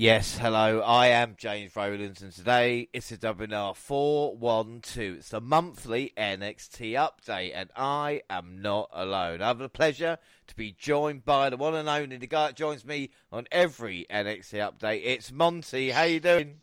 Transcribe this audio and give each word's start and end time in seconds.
Yes, 0.00 0.38
hello. 0.38 0.78
I 0.78 1.08
am 1.08 1.34
James 1.36 1.74
Rowlands, 1.74 2.22
and 2.22 2.30
today 2.30 2.88
it's 2.92 3.10
a 3.10 3.16
WNR 3.16 3.74
412. 3.74 5.16
It's 5.16 5.30
the 5.30 5.40
monthly 5.40 6.12
NXT 6.16 6.92
update, 6.92 7.50
and 7.52 7.68
I 7.74 8.22
am 8.30 8.62
not 8.62 8.90
alone. 8.92 9.42
I 9.42 9.48
have 9.48 9.58
the 9.58 9.68
pleasure 9.68 10.18
to 10.46 10.54
be 10.54 10.70
joined 10.70 11.24
by 11.24 11.50
the 11.50 11.56
one 11.56 11.74
and 11.74 11.88
only 11.88 12.16
the 12.16 12.28
guy 12.28 12.46
that 12.46 12.54
joins 12.54 12.84
me 12.84 13.10
on 13.32 13.48
every 13.50 14.06
NXT 14.08 14.70
update. 14.70 15.02
It's 15.04 15.32
Monty. 15.32 15.90
How 15.90 16.04
you 16.04 16.20
doing? 16.20 16.60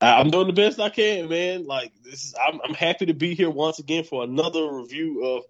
Uh, 0.00 0.16
I'm 0.16 0.30
doing 0.30 0.46
the 0.46 0.54
best 0.54 0.80
I 0.80 0.88
can, 0.88 1.28
man. 1.28 1.66
Like 1.66 1.92
this 2.02 2.24
is, 2.24 2.34
I'm, 2.42 2.58
I'm 2.64 2.72
happy 2.74 3.04
to 3.04 3.14
be 3.14 3.34
here 3.34 3.50
once 3.50 3.78
again 3.78 4.04
for 4.04 4.24
another 4.24 4.72
review 4.72 5.22
of 5.26 5.44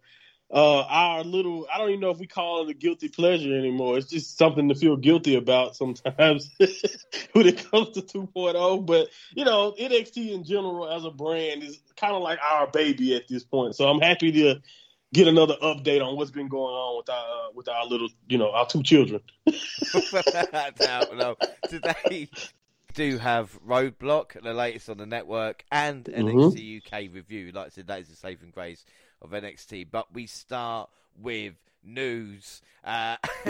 uh, 0.54 0.82
our 0.82 1.24
little 1.24 1.66
I 1.72 1.78
don't 1.78 1.88
even 1.88 2.00
know 2.00 2.10
if 2.10 2.18
we 2.18 2.28
call 2.28 2.62
it 2.62 2.70
a 2.70 2.74
guilty 2.74 3.08
pleasure 3.08 3.58
anymore. 3.58 3.98
It's 3.98 4.08
just 4.08 4.38
something 4.38 4.68
to 4.68 4.76
feel 4.76 4.96
guilty 4.96 5.34
about 5.34 5.74
sometimes 5.74 6.48
when 7.32 7.46
it 7.46 7.68
comes 7.70 7.90
to 7.90 8.02
2.0. 8.02 8.86
But 8.86 9.08
you 9.34 9.44
know, 9.44 9.74
NXT 9.78 10.30
in 10.32 10.44
general 10.44 10.88
as 10.88 11.04
a 11.04 11.10
brand 11.10 11.64
is 11.64 11.80
kind 11.96 12.14
of 12.14 12.22
like 12.22 12.38
our 12.40 12.68
baby 12.68 13.16
at 13.16 13.26
this 13.26 13.42
point. 13.42 13.74
So 13.74 13.88
I'm 13.88 14.00
happy 14.00 14.30
to 14.30 14.60
get 15.12 15.26
another 15.26 15.56
update 15.60 16.06
on 16.06 16.16
what's 16.16 16.30
been 16.30 16.48
going 16.48 16.72
on 16.72 16.98
with 16.98 17.10
our 17.10 17.48
uh, 17.48 17.50
with 17.52 17.68
our 17.68 17.84
little 17.86 18.08
you 18.28 18.38
know 18.38 18.52
our 18.52 18.66
two 18.66 18.84
children. 18.84 19.22
no, 19.46 21.36
today 21.68 22.28
do 22.94 23.18
have 23.18 23.58
Roadblock, 23.66 24.40
the 24.40 24.54
latest 24.54 24.88
on 24.88 24.98
the 24.98 25.06
network, 25.06 25.64
and 25.72 26.04
NXT 26.04 26.54
mm-hmm. 26.54 26.96
UK 26.96 27.12
review. 27.12 27.50
Like 27.50 27.66
I 27.66 27.70
said, 27.70 27.88
that 27.88 27.98
is 27.98 28.08
the 28.08 28.14
saving 28.14 28.50
grace 28.50 28.84
of 29.24 29.30
NXT. 29.30 29.88
But 29.90 30.12
we 30.14 30.26
start 30.26 30.90
with 31.18 31.54
news. 31.82 32.62
Uh, 32.84 33.16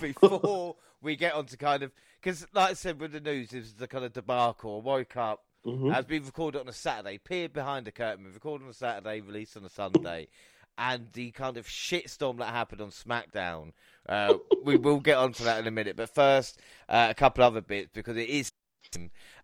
before 0.00 0.76
we 1.02 1.16
get 1.16 1.34
on 1.34 1.46
to 1.46 1.56
kind 1.56 1.82
of 1.82 1.92
because, 2.20 2.46
like 2.52 2.70
I 2.70 2.74
said, 2.74 3.00
with 3.00 3.12
the 3.12 3.20
news, 3.20 3.52
it 3.52 3.58
was 3.58 3.74
the 3.74 3.88
kind 3.88 4.04
of 4.04 4.12
debacle. 4.12 4.82
I 4.82 4.86
woke 4.86 5.16
up. 5.16 5.44
Mm-hmm. 5.66 5.90
As 5.90 6.06
been 6.06 6.24
recorded 6.24 6.58
on 6.58 6.68
a 6.68 6.72
Saturday, 6.72 7.18
peered 7.18 7.52
behind 7.52 7.86
the 7.86 7.92
curtain, 7.92 8.24
we 8.24 8.30
recorded 8.30 8.64
on 8.64 8.70
a 8.70 8.74
Saturday, 8.74 9.20
released 9.20 9.58
on 9.58 9.64
a 9.64 9.68
Sunday, 9.68 10.28
and 10.78 11.08
the 11.12 11.32
kind 11.32 11.58
of 11.58 11.66
shitstorm 11.66 12.38
that 12.38 12.48
happened 12.48 12.80
on 12.80 12.88
SmackDown. 12.88 13.72
Uh, 14.08 14.34
we 14.64 14.78
will 14.78 15.00
get 15.00 15.18
onto 15.18 15.44
that 15.44 15.58
in 15.58 15.66
a 15.66 15.70
minute, 15.70 15.96
but 15.96 16.08
first, 16.08 16.58
uh, 16.88 17.08
a 17.10 17.14
couple 17.14 17.44
other 17.44 17.60
bits 17.60 17.90
because 17.92 18.16
it 18.16 18.30
is 18.30 18.50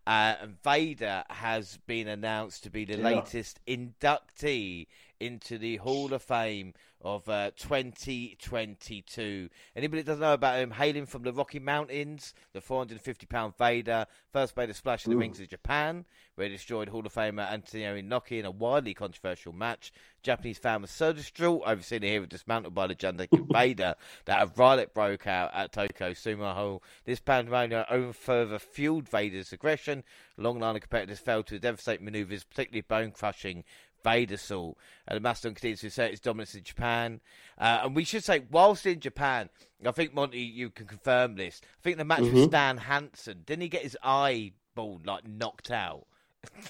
uh, 0.07 0.35
Vader 0.63 1.23
has 1.29 1.77
been 1.85 2.07
announced 2.07 2.63
to 2.63 2.69
be 2.69 2.85
the 2.85 2.97
yeah. 2.97 3.03
latest 3.03 3.59
inductee 3.67 4.87
into 5.19 5.57
the 5.57 5.77
Hall 5.77 6.13
of 6.13 6.21
Fame 6.21 6.73
of 7.01 7.27
uh, 7.29 7.51
2022. 7.57 9.49
Anybody 9.75 10.01
that 10.01 10.07
doesn't 10.07 10.21
know 10.21 10.33
about 10.33 10.59
him, 10.59 10.71
hailing 10.71 11.05
from 11.05 11.23
the 11.23 11.31
Rocky 11.31 11.59
Mountains, 11.59 12.33
the 12.53 12.61
450 12.61 13.25
pound 13.27 13.57
Vader, 13.57 14.07
first 14.33 14.57
made 14.57 14.69
a 14.69 14.73
splash 14.73 15.05
in 15.05 15.11
the 15.11 15.17
Ooh. 15.17 15.19
rings 15.19 15.39
of 15.39 15.47
Japan, 15.47 16.05
where 16.35 16.47
he 16.47 16.53
destroyed 16.53 16.89
Hall 16.89 17.05
of 17.05 17.13
Famer 17.13 17.51
Antonio 17.51 17.95
Inoki 17.95 18.39
in 18.39 18.45
a 18.45 18.51
wildly 18.51 18.93
controversial 18.93 19.53
match. 19.53 19.91
Japanese 20.23 20.57
fan 20.57 20.81
was 20.81 20.91
so 20.91 21.13
distraught 21.13 21.61
over 21.65 21.81
seeing 21.81 22.01
the 22.01 22.09
hero 22.09 22.25
dismantled 22.25 22.73
by 22.73 22.87
the 22.87 22.95
gigantic 22.95 23.29
Vader 23.51 23.95
that 24.25 24.41
a 24.41 24.51
riot 24.55 24.93
broke 24.93 25.27
out 25.27 25.51
at 25.53 25.71
Tokyo 25.71 26.11
Sumo 26.11 26.53
Hall. 26.53 26.83
This 27.05 27.19
pandemonium 27.19 27.85
only 27.89 28.13
further 28.13 28.59
fueled 28.59 29.07
Vader's 29.07 29.53
aggression. 29.53 30.03
A 30.37 30.41
long 30.41 30.59
line 30.59 30.75
of 30.75 30.81
competitors 30.81 31.19
fell 31.19 31.43
to 31.43 31.59
devastating 31.59 32.05
maneuvers, 32.05 32.43
particularly 32.43 32.81
bone 32.81 33.11
crushing 33.11 33.63
Vadersault. 34.07 34.75
And 35.07 35.17
the 35.17 35.21
Mastodon 35.21 35.55
continues 35.55 35.81
to 35.81 35.87
assert 35.87 36.11
its 36.11 36.21
dominance 36.21 36.55
in 36.55 36.63
Japan. 36.63 37.19
Uh, 37.57 37.81
and 37.83 37.95
we 37.95 38.03
should 38.03 38.23
say, 38.23 38.43
whilst 38.49 38.85
in 38.85 38.99
Japan, 38.99 39.49
I 39.85 39.91
think, 39.91 40.13
Monty, 40.13 40.39
you 40.39 40.69
can 40.69 40.87
confirm 40.87 41.35
this. 41.35 41.61
I 41.63 41.81
think 41.83 41.97
the 41.97 42.05
match 42.05 42.21
mm-hmm. 42.21 42.35
with 42.35 42.49
Stan 42.49 42.77
Hansen, 42.77 43.43
didn't 43.45 43.63
he 43.63 43.69
get 43.69 43.83
his 43.83 43.97
eyeball, 44.03 45.01
like, 45.05 45.27
knocked 45.27 45.71
out? 45.71 46.05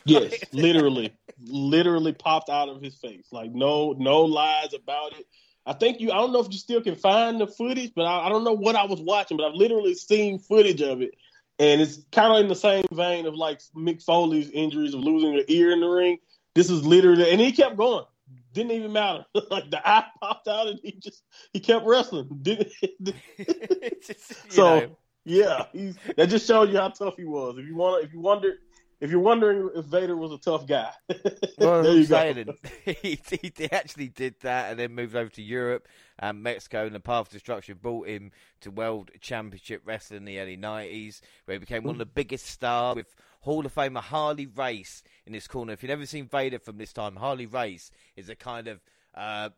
Yes, 0.06 0.34
literally. 0.54 1.14
literally 1.46 2.14
popped 2.14 2.50
out 2.50 2.70
of 2.70 2.82
his 2.82 2.96
face. 2.96 3.28
Like, 3.32 3.52
no, 3.52 3.94
no 3.94 4.22
lies 4.22 4.74
about 4.74 5.14
it. 5.14 5.28
I 5.68 5.74
think 5.74 6.00
you. 6.00 6.12
I 6.12 6.16
don't 6.16 6.32
know 6.32 6.40
if 6.40 6.48
you 6.50 6.58
still 6.58 6.82
can 6.82 6.96
find 6.96 7.42
the 7.42 7.46
footage, 7.46 7.92
but 7.94 8.04
I, 8.04 8.28
I 8.28 8.30
don't 8.30 8.46
know 8.46 8.54
what 8.54 8.76
I 8.76 8.86
was 8.86 9.02
watching. 9.02 9.36
But 9.36 9.48
I've 9.48 9.54
literally 9.54 9.94
seen 9.96 10.40
footage 10.40 10.82
of 10.82 11.02
it, 11.02 11.14
and 11.60 11.82
it's 11.82 12.00
kind 12.12 12.34
of 12.34 12.40
in 12.40 12.48
the 12.48 12.56
same 12.56 12.86
vein 12.92 13.26
of 13.26 13.36
like 13.36 13.60
Mick 13.76 14.02
Foley's 14.02 14.50
injuries 14.50 14.94
of 14.94 15.02
losing 15.02 15.36
an 15.36 15.44
ear 15.50 15.72
in 15.72 15.82
the 15.82 15.88
ring. 15.88 16.20
This 16.58 16.72
is 16.72 16.84
literally, 16.84 17.30
and 17.30 17.40
he 17.40 17.52
kept 17.52 17.78
going. 17.78 18.04
Didn't 18.52 18.72
even 18.72 18.92
matter. 18.92 19.24
like 19.52 19.70
the 19.70 19.88
eye 19.88 20.06
popped 20.20 20.48
out, 20.48 20.66
and 20.66 20.80
he 20.82 20.94
just 20.94 21.22
he 21.54 21.60
kept 21.60 21.86
wrestling. 21.86 22.28
Didn't. 22.42 22.72
so 24.50 24.80
know. 24.80 24.98
yeah, 25.24 25.66
that 26.16 26.30
just 26.30 26.48
shows 26.48 26.72
you 26.72 26.78
how 26.78 26.90
tough 26.90 27.16
he 27.16 27.26
was. 27.26 27.60
If 27.60 27.68
you 27.68 27.76
want, 27.76 28.04
if 28.04 28.12
you 28.12 28.22
wonder, 28.22 28.56
if 29.00 29.12
you're 29.12 29.20
wondering 29.20 29.70
if 29.76 29.86
Vader 29.86 30.18
was 30.18 30.32
a 30.32 30.40
tough 30.40 30.66
guy, 30.66 30.90
well, 31.60 31.84
there 31.84 31.94
you 31.94 32.08
go. 32.08 32.34
he, 32.86 33.20
he 33.24 33.72
actually 33.72 34.08
did 34.08 34.34
that, 34.42 34.72
and 34.72 34.80
then 34.80 34.96
moved 34.96 35.16
over 35.16 35.30
to 35.30 35.44
Europe 35.44 35.88
and 36.18 36.42
Mexico. 36.42 36.88
And 36.88 36.96
the 36.96 37.00
Path 37.00 37.28
of 37.28 37.30
Destruction 37.30 37.78
brought 37.80 38.08
him 38.08 38.32
to 38.62 38.72
World 38.72 39.12
Championship 39.22 39.84
Wrestling 39.86 40.22
in 40.22 40.26
the 40.26 40.40
early 40.40 40.58
'90s, 40.58 41.22
where 41.46 41.54
he 41.54 41.60
became 41.60 41.84
one 41.84 41.94
of 41.94 42.00
the 42.00 42.08
biggest 42.08 42.48
stars 42.48 42.96
with 42.96 43.14
Hall 43.42 43.64
of 43.64 43.76
Famer 43.76 44.02
Harley 44.02 44.48
Race 44.48 45.04
in 45.28 45.34
his 45.34 45.48
corner. 45.48 45.74
If 45.74 45.84
you've 45.84 45.90
never 45.90 46.06
seen 46.06 46.28
Vader 46.28 46.60
from 46.60 46.78
this 46.78 46.94
time, 46.94 47.18
Harley 47.18 47.46
Race 47.46 47.92
is 48.16 48.30
a 48.30 48.36
kind 48.36 48.68
of 48.68 48.80
uh, 49.14 49.50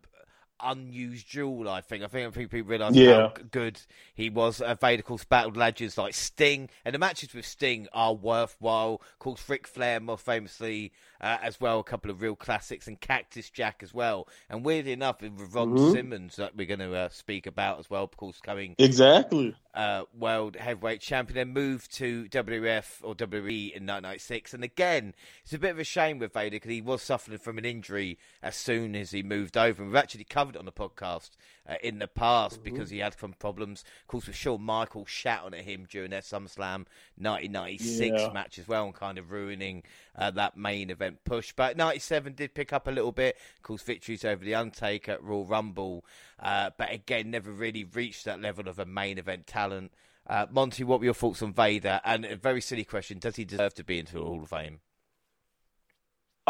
unused 0.61 1.27
jewel. 1.27 1.69
I 1.69 1.81
think. 1.81 2.03
I 2.03 2.07
think, 2.07 2.27
I 2.27 2.31
think 2.31 2.51
people 2.51 2.69
realise 2.69 2.95
yeah. 2.95 3.13
how 3.13 3.33
good 3.51 3.79
he 4.13 4.29
was. 4.29 4.61
Uh, 4.61 4.75
Vader, 4.75 5.01
of 5.01 5.05
course, 5.05 5.23
battled 5.23 5.57
legends 5.57 5.97
like 5.97 6.13
Sting, 6.13 6.69
and 6.83 6.93
the 6.93 6.99
matches 6.99 7.33
with 7.33 7.45
Sting 7.45 7.87
are 7.93 8.13
worthwhile. 8.13 9.01
Of 9.13 9.19
course, 9.19 9.47
Ric 9.47 9.67
Flair, 9.67 9.99
more 9.99 10.17
famously, 10.17 10.91
uh, 11.21 11.37
as 11.41 11.61
well. 11.61 11.79
A 11.79 11.83
couple 11.83 12.11
of 12.11 12.21
real 12.21 12.35
classics, 12.35 12.87
and 12.87 12.99
Cactus 12.99 13.49
Jack 13.49 13.81
as 13.83 13.93
well. 13.93 14.27
And 14.49 14.65
weirdly 14.65 14.91
enough, 14.91 15.21
with 15.21 15.53
Ron 15.53 15.69
mm-hmm. 15.69 15.91
Simmons 15.91 16.35
that 16.37 16.55
we're 16.55 16.67
going 16.67 16.79
to 16.79 16.95
uh, 16.95 17.09
speak 17.09 17.47
about 17.47 17.79
as 17.79 17.89
well. 17.89 18.03
Of 18.03 18.17
course, 18.17 18.39
coming 18.41 18.75
exactly 18.77 19.55
uh, 19.73 20.03
world 20.17 20.55
heavyweight 20.55 21.01
champion, 21.01 21.35
then 21.35 21.53
moved 21.53 21.93
to 21.95 22.25
WWF 22.29 23.03
or 23.03 23.15
WWE 23.15 23.71
in 23.71 23.85
1996. 23.85 24.53
And 24.53 24.63
again, 24.63 25.13
it's 25.43 25.53
a 25.53 25.59
bit 25.59 25.71
of 25.71 25.79
a 25.79 25.83
shame 25.83 26.19
with 26.19 26.33
Vader 26.33 26.55
because 26.55 26.71
he 26.71 26.81
was 26.81 27.01
suffering 27.01 27.37
from 27.37 27.57
an 27.57 27.65
injury 27.65 28.17
as 28.41 28.55
soon 28.55 28.95
as 28.95 29.11
he 29.11 29.21
moved 29.21 29.57
over. 29.57 29.81
And 29.81 29.91
we've 29.91 29.97
actually 29.97 30.23
covered 30.23 30.55
it 30.55 30.59
on 30.59 30.65
the 30.65 30.71
podcast 30.71 31.31
uh, 31.67 31.75
in 31.83 31.99
the 31.99 32.07
past 32.07 32.55
mm-hmm. 32.55 32.63
because 32.63 32.89
he 32.89 32.99
had 32.99 33.17
some 33.19 33.33
problems. 33.33 33.83
Of 34.01 34.07
course, 34.07 34.27
with 34.27 34.35
Shawn 34.35 34.61
Michaels 34.61 35.09
shouting 35.09 35.57
at 35.57 35.65
him 35.65 35.87
during 35.89 36.09
their 36.09 36.21
SummerSlam 36.21 36.85
1996 37.17 38.21
yeah. 38.21 38.29
match 38.33 38.57
as 38.57 38.67
well 38.67 38.85
and 38.85 38.93
kind 38.93 39.17
of 39.17 39.31
ruining 39.31 39.83
uh, 40.19 40.29
that 40.31 40.57
main 40.57 40.89
event 40.89 41.23
push. 41.23 41.53
But 41.55 41.77
97 41.77 42.33
did 42.33 42.53
pick 42.53 42.73
up 42.73 42.87
a 42.87 42.91
little 42.91 43.13
bit. 43.13 43.37
Of 43.57 43.63
course, 43.63 43.81
victories 43.81 44.25
over 44.25 44.43
The 44.43 44.55
Undertaker 44.55 45.13
at 45.13 45.23
Royal 45.23 45.45
Rumble. 45.45 46.05
Uh, 46.39 46.71
but 46.77 46.91
again, 46.91 47.31
never 47.31 47.51
really 47.51 47.85
reached 47.85 48.25
that 48.25 48.41
level 48.41 48.67
of 48.67 48.77
a 48.77 48.85
main 48.85 49.17
event 49.17 49.47
talent. 49.47 49.91
Uh, 50.27 50.45
Monty, 50.51 50.83
what 50.83 50.99
were 50.99 51.05
your 51.05 51.13
thoughts 51.13 51.41
on 51.41 51.53
Vader? 51.53 52.01
And 52.03 52.25
a 52.25 52.35
very 52.35 52.61
silly 52.61 52.83
question: 52.83 53.17
Does 53.17 53.37
he 53.37 53.45
deserve 53.45 53.73
to 53.75 53.83
be 53.83 53.97
into 53.97 54.13
the 54.13 54.21
Hall 54.21 54.43
of 54.43 54.49
Fame? 54.49 54.81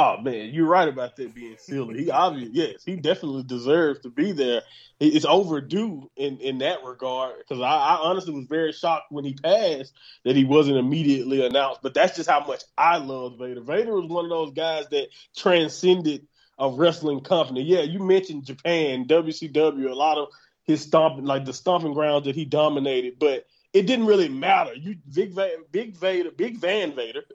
Oh 0.02 0.16
man, 0.22 0.54
you're 0.54 0.66
right 0.66 0.88
about 0.88 1.18
that 1.18 1.36
being 1.36 1.58
silly. 1.60 2.06
He 2.06 2.10
obviously, 2.10 2.54
yes, 2.54 2.86
he 2.86 2.96
definitely 2.96 3.44
deserves 3.44 4.00
to 4.04 4.10
be 4.10 4.32
there. 4.32 4.62
It's 4.98 5.26
overdue 5.26 6.10
in 6.16 6.38
in 6.38 6.60
that 6.60 6.86
regard 6.86 7.36
because 7.40 7.60
I, 7.60 7.68
I, 7.68 8.00
honestly 8.04 8.34
was 8.34 8.46
very 8.46 8.72
shocked 8.72 9.12
when 9.12 9.26
he 9.26 9.34
passed 9.34 9.92
that 10.24 10.38
he 10.38 10.46
wasn't 10.46 10.78
immediately 10.78 11.46
announced. 11.46 11.82
But 11.82 11.94
that's 11.94 12.16
just 12.16 12.30
how 12.30 12.46
much 12.48 12.64
I 12.78 12.96
love 12.96 13.40
Vader. 13.40 13.60
Vader 13.60 13.94
was 13.94 14.10
one 14.10 14.24
of 14.24 14.30
those 14.30 14.54
guys 14.54 14.88
that 14.92 15.10
transcended 15.36 16.26
a 16.58 16.70
wrestling 16.70 17.20
company. 17.20 17.64
Yeah, 17.64 17.82
you 17.82 18.00
mentioned 18.00 18.46
Japan, 18.46 19.04
WCW, 19.04 19.92
a 19.92 19.94
lot 19.94 20.18
of 20.18 20.30
his 20.64 20.82
stomping, 20.82 21.26
like 21.26 21.44
the 21.44 21.52
stomping 21.52 21.94
grounds 21.94 22.24
that 22.24 22.36
he 22.36 22.46
dominated, 22.46 23.20
but 23.20 23.48
it 23.74 23.86
didn't 23.86 24.06
really 24.06 24.30
matter. 24.30 24.74
You 24.74 24.96
Big 25.14 25.34
Van, 25.34 25.66
Big 25.72 25.98
Vader, 25.98 26.32
Big 26.32 26.58
Van 26.58 26.96
Vader 26.96 27.26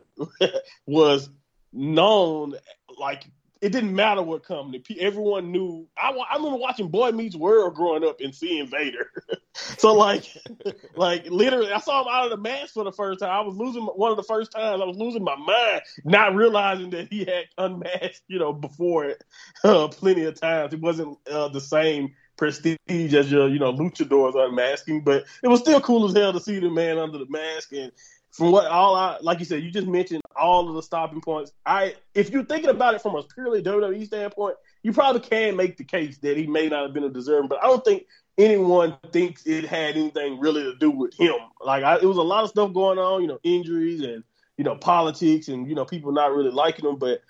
was 0.87 1.29
known 1.75 2.55
like 2.99 3.25
it 3.65 3.73
didn't 3.73 3.95
matter 3.95 4.21
what 4.21 4.45
company. 4.45 4.85
Everyone 5.01 5.51
knew. 5.51 5.89
I, 5.97 6.11
I 6.11 6.37
remember 6.37 6.59
watching 6.59 6.89
Boy 6.89 7.13
Meets 7.13 7.35
World 7.35 7.75
growing 7.75 8.05
up 8.05 8.21
and 8.21 8.35
seeing 8.35 8.67
Vader. 8.67 9.11
so 9.55 9.95
like, 9.95 10.27
like 10.97 11.31
literally, 11.31 11.73
I 11.73 11.79
saw 11.79 12.03
him 12.03 12.09
out 12.11 12.25
of 12.25 12.31
the 12.31 12.37
mask 12.37 12.75
for 12.75 12.85
the 12.85 12.93
first 12.93 13.21
time. 13.21 13.31
I 13.31 13.41
was 13.41 13.57
losing 13.57 13.83
one 13.85 14.11
of 14.11 14.19
the 14.19 14.23
first 14.23 14.53
times. 14.53 14.83
I 14.83 14.85
was 14.85 14.99
losing 14.99 15.25
my 15.25 15.37
mind, 15.37 15.81
not 16.05 16.35
realizing 16.35 16.91
that 16.91 17.09
he 17.09 17.21
had 17.21 17.45
unmasked, 17.57 18.25
you 18.29 18.39
know, 18.39 18.53
before 18.53 19.07
it 19.07 19.25
uh, 19.65 19.89
plenty 19.89 20.25
of 20.25 20.39
times. 20.39 20.75
It 20.75 20.83
wasn't 20.83 21.17
uh, 21.27 21.49
the 21.49 21.63
same 21.63 22.15
prestige 22.37 23.15
as 23.15 23.33
your, 23.33 23.49
you 23.49 23.61
know, 23.61 23.73
luchadors 23.73 24.35
unmasking, 24.37 25.05
but 25.05 25.25
it 25.43 25.49
was 25.49 25.61
still 25.61 25.81
cool 25.81 26.07
as 26.07 26.15
hell 26.15 26.35
to 26.35 26.41
see 26.41 26.59
the 26.59 26.69
man 26.69 26.99
under 26.99 27.17
the 27.17 27.31
mask 27.31 27.73
and 27.73 27.93
from 28.35 28.51
what 28.51 28.67
all 28.67 28.97
I 28.97 29.19
like 29.21 29.39
you 29.39 29.45
said, 29.45 29.63
you 29.63 29.71
just 29.71 29.87
mentioned 29.87 30.21
all 30.35 30.69
of 30.69 30.75
the 30.75 30.83
stopping 30.83 31.21
points. 31.21 31.53
I 31.65 31.95
if 32.15 32.31
you're 32.31 32.45
thinking 32.45 32.71
about 32.71 32.95
it 32.95 33.01
from 33.01 33.15
a 33.15 33.23
purely 33.23 33.63
WWE 33.63 34.05
standpoint, 34.07 34.57
you 34.83 34.93
probably 34.93 35.21
can 35.21 35.55
make 35.55 35.77
the 35.77 35.85
case 35.85 36.19
that 36.19 36.37
he 36.37 36.49
may 36.49 36.69
not 36.69 36.83
have 36.83 36.93
been 36.93 37.05
a 37.05 37.09
deserving, 37.09 37.49
but 37.49 37.63
I 37.63 37.69
don't 37.69 37.85
think 37.85 38.07
anyone 38.37 38.99
thinks 39.13 39.47
it 39.47 39.65
had 39.65 39.97
anything 39.97 40.41
really 40.41 40.65
to 40.65 40.75
do 40.75 40.91
with 40.91 41.15
him. 41.15 41.37
Like 41.65 41.85
I, 41.85 41.97
it 41.97 42.05
was 42.05 42.17
a 42.17 42.23
lot 42.23 42.43
of 42.43 42.51
stuff 42.51 42.75
going 42.75 42.99
on, 42.99 43.23
you 43.23 43.29
know, 43.29 43.39
injuries 43.45 44.01
and 44.01 44.25
you 44.57 44.65
know 44.65 44.75
politics 44.75 45.47
and 45.47 45.69
you 45.69 45.77
know 45.77 45.85
people 45.85 46.11
not 46.11 46.35
really 46.35 46.51
liking 46.51 46.89
him, 46.89 46.97
but 46.97 47.23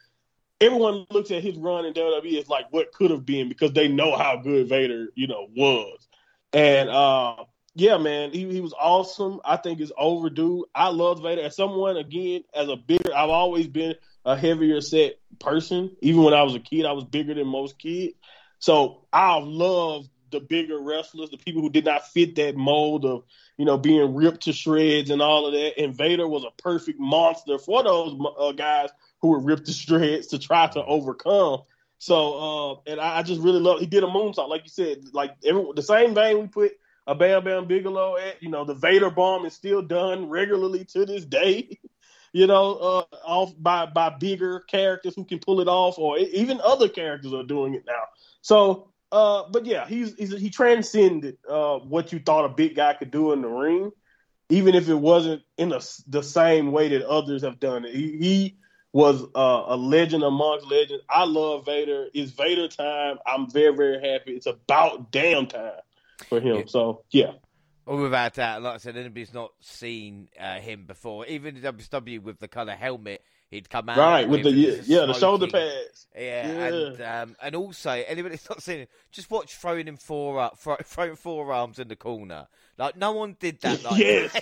everyone 0.62 1.04
looks 1.10 1.30
at 1.30 1.42
his 1.42 1.58
run 1.58 1.84
in 1.84 1.92
WWE 1.92 2.38
as 2.38 2.48
like 2.48 2.66
what 2.70 2.92
could 2.92 3.10
have 3.10 3.26
been 3.26 3.50
because 3.50 3.74
they 3.74 3.88
know 3.88 4.16
how 4.16 4.36
good 4.36 4.70
Vader, 4.70 5.08
you 5.14 5.26
know, 5.26 5.48
was. 5.54 6.08
And 6.54 6.88
uh, 6.88 7.44
yeah, 7.74 7.96
man, 7.96 8.32
he, 8.32 8.48
he 8.50 8.60
was 8.60 8.72
awesome. 8.72 9.40
I 9.44 9.56
think 9.56 9.80
it's 9.80 9.92
overdue. 9.98 10.66
I 10.74 10.88
love 10.88 11.22
Vader 11.22 11.42
as 11.42 11.56
someone 11.56 11.96
again 11.96 12.44
as 12.54 12.68
a 12.68 12.76
bigger. 12.76 13.14
I've 13.14 13.30
always 13.30 13.66
been 13.66 13.96
a 14.24 14.36
heavier 14.36 14.80
set 14.80 15.18
person. 15.40 15.96
Even 16.00 16.22
when 16.22 16.34
I 16.34 16.42
was 16.42 16.54
a 16.54 16.60
kid, 16.60 16.86
I 16.86 16.92
was 16.92 17.04
bigger 17.04 17.34
than 17.34 17.48
most 17.48 17.78
kids. 17.78 18.14
So 18.60 19.06
I 19.12 19.38
love 19.38 20.08
the 20.30 20.40
bigger 20.40 20.78
wrestlers, 20.78 21.30
the 21.30 21.36
people 21.36 21.62
who 21.62 21.70
did 21.70 21.84
not 21.84 22.08
fit 22.08 22.36
that 22.36 22.56
mold 22.56 23.04
of 23.04 23.24
you 23.56 23.64
know 23.64 23.76
being 23.76 24.14
ripped 24.14 24.42
to 24.42 24.52
shreds 24.52 25.10
and 25.10 25.20
all 25.20 25.46
of 25.46 25.52
that. 25.52 25.78
And 25.78 25.96
Vader 25.96 26.28
was 26.28 26.44
a 26.44 26.62
perfect 26.62 27.00
monster 27.00 27.58
for 27.58 27.82
those 27.82 28.18
uh, 28.38 28.52
guys 28.52 28.90
who 29.20 29.28
were 29.28 29.40
ripped 29.40 29.66
to 29.66 29.72
shreds 29.72 30.28
to 30.28 30.38
try 30.38 30.68
to 30.68 30.84
overcome. 30.84 31.62
So, 31.98 32.34
uh, 32.86 32.90
and 32.90 33.00
I, 33.00 33.18
I, 33.18 33.22
just 33.22 33.40
really 33.40 33.60
love. 33.60 33.80
He 33.80 33.86
did 33.86 34.04
a 34.04 34.06
moonsault, 34.06 34.48
like 34.48 34.62
you 34.64 34.68
said, 34.68 35.04
like 35.12 35.34
every, 35.44 35.64
the 35.74 35.82
same 35.82 36.14
vein 36.14 36.38
we 36.38 36.46
put 36.48 36.72
a 37.06 37.14
Bam 37.14 37.44
Bam 37.44 37.66
Bigelow 37.66 38.16
at. 38.16 38.42
You 38.42 38.50
know, 38.50 38.64
the 38.64 38.74
Vader 38.74 39.10
bomb 39.10 39.44
is 39.46 39.54
still 39.54 39.82
done 39.82 40.28
regularly 40.28 40.84
to 40.86 41.04
this 41.04 41.24
day. 41.24 41.78
you 42.32 42.46
know, 42.46 42.74
uh, 42.74 43.16
off 43.24 43.52
by 43.58 43.86
by 43.86 44.10
bigger 44.10 44.60
characters 44.60 45.14
who 45.14 45.24
can 45.24 45.38
pull 45.38 45.60
it 45.60 45.68
off, 45.68 45.98
or 45.98 46.18
even 46.18 46.60
other 46.62 46.88
characters 46.88 47.32
are 47.32 47.44
doing 47.44 47.74
it 47.74 47.84
now. 47.86 48.02
So, 48.42 48.88
uh, 49.12 49.44
but 49.50 49.66
yeah, 49.66 49.86
he's, 49.86 50.14
he's 50.16 50.36
he 50.36 50.50
transcended 50.50 51.38
uh, 51.48 51.78
what 51.78 52.12
you 52.12 52.18
thought 52.18 52.44
a 52.44 52.48
big 52.48 52.74
guy 52.74 52.94
could 52.94 53.10
do 53.10 53.32
in 53.32 53.42
the 53.42 53.48
ring, 53.48 53.92
even 54.48 54.74
if 54.74 54.88
it 54.88 54.94
wasn't 54.94 55.42
in 55.58 55.72
a, 55.72 55.80
the 56.08 56.22
same 56.22 56.72
way 56.72 56.88
that 56.88 57.06
others 57.06 57.42
have 57.42 57.60
done 57.60 57.84
it. 57.84 57.94
He, 57.94 58.16
he 58.18 58.56
was 58.92 59.24
a 59.34 59.76
legend 59.76 60.22
amongst 60.22 60.68
legends. 60.68 61.02
I 61.10 61.24
love 61.24 61.66
Vader. 61.66 62.06
It's 62.14 62.30
Vader 62.30 62.68
time. 62.68 63.18
I'm 63.26 63.50
very, 63.50 63.74
very 63.74 64.00
happy. 64.00 64.32
It's 64.36 64.46
about 64.46 65.10
damn 65.10 65.48
time 65.48 65.80
for 66.28 66.40
him. 66.40 66.56
Yeah. 66.56 66.62
So, 66.66 67.02
yeah. 67.10 67.32
Well, 67.86 67.98
without 67.98 68.34
that, 68.34 68.62
like 68.62 68.74
I 68.74 68.78
said, 68.78 68.96
anybody's 68.96 69.34
not 69.34 69.52
seen 69.60 70.28
uh, 70.40 70.58
him 70.58 70.86
before. 70.86 71.26
Even 71.26 71.56
in 71.56 71.62
WCW 71.62 72.22
with 72.22 72.38
the 72.38 72.48
kind 72.48 72.70
of 72.70 72.78
helmet 72.78 73.22
he'd 73.50 73.70
come 73.70 73.88
out 73.88 73.96
right 73.96 74.28
with, 74.28 74.42
the 74.42 74.50
yeah, 74.50 75.06
the 75.06 75.12
shoulder 75.14 75.46
pads. 75.46 76.06
Yeah, 76.14 76.20
yeah. 76.48 76.66
and 76.66 77.00
um, 77.00 77.36
and 77.42 77.54
also 77.54 77.90
anybody's 77.90 78.48
not 78.48 78.62
seen 78.62 78.80
it, 78.80 78.90
just 79.12 79.30
watch 79.30 79.54
throwing 79.56 79.86
him 79.86 79.96
four 79.96 80.40
up, 80.40 80.58
throwing 80.84 81.16
forearms 81.16 81.78
in 81.78 81.88
the 81.88 81.96
corner. 81.96 82.48
Like 82.76 82.96
no 82.96 83.12
one 83.12 83.36
did 83.38 83.60
that. 83.60 83.84
Like, 83.84 84.00
yes. 84.00 84.36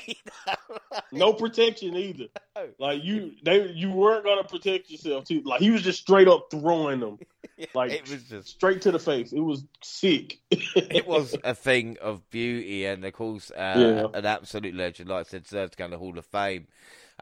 no 1.12 1.32
protection 1.32 1.96
either. 1.96 2.26
No. 2.56 2.68
Like 2.78 3.04
you, 3.04 3.32
they 3.42 3.68
you 3.68 3.90
weren't 3.90 4.24
gonna 4.24 4.44
protect 4.44 4.90
yourself 4.90 5.24
too. 5.24 5.42
Like 5.44 5.60
he 5.60 5.70
was 5.70 5.82
just 5.82 6.00
straight 6.00 6.28
up 6.28 6.48
throwing 6.50 7.00
them. 7.00 7.18
Like 7.74 7.92
it 7.92 8.10
was 8.10 8.24
just 8.24 8.48
straight 8.48 8.82
to 8.82 8.90
the 8.90 8.98
face. 8.98 9.32
It 9.32 9.38
was 9.38 9.64
sick. 9.82 10.40
it 10.50 11.06
was 11.06 11.36
a 11.44 11.54
thing 11.54 11.96
of 12.00 12.28
beauty, 12.30 12.86
and 12.86 13.04
of 13.04 13.12
course, 13.12 13.52
uh, 13.52 13.74
yeah. 13.76 14.18
an 14.18 14.26
absolute 14.26 14.74
legend. 14.74 15.10
Like 15.10 15.26
I 15.26 15.28
said, 15.28 15.44
deserves 15.44 15.72
to 15.72 15.76
go 15.76 15.84
to 15.84 15.90
the 15.92 15.98
Hall 15.98 16.18
of 16.18 16.26
Fame. 16.26 16.66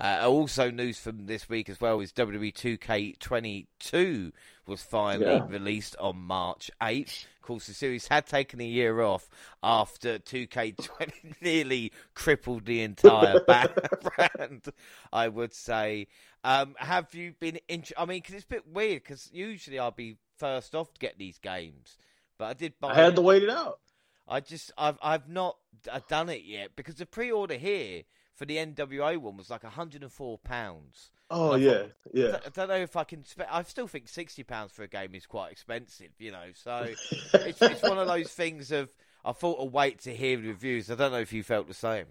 Uh, 0.00 0.26
also, 0.26 0.70
news 0.70 0.98
from 0.98 1.26
this 1.26 1.48
week 1.48 1.68
as 1.68 1.78
well 1.78 2.00
is 2.00 2.10
WWE 2.12 2.54
2K22 2.54 4.32
was 4.66 4.82
finally 4.82 5.26
yeah. 5.26 5.46
released 5.46 5.94
on 6.00 6.16
March 6.16 6.70
8th. 6.80 7.26
Of 7.36 7.42
course, 7.42 7.66
the 7.66 7.74
series 7.74 8.08
had 8.08 8.26
taken 8.26 8.62
a 8.62 8.66
year 8.66 9.02
off 9.02 9.28
after 9.62 10.18
2K20 10.18 11.34
nearly 11.42 11.92
crippled 12.14 12.64
the 12.64 12.80
entire 12.80 13.40
brand, 13.44 14.68
I 15.12 15.28
would 15.28 15.52
say. 15.52 16.06
Um, 16.44 16.76
have 16.78 17.14
you 17.14 17.34
been? 17.38 17.58
Int- 17.68 17.92
I 17.98 18.06
mean, 18.06 18.18
because 18.18 18.36
it's 18.36 18.44
a 18.44 18.48
bit 18.48 18.66
weird. 18.66 19.02
Because 19.02 19.28
usually 19.32 19.78
I'll 19.78 19.90
be 19.90 20.16
first 20.38 20.74
off 20.74 20.94
to 20.94 20.98
get 20.98 21.18
these 21.18 21.36
games, 21.36 21.98
but 22.38 22.46
I 22.46 22.54
did. 22.54 22.72
Buy 22.80 22.92
I 22.92 22.94
had 22.94 23.16
to 23.16 23.22
wait 23.22 23.42
it 23.42 23.50
out. 23.50 23.80
I 24.26 24.40
just, 24.40 24.70
I've, 24.78 24.96
I've 25.02 25.28
not 25.28 25.56
I've 25.92 26.06
done 26.06 26.28
it 26.28 26.44
yet 26.44 26.70
because 26.76 26.94
the 26.94 27.04
pre-order 27.04 27.56
here 27.56 28.04
for 28.40 28.46
the 28.46 28.56
NWO 28.56 29.18
one 29.18 29.36
was 29.36 29.50
like 29.50 29.64
104 29.64 30.38
pounds. 30.38 31.10
Oh 31.28 31.56
yeah, 31.56 31.72
thought, 31.72 31.90
yeah. 32.14 32.38
I 32.46 32.48
don't 32.48 32.68
know 32.68 32.74
if 32.76 32.96
I 32.96 33.04
can. 33.04 33.22
Spe- 33.22 33.42
I 33.50 33.62
still 33.64 33.86
think 33.86 34.08
60 34.08 34.44
pounds 34.44 34.72
for 34.72 34.82
a 34.82 34.88
game 34.88 35.14
is 35.14 35.26
quite 35.26 35.52
expensive, 35.52 36.08
you 36.18 36.32
know. 36.32 36.46
So 36.54 36.86
it's, 37.34 37.60
it's 37.60 37.82
one 37.82 37.98
of 37.98 38.08
those 38.08 38.28
things 38.28 38.72
of 38.72 38.88
I 39.26 39.32
thought 39.32 39.60
I'll 39.60 39.68
wait 39.68 40.00
to 40.04 40.16
hear 40.16 40.38
the 40.38 40.48
reviews. 40.48 40.90
I 40.90 40.94
don't 40.94 41.12
know 41.12 41.18
if 41.18 41.34
you 41.34 41.42
felt 41.42 41.68
the 41.68 41.74
same. 41.74 42.06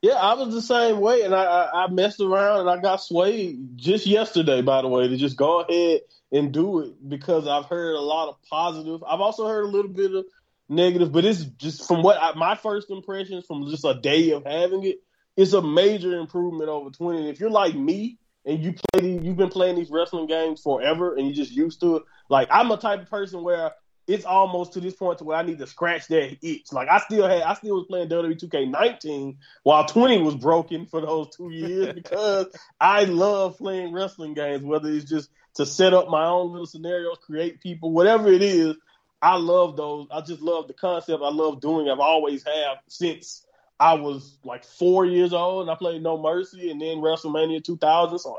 Yeah, 0.00 0.12
I 0.12 0.34
was 0.34 0.54
the 0.54 0.62
same 0.62 1.00
way, 1.00 1.22
and 1.22 1.34
I, 1.34 1.42
I, 1.42 1.84
I 1.84 1.88
messed 1.88 2.20
around 2.20 2.60
and 2.60 2.70
I 2.70 2.80
got 2.80 3.02
swayed 3.02 3.76
just 3.76 4.06
yesterday. 4.06 4.62
By 4.62 4.82
the 4.82 4.88
way, 4.88 5.08
to 5.08 5.16
just 5.16 5.36
go 5.36 5.62
ahead 5.62 6.02
and 6.30 6.52
do 6.52 6.82
it 6.82 7.08
because 7.08 7.48
I've 7.48 7.64
heard 7.64 7.96
a 7.96 8.00
lot 8.00 8.28
of 8.28 8.36
positive. 8.48 9.02
I've 9.02 9.20
also 9.20 9.48
heard 9.48 9.64
a 9.64 9.68
little 9.68 9.90
bit 9.90 10.14
of 10.14 10.24
negative, 10.68 11.10
but 11.10 11.24
it's 11.24 11.42
just 11.42 11.88
from 11.88 12.04
what 12.04 12.16
I, 12.16 12.34
my 12.36 12.54
first 12.54 12.90
impressions 12.90 13.44
from 13.44 13.68
just 13.68 13.84
a 13.84 13.94
day 13.94 14.30
of 14.30 14.44
having 14.44 14.84
it 14.84 15.00
it's 15.36 15.52
a 15.52 15.62
major 15.62 16.18
improvement 16.18 16.68
over 16.68 16.90
20. 16.90 17.20
And 17.20 17.28
if 17.28 17.40
you're 17.40 17.50
like 17.50 17.74
me 17.74 18.18
and 18.44 18.62
you 18.62 18.74
play 18.92 19.08
you've 19.08 19.36
been 19.36 19.50
playing 19.50 19.76
these 19.76 19.90
wrestling 19.90 20.26
games 20.26 20.62
forever 20.62 21.14
and 21.14 21.26
you're 21.26 21.34
just 21.34 21.52
used 21.52 21.80
to 21.80 21.96
it, 21.96 22.02
like 22.28 22.48
I'm 22.50 22.70
a 22.70 22.76
type 22.76 23.02
of 23.02 23.10
person 23.10 23.42
where 23.42 23.72
it's 24.06 24.24
almost 24.24 24.74
to 24.74 24.80
this 24.80 24.94
point 24.94 25.18
to 25.18 25.24
where 25.24 25.36
I 25.36 25.42
need 25.42 25.58
to 25.58 25.66
scratch 25.66 26.06
that 26.08 26.38
itch. 26.40 26.72
Like 26.72 26.88
I 26.88 26.98
still 26.98 27.28
had, 27.28 27.42
I 27.42 27.54
still 27.54 27.76
was 27.76 27.86
playing 27.88 28.08
WWE 28.08 28.38
2K19 28.38 29.36
while 29.64 29.84
20 29.84 30.22
was 30.22 30.36
broken 30.36 30.86
for 30.86 31.00
those 31.00 31.28
two 31.36 31.50
years 31.50 31.92
because 31.94 32.46
I 32.80 33.04
love 33.04 33.58
playing 33.58 33.92
wrestling 33.92 34.34
games, 34.34 34.64
whether 34.64 34.88
it's 34.88 35.08
just 35.08 35.30
to 35.54 35.66
set 35.66 35.94
up 35.94 36.08
my 36.08 36.26
own 36.26 36.52
little 36.52 36.66
scenarios, 36.66 37.18
create 37.22 37.60
people, 37.60 37.90
whatever 37.90 38.30
it 38.30 38.42
is. 38.42 38.76
I 39.20 39.36
love 39.36 39.76
those. 39.76 40.06
I 40.10 40.20
just 40.20 40.42
love 40.42 40.68
the 40.68 40.74
concept. 40.74 41.22
I 41.22 41.30
love 41.30 41.60
doing. 41.60 41.88
I've 41.88 41.98
always 41.98 42.44
have 42.44 42.78
since 42.86 43.45
I 43.78 43.94
was 43.94 44.38
like 44.44 44.64
four 44.64 45.04
years 45.04 45.32
old 45.32 45.62
and 45.62 45.70
I 45.70 45.74
played 45.74 46.02
No 46.02 46.20
Mercy 46.20 46.70
and 46.70 46.80
then 46.80 46.98
WrestleMania 46.98 47.62
2000. 47.62 48.18
So, 48.18 48.38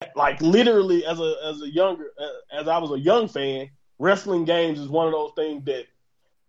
that, 0.00 0.16
like 0.16 0.40
literally, 0.40 1.04
as 1.04 1.20
a 1.20 1.36
as 1.44 1.62
a 1.62 1.70
younger 1.70 2.12
uh, 2.18 2.58
as 2.60 2.68
I 2.68 2.78
was 2.78 2.92
a 2.92 2.98
young 2.98 3.28
fan, 3.28 3.70
wrestling 3.98 4.44
games 4.44 4.78
is 4.78 4.88
one 4.88 5.06
of 5.06 5.12
those 5.12 5.32
things 5.36 5.64
that. 5.64 5.86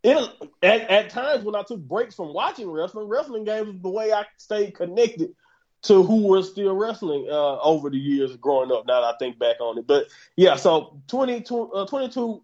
It, 0.08 0.30
at, 0.62 0.82
at 0.82 1.10
times 1.10 1.44
when 1.44 1.56
I 1.56 1.64
took 1.64 1.80
breaks 1.80 2.14
from 2.14 2.32
watching 2.32 2.70
wrestling, 2.70 3.08
wrestling 3.08 3.44
games 3.44 3.70
was 3.70 3.82
the 3.82 3.90
way 3.90 4.14
I 4.14 4.24
stayed 4.38 4.76
connected 4.76 5.32
to 5.86 6.04
who 6.04 6.28
was 6.28 6.52
still 6.52 6.76
wrestling 6.76 7.28
uh, 7.28 7.60
over 7.60 7.90
the 7.90 7.98
years 7.98 8.36
growing 8.38 8.72
up. 8.72 8.86
Now 8.86 9.02
that 9.02 9.16
I 9.16 9.18
think 9.18 9.40
back 9.40 9.60
on 9.60 9.80
it, 9.80 9.88
but 9.88 10.06
yeah, 10.36 10.58
so 10.58 11.02
22, 11.08 11.72
uh, 11.72 11.88
22 11.88 12.44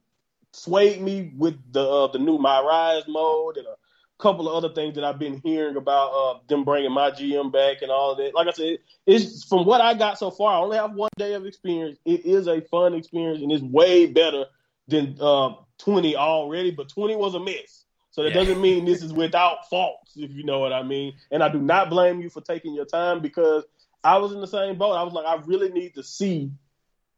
swayed 0.54 1.02
me 1.02 1.34
with 1.38 1.56
the 1.72 1.82
uh, 1.82 2.08
the 2.08 2.20
new 2.20 2.38
My 2.38 2.62
Rise 2.62 3.04
mode 3.08 3.58
and 3.58 3.68
a 3.68 3.76
couple 4.22 4.48
of 4.48 4.56
other 4.56 4.74
things 4.74 4.96
that 4.96 5.04
I've 5.04 5.20
been 5.20 5.42
hearing 5.44 5.76
about 5.76 6.12
uh, 6.12 6.40
them 6.48 6.64
bringing 6.64 6.92
my 6.92 7.12
GM 7.12 7.52
back 7.52 7.82
and 7.82 7.92
all 7.92 8.12
of 8.12 8.18
that. 8.20 8.36
Like 8.36 8.48
I 8.48 8.52
said, 8.52 8.78
it's 9.06 9.44
from 9.44 9.66
what 9.66 9.82
I 9.82 9.96
got 9.96 10.20
so 10.20 10.32
far. 10.32 10.54
I 10.54 10.60
only 10.60 10.78
have 10.78 10.94
one 10.94 11.10
day 11.18 11.34
of 11.34 11.46
experience. 11.46 11.98
It 12.06 12.26
is 12.26 12.48
a 12.48 12.62
fun 12.62 12.94
experience 12.94 13.42
and 13.42 13.52
it's 13.52 13.64
way 13.64 14.06
better 14.06 14.46
than 14.88 15.18
uh, 15.20 15.56
20 15.80 16.16
already. 16.16 16.72
But 16.72 16.90
20 16.90 17.16
was 17.16 17.36
a 17.36 17.40
mess, 17.40 17.86
so 18.12 18.24
that 18.24 18.30
yeah. 18.30 18.36
doesn't 18.36 18.62
mean 18.62 18.86
this 18.86 19.02
is 19.02 19.12
without 19.12 19.70
faults, 19.70 20.14
if 20.16 20.32
you 20.32 20.44
know 20.44 20.60
what 20.60 20.72
I 20.72 20.84
mean. 20.84 21.14
And 21.32 21.44
I 21.44 21.50
do 21.50 21.60
not 21.60 21.90
blame 21.90 22.22
you 22.22 22.30
for 22.30 22.42
taking 22.42 22.74
your 22.74 22.86
time 22.86 23.22
because 23.22 23.64
I 24.04 24.18
was 24.18 24.32
in 24.32 24.40
the 24.40 24.48
same 24.48 24.78
boat. 24.78 24.94
I 24.94 25.04
was 25.04 25.14
like, 25.14 25.26
I 25.26 25.42
really 25.46 25.70
need 25.70 25.96
to 25.96 26.04
see 26.04 26.52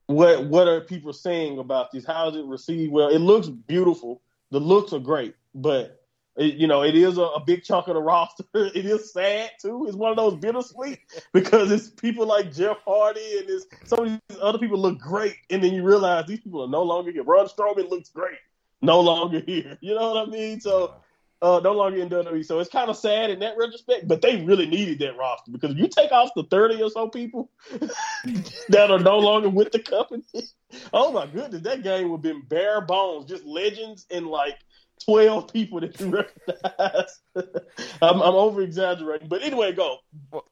what 0.08 0.46
what 0.46 0.68
are 0.68 0.82
people 0.82 1.14
saying 1.14 1.60
about 1.60 1.92
this. 1.92 2.06
How 2.06 2.30
is 2.30 2.36
it 2.36 2.46
received? 2.46 2.92
Well, 2.92 3.10
it 3.10 3.20
looks 3.20 3.50
beautiful. 3.50 4.22
The 4.52 4.60
looks 4.60 4.94
are 4.94 5.00
great, 5.00 5.36
but 5.56 6.03
it, 6.36 6.56
you 6.56 6.68
know, 6.68 6.84
it 6.84 6.96
is 6.96 7.18
a, 7.18 7.22
a, 7.22 7.44
big 7.44 7.64
chunk 7.64 7.88
of 7.88 7.94
the 7.96 8.02
roster. 8.02 8.44
It 8.54 8.86
is 8.86 9.14
sad 9.14 9.52
too. 9.62 9.86
It's 9.88 9.96
one 9.96 10.12
of 10.12 10.18
those 10.18 10.36
bittersweet 10.36 11.00
because 11.32 11.72
it's 11.72 11.90
people 11.90 12.26
like 12.26 12.54
Jeff 12.54 12.78
Hardy 12.86 13.40
and 13.40 13.50
it's 13.50 13.66
some 13.86 14.00
of 14.00 14.22
these 14.30 14.40
other 14.42 14.58
people 14.58 14.80
look 14.80 15.00
great, 15.00 15.36
and 15.50 15.64
then 15.64 15.74
you 15.74 15.84
realize 15.84 16.26
these 16.28 16.40
people 16.40 16.64
are 16.64 16.70
no 16.70 16.84
longer 16.84 17.12
here. 17.12 17.24
Braun 17.24 17.48
Strowman 17.48 17.90
looks 17.90 18.10
great, 18.10 18.40
no 18.82 19.00
longer 19.00 19.40
here. 19.46 19.78
You 19.82 19.96
know 19.96 20.14
what 20.14 20.28
I 20.28 20.32
mean? 20.32 20.60
So. 20.60 20.96
Uh, 21.42 21.60
no 21.62 21.74
longer 21.74 21.98
in 21.98 22.08
WWE, 22.08 22.46
so 22.46 22.60
it's 22.60 22.70
kind 22.70 22.90
of 22.90 22.96
sad 22.96 23.30
in 23.30 23.40
that 23.40 23.58
retrospect. 23.58 24.08
But 24.08 24.22
they 24.22 24.46
really 24.46 24.66
needed 24.66 25.00
that 25.00 25.18
roster 25.18 25.52
because 25.52 25.72
if 25.72 25.78
you 25.78 25.90
take 25.90 26.14
off 26.14 26.30
the 26.38 26.44
thirty 26.44 26.82
or 26.82 26.90
so 26.90 27.10
people 27.10 27.52
that 28.70 28.88
are 28.90 29.00
no 29.00 29.20
longer 29.20 29.50
with 29.50 29.74
the 29.74 29.80
company, 29.80 30.24
oh 30.94 31.12
my 31.12 31.28
goodness, 31.28 31.62
that 31.64 31.84
game 31.84 32.08
would 32.08 32.20
have 32.20 32.22
been 32.22 32.44
bare 32.48 32.80
bones, 32.80 33.26
just 33.26 33.44
legends 33.44 34.06
and 34.10 34.28
like 34.28 34.58
12 35.06 35.52
people 35.52 35.80
that 35.82 36.00
you 36.00 36.10
recognize. 36.10 37.20
I'm, 38.02 38.22
I'm 38.22 38.36
over 38.36 38.62
exaggerating. 38.62 39.28
But 39.28 39.44
anyway, 39.44 39.74
go. 39.74 39.98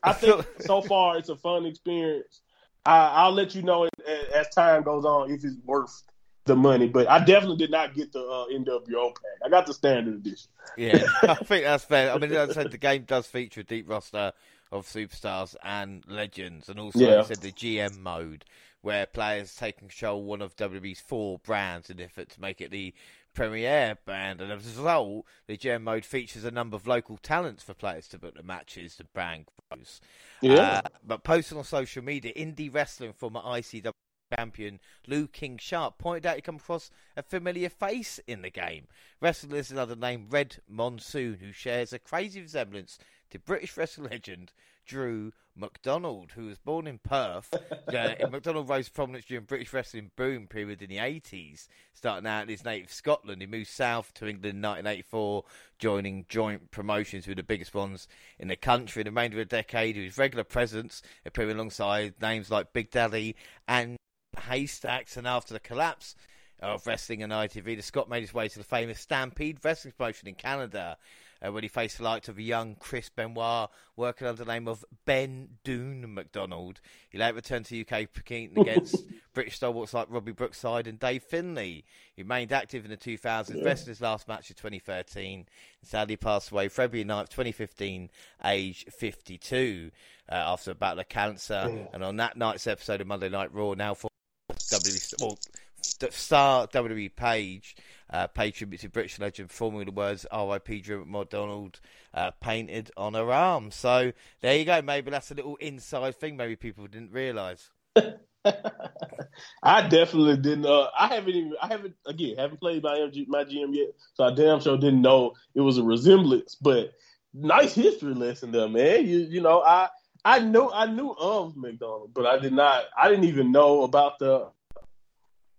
I 0.04 0.14
think 0.14 0.46
so 0.60 0.82
far 0.82 1.18
it's 1.18 1.30
a 1.30 1.36
fun 1.36 1.66
experience. 1.66 2.42
I, 2.86 3.28
will 3.28 3.36
let 3.36 3.54
you 3.54 3.62
know 3.62 3.88
as 4.34 4.50
time 4.50 4.84
goes 4.84 5.06
on 5.06 5.32
if 5.32 5.44
it's 5.44 5.56
worth 5.66 6.04
the 6.46 6.56
money, 6.56 6.88
but 6.88 7.08
I 7.08 7.24
definitely 7.24 7.58
did 7.58 7.72
not 7.72 7.94
get 7.94 8.12
the 8.12 8.22
uh, 8.22 8.48
NWO 8.48 9.14
pack. 9.14 9.46
I 9.46 9.50
got 9.50 9.68
the 9.68 9.74
standard 9.74 10.16
edition. 10.16 10.50
Yeah, 10.76 11.04
I 11.22 11.36
think 11.36 11.66
that's 11.66 11.84
fair. 11.84 12.12
I 12.12 12.18
mean, 12.18 12.32
as 12.34 12.50
I 12.50 12.54
said, 12.54 12.72
the 12.72 12.80
game 12.80 13.04
does 13.04 13.28
feature 13.28 13.62
a 13.62 13.64
deep 13.64 13.88
roster 13.88 14.34
of 14.72 14.88
superstars 14.88 15.56
and 15.64 16.04
legends, 16.08 16.70
and 16.70 16.80
also 16.80 17.00
yeah. 17.00 17.20
I 17.20 17.24
said 17.24 17.38
the 17.38 17.52
GM 17.52 18.00
mode 18.00 18.46
where 18.82 19.06
players 19.06 19.56
take 19.56 19.78
control 19.78 20.24
one 20.24 20.42
of 20.42 20.56
WWE's 20.56 21.00
four 21.00 21.38
brands 21.40 21.90
in 21.90 22.00
an 22.00 22.06
effort 22.06 22.30
to 22.30 22.42
make 22.42 22.62
it 22.62 22.72
the 22.72 22.94
premier 23.34 23.98
brand, 24.06 24.42
and 24.42 24.52
as 24.52 24.66
a 24.66 24.70
result, 24.70 25.26
the 25.48 25.58
GM 25.58 25.84
mode 25.84 26.06
features 26.06 26.44
a 26.44 26.52
number 26.52 26.76
of 26.76 26.88
local 26.88 27.18
talents 27.18 27.64
for 27.64 27.74
players 27.74 28.08
to 28.10 28.20
book 28.20 28.36
the 28.36 28.44
matches 28.44 28.96
the 28.96 29.06
brand 29.06 29.46
grows. 29.70 30.02
Yeah. 30.42 30.82
Uh, 30.86 30.90
but 31.04 31.24
posting 31.24 31.58
on 31.58 31.64
social 31.64 32.04
media, 32.04 32.34
indie 32.34 32.74
wrestling 32.74 33.14
former 33.14 33.42
ICW 33.42 33.94
champion 34.38 34.80
Lou 35.08 35.28
King 35.28 35.58
Sharp 35.58 35.98
pointed 35.98 36.26
out 36.26 36.36
he 36.36 36.42
come 36.42 36.56
across 36.56 36.90
a 37.18 37.24
familiar 37.24 37.70
face 37.70 38.20
in 38.28 38.42
the 38.42 38.50
game. 38.50 38.88
Wrestler 39.20 39.58
is 39.58 39.72
another 39.72 39.96
name, 39.96 40.28
Red 40.30 40.58
Monsoon, 40.70 41.38
who 41.42 41.52
shares 41.52 41.94
a 41.94 42.00
crazy 42.00 42.42
resemblance 42.42 42.98
to 43.32 43.40
British 43.40 43.76
wrestling 43.78 44.10
legend 44.10 44.54
Drew 44.92 45.32
McDonald, 45.56 46.34
who 46.34 46.48
was 46.48 46.58
born 46.58 46.86
in 46.86 47.00
Perth. 47.00 47.54
uh, 47.88 48.28
McDonald 48.30 48.68
rose 48.68 48.88
to 48.88 48.92
prominence 48.92 49.24
during 49.24 49.46
British 49.46 49.72
wrestling 49.72 50.12
boom 50.18 50.48
period 50.48 50.82
in 50.82 50.90
the 50.90 50.98
80s, 50.98 51.70
starting 51.94 52.28
out 52.28 52.44
in 52.44 52.50
his 52.50 52.66
native 52.66 52.92
Scotland. 52.92 53.40
He 53.40 53.48
moved 53.48 53.70
south 53.70 54.14
to 54.16 54.28
England 54.28 54.58
in 54.58 54.62
1984, 54.62 55.46
joining 55.80 56.26
joint 56.28 56.72
promotions 56.72 57.26
with 57.26 57.38
the 57.38 57.44
biggest 57.44 57.74
ones 57.74 58.10
in 58.38 58.50
the 58.50 58.58
country. 58.58 59.00
In 59.00 59.06
the 59.06 59.12
remainder 59.12 59.40
of 59.40 59.48
the 59.48 59.56
decade, 59.56 59.96
his 59.96 60.18
regular 60.18 60.44
presence 60.44 61.02
appearing 61.26 61.56
alongside 61.56 62.16
names 62.22 62.52
like 62.52 62.74
Big 62.74 62.92
Daddy 62.92 63.38
and 63.70 63.96
Haystacks. 64.38 65.16
And 65.16 65.26
after 65.26 65.54
the 65.54 65.62
collapse 65.62 66.16
of 66.60 66.86
wrestling 66.86 67.24
and 67.24 67.32
ITV, 67.32 67.78
the 67.78 67.82
Scot 67.82 68.10
made 68.10 68.24
his 68.24 68.34
way 68.34 68.50
to 68.50 68.58
the 68.58 68.66
famous 68.66 69.00
Stampede 69.00 69.60
wrestling 69.64 69.94
promotion 69.98 70.28
in 70.28 70.36
Canada 70.36 70.98
uh, 71.46 71.52
when 71.52 71.64
he 71.64 71.70
faced 71.70 71.98
the 71.98 72.04
likes 72.04 72.30
of 72.30 72.38
a 72.38 72.42
young 72.42 72.76
Chris 72.80 73.10
Benoit, 73.10 73.70
working 73.96 74.28
under 74.28 74.44
the 74.44 74.52
name 74.52 74.68
of 74.68 74.86
Ben 75.06 75.50
Doon 75.64 76.14
McDonald. 76.14 76.82
He 77.10 77.18
later 77.18 77.36
returned 77.36 77.66
to 77.66 77.82
UK 77.82 78.08
against 78.56 79.04
British 79.34 79.56
stalwarts 79.56 79.94
like 79.94 80.08
Robbie 80.10 80.32
Brookside 80.32 80.88
and 80.88 81.00
Dave 81.00 81.24
Finlay. 81.24 81.84
He 82.16 82.22
remained 82.22 82.52
active 82.52 82.86
in 82.86 82.92
the 82.92 82.98
2000s, 82.98 83.56
yeah. 83.56 83.64
wrestled 83.64 83.90
his 83.90 84.02
last 84.02 84.28
match 84.28 84.50
in 84.50 84.56
2013, 84.56 85.40
and 85.40 85.48
sadly 85.84 86.18
passed 86.18 86.52
away 86.52 86.68
February 86.68 87.06
9th, 87.06 87.30
2015, 87.30 88.10
age 88.46 88.86
52, 88.90 89.92
uh, 90.30 90.36
after 90.36 90.72
a 90.72 90.76
battle 90.76 91.00
of 91.00 91.10
cancer. 91.10 91.66
Yeah. 91.68 91.88
And 91.94 92.04
on 92.04 92.18
that 92.18 92.38
night's 92.38 92.68
episode 92.68 93.02
of 93.02 93.08
Monday 93.08 93.30
Night 93.30 93.54
Raw, 93.54 93.74
now 93.74 93.94
for 93.94 94.10
WWE, 94.52 95.22
well, 95.22 95.38
star 95.82 96.68
WWE 96.68 97.16
Paige, 97.16 97.76
uh, 98.10 98.28
paid 98.28 98.52
tribute 98.52 98.82
to 98.82 98.90
British 98.90 99.20
legend, 99.20 99.52
forming 99.52 99.86
the 99.86 99.92
words 99.92 100.26
"R.I.P. 100.32 100.82
Drew 100.82 101.06
McDonald" 101.06 101.80
uh, 102.14 102.32
painted 102.32 102.92
on 102.98 103.14
her 103.14 103.32
arm. 103.32 103.72
So 103.72 104.12
there 104.42 104.58
you 104.58 104.66
go. 104.66 104.82
Maybe 104.82 105.12
that's 105.12 105.32
a 105.32 105.36
little 105.36 105.56
inside 105.58 106.16
thing. 106.16 106.38
Maybe 106.38 106.56
people 106.56 106.88
didn't 106.88 107.12
realise. 107.12 107.70
I 109.64 109.88
definitely 109.88 110.38
didn't. 110.38 110.66
Uh, 110.66 110.90
I 110.98 111.08
haven't 111.08 111.36
even. 111.36 111.54
I 111.62 111.68
haven't 111.68 111.96
again. 112.06 112.38
Haven't 112.38 112.60
played 112.60 112.84
my 112.84 112.98
MG, 112.98 113.28
my 113.28 113.44
GM 113.44 113.76
yet, 113.76 113.90
so 114.14 114.24
I 114.24 114.34
damn 114.34 114.60
sure 114.60 114.78
didn't 114.78 115.02
know 115.02 115.34
it 115.54 115.62
was 115.62 115.78
a 115.78 115.84
resemblance. 115.84 116.56
But 116.60 116.92
nice 117.34 117.74
history 117.74 118.14
lesson 118.14 118.52
there, 118.52 118.70
man. 118.70 119.06
You 119.06 119.20
you 119.20 119.42
know 119.42 119.62
I. 119.62 119.90
I 120.24 120.38
knew 120.38 120.70
I 120.72 120.86
knew 120.86 121.16
of 121.20 121.58
McDonald, 121.58 122.14
but 122.14 122.28
I 122.28 122.38
did 122.38 122.54
not. 122.54 122.84
I 122.96 123.10
didn't 123.10 123.24
even 123.24 123.52
know 123.52 123.82
about 123.82 124.20
the 124.20 124.52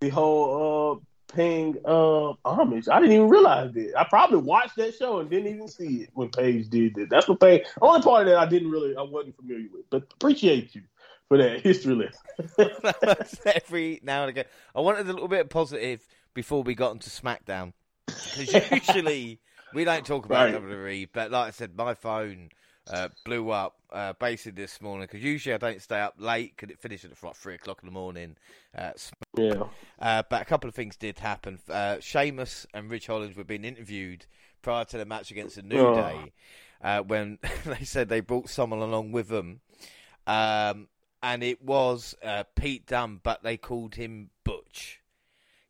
the 0.03 0.11
whole 0.11 1.01
uh, 1.01 1.35
paying 1.35 1.77
uh, 1.85 2.33
homage. 2.45 2.89
I 2.89 3.01
didn't 3.01 3.15
even 3.15 3.29
realize 3.29 3.75
it. 3.77 3.93
I 3.97 4.05
probably 4.05 4.39
watched 4.39 4.77
that 4.77 4.95
show 4.97 5.21
and 5.21 5.31
didn't 5.31 5.55
even 5.55 5.69
see 5.69 6.03
it 6.03 6.11
when 6.13 6.29
Paige 6.29 6.69
did 6.69 6.95
that. 6.97 7.09
That's 7.09 7.29
what 7.29 7.41
Paige. 7.41 7.65
Only 7.81 8.03
part 8.03 8.23
of 8.23 8.29
that 8.29 8.39
I 8.39 8.47
didn't 8.47 8.71
really, 8.71 8.97
I 8.97 9.03
wasn't 9.03 9.37
familiar 9.37 9.69
with. 9.73 9.89
But 9.91 10.05
appreciate 10.13 10.75
you 10.75 10.83
for 11.29 11.39
that 11.39 11.61
history 11.61 11.95
lesson. 11.95 13.37
Every 13.55 14.01
now 14.03 14.23
and 14.23 14.31
again, 14.31 14.45
I 14.75 14.81
wanted 14.81 15.09
a 15.09 15.13
little 15.13 15.29
bit 15.29 15.43
of 15.43 15.49
positive 15.49 16.07
before 16.35 16.63
we 16.63 16.75
got 16.75 16.93
into 16.93 17.09
SmackDown 17.09 17.73
because 18.07 18.71
usually 18.71 19.41
we 19.73 19.85
don't 19.85 20.05
talk 20.05 20.27
about 20.27 20.53
right. 20.53 20.63
WWE. 20.63 21.09
But 21.13 21.31
like 21.31 21.49
I 21.49 21.51
said, 21.51 21.77
my 21.77 21.95
phone 21.95 22.51
uh, 22.91 23.09
blew 23.25 23.51
up 23.51 23.77
uh, 23.93 24.13
basically 24.19 24.61
this 24.61 24.81
morning 24.81 25.07
because 25.11 25.23
usually 25.23 25.55
I 25.55 25.59
don't 25.59 25.81
stay 25.81 26.01
up 26.01 26.15
late 26.19 26.55
because 26.57 26.73
it 26.73 26.81
finishes 26.81 27.13
at 27.13 27.23
like 27.23 27.37
three 27.37 27.55
o'clock 27.55 27.81
in 27.83 27.87
the 27.87 27.93
morning. 27.93 28.37
Uh, 28.77 28.93
yeah. 29.37 29.63
Uh, 30.01 30.23
but 30.29 30.43
a 30.43 30.45
couple 30.45 30.69
of 30.69 30.75
things 30.75 30.97
did 30.97 31.19
happen. 31.19 31.59
Uh, 31.69 31.99
Sheamus 32.01 32.67
and 32.75 32.91
Ridge 32.91 33.07
Holland 33.07 33.37
were 33.37 33.45
being 33.45 33.65
interviewed 33.65 34.27
prior 34.63 34.85
to 34.87 34.99
the 34.99 35.05
match 35.05 35.31
against 35.31 35.57
the 35.57 35.63
New 35.63 35.79
oh. 35.79 35.95
Day 35.95 36.33
uh, 36.83 37.03
when 37.03 37.39
they 37.65 37.85
said 37.85 38.09
they 38.09 38.21
brought 38.21 38.49
someone 38.49 38.81
along 38.81 39.13
with 39.13 39.29
them. 39.29 39.61
Um, 40.27 40.89
and 41.23 41.43
it 41.43 41.63
was 41.63 42.17
uh, 42.23 42.45
Pete 42.57 42.87
Dunne, 42.87 43.21
but 43.23 43.43
they 43.43 43.57
called 43.57 43.95
him 43.95 44.31
Butch. 44.45 45.01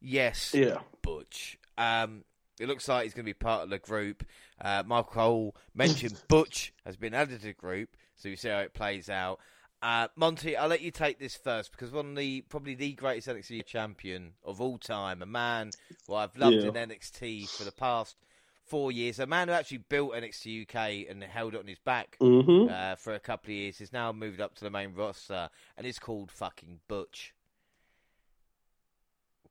Yes, 0.01 0.53
yeah, 0.55 0.79
Butch. 1.03 1.59
Um, 1.79 2.25
it 2.61 2.69
looks 2.69 2.89
like 2.89 3.05
he's 3.05 3.15
going 3.15 3.25
to 3.25 3.31
be 3.31 3.35
part 3.35 3.63
of 3.63 3.71
the 3.71 3.79
group. 3.79 4.25
Uh, 4.61 4.83
Michael 4.87 5.13
Cole 5.13 5.57
mentioned 5.75 6.21
Butch 6.29 6.73
has 6.85 6.97
been 6.97 7.15
added 7.15 7.41
to 7.41 7.47
the 7.47 7.53
group, 7.53 7.97
so 8.17 8.29
you 8.29 8.37
see 8.37 8.49
how 8.49 8.59
it 8.59 8.75
plays 8.75 9.09
out. 9.09 9.41
Uh, 9.83 10.07
Monty, 10.15 10.57
I'll 10.57 10.69
let 10.69 10.81
you 10.81 10.93
take 10.93 11.19
this 11.19 11.35
first 11.35 11.73
because 11.73 11.91
one 11.91 12.11
of 12.11 12.17
the 12.17 12.43
probably 12.43 12.77
the 12.77 12.93
greatest 12.93 13.27
NXT 13.27 13.67
champion 13.67 14.35
of 14.45 14.61
all 14.61 14.79
time, 14.79 15.23
a 15.23 15.27
man 15.27 15.73
who 16.07 16.15
I've 16.15 16.37
loved 16.37 16.57
yeah. 16.57 16.69
in 16.69 16.75
NXT 16.75 17.49
for 17.51 17.65
the 17.65 17.73
past 17.73 18.17
four 18.65 18.93
years, 18.93 19.19
a 19.19 19.27
man 19.27 19.49
who 19.49 19.55
actually 19.55 19.79
built 19.79 20.13
NXT 20.13 20.63
UK 20.63 21.11
and 21.11 21.21
held 21.25 21.55
it 21.55 21.61
on 21.61 21.67
his 21.67 21.81
back 21.81 22.17
mm-hmm. 22.21 22.73
uh, 22.73 22.95
for 22.95 23.13
a 23.15 23.19
couple 23.19 23.51
of 23.51 23.57
years, 23.57 23.81
has 23.81 23.93
now 23.93 24.13
moved 24.13 24.41
up 24.41 24.55
to 24.55 24.63
the 24.63 24.71
main 24.71 24.95
roster 24.95 25.51
and 25.77 25.85
is 25.85 25.99
called 25.99 26.31
fucking 26.31 26.79
Butch. 26.87 27.35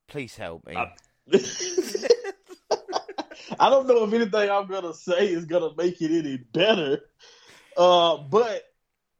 Please 0.07 0.37
help 0.37 0.65
me. 0.65 0.75
Uh- 0.75 0.87
I 3.59 3.69
don't 3.69 3.87
know 3.87 4.03
if 4.03 4.13
anything 4.13 4.49
I'm 4.49 4.67
gonna 4.67 4.93
say 4.93 5.27
is 5.27 5.45
gonna 5.45 5.71
make 5.77 6.01
it 6.01 6.17
any 6.17 6.37
better. 6.37 7.01
Uh, 7.77 8.17
but 8.17 8.63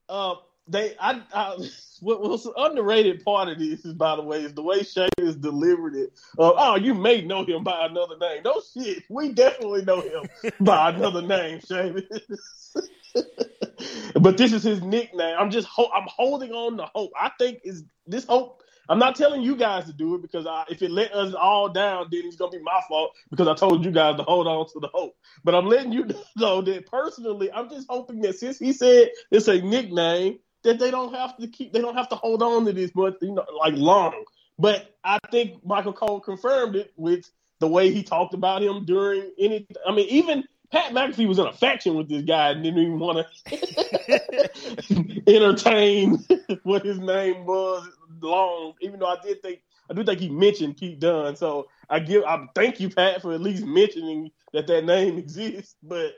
uh, 0.10 0.36
they, 0.68 0.96
I, 1.00 1.22
I, 1.34 1.58
what 2.02 2.22
was 2.22 2.48
underrated 2.58 3.24
part 3.24 3.50
of 3.50 3.60
this 3.60 3.86
is, 3.86 3.94
by 3.94 4.16
the 4.16 4.22
way, 4.22 4.44
is 4.44 4.54
the 4.54 4.64
way 4.64 4.84
Sheamus 4.84 5.36
delivered 5.36 5.96
it. 5.96 6.12
Uh, 6.38 6.54
oh, 6.56 6.76
you 6.76 6.94
may 6.94 7.22
know 7.22 7.46
him 7.46 7.64
by 7.64 7.86
another 7.86 8.18
name. 8.18 8.42
No 8.44 8.62
shit, 8.74 9.04
we 9.10 9.34
definitely 9.34 9.84
know 9.86 10.02
him 10.02 10.54
by 10.60 10.90
another 10.90 11.22
name, 11.22 11.60
Sheamus. 11.62 12.76
but 14.16 14.38
this 14.38 14.54
is 14.54 14.64
his 14.64 14.82
nickname. 14.82 15.36
I'm 15.38 15.52
just, 15.52 15.68
ho- 15.68 15.92
I'm 15.94 16.08
holding 16.08 16.52
on 16.52 16.78
to 16.78 16.86
hope. 16.94 17.12
I 17.20 17.32
think 17.40 17.60
is 17.64 17.84
this 18.08 18.26
hope 18.26 18.62
I'm 18.92 19.00
not 19.00 19.16
telling 19.16 19.42
you 19.42 19.56
guys 19.56 19.86
to 19.86 19.94
do 19.94 20.16
it 20.16 20.22
because 20.22 20.46
I, 20.46 20.66
if 20.70 20.82
it 20.82 20.92
let 20.92 21.14
us 21.14 21.34
all 21.34 21.70
down, 21.70 22.08
then 22.12 22.24
it's 22.26 22.36
gonna 22.36 22.52
be 22.52 22.62
my 22.62 22.82
fault 22.90 23.14
because 23.30 23.48
I 23.48 23.56
told 23.56 23.86
you 23.86 23.92
guys 23.92 24.18
to 24.18 24.24
hold 24.24 24.48
on 24.48 24.68
to 24.68 24.80
the 24.82 24.90
hope. 24.94 25.16
But 25.46 25.56
I'm 25.56 25.66
letting 25.68 25.94
you 25.94 26.10
know 26.36 26.62
that 26.62 26.88
personally, 26.88 27.50
I'm 27.50 27.70
just 27.70 27.88
hoping 27.90 28.20
that 28.24 28.38
since 28.38 28.60
he 28.60 28.74
said 28.74 29.12
it's 29.32 29.48
a 29.48 29.62
nickname, 29.62 30.40
that 30.64 30.78
they 30.78 30.92
don't 30.92 31.14
have 31.16 31.38
to 31.38 31.48
keep, 31.48 31.72
they 31.72 31.80
don't 31.80 31.96
have 31.96 32.10
to 32.10 32.16
hold 32.16 32.44
on 32.44 32.66
to 32.66 32.74
this, 32.74 32.92
but 32.92 33.16
you 33.22 33.34
know, 33.34 33.46
like 33.58 33.76
long. 33.76 34.26
But 34.60 34.94
I 35.06 35.20
think 35.32 35.66
Michael 35.66 35.94
Cole 35.94 36.20
confirmed 36.20 36.76
it 36.76 36.92
with 36.98 37.32
the 37.60 37.70
way 37.70 37.94
he 37.94 38.04
talked 38.04 38.34
about 38.34 38.62
him 38.62 38.84
during 38.84 39.32
any. 39.40 39.68
I 39.88 39.94
mean, 39.94 40.10
even 40.10 40.44
Pat 40.72 40.94
McAfee 40.94 41.28
was 41.28 41.38
in 41.40 41.48
a 41.48 41.54
faction 41.54 41.96
with 41.96 42.08
this 42.08 42.24
guy 42.24 42.52
and 42.52 42.64
didn't 42.64 42.80
even 42.80 43.00
want 43.00 43.28
to 43.46 45.24
entertain 45.28 46.24
what 46.64 46.86
his 46.86 46.98
name 47.00 47.46
was 47.46 47.90
long, 48.22 48.74
even 48.80 49.00
though 49.00 49.08
I 49.08 49.18
did 49.22 49.42
think 49.42 49.62
I 49.90 49.94
do 49.94 50.06
think 50.06 50.22
he 50.22 50.30
mentioned 50.30 50.78
Pete 50.78 51.00
Dunne. 51.00 51.36
So 51.36 51.68
I 51.90 52.00
give 52.00 52.24
I 52.24 52.48
thank 52.56 52.80
you, 52.80 52.90
Pat, 52.90 53.22
for 53.22 53.34
at 53.34 53.42
least 53.42 53.66
mentioning 53.66 54.32
that 54.54 54.68
that 54.68 54.86
name 54.86 55.18
exists. 55.20 55.76
But 55.84 56.14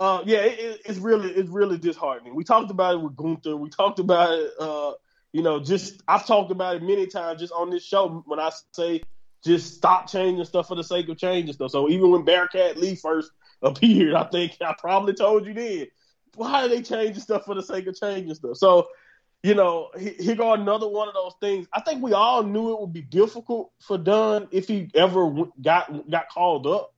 uh, 0.00 0.22
yeah, 0.26 0.40
it, 0.40 0.80
it's 0.84 0.98
really 0.98 1.30
it's 1.30 1.48
really 1.48 1.78
disheartening. 1.78 2.34
We 2.34 2.42
talked 2.42 2.72
about 2.72 2.94
it 2.94 3.02
with 3.02 3.16
Gunther. 3.16 3.56
We 3.56 3.70
talked 3.70 4.00
about 4.00 4.32
it. 4.32 4.50
Uh, 4.58 4.92
you 5.32 5.42
know, 5.42 5.60
just 5.60 6.02
I've 6.08 6.26
talked 6.26 6.50
about 6.50 6.76
it 6.76 6.82
many 6.82 7.06
times 7.06 7.40
just 7.40 7.52
on 7.52 7.70
this 7.70 7.84
show 7.84 8.24
when 8.26 8.40
I 8.40 8.50
say 8.72 9.02
just 9.44 9.74
stop 9.74 10.08
changing 10.10 10.44
stuff 10.44 10.66
for 10.66 10.74
the 10.74 10.82
sake 10.82 11.08
of 11.08 11.18
changing 11.18 11.54
stuff. 11.54 11.70
So 11.70 11.88
even 11.88 12.10
when 12.10 12.24
Bearcat 12.24 12.78
Lee 12.78 12.96
first 12.96 13.30
appeared, 13.62 14.14
I 14.14 14.24
think 14.24 14.56
I 14.60 14.74
probably 14.78 15.14
told 15.14 15.46
you 15.46 15.54
then. 15.54 15.86
Why 16.34 16.64
are 16.64 16.68
they 16.68 16.82
changing 16.82 17.22
stuff 17.22 17.46
for 17.46 17.54
the 17.54 17.62
sake 17.62 17.86
of 17.86 17.98
changing 17.98 18.34
stuff? 18.34 18.56
So 18.58 18.88
you 19.42 19.54
know, 19.54 19.90
here 19.96 20.34
go 20.34 20.54
another 20.54 20.88
one 20.88 21.06
of 21.06 21.14
those 21.14 21.34
things. 21.40 21.68
I 21.72 21.80
think 21.80 22.02
we 22.02 22.12
all 22.12 22.42
knew 22.42 22.72
it 22.72 22.80
would 22.80 22.92
be 22.92 23.02
difficult 23.02 23.70
for 23.80 23.96
Dunne 23.96 24.48
if 24.50 24.66
he 24.66 24.90
ever 24.94 25.30
got 25.60 26.10
got 26.10 26.28
called 26.28 26.66
up. 26.66 26.92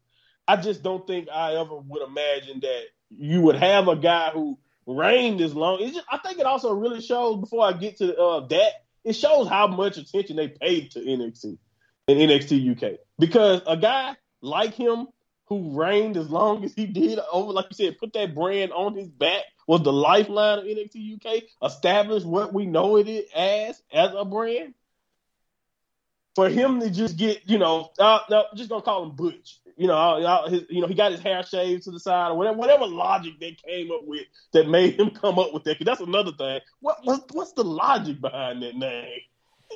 I 0.47 0.57
just 0.57 0.83
don't 0.83 1.07
think 1.07 1.29
I 1.29 1.57
ever 1.57 1.77
would 1.77 2.03
imagine 2.03 2.61
that 2.61 2.85
you 3.11 3.43
would 3.43 3.57
have 3.57 3.89
a 3.89 3.97
guy 3.97 4.31
who 4.31 4.59
reigned 4.87 5.43
as 5.43 5.55
long. 5.55 5.79
Just, 5.81 6.01
I 6.11 6.19
think 6.19 6.39
it 6.39 6.47
also 6.47 6.73
really 6.73 7.03
shows. 7.03 7.39
Before 7.39 7.67
I 7.67 7.73
get 7.73 7.99
to 7.99 8.17
uh, 8.17 8.47
that, 8.47 8.73
it 9.05 9.13
shows 9.13 9.47
how 9.47 9.67
much 9.67 9.99
attention 9.99 10.37
they 10.37 10.49
paid 10.49 10.93
to 10.93 11.01
NXT. 11.01 11.59
in 12.07 12.17
NXT 12.17 12.77
UK 12.77 12.99
because 13.19 13.61
a 13.67 13.77
guy 13.77 14.17
like 14.41 14.75
him 14.75 15.09
who 15.49 15.79
reigned 15.79 16.17
as 16.17 16.31
long 16.31 16.65
as 16.65 16.75
he 16.75 16.87
did 16.87 17.19
over, 17.33 17.53
like 17.53 17.67
you 17.71 17.75
said, 17.75 17.99
put 17.99 18.13
that 18.13 18.35
brand 18.35 18.73
on 18.73 18.95
his 18.95 19.09
back 19.09 19.45
was 19.69 19.83
the 19.83 19.93
lifeline 19.93 20.59
of 20.59 20.65
NXT 20.65 21.17
UK, 21.17 21.45
established 21.63 22.27
what 22.27 22.53
we 22.53 22.67
know 22.67 22.97
it 22.97 23.29
as 23.37 23.81
as 23.93 24.11
a 24.17 24.25
brand. 24.25 24.75
For 26.35 26.49
him 26.49 26.81
to 26.81 26.91
just 26.91 27.17
get, 27.17 27.43
you 27.47 27.59
know, 27.59 27.91
uh, 27.99 28.21
no, 28.31 28.45
just 28.55 28.71
gonna 28.71 28.83
call 28.83 29.05
him 29.05 29.17
Butch. 29.17 29.59
You 29.77 29.89
know, 29.89 29.95
uh, 29.97 30.49
his, 30.49 30.63
you 30.71 30.81
know, 30.81 30.87
he 30.87 30.95
got 30.95 31.13
his 31.13 31.21
hair 31.21 31.43
shaved 31.43 31.85
to 31.85 31.91
the 31.91 32.01
side, 32.01 32.31
or 32.31 32.37
whatever, 32.37 32.57
whatever 32.57 32.87
logic 32.87 33.35
they 33.39 33.53
came 33.53 33.91
up 33.91 34.05
with 34.05 34.27
that 34.53 34.69
made 34.69 34.99
him 34.99 35.11
come 35.11 35.39
up 35.39 35.53
with 35.53 35.65
that. 35.65 35.79
Because 35.79 35.99
that's 35.99 36.09
another 36.09 36.33
thing. 36.33 36.61
What, 36.81 36.99
what, 37.05 37.25
what's 37.33 37.53
the 37.53 37.65
logic 37.65 38.21
behind 38.21 38.63
that 38.63 38.77
name? 38.77 39.21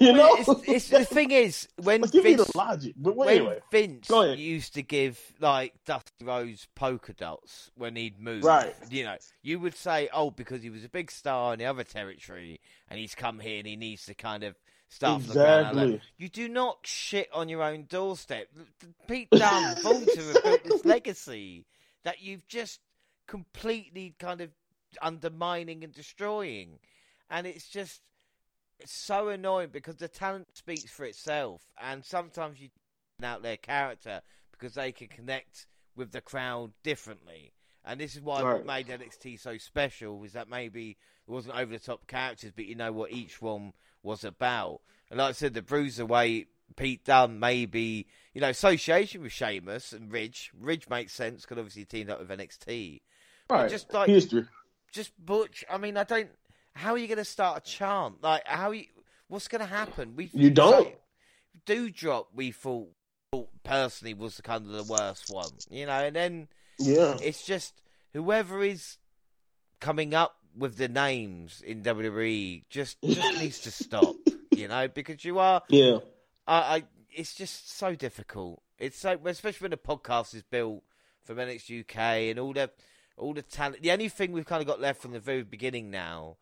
You 0.00 0.12
know, 0.12 0.36
it's, 0.36 0.48
it's, 0.68 0.88
the 0.88 1.04
thing 1.04 1.30
is 1.30 1.68
when 1.76 2.00
give 2.00 2.24
Vince, 2.24 2.38
me 2.38 2.44
the 2.44 2.50
logic. 2.54 2.94
But 2.96 3.14
when 3.14 3.28
anyway, 3.28 3.60
Vince 3.70 4.10
used 4.10 4.74
to 4.74 4.82
give 4.82 5.20
like 5.38 5.74
Dusty 5.84 6.24
Rhodes 6.24 6.66
polka 6.74 7.12
dots 7.12 7.70
when 7.76 7.96
he'd 7.96 8.18
move, 8.18 8.42
Right. 8.42 8.74
You 8.90 9.04
know, 9.04 9.16
you 9.42 9.60
would 9.60 9.76
say, 9.76 10.08
"Oh, 10.12 10.30
because 10.30 10.62
he 10.62 10.70
was 10.70 10.84
a 10.84 10.88
big 10.88 11.10
star 11.10 11.52
in 11.52 11.58
the 11.58 11.66
other 11.66 11.84
territory, 11.84 12.60
and 12.88 12.98
he's 12.98 13.14
come 13.14 13.38
here 13.38 13.58
and 13.58 13.66
he 13.66 13.76
needs 13.76 14.06
to 14.06 14.14
kind 14.14 14.44
of 14.44 14.56
start 14.88 15.22
from 15.22 15.28
the 15.28 15.34
ground 15.34 15.66
up." 15.66 15.72
Exactly. 15.72 16.00
You 16.16 16.28
do 16.30 16.48
not 16.48 16.78
shit 16.84 17.28
on 17.32 17.48
your 17.48 17.62
own 17.62 17.84
doorstep. 17.84 18.48
Pete 19.06 19.28
Dunne, 19.30 19.76
Volta 19.82 20.22
have 20.22 20.42
built 20.42 20.64
this 20.64 20.84
legacy 20.86 21.66
that 22.04 22.22
you've 22.22 22.48
just 22.48 22.80
completely 23.26 24.14
kind 24.18 24.40
of 24.40 24.50
undermining 25.02 25.84
and 25.84 25.92
destroying, 25.92 26.78
and 27.30 27.46
it's 27.46 27.68
just 27.68 28.00
it's 28.82 28.92
so 28.92 29.28
annoying 29.28 29.70
because 29.72 29.96
the 29.96 30.08
talent 30.08 30.48
speaks 30.54 30.90
for 30.90 31.04
itself, 31.04 31.62
and 31.80 32.04
sometimes 32.04 32.60
you 32.60 32.68
out 33.22 33.42
their 33.42 33.56
character 33.56 34.20
because 34.50 34.74
they 34.74 34.92
can 34.92 35.08
connect 35.08 35.66
with 35.96 36.12
the 36.12 36.20
crowd 36.20 36.72
differently. 36.82 37.52
And 37.84 38.00
this 38.00 38.14
is 38.14 38.22
why 38.22 38.42
what 38.42 38.66
made 38.66 38.88
NXT 38.88 39.40
so 39.40 39.58
special 39.58 40.22
is 40.24 40.32
that 40.32 40.48
maybe 40.48 40.90
it 40.90 41.30
wasn't 41.30 41.56
over 41.56 41.72
the 41.72 41.78
top 41.78 42.06
characters, 42.06 42.52
but 42.54 42.66
you 42.66 42.76
know 42.76 42.92
what 42.92 43.12
each 43.12 43.42
one 43.42 43.72
was 44.02 44.24
about. 44.24 44.80
And 45.10 45.18
like 45.18 45.30
I 45.30 45.32
said, 45.32 45.54
the 45.54 45.62
Bruiserweight, 45.62 46.46
Pete 46.76 47.04
Dunne, 47.04 47.40
maybe, 47.40 48.06
you 48.34 48.40
know, 48.40 48.48
association 48.48 49.22
with 49.22 49.32
Sheamus 49.32 49.92
and 49.92 50.12
Ridge. 50.12 50.52
Ridge 50.58 50.88
makes 50.88 51.12
sense 51.12 51.42
because 51.42 51.58
obviously 51.58 51.82
he 51.82 51.86
teamed 51.86 52.10
up 52.10 52.20
with 52.20 52.28
NXT. 52.28 53.00
But 53.48 53.54
right. 53.54 53.70
just 53.70 53.92
like 53.92 54.08
history. 54.08 54.46
just 54.92 55.12
Butch. 55.24 55.64
I 55.68 55.76
mean, 55.76 55.96
I 55.96 56.04
don't. 56.04 56.30
How 56.74 56.92
are 56.92 56.98
you 56.98 57.06
going 57.06 57.18
to 57.18 57.24
start 57.24 57.58
a 57.58 57.60
chant? 57.60 58.22
Like, 58.22 58.42
how? 58.46 58.70
You, 58.70 58.84
what's 59.28 59.48
going 59.48 59.60
to 59.60 59.66
happen? 59.66 60.14
We 60.16 60.30
You 60.32 60.50
don't. 60.50 60.94
do 61.66 61.90
drop. 61.90 62.28
We 62.34 62.50
thought, 62.50 62.90
thought 63.30 63.50
personally 63.64 64.14
was 64.14 64.36
the 64.36 64.42
kind 64.42 64.64
of 64.66 64.72
the 64.72 64.90
worst 64.92 65.30
one, 65.30 65.50
you 65.70 65.86
know. 65.86 65.92
And 65.92 66.16
then 66.16 66.48
Yeah. 66.78 67.16
it's 67.22 67.44
just 67.44 67.82
whoever 68.12 68.62
is 68.62 68.98
coming 69.80 70.14
up 70.14 70.36
with 70.56 70.76
the 70.76 70.88
names 70.88 71.62
in 71.64 71.82
WWE 71.82 72.64
just 72.68 73.00
just 73.02 73.38
needs 73.40 73.60
to 73.60 73.70
stop, 73.70 74.14
you 74.50 74.68
know, 74.68 74.88
because 74.88 75.24
you 75.24 75.38
are. 75.38 75.62
Yeah. 75.68 75.98
I, 76.46 76.56
I 76.76 76.82
it's 77.10 77.34
just 77.34 77.70
so 77.76 77.94
difficult. 77.94 78.62
It's 78.78 78.98
so 78.98 79.18
especially 79.26 79.64
when 79.66 79.70
the 79.70 79.76
podcast 79.76 80.34
is 80.34 80.42
built 80.42 80.82
from 81.22 81.36
NXT 81.36 81.80
UK 81.82 81.96
and 82.30 82.38
all 82.38 82.52
the 82.52 82.70
all 83.16 83.34
the 83.34 83.42
talent. 83.42 83.82
The 83.82 83.92
only 83.92 84.08
thing 84.08 84.32
we've 84.32 84.46
kind 84.46 84.60
of 84.62 84.66
got 84.66 84.80
left 84.80 85.00
from 85.02 85.12
the 85.12 85.20
very 85.20 85.42
beginning 85.42 85.90
now, 85.90 86.36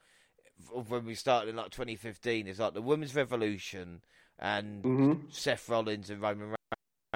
when 0.69 1.05
we 1.05 1.15
started 1.15 1.51
in 1.51 1.57
like 1.57 1.71
2015, 1.71 2.47
is 2.47 2.59
like 2.59 2.75
the 2.75 2.83
Women's 2.83 3.15
Revolution 3.15 4.03
and 4.39 4.83
hmm 4.83 5.13
Seth 5.31 5.69
Rollins 5.69 6.11
and 6.11 6.21
Roman 6.23 6.49
Reigns. 6.49 6.57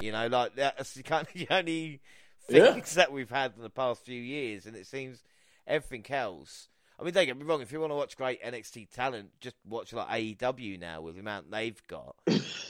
You 0.01 0.11
know, 0.11 0.27
like 0.27 0.55
that's 0.55 0.93
the 0.93 1.03
kind 1.03 1.27
of 1.27 1.33
the 1.47 1.47
only 1.49 2.01
Yeah. 2.49 2.73
things 2.73 2.93
that 2.95 3.11
we've 3.11 3.29
had 3.29 3.53
in 3.55 3.63
the 3.63 3.69
past 3.69 4.03
few 4.05 4.21
years, 4.21 4.65
and 4.65 4.75
it 4.75 4.87
seems 4.87 5.23
everything 5.67 6.05
else. 6.13 6.67
I 6.99 7.03
mean, 7.03 7.13
don't 7.13 7.25
get 7.25 7.37
me 7.37 7.43
wrong. 7.43 7.61
If 7.61 7.71
you 7.73 7.79
want 7.79 7.91
to 7.91 7.95
watch 7.95 8.15
great 8.15 8.41
NXT 8.43 8.89
talent, 8.91 9.31
just 9.41 9.55
watch 9.67 9.91
like 9.93 10.07
AEW 10.07 10.79
now 10.79 11.01
with 11.01 11.15
the 11.15 11.21
amount 11.21 11.51
they've 11.51 11.81
got. 11.87 12.15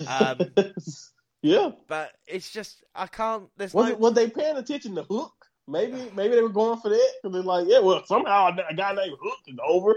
Um, 0.07 0.53
yeah. 1.41 1.71
But 1.87 2.11
it's 2.27 2.49
just 2.51 2.83
I 2.95 3.07
can't. 3.07 3.49
There's 3.57 3.73
Was 3.73 3.85
no. 3.85 3.91
it, 3.91 3.99
was 3.99 4.13
they 4.13 4.29
paying 4.29 4.57
attention 4.57 4.95
to 4.95 5.03
Hook? 5.03 5.33
Maybe 5.67 6.11
maybe 6.15 6.35
they 6.35 6.41
were 6.41 6.49
going 6.49 6.79
for 6.79 6.89
that 6.89 7.11
because 7.21 7.33
they're 7.33 7.43
like, 7.43 7.65
yeah, 7.67 7.79
well, 7.79 8.03
somehow 8.05 8.47
a 8.47 8.73
guy 8.73 8.93
named 8.93 9.17
Hook 9.21 9.39
is 9.47 9.57
over. 9.67 9.95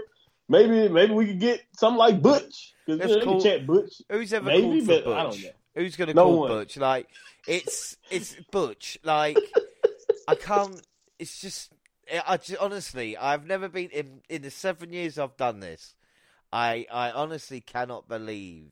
Maybe 0.49 0.89
maybe 0.89 1.13
we 1.13 1.27
could 1.27 1.39
get 1.39 1.61
something 1.77 1.97
like 1.97 2.21
Butch. 2.21 2.73
Because 2.85 2.99
That's 2.99 3.11
you 3.11 3.17
know, 3.19 3.23
cool. 3.25 3.41
chat 3.41 3.67
Butch. 3.67 4.01
Who's 4.09 4.33
ever 4.33 4.45
maybe, 4.47 4.61
called 4.63 4.79
for 4.81 4.87
but 4.87 5.03
Butch? 5.05 5.15
I 5.17 5.23
don't 5.23 5.43
know. 5.43 5.49
Who's 5.75 5.95
gonna 5.95 6.13
No 6.15 6.23
call 6.25 6.39
one. 6.39 6.47
Butch? 6.49 6.77
Like 6.77 7.07
it's 7.47 7.95
it's 8.09 8.35
Butch. 8.51 8.97
Like 9.03 9.37
I 10.27 10.35
can't. 10.35 10.81
It's 11.19 11.39
just. 11.39 11.71
I 12.27 12.37
just, 12.37 12.59
honestly, 12.59 13.15
I've 13.15 13.45
never 13.45 13.69
been 13.69 13.89
in 13.91 14.21
in 14.27 14.41
the 14.41 14.49
seven 14.49 14.91
years 14.91 15.19
I've 15.19 15.37
done 15.37 15.59
this. 15.59 15.93
I 16.51 16.87
I 16.91 17.11
honestly 17.11 17.61
cannot 17.61 18.07
believe 18.07 18.71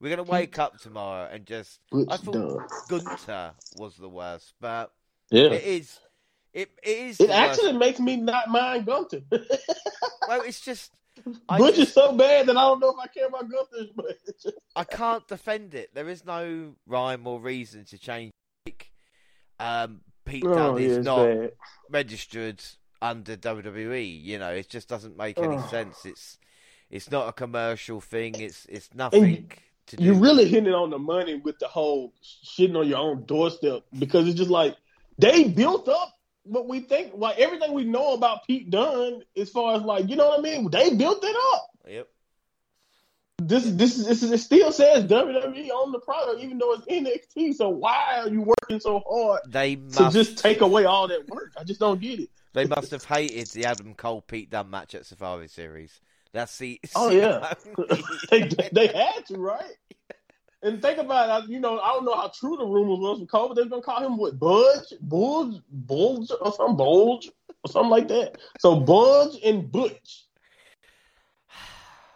we're 0.00 0.10
gonna 0.14 0.22
wake 0.30 0.58
up 0.58 0.78
tomorrow 0.78 1.26
and 1.32 1.46
just. 1.46 1.80
Butch 1.90 2.08
I 2.10 2.18
thought. 2.18 2.68
Gunther 2.90 3.52
was 3.78 3.96
the 3.96 4.10
worst, 4.10 4.52
but 4.60 4.92
Yeah. 5.30 5.44
it 5.52 5.64
is. 5.64 5.98
It 6.52 6.70
it 6.82 6.98
is. 6.98 7.20
It 7.20 7.30
actually 7.30 7.68
worst. 7.68 7.78
makes 7.78 8.00
me 8.00 8.16
not 8.16 8.48
mind 8.50 8.84
Gunther. 8.84 9.22
Well, 10.28 10.42
it's 10.42 10.60
just. 10.60 10.90
I 11.48 11.58
Butch 11.58 11.76
just- 11.76 11.88
is 11.88 11.94
so 11.94 12.12
bad 12.12 12.46
that 12.46 12.56
I 12.56 12.62
don't 12.62 12.80
know 12.80 12.90
if 12.90 12.98
I 12.98 13.06
care 13.06 13.26
about 13.28 13.48
Gunther. 13.50 13.92
But 13.94 14.16
I 14.76 14.84
can't 14.84 15.26
defend 15.28 15.74
it. 15.74 15.94
There 15.94 16.08
is 16.08 16.24
no 16.24 16.74
rhyme 16.86 17.26
or 17.26 17.40
reason 17.40 17.84
to 17.86 17.98
change. 17.98 18.32
Like, 18.66 18.90
um, 19.60 20.00
Pete 20.24 20.44
Oh, 20.46 20.54
Dunne 20.54 20.78
is 20.82 21.04
not 21.04 21.24
bad. 21.26 21.52
registered 21.90 22.62
under 23.02 23.36
WWE. 23.36 24.04
You 24.22 24.38
know, 24.38 24.50
it 24.50 24.68
just 24.68 24.88
doesn't 24.88 25.16
make 25.16 25.38
any 25.38 25.56
Oh. 25.56 25.66
sense. 25.68 26.04
It's 26.04 26.38
it's 26.90 27.10
not 27.10 27.28
a 27.28 27.32
commercial 27.32 28.00
thing. 28.00 28.34
It's 28.40 28.66
it's 28.66 28.92
nothing 28.94 29.50
to 29.86 29.96
do. 29.96 30.02
You're 30.04 30.14
really 30.14 30.48
hitting 30.48 30.72
on 30.72 30.90
the 30.90 30.98
money 30.98 31.36
with 31.36 31.58
the 31.58 31.68
whole 31.68 32.12
shitting 32.22 32.78
on 32.78 32.88
your 32.88 32.98
own 32.98 33.24
doorstep 33.26 33.84
because 33.98 34.26
it's 34.28 34.36
just 34.38 34.50
like 34.50 34.76
they 35.18 35.44
built 35.44 35.88
up 35.88 36.18
what 36.44 36.68
we 36.68 36.80
think, 36.80 37.12
like 37.16 37.38
everything 37.38 37.72
we 37.72 37.84
know 37.84 38.14
about 38.14 38.46
Pete 38.46 38.70
Dunne, 38.70 39.22
as 39.36 39.50
far 39.50 39.76
as 39.76 39.82
like 39.82 40.08
you 40.08 40.16
know 40.16 40.28
what 40.28 40.38
I 40.38 40.42
mean. 40.42 40.70
They 40.70 40.94
built 40.94 41.24
it 41.24 41.36
up. 41.54 41.70
Yep. 41.88 42.08
This 43.38 43.64
this 43.64 43.98
is 43.98 44.06
this 44.06 44.22
is, 44.22 44.30
it 44.30 44.38
still 44.38 44.70
says 44.72 45.04
WWE 45.04 45.68
on 45.70 45.92
the 45.92 45.98
product, 45.98 46.42
even 46.42 46.58
though 46.58 46.74
it's 46.74 46.86
NXT. 47.36 47.54
So 47.54 47.68
why 47.68 48.20
are 48.20 48.28
you 48.28 48.42
working 48.42 48.80
so 48.80 49.02
hard 49.06 49.40
They 49.48 49.74
to 49.76 50.10
just 50.10 50.38
take 50.38 50.60
away 50.60 50.84
all 50.84 51.08
that 51.08 51.28
work? 51.28 51.52
I 51.58 51.64
just 51.64 51.80
don't 51.80 52.00
get 52.00 52.20
it. 52.20 52.30
they 52.52 52.66
must 52.66 52.92
have 52.92 53.04
hated 53.04 53.48
the 53.48 53.66
Adam 53.66 53.94
Cole 53.94 54.22
Pete 54.22 54.50
Dunne 54.50 54.70
match 54.70 54.94
at 54.94 55.04
Survivor 55.04 55.48
Series. 55.48 56.00
That's 56.32 56.56
the 56.58 56.80
Oh, 56.94 57.10
yeah. 57.10 57.54
they 58.30 58.48
they 58.72 58.86
had 58.86 59.26
to, 59.26 59.38
right? 59.38 59.74
And 60.64 60.80
think 60.80 60.98
about 60.98 61.44
it, 61.44 61.50
you 61.50 61.60
know, 61.60 61.78
I 61.78 61.88
don't 61.88 62.06
know 62.06 62.16
how 62.16 62.28
true 62.28 62.56
the 62.56 62.64
rumors 62.64 62.98
was 62.98 63.20
with 63.20 63.30
Cole, 63.30 63.48
but 63.48 63.54
they're 63.54 63.66
gonna 63.66 63.82
call 63.82 64.02
him 64.02 64.16
what 64.16 64.38
Budge, 64.38 64.94
Bulge, 65.02 65.60
Bulge, 65.70 66.30
or 66.40 66.54
some 66.54 66.74
Bulge, 66.74 67.30
or 67.62 67.70
something 67.70 67.90
like 67.90 68.08
that. 68.08 68.38
So 68.60 68.80
Budge 68.80 69.38
and 69.44 69.70
Butch. 69.70 70.24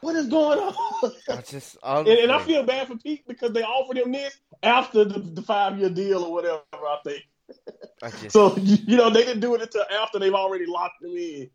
What 0.01 0.17
is 0.17 0.29
going 0.29 0.59
on? 0.59 1.13
I 1.29 1.43
just 1.43 1.77
and, 1.83 2.09
and 2.09 2.33
I 2.33 2.39
feel 2.39 2.63
bad 2.63 2.89
for 2.89 2.97
Pete 2.97 3.29
because 3.29 3.53
they 3.53 3.63
offered 3.63 3.99
him 3.99 4.13
this 4.13 4.41
after 4.63 5.05
the, 5.05 5.19
the 5.21 5.43
five 5.43 5.79
year 5.79 5.91
deal 5.91 6.25
or 6.25 6.33
whatever. 6.33 6.63
I 6.73 6.99
think 7.05 7.23
I 8.03 8.11
just, 8.23 8.31
so. 8.31 8.57
You 8.57 8.97
know, 8.97 9.11
they 9.11 9.25
didn't 9.27 9.41
do 9.41 9.55
it 9.57 9.61
until 9.61 9.85
after 10.01 10.19
they've 10.19 10.33
already 10.33 10.65
locked 10.65 11.05
him 11.05 11.15
in. 11.15 11.51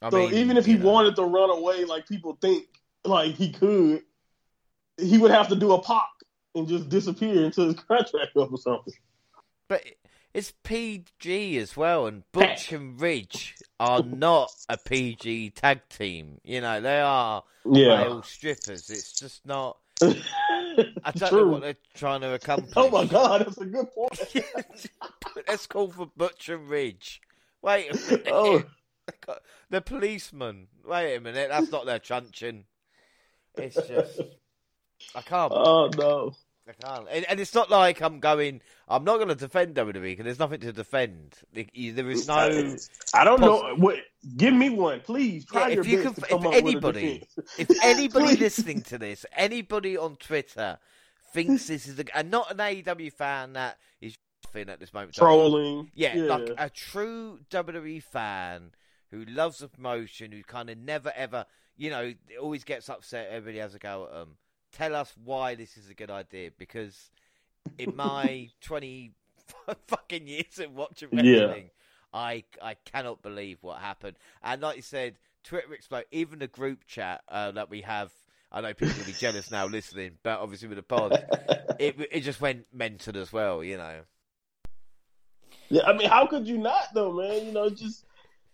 I 0.00 0.10
So 0.10 0.18
mean, 0.18 0.34
even 0.34 0.56
if 0.56 0.66
he 0.66 0.74
know. 0.74 0.88
wanted 0.88 1.16
to 1.16 1.24
run 1.24 1.50
away, 1.50 1.84
like 1.84 2.06
people 2.06 2.38
think, 2.40 2.66
like 3.04 3.34
he 3.34 3.50
could, 3.50 4.02
he 4.98 5.18
would 5.18 5.30
have 5.30 5.48
to 5.48 5.56
do 5.56 5.72
a 5.72 5.80
pop 5.80 6.10
and 6.54 6.68
just 6.68 6.88
disappear 6.88 7.46
until 7.46 7.66
his 7.66 7.74
contract 7.88 8.36
up 8.36 8.52
or 8.52 8.58
something. 8.58 8.94
But 9.68 9.82
it's 10.32 10.52
PG 10.62 11.58
as 11.58 11.76
well, 11.76 12.06
and 12.06 12.24
Butch 12.32 12.72
and 12.72 13.00
Ridge 13.00 13.54
are 13.78 14.02
not 14.02 14.52
a 14.68 14.76
PG 14.76 15.50
tag 15.50 15.80
team. 15.88 16.40
You 16.44 16.60
know, 16.60 16.80
they 16.80 17.00
are 17.00 17.44
Yeah, 17.64 17.98
male 17.98 18.22
strippers. 18.22 18.90
It's 18.90 19.12
just 19.12 19.46
not. 19.46 19.78
I 20.02 21.12
don't 21.14 21.32
know 21.32 21.46
what 21.46 21.62
they're 21.62 21.76
trying 21.94 22.22
to 22.22 22.34
accomplish. 22.34 22.72
Oh 22.76 22.90
my 22.90 23.04
god, 23.04 23.46
that's 23.46 23.58
a 23.58 23.64
good 23.64 23.86
point. 23.92 24.44
Let's 25.48 25.66
call 25.66 25.90
for 25.90 26.10
Butch 26.16 26.48
and 26.48 26.68
Ridge. 26.68 27.20
Wait 27.62 27.90
a 27.90 27.94
minute. 27.94 28.28
Oh. 28.30 28.62
The 29.70 29.80
policeman. 29.80 30.66
Wait 30.84 31.14
a 31.14 31.20
minute. 31.20 31.48
That's 31.48 31.70
not 31.70 31.86
their 31.86 31.98
truncheon. 31.98 32.64
It's 33.56 33.76
just. 33.76 34.20
I 35.14 35.20
can't. 35.22 35.52
Oh 35.54 35.90
no. 35.96 36.32
I 36.66 36.72
can't. 36.72 37.06
And, 37.10 37.26
and 37.28 37.40
it's 37.40 37.54
not 37.54 37.70
like 37.70 38.00
I'm 38.00 38.20
going. 38.20 38.62
I'm 38.88 39.04
not 39.04 39.16
going 39.16 39.28
to 39.28 39.34
defend 39.34 39.74
WWE 39.74 40.00
because 40.00 40.24
there's 40.24 40.38
nothing 40.38 40.60
to 40.60 40.72
defend. 40.72 41.34
There 41.52 41.66
is 42.10 42.26
no. 42.26 42.76
I 43.12 43.24
don't 43.24 43.40
know. 43.40 43.74
What? 43.76 43.96
Give 44.36 44.54
me 44.54 44.70
one, 44.70 45.00
please. 45.00 45.44
Try 45.44 45.68
Yeah, 45.68 45.74
your 45.74 45.80
if 45.82 45.88
you 45.88 46.02
best 46.02 46.22
can, 46.22 46.38
if 46.38 46.54
anybody, 46.54 47.28
if 47.58 47.70
anybody 47.82 48.36
listening 48.36 48.82
to 48.82 48.98
this, 48.98 49.26
anybody 49.36 49.98
on 49.98 50.16
Twitter 50.16 50.78
thinks 51.32 51.66
this 51.68 51.86
is 51.86 51.98
a, 51.98 52.16
and 52.16 52.30
not 52.30 52.50
an 52.50 52.56
AEW 52.56 53.12
fan 53.12 53.52
that 53.54 53.78
is 54.00 54.16
at 54.54 54.78
this 54.78 54.94
moment. 54.94 55.14
Trolling. 55.14 55.90
Yeah, 55.94 56.14
yeah, 56.16 56.22
like 56.24 56.50
a 56.56 56.70
true 56.70 57.40
WWE 57.50 58.02
fan 58.02 58.70
who 59.10 59.24
loves 59.24 59.58
the 59.58 59.68
promotion, 59.68 60.32
who 60.32 60.42
kind 60.42 60.70
of 60.70 60.78
never 60.78 61.12
ever, 61.14 61.46
you 61.76 61.90
know, 61.90 62.14
always 62.40 62.64
gets 62.64 62.88
upset. 62.88 63.28
Everybody 63.30 63.58
has 63.58 63.74
a 63.74 63.78
go 63.78 64.04
at 64.04 64.12
them. 64.12 64.36
Tell 64.74 64.94
us 64.94 65.12
why 65.24 65.54
this 65.54 65.76
is 65.76 65.88
a 65.88 65.94
good 65.94 66.10
idea 66.10 66.50
because 66.58 67.10
in 67.78 67.94
my 67.96 68.50
twenty 68.60 69.12
fucking 69.86 70.26
years 70.26 70.58
of 70.58 70.74
watching 70.74 71.08
wrestling, 71.12 71.26
yeah. 71.32 72.12
I 72.12 72.44
I 72.60 72.74
cannot 72.84 73.22
believe 73.22 73.58
what 73.60 73.78
happened. 73.78 74.16
And 74.42 74.60
like 74.60 74.76
you 74.76 74.82
said, 74.82 75.16
Twitter 75.44 75.72
explode. 75.74 76.04
Even 76.10 76.38
the 76.38 76.48
group 76.48 76.86
chat 76.86 77.22
uh, 77.28 77.52
that 77.52 77.70
we 77.70 77.82
have. 77.82 78.10
I 78.50 78.60
know 78.60 78.72
people 78.72 78.96
will 78.96 79.04
be 79.04 79.12
jealous 79.12 79.50
now 79.50 79.66
listening, 79.66 80.12
but 80.22 80.38
obviously 80.38 80.68
with 80.68 80.76
the 80.76 80.82
pod, 80.82 81.12
it 81.80 81.96
it 82.10 82.20
just 82.20 82.40
went 82.40 82.66
mental 82.72 83.16
as 83.16 83.32
well. 83.32 83.62
You 83.62 83.76
know. 83.76 84.00
Yeah, 85.70 85.82
I 85.86 85.92
mean, 85.92 86.08
how 86.08 86.26
could 86.26 86.46
you 86.46 86.58
not 86.58 86.84
though, 86.94 87.12
man? 87.12 87.46
You 87.46 87.52
know, 87.52 87.64
it's 87.64 87.80
just 87.80 88.04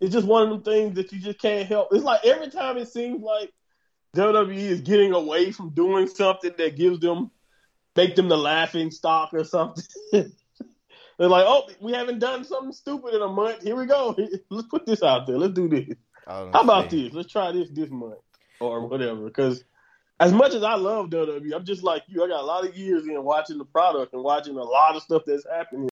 it's 0.01 0.13
just 0.13 0.27
one 0.27 0.45
of 0.45 0.51
them 0.51 0.63
things 0.63 0.95
that 0.95 1.13
you 1.13 1.21
just 1.21 1.39
can't 1.39 1.69
help. 1.69 1.89
It's 1.93 2.05
like 2.05 2.25
every 2.25 2.51
time 2.51 2.79
it 2.79 2.89
seems 2.89 3.23
like 3.23 3.53
WWE 4.17 4.57
is 4.57 4.81
getting 4.81 5.13
away 5.13 5.53
from 5.53 5.71
doing 5.71 6.09
something 6.09 6.53
that 6.59 6.77
gives 6.77 6.99
them 7.01 7.31
make 7.97 8.17
them 8.17 8.29
the 8.29 8.37
laughing 8.37 8.91
stock 8.91 9.31
or 9.33 9.45
something. 9.45 9.85
They're 10.13 11.29
like, 11.29 11.45
oh, 11.47 11.69
we 11.81 11.93
haven't 11.93 12.19
done 12.19 12.45
something 12.45 12.73
stupid 12.73 13.15
in 13.15 13.21
a 13.21 13.29
month. 13.29 13.63
Here 13.63 13.77
we 13.77 13.87
go. 13.87 14.17
Let's 14.51 14.69
put 14.69 14.87
this 14.87 15.03
out 15.03 15.27
there. 15.27 15.39
Let's 15.39 15.53
do 15.53 15.69
this. 15.69 15.97
How 16.27 16.49
about 16.53 16.91
this? 16.91 17.13
Let's 17.13 17.31
try 17.31 17.53
this 17.53 17.69
this 17.71 17.91
month 17.91 18.21
or 18.61 18.87
whatever. 18.87 19.27
Because 19.27 19.65
as 20.19 20.33
much 20.33 20.55
as 20.55 20.63
I 20.63 20.75
love 20.75 21.11
WWE, 21.11 21.55
I'm 21.55 21.65
just 21.65 21.83
like 21.83 22.05
you. 22.07 22.25
I 22.25 22.29
got 22.29 22.41
a 22.41 22.47
lot 22.47 22.67
of 22.67 22.77
years 22.77 23.07
in 23.07 23.23
watching 23.23 23.59
the 23.59 23.65
product 23.65 24.15
and 24.15 24.23
watching 24.23 24.57
a 24.57 24.63
lot 24.63 24.97
of 24.97 25.03
stuff 25.03 25.23
that's 25.27 25.45
happening. 25.51 25.89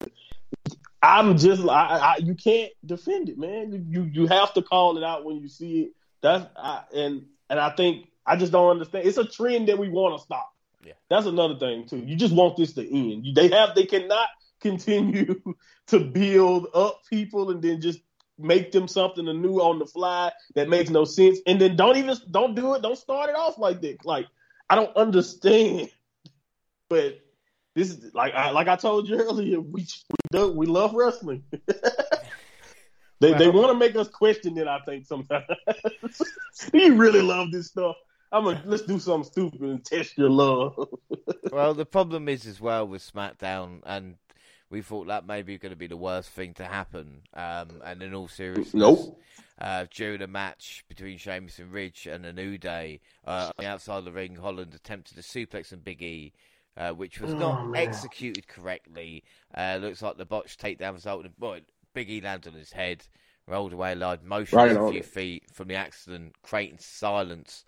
I'm 1.02 1.37
just, 1.37 1.62
I, 1.62 1.98
I, 1.98 2.16
you 2.18 2.35
can't 2.35 2.72
defend 2.85 3.28
it, 3.28 3.38
man. 3.38 3.87
You 3.90 4.04
you 4.04 4.26
have 4.28 4.54
to 4.54 4.62
call 4.62 4.96
it 4.96 5.04
out 5.04 5.24
when 5.24 5.37
you 5.37 5.48
see 5.48 5.81
it. 5.83 5.92
That's 6.22 6.46
I, 6.57 6.83
and 6.94 7.26
and 7.48 7.61
I 7.61 7.70
think 7.70 8.09
I 8.26 8.37
just 8.37 8.52
don't 8.52 8.70
understand. 8.70 9.07
It's 9.07 9.18
a 9.18 9.24
trend 9.24 9.68
that 9.68 9.78
we 9.78 9.88
want 9.88 10.18
to 10.18 10.24
stop. 10.24 10.50
Yeah, 10.85 10.94
that's 11.09 11.26
another 11.26 11.59
thing 11.59 11.87
too. 11.87 11.98
You 11.98 12.16
just 12.16 12.35
want 12.35 12.57
this 12.57 12.74
to 12.74 12.83
end. 12.83 13.26
You, 13.26 13.35
they 13.35 13.48
have, 13.48 13.74
they 13.74 13.87
cannot 13.87 14.28
continue 14.61 15.40
to 15.88 16.00
build 16.00 16.68
up 16.74 17.00
people 17.09 17.50
and 17.50 17.62
then 17.62 17.81
just 17.81 18.00
make 18.38 18.70
them 18.70 18.87
something 18.87 19.24
new 19.24 19.61
on 19.61 19.78
the 19.78 19.87
fly 19.87 20.31
that 20.54 20.68
makes 20.68 20.90
no 20.90 21.04
sense. 21.04 21.38
And 21.46 21.61
then 21.61 21.76
don't 21.76 21.96
even 21.96 22.16
don't 22.31 22.54
do 22.54 22.74
it. 22.74 22.83
Don't 22.83 22.98
start 22.98 23.31
it 23.31 23.37
off 23.37 23.59
like 23.59 23.81
that. 23.83 24.04
Like 24.04 24.26
I 24.70 24.74
don't 24.74 24.96
understand, 24.96 25.90
but 26.88 27.18
this 27.74 27.90
is 27.90 28.14
like 28.14 28.35
I 28.35 28.50
like 28.50 28.68
I 28.68 28.76
told 28.76 29.09
you 29.09 29.16
earlier. 29.20 29.61
We 29.61 29.83
we, 29.83 30.16
do, 30.31 30.52
we 30.52 30.66
love 30.66 30.94
wrestling. 30.94 31.44
they 33.20 33.31
well, 33.31 33.38
they 33.38 33.48
want 33.48 33.68
to 33.68 33.74
make 33.74 33.96
us 33.96 34.09
question 34.09 34.57
it. 34.59 34.68
I 34.68 34.81
think 34.81 35.07
sometimes. 35.07 35.44
do 36.72 36.78
you 36.78 36.94
really 36.96 37.22
love 37.22 37.50
this 37.50 37.68
stuff? 37.68 37.96
I'm 38.31 38.44
gonna 38.44 38.62
let's 38.64 38.83
do 38.83 38.98
something 38.98 39.31
stupid 39.31 39.61
and 39.62 39.85
test 39.85 40.18
your 40.18 40.31
love. 40.31 40.88
well, 41.52 41.74
the 41.74 41.87
problem 41.87 42.28
is 42.28 42.46
as 42.46 42.61
well 42.61 42.87
with 42.87 43.02
SmackDown, 43.02 43.81
and 43.87 44.16
we 44.70 44.83
thought 44.83 45.07
that 45.07 45.26
may 45.26 45.42
be 45.42 45.57
going 45.59 45.70
to 45.70 45.76
be 45.76 45.87
the 45.87 45.96
worst 45.96 46.31
thing 46.31 46.54
to 46.54 46.64
happen. 46.64 47.22
Um, 47.33 47.81
and 47.85 48.02
in 48.02 48.14
all 48.14 48.28
seriousness, 48.28 48.74
nope. 48.74 49.18
Uh, 49.59 49.87
during 49.92 50.22
a 50.22 50.26
match 50.26 50.85
between 50.88 51.18
Sheamus 51.18 51.59
and 51.59 51.72
Ridge 51.72 52.07
and 52.07 52.24
a 52.24 52.33
New 52.33 52.59
Day, 52.59 53.00
uh, 53.24 53.50
outside 53.62 54.04
the 54.04 54.12
ring, 54.12 54.37
Holland 54.37 54.74
attempted 54.74 55.18
a 55.18 55.22
suplex 55.22 55.72
and 55.72 55.83
Big 55.83 56.02
E 56.02 56.33
uh, 56.78 56.92
which 56.92 57.20
was 57.20 57.35
oh, 57.35 57.38
not 57.38 57.68
man. 57.68 57.83
executed 57.83 58.46
correctly. 58.46 59.24
Uh, 59.54 59.78
looks 59.81 60.00
like 60.00 60.16
the 60.16 60.24
botched 60.24 60.61
takedown 60.62 60.94
resulted 60.94 61.26
in 61.26 61.33
Big 61.38 61.64
E 62.06 62.20
landed 62.20 62.52
on 62.52 62.58
his 62.58 62.72
head, 62.72 63.06
rolled 63.46 63.72
away 63.72 63.92
alive, 63.92 64.22
motioned 64.22 64.62
right 64.62 64.76
a 64.76 64.90
few 64.90 65.02
feet 65.02 65.44
from 65.52 65.68
the 65.68 65.74
accident, 65.74 66.37
creating 66.42 66.78
silence 66.78 67.64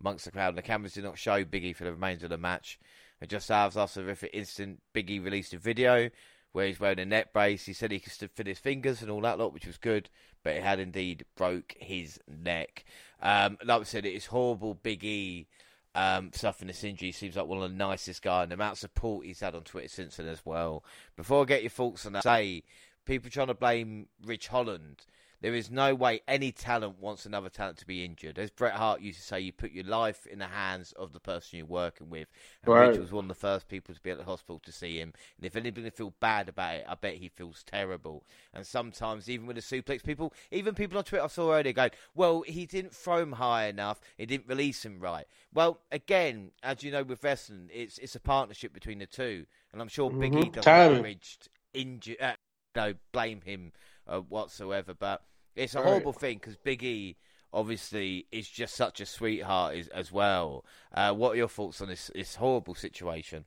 amongst 0.00 0.24
the 0.24 0.32
crowd. 0.32 0.50
And 0.50 0.58
the 0.58 0.62
cameras 0.62 0.94
did 0.94 1.04
not 1.04 1.18
show 1.18 1.44
Big 1.44 1.64
E 1.64 1.72
for 1.72 1.84
the 1.84 1.92
remainder 1.92 2.26
of 2.26 2.30
the 2.30 2.38
match. 2.38 2.78
And 3.20 3.28
just 3.28 3.50
hours 3.50 3.76
after 3.76 4.00
the 4.00 4.06
horrific 4.06 4.30
incident, 4.32 4.80
Big 4.92 5.10
E 5.10 5.18
released 5.18 5.52
a 5.52 5.58
video 5.58 6.10
where 6.52 6.66
he's 6.66 6.80
wearing 6.80 6.98
a 6.98 7.04
neck 7.04 7.32
brace. 7.32 7.66
He 7.66 7.72
said 7.72 7.92
he 7.92 8.00
could 8.00 8.12
still 8.12 8.28
fit 8.34 8.46
his 8.46 8.58
fingers 8.58 9.02
and 9.02 9.10
all 9.10 9.20
that 9.20 9.38
lot, 9.38 9.52
which 9.52 9.66
was 9.66 9.76
good, 9.76 10.08
but 10.42 10.54
it 10.54 10.62
had 10.62 10.80
indeed 10.80 11.24
broke 11.36 11.74
his 11.78 12.18
neck. 12.26 12.84
Um, 13.20 13.58
like 13.64 13.80
I 13.80 13.84
said, 13.84 14.06
it 14.06 14.14
is 14.14 14.26
horrible. 14.26 14.74
Biggie 14.74 15.46
um, 15.94 16.30
suffering 16.32 16.68
this 16.68 16.84
injury. 16.84 17.12
Seems 17.12 17.36
like 17.36 17.46
one 17.46 17.62
of 17.62 17.70
the 17.70 17.76
nicest 17.76 18.22
guys, 18.22 18.44
and 18.44 18.52
the 18.52 18.54
amount 18.54 18.74
of 18.74 18.78
support 18.78 19.26
he's 19.26 19.40
had 19.40 19.54
on 19.54 19.62
Twitter 19.62 19.88
since 19.88 20.16
then 20.16 20.28
as 20.28 20.44
well. 20.44 20.84
Before 21.16 21.42
I 21.42 21.44
get 21.44 21.62
your 21.62 21.70
thoughts 21.70 22.06
on 22.06 22.12
that, 22.12 22.22
say 22.22 22.62
people 23.08 23.30
trying 23.30 23.48
to 23.48 23.54
blame 23.54 24.06
Ridge 24.24 24.46
Holland 24.46 25.06
there 25.40 25.54
is 25.54 25.70
no 25.70 25.94
way 25.94 26.20
any 26.26 26.50
talent 26.50 27.00
wants 27.00 27.24
another 27.24 27.48
talent 27.48 27.78
to 27.78 27.86
be 27.86 28.04
injured. 28.04 28.38
As 28.38 28.50
Bret 28.50 28.74
Hart 28.74 29.00
used 29.00 29.20
to 29.20 29.24
say, 29.24 29.40
you 29.40 29.52
put 29.52 29.70
your 29.70 29.84
life 29.84 30.26
in 30.26 30.40
the 30.40 30.46
hands 30.46 30.92
of 30.92 31.12
the 31.12 31.20
person 31.20 31.58
you're 31.58 31.66
working 31.66 32.10
with. 32.10 32.26
And 32.64 32.74
right. 32.74 32.88
Ridge 32.88 32.98
was 32.98 33.12
one 33.12 33.26
of 33.26 33.28
the 33.28 33.34
first 33.34 33.68
people 33.68 33.94
to 33.94 34.00
be 34.00 34.10
at 34.10 34.18
the 34.18 34.24
hospital 34.24 34.60
to 34.64 34.72
see 34.72 34.98
him. 34.98 35.12
And 35.36 35.46
if 35.46 35.54
anybody 35.54 35.90
feel 35.90 36.12
bad 36.18 36.48
about 36.48 36.74
it, 36.76 36.86
I 36.88 36.96
bet 36.96 37.14
he 37.14 37.28
feels 37.28 37.62
terrible. 37.62 38.24
And 38.52 38.66
sometimes, 38.66 39.30
even 39.30 39.46
with 39.46 39.56
the 39.56 39.62
suplex, 39.62 40.02
people, 40.02 40.32
even 40.50 40.74
people 40.74 40.98
on 40.98 41.04
Twitter 41.04 41.24
I 41.24 41.28
saw 41.28 41.52
earlier 41.52 41.72
going, 41.72 41.90
well, 42.16 42.42
he 42.42 42.66
didn't 42.66 42.94
throw 42.94 43.18
him 43.18 43.32
high 43.32 43.66
enough. 43.66 44.00
He 44.16 44.26
didn't 44.26 44.48
release 44.48 44.84
him 44.84 44.98
right. 44.98 45.26
Well, 45.54 45.78
again, 45.92 46.50
as 46.64 46.82
you 46.82 46.90
know 46.90 47.04
with 47.04 47.22
wrestling, 47.22 47.70
it's 47.72 47.98
it's 47.98 48.16
a 48.16 48.20
partnership 48.20 48.72
between 48.72 48.98
the 48.98 49.06
two. 49.06 49.46
And 49.72 49.80
I'm 49.80 49.88
sure 49.88 50.10
mm-hmm. 50.10 50.38
E 50.38 50.50
doesn't 50.50 51.02
Ridge 51.02 51.38
injure, 51.74 52.16
uh, 52.20 52.32
no, 52.78 52.94
blame 53.10 53.40
him 53.40 53.72
uh, 54.06 54.20
whatsoever. 54.20 54.94
But 54.94 55.22
it's 55.56 55.74
a 55.74 55.82
horrible 55.82 56.12
thing 56.12 56.38
because 56.38 56.56
Big 56.56 56.84
E 56.84 57.16
obviously 57.52 58.26
is 58.30 58.48
just 58.48 58.74
such 58.74 59.00
a 59.00 59.06
sweetheart 59.06 59.76
as, 59.76 59.88
as 59.88 60.12
well. 60.12 60.64
Uh, 60.94 61.12
what 61.12 61.32
are 61.32 61.36
your 61.36 61.48
thoughts 61.48 61.80
on 61.80 61.88
this 61.88 62.10
this 62.14 62.36
horrible 62.36 62.74
situation? 62.74 63.44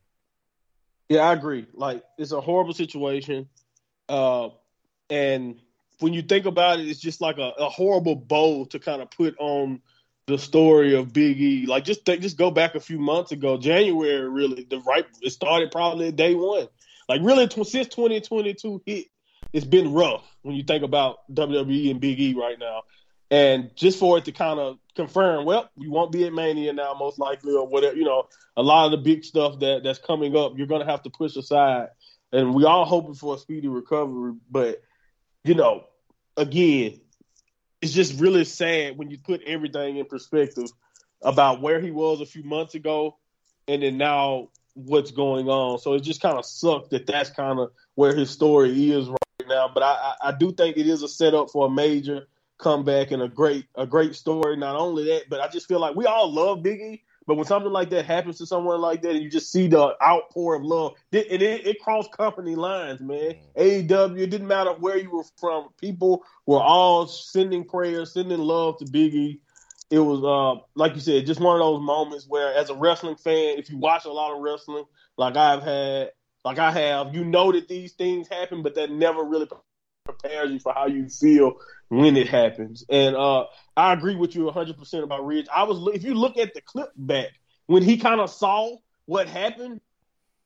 Yeah, 1.07 1.21
I 1.21 1.33
agree. 1.33 1.65
Like 1.73 2.03
it's 2.17 2.33
a 2.33 2.41
horrible 2.41 2.73
situation, 2.73 3.47
uh, 4.09 4.49
and 5.09 5.61
when 5.99 6.13
you 6.13 6.21
think 6.21 6.45
about 6.45 6.79
it, 6.79 6.89
it's 6.89 6.99
just 6.99 7.21
like 7.21 7.37
a, 7.37 7.53
a 7.57 7.69
horrible 7.69 8.15
bow 8.15 8.65
to 8.65 8.79
kind 8.79 9.01
of 9.01 9.11
put 9.11 9.35
on 9.39 9.81
the 10.27 10.37
story 10.37 10.95
of 10.95 11.13
Big 11.13 11.39
E. 11.39 11.65
Like 11.67 11.85
just 11.85 12.05
th- 12.05 12.21
just 12.21 12.37
go 12.37 12.51
back 12.51 12.75
a 12.75 12.79
few 12.81 12.99
months 12.99 13.31
ago, 13.31 13.57
January 13.57 14.29
really. 14.29 14.67
The 14.69 14.79
right 14.81 15.05
it 15.21 15.29
started 15.29 15.71
probably 15.71 16.11
day 16.11 16.35
one. 16.35 16.67
Like 17.07 17.21
really 17.23 17.47
t- 17.47 17.63
since 17.65 17.87
2022 17.89 18.83
hit, 18.85 19.07
it's 19.53 19.65
been 19.65 19.93
rough 19.93 20.23
when 20.41 20.55
you 20.55 20.63
think 20.63 20.83
about 20.83 21.19
WWE 21.33 21.91
and 21.91 21.99
Big 21.99 22.19
E 22.19 22.33
right 22.33 22.57
now. 22.59 22.83
And 23.29 23.71
just 23.75 23.97
for 23.97 24.17
it 24.17 24.25
to 24.25 24.31
kind 24.33 24.59
of 24.59 24.77
confirm, 24.95 25.45
well, 25.45 25.69
we 25.77 25.87
won't 25.87 26.11
be 26.11 26.25
at 26.25 26.33
Mania 26.33 26.73
now, 26.73 26.93
most 26.93 27.17
likely, 27.17 27.53
or 27.53 27.65
whatever. 27.65 27.95
You 27.95 28.03
know, 28.03 28.27
a 28.57 28.61
lot 28.61 28.85
of 28.85 28.91
the 28.91 28.97
big 28.97 29.23
stuff 29.23 29.59
that 29.59 29.83
that's 29.83 29.99
coming 29.99 30.35
up, 30.35 30.57
you're 30.57 30.67
going 30.67 30.85
to 30.85 30.91
have 30.91 31.03
to 31.03 31.09
push 31.09 31.35
aside. 31.37 31.87
And 32.33 32.53
we 32.53 32.65
all 32.65 32.85
hoping 32.85 33.13
for 33.13 33.35
a 33.35 33.37
speedy 33.37 33.67
recovery, 33.67 34.33
but 34.49 34.81
you 35.43 35.53
know, 35.53 35.85
again, 36.37 37.01
it's 37.81 37.93
just 37.93 38.19
really 38.19 38.45
sad 38.45 38.97
when 38.97 39.09
you 39.09 39.17
put 39.17 39.41
everything 39.43 39.97
in 39.97 40.05
perspective 40.05 40.69
about 41.21 41.61
where 41.61 41.81
he 41.81 41.91
was 41.91 42.21
a 42.21 42.25
few 42.25 42.43
months 42.43 42.75
ago, 42.75 43.17
and 43.67 43.81
then 43.81 43.97
now 43.97 44.49
what's 44.73 45.11
going 45.11 45.49
on. 45.49 45.79
So 45.79 45.93
it 45.93 46.01
just 46.01 46.21
kind 46.21 46.37
of 46.37 46.45
sucked 46.45 46.91
that 46.91 47.07
that's 47.07 47.29
kind 47.29 47.59
of 47.59 47.71
where 47.95 48.15
his 48.15 48.29
story 48.29 48.91
is 48.91 49.07
right 49.07 49.17
now, 49.51 49.69
but 49.73 49.83
I, 49.83 50.13
I, 50.23 50.31
do 50.31 50.51
think 50.51 50.77
it 50.77 50.87
is 50.87 51.03
a 51.03 51.07
setup 51.07 51.51
for 51.51 51.67
a 51.67 51.69
major 51.69 52.27
comeback 52.57 53.11
and 53.11 53.21
a 53.21 53.27
great 53.27 53.65
a 53.75 53.85
great 53.85 54.15
story. 54.15 54.55
Not 54.57 54.75
only 54.75 55.05
that, 55.05 55.23
but 55.29 55.39
I 55.39 55.47
just 55.47 55.67
feel 55.67 55.79
like 55.79 55.95
we 55.95 56.05
all 56.05 56.31
love 56.31 56.59
Biggie. 56.59 57.01
But 57.27 57.35
when 57.35 57.45
something 57.45 57.71
like 57.71 57.91
that 57.91 58.05
happens 58.05 58.39
to 58.39 58.47
someone 58.47 58.81
like 58.81 59.03
that, 59.03 59.11
and 59.11 59.21
you 59.21 59.29
just 59.29 59.51
see 59.51 59.67
the 59.67 59.95
outpour 60.01 60.55
of 60.55 60.63
love, 60.63 60.93
and 61.13 61.21
it, 61.21 61.41
it, 61.41 61.67
it 61.67 61.79
crossed 61.79 62.11
company 62.11 62.55
lines, 62.55 62.99
man. 62.99 63.35
Mm. 63.55 63.87
AEW, 63.87 64.19
it 64.19 64.31
didn't 64.31 64.47
matter 64.47 64.71
where 64.71 64.97
you 64.97 65.11
were 65.11 65.23
from. 65.39 65.69
People 65.79 66.23
were 66.47 66.61
all 66.61 67.05
sending 67.07 67.63
prayers, 67.63 68.13
sending 68.13 68.39
love 68.39 68.79
to 68.79 68.85
Biggie. 68.85 69.39
It 69.91 69.99
was, 69.99 70.23
uh, 70.23 70.63
like 70.73 70.95
you 70.95 71.01
said, 71.01 71.25
just 71.25 71.39
one 71.39 71.55
of 71.55 71.59
those 71.59 71.81
moments 71.81 72.25
where, 72.27 72.53
as 72.55 72.69
a 72.69 72.75
wrestling 72.75 73.17
fan, 73.17 73.59
if 73.59 73.69
you 73.69 73.77
watch 73.77 74.05
a 74.05 74.11
lot 74.11 74.33
of 74.33 74.41
wrestling, 74.41 74.85
like 75.17 75.37
I've 75.37 75.61
had, 75.61 76.11
like 76.43 76.59
I 76.59 76.71
have, 76.71 77.13
you 77.13 77.23
know 77.23 77.51
that 77.51 77.67
these 77.67 77.93
things 77.93 78.27
happen, 78.27 78.63
but 78.63 78.75
that 78.75 78.91
never 78.91 79.23
really 79.23 79.47
prepares 80.05 80.51
you 80.51 80.59
for 80.59 80.73
how 80.73 80.87
you 80.87 81.07
feel 81.07 81.53
when 81.89 82.17
it 82.17 82.27
happens. 82.27 82.83
And 82.89 83.15
uh, 83.15 83.45
I 83.77 83.93
agree 83.93 84.15
with 84.15 84.35
you 84.35 84.43
100% 84.43 85.03
about 85.03 85.25
Ridge. 85.25 85.47
I 85.53 85.63
was 85.63 85.95
if 85.95 86.03
you 86.03 86.15
look 86.15 86.37
at 86.37 86.53
the 86.53 86.61
clip 86.61 86.91
back 86.95 87.29
when 87.67 87.83
he 87.83 87.97
kind 87.97 88.19
of 88.19 88.29
saw 88.29 88.77
what 89.05 89.27
happened 89.27 89.81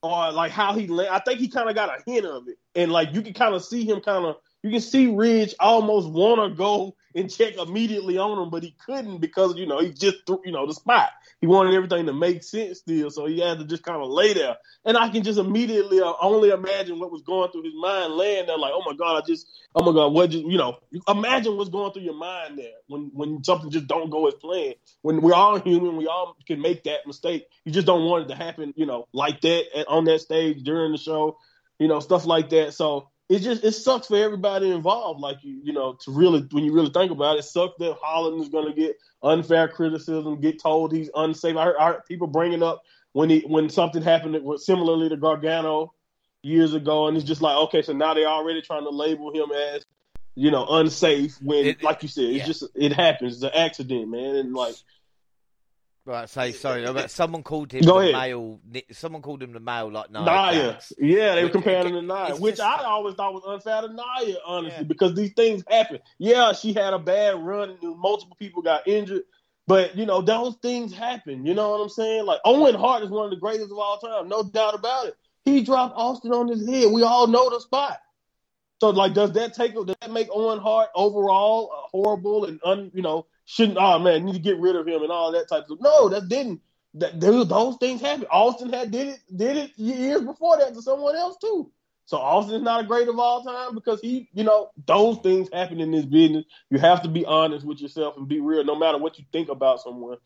or 0.01 0.31
like 0.31 0.51
how 0.51 0.73
he 0.73 0.89
I 1.10 1.19
think 1.19 1.39
he 1.39 1.47
kind 1.47 1.69
of 1.69 1.75
got 1.75 1.89
a 1.89 2.03
hint 2.10 2.25
of 2.25 2.47
it. 2.47 2.58
And 2.75 2.91
like 2.91 3.13
you 3.13 3.21
can 3.21 3.34
kind 3.34 3.55
of 3.55 3.63
see 3.63 3.86
him 3.86 4.01
kind 4.01 4.25
of 4.25 4.36
you 4.65 4.71
can 4.71 4.82
see 4.82 5.06
Ridge 5.06 5.54
almost 5.60 6.10
want 6.10 6.41
to 6.41 6.58
go 6.58 6.95
and 7.13 7.32
check 7.32 7.56
immediately 7.56 8.17
on 8.17 8.41
him, 8.41 8.49
but 8.49 8.63
he 8.63 8.75
couldn't 8.84 9.19
because 9.19 9.56
you 9.58 9.67
know 9.67 9.80
he 9.80 9.91
just 9.91 10.25
threw 10.25 10.41
you 10.43 10.51
know 10.51 10.65
the 10.65 10.73
spot. 10.73 11.12
He 11.39 11.45
wanted 11.45 11.75
everything 11.75 12.08
to 12.08 12.13
make 12.13 12.41
sense 12.41 12.80
still, 12.80 13.12
so 13.12 13.28
he 13.28 13.41
had 13.41 13.60
to 13.60 13.65
just 13.65 13.84
kind 13.84 14.01
of 14.01 14.10
lay 14.10 14.34
there. 14.34 14.56
And 14.84 14.97
I 14.97 15.10
can 15.10 15.21
just 15.21 15.38
immediately 15.38 16.01
uh, 16.01 16.13
only 16.19 16.49
imagine 16.49 16.97
what 16.97 17.12
was 17.12 17.21
going 17.21 17.51
through 17.51 17.62
his 17.62 17.75
mind, 17.75 18.13
laying 18.13 18.47
there 18.47 18.58
like, 18.58 18.71
oh 18.73 18.82
my 18.84 18.95
god, 18.95 19.21
I 19.21 19.28
just, 19.28 19.45
oh 19.75 19.84
my 19.84 19.93
god, 19.93 20.13
what 20.13 20.32
just, 20.32 20.45
you 20.45 20.58
know, 20.58 20.80
imagine 21.08 21.58
what's 21.58 21.69
going 21.69 21.93
through 21.93 22.01
your 22.01 22.17
mind 22.17 22.58
there 22.58 22.73
when 22.88 23.12
when 23.13 23.43
something 23.43 23.69
just 23.69 23.86
don't 23.86 24.10
go 24.10 24.28
as 24.28 24.34
planned. 24.34 24.75
When 25.04 25.21
we're 25.21 25.36
all 25.36 25.60
human, 25.60 25.95
we 25.95 26.08
all 26.08 26.36
can 26.47 26.60
make 26.60 26.86
that 26.86 27.06
mistake. 27.06 27.45
You 27.65 27.71
just 27.71 27.86
don't 27.86 28.06
want 28.06 28.25
it 28.25 28.34
to 28.34 28.36
happen, 28.36 28.73
you 28.75 28.88
know, 28.88 29.08
like 29.13 29.41
that 29.41 29.86
on 29.88 30.06
that 30.06 30.21
stage 30.21 30.63
during 30.63 30.91
the 30.91 30.97
show, 30.97 31.38
you 31.78 31.88
know, 31.88 31.99
stuff 31.99 32.25
like 32.25 32.49
that. 32.49 32.73
So 32.73 33.10
it 33.28 33.40
just 33.40 33.64
it 33.64 33.72
sucks 33.72 34.08
for 34.08 34.18
everybody 34.18 34.72
involved. 34.72 35.20
Like 35.20 35.38
you, 35.44 35.60
you 35.64 35.74
know, 35.74 35.98
to 36.04 36.12
really 36.12 36.48
when 36.52 36.64
you 36.64 36.74
really 36.74 36.92
think 36.92 37.12
about 37.12 37.36
it, 37.36 37.40
it 37.40 37.44
sucks 37.44 37.74
that 37.80 37.98
Holland 38.02 38.42
is 38.42 38.50
going 38.50 38.68
to 38.68 38.74
get 38.74 38.98
unfair 39.24 39.68
criticism, 39.68 40.42
get 40.42 40.62
told 40.62 40.92
he's 40.92 41.10
unsafe. 41.16 41.56
I 41.56 41.66
heard, 41.66 41.76
I 41.78 41.88
heard, 41.88 42.06
people 42.06 42.28
bringing 42.28 42.62
up 42.62 42.84
when 43.14 43.30
he 43.30 43.40
when 43.42 43.70
something 43.70 44.04
happened 44.04 44.38
similarly 44.60 45.10
to 45.10 45.18
Gargano 45.18 45.94
years 46.44 46.74
ago, 46.74 47.08
and 47.08 47.18
it's 47.18 47.26
just 47.26 47.42
like 47.42 47.56
okay, 47.56 47.82
so 47.82 47.94
now 47.94 48.14
they're 48.14 48.28
already 48.28 48.62
trying 48.62 48.84
to 48.84 48.92
label 48.92 49.34
him 49.34 49.52
as 49.52 49.86
you 50.36 50.52
know 50.52 50.66
unsafe 50.70 51.42
when, 51.42 51.66
it, 51.66 51.84
like 51.84 52.04
you 52.04 52.10
said, 52.10 52.26
it's 52.26 52.38
yeah. 52.38 52.46
just 52.46 52.64
it 52.76 52.94
happens, 52.94 53.36
it's 53.36 53.44
an 53.44 53.52
accident, 53.56 54.10
man, 54.10 54.36
and 54.36 54.54
like 54.54 54.76
Right, 56.08 56.30
say 56.30 56.52
sorry. 56.52 56.86
Someone 57.08 57.41
called 57.41 57.72
him 57.72 57.84
Go 57.84 58.00
the 58.00 58.12
ahead. 58.12 58.13
male. 58.13 58.60
Someone 58.91 59.24
called 59.24 59.41
him 59.41 59.54
the 59.54 59.60
male, 59.60 59.89
like 59.91 60.12
Nia. 60.12 60.24
Nia. 60.24 60.80
Yeah, 61.00 61.34
they 61.34 61.44
were 61.44 61.50
comparing 61.50 61.96
him 61.96 62.08
to 62.08 62.13
Nia, 62.13 62.36
which 62.36 62.58
just, 62.58 62.80
I 62.80 62.84
always 62.84 63.15
thought 63.15 63.34
was 63.34 63.44
unfair 63.48 63.82
to 63.82 63.88
Nia, 63.88 64.38
honestly, 64.46 64.78
yeah. 64.78 64.84
because 64.84 65.15
these 65.15 65.34
things 65.34 65.63
happen. 65.68 66.00
Yeah, 66.20 66.54
she 66.54 66.74
had 66.74 66.94
a 66.94 67.00
bad 67.00 67.39
run, 67.39 67.78
and 67.82 67.98
multiple 67.98 68.38
people 68.39 68.62
got 68.62 68.88
injured, 68.88 69.24
but 69.65 69.98
you 69.98 70.06
know 70.06 70.22
those 70.22 70.56
things 70.62 70.94
happen. 70.94 71.44
You 71.44 71.56
know 71.56 71.72
what 71.72 71.82
I'm 71.82 71.89
saying? 71.89 72.26
Like 72.28 72.39
Owen 72.46 72.76
Hart 72.76 73.02
is 73.02 73.10
one 73.10 73.26
of 73.26 73.32
the 73.32 73.38
greatest 73.38 73.72
of 73.72 73.80
all 73.80 73.98
time, 73.98 74.30
no 74.30 74.44
doubt 74.44 74.76
about 74.76 75.08
it. 75.08 75.18
He 75.44 75.63
dropped 75.63 75.96
Austin 75.98 76.34
on 76.34 76.48
his 76.48 76.68
head. 76.70 76.91
We 76.91 77.02
all 77.02 77.26
know 77.26 77.50
the 77.50 77.60
spot. 77.60 78.00
So, 78.80 78.89
like, 78.91 79.13
does 79.13 79.32
that 79.32 79.56
take? 79.56 79.74
Does 79.74 79.96
that 80.02 80.12
make 80.12 80.28
Owen 80.32 80.60
Hart 80.60 80.89
overall 80.94 81.72
uh, 81.74 81.88
horrible 81.89 82.46
and 82.46 82.60
un? 82.63 82.91
You 82.94 83.02
know 83.02 83.26
shouldn't 83.45 83.77
oh 83.79 83.99
man 83.99 84.25
need 84.25 84.34
to 84.34 84.39
get 84.39 84.60
rid 84.60 84.75
of 84.75 84.88
him 84.88 85.01
and 85.01 85.12
all 85.12 85.31
that 85.31 85.49
type 85.49 85.69
of. 85.69 85.79
No, 85.81 86.10
that 86.10 86.27
didn't. 86.27 86.62
That 86.95 87.19
those 87.19 87.77
things 87.77 88.01
happen. 88.01 88.25
Austin 88.31 88.71
had 88.71 88.91
did 88.91 89.10
it 89.10 89.19
did 89.36 89.58
it 89.58 89.71
years 89.77 90.21
before 90.21 90.58
that 90.58 90.73
to 90.73 90.81
someone 90.81 91.15
else 91.15 91.38
too. 91.38 91.71
So 92.08 92.17
Austin's 92.17 92.63
not 92.63 92.81
a 92.84 92.88
great 92.88 93.08
of 93.08 93.17
all 93.17 93.43
time 93.43 93.73
because 93.73 93.99
he, 93.99 94.29
you 94.31 94.43
know, 94.43 94.69
those 94.86 95.17
things 95.19 95.49
happen 95.51 95.79
in 95.81 95.91
this 95.91 96.05
business. 96.05 96.45
You 96.69 96.77
have 96.77 97.01
to 97.01 97.10
be 97.10 97.25
honest 97.25 97.65
with 97.65 97.81
yourself 97.81 98.15
and 98.15 98.27
be 98.27 98.39
real, 98.39 98.63
no 98.63 98.75
matter 98.75 98.99
what 98.99 99.17
you 99.17 99.25
think 99.31 99.49
about 99.49 99.81
someone. 99.81 100.17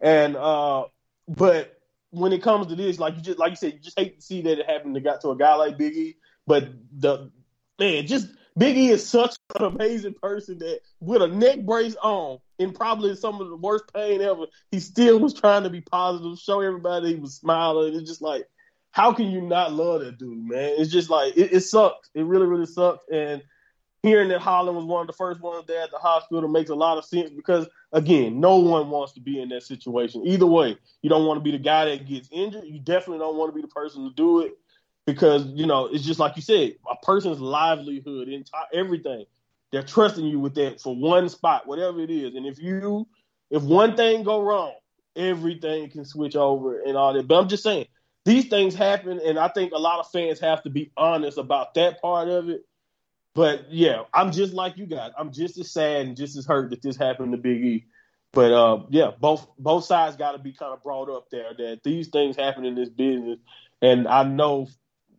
And 0.00 0.36
uh, 0.36 0.84
but 1.26 1.76
when 2.10 2.32
it 2.32 2.42
comes 2.42 2.68
to 2.68 2.76
this, 2.76 2.98
like 3.00 3.16
you 3.16 3.22
just 3.22 3.38
like 3.38 3.50
you 3.50 3.56
said, 3.56 3.72
you 3.74 3.80
just 3.80 3.98
hate 3.98 4.16
to 4.16 4.22
see 4.24 4.42
that 4.42 4.60
it 4.60 4.70
happened 4.70 4.94
to 4.94 5.00
got 5.00 5.20
to 5.22 5.30
a 5.30 5.36
guy 5.36 5.54
like 5.56 5.76
Biggie. 5.76 6.16
But 6.46 6.68
the 6.96 7.30
man, 7.78 8.06
just 8.06 8.28
Biggie 8.58 8.90
is 8.90 9.08
such 9.08 9.36
an 9.58 9.64
amazing 9.64 10.14
person 10.14 10.58
that 10.58 10.80
with 11.00 11.22
a 11.22 11.26
neck 11.26 11.60
brace 11.60 11.96
on, 12.02 12.38
and 12.58 12.74
probably 12.74 13.16
some 13.16 13.40
of 13.40 13.48
the 13.48 13.56
worst 13.56 13.84
pain 13.92 14.20
ever, 14.20 14.46
he 14.70 14.78
still 14.78 15.18
was 15.18 15.34
trying 15.34 15.64
to 15.64 15.70
be 15.70 15.80
positive, 15.80 16.38
show 16.38 16.60
everybody 16.60 17.14
he 17.14 17.20
was 17.20 17.34
smiling. 17.34 17.94
It's 17.94 18.08
just 18.08 18.22
like, 18.22 18.44
how 18.92 19.12
can 19.12 19.26
you 19.26 19.40
not 19.40 19.72
love 19.72 20.02
that 20.02 20.18
dude, 20.18 20.48
man? 20.48 20.74
It's 20.78 20.92
just 20.92 21.10
like 21.10 21.36
it, 21.36 21.52
it 21.52 21.60
sucks. 21.62 22.10
It 22.14 22.24
really, 22.24 22.46
really 22.46 22.66
sucks. 22.66 23.04
And 23.12 23.42
hearing 24.04 24.28
that 24.28 24.40
Holland 24.40 24.76
was 24.76 24.84
one 24.84 25.00
of 25.00 25.06
the 25.08 25.14
first 25.14 25.40
ones 25.40 25.64
there 25.66 25.82
at 25.82 25.90
the 25.90 25.98
hospital 25.98 26.48
makes 26.48 26.70
a 26.70 26.76
lot 26.76 26.98
of 26.98 27.04
sense 27.04 27.30
because 27.30 27.66
again, 27.90 28.38
no 28.38 28.58
one 28.58 28.90
wants 28.90 29.14
to 29.14 29.20
be 29.20 29.40
in 29.40 29.48
that 29.48 29.64
situation. 29.64 30.24
Either 30.26 30.46
way, 30.46 30.76
you 31.02 31.10
don't 31.10 31.26
want 31.26 31.38
to 31.38 31.42
be 31.42 31.50
the 31.50 31.58
guy 31.58 31.86
that 31.86 32.06
gets 32.06 32.28
injured. 32.30 32.64
You 32.66 32.78
definitely 32.78 33.18
don't 33.18 33.36
want 33.36 33.50
to 33.50 33.54
be 33.56 33.62
the 33.62 33.68
person 33.68 34.04
to 34.04 34.14
do 34.14 34.40
it 34.40 34.52
because 35.06 35.46
you 35.46 35.66
know 35.66 35.86
it's 35.86 36.04
just 36.04 36.20
like 36.20 36.36
you 36.36 36.42
said, 36.42 36.74
a 36.90 36.96
person's 37.04 37.40
livelihood, 37.40 38.28
entire 38.28 38.66
everything. 38.72 39.26
They're 39.72 39.82
trusting 39.82 40.24
you 40.24 40.38
with 40.38 40.54
that 40.54 40.80
for 40.80 40.94
one 40.94 41.28
spot, 41.28 41.66
whatever 41.66 42.00
it 42.00 42.10
is. 42.10 42.36
And 42.36 42.46
if 42.46 42.60
you, 42.60 43.08
if 43.50 43.62
one 43.62 43.96
thing 43.96 44.22
go 44.22 44.40
wrong, 44.40 44.74
everything 45.16 45.90
can 45.90 46.04
switch 46.04 46.36
over 46.36 46.80
and 46.80 46.96
all 46.96 47.12
that. 47.12 47.26
But 47.26 47.40
I'm 47.40 47.48
just 47.48 47.64
saying 47.64 47.86
these 48.24 48.46
things 48.48 48.74
happen, 48.74 49.20
and 49.24 49.38
I 49.38 49.48
think 49.48 49.72
a 49.72 49.78
lot 49.78 50.00
of 50.00 50.10
fans 50.10 50.40
have 50.40 50.62
to 50.62 50.70
be 50.70 50.92
honest 50.96 51.38
about 51.38 51.74
that 51.74 52.00
part 52.00 52.28
of 52.28 52.48
it. 52.48 52.64
But 53.34 53.72
yeah, 53.72 54.04
I'm 54.14 54.30
just 54.30 54.52
like 54.54 54.78
you 54.78 54.86
guys. 54.86 55.10
I'm 55.18 55.32
just 55.32 55.58
as 55.58 55.72
sad 55.72 56.06
and 56.06 56.16
just 56.16 56.36
as 56.36 56.46
hurt 56.46 56.70
that 56.70 56.82
this 56.82 56.96
happened 56.96 57.32
to 57.32 57.38
Big 57.38 57.64
E. 57.64 57.84
But 58.32 58.52
uh, 58.52 58.84
yeah, 58.90 59.10
both 59.18 59.46
both 59.58 59.84
sides 59.84 60.16
got 60.16 60.32
to 60.32 60.38
be 60.38 60.52
kind 60.52 60.72
of 60.72 60.82
brought 60.82 61.10
up 61.10 61.30
there 61.30 61.52
that 61.56 61.82
these 61.84 62.08
things 62.08 62.36
happen 62.36 62.64
in 62.64 62.74
this 62.74 62.88
business, 62.88 63.38
and 63.82 64.08
I 64.08 64.24
know 64.24 64.68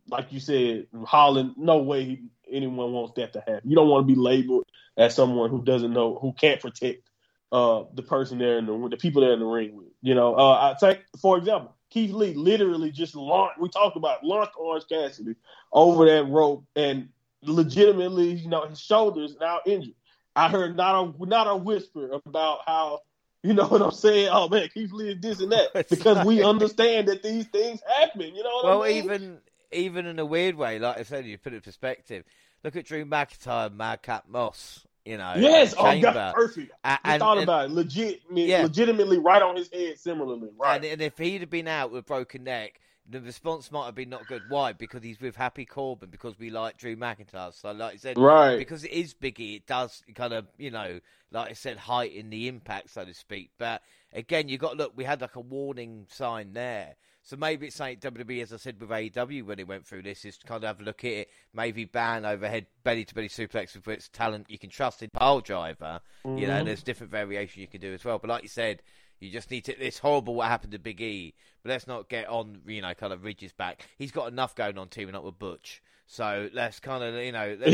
like 0.08 0.32
you 0.32 0.40
said, 0.40 0.86
Holland, 1.04 1.54
no 1.56 1.78
way 1.78 2.20
anyone 2.50 2.92
wants 2.92 3.14
that 3.16 3.32
to 3.34 3.40
happen. 3.40 3.68
You 3.68 3.76
don't 3.76 3.88
want 3.88 4.06
to 4.06 4.14
be 4.14 4.18
labeled 4.18 4.66
as 4.96 5.14
someone 5.14 5.50
who 5.50 5.62
doesn't 5.62 5.92
know, 5.92 6.18
who 6.20 6.32
can't 6.32 6.60
protect 6.60 7.08
uh, 7.52 7.84
the 7.94 8.02
person 8.02 8.38
there 8.38 8.58
in 8.58 8.66
the 8.66 8.88
the 8.88 8.96
people 8.96 9.22
there 9.22 9.32
in 9.32 9.40
the 9.40 9.46
ring 9.46 9.76
with. 9.76 9.88
You 10.02 10.14
know, 10.14 10.34
uh, 10.34 10.52
I 10.52 10.76
take 10.78 11.04
for 11.20 11.38
example, 11.38 11.74
Keith 11.90 12.12
Lee 12.12 12.34
literally 12.34 12.90
just 12.90 13.14
launched. 13.14 13.60
We 13.60 13.68
talked 13.68 13.96
about 13.96 14.24
launched 14.24 14.52
Orange 14.56 14.84
Cassidy 14.88 15.36
over 15.72 16.06
that 16.06 16.28
rope, 16.28 16.64
and 16.74 17.08
legitimately, 17.42 18.32
you 18.32 18.48
know, 18.48 18.66
his 18.66 18.80
shoulders 18.80 19.36
now 19.40 19.60
injured. 19.66 19.94
I 20.34 20.48
heard 20.48 20.76
not 20.76 21.14
a 21.20 21.26
not 21.26 21.46
a 21.46 21.56
whisper 21.56 22.20
about 22.26 22.60
how 22.66 23.00
you 23.42 23.54
know 23.54 23.66
what 23.66 23.80
I'm 23.80 23.92
saying? 23.92 24.28
Oh 24.30 24.48
man, 24.48 24.68
Keith 24.72 24.92
Lee 24.92 25.10
is 25.10 25.20
this 25.20 25.40
and 25.40 25.52
that 25.52 25.72
because 25.90 26.26
we 26.26 26.42
understand 26.42 27.08
that 27.08 27.22
these 27.22 27.46
things 27.46 27.80
happen. 27.98 28.34
You 28.34 28.42
know 28.42 28.60
well, 28.64 28.82
I 28.82 28.88
mean? 28.88 29.06
Well, 29.06 29.14
even 29.14 29.38
even 29.72 30.06
in 30.06 30.18
a 30.18 30.26
weird 30.26 30.54
way, 30.54 30.78
like 30.78 30.98
I 30.98 31.02
said, 31.02 31.26
you 31.26 31.38
put 31.38 31.52
it 31.52 31.56
in 31.56 31.62
perspective. 31.62 32.24
Look 32.64 32.76
at 32.76 32.86
Drew 32.86 33.04
McIntyre, 33.04 33.74
Madcap 33.74 34.28
Moss. 34.28 34.86
You 35.04 35.18
know, 35.18 35.34
yes, 35.36 35.72
oh, 35.78 36.00
that's 36.00 36.34
perfect. 36.34 36.72
I 36.82 36.98
and, 37.04 37.20
thought 37.20 37.38
and, 37.38 37.44
about 37.44 37.66
it. 37.66 37.70
Legit, 37.70 38.22
yeah. 38.32 38.62
legitimately, 38.62 39.18
right 39.18 39.40
on 39.40 39.54
his 39.54 39.70
head. 39.72 40.00
Similarly, 40.00 40.48
right. 40.58 40.76
And, 40.76 40.84
and 40.84 41.00
if 41.00 41.16
he'd 41.16 41.42
have 41.42 41.50
been 41.50 41.68
out 41.68 41.92
with 41.92 42.00
a 42.00 42.02
broken 42.02 42.42
neck, 42.42 42.80
the 43.08 43.20
response 43.20 43.70
might 43.70 43.86
have 43.86 43.94
been 43.94 44.08
not 44.08 44.26
good. 44.26 44.42
Why? 44.48 44.72
Because 44.72 45.04
he's 45.04 45.20
with 45.20 45.36
Happy 45.36 45.64
Corbin. 45.64 46.10
Because 46.10 46.36
we 46.40 46.50
like 46.50 46.76
Drew 46.76 46.96
McIntyre. 46.96 47.54
So, 47.54 47.70
like 47.70 47.94
I 47.94 47.96
said, 47.98 48.18
right? 48.18 48.56
Because 48.56 48.82
it 48.82 48.90
is 48.90 49.14
Biggie. 49.14 49.58
It 49.58 49.68
does 49.68 50.02
kind 50.16 50.32
of, 50.32 50.46
you 50.58 50.72
know, 50.72 50.98
like 51.30 51.50
I 51.50 51.52
said, 51.52 51.76
heighten 51.76 52.30
the 52.30 52.48
impact, 52.48 52.90
so 52.90 53.04
to 53.04 53.14
speak. 53.14 53.50
But 53.58 53.82
again, 54.12 54.48
you 54.48 54.58
got 54.58 54.72
to 54.72 54.76
look. 54.76 54.92
We 54.96 55.04
had 55.04 55.20
like 55.20 55.36
a 55.36 55.40
warning 55.40 56.06
sign 56.10 56.52
there. 56.52 56.96
So 57.26 57.36
maybe 57.36 57.66
it's 57.66 57.80
like 57.80 58.00
WWE, 58.00 58.40
as 58.40 58.52
I 58.52 58.56
said 58.56 58.80
with 58.80 58.88
AEW 58.88 59.46
when 59.46 59.58
it 59.58 59.66
went 59.66 59.84
through 59.84 60.02
this, 60.02 60.24
is 60.24 60.38
to 60.38 60.46
kind 60.46 60.62
of 60.62 60.68
have 60.68 60.80
a 60.80 60.84
look 60.84 61.04
at 61.04 61.10
it, 61.10 61.30
maybe 61.52 61.84
ban 61.84 62.24
overhead 62.24 62.66
belly 62.84 63.04
to 63.04 63.14
belly 63.16 63.28
suplex 63.28 63.74
with 63.74 63.88
its 63.88 64.08
talent 64.08 64.48
you 64.48 64.60
can 64.60 64.70
trust 64.70 65.02
in 65.02 65.10
pile 65.10 65.40
driver. 65.40 66.00
Mm-hmm. 66.24 66.38
You 66.38 66.46
know, 66.46 66.52
mm-hmm. 66.54 66.66
there's 66.66 66.84
different 66.84 67.10
variation 67.10 67.62
you 67.62 67.66
can 67.66 67.80
do 67.80 67.92
as 67.92 68.04
well. 68.04 68.20
But 68.20 68.30
like 68.30 68.44
you 68.44 68.48
said, 68.48 68.80
you 69.18 69.32
just 69.32 69.50
need 69.50 69.64
to. 69.64 69.76
It's 69.76 69.98
horrible 69.98 70.36
what 70.36 70.46
happened 70.46 70.70
to 70.72 70.78
Big 70.78 71.00
E, 71.00 71.34
but 71.64 71.70
let's 71.70 71.88
not 71.88 72.08
get 72.08 72.28
on, 72.28 72.60
you 72.64 72.80
know, 72.80 72.94
kind 72.94 73.12
of 73.12 73.24
Ridge's 73.24 73.52
back. 73.52 73.84
He's 73.98 74.12
got 74.12 74.28
enough 74.30 74.54
going 74.54 74.78
on 74.78 74.88
teaming 74.88 75.16
up 75.16 75.24
with 75.24 75.36
Butch. 75.36 75.82
So 76.06 76.48
let's 76.52 76.78
kind 76.78 77.02
of, 77.02 77.14
you 77.16 77.32
know, 77.32 77.56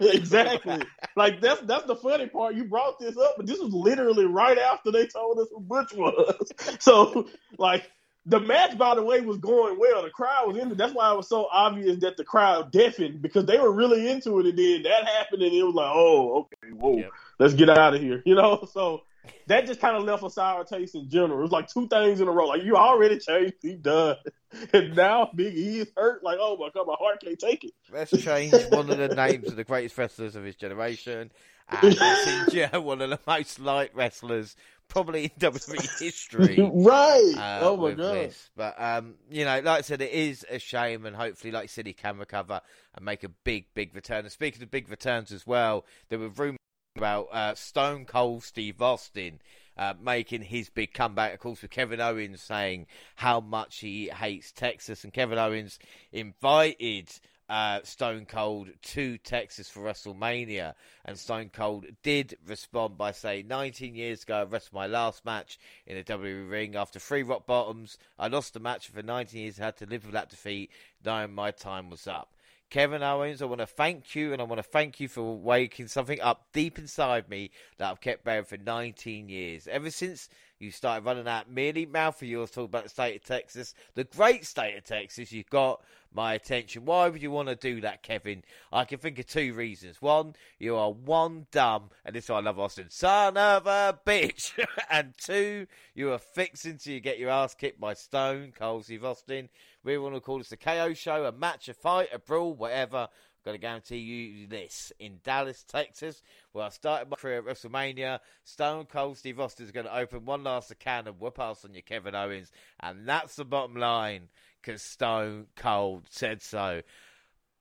exactly. 0.00 0.82
like 1.14 1.42
that's 1.42 1.60
that's 1.62 1.84
the 1.84 1.96
funny 1.96 2.28
part. 2.28 2.54
You 2.54 2.64
brought 2.64 2.98
this 2.98 3.18
up, 3.18 3.34
but 3.36 3.46
this 3.46 3.58
was 3.58 3.74
literally 3.74 4.24
right 4.24 4.56
after 4.56 4.90
they 4.90 5.06
told 5.06 5.38
us 5.38 5.48
who 5.50 5.60
Butch 5.60 5.92
was. 5.92 6.50
so, 6.78 7.28
like, 7.58 7.90
the 8.28 8.40
match, 8.40 8.76
by 8.76 8.94
the 8.94 9.02
way, 9.02 9.22
was 9.22 9.38
going 9.38 9.78
well. 9.78 10.02
The 10.02 10.10
crowd 10.10 10.48
was 10.48 10.56
into. 10.58 10.74
That's 10.74 10.92
why 10.92 11.10
it 11.10 11.16
was 11.16 11.28
so 11.28 11.48
obvious 11.50 11.98
that 12.00 12.18
the 12.18 12.24
crowd 12.24 12.70
deafened 12.70 13.22
because 13.22 13.46
they 13.46 13.58
were 13.58 13.72
really 13.72 14.08
into 14.08 14.38
it. 14.38 14.46
And 14.46 14.58
then 14.58 14.82
that 14.82 15.06
happened, 15.06 15.42
and 15.42 15.52
it 15.52 15.62
was 15.62 15.74
like, 15.74 15.90
oh, 15.92 16.40
okay, 16.40 16.74
whoa, 16.74 16.98
yep. 16.98 17.10
let's 17.38 17.54
get 17.54 17.70
out 17.70 17.94
of 17.94 18.02
here. 18.02 18.22
You 18.28 18.34
know, 18.34 18.68
so 18.70 19.04
that 19.46 19.66
just 19.66 19.80
kind 19.80 19.96
of 19.96 20.04
left 20.04 20.22
a 20.22 20.28
sour 20.28 20.62
taste 20.64 20.94
in 20.94 21.08
general. 21.08 21.38
It 21.38 21.42
was 21.42 21.50
like 21.50 21.68
two 21.68 21.88
things 21.88 22.20
in 22.20 22.28
a 22.28 22.30
row. 22.30 22.46
Like 22.46 22.62
you 22.62 22.76
already 22.76 23.18
changed, 23.18 23.54
he 23.62 23.74
done, 23.74 24.16
and 24.74 24.94
now 24.94 25.30
Big 25.34 25.56
E 25.56 25.80
is 25.80 25.88
hurt. 25.96 26.22
Like, 26.22 26.36
oh 26.38 26.58
my 26.58 26.68
god, 26.74 26.86
my 26.86 26.96
heart 26.98 27.22
can't 27.22 27.38
take 27.38 27.64
it. 27.64 27.72
Let's 27.90 28.10
change 28.22 28.52
one 28.68 28.90
of 28.90 28.98
the 28.98 29.08
names 29.08 29.48
of 29.48 29.56
the 29.56 29.64
greatest 29.64 29.96
wrestlers 29.96 30.36
of 30.36 30.44
his 30.44 30.56
generation, 30.56 31.32
and 31.70 31.94
one 32.84 33.00
of 33.00 33.08
the 33.08 33.20
most 33.26 33.58
light 33.58 33.94
wrestlers 33.94 34.54
probably 34.88 35.24
in 35.24 35.30
WWE 35.38 36.00
history. 36.00 36.58
right. 36.72 37.34
Uh, 37.36 37.60
oh 37.62 37.76
my 37.76 37.92
god. 37.92 38.14
This. 38.14 38.50
But 38.56 38.74
um, 38.78 39.14
you 39.30 39.44
know, 39.44 39.60
like 39.60 39.66
I 39.66 39.80
said, 39.82 40.00
it 40.00 40.12
is 40.12 40.44
a 40.50 40.58
shame, 40.58 41.06
and 41.06 41.14
hopefully, 41.14 41.52
like 41.52 41.64
you 41.64 41.68
said, 41.68 41.86
he 41.86 41.92
can 41.92 42.18
recover 42.18 42.60
and 42.94 43.04
make 43.04 43.24
a 43.24 43.28
big, 43.28 43.66
big 43.74 43.94
return. 43.94 44.20
And 44.20 44.32
speaking 44.32 44.62
of 44.62 44.70
big 44.70 44.88
returns 44.88 45.32
as 45.32 45.46
well, 45.46 45.84
there 46.08 46.18
were 46.18 46.28
rumors 46.28 46.58
about 46.96 47.28
uh, 47.32 47.54
Stone 47.54 48.06
Cold 48.06 48.44
Steve 48.44 48.82
Austin. 48.82 49.40
Uh, 49.76 49.94
making 50.02 50.42
his 50.42 50.68
big 50.70 50.92
comeback, 50.92 51.32
of 51.32 51.38
course, 51.38 51.62
with 51.62 51.70
Kevin 51.70 52.00
Owens 52.00 52.42
saying 52.42 52.84
how 53.14 53.38
much 53.38 53.78
he 53.78 54.08
hates 54.08 54.50
Texas, 54.50 55.04
and 55.04 55.12
Kevin 55.12 55.38
Owens 55.38 55.78
invited 56.10 57.08
uh, 57.48 57.80
Stone 57.82 58.26
Cold 58.26 58.68
to 58.82 59.18
Texas 59.18 59.68
for 59.70 59.80
WrestleMania, 59.80 60.74
and 61.04 61.18
Stone 61.18 61.50
Cold 61.52 61.86
did 62.02 62.36
respond 62.46 62.98
by 62.98 63.12
saying, 63.12 63.48
"19 63.48 63.94
years 63.94 64.22
ago, 64.22 64.40
I 64.40 64.44
wrestled 64.44 64.74
my 64.74 64.86
last 64.86 65.24
match 65.24 65.58
in 65.86 65.96
a 65.96 66.04
WWE 66.04 66.50
ring 66.50 66.76
after 66.76 66.98
three 66.98 67.22
rock 67.22 67.46
bottoms. 67.46 67.98
I 68.18 68.28
lost 68.28 68.54
the 68.54 68.60
match 68.60 68.88
for 68.88 69.02
19 69.02 69.40
years. 69.40 69.56
Had 69.56 69.76
to 69.78 69.86
live 69.86 70.04
with 70.04 70.12
that 70.14 70.30
defeat, 70.30 70.70
knowing 71.04 71.34
my 71.34 71.50
time 71.50 71.90
was 71.90 72.06
up." 72.06 72.34
Kevin 72.70 73.02
Owens, 73.02 73.40
I 73.40 73.46
want 73.46 73.60
to 73.62 73.66
thank 73.66 74.14
you, 74.14 74.34
and 74.34 74.42
I 74.42 74.44
want 74.44 74.58
to 74.58 74.62
thank 74.62 75.00
you 75.00 75.08
for 75.08 75.22
waking 75.38 75.88
something 75.88 76.20
up 76.20 76.48
deep 76.52 76.78
inside 76.78 77.30
me 77.30 77.50
that 77.78 77.90
I've 77.90 78.00
kept 78.00 78.24
buried 78.24 78.46
for 78.46 78.58
19 78.58 79.30
years. 79.30 79.66
Ever 79.66 79.90
since 79.90 80.28
you 80.58 80.70
started 80.70 81.06
running 81.06 81.24
that 81.24 81.50
merely 81.50 81.86
mouth 81.86 82.20
of 82.20 82.28
yours 82.28 82.50
talking 82.50 82.66
about 82.66 82.82
the 82.82 82.90
state 82.90 83.16
of 83.16 83.24
Texas, 83.24 83.74
the 83.94 84.04
great 84.04 84.44
state 84.44 84.76
of 84.76 84.84
Texas, 84.84 85.32
you 85.32 85.44
got 85.48 85.82
my 86.12 86.34
attention. 86.34 86.84
Why 86.84 87.08
would 87.08 87.22
you 87.22 87.30
want 87.30 87.48
to 87.48 87.54
do 87.54 87.80
that, 87.80 88.02
Kevin? 88.02 88.42
I 88.70 88.84
can 88.84 88.98
think 88.98 89.18
of 89.18 89.26
two 89.26 89.54
reasons. 89.54 90.02
One, 90.02 90.34
you 90.58 90.76
are 90.76 90.90
one 90.90 91.46
dumb, 91.50 91.90
and 92.04 92.14
this 92.14 92.24
is 92.24 92.30
why 92.30 92.36
I 92.36 92.42
love 92.42 92.58
Austin, 92.58 92.90
son 92.90 93.38
of 93.38 93.66
a 93.66 93.98
bitch. 94.06 94.52
and 94.90 95.14
two, 95.16 95.66
you 95.94 96.12
are 96.12 96.18
fixing 96.18 96.76
to 96.78 97.00
get 97.00 97.18
your 97.18 97.30
ass 97.30 97.54
kicked 97.54 97.80
by 97.80 97.94
Stone 97.94 98.52
Cold 98.58 98.86
Austin. 99.02 99.48
We 99.88 99.96
want 99.96 100.16
to 100.16 100.20
call 100.20 100.36
this 100.36 100.52
a 100.52 100.58
KO 100.58 100.92
show, 100.92 101.24
a 101.24 101.32
match, 101.32 101.70
a 101.70 101.72
fight, 101.72 102.10
a 102.12 102.18
brawl, 102.18 102.52
whatever. 102.52 103.08
I'm 103.08 103.42
going 103.42 103.54
to 103.54 103.58
guarantee 103.58 103.96
you 103.96 104.46
this 104.46 104.92
in 104.98 105.20
Dallas, 105.24 105.64
Texas, 105.66 106.20
where 106.52 106.66
I 106.66 106.68
started 106.68 107.08
my 107.08 107.16
career 107.16 107.38
at 107.38 107.46
WrestleMania. 107.46 108.18
Stone 108.44 108.88
Cold 108.92 109.16
Steve 109.16 109.40
Austin 109.40 109.64
is 109.64 109.72
going 109.72 109.86
to 109.86 109.96
open 109.96 110.26
one 110.26 110.44
last 110.44 110.78
can 110.78 111.08
of 111.08 111.22
whoop 111.22 111.38
ass 111.38 111.64
on 111.64 111.72
your 111.72 111.80
Kevin 111.80 112.14
Owens, 112.14 112.52
and 112.80 113.08
that's 113.08 113.36
the 113.36 113.46
bottom 113.46 113.76
line 113.76 114.28
because 114.60 114.82
Stone 114.82 115.46
Cold 115.56 116.02
said 116.10 116.42
so. 116.42 116.82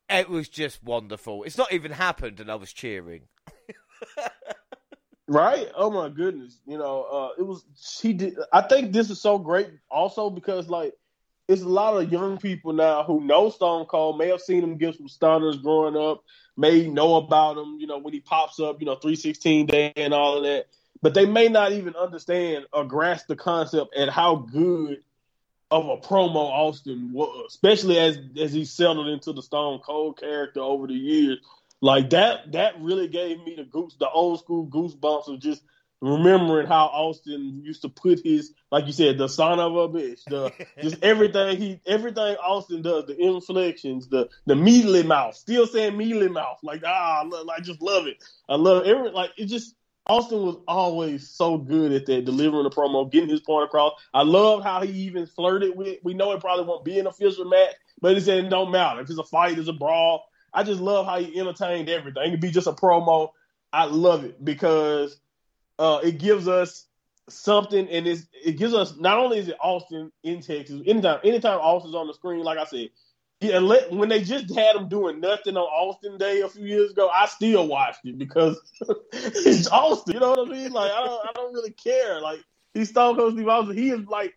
It 0.10 0.28
was 0.28 0.50
just 0.50 0.84
wonderful. 0.84 1.44
It's 1.44 1.58
not 1.58 1.72
even 1.72 1.94
happened, 1.94 2.42
and 2.42 2.52
I 2.52 2.56
was 2.56 2.74
cheering. 2.74 3.22
right? 5.30 5.70
Oh 5.78 5.92
my 5.92 6.10
goodness! 6.10 6.60
You 6.66 6.78
know, 6.78 7.04
uh, 7.04 7.42
it 7.42 7.44
was. 7.44 7.64
She 7.80 8.12
did. 8.12 8.36
I 8.52 8.64
think 8.64 8.92
this 8.92 9.10
is 9.10 9.22
so 9.22 9.38
great, 9.40 9.70
also 9.90 10.30
because 10.30 10.68
like 10.68 10.92
it's 11.48 11.62
a 11.62 11.68
lot 11.68 12.02
of 12.02 12.12
young 12.12 12.38
people 12.38 12.74
now 12.74 13.04
who 13.04 13.22
know 13.22 13.50
Stone 13.50 13.86
Cold, 13.86 14.18
may 14.18 14.28
have 14.28 14.42
seen 14.42 14.64
him 14.64 14.78
give 14.78 14.96
some 14.96 15.08
stunners 15.08 15.58
growing 15.58 15.96
up, 15.96 16.24
may 16.58 16.88
know 16.88 17.16
about 17.16 17.58
him. 17.58 17.78
You 17.80 17.88
know, 17.88 18.00
when 18.00 18.14
he 18.14 18.20
pops 18.20 18.60
up, 18.60 18.80
you 18.80 18.86
know, 18.86 18.96
three 18.96 19.16
sixteen 19.16 19.66
day 19.66 19.94
and 19.96 20.14
all 20.14 20.38
of 20.38 20.44
that, 20.44 20.68
but 21.02 21.14
they 21.14 21.26
may 21.26 21.48
not 21.48 21.72
even 21.72 21.96
understand 21.96 22.66
or 22.74 22.86
grasp 22.86 23.28
the 23.28 23.36
concept 23.36 23.96
and 23.96 24.10
how 24.10 24.36
good 24.36 25.04
of 25.70 25.86
a 25.88 25.98
promo 25.98 26.50
Austin 26.50 27.12
was, 27.14 27.46
especially 27.50 27.98
as 27.98 28.20
as 28.40 28.52
he 28.52 28.66
settled 28.66 29.08
into 29.08 29.34
the 29.34 29.42
Stone 29.42 29.80
Cold 29.86 30.20
character 30.20 30.60
over 30.60 30.88
the 30.88 30.94
years. 30.94 31.40
Like 31.80 32.10
that, 32.10 32.54
that 32.54 32.82
really 32.82 33.08
gave 33.08 33.38
me 33.44 33.56
the 33.56 33.64
goose, 33.64 33.96
the 34.00 34.10
old 34.10 34.40
school 34.40 34.66
goosebumps 34.66 35.28
of 35.28 35.40
just 35.40 35.62
remembering 36.02 36.68
how 36.68 36.86
Austin 36.86 37.62
used 37.64 37.82
to 37.82 37.90
put 37.90 38.20
his, 38.24 38.54
like 38.72 38.86
you 38.86 38.92
said, 38.92 39.18
the 39.18 39.28
son 39.28 39.60
of 39.60 39.76
a 39.76 39.90
bitch, 39.90 40.24
the 40.26 40.52
just 40.82 41.02
everything 41.04 41.58
he, 41.58 41.82
everything 41.86 42.36
Austin 42.38 42.82
does, 42.82 43.06
the 43.06 43.18
inflections, 43.20 44.08
the 44.08 44.30
the 44.46 44.56
mealy 44.56 45.04
mouth, 45.04 45.36
still 45.36 45.66
saying 45.66 45.98
mealy 45.98 46.30
mouth, 46.30 46.60
like 46.64 46.82
ah, 46.86 47.22
I, 47.22 47.26
love, 47.26 47.48
I 47.50 47.60
just 47.62 47.82
love 47.82 48.08
it. 48.08 48.24
I 48.48 48.56
love 48.56 48.86
it. 48.86 48.90
every 48.90 49.12
like 49.12 49.32
it 49.38 49.46
just 49.46 49.76
Austin 50.08 50.42
was 50.42 50.58
always 50.68 51.30
so 51.30 51.58
good 51.58 51.92
at 51.92 52.06
that, 52.06 52.26
delivering 52.26 52.64
the 52.64 52.70
promo, 52.70 53.12
getting 53.12 53.30
his 53.30 53.42
point 53.42 53.66
across. 53.66 53.94
I 54.14 54.24
love 54.24 54.64
how 54.64 54.82
he 54.82 54.92
even 55.02 55.26
flirted 55.26 55.76
with. 55.76 56.00
We 56.04 56.14
know 56.14 56.32
it 56.32 56.40
probably 56.40 56.66
won't 56.66 56.86
be 56.86 56.98
an 57.00 57.08
official 57.08 57.46
match, 57.46 57.76
but 58.02 58.14
he 58.16 58.22
said 58.22 58.46
it 58.46 58.50
don't 58.50 58.72
matter 58.72 59.02
if 59.02 59.10
it's 59.10 59.20
a 59.20 59.24
fight, 59.24 59.58
it's 59.58 59.68
a 59.68 59.74
brawl. 59.74 60.24
I 60.54 60.64
just 60.64 60.80
love 60.80 61.06
how 61.06 61.20
he 61.20 61.38
entertained 61.40 61.90
everything. 61.90 62.24
It 62.24 62.32
could 62.32 62.42
be 62.42 62.52
just 62.52 62.68
a 62.68 62.72
promo. 62.74 63.32
I 63.74 63.86
love 63.86 64.24
it 64.24 64.44
because 64.44 65.20
uh, 65.80 66.00
it 66.04 66.18
gives 66.18 66.48
us 66.48 66.86
something, 67.30 67.88
and 67.90 68.08
it's, 68.08 68.28
it 68.34 68.58
gives 68.58 68.74
us 68.74 68.96
not 68.98 69.18
only 69.18 69.40
is 69.40 69.50
it 69.50 69.58
Austin 69.62 70.12
in 70.24 70.42
Texas. 70.42 70.82
Anytime, 70.86 71.20
anytime 71.24 71.60
Austin's 71.60 71.96
on 71.96 72.08
the 72.08 72.14
screen, 72.14 72.44
like 72.44 72.58
I 72.58 72.66
said, 72.66 72.90
yeah, 73.40 73.60
when 73.60 74.10
they 74.10 74.24
just 74.24 74.54
had 74.56 74.76
him 74.76 74.90
doing 74.90 75.20
nothing 75.20 75.58
on 75.58 75.64
Austin 75.64 76.18
Day 76.18 76.42
a 76.42 76.50
few 76.50 76.66
years 76.66 76.92
ago, 76.92 77.08
I 77.08 77.28
still 77.28 77.68
watched 77.68 78.04
it 78.04 78.18
because 78.18 78.60
it's 79.14 79.68
Austin. 79.68 80.16
You 80.16 80.20
know 80.22 80.32
what 80.32 80.48
I 80.48 80.52
mean? 80.52 80.72
Like 80.72 80.92
I 80.92 81.06
don't, 81.06 81.28
I 81.28 81.32
don't 81.36 81.54
really 81.54 81.72
care. 81.72 82.20
Like 82.20 82.40
he's 82.74 82.90
Stone 82.90 83.16
Cold 83.16 83.34
Steve 83.34 83.48
Austin. 83.48 83.78
He 83.78 83.92
is 83.92 84.08
like, 84.08 84.34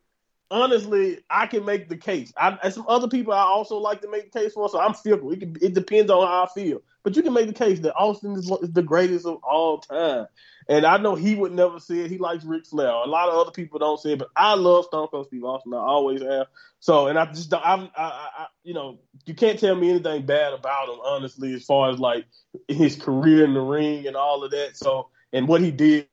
honestly, 0.51 1.21
I 1.31 1.47
can 1.47 1.65
make 1.65 1.89
the 1.89 1.97
case. 1.97 2.31
I, 2.37 2.59
and 2.63 2.75
some 2.75 2.85
other 2.89 3.09
people 3.09 3.33
I 3.33 3.41
also 3.41 3.79
like 3.79 4.03
to 4.03 4.11
make 4.11 4.31
the 4.31 4.39
case 4.39 4.53
for. 4.53 4.69
So 4.69 4.79
I'm 4.79 4.93
fickle. 4.93 5.33
It, 5.33 5.41
can, 5.41 5.57
it 5.63 5.73
depends 5.73 6.11
on 6.11 6.27
how 6.27 6.45
I 6.45 6.49
feel. 6.49 6.83
But 7.03 7.17
you 7.17 7.23
can 7.23 7.33
make 7.33 7.47
the 7.47 7.55
case 7.55 7.81
that 7.81 7.95
Austin 7.95 8.33
is, 8.33 8.51
is 8.51 8.73
the 8.73 8.83
greatest 8.83 9.25
of 9.25 9.37
all 9.43 9.79
time. 9.79 10.27
And 10.71 10.87
I 10.87 10.99
know 10.99 11.17
he 11.17 11.35
would 11.35 11.51
never 11.51 11.81
say 11.81 11.99
it. 11.99 12.13
He 12.13 12.19
likes 12.19 12.45
Ric 12.45 12.65
Flair. 12.65 12.91
A 12.91 13.05
lot 13.05 13.29
of 13.29 13.35
other 13.35 13.51
people 13.51 13.81
don't 13.81 13.99
say 13.99 14.13
it, 14.13 14.21
but 14.21 14.29
I 14.37 14.55
love 14.55 14.85
Stone 14.85 15.09
Cold 15.09 15.27
Steve 15.27 15.43
Austin. 15.43 15.75
I 15.75 15.79
always 15.79 16.23
have. 16.23 16.47
So, 16.79 17.09
and 17.09 17.19
I 17.19 17.27
just 17.27 17.51
don't. 17.51 17.67
I'm, 17.67 17.91
I, 17.97 18.29
I, 18.39 18.47
you 18.63 18.73
know, 18.73 19.01
you 19.27 19.35
can't 19.35 19.59
tell 19.59 19.75
me 19.75 19.91
anything 19.91 20.27
bad 20.27 20.53
about 20.53 20.89
him, 20.89 21.01
honestly, 21.03 21.55
as 21.55 21.65
far 21.65 21.91
as 21.91 21.99
like 21.99 22.25
his 22.69 22.95
career 22.95 23.45
in 23.45 23.53
the 23.53 23.61
ring 23.61 24.07
and 24.07 24.15
all 24.15 24.45
of 24.45 24.53
that. 24.53 24.77
So, 24.77 25.09
and 25.33 25.49
what 25.49 25.61
he 25.61 25.73
did 25.73 26.07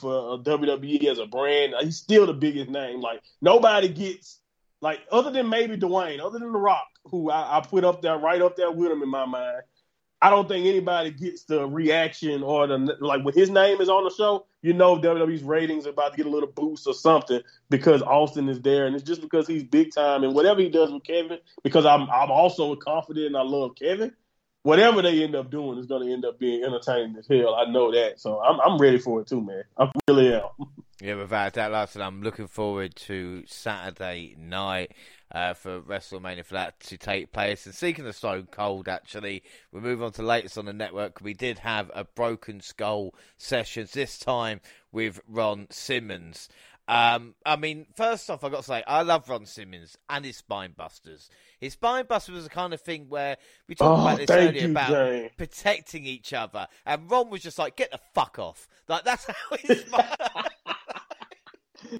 for 0.00 0.34
uh, 0.34 0.38
WWE 0.38 1.04
as 1.04 1.20
a 1.20 1.26
brand, 1.26 1.74
he's 1.80 1.98
still 1.98 2.26
the 2.26 2.34
biggest 2.34 2.68
name. 2.68 3.00
Like 3.00 3.22
nobody 3.40 3.88
gets 3.88 4.40
like 4.80 4.98
other 5.12 5.30
than 5.30 5.48
maybe 5.48 5.76
Dwayne, 5.76 6.18
other 6.18 6.40
than 6.40 6.52
The 6.52 6.58
Rock, 6.58 6.88
who 7.04 7.30
I, 7.30 7.58
I 7.58 7.60
put 7.60 7.84
up 7.84 8.02
there 8.02 8.18
right 8.18 8.42
up 8.42 8.56
there 8.56 8.72
with 8.72 8.90
him 8.90 9.04
in 9.04 9.08
my 9.08 9.26
mind. 9.26 9.62
I 10.22 10.30
don't 10.30 10.48
think 10.48 10.66
anybody 10.66 11.10
gets 11.10 11.44
the 11.44 11.66
reaction 11.66 12.42
or 12.42 12.66
the 12.66 12.96
like 13.00 13.24
when 13.24 13.34
his 13.34 13.50
name 13.50 13.80
is 13.80 13.88
on 13.88 14.04
the 14.04 14.10
show. 14.10 14.46
You 14.62 14.72
know 14.72 14.96
WWE's 14.96 15.42
ratings 15.42 15.86
are 15.86 15.90
about 15.90 16.12
to 16.12 16.16
get 16.16 16.26
a 16.26 16.30
little 16.30 16.50
boost 16.50 16.86
or 16.86 16.94
something 16.94 17.40
because 17.70 18.02
Austin 18.02 18.48
is 18.48 18.60
there, 18.62 18.86
and 18.86 18.96
it's 18.96 19.04
just 19.04 19.20
because 19.20 19.46
he's 19.46 19.62
big 19.62 19.92
time 19.94 20.24
and 20.24 20.34
whatever 20.34 20.60
he 20.60 20.68
does 20.68 20.90
with 20.90 21.04
Kevin. 21.04 21.38
Because 21.62 21.84
I'm 21.84 22.02
I'm 22.10 22.30
also 22.30 22.74
confident 22.76 23.26
and 23.26 23.36
I 23.36 23.42
love 23.42 23.72
Kevin. 23.76 24.12
Whatever 24.62 25.02
they 25.02 25.22
end 25.22 25.36
up 25.36 25.50
doing 25.50 25.78
is 25.78 25.86
going 25.86 26.06
to 26.06 26.12
end 26.12 26.24
up 26.24 26.40
being 26.40 26.64
entertaining 26.64 27.14
as 27.16 27.28
hell. 27.28 27.54
I 27.54 27.70
know 27.70 27.92
that, 27.92 28.18
so 28.18 28.40
I'm 28.40 28.58
I'm 28.60 28.78
ready 28.78 28.98
for 28.98 29.20
it 29.20 29.28
too, 29.28 29.42
man. 29.42 29.64
I 29.78 29.90
really 30.08 30.34
am. 30.34 30.48
Yeah, 31.00 31.16
without 31.16 31.52
that, 31.54 31.72
like 31.72 31.90
I 31.90 31.92
said, 31.92 32.02
I'm 32.02 32.22
looking 32.22 32.46
forward 32.46 32.96
to 32.96 33.44
Saturday 33.46 34.34
night 34.38 34.92
uh, 35.32 35.54
for 35.54 35.80
WrestleMania 35.80 36.44
for 36.44 36.54
that 36.54 36.80
to 36.80 36.96
take 36.96 37.32
place. 37.32 37.66
And 37.66 37.74
speaking 37.74 38.06
of 38.06 38.14
Stone 38.14 38.48
Cold, 38.50 38.88
actually, 38.88 39.42
we 39.72 39.80
move 39.80 40.02
on 40.02 40.12
to 40.12 40.22
latest 40.22 40.58
on 40.58 40.66
the 40.66 40.72
network. 40.72 41.20
We 41.20 41.34
did 41.34 41.60
have 41.60 41.90
a 41.94 42.04
Broken 42.04 42.60
Skull 42.60 43.14
sessions 43.36 43.92
this 43.92 44.18
time 44.18 44.60
with 44.92 45.20
Ron 45.28 45.66
Simmons. 45.70 46.48
Um, 46.88 47.34
I 47.44 47.56
mean, 47.56 47.86
first 47.96 48.30
off, 48.30 48.44
I 48.44 48.48
got 48.48 48.58
to 48.58 48.62
say, 48.62 48.84
I 48.86 49.02
love 49.02 49.28
Ron 49.28 49.44
Simmons 49.44 49.98
and 50.08 50.24
his 50.24 50.36
spine 50.36 50.72
busters. 50.76 51.28
His 51.58 51.72
spine 51.72 52.06
busters 52.06 52.36
was 52.36 52.44
the 52.44 52.50
kind 52.50 52.72
of 52.72 52.80
thing 52.80 53.06
where 53.08 53.36
we 53.68 53.74
talked 53.74 53.98
oh, 53.98 54.02
about 54.02 54.18
this 54.18 54.30
earlier 54.30 54.62
you, 54.62 54.70
about 54.70 54.90
Jay. 54.90 55.32
protecting 55.36 56.06
each 56.06 56.32
other, 56.32 56.68
and 56.84 57.10
Ron 57.10 57.28
was 57.30 57.42
just 57.42 57.58
like, 57.58 57.74
"Get 57.76 57.90
the 57.90 57.98
fuck 58.14 58.38
off!" 58.38 58.68
Like 58.88 59.02
that's 59.02 59.26
how 59.26 59.56
his. 59.56 59.84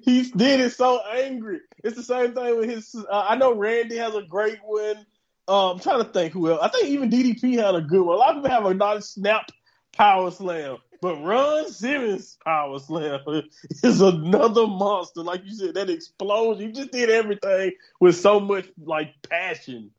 he 0.03 0.23
did 0.23 0.59
it 0.59 0.73
so 0.73 0.99
angry. 1.05 1.61
It's 1.83 1.95
the 1.95 2.03
same 2.03 2.33
thing 2.33 2.57
with 2.57 2.69
his. 2.69 2.95
Uh, 2.95 3.25
I 3.29 3.35
know 3.35 3.53
Randy 3.55 3.97
has 3.97 4.15
a 4.15 4.21
great 4.21 4.59
one. 4.63 5.05
Uh, 5.47 5.71
I'm 5.71 5.79
trying 5.79 6.03
to 6.03 6.09
think 6.09 6.33
who 6.33 6.51
else. 6.51 6.59
I 6.61 6.67
think 6.67 6.87
even 6.87 7.09
DDP 7.09 7.57
had 7.57 7.75
a 7.75 7.81
good 7.81 8.01
one. 8.01 8.15
A 8.15 8.19
lot 8.19 8.35
of 8.35 8.43
people 8.43 8.49
have 8.49 8.65
a 8.65 8.73
nice 8.73 9.09
snap 9.09 9.49
power 9.93 10.29
slam, 10.31 10.77
but 11.01 11.21
Ron 11.21 11.71
Simmons 11.71 12.37
power 12.43 12.79
slam 12.79 13.21
is 13.83 14.01
another 14.01 14.67
monster. 14.67 15.23
Like 15.23 15.43
you 15.45 15.53
said, 15.53 15.75
that 15.75 15.89
explosion. 15.89 16.67
He 16.67 16.71
just 16.73 16.91
did 16.91 17.09
everything 17.09 17.73
with 17.99 18.17
so 18.17 18.39
much 18.39 18.67
like 18.83 19.13
passion. 19.29 19.91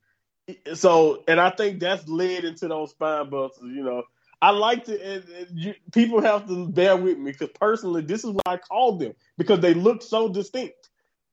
So, 0.75 1.25
and 1.29 1.41
I 1.41 1.51
think 1.51 1.81
that's 1.81 2.09
led 2.09 2.45
into 2.45 2.69
those 2.69 2.91
spine 2.91 3.31
busters. 3.31 3.65
You 3.65 3.85
know, 3.85 4.03
I 4.41 4.51
like 4.51 4.85
to. 4.85 5.03
And, 5.03 5.25
and 5.29 5.47
you, 5.59 5.75
people 5.93 6.21
have 6.23 6.47
to 6.49 6.69
bear 6.69 6.97
with 6.97 7.19
me 7.19 7.33
because 7.33 7.51
personally, 7.59 8.03
this 8.03 8.25
is 8.25 8.31
what 8.31 8.47
I 8.47 8.57
called 8.57 9.01
them 9.01 9.15
because 9.37 9.61
they 9.61 9.75
look 9.75 10.03
so 10.03 10.29
distinct. 10.29 10.91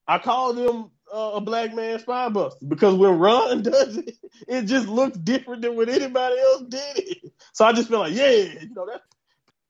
I 0.07 0.19
call 0.19 0.53
them 0.53 0.91
uh, 1.13 1.31
a 1.35 1.41
black 1.41 1.73
man 1.73 1.99
spine 1.99 2.33
buster 2.33 2.65
because 2.65 2.95
when 2.95 3.17
Ron 3.17 3.61
does 3.63 3.97
it, 3.97 4.17
it 4.47 4.63
just 4.63 4.87
looks 4.87 5.17
different 5.17 5.61
than 5.61 5.75
when 5.75 5.89
anybody 5.89 6.37
else 6.39 6.63
did 6.69 6.97
it. 6.97 7.33
So 7.53 7.65
I 7.65 7.73
just 7.73 7.89
feel 7.89 7.99
like, 7.99 8.13
yeah, 8.13 8.29
you 8.29 8.73
know, 8.75 8.87
that's 8.87 9.03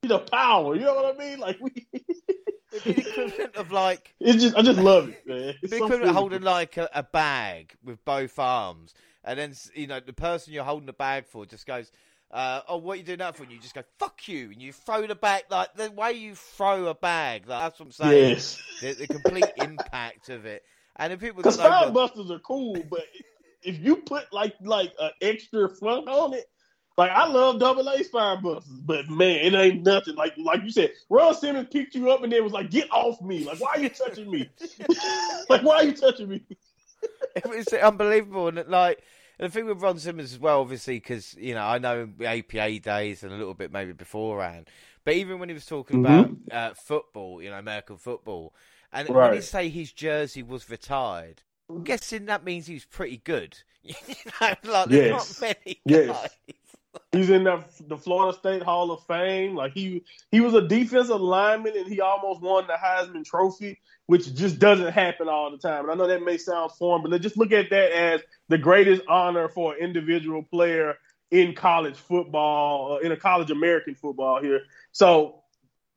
you 0.02 0.08
know, 0.08 0.18
power. 0.18 0.74
You 0.74 0.82
know 0.82 0.94
what 0.94 1.14
I 1.14 1.18
mean? 1.18 1.38
Like 1.38 1.58
we. 1.60 1.86
The 2.84 2.90
equivalent 2.90 3.56
of 3.56 3.72
like 3.72 4.12
It's 4.20 4.42
just, 4.42 4.56
I 4.56 4.60
just 4.60 4.78
love 4.78 5.08
it, 5.08 5.26
man. 5.26 5.54
It's 5.62 5.70
so 5.70 5.84
equivalent 5.84 6.10
of 6.10 6.16
holding 6.16 6.42
like 6.42 6.76
a, 6.76 6.90
a 6.92 7.02
bag 7.02 7.72
with 7.82 8.04
both 8.04 8.38
arms, 8.38 8.92
and 9.24 9.38
then 9.38 9.54
you 9.72 9.86
know 9.86 10.00
the 10.00 10.12
person 10.12 10.52
you're 10.52 10.64
holding 10.64 10.86
the 10.86 10.92
bag 10.92 11.26
for 11.26 11.46
just 11.46 11.64
goes, 11.64 11.90
uh, 12.30 12.60
"Oh, 12.68 12.78
what 12.78 12.94
are 12.94 12.96
you 12.96 13.02
doing 13.04 13.18
that 13.18 13.36
for?" 13.36 13.42
And 13.44 13.52
you 13.52 13.58
just 13.60 13.74
go, 13.74 13.82
"Fuck 13.98 14.28
you!" 14.28 14.50
and 14.50 14.60
you 14.60 14.72
throw 14.72 15.06
the 15.06 15.14
bag 15.14 15.44
like 15.50 15.74
the 15.74 15.90
way 15.90 16.12
you 16.12 16.34
throw 16.34 16.86
a 16.86 16.94
bag. 16.94 17.46
Like, 17.46 17.60
that's 17.62 17.78
what 17.80 17.86
I'm 17.86 17.92
saying. 17.92 18.30
Yes. 18.30 18.62
The, 18.80 18.92
the 18.94 19.06
complete 19.06 19.46
impact 19.62 20.28
of 20.28 20.44
it, 20.46 20.62
and 20.96 21.10
then 21.12 21.18
people 21.18 21.38
Because 21.38 21.56
don't 21.56 21.70
know. 21.70 21.76
spine 21.78 21.92
but- 21.92 22.08
busters 22.08 22.30
are 22.30 22.38
cool, 22.40 22.76
but 22.90 23.04
if 23.62 23.78
you 23.80 23.96
put 23.96 24.32
like 24.32 24.54
like 24.62 24.92
an 25.00 25.10
extra 25.22 25.68
front 25.68 26.08
on 26.08 26.34
it, 26.34 26.44
like 26.98 27.10
I 27.10 27.26
love 27.26 27.58
double 27.58 27.88
A 27.88 28.02
spine 28.04 28.42
busters, 28.42 28.80
but 28.80 29.08
man, 29.08 29.36
it 29.40 29.54
ain't 29.54 29.82
nothing. 29.84 30.14
Like 30.16 30.34
like 30.36 30.62
you 30.62 30.70
said, 30.70 30.92
Ron 31.10 31.34
Simmons 31.34 31.68
picked 31.70 31.94
you 31.94 32.10
up 32.10 32.22
and 32.22 32.32
then 32.32 32.42
was 32.44 32.52
like, 32.52 32.70
"Get 32.70 32.90
off 32.92 33.20
me! 33.22 33.44
Like 33.44 33.60
why 33.60 33.70
are 33.74 33.80
you 33.80 33.88
touching 33.88 34.30
me? 34.30 34.48
like 35.48 35.62
why 35.62 35.76
are 35.76 35.84
you 35.84 35.92
touching 35.92 36.28
me?" 36.28 36.42
it 37.36 37.46
was 37.46 37.68
unbelievable, 37.68 38.48
and 38.48 38.66
like 38.68 39.00
the 39.38 39.48
thing 39.48 39.66
with 39.66 39.82
Ron 39.82 39.98
Simmons 39.98 40.32
as 40.32 40.38
well, 40.38 40.60
obviously, 40.60 40.96
because 40.96 41.34
you 41.34 41.54
know 41.54 41.64
I 41.64 41.78
know 41.78 42.08
APA 42.24 42.80
days 42.80 43.22
and 43.22 43.32
a 43.32 43.36
little 43.36 43.54
bit 43.54 43.72
maybe 43.72 43.92
beforehand, 43.92 44.68
but 45.04 45.14
even 45.14 45.38
when 45.38 45.48
he 45.48 45.54
was 45.54 45.66
talking 45.66 46.02
mm-hmm. 46.02 46.46
about 46.46 46.70
uh, 46.70 46.74
football, 46.74 47.42
you 47.42 47.50
know, 47.50 47.58
American 47.58 47.96
football, 47.96 48.54
and 48.92 49.08
right. 49.10 49.28
when 49.28 49.34
he 49.34 49.42
say 49.42 49.68
his 49.68 49.92
jersey 49.92 50.42
was 50.42 50.70
retired, 50.70 51.42
I'm 51.68 51.84
guessing 51.84 52.26
that 52.26 52.44
means 52.44 52.66
he 52.66 52.74
was 52.74 52.84
pretty 52.84 53.18
good. 53.18 53.58
you 53.82 53.94
know, 54.40 54.54
like 54.64 54.90
yes. 54.90 55.40
not 55.40 55.56
many 55.66 55.80
guys. 55.86 56.28
Yes. 56.46 56.56
He's 57.12 57.30
in 57.30 57.44
the, 57.44 57.64
the 57.86 57.96
Florida 57.96 58.36
State 58.36 58.62
Hall 58.62 58.90
of 58.90 59.04
Fame. 59.06 59.54
Like 59.54 59.72
he 59.72 60.04
he 60.30 60.40
was 60.40 60.54
a 60.54 60.66
defensive 60.66 61.20
lineman 61.20 61.76
and 61.76 61.86
he 61.86 62.00
almost 62.00 62.42
won 62.42 62.66
the 62.66 62.74
Heisman 62.74 63.24
Trophy, 63.24 63.78
which 64.06 64.34
just 64.34 64.58
doesn't 64.58 64.92
happen 64.92 65.28
all 65.28 65.50
the 65.50 65.58
time. 65.58 65.84
And 65.84 65.92
I 65.92 65.94
know 65.94 66.08
that 66.08 66.22
may 66.22 66.36
sound 66.36 66.72
foreign, 66.72 67.02
but 67.02 67.20
just 67.20 67.38
look 67.38 67.52
at 67.52 67.70
that 67.70 67.92
as 67.92 68.20
the 68.48 68.58
greatest 68.58 69.02
honor 69.08 69.48
for 69.48 69.74
an 69.74 69.80
individual 69.80 70.42
player 70.42 70.96
in 71.30 71.54
college 71.54 71.96
football, 71.96 72.94
uh, 72.94 72.98
in 72.98 73.12
a 73.12 73.16
college 73.16 73.50
American 73.50 73.94
football 73.94 74.40
here. 74.42 74.62
So 74.92 75.42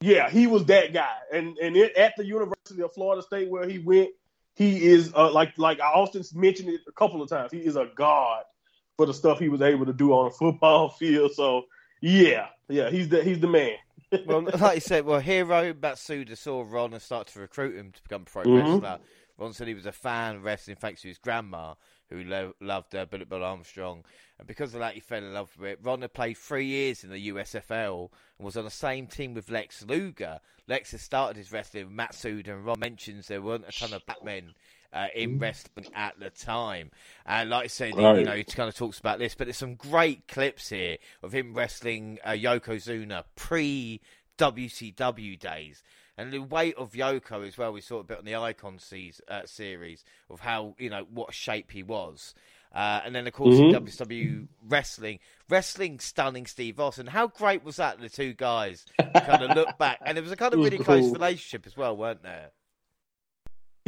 yeah, 0.02 0.30
he 0.30 0.48
was 0.48 0.66
that 0.66 0.94
guy. 0.94 1.18
And 1.34 1.58
and 1.58 1.76
it, 1.76 1.96
at 1.96 2.16
the 2.18 2.26
University 2.26 2.82
of 2.82 2.94
Florida 2.94 3.22
State 3.24 3.50
where 3.50 3.68
he 3.68 3.80
went, 3.80 4.10
he 4.56 4.86
is 4.86 5.12
uh, 5.16 5.32
like 5.32 5.58
like 5.58 5.80
Austin 5.80 6.24
mentioned 6.34 6.70
it 6.70 6.82
a 6.88 6.92
couple 6.92 7.22
of 7.22 7.30
times. 7.30 7.52
He 7.52 7.60
is 7.60 7.76
a 7.76 7.90
god 7.96 8.44
for 9.00 9.06
the 9.06 9.14
stuff 9.14 9.40
he 9.40 9.48
was 9.48 9.62
able 9.62 9.86
to 9.86 9.94
do 9.94 10.12
on 10.12 10.28
a 10.28 10.30
football 10.30 10.90
field. 11.00 11.32
So 11.32 11.68
yeah, 12.02 12.48
yeah, 12.68 12.90
he's 12.90 13.08
the 13.08 13.24
he's 13.24 13.40
the 13.40 13.48
man. 13.48 13.76
well, 14.26 14.42
like 14.60 14.76
you 14.76 14.82
said, 14.82 15.06
well, 15.06 15.22
Hiro 15.22 15.74
Matsuda 15.74 16.38
saw 16.38 16.66
Ron 16.68 16.92
and 16.92 17.02
started 17.02 17.32
to 17.32 17.40
recruit 17.40 17.78
him 17.78 17.94
to 17.94 18.04
become 18.04 18.26
pro 18.26 18.44
mm-hmm. 18.44 18.74
wrestler. 18.74 19.00
Ron 19.38 19.54
said 19.54 19.70
he 19.70 19.74
was 19.74 19.86
a 19.86 19.94
fan 19.94 20.36
of 20.36 20.44
wrestling 20.44 20.76
thanks 20.76 21.02
to 21.04 21.08
his 21.08 21.18
grandma, 21.18 21.76
who 22.10 22.26
lo- 22.26 22.56
loved 22.60 22.94
uh, 22.94 23.06
Bullet 23.06 23.30
Bill 23.30 23.42
Armstrong. 23.42 24.04
And 24.38 24.46
because 24.46 24.74
of 24.74 24.82
that, 24.82 24.96
he 24.96 25.00
fell 25.00 25.20
in 25.20 25.34
love 25.34 25.50
with 25.58 25.70
it. 25.70 25.80
Ron 25.82 26.02
had 26.02 26.14
played 26.14 26.38
three 26.38 26.66
years 26.66 27.06
in 27.06 27.10
the 27.10 27.30
USFL 27.30 28.10
and 28.38 28.46
was 28.46 28.58
on 28.58 28.66
the 28.66 28.72
same 28.72 29.08
team 29.08 29.34
with 29.34 29.50
Lex 29.50 29.86
Luger. 29.86 30.42
Lex 30.68 30.92
had 30.92 31.00
started 31.00 31.38
his 31.38 31.54
wrestling 31.54 31.86
with 31.86 31.96
Matsuda, 31.96 32.50
and 32.50 32.66
Ron 32.66 32.82
mentions 32.82 33.28
there 33.28 33.42
weren't 33.42 33.70
a 33.70 33.72
ton 33.72 33.94
of 33.94 34.06
black 34.06 34.26
men 34.26 34.56
uh, 34.94 35.08
in 35.16 35.38
mm. 35.38 35.42
wrestling 35.42 35.88
at 35.94 36.20
the 36.20 36.30
time. 36.30 36.92
And 37.26 37.50
like 37.50 37.66
I 37.66 37.68
said, 37.68 37.96
right. 37.96 38.20
you 38.20 38.26
know, 38.26 38.36
he 38.36 38.44
kind 38.44 38.70
of 38.70 38.76
talks 38.76 39.00
about 39.00 39.20
this, 39.20 39.36
but 39.36 39.46
there's 39.46 39.58
some 39.58 39.76
great 39.76 40.28
clips 40.28 40.70
here 40.70 40.98
of 41.24 41.32
him 41.34 41.54
wrestling 41.54 42.20
uh, 42.24 42.32
Yokozuna 42.32 43.24
pre 43.36 44.02
WCW 44.38 45.40
days. 45.40 45.84
And 46.18 46.34
the 46.34 46.40
weight 46.40 46.76
of 46.76 46.92
Yoko 46.92 47.48
as 47.48 47.58
well, 47.58 47.72
we 47.72 47.80
saw 47.80 48.00
a 48.00 48.04
bit 48.04 48.18
on 48.18 48.26
the 48.26 48.36
Icon 48.36 48.78
series, 48.80 49.22
uh, 49.30 49.46
series 49.46 50.04
of 50.30 50.42
how, 50.42 50.76
you 50.78 50.90
know, 50.90 51.06
what 51.10 51.34
shape 51.34 51.72
he 51.72 51.82
was. 51.82 52.34
Uh, 52.74 53.02
and 53.04 53.16
then, 53.16 53.26
of 53.26 53.34
course, 53.34 53.56
mm-hmm. 53.56 53.84
WCW 53.84 54.48
wrestling, 54.68 55.20
wrestling 55.48 56.00
stunning 56.00 56.46
Steve 56.46 56.80
Austin. 56.80 57.08
How 57.08 57.28
great 57.28 57.64
was 57.64 57.78
that? 57.78 58.00
The 58.00 58.10
two 58.10 58.34
guys 58.34 58.86
kind 59.00 59.44
of 59.44 59.56
look 59.56 59.78
back, 59.78 60.00
and 60.06 60.18
it 60.18 60.22
was 60.22 60.32
a 60.32 60.36
kind 60.36 60.54
of 60.54 60.60
really 60.60 60.78
close 60.78 61.12
relationship 61.12 61.66
as 61.66 61.76
well, 61.76 61.98
weren't 61.98 62.22
there? 62.22 62.52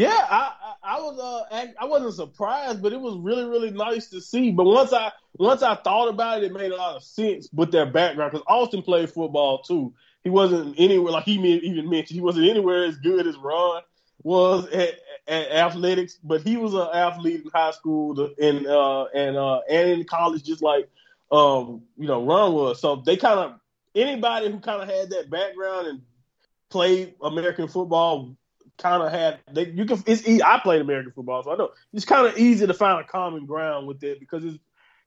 Yeah, 0.02 0.28
I, 0.30 0.74
I, 0.82 0.99
was 0.99 1.20
uh, 1.20 1.68
I 1.80 1.86
wasn't 1.86 2.16
surprised, 2.16 2.82
but 2.82 2.91
it 2.91 2.99
was 2.99 3.18
really 3.18 3.45
really 3.45 3.70
nice 3.70 4.08
to 4.08 4.22
see. 4.22 4.52
But 4.52 4.64
once 4.64 4.93
I 4.93 5.12
once 5.38 5.62
I 5.62 5.76
thought 5.76 6.08
about 6.08 6.39
it, 6.39 6.45
it 6.45 6.54
made 6.54 6.72
a 6.72 6.76
lot 6.76 6.95
of 6.95 7.04
sense 7.04 7.47
with 7.54 7.72
their 7.72 7.86
background 7.86 8.32
because 8.32 8.45
Austin 8.47 8.82
played 8.82 9.12
football 9.12 9.62
too. 9.62 9.93
He 10.24 10.30
wasn't 10.30 10.80
anywhere 10.80 11.12
like 11.14 11.26
he 11.26 11.34
even 11.34 11.89
mentioned 11.89 12.16
he 12.16 12.22
wasn't 12.22 12.49
anywhere 12.49 12.86
as 12.86 12.97
good 12.97 13.28
as 13.28 13.38
Ron 13.38 13.84
was 14.24 14.68
at, 14.70 14.95
at 15.28 15.52
athletics, 15.52 16.18
but 16.24 16.41
he 16.41 16.58
was 16.58 16.74
an 16.74 16.88
athlete 16.93 17.43
in 17.43 17.52
high 17.54 17.72
school 17.72 18.32
and 18.39 18.66
uh, 18.66 19.06
and 19.14 19.38
uh, 19.38 19.62
and 19.70 19.89
in 19.89 20.04
college, 20.06 20.43
just 20.43 20.64
like 20.64 20.89
um, 21.32 21.84
you 21.95 22.08
know 22.08 22.26
Ron 22.26 22.54
was. 22.54 22.82
So 22.82 22.95
they 22.95 23.18
kind 23.18 23.39
of 23.39 23.60
anybody 23.93 24.52
who 24.52 24.60
kind 24.60 24.82
of 24.82 24.89
had 24.89 25.12
that 25.12 25.30
background 25.30 25.88
and 25.88 26.02
played 26.70 27.14
American 27.22 27.68
football 27.68 28.36
kind 28.82 29.04
of 29.04 29.12
had 29.12 29.40
they 29.52 29.70
you 29.70 29.86
can 29.86 30.04
it's 30.06 30.28
I 30.42 30.60
played 30.60 30.82
American 30.82 31.12
football, 31.14 31.44
so 31.44 31.54
I 31.54 31.56
know 31.56 31.70
it's 31.94 32.06
kind 32.06 32.28
of 32.28 32.38
easy 32.38 32.68
to 32.68 32.74
find 32.74 33.00
a 33.00 33.08
common 33.08 33.46
ground 33.46 33.88
with 33.88 34.04
it 34.04 34.20
because 34.20 34.44
it's 34.44 34.58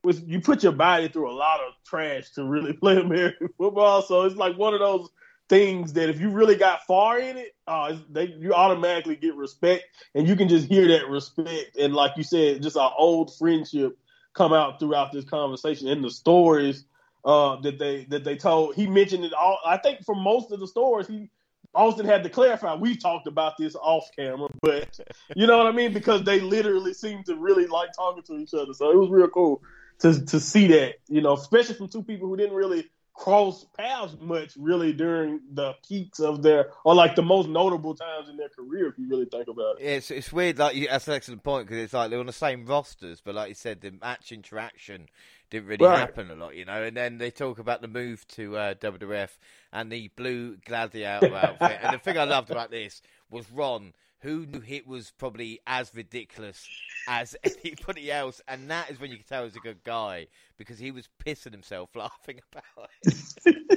was 0.02 0.22
you 0.22 0.40
put 0.40 0.62
your 0.62 0.72
body 0.72 1.08
through 1.08 1.30
a 1.30 1.32
lot 1.32 1.60
of 1.60 1.72
trash 1.84 2.30
to 2.32 2.44
really 2.44 2.72
play 2.80 2.96
American 2.96 3.48
football. 3.58 4.02
So 4.02 4.22
it's 4.22 4.36
like 4.36 4.56
one 4.56 4.74
of 4.74 4.80
those 4.80 5.08
things 5.48 5.94
that 5.94 6.08
if 6.08 6.20
you 6.20 6.30
really 6.30 6.56
got 6.56 6.86
far 6.86 7.18
in 7.18 7.36
it, 7.36 7.54
uh, 7.66 7.96
they 8.10 8.26
you 8.26 8.54
automatically 8.54 9.16
get 9.16 9.34
respect, 9.34 9.84
and 10.14 10.28
you 10.28 10.36
can 10.36 10.48
just 10.48 10.68
hear 10.68 10.88
that 10.88 11.08
respect 11.08 11.76
and 11.76 11.94
like 11.94 12.16
you 12.16 12.22
said, 12.22 12.62
just 12.62 12.76
our 12.76 12.94
old 12.96 13.34
friendship 13.36 13.98
come 14.34 14.52
out 14.52 14.80
throughout 14.80 15.12
this 15.12 15.24
conversation 15.24 15.88
and 15.88 16.02
the 16.02 16.10
stories 16.10 16.84
uh, 17.24 17.56
that 17.62 17.78
they 17.78 18.04
that 18.06 18.24
they 18.24 18.36
told. 18.36 18.74
He 18.74 18.86
mentioned 18.86 19.24
it 19.24 19.32
all. 19.32 19.58
I 19.64 19.78
think 19.78 20.04
for 20.04 20.14
most 20.14 20.52
of 20.52 20.60
the 20.60 20.66
stories, 20.66 21.06
he 21.06 21.30
Austin 21.74 22.06
had 22.06 22.22
to 22.24 22.30
clarify. 22.30 22.74
We 22.74 22.96
talked 22.96 23.26
about 23.26 23.56
this 23.58 23.74
off 23.74 24.08
camera, 24.16 24.48
but 24.62 25.00
you 25.36 25.46
know 25.46 25.58
what 25.58 25.66
I 25.66 25.72
mean 25.72 25.92
because 25.92 26.22
they 26.24 26.40
literally 26.40 26.94
seemed 26.94 27.26
to 27.26 27.36
really 27.36 27.66
like 27.66 27.90
talking 27.94 28.22
to 28.24 28.36
each 28.36 28.54
other. 28.54 28.72
So 28.72 28.90
it 28.90 28.96
was 28.96 29.10
real 29.10 29.28
cool 29.28 29.62
to 30.00 30.24
to 30.26 30.40
see 30.40 30.68
that, 30.68 30.94
you 31.08 31.20
know, 31.20 31.34
especially 31.34 31.74
from 31.74 31.88
two 31.88 32.02
people 32.02 32.28
who 32.28 32.36
didn't 32.36 32.54
really 32.54 32.88
cross 33.14 33.64
paths 33.76 34.16
much 34.20 34.56
really 34.56 34.92
during 34.92 35.40
the 35.52 35.72
peaks 35.88 36.18
of 36.18 36.42
their 36.42 36.70
or 36.84 36.96
like 36.96 37.14
the 37.14 37.22
most 37.22 37.48
notable 37.48 37.94
times 37.94 38.28
in 38.28 38.36
their 38.36 38.48
career 38.48 38.88
if 38.88 38.98
you 38.98 39.08
really 39.08 39.26
think 39.26 39.46
about 39.46 39.80
it. 39.80 39.84
It's 39.84 40.10
it's 40.10 40.32
weird 40.32 40.58
like 40.58 40.76
that's 40.88 41.06
an 41.06 41.14
excellent 41.14 41.44
point 41.44 41.68
because 41.68 41.82
it's 41.82 41.92
like 41.92 42.10
they're 42.10 42.18
on 42.18 42.26
the 42.26 42.32
same 42.32 42.66
rosters, 42.66 43.20
but 43.24 43.34
like 43.34 43.50
you 43.50 43.54
said, 43.54 43.80
the 43.80 43.92
match 43.92 44.32
interaction 44.32 45.08
didn't 45.50 45.68
really 45.68 45.86
right. 45.86 45.98
happen 45.98 46.30
a 46.30 46.34
lot, 46.34 46.56
you 46.56 46.64
know. 46.64 46.82
And 46.82 46.96
then 46.96 47.18
they 47.18 47.30
talk 47.30 47.58
about 47.58 47.80
the 47.80 47.88
move 47.88 48.26
to 48.28 48.56
uh, 48.56 48.74
WWF 48.74 49.30
and 49.72 49.90
the 49.90 50.08
blue 50.16 50.56
gladiator 50.64 51.34
outfit. 51.34 51.78
and 51.82 51.94
the 51.94 51.98
thing 51.98 52.18
I 52.18 52.24
loved 52.24 52.50
about 52.50 52.70
this 52.70 53.02
was 53.30 53.50
Ron, 53.50 53.92
who 54.20 54.46
knew 54.46 54.62
it 54.66 54.86
was 54.86 55.12
probably 55.18 55.60
as 55.66 55.94
ridiculous 55.94 56.66
as 57.08 57.36
anybody 57.64 58.10
else, 58.10 58.40
and 58.48 58.70
that 58.70 58.90
is 58.90 58.98
when 59.00 59.10
you 59.10 59.16
can 59.16 59.26
tell 59.26 59.44
he's 59.44 59.56
a 59.56 59.60
good 59.60 59.84
guy 59.84 60.28
because 60.56 60.78
he 60.78 60.90
was 60.90 61.08
pissing 61.24 61.52
himself 61.52 61.90
laughing 61.94 62.40
about 62.52 62.90
it. 63.04 63.68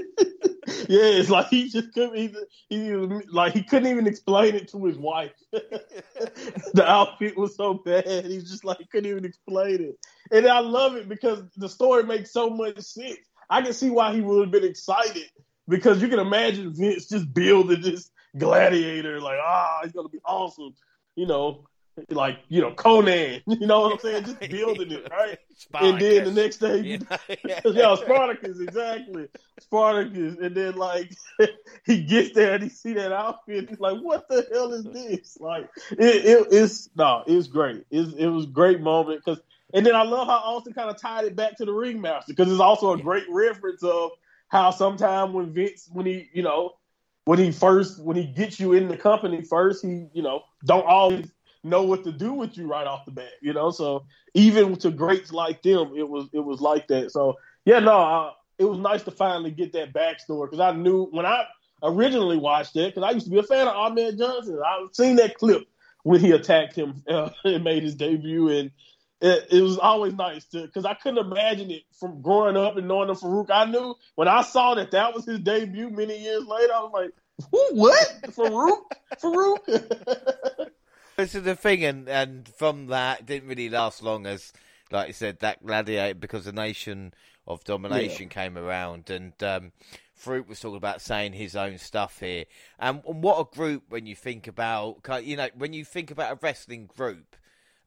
yeah, 0.87 1.03
it's 1.03 1.29
like 1.29 1.47
he 1.47 1.69
just 1.69 1.93
couldn't 1.93 2.15
he 2.69 2.91
was, 2.93 3.23
like 3.31 3.53
he 3.53 3.63
couldn't 3.63 3.89
even 3.89 4.07
explain 4.07 4.55
it 4.55 4.69
to 4.69 4.85
his 4.85 4.97
wife. 4.97 5.33
the 5.51 6.85
outfit 6.85 7.37
was 7.37 7.55
so 7.55 7.75
bad. 7.75 8.25
He's 8.25 8.49
just 8.49 8.63
like 8.63 8.77
he 8.79 8.85
couldn't 8.85 9.09
even 9.09 9.25
explain 9.25 9.81
it. 9.81 9.99
And 10.31 10.47
I 10.47 10.59
love 10.59 10.95
it 10.95 11.09
because 11.09 11.43
the 11.57 11.69
story 11.69 12.03
makes 12.03 12.31
so 12.31 12.49
much 12.49 12.79
sense. 12.79 13.19
I 13.49 13.61
can 13.61 13.73
see 13.73 13.89
why 13.89 14.13
he 14.13 14.21
would 14.21 14.41
have 14.41 14.51
been 14.51 14.69
excited 14.69 15.29
because 15.67 16.01
you 16.01 16.07
can 16.07 16.19
imagine 16.19 16.73
Vince 16.73 17.07
just 17.07 17.33
building 17.33 17.81
this 17.81 18.09
gladiator 18.37 19.19
like 19.19 19.39
ah, 19.41 19.79
he's 19.83 19.93
gonna 19.93 20.09
be 20.09 20.19
awesome. 20.25 20.73
You 21.15 21.27
know, 21.27 21.67
like 22.09 22.39
you 22.47 22.61
know 22.61 22.73
Conan, 22.73 23.41
you 23.47 23.67
know 23.67 23.81
what 23.81 23.93
I'm 23.93 23.99
saying? 23.99 24.23
Just 24.25 24.39
building 24.39 24.91
it, 24.91 25.07
right? 25.11 25.37
Spartacus. 25.55 25.91
And 25.91 26.01
then 26.01 26.35
the 26.35 26.41
next 26.41 26.57
day, 26.57 26.99
yeah, 27.43 27.59
yeah, 27.65 27.95
Spartacus, 27.95 28.59
exactly, 28.59 29.27
Spartacus, 29.59 30.37
and 30.39 30.55
then 30.55 30.75
like 30.75 31.11
he 31.85 32.03
gets 32.03 32.33
there 32.33 32.55
and 32.55 32.63
he 32.63 32.69
see 32.69 32.93
that 32.93 33.11
outfit, 33.11 33.69
he's 33.69 33.79
like, 33.79 33.99
"What 33.99 34.27
the 34.29 34.47
hell 34.51 34.73
is 34.73 34.85
this?" 34.85 35.37
Like 35.39 35.69
it, 35.91 36.25
it 36.25 36.47
it's 36.51 36.89
no, 36.95 37.23
it's 37.25 37.47
great. 37.47 37.85
It's, 37.89 38.13
it 38.13 38.27
was 38.27 38.45
a 38.45 38.49
great 38.49 38.81
moment 38.81 39.21
because, 39.23 39.41
and 39.73 39.85
then 39.85 39.95
I 39.95 40.03
love 40.03 40.27
how 40.27 40.37
Austin 40.37 40.73
kind 40.73 40.89
of 40.89 40.99
tied 41.01 41.25
it 41.25 41.35
back 41.35 41.57
to 41.57 41.65
the 41.65 41.73
ringmaster 41.73 42.33
because 42.33 42.51
it's 42.51 42.61
also 42.61 42.93
a 42.93 42.97
great 42.97 43.25
reference 43.29 43.83
of 43.83 44.11
how 44.49 44.71
sometime 44.71 45.33
when 45.33 45.53
Vince, 45.53 45.89
when 45.91 46.05
he, 46.05 46.29
you 46.33 46.43
know, 46.43 46.73
when 47.25 47.39
he 47.39 47.51
first, 47.51 48.01
when 48.01 48.15
he 48.15 48.25
gets 48.25 48.59
you 48.59 48.73
in 48.73 48.87
the 48.87 48.95
company 48.95 49.41
first, 49.41 49.83
he, 49.83 50.07
you 50.13 50.21
know, 50.21 50.43
don't 50.65 50.85
always 50.85 51.29
know 51.67 51.83
what 51.83 52.03
to 52.05 52.11
do 52.11 52.33
with 52.33 52.57
you 52.57 52.67
right 52.67 52.87
off 52.87 53.05
the 53.05 53.11
bat, 53.11 53.31
you 53.41 53.53
know. 53.53 53.71
So 53.71 54.05
even 54.33 54.75
to 54.77 54.91
greats 54.91 55.31
like 55.31 55.61
them, 55.61 55.93
it 55.95 56.07
was 56.07 56.27
it 56.33 56.39
was 56.39 56.61
like 56.61 56.87
that. 56.87 57.11
So 57.11 57.35
yeah, 57.65 57.79
no, 57.79 57.97
uh, 57.99 58.31
it 58.57 58.65
was 58.65 58.79
nice 58.79 59.03
to 59.03 59.11
finally 59.11 59.51
get 59.51 59.73
that 59.73 59.93
backstory 59.93 60.49
because 60.49 60.59
I 60.59 60.71
knew 60.71 61.05
when 61.05 61.25
I 61.25 61.45
originally 61.83 62.37
watched 62.37 62.75
it 62.75 62.93
because 62.93 63.07
I 63.07 63.11
used 63.11 63.25
to 63.25 63.31
be 63.31 63.39
a 63.39 63.43
fan 63.43 63.67
of 63.67 63.75
Ahmed 63.75 64.17
Johnson. 64.17 64.59
I've 64.65 64.93
seen 64.95 65.17
that 65.17 65.37
clip 65.37 65.67
when 66.03 66.19
he 66.19 66.31
attacked 66.31 66.75
him 66.75 67.03
uh, 67.09 67.29
and 67.43 67.63
made 67.63 67.83
his 67.83 67.95
debut, 67.95 68.49
and 68.49 68.71
it, 69.21 69.47
it 69.51 69.61
was 69.61 69.77
always 69.77 70.13
nice 70.13 70.45
to 70.45 70.61
because 70.61 70.85
I 70.85 70.93
couldn't 70.93 71.25
imagine 71.25 71.71
it 71.71 71.83
from 71.99 72.21
growing 72.21 72.57
up 72.57 72.77
and 72.77 72.87
knowing 72.87 73.07
the 73.07 73.13
Farouk. 73.13 73.49
I 73.51 73.65
knew 73.65 73.95
when 74.15 74.27
I 74.27 74.41
saw 74.41 74.75
that 74.75 74.91
that 74.91 75.13
was 75.13 75.25
his 75.25 75.39
debut 75.39 75.89
many 75.89 76.21
years 76.21 76.45
later. 76.45 76.73
I 76.73 76.81
was 76.81 76.91
like, 76.93 77.11
"Who? 77.51 77.79
What? 77.79 78.19
Farouk? 78.27 78.83
Farouk?" 79.21 80.69
this 81.17 81.35
is 81.35 81.43
the 81.43 81.55
thing, 81.55 81.83
and 81.83 82.07
and 82.07 82.47
from 82.47 82.87
that, 82.87 83.21
it 83.21 83.25
didn't 83.25 83.49
really 83.49 83.69
last 83.69 84.01
long 84.01 84.25
as 84.25 84.53
like 84.91 85.09
I 85.09 85.11
said, 85.11 85.39
that 85.39 85.65
gladiator 85.65 86.15
because 86.15 86.45
the 86.45 86.51
nation 86.51 87.13
of 87.45 87.63
domination 87.63 88.23
yeah. 88.23 88.43
came 88.43 88.57
around, 88.57 89.09
and 89.09 89.33
um, 89.43 89.71
Farouk 90.19 90.47
was 90.47 90.59
talking 90.59 90.77
about 90.77 91.01
saying 91.01 91.33
his 91.33 91.55
own 91.55 91.77
stuff 91.77 92.19
here. 92.19 92.45
And, 92.79 93.01
and, 93.07 93.21
what 93.21 93.39
a 93.39 93.55
group 93.55 93.83
when 93.89 94.05
you 94.05 94.15
think 94.15 94.47
about, 94.47 94.99
you 95.23 95.37
know, 95.37 95.49
when 95.55 95.73
you 95.73 95.85
think 95.85 96.11
about 96.11 96.33
a 96.33 96.39
wrestling 96.41 96.89
group. 96.95 97.35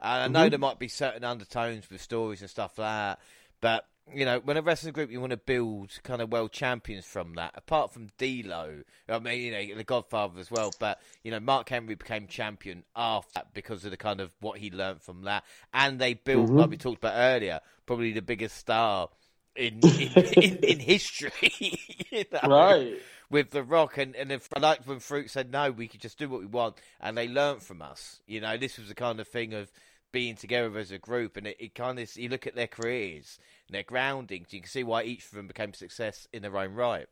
And 0.00 0.22
I 0.22 0.28
know 0.28 0.44
mm-hmm. 0.44 0.50
there 0.50 0.58
might 0.58 0.78
be 0.78 0.88
certain 0.88 1.24
undertones 1.24 1.90
with 1.90 2.00
stories 2.00 2.40
and 2.40 2.48
stuff 2.48 2.78
like 2.78 2.86
that, 2.86 3.20
but 3.60 3.86
you 4.14 4.24
know, 4.24 4.40
when 4.40 4.56
a 4.56 4.62
wrestling 4.62 4.92
group, 4.92 5.10
you 5.10 5.20
want 5.20 5.30
to 5.30 5.36
build 5.36 5.98
kind 6.02 6.20
of 6.20 6.30
world 6.30 6.52
champions 6.52 7.04
from 7.04 7.34
that. 7.34 7.52
Apart 7.54 7.92
from 7.92 8.08
D'Lo, 8.18 8.82
I 9.08 9.18
mean, 9.18 9.40
you 9.40 9.52
know, 9.52 9.76
the 9.76 9.84
Godfather 9.84 10.40
as 10.40 10.50
well. 10.50 10.72
But 10.78 11.00
you 11.22 11.30
know, 11.30 11.40
Mark 11.40 11.68
Henry 11.68 11.94
became 11.94 12.26
champion 12.26 12.84
after 12.96 13.30
that 13.34 13.54
because 13.54 13.84
of 13.84 13.90
the 13.90 13.96
kind 13.96 14.20
of 14.20 14.32
what 14.40 14.58
he 14.58 14.70
learned 14.70 15.02
from 15.02 15.22
that, 15.22 15.44
and 15.72 15.98
they 15.98 16.14
built, 16.14 16.46
mm-hmm. 16.46 16.58
like 16.58 16.70
we 16.70 16.76
talked 16.76 16.98
about 16.98 17.14
earlier, 17.16 17.60
probably 17.86 18.12
the 18.12 18.22
biggest 18.22 18.56
star 18.56 19.08
in 19.56 19.80
in, 19.80 20.12
in, 20.36 20.56
in 20.56 20.78
history. 20.78 21.32
you 22.10 22.24
know? 22.32 22.48
Right. 22.48 22.98
With 23.30 23.50
The 23.50 23.62
Rock, 23.62 23.96
and, 23.96 24.16
and 24.16 24.32
if, 24.32 24.48
I 24.56 24.58
like 24.58 24.84
when 24.88 24.98
Farouk 24.98 25.30
said, 25.30 25.52
no, 25.52 25.70
we 25.70 25.86
could 25.86 26.00
just 26.00 26.18
do 26.18 26.28
what 26.28 26.40
we 26.40 26.46
want, 26.46 26.74
and 27.00 27.16
they 27.16 27.28
learned 27.28 27.62
from 27.62 27.80
us. 27.80 28.18
You 28.26 28.40
know, 28.40 28.56
this 28.56 28.76
was 28.76 28.88
the 28.88 28.94
kind 28.96 29.20
of 29.20 29.28
thing 29.28 29.54
of 29.54 29.70
being 30.12 30.36
together 30.36 30.76
as 30.78 30.90
a 30.90 30.98
group, 30.98 31.36
and 31.36 31.46
it, 31.46 31.56
it 31.58 31.74
kind 31.74 31.98
of, 31.98 32.16
you 32.16 32.28
look 32.28 32.46
at 32.46 32.54
their 32.54 32.66
careers 32.66 33.38
and 33.68 33.74
their 33.74 33.82
groundings, 33.82 34.52
you 34.52 34.60
can 34.60 34.68
see 34.68 34.84
why 34.84 35.02
each 35.02 35.26
of 35.26 35.32
them 35.32 35.46
became 35.46 35.72
success 35.74 36.28
in 36.32 36.42
their 36.42 36.56
own 36.56 36.74
right. 36.74 37.06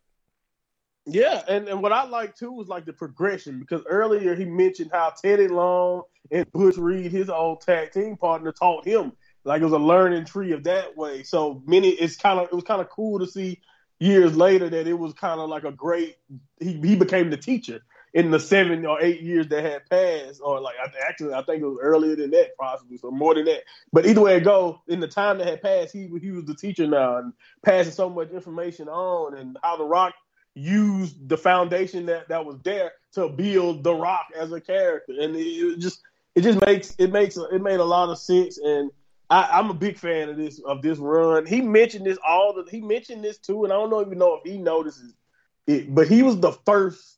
Yeah, 1.10 1.42
and, 1.48 1.68
and 1.68 1.82
what 1.82 1.92
I 1.92 2.04
like 2.04 2.36
too 2.36 2.52
was 2.52 2.68
like 2.68 2.84
the 2.84 2.92
progression 2.92 3.58
because 3.60 3.82
earlier 3.86 4.34
he 4.34 4.44
mentioned 4.44 4.90
how 4.92 5.10
Teddy 5.10 5.48
Long 5.48 6.02
and 6.30 6.50
Butch 6.52 6.76
Reed, 6.76 7.10
his 7.10 7.30
old 7.30 7.62
tag 7.62 7.92
team 7.92 8.16
partner, 8.18 8.52
taught 8.52 8.84
him 8.84 9.12
like 9.44 9.62
it 9.62 9.64
was 9.64 9.72
a 9.72 9.78
learning 9.78 10.26
tree 10.26 10.52
of 10.52 10.64
that 10.64 10.96
way. 10.98 11.22
So 11.22 11.62
many, 11.66 11.88
it's 11.88 12.16
kind 12.16 12.38
of 12.38 12.48
it 12.48 12.54
was 12.54 12.64
kind 12.64 12.82
of 12.82 12.90
cool 12.90 13.18
to 13.20 13.26
see 13.26 13.62
years 13.98 14.36
later 14.36 14.68
that 14.68 14.86
it 14.86 14.98
was 14.98 15.14
kind 15.14 15.40
of 15.40 15.48
like 15.48 15.64
a 15.64 15.72
great. 15.72 16.16
He 16.60 16.74
he 16.74 16.94
became 16.94 17.30
the 17.30 17.38
teacher 17.38 17.80
in 18.14 18.30
the 18.30 18.40
seven 18.40 18.84
or 18.86 19.00
eight 19.02 19.20
years 19.20 19.48
that 19.48 19.64
had 19.64 19.88
passed, 19.88 20.40
or 20.42 20.60
like 20.60 20.76
actually 21.06 21.34
I 21.34 21.42
think 21.42 21.62
it 21.62 21.66
was 21.66 21.78
earlier 21.80 22.16
than 22.16 22.30
that, 22.30 22.56
possibly, 22.58 22.96
so 22.96 23.10
more 23.10 23.34
than 23.34 23.44
that. 23.46 23.62
But 23.92 24.06
either 24.06 24.20
way 24.20 24.36
it 24.36 24.44
go, 24.44 24.82
in 24.88 25.00
the 25.00 25.08
time 25.08 25.38
that 25.38 25.46
had 25.46 25.62
passed, 25.62 25.92
he 25.92 26.08
he 26.20 26.30
was 26.30 26.44
the 26.44 26.54
teacher 26.54 26.86
now 26.86 27.18
and 27.18 27.32
passing 27.64 27.92
so 27.92 28.08
much 28.08 28.30
information 28.30 28.88
on, 28.88 29.36
and 29.36 29.58
how 29.62 29.76
the 29.76 29.84
Rock 29.84 30.14
used 30.54 31.28
the 31.28 31.36
foundation 31.36 32.06
that 32.06 32.28
that 32.28 32.44
was 32.44 32.56
there 32.64 32.92
to 33.12 33.28
build 33.28 33.84
the 33.84 33.94
Rock 33.94 34.26
as 34.38 34.52
a 34.52 34.60
character, 34.60 35.12
and 35.18 35.36
it, 35.36 35.40
it 35.40 35.78
just 35.78 36.00
it 36.34 36.42
just 36.42 36.60
makes 36.64 36.94
it 36.98 37.12
makes 37.12 37.36
it 37.36 37.62
made 37.62 37.80
a 37.80 37.84
lot 37.84 38.10
of 38.10 38.18
sense 38.18 38.58
and 38.58 38.90
I, 39.30 39.58
am 39.58 39.70
a 39.70 39.74
big 39.74 39.98
fan 39.98 40.28
of 40.30 40.36
this 40.36 40.60
of 40.60 40.82
this 40.82 40.98
run. 40.98 41.46
He 41.46 41.60
mentioned 41.60 42.06
this 42.06 42.18
all 42.26 42.54
the 42.54 42.70
he 42.70 42.80
mentioned 42.80 43.22
this 43.22 43.38
too, 43.38 43.64
and 43.64 43.72
I 43.72 43.76
don't 43.76 44.06
even 44.06 44.18
know 44.18 44.36
if 44.36 44.50
he 44.50 44.58
notices 44.58 45.14
it, 45.66 45.94
but 45.94 46.08
he 46.08 46.22
was 46.22 46.40
the 46.40 46.52
first 46.64 47.17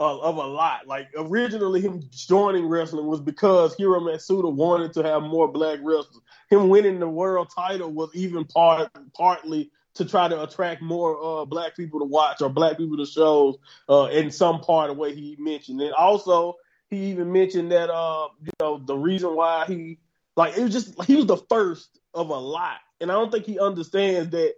of, 0.00 0.20
of 0.22 0.36
a 0.36 0.46
lot. 0.46 0.86
Like 0.86 1.08
originally, 1.16 1.80
him 1.80 2.02
joining 2.10 2.66
wrestling 2.66 3.06
was 3.06 3.20
because 3.20 3.76
Hiro 3.76 4.00
Matsuda 4.00 4.52
wanted 4.52 4.94
to 4.94 5.02
have 5.02 5.22
more 5.22 5.46
black 5.46 5.78
wrestlers. 5.82 6.22
Him 6.48 6.70
winning 6.70 6.98
the 6.98 7.08
world 7.08 7.52
title 7.54 7.92
was 7.92 8.10
even 8.14 8.46
part 8.46 8.90
partly 9.14 9.70
to 9.94 10.04
try 10.06 10.26
to 10.28 10.42
attract 10.42 10.80
more 10.80 11.42
uh, 11.42 11.44
black 11.44 11.76
people 11.76 12.00
to 12.00 12.06
watch 12.06 12.40
or 12.40 12.48
black 12.48 12.78
people 12.78 12.96
to 12.96 13.04
shows 13.04 13.56
uh, 13.88 14.06
in 14.06 14.30
some 14.30 14.60
part 14.60 14.90
of 14.90 14.96
what 14.96 15.12
he 15.12 15.36
mentioned. 15.38 15.80
And 15.82 15.92
also, 15.92 16.56
he 16.88 17.10
even 17.10 17.30
mentioned 17.30 17.70
that 17.72 17.90
uh, 17.90 18.28
you 18.42 18.52
know 18.58 18.78
the 18.78 18.96
reason 18.96 19.36
why 19.36 19.66
he 19.66 19.98
like 20.34 20.56
it 20.56 20.62
was 20.62 20.72
just 20.72 21.04
he 21.04 21.16
was 21.16 21.26
the 21.26 21.36
first 21.36 22.00
of 22.14 22.30
a 22.30 22.38
lot, 22.38 22.78
and 23.00 23.12
I 23.12 23.14
don't 23.14 23.30
think 23.30 23.44
he 23.44 23.58
understands 23.58 24.30
that 24.30 24.54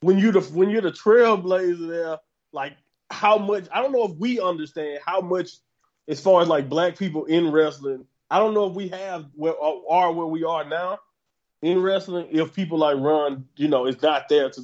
when 0.00 0.18
you 0.18 0.30
the 0.30 0.40
when 0.40 0.70
you're 0.70 0.82
the 0.82 0.92
trailblazer 0.92 1.88
there, 1.88 2.18
like 2.52 2.76
how 3.10 3.38
much 3.38 3.66
I 3.72 3.82
don't 3.82 3.92
know 3.92 4.04
if 4.04 4.16
we 4.16 4.40
understand 4.40 5.00
how 5.04 5.20
much 5.20 5.50
as 6.08 6.20
far 6.20 6.42
as 6.42 6.48
like 6.48 6.68
black 6.68 6.98
people 6.98 7.24
in 7.24 7.50
wrestling. 7.50 8.06
I 8.30 8.38
don't 8.38 8.54
know 8.54 8.66
if 8.66 8.74
we 8.74 8.88
have 8.88 9.26
where 9.34 9.52
uh, 9.52 9.74
are 9.88 10.12
where 10.12 10.26
we 10.26 10.44
are 10.44 10.64
now 10.64 10.98
in 11.62 11.80
wrestling. 11.82 12.28
If 12.30 12.54
people 12.54 12.78
like 12.78 12.96
Ron, 12.98 13.46
you 13.56 13.68
know, 13.68 13.86
is 13.86 14.00
not 14.02 14.28
there 14.28 14.50
to 14.50 14.62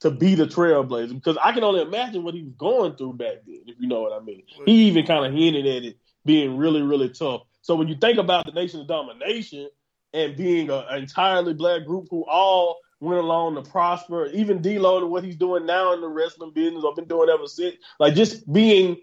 to 0.00 0.10
be 0.10 0.34
the 0.34 0.46
trailblazer 0.46 1.14
because 1.14 1.36
I 1.42 1.52
can 1.52 1.64
only 1.64 1.82
imagine 1.82 2.22
what 2.22 2.34
he 2.34 2.44
was 2.44 2.54
going 2.56 2.96
through 2.96 3.14
back 3.14 3.38
then. 3.46 3.62
If 3.66 3.76
you 3.80 3.88
know 3.88 4.00
what 4.00 4.12
I 4.12 4.24
mean, 4.24 4.44
he 4.64 4.84
even 4.84 5.06
kind 5.06 5.26
of 5.26 5.32
hinted 5.32 5.66
at 5.66 5.84
it 5.84 5.98
being 6.24 6.56
really 6.56 6.82
really 6.82 7.08
tough. 7.08 7.42
So 7.62 7.74
when 7.74 7.88
you 7.88 7.96
think 7.96 8.18
about 8.18 8.46
the 8.46 8.52
nation 8.52 8.80
of 8.80 8.86
domination, 8.86 9.68
and 10.12 10.36
being 10.36 10.70
an 10.70 10.84
entirely 10.90 11.54
black 11.54 11.84
group 11.84 12.08
who 12.10 12.24
all 12.28 12.78
went 13.00 13.20
along 13.20 13.54
to 13.54 13.62
prosper. 13.62 14.26
Even 14.26 14.60
D'Lo, 14.60 15.06
what 15.06 15.24
he's 15.24 15.36
doing 15.36 15.66
now 15.66 15.92
in 15.92 16.00
the 16.00 16.08
wrestling 16.08 16.52
business, 16.52 16.84
I've 16.88 16.96
been 16.96 17.08
doing 17.08 17.28
ever 17.28 17.46
since. 17.46 17.76
Like 17.98 18.14
just 18.14 18.50
being 18.52 18.98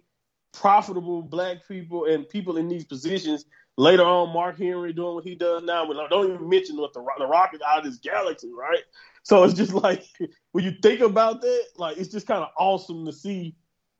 profitable 0.54 1.22
black 1.22 1.68
people 1.68 2.06
and 2.06 2.28
people 2.28 2.58
in 2.58 2.68
these 2.68 2.86
positions. 2.86 3.46
Later 3.78 4.04
on, 4.04 4.34
Mark 4.34 4.58
Henry 4.58 4.94
doing 4.94 5.16
what 5.16 5.26
he 5.26 5.36
does 5.36 5.64
now. 5.64 5.86
But 5.86 6.10
don't 6.10 6.34
even 6.34 6.50
mention 6.50 6.78
what 6.78 6.94
the 6.94 7.06
the 7.18 7.28
Rocket 7.28 7.62
out 7.68 7.80
of 7.80 7.84
this 7.86 7.98
galaxy, 7.98 8.52
right? 8.58 8.84
So 9.24 9.44
it's 9.44 9.54
just 9.54 9.74
like 9.84 10.06
when 10.54 10.64
you 10.64 10.72
think 10.82 11.02
about 11.02 11.42
that, 11.42 11.66
like 11.78 11.98
it's 11.98 12.12
just 12.12 12.28
kind 12.28 12.42
of 12.42 12.50
awesome 12.58 13.06
to 13.06 13.14
see 13.14 13.56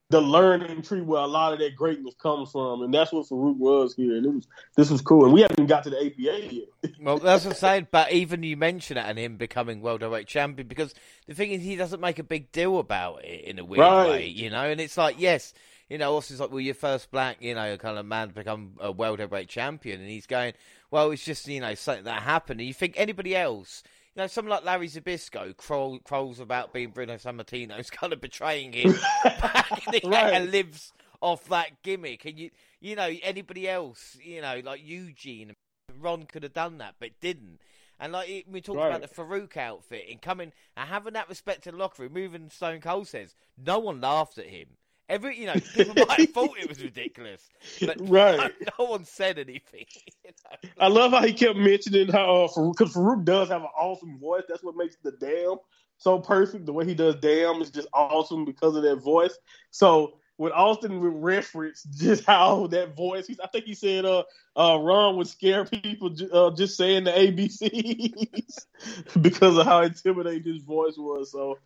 the 0.10 0.22
learning 0.22 0.84
tree 0.84 1.02
where 1.02 1.22
a 1.22 1.28
lot 1.28 1.54
of 1.54 1.60
that 1.60 1.76
greatness 1.76 2.14
comes 2.16 2.52
from, 2.52 2.84
and 2.84 2.94
that's 2.94 3.12
what 3.12 3.28
Farouk 3.28 3.58
was 3.58 3.96
here. 3.96 4.18
And 4.18 4.26
it 4.26 4.34
was 4.34 4.48
this 4.76 4.90
was 4.92 5.02
cool, 5.02 5.26
and 5.26 5.34
we 5.34 5.42
haven't 5.42 5.66
got 5.66 5.84
to 5.86 5.90
the 5.90 5.98
APA 5.98 6.54
yet. 6.54 6.92
well, 7.02 7.18
that's 7.18 7.44
what 7.44 7.54
I'm 7.54 7.58
saying. 7.58 7.88
But 7.90 8.12
even 8.12 8.44
you 8.44 8.56
mention 8.56 8.98
it 8.98 9.06
and 9.06 9.18
him 9.18 9.38
becoming 9.38 9.82
world 9.82 10.02
heavyweight 10.02 10.28
champion, 10.28 10.68
because 10.68 10.94
the 11.28 11.34
thing 11.34 11.52
is, 11.52 11.64
he 11.64 11.76
doesn't 11.76 12.00
make 12.00 12.20
a 12.20 12.24
big 12.24 12.52
deal 12.52 12.78
about 12.78 13.26
it 13.26 13.46
in 13.46 13.58
a 13.58 13.66
weird 13.66 13.80
right. 13.80 14.10
way, 14.10 14.28
you 14.28 14.50
know. 14.52 14.64
And 14.64 14.80
it's 14.80 14.98
like, 14.98 15.16
yes, 15.18 15.54
you 15.90 15.98
know, 15.98 16.14
also 16.14 16.34
it's 16.34 16.42
like, 16.42 16.52
well, 16.52 16.60
your 16.60 16.76
first 16.76 17.10
black, 17.10 17.38
you 17.40 17.56
know, 17.56 17.76
kind 17.78 17.98
of 17.98 18.06
man 18.06 18.28
to 18.28 18.34
become 18.34 18.74
a 18.80 18.92
world 18.92 19.20
heavyweight 19.20 19.50
champion, 19.50 20.02
and 20.02 20.10
he's 20.10 20.28
going, 20.28 20.54
well, 20.92 21.10
it's 21.10 21.26
just 21.26 21.48
you 21.48 21.62
know 21.62 21.74
something 21.74 22.06
that 22.06 22.22
happened. 22.22 22.60
And 22.60 22.68
you 22.68 22.74
think 22.74 22.94
anybody 22.96 23.36
else 23.36 23.82
you 24.16 24.22
know, 24.22 24.28
someone 24.28 24.52
like 24.52 24.64
Larry 24.64 24.88
Zbyszko 24.88 25.58
crow, 25.58 26.00
crowls 26.04 26.40
about 26.40 26.72
being 26.72 26.92
Bruno 26.92 27.16
Sammartino's 27.16 27.90
kind 27.92 28.14
of 28.14 28.22
betraying 28.22 28.72
him 28.72 28.96
right. 29.26 30.34
and 30.34 30.52
lives 30.52 30.94
off 31.20 31.48
that 31.50 31.84
gimmick. 31.84 32.24
And 32.26 32.40
you, 32.40 32.50
you 32.80 32.96
know, 32.96 33.12
anybody 33.24 33.68
else, 33.68 34.18
you 34.24 34.42
know, 34.42 34.62
like 34.64 34.82
Eugene, 34.86 35.54
Ron 36.00 36.24
could 36.24 36.44
have 36.44 36.54
done 36.54 36.78
that, 36.78 36.96
but 37.00 37.12
didn't. 37.20 37.60
And 38.00 38.14
like 38.14 38.46
we 38.50 38.62
talked 38.62 38.80
right. 38.80 38.88
about 38.88 39.02
the 39.02 39.14
Farouk 39.14 39.58
outfit 39.58 40.06
and 40.10 40.22
coming 40.22 40.52
and 40.76 40.90
having 40.90 41.14
that 41.14 41.30
respect 41.30 41.68
in 41.68 41.76
the 41.76 41.80
locker 41.80 42.04
room, 42.04 42.14
moving 42.14 42.50
Stone 42.50 42.82
Cold 42.82 43.08
says 43.08 43.36
no 43.58 43.80
one 43.80 44.02
laughed 44.02 44.38
at 44.38 44.48
him. 44.48 44.68
Every 45.08 45.40
you 45.40 45.46
know, 45.46 45.54
people 45.54 45.94
might 46.08 46.20
have 46.20 46.30
thought 46.32 46.58
it 46.60 46.68
was 46.68 46.82
ridiculous, 46.82 47.48
but 47.82 47.98
right. 48.10 48.38
no, 48.38 48.68
no 48.80 48.86
one 48.86 49.06
said 49.06 49.40
anything. 49.40 49.86
You 50.24 50.32
know? 50.32 50.70
I 50.80 50.88
love 50.88 51.12
how 51.12 51.24
he 51.24 51.34
kept 51.34 51.58
mentioning 51.58 52.08
how 52.08 52.48
because 52.48 52.96
uh, 52.96 53.00
Farouk 53.00 53.26
does 53.26 53.50
have 53.50 53.62
an 53.62 53.70
awesome 53.78 54.18
voice. 54.18 54.44
That's 54.50 54.64
what 54.64 54.76
makes 54.76 54.96
the 55.04 55.12
damn 55.12 55.58
so 55.98 56.20
perfect. 56.20 56.66
The 56.66 56.74
way 56.74 56.86
he 56.86 56.96
does 56.96 57.16
damn 57.16 57.62
is 57.62 57.70
just 57.70 57.88
awesome 57.94 58.46
because 58.46 58.76
of 58.76 58.84
that 58.84 58.98
voice. 58.98 59.38
So 59.72 60.16
when 60.38 60.52
Austin 60.52 61.00
would 61.00 61.24
reference 61.24 61.84
just 61.84 62.26
how 62.26 62.68
that 62.68 62.96
voice, 62.96 63.30
I 63.42 63.48
think 63.48 63.66
he 63.66 63.74
said, 63.74 64.06
uh, 64.06 64.24
uh, 64.56 64.78
Ron 64.82 65.18
would 65.18 65.28
scare 65.28 65.66
people 65.66 66.14
uh, 66.32 66.52
just 66.56 66.76
saying 66.76 67.06
the 67.06 67.12
ABCs 67.12 68.66
because 69.22 69.58
of 69.58 69.66
how 69.66 69.84
intimidating 69.84 70.54
his 70.54 70.64
voice 70.64 70.96
was. 70.98 71.32
So, 71.32 71.60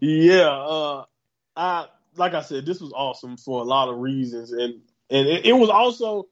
yeah, 0.00 0.48
uh, 0.48 1.04
I 1.56 1.86
like 2.16 2.34
I 2.34 2.42
said, 2.42 2.66
this 2.66 2.80
was 2.80 2.92
awesome 2.94 3.36
for 3.36 3.60
a 3.60 3.64
lot 3.64 3.88
of 3.88 3.98
reasons, 3.98 4.52
and 4.52 4.80
and 5.10 5.28
it, 5.28 5.46
it 5.46 5.52
was 5.52 5.70
also, 5.70 6.28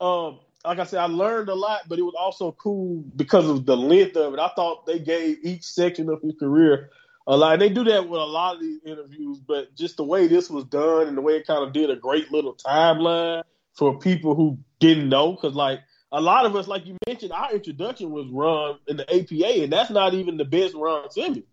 um, 0.00 0.40
like 0.64 0.78
I 0.78 0.84
said, 0.84 1.00
I 1.00 1.06
learned 1.06 1.48
a 1.48 1.54
lot, 1.54 1.82
but 1.88 1.98
it 1.98 2.02
was 2.02 2.14
also 2.18 2.52
cool 2.52 3.04
because 3.14 3.48
of 3.48 3.66
the 3.66 3.76
length 3.76 4.16
of 4.16 4.32
it. 4.32 4.40
I 4.40 4.50
thought 4.56 4.86
they 4.86 4.98
gave 4.98 5.38
each 5.42 5.64
section 5.64 6.08
of 6.08 6.22
his 6.22 6.34
career 6.38 6.90
a 7.26 7.36
lot. 7.36 7.54
And 7.54 7.62
they 7.62 7.68
do 7.68 7.84
that 7.84 8.08
with 8.08 8.20
a 8.20 8.24
lot 8.24 8.56
of 8.56 8.60
these 8.60 8.80
interviews, 8.84 9.40
but 9.40 9.74
just 9.74 9.96
the 9.96 10.04
way 10.04 10.26
this 10.26 10.50
was 10.50 10.64
done 10.64 11.06
and 11.06 11.16
the 11.16 11.22
way 11.22 11.34
it 11.34 11.46
kind 11.46 11.64
of 11.64 11.72
did 11.72 11.90
a 11.90 11.96
great 11.96 12.30
little 12.32 12.54
timeline 12.54 13.42
for 13.74 13.98
people 13.98 14.34
who 14.34 14.58
didn't 14.78 15.08
know, 15.08 15.32
because 15.32 15.54
like 15.54 15.80
a 16.12 16.20
lot 16.20 16.46
of 16.46 16.54
us, 16.54 16.68
like 16.68 16.86
you 16.86 16.96
mentioned, 17.06 17.32
our 17.32 17.52
introduction 17.52 18.10
was 18.10 18.26
run 18.30 18.78
in 18.86 18.96
the 18.96 19.14
APA, 19.14 19.64
and 19.64 19.72
that's 19.72 19.90
not 19.90 20.14
even 20.14 20.36
the 20.36 20.44
best 20.44 20.74
Ron 20.74 21.10
Simmons 21.10 21.44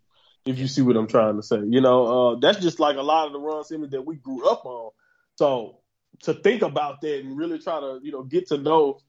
if 0.45 0.57
you 0.57 0.67
see 0.67 0.81
what 0.81 0.97
I'm 0.97 1.07
trying 1.07 1.35
to 1.35 1.43
say. 1.43 1.59
You 1.63 1.81
know, 1.81 2.33
uh, 2.33 2.39
that's 2.39 2.59
just 2.59 2.79
like 2.79 2.97
a 2.97 3.01
lot 3.01 3.27
of 3.27 3.33
the 3.33 3.39
Ron 3.39 3.63
Simmons 3.63 3.91
that 3.91 4.01
we 4.01 4.15
grew 4.15 4.47
up 4.47 4.65
on. 4.65 4.91
So 5.37 5.77
to 6.23 6.33
think 6.33 6.61
about 6.61 7.01
that 7.01 7.19
and 7.19 7.37
really 7.37 7.59
try 7.59 7.79
to, 7.79 7.99
you 8.01 8.11
know, 8.11 8.23
get 8.23 8.47
to 8.47 8.57
know 8.57 8.99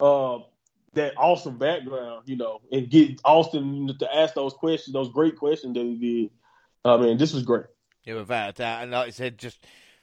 uh, 0.00 0.38
that 0.94 1.14
awesome 1.16 1.58
background, 1.58 2.22
you 2.26 2.36
know, 2.36 2.60
and 2.72 2.90
get 2.90 3.20
Austin 3.24 3.96
to 3.98 4.14
ask 4.14 4.34
those 4.34 4.54
questions, 4.54 4.92
those 4.92 5.10
great 5.10 5.36
questions 5.36 5.74
that 5.74 5.84
he 5.84 5.96
did. 5.96 6.30
I 6.84 6.96
mean, 6.96 7.18
this 7.18 7.32
was 7.32 7.42
great. 7.42 7.66
Yeah, 8.04 8.14
without 8.14 8.50
a 8.50 8.52
doubt. 8.52 8.82
And 8.82 8.92
like 8.92 9.08
I 9.08 9.10
said, 9.10 9.38
just 9.38 9.58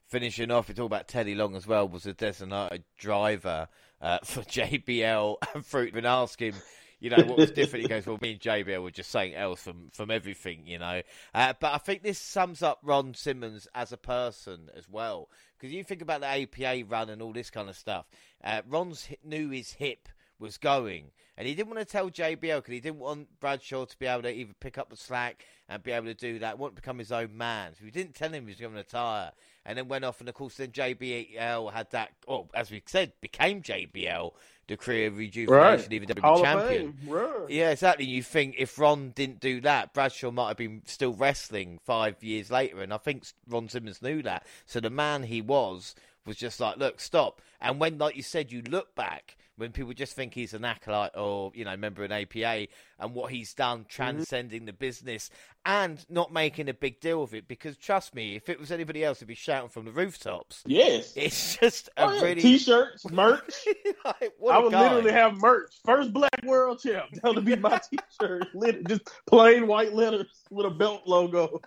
finishing 0.07 0.51
off, 0.51 0.69
it's 0.69 0.79
all 0.79 0.86
about 0.86 1.07
Teddy 1.07 1.36
Long 1.36 1.55
as 1.55 1.65
well, 1.65 1.88
was 1.88 2.05
a 2.05 2.13
designated 2.13 2.84
driver 2.97 3.67
uh, 4.01 4.19
for 4.23 4.41
JBL 4.41 5.38
and 5.53 5.65
Fruit 5.65 5.93
and 5.95 6.05
ask 6.05 6.39
him 6.39 6.55
you 7.04 7.10
know, 7.10 7.22
what 7.26 7.38
was 7.38 7.51
different? 7.51 7.84
He 7.84 7.89
goes, 7.89 8.06
well, 8.08 8.18
me 8.22 8.32
and 8.32 8.39
JBL 8.39 8.82
were 8.82 8.89
just 8.89 9.12
saying 9.12 9.36
else 9.36 9.62
from 9.62 9.89
from 9.91 10.10
everything, 10.10 10.66
you 10.66 10.80
know. 10.80 11.01
Uh, 11.34 11.51
but 11.60 11.74
I 11.74 11.78
think 11.78 12.01
this 12.01 12.18
sums 12.18 12.64
up 12.64 12.80
Ron 12.82 13.14
Simmons 13.14 13.68
as 13.76 13.91
a 13.91 13.97
person 13.97 14.70
as 14.74 14.88
well, 14.88 15.30
because 15.58 15.74
you 15.74 15.84
think 15.84 16.01
about 16.01 16.22
the 16.22 16.28
APA 16.28 16.86
run 16.88 17.10
and 17.10 17.22
all 17.22 17.34
this 17.34 17.49
kind 17.49 17.68
of 17.68 17.76
stuff. 17.76 18.06
Uh, 18.41 18.62
Ron's 18.70 19.10
knew 19.22 19.49
his 19.49 19.74
hip 19.74 20.08
was 20.39 20.58
going. 20.58 21.12
And 21.38 21.47
he 21.47 21.55
didn't 21.55 21.73
want 21.73 21.79
to 21.79 21.91
tell 21.91 22.09
JBL 22.11 22.57
because 22.57 22.73
he 22.73 22.79
didn't 22.79 22.99
want 22.99 23.39
Bradshaw 23.39 23.86
to 23.86 23.97
be 23.97 24.05
able 24.05 24.21
to 24.23 24.31
either 24.31 24.53
pick 24.59 24.77
up 24.77 24.89
the 24.89 24.95
slack 24.95 25.45
and 25.67 25.81
be 25.81 25.91
able 25.91 26.05
to 26.07 26.13
do 26.13 26.39
that, 26.39 26.59
want 26.59 26.75
to 26.75 26.81
become 26.81 26.99
his 26.99 27.11
own 27.11 27.36
man. 27.36 27.73
So 27.77 27.86
he 27.86 27.91
didn't 27.91 28.13
tell 28.13 28.29
him 28.29 28.43
he 28.43 28.51
was 28.51 28.59
going 28.59 28.73
to 28.73 28.77
retire. 28.79 29.31
And 29.65 29.77
then 29.77 29.88
went 29.88 30.03
off, 30.03 30.19
and 30.19 30.27
of 30.27 30.36
course, 30.36 30.55
then 30.55 30.71
JBL 30.71 31.71
had 31.71 31.89
that, 31.91 32.11
well, 32.27 32.49
as 32.53 32.69
we 32.69 32.84
said, 32.86 33.13
became 33.21 33.61
JBL, 33.61 34.34
the 34.67 34.75
career 34.77 35.09
rejuvenation, 35.09 35.49
Right. 35.53 35.93
even 35.93 36.09
champion. 36.09 36.97
Right. 37.07 37.49
Yeah, 37.49 37.69
exactly. 37.71 38.05
You 38.05 38.21
think 38.23 38.55
if 38.57 38.77
Ron 38.77 39.11
didn't 39.11 39.39
do 39.39 39.61
that, 39.61 39.93
Bradshaw 39.93 40.31
might 40.31 40.49
have 40.49 40.57
been 40.57 40.81
still 40.86 41.13
wrestling 41.13 41.79
five 41.84 42.21
years 42.21 42.51
later, 42.51 42.81
and 42.81 42.93
I 42.93 42.97
think 42.97 43.23
Ron 43.47 43.69
Simmons 43.69 44.01
knew 44.01 44.21
that. 44.23 44.45
So 44.65 44.81
the 44.81 44.89
man 44.89 45.23
he 45.23 45.41
was 45.41 45.95
was 46.25 46.36
just 46.36 46.59
like, 46.59 46.77
look, 46.77 46.99
stop. 46.99 47.41
And 47.61 47.79
when, 47.79 47.97
like 47.97 48.17
you 48.17 48.23
said, 48.23 48.51
you 48.51 48.61
look 48.63 48.95
back 48.95 49.38
when 49.58 49.72
people 49.72 49.93
just 49.93 50.16
think 50.16 50.34
he's 50.34 50.54
an 50.54 50.66
acolyte 50.66 51.16
or 51.16 51.51
you 51.54 51.66
know 51.66 51.76
member 51.78 52.04
of 52.04 52.12
an 52.12 52.22
APA, 52.24 52.68
and 52.99 53.14
what 53.14 53.32
he's 53.32 53.54
done 53.54 53.80
mm-hmm. 53.80 53.88
transcending 53.89 54.66
the 54.66 54.74
business 54.74 55.30
and 55.66 56.06
not 56.10 56.34
making 56.34 56.70
a 56.70 56.74
big 56.74 56.99
deal 56.99 57.24
of 57.24 57.34
it, 57.34 57.47
because 57.47 57.78
trust 57.78 58.14
me, 58.16 58.36
if 58.36 58.49
it 58.49 58.60
was 58.60 58.72
anybody 58.72 59.04
else, 59.04 59.20
it'd 59.20 59.28
be 59.28 59.36
shouting 59.36 59.70
from 59.70 59.86
the 59.86 59.91
rooftops. 59.91 60.64
Yes. 60.66 61.14
It's 61.16 61.58
just 61.58 61.88
a 61.97 62.04
Oh, 62.04 62.14
yeah. 62.14 62.22
really 62.22 62.41
T-shirts, 62.41 63.10
merch. 63.12 63.66
like, 64.04 64.34
I 64.51 64.60
would 64.60 64.72
guy. 64.74 64.82
literally 64.84 65.12
have 65.12 65.38
merch. 65.38 65.74
First 65.86 66.12
black 66.12 66.43
world 66.43 66.82
champ. 66.82 67.06
That 67.22 67.36
would 67.36 67.45
be 67.45 67.56
my 67.56 67.80
T-shirt. 67.89 68.47
Just 68.88 69.10
plain 69.26 69.68
white 69.68 69.93
letters 69.93 70.28
with 70.49 70.66
a 70.66 70.70
belt 70.70 71.04
logo. 71.06 71.62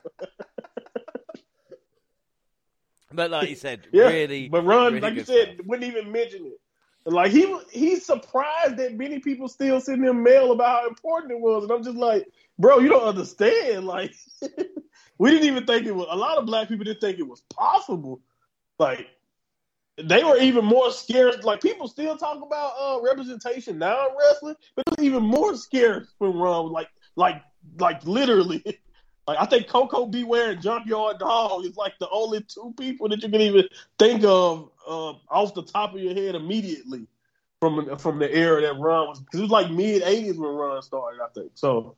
But 3.12 3.30
like 3.30 3.48
you 3.48 3.56
said, 3.56 3.86
Yeah, 3.92 4.08
really, 4.08 4.48
but 4.48 4.62
Ron, 4.64 4.94
really 4.94 5.00
like 5.00 5.14
you 5.14 5.24
said, 5.24 5.54
stuff. 5.54 5.66
wouldn't 5.66 5.90
even 5.90 6.12
mention 6.12 6.46
it. 6.46 6.60
Like 7.06 7.30
he 7.30 7.56
he's 7.70 8.04
surprised 8.04 8.78
that 8.78 8.96
many 8.96 9.20
people 9.20 9.48
still 9.48 9.80
send 9.80 10.04
him 10.04 10.24
mail 10.24 10.50
about 10.50 10.82
how 10.82 10.88
important 10.88 11.32
it 11.32 11.40
was, 11.40 11.62
and 11.62 11.72
I'm 11.72 11.84
just 11.84 11.96
like, 11.96 12.26
bro, 12.58 12.80
you 12.80 12.88
don't 12.88 13.06
understand. 13.06 13.86
Like 13.86 14.12
we 15.18 15.30
didn't 15.30 15.46
even 15.46 15.66
think 15.66 15.86
it 15.86 15.94
was. 15.94 16.08
A 16.10 16.16
lot 16.16 16.36
of 16.36 16.46
black 16.46 16.68
people 16.68 16.84
didn't 16.84 17.00
think 17.00 17.20
it 17.20 17.28
was 17.28 17.42
possible. 17.52 18.20
Like 18.80 19.06
they 20.02 20.24
were 20.24 20.36
even 20.38 20.64
more 20.64 20.90
scared. 20.90 21.44
Like 21.44 21.62
people 21.62 21.86
still 21.86 22.16
talk 22.16 22.42
about 22.42 22.72
uh, 22.78 23.00
representation 23.00 23.78
now 23.78 24.08
in 24.08 24.16
wrestling, 24.18 24.56
but 24.74 24.84
it 24.86 24.98
was 24.98 25.06
even 25.06 25.22
more 25.22 25.56
scared 25.56 26.08
when 26.18 26.34
Ron, 26.34 26.72
like, 26.72 26.88
like, 27.14 27.42
like 27.78 28.04
literally. 28.04 28.64
Like 29.28 29.38
I 29.40 29.44
think 29.46 29.66
Koko 29.66 30.06
B. 30.06 30.22
Ware 30.22 30.52
and 30.52 30.62
Junkyard 30.62 31.18
Dog 31.18 31.64
is 31.64 31.76
like 31.76 31.98
the 31.98 32.08
only 32.10 32.42
two 32.42 32.72
people 32.78 33.08
that 33.08 33.20
you 33.20 33.28
can 33.28 33.40
even 33.40 33.64
think 33.98 34.22
of 34.22 34.70
uh, 34.86 35.14
off 35.30 35.54
the 35.54 35.62
top 35.62 35.94
of 35.94 36.00
your 36.00 36.14
head 36.14 36.34
immediately 36.34 37.06
from 37.60 37.96
from 37.98 38.18
the 38.18 38.32
era 38.34 38.60
that 38.62 38.78
Ron 38.78 39.08
was 39.08 39.20
because 39.20 39.40
it 39.40 39.42
was 39.44 39.50
like 39.50 39.70
mid 39.70 40.02
'80s 40.02 40.36
when 40.38 40.50
Ron 40.50 40.82
started. 40.82 41.20
I 41.22 41.28
think 41.34 41.52
so. 41.54 41.96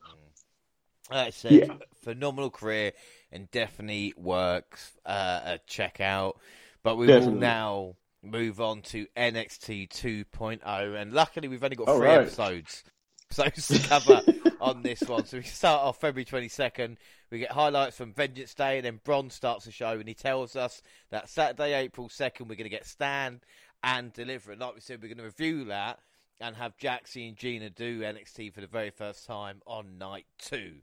Like 1.09 1.27
I 1.27 1.29
said, 1.31 1.67
Yeah. 1.67 1.75
phenomenal 2.03 2.49
career 2.51 2.93
and 3.31 3.49
definitely 3.51 4.13
works 4.15 4.97
uh, 5.05 5.41
a 5.43 5.59
check 5.65 5.99
out. 5.99 6.39
But 6.83 6.97
we 6.97 7.07
Definitely. 7.07 7.33
will 7.33 7.39
now 7.39 7.95
move 8.21 8.61
on 8.61 8.81
to 8.83 9.07
NXT 9.17 9.87
2.0, 9.87 10.95
and 11.01 11.13
luckily 11.13 11.47
we've 11.47 11.63
only 11.63 11.75
got 11.75 11.89
All 11.89 11.97
three 11.97 12.09
right. 12.09 12.21
episodes. 12.21 12.83
episodes 13.31 13.67
to 13.69 13.79
cover 13.79 14.21
on 14.59 14.83
this 14.83 15.07
one. 15.07 15.25
So 15.25 15.37
we 15.37 15.43
start 15.43 15.81
off 15.83 15.99
February 16.01 16.25
22nd. 16.25 16.97
We 17.31 17.39
get 17.39 17.51
highlights 17.51 17.97
from 17.97 18.13
Vengeance 18.13 18.53
Day, 18.55 18.77
and 18.77 18.85
then 18.85 18.99
Bron 19.03 19.29
starts 19.29 19.65
the 19.65 19.71
show, 19.71 19.91
and 19.91 20.07
he 20.07 20.15
tells 20.15 20.55
us 20.55 20.81
that 21.11 21.29
Saturday, 21.29 21.73
April 21.73 22.09
2nd, 22.09 22.41
we're 22.41 22.55
going 22.55 22.63
to 22.63 22.69
get 22.69 22.87
Stand 22.87 23.41
and 23.83 24.11
Deliver. 24.13 24.51
And 24.51 24.61
like 24.61 24.75
we 24.75 24.81
said, 24.81 25.01
we're 25.01 25.13
going 25.13 25.19
to 25.19 25.23
review 25.25 25.65
that 25.65 25.99
and 26.41 26.55
have 26.55 26.77
Jaxie 26.77 27.27
and 27.27 27.37
Gina 27.37 27.69
do 27.69 28.01
NXT 28.01 28.53
for 28.53 28.61
the 28.61 28.67
very 28.67 28.89
first 28.89 29.25
time 29.25 29.61
on 29.67 29.97
night 29.97 30.25
two. 30.39 30.73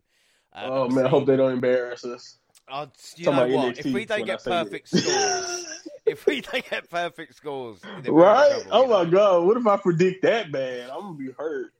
Um, 0.52 0.70
Oh 0.70 0.88
man, 0.88 1.06
I 1.06 1.08
hope 1.08 1.26
they 1.26 1.36
don't 1.36 1.52
embarrass 1.52 2.04
us. 2.04 2.38
uh, 2.68 2.86
you 3.16 3.26
know 3.26 3.46
what? 3.48 3.74
NXT 3.76 3.86
If 3.86 3.94
we 3.94 4.04
don't 4.04 4.26
get 4.26 4.44
perfect 4.44 4.88
scores, 4.88 5.66
if 6.06 6.26
we 6.26 6.40
don't 6.42 6.68
get 6.68 6.88
perfect 6.88 7.36
scores, 7.36 7.80
then 7.80 8.12
we're 8.12 8.22
in 8.22 8.34
Right? 8.34 8.66
Oh 8.70 8.86
my 8.86 9.10
god, 9.10 9.44
what 9.44 9.56
if 9.56 9.66
I 9.66 9.76
predict 9.78 10.22
that 10.22 10.52
bad? 10.52 10.90
I'm 10.90 11.00
gonna 11.00 11.14
be 11.14 11.30
hurt. 11.36 11.72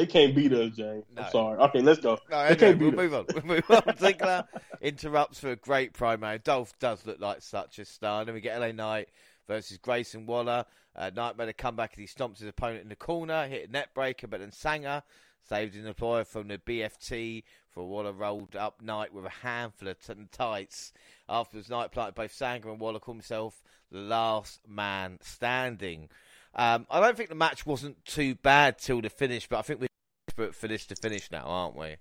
They 0.00 0.06
can't 0.06 0.34
beat 0.34 0.50
us, 0.54 0.74
James. 0.74 1.04
No. 1.14 1.22
I'm 1.22 1.30
sorry. 1.30 1.58
Okay, 1.58 1.82
let's 1.82 2.00
go. 2.00 2.18
No, 2.30 2.38
They 2.38 2.44
anyway, 2.44 2.56
can't 2.56 2.78
we'll 2.80 2.92
move 2.92 3.12
on. 3.12 3.26
We'll 3.34 3.44
move 3.44 3.70
on. 3.70 3.82
Ziggler 3.82 4.46
interrupts 4.80 5.38
for 5.38 5.50
a 5.50 5.56
great 5.56 5.92
promo. 5.92 6.42
Dolph 6.42 6.72
does 6.78 7.04
look 7.04 7.20
like 7.20 7.42
such 7.42 7.78
a 7.78 7.84
star. 7.84 8.24
Then 8.24 8.34
we 8.34 8.40
get 8.40 8.58
LA 8.58 8.72
Knight 8.72 9.10
versus 9.46 9.76
Grayson 9.76 10.24
Waller. 10.24 10.64
Uh, 10.96 11.10
Knight 11.14 11.36
made 11.36 11.50
a 11.50 11.52
comeback 11.52 11.92
and 11.92 12.00
he 12.00 12.06
stomps 12.06 12.38
his 12.38 12.48
opponent 12.48 12.82
in 12.82 12.88
the 12.88 12.96
corner, 12.96 13.46
hit 13.46 13.68
a 13.68 13.70
neckbreaker, 13.70 14.30
but 14.30 14.40
then 14.40 14.52
Sanga 14.52 15.02
saved 15.46 15.76
an 15.76 15.86
employer 15.86 16.24
from 16.24 16.48
the 16.48 16.56
BFT 16.56 17.42
for 17.68 17.86
Waller 17.86 18.12
rolled 18.12 18.56
up 18.56 18.80
Knight 18.80 19.12
with 19.12 19.26
a 19.26 19.46
handful 19.46 19.88
of 19.88 20.00
t- 20.00 20.14
tights. 20.32 20.94
Afterwards, 21.28 21.68
Knight 21.68 21.92
planted 21.92 22.14
both 22.14 22.32
Sanga 22.32 22.70
and 22.70 22.80
Waller, 22.80 23.00
called 23.00 23.18
himself 23.18 23.62
the 23.92 23.98
last 23.98 24.60
man 24.66 25.18
standing. 25.20 26.08
Um, 26.54 26.86
I 26.90 27.00
don't 27.00 27.16
think 27.16 27.28
the 27.28 27.36
match 27.36 27.64
wasn't 27.64 28.04
too 28.04 28.34
bad 28.34 28.78
till 28.78 29.00
the 29.00 29.08
finish, 29.10 29.46
but 29.48 29.58
I 29.58 29.62
think 29.62 29.80
we're 29.80 29.86
desperate 30.40 30.54
for 30.54 30.68
this 30.68 30.86
to 30.86 30.96
finish 30.96 31.30
now, 31.30 31.44
aren't 31.44 31.76
we? 31.76 31.96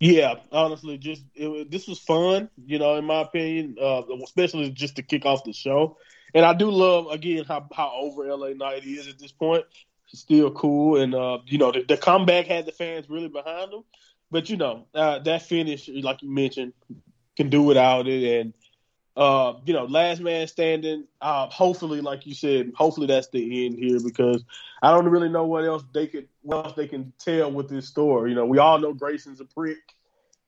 Yeah, 0.00 0.34
honestly, 0.50 0.98
just 0.98 1.24
it, 1.34 1.70
this 1.70 1.86
was 1.86 1.98
fun. 2.00 2.50
You 2.66 2.78
know, 2.78 2.96
in 2.96 3.04
my 3.04 3.22
opinion, 3.22 3.76
uh, 3.80 4.02
especially 4.22 4.70
just 4.70 4.96
to 4.96 5.02
kick 5.02 5.24
off 5.24 5.44
the 5.44 5.52
show. 5.52 5.98
And 6.34 6.44
I 6.44 6.52
do 6.52 6.70
love 6.70 7.06
again 7.10 7.44
how 7.44 7.68
how 7.72 7.92
over 7.94 8.24
LA 8.26 8.50
Knight 8.50 8.84
is 8.84 9.08
at 9.08 9.18
this 9.18 9.32
point. 9.32 9.64
He's 10.06 10.20
still 10.20 10.50
cool, 10.50 11.00
and 11.00 11.14
uh, 11.14 11.38
you 11.46 11.58
know 11.58 11.70
the, 11.70 11.84
the 11.84 11.96
comeback 11.96 12.46
had 12.46 12.66
the 12.66 12.72
fans 12.72 13.08
really 13.08 13.28
behind 13.28 13.72
him. 13.72 13.84
But 14.30 14.50
you 14.50 14.56
know 14.56 14.86
uh, 14.94 15.20
that 15.20 15.42
finish, 15.42 15.88
like 15.88 16.22
you 16.22 16.30
mentioned, 16.30 16.72
can 17.36 17.48
do 17.48 17.62
without 17.62 18.08
it. 18.08 18.40
And 18.40 18.52
uh, 19.16 19.54
you 19.64 19.72
know, 19.72 19.84
last 19.84 20.20
man 20.20 20.46
standing. 20.46 21.04
Uh, 21.20 21.48
hopefully, 21.48 22.00
like 22.00 22.26
you 22.26 22.34
said, 22.34 22.72
hopefully 22.76 23.06
that's 23.06 23.28
the 23.28 23.66
end 23.66 23.78
here 23.78 24.00
because 24.00 24.44
I 24.82 24.90
don't 24.90 25.08
really 25.08 25.28
know 25.28 25.44
what 25.44 25.64
else 25.64 25.84
they 25.92 26.06
could, 26.06 26.28
what 26.42 26.66
else 26.66 26.76
they 26.76 26.88
can 26.88 27.12
tell 27.18 27.50
with 27.50 27.68
this 27.68 27.86
story. 27.86 28.30
You 28.30 28.36
know, 28.36 28.46
we 28.46 28.58
all 28.58 28.78
know 28.78 28.92
Grayson's 28.92 29.40
a 29.40 29.44
prick, 29.44 29.78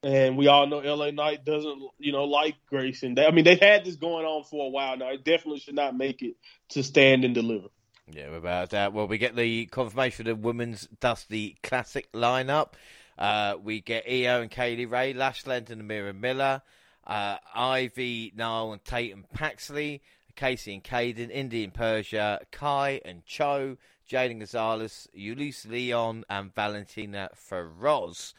and 0.03 0.37
we 0.37 0.47
all 0.47 0.67
know 0.67 0.79
LA 0.79 1.11
Knight 1.11 1.45
doesn't, 1.45 1.81
you 1.99 2.11
know, 2.11 2.25
like 2.25 2.55
Grayson. 2.69 3.15
They, 3.15 3.25
I 3.25 3.31
mean, 3.31 3.45
they've 3.45 3.59
had 3.59 3.85
this 3.85 3.95
going 3.95 4.25
on 4.25 4.43
for 4.43 4.67
a 4.67 4.69
while 4.69 4.97
now. 4.97 5.09
It 5.09 5.23
definitely 5.23 5.59
should 5.59 5.75
not 5.75 5.95
make 5.95 6.21
it 6.21 6.35
to 6.69 6.83
stand 6.83 7.25
and 7.25 7.33
deliver. 7.33 7.67
Yeah, 8.09 8.27
about 8.27 8.69
that. 8.69 8.93
Well, 8.93 9.07
we 9.07 9.17
get 9.17 9.35
the 9.35 9.65
confirmation 9.65 10.27
of 10.27 10.39
women's 10.39 10.87
Dusty 10.99 11.57
Classic 11.61 12.09
lineup. 12.13 12.73
Uh, 13.17 13.55
we 13.61 13.81
get 13.81 14.05
Io 14.07 14.41
and 14.41 14.51
Kay 14.51 14.75
Lee 14.75 14.85
Ray, 14.85 15.13
Lash 15.13 15.45
Legend 15.45 15.81
and 15.81 15.81
Amari 15.81 16.13
Miller, 16.13 16.61
uh, 17.07 17.37
Ivy, 17.55 18.33
Nile 18.35 18.73
and 18.73 18.83
Tatum 18.83 19.25
Paxley, 19.33 20.01
Kacy 20.35 20.73
and 20.73 20.83
Kayden, 20.83 21.31
Indy 21.31 21.63
and 21.63 21.73
Persia, 21.73 22.41
Kai 22.51 23.01
and 23.03 23.25
Choo, 23.25 23.77
Jaden 24.09 24.37
Gonzalez, 24.37 25.07
Yulisa 25.17 25.71
Leon, 25.71 26.25
and 26.29 26.53
Valentina 26.53 27.29
Feroz. 27.33 28.33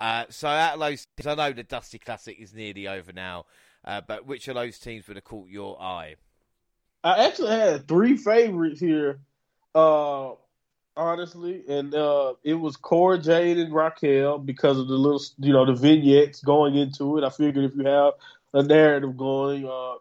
Uh, 0.00 0.24
so 0.28 0.48
out 0.48 0.74
of 0.74 0.80
those 0.80 1.06
I 1.26 1.34
know 1.34 1.52
the 1.52 1.62
Dusty 1.62 1.98
Classic 1.98 2.36
is 2.38 2.54
nearly 2.54 2.88
over 2.88 3.12
now, 3.12 3.46
uh, 3.84 4.00
but 4.06 4.26
which 4.26 4.48
of 4.48 4.54
those 4.54 4.78
teams 4.78 5.06
would 5.06 5.16
have 5.16 5.24
caught 5.24 5.48
your 5.48 5.80
eye? 5.80 6.16
I 7.02 7.26
actually 7.26 7.50
had 7.50 7.86
three 7.86 8.16
favorites 8.16 8.80
here, 8.80 9.20
uh, 9.74 10.32
honestly, 10.96 11.64
and 11.68 11.94
uh, 11.94 12.34
it 12.42 12.54
was 12.54 12.76
Cora 12.76 13.18
Jade 13.18 13.58
and 13.58 13.72
Raquel 13.72 14.38
because 14.38 14.78
of 14.78 14.88
the 14.88 14.94
little, 14.94 15.22
you 15.38 15.52
know, 15.52 15.66
the 15.66 15.74
vignettes 15.74 16.40
going 16.42 16.76
into 16.76 17.18
it. 17.18 17.24
I 17.24 17.30
figured 17.30 17.64
if 17.64 17.76
you 17.76 17.84
have 17.84 18.14
a 18.52 18.62
narrative 18.62 19.16
going, 19.16 19.66
uh, 19.66 19.94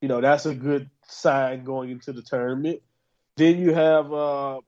you 0.00 0.08
know, 0.08 0.20
that's 0.20 0.46
a 0.46 0.54
good 0.54 0.90
sign 1.06 1.64
going 1.64 1.90
into 1.90 2.12
the 2.12 2.22
tournament. 2.22 2.82
Then 3.36 3.58
you 3.58 3.74
have 3.74 4.12
uh, 4.12 4.60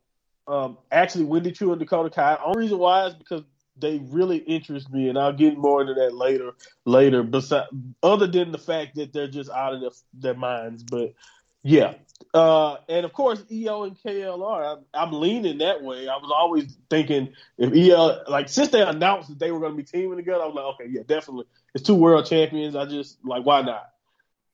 um, 0.48 0.78
actually 0.90 1.24
Wendy 1.24 1.52
Choo 1.52 1.72
and 1.72 1.78
Dakota 1.78 2.10
Kai. 2.10 2.38
Only 2.44 2.64
reason 2.64 2.78
why 2.78 3.06
is 3.06 3.14
because 3.14 3.42
they 3.78 3.98
really 3.98 4.38
interest 4.38 4.90
me, 4.90 5.08
and 5.08 5.18
I'll 5.18 5.32
get 5.32 5.58
more 5.58 5.82
into 5.82 5.94
that 5.94 6.14
later. 6.14 6.52
Later, 6.84 7.22
besides, 7.22 7.68
other 8.02 8.26
than 8.26 8.52
the 8.52 8.58
fact 8.58 8.94
that 8.96 9.12
they're 9.12 9.28
just 9.28 9.50
out 9.50 9.74
of 9.74 9.80
their, 9.82 9.90
their 10.14 10.34
minds, 10.34 10.82
but 10.82 11.14
yeah, 11.62 11.94
uh, 12.34 12.76
and 12.88 13.04
of 13.04 13.12
course 13.12 13.42
Io 13.50 13.84
and 13.84 13.96
KLR. 13.98 14.76
I'm, 14.76 14.84
I'm 14.94 15.12
leaning 15.20 15.58
that 15.58 15.82
way. 15.82 16.08
I 16.08 16.16
was 16.16 16.32
always 16.34 16.76
thinking 16.90 17.32
if 17.58 17.72
Io, 17.72 18.22
like 18.28 18.48
since 18.48 18.68
they 18.68 18.82
announced 18.82 19.28
that 19.28 19.38
they 19.38 19.50
were 19.50 19.60
going 19.60 19.72
to 19.72 19.76
be 19.76 19.82
teaming 19.82 20.16
together, 20.16 20.42
I 20.42 20.46
was 20.46 20.54
like, 20.54 20.64
okay, 20.74 20.86
yeah, 20.88 21.02
definitely. 21.06 21.46
It's 21.74 21.84
two 21.84 21.94
world 21.94 22.26
champions. 22.26 22.76
I 22.76 22.86
just 22.86 23.18
like 23.24 23.44
why 23.44 23.62
not? 23.62 23.90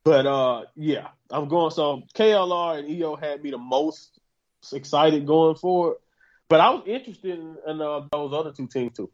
But 0.05 0.27
uh, 0.27 0.65
yeah, 0.77 1.09
I'm 1.31 1.49
going. 1.49 1.71
So 1.71 2.03
KLR 2.15 2.79
and 2.79 3.03
Io 3.03 3.17
had 3.17 3.43
me 3.43 3.51
the 3.51 3.59
most 3.59 4.19
excited 4.73 5.27
going 5.27 5.57
forward. 5.57 5.97
But 6.49 6.61
I 6.61 6.71
was 6.71 6.83
interested 6.87 7.39
in, 7.39 7.57
in 7.67 7.81
uh, 7.81 8.09
those 8.13 8.33
other 8.33 8.53
two 8.53 8.67
teams 8.67 8.97
too. 8.97 9.11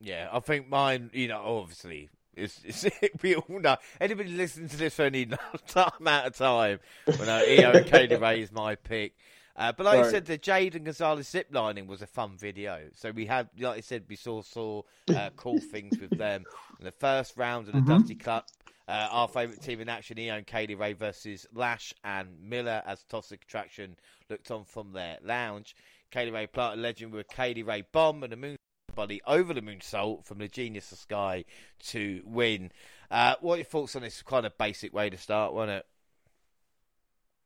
Yeah, 0.00 0.28
I 0.32 0.40
think 0.40 0.68
mine. 0.68 1.10
You 1.12 1.28
know, 1.28 1.40
obviously, 1.40 2.10
it's, 2.34 2.60
it's 2.64 2.86
we 3.22 3.34
all 3.34 3.60
know. 3.60 3.76
Anybody 4.00 4.30
listening 4.30 4.68
to 4.68 4.76
this 4.76 4.94
for 4.94 5.02
any 5.02 5.22
amount 6.00 6.26
of 6.26 6.36
time, 6.36 6.80
well, 7.06 7.26
no, 7.26 7.38
Io 7.38 7.72
and 7.72 8.10
Lee 8.10 8.16
Ray 8.16 8.40
is 8.42 8.52
my 8.52 8.74
pick. 8.74 9.14
Uh, 9.54 9.72
but 9.72 9.84
like. 9.84 9.98
I 9.98 10.10
said, 10.10 10.24
the 10.24 10.38
Jade 10.38 10.74
and 10.74 10.84
Gonzalez 10.84 11.28
ziplining 11.28 11.86
was 11.86 12.02
a 12.02 12.06
fun 12.06 12.36
video. 12.38 12.88
So 12.94 13.10
we 13.10 13.26
had, 13.26 13.50
like 13.58 13.78
I 13.78 13.80
said, 13.80 14.04
we 14.08 14.16
saw 14.16 14.42
saw 14.42 14.82
uh, 15.14 15.30
cool 15.36 15.58
things 15.70 15.98
with 15.98 16.16
them. 16.16 16.44
In 16.78 16.84
the 16.84 16.92
first 16.92 17.36
round 17.36 17.68
of 17.68 17.74
the 17.74 17.80
mm-hmm. 17.80 17.98
Dusty 17.98 18.14
Cup, 18.14 18.48
uh, 18.88 19.08
our 19.10 19.28
favourite 19.28 19.62
team 19.62 19.80
in 19.80 19.88
action, 19.88 20.18
Io 20.18 20.36
and 20.36 20.46
Kay 20.46 20.66
Lee 20.66 20.74
Ray 20.74 20.94
versus 20.94 21.46
Lash 21.52 21.92
and 22.02 22.28
Miller, 22.42 22.82
as 22.86 23.04
Toxic 23.04 23.42
Attraction 23.42 23.96
looked 24.30 24.50
on 24.50 24.64
from 24.64 24.92
their 24.92 25.18
lounge. 25.22 25.76
Kay 26.10 26.26
Lee 26.26 26.30
Ray 26.30 26.46
planted 26.46 26.80
legend 26.80 27.12
with 27.12 27.28
Kay 27.28 27.52
Lee 27.54 27.62
Ray 27.62 27.84
bomb 27.92 28.22
and 28.22 28.32
a 28.32 28.36
moon 28.36 28.56
body 29.02 29.20
over 29.26 29.52
the 29.52 29.60
moonsault 29.60 30.24
from 30.24 30.38
the 30.38 30.46
Genius 30.46 30.92
of 30.92 30.98
Sky 30.98 31.44
to 31.86 32.22
win. 32.24 32.70
Uh, 33.10 33.34
what 33.40 33.54
are 33.54 33.56
your 33.58 33.64
thoughts 33.64 33.96
on 33.96 34.02
this 34.02 34.22
kind 34.22 34.46
of 34.46 34.56
basic 34.56 34.94
way 34.94 35.10
to 35.10 35.16
start, 35.16 35.52
wasn't 35.52 35.82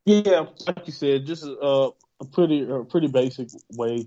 it? 0.05 0.27
Yeah, 0.27 0.47
like 0.67 0.87
you 0.87 0.93
said, 0.93 1.25
just 1.25 1.45
uh, 1.45 1.91
a 2.21 2.25
pretty 2.31 2.69
a 2.69 2.85
pretty 2.85 3.07
basic 3.09 3.49
way 3.73 4.07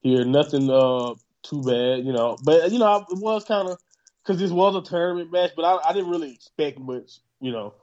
here. 0.00 0.24
Nothing 0.24 0.68
uh, 0.68 1.14
too 1.42 1.62
bad, 1.62 2.04
you 2.04 2.12
know. 2.12 2.36
But 2.44 2.72
you 2.72 2.80
know, 2.80 3.06
it 3.08 3.18
was 3.18 3.44
kind 3.44 3.68
of 3.68 3.78
because 4.22 4.40
this 4.40 4.50
was 4.50 4.74
a 4.74 4.82
tournament 4.82 5.30
match, 5.30 5.52
but 5.54 5.64
I, 5.64 5.88
I, 5.88 5.92
didn't 5.92 6.10
really 6.10 6.32
expect 6.32 6.78
much, 6.78 7.20
you 7.40 7.52
know, 7.52 7.74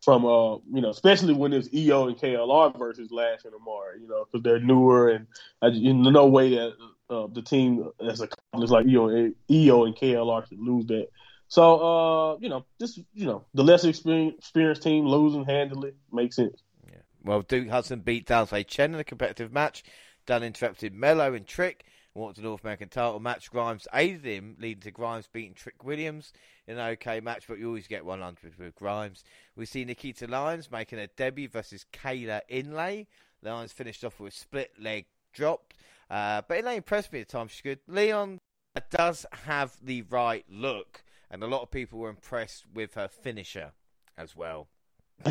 from 0.00 0.24
uh, 0.24 0.54
you 0.72 0.80
know, 0.80 0.90
especially 0.90 1.34
when 1.34 1.52
it's 1.52 1.68
Io 1.74 2.06
and 2.06 2.16
KLR 2.16 2.78
versus 2.78 3.10
Lash 3.10 3.44
and 3.44 3.52
Amari, 3.54 4.00
you 4.00 4.08
know, 4.08 4.24
because 4.24 4.44
they're 4.44 4.60
newer 4.60 5.10
and 5.10 5.26
I, 5.60 5.66
in 5.66 6.02
no 6.02 6.26
way 6.26 6.50
that 6.50 6.72
uh, 7.10 7.26
the 7.26 7.42
team 7.42 7.90
as 8.00 8.20
accomplished 8.20 8.72
like 8.72 8.86
Io 8.86 9.08
Io 9.50 9.84
and 9.84 9.96
KLR 9.96 10.48
should 10.48 10.60
lose 10.60 10.86
that. 10.86 11.08
So 11.48 11.80
uh, 11.80 12.36
you 12.40 12.48
know, 12.48 12.64
this 12.78 12.98
you 13.12 13.26
know, 13.26 13.44
the 13.54 13.64
less 13.64 13.84
experienced 13.84 14.82
team 14.82 15.06
losing 15.06 15.44
handily 15.44 15.92
makes 16.12 16.36
sense. 16.36 16.62
Yeah. 16.86 17.00
Well, 17.24 17.42
Duke 17.42 17.68
Hudson 17.68 18.00
beat 18.00 18.26
Dante 18.26 18.62
Chen 18.62 18.94
in 18.94 19.00
a 19.00 19.04
competitive 19.04 19.52
match. 19.52 19.82
Dunn 20.26 20.42
interrupted 20.44 20.94
Melo 20.94 21.34
and 21.34 21.46
Trick 21.46 21.84
and 22.14 22.22
walked 22.22 22.36
to 22.36 22.42
North 22.42 22.62
American 22.62 22.88
title 22.88 23.18
match. 23.18 23.50
Grimes 23.50 23.88
aided 23.92 24.24
him, 24.24 24.56
leading 24.60 24.82
to 24.82 24.92
Grimes 24.92 25.28
beating 25.32 25.54
Trick 25.54 25.82
Williams 25.82 26.32
in 26.68 26.78
an 26.78 26.90
okay 26.92 27.18
match, 27.20 27.46
but 27.48 27.58
you 27.58 27.66
always 27.66 27.88
get 27.88 28.04
100 28.04 28.56
with 28.58 28.74
Grimes. 28.76 29.24
We 29.56 29.66
see 29.66 29.84
Nikita 29.84 30.28
Lyons 30.28 30.70
making 30.70 31.00
a 31.00 31.08
debut 31.08 31.48
versus 31.48 31.84
Kayla 31.92 32.42
Inlay. 32.48 33.08
Lyons 33.42 33.72
finished 33.72 34.04
off 34.04 34.20
with 34.20 34.34
a 34.34 34.36
split 34.36 34.70
leg 34.78 35.06
drop, 35.32 35.74
uh, 36.10 36.42
but 36.48 36.64
impressed 36.66 37.12
me 37.12 37.20
at 37.20 37.28
times. 37.28 37.52
She's 37.52 37.62
good. 37.62 37.78
Leon 37.86 38.40
does 38.90 39.26
have 39.44 39.76
the 39.82 40.02
right 40.02 40.44
look, 40.48 41.04
and 41.30 41.42
a 41.42 41.46
lot 41.46 41.62
of 41.62 41.70
people 41.70 41.98
were 41.98 42.10
impressed 42.10 42.64
with 42.72 42.94
her 42.94 43.08
finisher 43.08 43.72
as 44.16 44.36
well. 44.36 44.68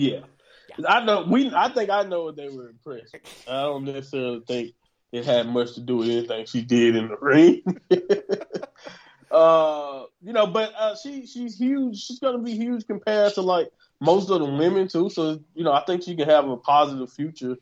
Yeah. 0.00 0.20
yeah. 0.78 0.86
I 0.88 1.04
know 1.04 1.26
we 1.28 1.52
I 1.54 1.68
think 1.68 1.90
I 1.90 2.04
know 2.04 2.24
what 2.24 2.36
they 2.36 2.48
were 2.48 2.70
impressed. 2.70 3.16
I 3.46 3.62
don't 3.62 3.84
necessarily 3.84 4.40
think 4.46 4.74
it 5.12 5.24
had 5.26 5.46
much 5.46 5.74
to 5.74 5.80
do 5.80 5.98
with 5.98 6.08
anything 6.08 6.46
she 6.46 6.62
did 6.62 6.96
in 6.96 7.08
the 7.08 7.16
ring. 7.20 7.62
uh, 9.30 10.04
you 10.22 10.32
know, 10.32 10.46
but 10.46 10.72
uh, 10.74 10.96
she 10.96 11.26
she's 11.26 11.58
huge. 11.58 11.98
She's 11.98 12.18
gonna 12.18 12.38
be 12.38 12.56
huge 12.56 12.86
compared 12.86 13.34
to 13.34 13.42
like 13.42 13.70
most 14.00 14.30
of 14.30 14.40
the 14.40 14.46
women 14.46 14.88
too. 14.88 15.10
So 15.10 15.40
you 15.54 15.64
know, 15.64 15.72
I 15.72 15.84
think 15.84 16.02
she 16.02 16.16
can 16.16 16.28
have 16.28 16.48
a 16.48 16.56
positive 16.56 17.12
future, 17.12 17.56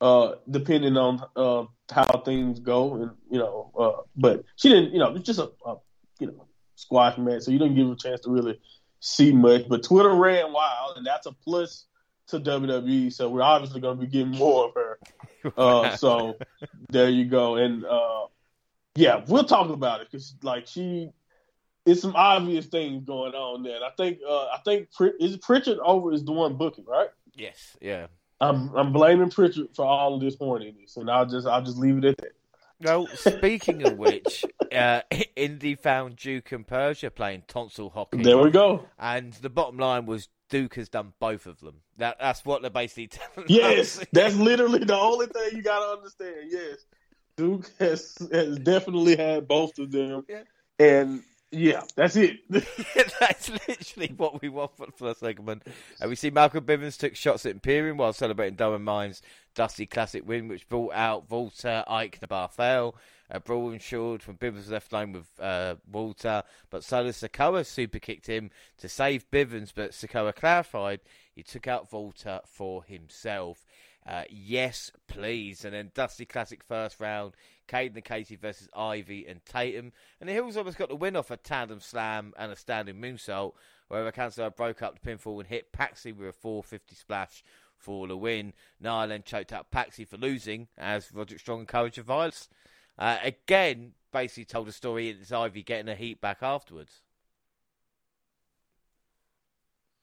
uh, 0.00 0.34
depending 0.50 0.96
on 0.96 1.22
uh, 1.36 1.64
how 1.92 2.22
things 2.24 2.60
go. 2.60 2.94
And 2.94 3.10
you 3.30 3.38
know, 3.38 3.70
uh, 3.78 4.02
but 4.16 4.44
she 4.56 4.68
didn't. 4.68 4.92
You 4.92 5.00
know, 5.00 5.14
it's 5.14 5.26
just 5.26 5.40
a, 5.40 5.50
a 5.66 5.76
you 6.18 6.28
know 6.28 6.46
squash 6.76 7.18
match, 7.18 7.42
so 7.42 7.50
you 7.50 7.58
didn't 7.58 7.76
give 7.76 7.86
her 7.86 7.92
a 7.92 7.96
chance 7.96 8.20
to 8.22 8.30
really 8.30 8.58
see 9.00 9.32
much, 9.32 9.68
but 9.68 9.82
Twitter 9.82 10.14
ran 10.14 10.52
wild, 10.52 10.96
and 10.96 11.06
that's 11.06 11.26
a 11.26 11.32
plus 11.32 11.86
to 12.28 12.38
WWE. 12.38 13.12
So 13.12 13.28
we're 13.28 13.42
obviously 13.42 13.80
going 13.80 13.98
to 13.98 14.04
be 14.04 14.10
getting 14.10 14.30
more 14.30 14.66
of 14.66 14.74
her. 14.74 14.98
Uh, 15.56 15.96
so 15.96 16.36
there 16.90 17.08
you 17.08 17.24
go, 17.24 17.56
and 17.56 17.82
uh, 17.86 18.26
yeah, 18.94 19.24
we'll 19.26 19.44
talk 19.44 19.70
about 19.70 20.02
it 20.02 20.08
because 20.10 20.34
like 20.42 20.66
she, 20.66 21.08
it's 21.86 22.02
some 22.02 22.14
obvious 22.16 22.66
things 22.66 23.04
going 23.04 23.34
on 23.34 23.62
there. 23.62 23.76
And 23.76 23.84
I 23.84 23.90
think 23.96 24.18
uh, 24.26 24.46
I 24.46 24.58
think 24.64 24.88
is 25.18 25.36
Prichard 25.38 25.78
over 25.78 26.12
is 26.12 26.24
the 26.24 26.32
one 26.32 26.56
booking, 26.56 26.84
right? 26.84 27.08
Yes, 27.34 27.76
yeah. 27.80 28.06
I'm 28.40 28.74
I'm 28.74 28.92
blaming 28.92 29.30
Prichard 29.30 29.68
for 29.74 29.84
all 29.84 30.14
of 30.14 30.20
this 30.20 30.36
horniness, 30.36 30.96
and 30.96 31.10
I'll 31.10 31.26
just 31.26 31.46
I'll 31.46 31.62
just 31.62 31.78
leave 31.78 31.98
it 31.98 32.04
at 32.04 32.16
that. 32.18 32.32
Well, 32.82 33.06
speaking 33.08 33.86
of 33.86 33.98
which, 33.98 34.44
uh, 34.72 35.02
Indy 35.36 35.74
found 35.74 36.16
Duke 36.16 36.52
and 36.52 36.66
Persia 36.66 37.10
playing 37.10 37.42
tonsil 37.46 37.90
hockey. 37.90 38.22
There 38.22 38.38
we 38.38 38.50
go. 38.50 38.86
And 38.98 39.34
the 39.34 39.50
bottom 39.50 39.76
line 39.78 40.06
was 40.06 40.28
Duke 40.48 40.74
has 40.76 40.88
done 40.88 41.12
both 41.20 41.46
of 41.46 41.60
them. 41.60 41.76
That 41.98 42.16
that's 42.18 42.44
what 42.44 42.62
they're 42.62 42.70
basically 42.70 43.06
telling 43.34 43.48
yes, 43.48 44.00
us. 44.00 44.06
that's 44.12 44.36
literally 44.36 44.80
the 44.80 44.98
only 44.98 45.26
thing 45.26 45.50
you 45.56 45.62
got 45.62 45.80
to 45.80 45.98
understand. 45.98 46.48
Yes, 46.48 46.78
Duke 47.36 47.70
has 47.78 48.16
has 48.32 48.58
definitely 48.58 49.16
had 49.16 49.46
both 49.46 49.78
of 49.78 49.90
them, 49.90 50.24
yeah. 50.28 50.42
and 50.78 51.22
yeah, 51.50 51.82
that's 51.96 52.16
it. 52.16 52.40
that's 52.48 53.50
literally 53.68 54.14
what 54.16 54.40
we 54.40 54.48
want 54.48 54.72
for 54.76 55.08
the 55.08 55.14
segment. 55.14 55.62
And 56.00 56.08
we 56.08 56.16
see 56.16 56.30
Malcolm 56.30 56.64
Bivens 56.64 56.98
took 56.98 57.16
shots 57.16 57.44
at 57.46 57.52
Imperium 57.52 57.96
while 57.96 58.12
celebrating 58.12 58.54
Diamond 58.56 58.84
Mine's 58.84 59.22
Dusty 59.54 59.86
Classic 59.86 60.26
win, 60.26 60.48
which 60.48 60.68
brought 60.68 60.94
out 60.94 61.30
Walter, 61.30 61.84
Ike, 61.88 62.18
and 62.20 62.30
Barthel. 62.30 62.94
Uh, 63.30 63.38
Brawl 63.38 63.70
ensured 63.70 64.22
from 64.22 64.36
Bivens 64.36 64.70
left 64.70 64.92
lane 64.92 65.12
with 65.12 65.28
uh, 65.40 65.76
Walter, 65.90 66.42
but 66.68 66.82
Solo 66.82 67.10
Sikoa 67.10 67.64
super 67.64 68.00
kicked 68.00 68.26
him 68.26 68.50
to 68.78 68.88
save 68.88 69.30
Bivens, 69.30 69.72
but 69.74 69.92
Sikoa 69.92 70.34
clarified 70.34 71.00
he 71.32 71.42
took 71.42 71.68
out 71.68 71.92
Walter 71.92 72.40
for 72.44 72.82
himself. 72.84 73.64
Uh, 74.06 74.24
yes, 74.28 74.90
please. 75.06 75.64
And 75.64 75.74
then 75.74 75.90
Dusty 75.94 76.24
Classic 76.24 76.62
first 76.64 76.98
round. 76.98 77.34
Kayden 77.70 77.94
and 77.94 78.04
Kacy 78.04 78.38
versus 78.38 78.68
Ivy 78.74 79.26
and 79.26 79.44
Tatum. 79.44 79.92
And 80.20 80.28
the 80.28 80.32
Hills 80.32 80.56
almost 80.56 80.78
got 80.78 80.88
the 80.88 80.96
win 80.96 81.16
off 81.16 81.30
a 81.30 81.36
tandem 81.36 81.80
slam 81.80 82.32
and 82.36 82.50
a 82.50 82.56
standing 82.56 82.96
moonsault. 82.96 83.52
Wherever 83.88 84.12
Kansas 84.12 84.52
broke 84.56 84.82
up 84.82 84.98
the 85.00 85.10
pinfall 85.10 85.40
and 85.40 85.48
hit 85.48 85.72
Paxi 85.72 86.14
with 86.14 86.28
a 86.28 86.32
450 86.32 86.94
splash 86.94 87.42
for 87.76 88.06
the 88.06 88.16
win. 88.16 88.52
Nia 88.80 89.06
then 89.06 89.22
choked 89.22 89.52
out 89.52 89.70
Paxi 89.70 90.06
for 90.06 90.16
losing 90.16 90.68
as 90.76 91.12
Roderick 91.12 91.40
Strong 91.40 91.60
encouraged 91.60 91.96
the 91.96 92.02
violence. 92.02 92.48
Uh, 92.98 93.18
again, 93.22 93.92
basically 94.12 94.44
told 94.44 94.68
a 94.68 94.72
story 94.72 95.08
it's 95.08 95.32
Ivy 95.32 95.62
getting 95.62 95.88
a 95.88 95.94
heat 95.94 96.20
back 96.20 96.38
afterwards. 96.42 97.00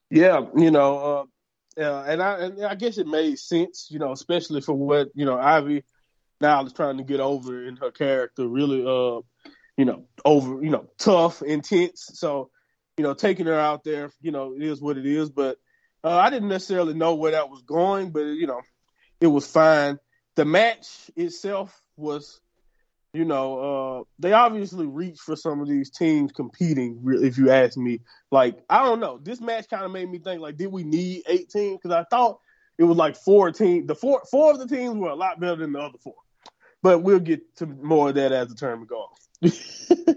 Yeah, 0.09 0.45
you 0.55 0.71
know, 0.71 1.27
uh, 1.77 2.03
and 2.07 2.23
I 2.23 2.39
and 2.39 2.65
I 2.65 2.75
guess 2.75 2.97
it 2.97 3.07
made 3.07 3.37
sense, 3.37 3.87
you 3.91 3.99
know, 3.99 4.13
especially 4.13 4.61
for 4.61 4.73
what 4.73 5.09
you 5.13 5.25
know 5.25 5.37
Ivy 5.37 5.83
now 6.41 6.63
is 6.65 6.73
trying 6.73 6.97
to 6.97 7.03
get 7.03 7.19
over 7.19 7.65
in 7.65 7.77
her 7.77 7.91
character, 7.91 8.47
really, 8.47 8.81
uh, 8.81 9.21
you 9.77 9.85
know, 9.85 10.05
over, 10.25 10.63
you 10.63 10.69
know, 10.69 10.87
tough, 10.97 11.41
intense. 11.41 12.09
So, 12.13 12.49
you 12.97 13.03
know, 13.03 13.13
taking 13.13 13.45
her 13.45 13.59
out 13.59 13.83
there, 13.83 14.11
you 14.21 14.31
know, 14.31 14.53
it 14.53 14.63
is 14.63 14.81
what 14.81 14.97
it 14.97 15.05
is. 15.05 15.29
But 15.29 15.57
uh, 16.03 16.17
I 16.17 16.29
didn't 16.29 16.49
necessarily 16.49 16.93
know 16.93 17.15
where 17.15 17.31
that 17.31 17.49
was 17.49 17.61
going, 17.63 18.11
but 18.11 18.21
you 18.21 18.47
know, 18.47 18.61
it 19.19 19.27
was 19.27 19.49
fine. 19.49 19.97
The 20.35 20.45
match 20.45 21.09
itself 21.15 21.79
was 21.95 22.39
you 23.13 23.25
know, 23.25 23.59
uh, 23.59 24.03
they 24.19 24.33
obviously 24.33 24.85
reach 24.85 25.17
for 25.19 25.35
some 25.35 25.59
of 25.59 25.67
these 25.67 25.89
teams 25.89 26.31
competing. 26.31 27.01
If 27.05 27.37
you 27.37 27.49
ask 27.49 27.75
me, 27.77 28.01
like 28.31 28.59
I 28.69 28.83
don't 28.83 28.99
know, 28.99 29.19
this 29.21 29.41
match 29.41 29.67
kind 29.69 29.83
of 29.83 29.91
made 29.91 30.09
me 30.09 30.19
think 30.19 30.41
like, 30.41 30.57
did 30.57 30.71
we 30.71 30.83
need 30.83 31.23
eighteen? 31.27 31.75
Because 31.75 31.91
I 31.91 32.03
thought 32.09 32.39
it 32.77 32.83
was 32.83 32.97
like 32.97 33.15
four 33.15 33.51
teams. 33.51 33.87
The 33.87 33.95
four 33.95 34.21
four 34.29 34.51
of 34.51 34.59
the 34.59 34.67
teams 34.67 34.95
were 34.97 35.09
a 35.09 35.15
lot 35.15 35.39
better 35.39 35.55
than 35.55 35.73
the 35.73 35.79
other 35.79 35.97
four. 35.97 36.13
But 36.81 36.99
we'll 36.99 37.19
get 37.19 37.55
to 37.57 37.65
more 37.65 38.09
of 38.09 38.15
that 38.15 38.31
as 38.31 38.49
the 38.49 38.55
tournament 38.55 38.89
goes. 38.89 39.41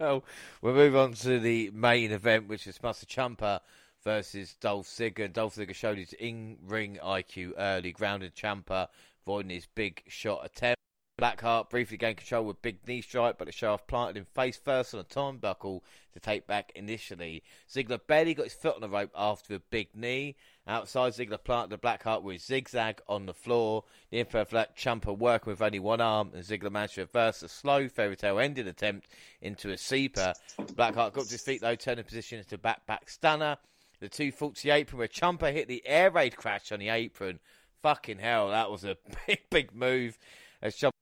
well, 0.00 0.24
we'll 0.60 0.74
move 0.74 0.96
on 0.96 1.14
to 1.14 1.38
the 1.38 1.70
main 1.70 2.12
event, 2.12 2.48
which 2.48 2.66
is 2.66 2.76
Tommaso 2.76 3.06
Ciampa 3.06 3.60
versus 4.04 4.54
Dolph 4.60 4.86
Ziggler. 4.86 5.32
Dolph 5.32 5.56
Ziggler 5.56 5.74
showed 5.74 5.98
his 5.98 6.12
in-ring 6.14 6.98
IQ 7.02 7.52
early, 7.58 7.92
grounded 7.92 8.34
Ciampa, 8.34 8.88
avoiding 9.24 9.50
his 9.50 9.66
big 9.66 10.02
shot 10.08 10.44
attempt. 10.44 10.78
Blackheart 11.20 11.70
briefly 11.70 11.96
gained 11.96 12.16
control 12.16 12.44
with 12.44 12.62
big 12.62 12.78
knee 12.86 13.02
strike, 13.02 13.38
but 13.38 13.44
the 13.44 13.52
shaft 13.52 13.86
planted 13.86 14.16
him 14.16 14.26
face 14.34 14.56
first 14.56 14.94
on 14.94 15.00
a 15.00 15.04
turnbuckle 15.04 15.82
to 16.14 16.20
take 16.20 16.46
back 16.46 16.72
initially. 16.74 17.42
Ziggler 17.70 18.00
barely 18.06 18.34
got 18.34 18.44
his 18.44 18.54
foot 18.54 18.74
on 18.74 18.80
the 18.80 18.88
rope 18.88 19.10
after 19.14 19.54
a 19.54 19.60
big 19.60 19.88
knee. 19.94 20.36
Outside, 20.66 21.12
Ziggler 21.12 21.42
planted 21.42 21.70
the 21.70 21.78
Blackheart 21.78 22.22
with 22.22 22.40
zigzag 22.40 23.00
on 23.08 23.26
the 23.26 23.34
floor. 23.34 23.84
The 24.10 24.20
Info 24.20 24.46
left 24.52 24.76
Ciampa 24.76 25.16
working 25.16 25.50
with 25.50 25.60
only 25.60 25.80
one 25.80 26.00
arm, 26.00 26.30
and 26.34 26.44
Ziggler 26.44 26.70
managed 26.70 26.94
to 26.94 27.02
reverse 27.02 27.42
a 27.42 27.48
slow 27.48 27.88
fairy 27.88 28.16
tale 28.16 28.38
ending 28.38 28.68
attempt 28.68 29.08
into 29.40 29.70
a 29.70 29.76
sleeper. 29.76 30.32
Blackheart 30.58 31.12
got 31.12 31.24
to 31.24 31.30
his 31.30 31.42
feet 31.42 31.60
though, 31.60 31.74
turning 31.74 32.04
position 32.04 32.38
into 32.38 32.58
back 32.58 32.86
back 32.86 33.10
stunner. 33.10 33.56
The 34.00 34.08
two 34.08 34.30
fought 34.30 34.56
to 34.56 34.62
the 34.62 34.70
apron 34.70 34.98
where 34.98 35.08
Ciampa 35.08 35.52
hit 35.52 35.68
the 35.68 35.82
air 35.86 36.10
raid 36.10 36.36
crash 36.36 36.70
on 36.72 36.78
the 36.78 36.88
apron 36.88 37.40
Fucking 37.82 38.20
hell, 38.20 38.50
that 38.50 38.70
was 38.70 38.84
a 38.84 38.96
big, 39.26 39.40
big 39.50 39.74
move. 39.74 40.16
As 40.62 40.76
Ciampa 40.76 40.92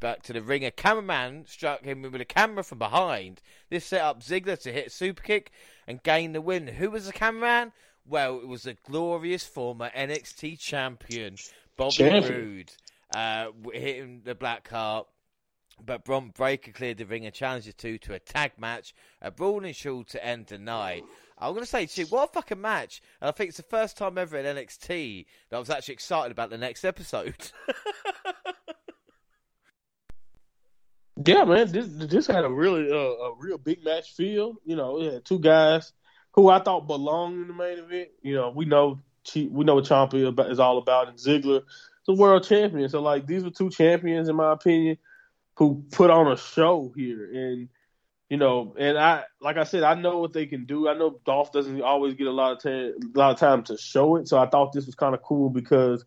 back 0.00 0.22
to 0.24 0.32
the 0.32 0.42
ring, 0.42 0.64
a 0.64 0.72
cameraman 0.72 1.46
struck 1.46 1.84
him 1.84 2.02
with 2.02 2.20
a 2.20 2.24
camera 2.24 2.64
from 2.64 2.80
behind. 2.80 3.40
This 3.70 3.86
set 3.86 4.02
up 4.02 4.22
Ziggler 4.22 4.60
to 4.62 4.72
hit 4.72 4.88
a 4.88 4.90
super 4.90 5.22
kick 5.22 5.52
and 5.86 6.02
gain 6.02 6.32
the 6.32 6.40
win. 6.40 6.66
Who 6.66 6.90
was 6.90 7.06
the 7.06 7.12
cameraman? 7.12 7.72
Well, 8.08 8.38
it 8.38 8.46
was 8.46 8.62
the 8.62 8.76
glorious 8.88 9.44
former 9.44 9.90
NXT 9.90 10.58
champion, 10.58 11.36
Bobby 11.76 11.92
Champion. 11.92 12.34
Roode, 12.34 12.72
uh, 13.14 13.48
hitting 13.72 14.22
the 14.24 14.34
black 14.34 14.68
heart. 14.68 15.06
But 15.84 16.04
Bron 16.04 16.30
Breakker 16.30 16.72
cleared 16.72 16.96
the 16.98 17.04
ring 17.04 17.26
and 17.26 17.34
challenged 17.34 17.68
the 17.68 17.72
two 17.72 17.98
to 17.98 18.14
a 18.14 18.18
tag 18.18 18.52
match, 18.56 18.94
a 19.20 19.30
brawl 19.30 19.62
ensued 19.62 20.06
to 20.08 20.24
end 20.24 20.46
the 20.46 20.56
night. 20.56 21.04
I'm 21.36 21.52
going 21.52 21.64
to 21.64 21.70
say 21.70 21.84
to 21.84 22.00
you, 22.00 22.06
what 22.06 22.30
a 22.30 22.32
fucking 22.32 22.60
match. 22.60 23.02
And 23.20 23.28
I 23.28 23.32
think 23.32 23.48
it's 23.48 23.58
the 23.58 23.62
first 23.64 23.98
time 23.98 24.16
ever 24.16 24.38
in 24.38 24.56
NXT 24.56 25.26
that 25.50 25.56
I 25.56 25.58
was 25.58 25.68
actually 25.68 25.92
excited 25.94 26.32
about 26.32 26.48
the 26.48 26.56
next 26.56 26.84
episode. 26.84 27.36
Yeah, 31.24 31.44
man, 31.44 31.72
this 31.72 31.86
this 31.88 32.26
had 32.26 32.44
a 32.44 32.50
really 32.50 32.90
uh, 32.90 32.94
a 32.94 33.34
real 33.38 33.56
big 33.56 33.82
match 33.82 34.12
feel. 34.12 34.56
You 34.66 34.76
know, 34.76 35.00
it 35.00 35.14
had 35.14 35.24
two 35.24 35.38
guys 35.38 35.92
who 36.36 36.48
I 36.48 36.60
thought 36.60 36.86
belonged 36.86 37.42
in 37.42 37.48
the 37.48 37.54
main 37.54 37.78
event. 37.78 38.10
You 38.22 38.34
know, 38.34 38.50
we 38.50 38.64
know 38.64 39.00
we 39.34 39.64
know 39.64 39.74
what 39.74 39.84
Ciampa 39.84 40.50
is 40.50 40.60
all 40.60 40.78
about, 40.78 41.08
and 41.08 41.18
Ziggler 41.18 41.62
a 42.08 42.14
world 42.14 42.44
champion. 42.44 42.88
So 42.88 43.00
like 43.00 43.26
these 43.26 43.44
were 43.44 43.50
two 43.50 43.70
champions, 43.70 44.28
in 44.28 44.36
my 44.36 44.52
opinion, 44.52 44.98
who 45.56 45.84
put 45.90 46.10
on 46.10 46.30
a 46.30 46.36
show 46.36 46.92
here. 46.96 47.30
And 47.32 47.68
you 48.28 48.36
know, 48.36 48.74
and 48.78 48.98
I 48.98 49.24
like 49.40 49.56
I 49.56 49.64
said, 49.64 49.82
I 49.82 49.94
know 49.94 50.18
what 50.18 50.32
they 50.32 50.46
can 50.46 50.64
do. 50.66 50.88
I 50.88 50.94
know 50.94 51.20
Dolph 51.24 51.52
doesn't 51.52 51.80
always 51.82 52.14
get 52.14 52.26
a 52.26 52.32
lot 52.32 52.52
of 52.52 52.62
time, 52.62 52.94
a 53.14 53.18
lot 53.18 53.32
of 53.32 53.38
time 53.38 53.62
to 53.64 53.76
show 53.76 54.16
it. 54.16 54.28
So 54.28 54.38
I 54.38 54.46
thought 54.46 54.72
this 54.72 54.86
was 54.86 54.94
kind 54.94 55.14
of 55.14 55.22
cool 55.22 55.50
because 55.50 56.04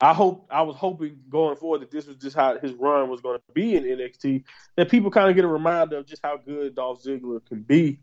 I 0.00 0.12
hope 0.14 0.46
I 0.50 0.62
was 0.62 0.76
hoping 0.76 1.18
going 1.28 1.56
forward 1.56 1.80
that 1.82 1.90
this 1.90 2.06
was 2.06 2.16
just 2.16 2.36
how 2.36 2.58
his 2.58 2.72
run 2.74 3.08
was 3.08 3.20
going 3.20 3.38
to 3.38 3.52
be 3.54 3.76
in 3.76 3.84
NXT. 3.84 4.44
That 4.76 4.90
people 4.90 5.10
kind 5.10 5.30
of 5.30 5.36
get 5.36 5.44
a 5.44 5.48
reminder 5.48 5.98
of 5.98 6.06
just 6.06 6.22
how 6.24 6.36
good 6.36 6.74
Dolph 6.74 7.02
Ziggler 7.02 7.44
can 7.46 7.62
be, 7.62 8.00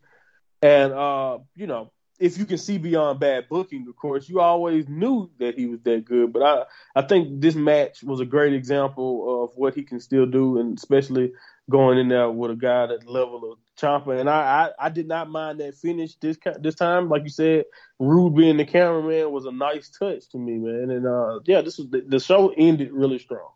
and 0.62 0.94
uh, 0.94 1.40
you 1.56 1.68
know, 1.68 1.92
if 2.20 2.38
you 2.38 2.46
can 2.46 2.58
see 2.58 2.78
beyond 2.78 3.20
bad 3.20 3.48
booking, 3.50 3.88
of 3.88 3.96
course, 3.96 4.28
you 4.28 4.42
always 4.42 4.88
knew 4.90 5.32
that 5.40 5.56
he 5.56 5.66
was 5.66 5.80
that 5.82 6.06
good. 6.06 6.34
But 6.34 6.44
I, 6.44 6.64
I 6.96 7.02
think 7.04 7.40
this 7.42 7.56
match 7.56 8.04
was 8.04 8.20
a 8.20 8.26
great 8.26 8.54
example 8.54 9.44
of 9.44 9.52
what 9.56 9.74
he 9.74 9.84
can 9.84 10.00
still 10.00 10.26
do, 10.26 10.60
and 10.60 10.78
especially 10.78 11.32
going 11.70 11.98
in 11.98 12.10
there 12.10 12.30
with 12.30 12.52
a 12.52 12.56
guy 12.56 12.88
that 12.88 13.08
level 13.08 13.52
of 13.52 13.60
Ciampa. 13.80 14.20
And 14.20 14.30
I, 14.30 14.72
I, 14.80 14.88
I 14.88 14.90
did 14.90 15.08
not 15.08 15.30
mind 15.30 15.60
that 15.60 15.76
finish 15.76 16.16
this 16.16 16.38
this 16.60 16.76
time. 16.76 17.10
Like 17.10 17.24
you 17.24 17.30
said, 17.30 17.66
Roode 18.00 18.36
being 18.36 18.58
the 18.58 18.66
cameraman 18.66 19.32
was 19.32 19.46
a 19.46 19.52
nice 19.52 19.90
touch 19.90 20.28
to 20.30 20.38
me, 20.38 20.58
man. 20.58 20.90
And 20.90 21.08
uh, 21.08 21.40
yeah, 21.46 21.62
this 21.62 21.78
was 21.78 21.90
the, 21.90 22.04
the 22.06 22.20
show 22.20 22.54
ended 22.58 22.92
really 22.92 23.20
strong. 23.20 23.50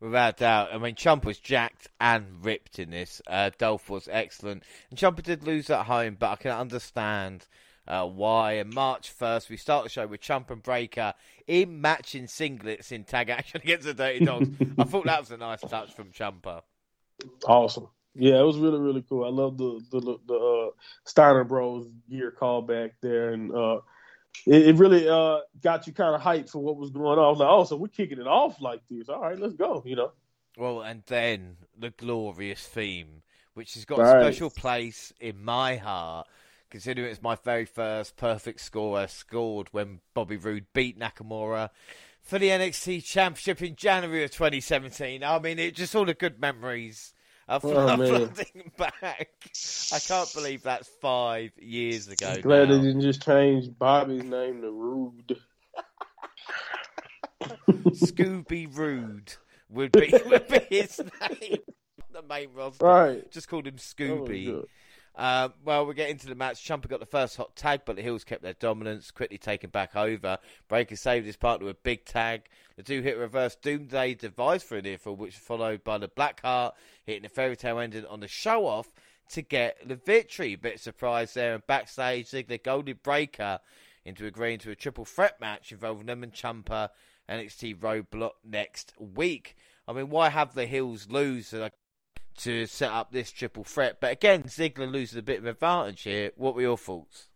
Without 0.00 0.38
doubt. 0.38 0.70
I 0.72 0.78
mean, 0.78 0.94
Ciampa 0.94 1.26
was 1.26 1.38
jacked 1.38 1.88
and 2.00 2.42
ripped 2.42 2.78
in 2.78 2.90
this. 2.90 3.20
Uh, 3.26 3.50
Dolph 3.58 3.90
was 3.90 4.08
excellent. 4.10 4.62
And 4.88 4.98
Ciampa 4.98 5.22
did 5.22 5.44
lose 5.44 5.68
at 5.68 5.84
home, 5.84 6.16
but 6.18 6.30
I 6.30 6.36
can 6.36 6.52
understand 6.52 7.46
uh, 7.86 8.06
why. 8.06 8.52
And 8.52 8.72
March 8.72 9.12
1st, 9.14 9.50
we 9.50 9.58
start 9.58 9.84
the 9.84 9.90
show 9.90 10.06
with 10.06 10.22
Ciampa 10.22 10.52
and 10.52 10.62
Breakker 10.62 11.12
in 11.46 11.80
matching 11.82 12.24
singlets 12.26 12.92
in 12.92 13.04
tag 13.04 13.28
action 13.28 13.60
against 13.64 13.84
the 13.84 13.94
Dirty 13.94 14.24
Dogs. 14.24 14.48
I 14.78 14.84
thought 14.84 15.04
that 15.04 15.20
was 15.20 15.30
a 15.32 15.36
nice 15.36 15.60
touch 15.60 15.92
from 15.92 16.12
Ciampa. 16.12 16.62
Awesome. 17.46 17.88
Yeah, 18.14 18.40
it 18.40 18.44
was 18.44 18.58
really 18.58 18.80
really 18.80 19.04
cool. 19.08 19.24
I 19.24 19.28
love 19.28 19.56
the 19.56 19.80
the 19.90 20.18
the 20.26 20.34
uh, 20.34 20.70
Steiner 21.04 21.44
Bros 21.44 21.86
gear 22.08 22.34
callback 22.36 22.92
there, 23.00 23.32
and 23.32 23.52
uh, 23.52 23.80
it, 24.46 24.68
it 24.68 24.76
really 24.76 25.08
uh, 25.08 25.38
got 25.60 25.86
you 25.86 25.92
kind 25.92 26.14
of 26.14 26.20
hyped 26.20 26.50
for 26.50 26.62
what 26.62 26.76
was 26.76 26.90
going 26.90 27.18
on. 27.18 27.18
I 27.18 27.28
was 27.28 27.38
like, 27.38 27.48
oh, 27.48 27.64
so 27.64 27.76
we're 27.76 27.88
kicking 27.88 28.20
it 28.20 28.26
off 28.26 28.60
like 28.60 28.80
this. 28.88 29.08
All 29.08 29.20
right, 29.20 29.38
let's 29.38 29.54
go. 29.54 29.82
You 29.84 29.96
know. 29.96 30.12
Well, 30.56 30.82
and 30.82 31.02
then 31.06 31.56
the 31.78 31.90
glorious 31.90 32.66
theme, 32.66 33.22
which 33.54 33.74
has 33.74 33.84
got 33.84 34.00
a 34.00 34.08
special 34.08 34.50
place 34.50 35.12
in 35.20 35.42
my 35.42 35.76
heart, 35.76 36.26
considering 36.70 37.08
it's 37.10 37.22
my 37.22 37.36
very 37.36 37.64
first 37.64 38.16
perfect 38.16 38.60
score 38.60 38.98
I 38.98 39.06
scored 39.06 39.68
when 39.72 40.00
Bobby 40.14 40.36
Roode 40.36 40.66
beat 40.72 40.98
Nakamura 40.98 41.70
for 42.20 42.38
the 42.38 42.48
NXT 42.48 43.04
Championship 43.04 43.62
in 43.62 43.76
January 43.76 44.24
of 44.24 44.30
2017. 44.30 45.22
I 45.22 45.38
mean, 45.38 45.58
it 45.58 45.74
just 45.74 45.94
all 45.94 46.04
the 46.04 46.14
good 46.14 46.40
memories 46.40 47.14
are 47.50 47.60
Oh, 47.62 47.96
flooding 47.96 48.70
back. 48.78 49.28
I 49.92 49.98
can't 49.98 50.32
believe 50.34 50.62
that's 50.62 50.88
five 51.00 51.50
years 51.58 52.08
ago. 52.08 52.40
Glad 52.40 52.68
now. 52.68 52.76
they 52.76 52.82
didn't 52.82 53.00
just 53.02 53.22
change 53.24 53.66
Bobby's 53.78 54.22
name 54.24 54.62
to 54.62 54.70
Rude. 54.70 55.36
Scooby 57.42 58.74
Rude 58.76 59.34
would 59.68 59.92
be, 59.92 60.12
would 60.26 60.48
be 60.48 60.60
his 60.68 60.98
name. 60.98 61.58
The 62.12 62.22
main 62.22 62.52
roster. 62.54 62.84
Right. 62.84 63.30
Just 63.30 63.48
called 63.48 63.66
him 63.66 63.76
oh, 63.76 63.80
Scooby. 63.80 64.46
good. 64.46 64.66
Uh, 65.20 65.50
well, 65.66 65.84
we 65.84 65.92
get 65.92 66.08
into 66.08 66.26
the 66.26 66.34
match. 66.34 66.66
Ciampa 66.66 66.88
got 66.88 66.98
the 66.98 67.04
first 67.04 67.36
hot 67.36 67.54
tag, 67.54 67.82
but 67.84 67.94
the 67.94 68.00
Hills 68.00 68.24
kept 68.24 68.42
their 68.42 68.54
dominance, 68.54 69.10
quickly 69.10 69.36
taken 69.36 69.68
back 69.68 69.94
over. 69.94 70.38
Breakker 70.66 70.96
saved 70.96 71.26
his 71.26 71.36
partner 71.36 71.66
with 71.66 71.76
a 71.76 71.80
big 71.82 72.06
tag. 72.06 72.48
The 72.76 72.82
two 72.82 73.02
hit 73.02 73.18
reverse 73.18 73.54
Doomsday 73.56 74.14
device 74.14 74.62
for 74.62 74.78
an 74.78 74.86
earful, 74.86 75.16
which 75.16 75.36
followed 75.36 75.84
by 75.84 75.98
the 75.98 76.08
Blackheart 76.08 76.72
hitting 77.04 77.26
a 77.26 77.28
fairy 77.28 77.54
tale 77.54 77.78
ending 77.78 78.06
on 78.06 78.20
the 78.20 78.28
show 78.28 78.64
off 78.64 78.88
to 79.32 79.42
get 79.42 79.86
the 79.86 79.96
victory. 79.96 80.56
Bit 80.56 80.80
surprised 80.80 81.34
there, 81.34 81.52
and 81.52 81.66
backstage, 81.66 82.30
Ziggler 82.30 82.62
goaded 82.62 83.02
Breakker 83.02 83.60
into 84.06 84.24
agreeing 84.24 84.60
to 84.60 84.70
a 84.70 84.74
triple 84.74 85.04
threat 85.04 85.38
match 85.38 85.70
involving 85.70 86.06
them 86.06 86.22
and 86.22 86.32
Ciampa 86.32 86.88
NXT 87.28 87.76
Roadblock 87.76 88.36
next 88.42 88.94
week. 88.98 89.54
I 89.86 89.92
mean, 89.92 90.08
why 90.08 90.30
have 90.30 90.54
the 90.54 90.64
Hills 90.64 91.08
lose? 91.10 91.52
Uh, 91.52 91.68
to 92.40 92.66
set 92.66 92.90
up 92.90 93.12
this 93.12 93.30
triple 93.30 93.64
threat. 93.64 93.98
But 94.00 94.12
again, 94.12 94.44
Ziggler 94.44 94.90
loses 94.90 95.16
a 95.16 95.22
bit 95.22 95.38
of 95.38 95.46
advantage 95.46 96.02
here. 96.02 96.32
What 96.36 96.54
were 96.54 96.62
your 96.62 96.78
thoughts? 96.78 97.28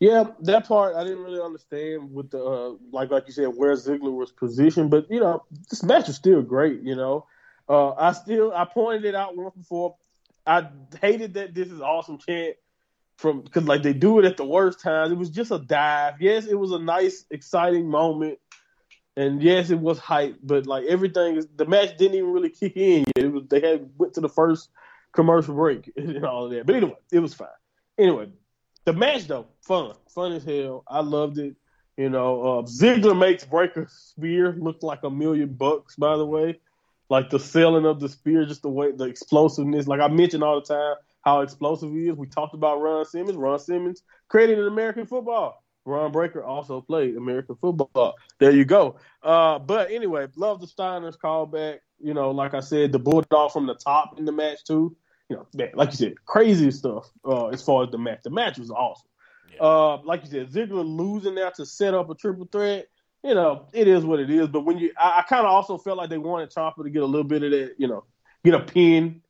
Yeah, 0.00 0.24
that 0.40 0.66
part 0.66 0.96
I 0.96 1.04
didn't 1.04 1.22
really 1.22 1.40
understand 1.40 2.12
with 2.12 2.30
the 2.30 2.44
uh, 2.44 2.74
like 2.90 3.10
like 3.10 3.26
you 3.26 3.32
said 3.32 3.46
where 3.46 3.72
Ziggler 3.74 4.12
was 4.12 4.32
positioned, 4.32 4.90
but 4.90 5.10
you 5.10 5.20
know 5.20 5.44
this 5.70 5.82
match 5.82 6.08
was 6.08 6.16
still 6.16 6.42
great. 6.42 6.82
You 6.82 6.96
know, 6.96 7.26
uh, 7.68 7.92
I 7.92 8.12
still 8.12 8.52
I 8.52 8.64
pointed 8.64 9.04
it 9.04 9.14
out 9.14 9.36
once 9.36 9.54
before. 9.54 9.96
I 10.46 10.68
hated 11.00 11.34
that 11.34 11.54
this 11.54 11.68
is 11.68 11.80
awesome 11.80 12.18
chant 12.18 12.56
from 13.18 13.42
because 13.42 13.64
like 13.64 13.82
they 13.82 13.92
do 13.92 14.18
it 14.18 14.24
at 14.24 14.36
the 14.36 14.44
worst 14.44 14.80
times. 14.80 15.12
It 15.12 15.18
was 15.18 15.30
just 15.30 15.50
a 15.50 15.58
dive. 15.58 16.14
Yes, 16.20 16.46
it 16.46 16.58
was 16.58 16.72
a 16.72 16.78
nice, 16.78 17.24
exciting 17.30 17.88
moment, 17.88 18.38
and 19.18 19.42
yes, 19.42 19.70
it 19.70 19.80
was 19.80 19.98
hype. 19.98 20.36
But 20.44 20.66
like 20.66 20.84
everything, 20.84 21.42
the 21.56 21.66
match 21.66 21.96
didn't 21.98 22.16
even 22.16 22.32
really 22.32 22.50
kick 22.50 22.76
in 22.76 23.00
yet. 23.00 23.24
It 23.24 23.32
was 23.32 23.42
they 23.48 23.60
had 23.60 23.90
went 23.98 24.14
to 24.14 24.20
the 24.20 24.28
first 24.28 24.70
commercial 25.12 25.54
break 25.54 25.90
and 25.96 26.24
all 26.24 26.44
of 26.44 26.52
that. 26.52 26.66
But 26.66 26.76
anyway, 26.76 26.96
it 27.10 27.18
was 27.18 27.34
fine. 27.34 27.48
Anyway, 27.98 28.30
the 28.84 28.92
match 28.92 29.26
though, 29.26 29.48
fun, 29.62 29.94
fun 30.14 30.32
as 30.32 30.44
hell. 30.44 30.84
I 30.86 31.00
loved 31.00 31.38
it. 31.38 31.56
You 31.96 32.10
know, 32.10 32.42
uh, 32.42 32.62
Ziggler 32.62 33.18
makes 33.18 33.44
Breakker 33.44 33.88
spear 33.90 34.54
look 34.56 34.84
like 34.84 35.02
a 35.02 35.10
million 35.10 35.52
bucks. 35.52 35.96
By 35.96 36.16
the 36.16 36.24
way, 36.24 36.60
like 37.10 37.28
the 37.28 37.40
selling 37.40 37.86
of 37.86 37.98
the 37.98 38.08
spear, 38.08 38.44
just 38.44 38.62
the 38.62 38.68
way 38.68 38.92
the 38.92 39.06
explosiveness. 39.06 39.88
Like 39.88 40.00
I 40.00 40.06
mentioned 40.06 40.44
all 40.44 40.60
the 40.60 40.66
time, 40.74 40.94
how 41.22 41.40
explosive 41.40 41.90
he 41.90 42.08
is. 42.08 42.16
We 42.16 42.28
talked 42.28 42.54
about 42.54 42.80
Ron 42.80 43.04
Simmons. 43.04 43.36
Ron 43.36 43.58
Simmons 43.58 44.04
created 44.28 44.60
an 44.60 44.68
American 44.68 45.06
football. 45.06 45.64
Bron 45.88 46.12
Breakker 46.12 46.44
also 46.44 46.82
played 46.82 47.16
American 47.16 47.56
football. 47.56 48.14
There 48.38 48.50
you 48.50 48.66
go. 48.66 48.96
Uh, 49.22 49.58
but 49.58 49.90
anyway, 49.90 50.26
love 50.36 50.60
the 50.60 50.66
Steiners 50.66 51.16
callback. 51.16 51.78
You 51.98 52.12
know, 52.12 52.30
like 52.30 52.52
I 52.52 52.60
said, 52.60 52.92
the 52.92 52.98
bulldog 52.98 53.52
from 53.52 53.66
the 53.66 53.74
top 53.74 54.18
in 54.18 54.26
the 54.26 54.32
match 54.32 54.64
too. 54.64 54.94
You 55.30 55.36
know, 55.36 55.46
like 55.74 55.90
you 55.90 55.96
said, 55.96 56.24
crazy 56.26 56.70
stuff 56.72 57.08
uh, 57.24 57.48
as 57.48 57.62
far 57.62 57.84
as 57.84 57.90
the 57.90 57.96
match. 57.96 58.20
The 58.22 58.30
match 58.30 58.58
was 58.58 58.70
awesome. 58.70 59.08
Yeah. 59.54 59.62
Uh, 59.62 60.02
like 60.04 60.24
you 60.24 60.30
said, 60.30 60.50
Ziggler 60.50 60.84
losing 60.84 61.34
there 61.34 61.50
to 61.52 61.64
set 61.64 61.94
up 61.94 62.10
a 62.10 62.14
triple 62.14 62.46
threat. 62.52 62.88
You 63.24 63.34
know, 63.34 63.66
it 63.72 63.88
is 63.88 64.04
what 64.04 64.20
it 64.20 64.28
is. 64.28 64.48
But 64.48 64.66
when 64.66 64.76
you, 64.76 64.92
I, 64.98 65.20
I 65.20 65.22
kind 65.22 65.46
of 65.46 65.50
also 65.52 65.78
felt 65.78 65.96
like 65.96 66.10
they 66.10 66.18
wanted 66.18 66.50
Ciampa 66.50 66.84
to 66.84 66.90
get 66.90 67.02
a 67.02 67.06
little 67.06 67.26
bit 67.26 67.42
of 67.42 67.50
that. 67.50 67.76
You 67.78 67.88
know, 67.88 68.04
get 68.44 68.54
a 68.54 68.60
pin 68.60 69.22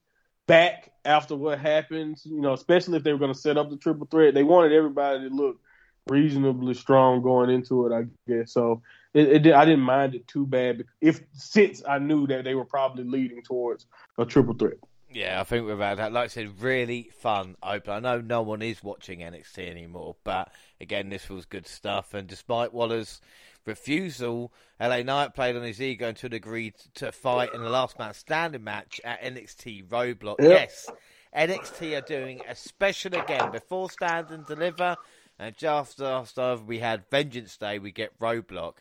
back 0.49 0.91
after 1.05 1.37
what 1.37 1.61
happens. 1.61 2.27
You 2.27 2.41
know, 2.41 2.53
especially 2.53 2.97
if 2.97 3.05
they 3.05 3.13
were 3.13 3.19
going 3.21 3.33
to 3.33 3.39
set 3.39 3.57
up 3.57 3.71
the 3.71 3.77
triple 3.77 4.09
threat. 4.11 4.35
They 4.35 4.43
wanted 4.43 4.73
everybody 4.73 5.29
to 5.29 5.35
look 5.35 5.61
reasonably 6.09 6.75
strong 6.75 7.23
going 7.23 7.51
into 7.51 7.87
it. 7.87 7.93
I 7.93 8.07
guess 8.31 8.53
so. 8.53 8.83
It, 9.15 9.47
it 9.47 9.53
I 9.55 9.65
didn't 9.65 9.81
mind 9.81 10.15
it 10.15 10.27
too 10.27 10.47
bad 10.47 10.85
if 11.01 11.21
since 11.33 11.83
I 11.89 11.99
knew 11.99 12.27
that 12.27 12.45
they 12.45 12.55
were 12.55 12.65
probably 12.65 13.05
leading 13.05 13.43
towards 13.43 13.87
a 14.19 14.25
triple 14.25 14.55
threat. 14.55 14.79
Yeah, 15.11 15.41
I 15.41 15.45
think 15.45 15.65
we're 15.65 15.73
about 15.73 15.97
that. 15.97 16.13
Like 16.13 16.25
I 16.25 16.29
said, 16.29 16.61
really 16.61 17.11
fun 17.21 17.57
open. 17.63 17.93
I 17.93 18.01
know 18.01 18.21
no 18.21 18.43
one 18.43 18.61
is 18.61 18.83
watching 18.83 19.21
NXT 19.21 19.71
anymore, 19.71 20.17
but 20.23 20.53
again, 20.81 21.09
this 21.09 21.31
was 21.31 21.47
good 21.47 21.67
stuff. 21.67 22.13
And 22.13 22.29
despite 22.29 22.75
Waller's 22.75 23.23
refusal, 23.65 24.53
LA 24.79 25.03
Knight 25.03 25.35
played 25.35 25.57
on 25.57 25.63
his 25.63 25.81
ego 25.81 26.09
until 26.09 26.35
agreed 26.35 26.75
to 26.97 27.11
fight 27.11 27.55
in 27.55 27.63
the 27.63 27.71
last 27.71 27.99
man 27.99 28.13
standing 28.13 28.65
match 28.65 29.01
at 29.03 29.23
NXT 29.23 29.89
Roadblock. 29.89 30.41
Yep. 30.41 30.51
Yes, 30.51 30.91
NXT 31.35 31.97
are 31.97 32.07
doing 32.07 32.41
a 32.47 32.55
special 32.55 33.15
again 33.15 33.51
before 33.51 33.91
Stand 33.91 34.31
and 34.31 34.47
Deliver, 34.47 34.97
and 35.39 35.57
just 35.57 36.01
after 36.01 36.57
we 36.67 36.79
had 36.79 37.09
Vengeance 37.11 37.57
Day, 37.57 37.79
we 37.79 37.93
get 37.93 38.19
Roadblock. 38.19 38.75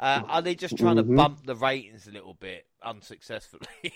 Uh, 0.00 0.22
are 0.28 0.42
they 0.42 0.54
just 0.54 0.76
trying 0.78 0.96
mm-hmm. 0.96 1.10
to 1.10 1.16
bump 1.16 1.44
the 1.44 1.56
ratings 1.56 2.06
a 2.06 2.12
little 2.12 2.34
bit 2.34 2.66
unsuccessfully? 2.82 3.66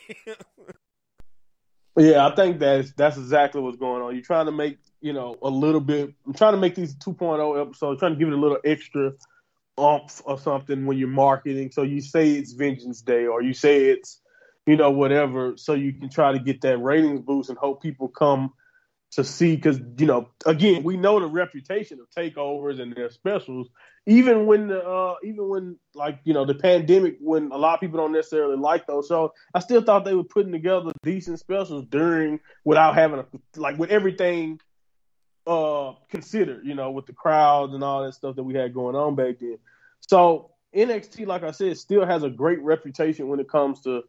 yeah, 1.97 2.27
I 2.27 2.35
think 2.35 2.59
that's 2.59 2.93
that's 2.93 3.17
exactly 3.17 3.61
what's 3.61 3.77
going 3.77 4.03
on. 4.03 4.15
You're 4.15 4.25
trying 4.25 4.47
to 4.47 4.53
make 4.53 4.79
you 5.01 5.13
know 5.13 5.37
a 5.43 5.49
little 5.49 5.81
bit. 5.81 6.13
I'm 6.27 6.35
trying 6.35 6.55
to 6.55 6.59
make 6.59 6.75
these 6.75 6.95
2.0 6.97 7.61
episodes, 7.61 8.01
trying 8.01 8.15
to 8.15 8.19
give 8.19 8.29
it 8.29 8.35
a 8.35 8.41
little 8.41 8.59
extra 8.65 9.13
umph 9.79 10.21
or 10.25 10.39
something 10.39 10.87
when 10.87 10.99
you're 10.99 11.09
marketing. 11.09 11.71
So 11.71 11.83
you 11.83 12.01
say 12.01 12.33
it's 12.33 12.53
Vengeance 12.53 13.01
Day, 13.01 13.27
or 13.27 13.41
you 13.41 13.55
say 13.55 13.87
it's 13.87 14.21
you 14.67 14.77
know 14.77 14.91
whatever, 14.91 15.57
so 15.57 15.75
you 15.75 15.93
can 15.93 16.09
try 16.09 16.33
to 16.33 16.39
get 16.41 16.61
that 16.63 16.79
ratings 16.79 17.21
boost 17.21 17.49
and 17.49 17.59
hope 17.59 17.81
people 17.81 18.09
come 18.09 18.53
to 19.13 19.23
see 19.23 19.57
because 19.57 19.79
you 19.99 20.07
know 20.07 20.29
again 20.47 20.83
we 20.83 20.97
know 20.97 21.21
the 21.21 21.27
reputation 21.27 22.01
of 22.01 22.09
takeovers 22.11 22.81
and 22.81 22.95
their 22.95 23.11
specials. 23.11 23.69
Even 24.07 24.47
when 24.47 24.69
the 24.69 24.83
uh 24.83 25.15
even 25.23 25.49
when 25.49 25.79
like 25.95 26.19
you 26.25 26.33
know 26.33 26.45
the 26.45 26.55
pandemic 26.55 27.17
when 27.21 27.53
a 27.53 27.57
lot 27.57 27.75
of 27.75 27.81
people 27.81 27.99
don't 27.99 28.13
necessarily 28.13 28.57
like 28.57 28.87
those 28.87 29.07
shows 29.07 29.31
i 29.55 29.61
still 29.61 29.83
thought 29.83 30.05
they 30.05 30.15
were 30.15 30.25
putting 30.25 30.51
together 30.51 30.91
decent 31.03 31.39
specials 31.39 31.85
during 31.89 32.41
without 32.65 32.95
having 32.95 33.21
a 33.21 33.27
like 33.61 33.79
with 33.79 33.91
everything 33.91 34.59
uh 35.47 35.93
considered 36.11 36.67
you 36.67 36.75
know 36.75 36.91
with 36.91 37.07
the 37.07 37.13
crowds 37.13 37.75
and 37.75 37.85
all 37.85 38.03
that 38.05 38.15
stuff 38.15 38.35
that 38.35 38.43
we 38.43 38.55
had 38.55 38.75
going 38.75 38.97
on 38.97 39.15
back 39.15 39.39
then. 39.41 39.59
So 40.01 40.51
nxt 40.75 41.27
like 41.27 41.43
i 41.43 41.51
said 41.51 41.77
still 41.77 42.07
has 42.07 42.23
a 42.23 42.31
great 42.31 42.61
reputation 42.63 43.29
when 43.29 43.39
it 43.39 43.49
comes 43.49 43.83
to 43.83 44.03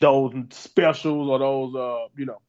those 0.00 0.32
specials 0.50 1.28
or 1.28 1.38
those 1.38 1.74
uh 1.76 2.08
you 2.16 2.24
know 2.24 2.40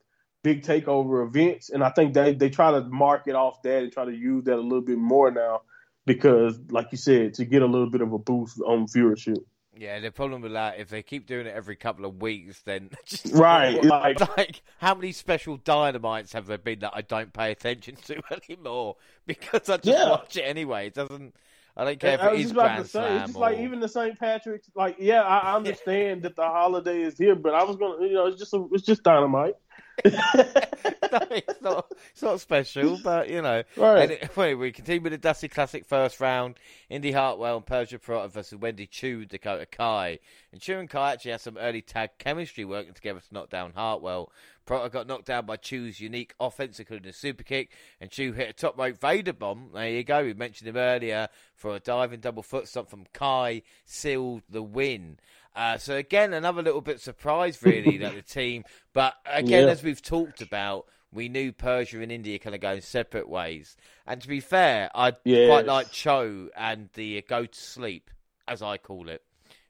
big 0.44 0.64
takeover 0.64 1.26
events, 1.26 1.70
and 1.70 1.84
I 1.84 1.90
think 1.90 2.14
they 2.14 2.34
they 2.34 2.50
try 2.50 2.72
to 2.72 2.82
market 2.82 3.36
off 3.36 3.62
that 3.64 3.84
and 3.84 3.92
try 3.92 4.06
to 4.06 4.16
use 4.16 4.46
that 4.46 4.56
a 4.56 4.62
little 4.62 4.82
bit 4.82 4.98
more 4.98 5.32
now 5.32 5.62
because, 6.06 6.58
like 6.70 6.88
you 6.92 6.98
said, 6.98 7.36
to 7.36 7.46
get 7.46 7.62
a 7.62 7.66
little 7.66 7.90
bit 7.90 8.02
of 8.02 8.14
a 8.14 8.18
boost 8.18 8.60
on 8.62 8.88
viewership. 8.88 9.44
Yeah, 9.80 10.00
the 10.00 10.12
problem 10.12 10.42
with 10.42 10.54
that, 10.54 10.80
if 10.80 10.90
they 10.90 11.04
keep 11.04 11.28
doing 11.28 11.46
it 11.46 11.54
every 11.54 11.76
couple 11.76 12.06
of 12.06 12.22
weeks, 12.22 12.62
then 12.64 12.90
right, 13.32 13.84
like, 13.84 14.38
like 14.38 14.62
how 14.80 14.96
many 14.96 15.12
special 15.12 15.58
dynamites 15.58 16.34
have 16.34 16.48
there 16.48 16.58
been 16.58 16.80
that 16.80 16.94
I 16.96 17.02
don't 17.02 17.32
pay 17.34 17.52
attention 17.52 17.96
to 18.06 18.22
anymore 18.50 18.96
because 19.26 19.70
I 19.70 19.78
just 19.78 19.86
yeah. 19.86 20.10
watch 20.10 20.38
it 20.38 20.42
anyway. 20.42 20.88
It 20.88 20.96
doesn't. 20.96 21.36
I 21.76 21.84
don't 21.84 22.00
care 22.00 22.16
if 22.16 22.22
I 22.22 22.34
it 22.34 22.40
is 22.40 22.52
Grand 22.54 22.88
Slam. 22.88 23.26
It's 23.26 23.36
or... 23.36 23.40
like 23.40 23.60
even 23.60 23.80
the 23.80 23.88
St. 23.88 24.18
Patrick's. 24.18 24.68
Like, 24.76 24.96
yeah, 24.98 25.22
I 25.22 25.56
understand 25.56 26.24
that 26.24 26.36
the 26.36 26.42
holiday 26.42 27.02
is 27.02 27.20
here, 27.20 27.36
but 27.36 27.54
I 27.54 27.64
was 27.64 27.76
gonna, 27.76 28.04
you 28.04 28.14
know, 28.14 28.26
it's 28.26 28.40
just 28.40 28.54
a, 28.56 28.66
it's 28.72 28.86
just 28.86 29.04
dynamite. 29.04 29.54
no, 30.06 31.20
it's 31.32 31.62
not. 31.62 31.91
It's 32.12 32.22
not 32.22 32.39
special, 32.39 33.00
but 33.04 33.30
you 33.30 33.41
know. 33.41 33.64
Right. 33.76 34.12
Anyway, 34.22 34.54
we 34.56 34.72
continue 34.72 35.02
with 35.02 35.12
the 35.12 35.18
Dusty 35.18 35.48
Classic 35.48 35.86
first 35.86 36.20
round. 36.20 36.60
Indy 36.89 37.12
Hartwell 37.12 37.58
and 37.58 37.66
Persia 37.66 37.98
Pirotta 37.98 38.30
versus 38.30 38.60
Wendy 38.60 38.86
Choo, 38.86 39.26
Dakota 39.26 39.66
Kai. 39.66 40.20
And 40.52 40.62
Choo 40.62 40.78
and 40.78 40.89
Kai 40.89 41.14
actually 41.14 41.32
had 41.32 41.41
some 41.41 41.58
early 41.58 41.82
tag 41.82 42.12
chemistry 42.20 42.64
working 42.64 42.93
together 42.93 43.20
to 43.20 43.34
knock 43.34 43.50
down 43.50 43.74
Hartwell. 43.74 44.32
Pirotta 44.68 44.91
got 44.91 45.08
knocked 45.08 45.26
down 45.26 45.45
by 45.45 45.56
Choo's 45.56 46.00
unique 46.00 46.36
offense, 46.39 46.80
including 46.80 47.10
a 47.10 47.14
super 47.14 47.43
kick, 47.43 47.72
and 48.00 48.12
Chu 48.12 48.34
hit 48.34 48.50
a 48.50 48.54
top 48.54 48.78
rope 48.78 49.00
Vader 49.00 49.34
bomb. 49.34 49.70
There 49.74 49.89
you 49.89 50.04
go. 50.04 50.24
We 50.24 50.34
mentioned 50.34 50.68
him 50.68 50.78
earlier 50.78 51.30
for 51.56 51.76
a 51.76 51.80
diving 51.80 52.20
double 52.20 52.43
foot 52.43 52.68
stomp 52.68 52.89
from 52.89 53.06
Kai, 53.14 53.64
sealed 53.86 54.43
the 54.50 54.62
win. 54.62 55.18
Uh, 55.58 55.76
so 55.76 55.95
again, 55.95 56.34
another 56.34 56.62
little 56.62 56.82
bit 56.82 57.01
surprised 57.01 57.66
really 57.66 57.97
that 57.97 58.14
the 58.14 58.22
team, 58.39 58.64
but 58.93 59.16
again, 59.26 59.66
yeah. 59.66 59.72
as 59.72 59.82
we've 59.82 60.03
talked 60.03 60.39
about, 60.39 60.86
we 61.12 61.30
knew 61.30 61.51
Persia 61.51 61.99
and 61.99 62.12
India 62.12 62.38
kind 62.38 62.53
of 62.53 62.62
going 62.62 62.82
separate 62.82 63.28
ways. 63.28 63.76
And 64.05 64.22
to 64.22 64.28
be 64.28 64.39
fair, 64.39 64.91
I 64.93 65.14
yes. 65.26 65.49
quite 65.49 65.66
like 65.66 65.91
Choo 65.91 66.51
and 66.55 66.89
the 66.93 67.24
go 67.28 67.47
to 67.47 67.60
sleep, 67.60 68.12
as 68.47 68.62
I 68.62 68.78
call 68.78 69.10
it. 69.10 69.24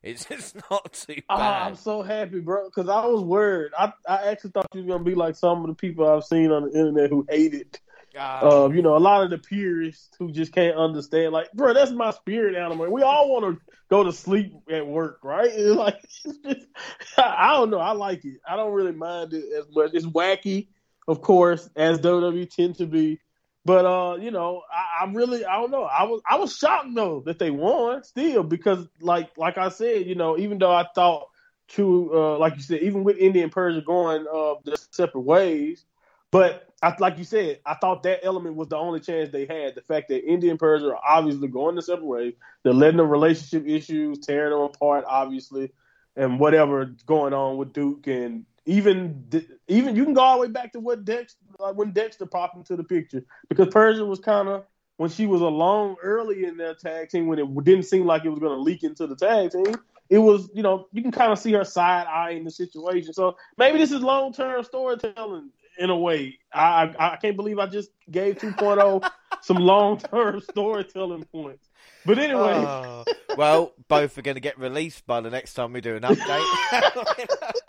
It's 0.03 0.25
just 0.29 0.57
not 0.69 0.91
too 0.91 1.15
bad. 1.15 1.23
Oh, 1.29 1.35
I'm 1.35 1.75
so 1.75 2.01
happy, 2.01 2.41
bro, 2.41 2.65
because 2.65 2.89
I 2.89 3.05
was 3.05 3.23
worried. 3.23 3.71
I 3.77 3.93
I 4.05 4.23
actually 4.29 4.51
thought 4.51 4.67
you 4.73 4.81
were 4.81 4.89
gonna 4.89 5.05
be 5.05 5.15
like 5.15 5.37
some 5.37 5.61
of 5.61 5.67
the 5.67 5.73
people 5.73 6.05
I've 6.05 6.25
seen 6.25 6.51
on 6.51 6.63
the 6.63 6.77
internet 6.77 7.11
who 7.11 7.25
hate 7.29 7.53
it. 7.53 7.79
Uh, 8.17 8.65
um, 8.65 8.75
you 8.75 8.81
know, 8.81 8.97
a 8.97 8.99
lot 8.99 9.23
of 9.23 9.29
the 9.29 9.37
purists 9.37 10.09
who 10.17 10.31
just 10.31 10.51
can't 10.51 10.75
understand, 10.77 11.33
like, 11.33 11.51
bro, 11.53 11.73
that's 11.73 11.91
my 11.91 12.11
spirit 12.11 12.55
animal. 12.55 12.89
We 12.91 13.01
all 13.03 13.29
want 13.29 13.45
to 13.45 13.73
go 13.89 14.03
to 14.03 14.11
sleep 14.11 14.53
at 14.69 14.85
work, 14.87 15.19
right? 15.23 15.51
It's 15.55 15.75
like, 15.75 15.99
it's 16.03 16.37
just, 16.39 16.67
I 17.17 17.53
don't 17.53 17.69
know. 17.69 17.79
I 17.79 17.91
like 17.91 18.25
it. 18.25 18.39
I 18.47 18.55
don't 18.55 18.73
really 18.73 18.91
mind 18.91 19.33
it 19.33 19.45
as 19.57 19.65
much. 19.71 19.91
It's 19.93 20.05
wacky, 20.05 20.67
of 21.07 21.21
course, 21.21 21.69
as 21.75 21.99
WWE 21.99 22.49
tend 22.49 22.75
to 22.75 22.85
be. 22.85 23.19
But 23.65 23.85
uh, 23.85 24.15
you 24.21 24.31
know, 24.31 24.61
I, 24.71 25.05
I 25.05 25.11
really, 25.11 25.43
I 25.45 25.59
don't 25.59 25.71
know. 25.71 25.83
I 25.83 26.03
was, 26.03 26.21
I 26.29 26.37
was 26.37 26.55
shocked 26.55 26.95
though 26.95 27.21
that 27.25 27.37
they 27.37 27.51
won 27.51 28.03
still 28.03 28.43
because, 28.43 28.87
like, 29.01 29.37
like 29.37 29.57
I 29.57 29.69
said, 29.69 30.05
you 30.05 30.15
know, 30.15 30.37
even 30.37 30.57
though 30.57 30.71
I 30.71 30.85
thought 30.95 31.27
to, 31.69 32.11
uh, 32.13 32.37
like 32.37 32.55
you 32.55 32.61
said, 32.61 32.81
even 32.83 33.03
with 33.03 33.17
Indian 33.17 33.49
Persia 33.49 33.81
going 33.81 34.25
uh, 34.33 34.53
their 34.63 34.75
separate 34.91 35.21
ways 35.21 35.83
but 36.31 36.66
I, 36.81 36.95
like 36.99 37.17
you 37.17 37.23
said, 37.23 37.59
I 37.65 37.73
thought 37.73 38.03
that 38.03 38.23
element 38.23 38.55
was 38.55 38.67
the 38.67 38.77
only 38.77 38.99
chance 38.99 39.29
they 39.31 39.45
had. 39.47 39.73
The 39.73 39.81
fact 39.81 40.09
that 40.09 40.23
Indian 40.23 40.57
Persia 40.57 40.89
are 40.89 41.01
obviously 41.03 41.47
going 41.47 41.75
to 41.75 41.81
separate 41.81 42.05
ways, 42.05 42.33
they're 42.63 42.73
letting 42.73 42.97
the 42.97 43.05
relationship 43.05 43.67
issues, 43.67 44.19
tearing 44.19 44.51
them 44.51 44.61
apart, 44.61 45.03
obviously, 45.07 45.71
and 46.15 46.39
whatever 46.39 46.85
going 47.05 47.33
on 47.33 47.57
with 47.57 47.73
Duke, 47.73 48.05
and 48.07 48.45
even 48.65 49.25
even 49.67 49.95
you 49.95 50.03
can 50.03 50.13
go 50.13 50.21
all 50.21 50.35
the 50.35 50.41
way 50.41 50.51
back 50.51 50.73
to 50.73 50.79
what 50.79 51.03
Dexter, 51.05 51.39
like 51.57 51.71
uh, 51.71 51.73
when 51.73 51.91
Dexter 51.91 52.25
popped 52.25 52.57
into 52.57 52.75
the 52.75 52.83
picture, 52.83 53.23
because 53.49 53.69
Persia 53.69 54.05
was 54.05 54.19
kind 54.19 54.47
of 54.47 54.65
when 54.97 55.09
she 55.09 55.25
was 55.25 55.41
alone 55.41 55.95
early 56.03 56.43
in 56.43 56.57
their 56.57 56.75
tag 56.75 57.09
team 57.09 57.27
when 57.27 57.39
it 57.39 57.63
didn't 57.63 57.85
seem 57.85 58.05
like 58.05 58.25
it 58.25 58.29
was 58.29 58.39
going 58.39 58.55
to 58.55 58.61
leak 58.61 58.83
into 58.83 59.07
the 59.07 59.15
tag 59.15 59.51
team. 59.51 59.75
It 60.09 60.19
was, 60.19 60.49
you 60.53 60.63
know, 60.63 60.87
you 60.91 61.01
can 61.01 61.11
kind 61.11 61.31
of 61.31 61.39
see 61.39 61.51
her 61.53 61.65
side 61.65 62.07
eyeing 62.07 62.45
the 62.45 62.51
situation. 62.51 63.13
So 63.13 63.37
maybe 63.57 63.77
this 63.77 63.91
is 63.91 64.01
long 64.01 64.33
term 64.33 64.63
storytelling 64.63 65.51
in 65.77 65.89
a 65.89 65.97
way. 65.97 66.39
I 66.53 66.93
I 66.97 67.17
can't 67.17 67.35
believe 67.35 67.59
I 67.59 67.67
just 67.67 67.89
gave 68.09 68.37
2.0 68.37 69.09
some 69.41 69.57
long 69.57 69.99
term 69.99 70.41
storytelling 70.41 71.23
points. 71.25 71.67
But 72.05 72.19
anyway, 72.19 72.53
uh, 72.53 73.03
well, 73.37 73.73
both 73.87 74.17
are 74.17 74.21
going 74.21 74.35
to 74.35 74.41
get 74.41 74.57
released 74.57 75.05
by 75.05 75.21
the 75.21 75.29
next 75.29 75.53
time 75.53 75.73
we 75.73 75.81
do 75.81 75.95
an 75.95 76.03
update. 76.03 76.45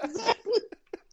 exactly. 0.03 0.55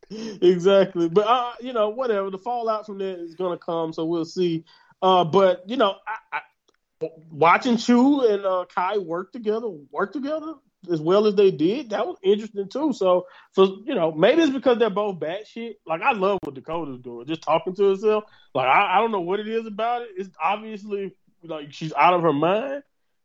exactly. 0.42 1.10
But 1.10 1.28
uh, 1.28 1.54
you 1.60 1.74
know, 1.74 1.90
whatever. 1.90 2.30
The 2.30 2.38
fallout 2.38 2.86
from 2.86 3.00
that 3.00 3.20
is 3.20 3.36
going 3.36 3.58
to 3.58 3.64
come, 3.64 3.94
so 3.94 4.06
we'll 4.06 4.26
see. 4.26 4.64
Uh, 5.02 5.24
but 5.24 5.68
you 5.68 5.78
know, 5.78 5.96
I, 6.08 6.38
I, 6.38 7.10
watching 7.32 7.78
Choo 7.78 8.22
and 8.22 8.46
uh, 8.46 8.66
Kai 8.74 8.98
work 9.00 9.32
together, 9.32 9.68
work 9.92 10.14
together 10.14 10.54
as 10.90 11.02
well 11.02 11.28
as 11.28 11.36
they 11.36 11.52
did, 11.52 11.92
that 11.92 12.06
was 12.06 12.18
interesting 12.24 12.70
too. 12.70 12.94
So, 12.94 13.28
so 13.52 13.82
you 13.86 13.96
know, 13.96 14.12
maybe 14.12 14.42
it's 14.42 14.54
because 14.54 14.78
they're 14.78 14.90
both 14.90 15.20
bad 15.20 15.48
shit. 15.48 15.80
Like 15.86 16.02
I 16.02 16.14
love 16.14 16.40
what 16.44 16.56
Dakota's 16.56 17.00
doing, 17.00 17.28
just 17.28 17.42
talking 17.42 17.76
to 17.76 17.90
herself. 17.90 18.26
Like 18.54 18.68
I, 18.68 18.98
I 18.98 19.02
don't 19.02 19.12
know 19.12 19.22
what 19.22 19.40
it 19.40 19.48
is 19.48 19.66
about 19.66 20.04
it. 20.04 20.10
It's 20.18 20.30
obviously 20.42 21.16
like 21.44 21.74
she's 21.74 21.94
out 21.94 22.14
of 22.14 22.22
her 22.22 22.34
mind, 22.34 22.84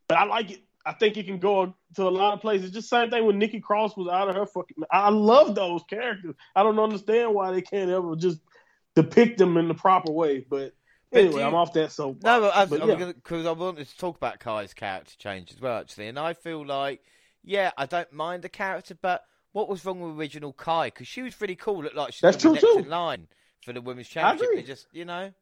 but 0.09 0.19
I 0.19 0.25
like 0.25 0.51
it. 0.51 0.61
I 0.85 0.93
think 0.95 1.17
it 1.17 1.27
can 1.27 1.39
go 1.39 1.75
to 1.97 2.03
a 2.03 2.11
lot 2.11 2.35
of 2.35 2.41
places. 2.41 2.71
Just 2.71 2.89
same 2.89 3.11
thing 3.11 3.27
when 3.27 3.39
Nikki 3.39 3.61
Cross 3.61 3.97
was 3.97 4.09
out 4.09 4.29
of 4.29 4.35
her 4.35 4.47
fucking. 4.47 4.85
I 4.91 5.11
love 5.11 5.55
those 5.55 5.83
characters. 5.89 6.35
I 6.57 6.63
don't 6.63 6.79
understand 6.79 7.35
why 7.35 7.53
they 7.53 7.63
can't 7.63 7.91
ever 7.91 8.17
just 8.17 8.41
depict 8.95 9.39
them 9.39 9.57
in 9.57 9.69
the 9.69 9.75
proper 9.75 10.11
way. 10.11 10.45
But 10.49 10.73
anyway, 11.13 11.41
you, 11.41 11.47
I'm 11.47 11.55
off 11.55 11.73
that 11.75 11.93
So 11.93 12.17
No, 12.23 12.51
because 12.67 13.45
yeah. 13.45 13.51
I 13.51 13.53
wanted 13.53 13.87
to 13.87 13.99
talk 13.99 14.17
about 14.17 14.41
Kai's 14.41 14.75
character 14.75 15.15
change 15.19 15.53
as 15.53 15.61
well, 15.61 15.81
actually, 15.81 16.09
and 16.09 16.19
I 16.19 16.33
feel 16.33 16.65
like 16.65 17.03
yeah, 17.43 17.71
I 17.77 17.87
don't 17.87 18.13
mind 18.13 18.43
the 18.43 18.49
character, 18.49 18.97
but 19.01 19.25
what 19.53 19.69
was 19.69 19.85
wrong 19.85 20.01
with 20.01 20.19
original 20.19 20.53
Kai? 20.53 20.89
Because 20.89 21.09
she 21.09 21.23
was 21.23 21.35
pretty 21.35 21.57
cool. 21.57 21.83
Looked 21.83 21.97
like 21.97 22.17
That's 22.19 22.37
true 22.37 22.57
too. 22.57 22.85
line 22.87 23.27
for 23.65 23.73
the 23.73 23.81
women's 23.81 24.09
championship. 24.09 24.67
just 24.67 24.87
you 24.93 25.05
know. 25.05 25.33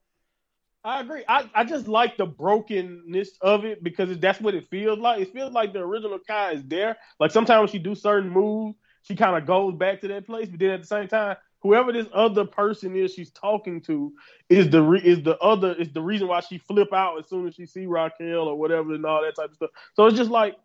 I 0.85 1.01
agree. 1.01 1.25
I, 1.29 1.51
I 1.55 1.65
just 1.65 1.89
like 1.89 2.17
the 2.17 2.25
brokenness 2.25 3.31
of 3.43 3.65
it 3.65 3.83
because 3.83 4.17
that's 4.19 4.41
what 4.41 4.55
it 4.55 4.69
feels 4.71 4.99
like. 4.99 5.21
It 5.21 5.33
feels 5.33 5.53
like 5.53 5.73
the 5.73 5.81
original 5.81 6.19
Kai 6.25 6.53
is 6.53 6.65
there. 6.65 6.97
Like 7.19 7.33
sometimes 7.33 7.71
she 7.71 7.79
do 7.79 7.95
certain 7.95 8.31
moves, 8.31 8.77
she 9.03 9.17
kind 9.17 9.37
of 9.37 9.45
goes 9.45 9.75
back 9.75 10.01
to 10.03 10.09
that 10.09 10.27
place, 10.27 10.49
but 10.49 10.61
then 10.61 10.71
at 10.71 10.81
the 10.81 10.87
same 10.87 11.09
time, 11.09 11.37
whoever 11.61 11.93
this 11.93 12.07
other 12.13 12.45
person 12.45 12.95
is 12.95 13.13
she's 13.13 13.33
talking 13.33 13.81
to 13.83 14.13
is 14.49 14.71
the 14.71 14.81
re- 14.81 15.03
is 15.03 15.23
the 15.23 15.37
other 15.39 15.75
is 15.75 15.91
the 15.93 16.01
reason 16.01 16.29
why 16.29 16.41
she 16.41 16.59
flip 16.59 16.93
out 16.93 17.19
as 17.19 17.29
soon 17.29 17.49
as 17.49 17.55
she 17.55 17.67
see 17.67 17.87
Raquel 17.87 18.49
or 18.49 18.57
whatever 18.57 18.95
and 18.95 19.05
all 19.05 19.23
that 19.23 19.35
type 19.35 19.51
of 19.51 19.57
stuff. 19.57 19.71
So 19.95 20.07
it's 20.07 20.17
just 20.17 20.31
like 20.31 20.57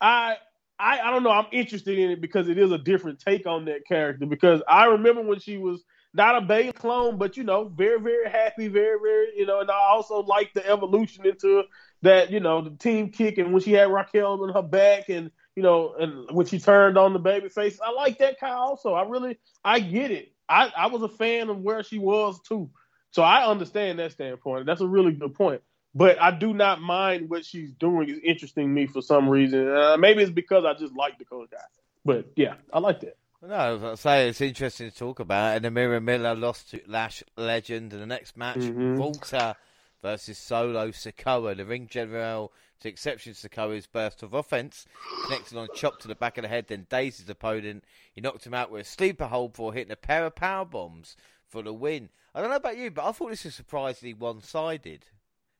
I 0.00 0.36
I, 0.78 1.00
I 1.00 1.10
don't 1.10 1.22
know. 1.22 1.30
I'm 1.30 1.46
interested 1.52 1.98
in 1.98 2.10
it 2.10 2.20
because 2.20 2.48
it 2.48 2.58
is 2.58 2.72
a 2.72 2.78
different 2.78 3.20
take 3.20 3.46
on 3.46 3.66
that 3.66 3.86
character. 3.86 4.26
Because 4.26 4.62
I 4.68 4.86
remember 4.86 5.22
when 5.22 5.38
she 5.38 5.56
was 5.56 5.82
not 6.12 6.36
a 6.36 6.46
Bayley 6.46 6.72
clone, 6.72 7.18
but 7.18 7.36
you 7.36 7.44
know, 7.44 7.68
very, 7.68 8.00
very 8.00 8.28
happy, 8.28 8.68
very, 8.68 8.98
very, 9.00 9.36
you 9.36 9.46
know, 9.46 9.60
and 9.60 9.70
I 9.70 9.88
also 9.90 10.20
like 10.22 10.52
the 10.54 10.66
evolution 10.66 11.26
into 11.26 11.64
that, 12.02 12.30
you 12.30 12.40
know, 12.40 12.62
the 12.62 12.70
team 12.70 13.10
kick 13.10 13.38
and 13.38 13.52
when 13.52 13.62
she 13.62 13.72
had 13.72 13.90
Raquel 13.90 14.42
on 14.42 14.52
her 14.52 14.62
back 14.62 15.08
and 15.08 15.30
you 15.56 15.62
know, 15.62 15.94
and 15.98 16.28
when 16.32 16.46
she 16.46 16.58
turned 16.58 16.98
on 16.98 17.12
the 17.12 17.18
baby 17.20 17.48
face, 17.48 17.78
I 17.80 17.92
like 17.92 18.18
that 18.18 18.40
kind 18.40 18.54
also. 18.54 18.92
I 18.94 19.04
really 19.04 19.38
I 19.64 19.80
get 19.80 20.10
it. 20.10 20.32
I, 20.48 20.72
I 20.76 20.86
was 20.88 21.02
a 21.02 21.08
fan 21.08 21.48
of 21.48 21.58
where 21.58 21.82
she 21.82 21.98
was 21.98 22.40
too. 22.42 22.70
So 23.12 23.22
I 23.22 23.48
understand 23.48 23.98
that 24.00 24.12
standpoint. 24.12 24.66
That's 24.66 24.80
a 24.80 24.86
really 24.86 25.12
good 25.12 25.34
point. 25.34 25.62
But 25.94 26.20
I 26.20 26.32
do 26.32 26.52
not 26.52 26.80
mind 26.80 27.30
what 27.30 27.44
she's 27.44 27.72
doing. 27.72 28.08
Is 28.08 28.18
interesting 28.24 28.64
to 28.64 28.68
me 28.68 28.86
for 28.86 29.00
some 29.00 29.28
reason. 29.28 29.68
Uh, 29.68 29.96
maybe 29.96 30.22
it's 30.22 30.30
because 30.30 30.64
I 30.64 30.74
just 30.74 30.94
like 30.96 31.18
the 31.18 31.24
Dakota 31.24 31.56
Kai. 31.56 31.62
But 32.04 32.26
yeah, 32.36 32.54
I 32.72 32.80
like 32.80 33.00
that. 33.00 33.16
No, 33.46 33.92
I 33.92 33.94
say 33.94 34.28
it's 34.28 34.40
interesting 34.40 34.90
to 34.90 34.96
talk 34.96 35.20
about. 35.20 35.56
And 35.56 35.66
Amari 35.66 36.00
Miller 36.00 36.34
lost 36.34 36.70
to 36.70 36.80
Lash 36.86 37.22
Legend 37.36 37.92
in 37.92 38.00
the 38.00 38.06
next 38.06 38.36
match. 38.36 38.56
Mhm. 38.58 38.96
Walter 38.96 39.54
versus 40.02 40.38
Solo 40.38 40.88
Sikoa. 40.88 41.56
The 41.56 41.64
ring 41.64 41.86
general 41.88 42.52
to 42.80 42.88
exception 42.88 43.32
Sikoa's 43.32 43.86
burst 43.86 44.22
of 44.22 44.34
offense, 44.34 44.84
connected 45.24 45.56
on 45.56 45.64
a 45.64 45.74
chop 45.74 46.00
to 46.00 46.08
the 46.08 46.14
back 46.14 46.36
of 46.36 46.42
the 46.42 46.48
head, 46.48 46.66
then 46.68 46.86
dazed 46.90 47.18
his 47.20 47.30
opponent. 47.30 47.82
He 48.12 48.20
knocked 48.20 48.46
him 48.46 48.52
out 48.52 48.70
with 48.70 48.82
a 48.82 48.84
sleeper 48.84 49.26
hold 49.26 49.52
before 49.52 49.72
hitting 49.72 49.92
a 49.92 49.96
pair 49.96 50.26
of 50.26 50.34
power 50.34 50.66
bombs 50.66 51.16
for 51.48 51.62
the 51.62 51.72
win. 51.72 52.10
I 52.34 52.40
don't 52.40 52.50
know 52.50 52.56
about 52.56 52.76
you, 52.76 52.90
but 52.90 53.06
I 53.06 53.12
thought 53.12 53.30
this 53.30 53.44
was 53.44 53.54
surprisingly 53.54 54.12
one-sided. 54.12 55.06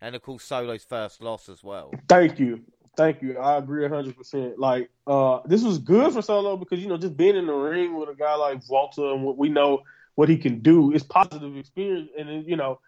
And 0.05 0.15
of 0.15 0.21
course, 0.21 0.45
Solo's 0.45 0.85
first 0.85 1.23
loss 1.23 1.49
as 1.49 1.65
well. 1.65 1.91
Thank 2.11 2.39
you. 2.39 2.61
Thank 2.95 3.23
you. 3.23 3.39
I 3.39 3.57
agree 3.57 3.89
hundred 3.89 4.15
percent. 4.19 4.59
Like, 4.59 4.91
uh, 5.07 5.41
this 5.47 5.63
was 5.63 5.79
good 5.79 6.13
for 6.13 6.21
Solo 6.21 6.59
because 6.59 6.81
you 6.81 6.89
know 6.89 6.99
just 6.99 7.17
being 7.17 7.37
in 7.37 7.47
the 7.47 7.55
ring 7.55 7.97
with 7.97 8.11
a 8.11 8.15
guy 8.15 8.35
like 8.35 8.61
Walter 8.69 9.13
and 9.13 9.25
what 9.25 9.39
we 9.39 9.49
know 9.49 9.81
what 10.15 10.29
he 10.29 10.37
can 10.37 10.61
do 10.61 10.93
is 10.93 11.03
positive 11.03 11.57
experience, 11.57 12.11
and 12.19 12.47
you 12.47 12.55
know, 12.55 12.81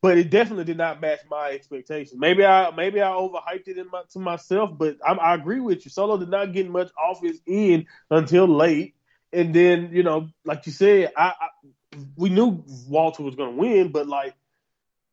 but 0.00 0.16
it 0.16 0.30
definitely 0.30 0.62
did 0.62 0.76
not 0.76 1.00
match 1.00 1.18
my 1.28 1.50
expectations. 1.50 2.14
Maybe 2.16 2.44
I 2.44 2.70
maybe 2.70 3.02
I 3.02 3.08
overhyped 3.08 3.66
it 3.66 3.84
my, 3.90 4.02
to 4.12 4.20
myself, 4.20 4.70
but 4.78 4.96
I'm, 5.04 5.18
I 5.18 5.34
agree 5.34 5.58
with 5.58 5.84
you. 5.84 5.90
Solo 5.90 6.18
did 6.18 6.30
not 6.30 6.52
get 6.52 6.70
much 6.70 6.92
off 6.96 7.20
his 7.20 7.40
end 7.48 7.86
until 8.12 8.46
late, 8.46 8.94
and 9.32 9.52
then 9.52 9.90
you 9.92 10.04
know, 10.04 10.28
like 10.44 10.66
you 10.66 10.72
said, 10.72 11.10
I, 11.16 11.34
I 11.40 11.98
we 12.14 12.28
knew 12.28 12.62
Walter 12.88 13.24
was 13.24 13.34
going 13.34 13.56
to 13.56 13.60
win, 13.60 13.88
but 13.90 14.06
like, 14.06 14.34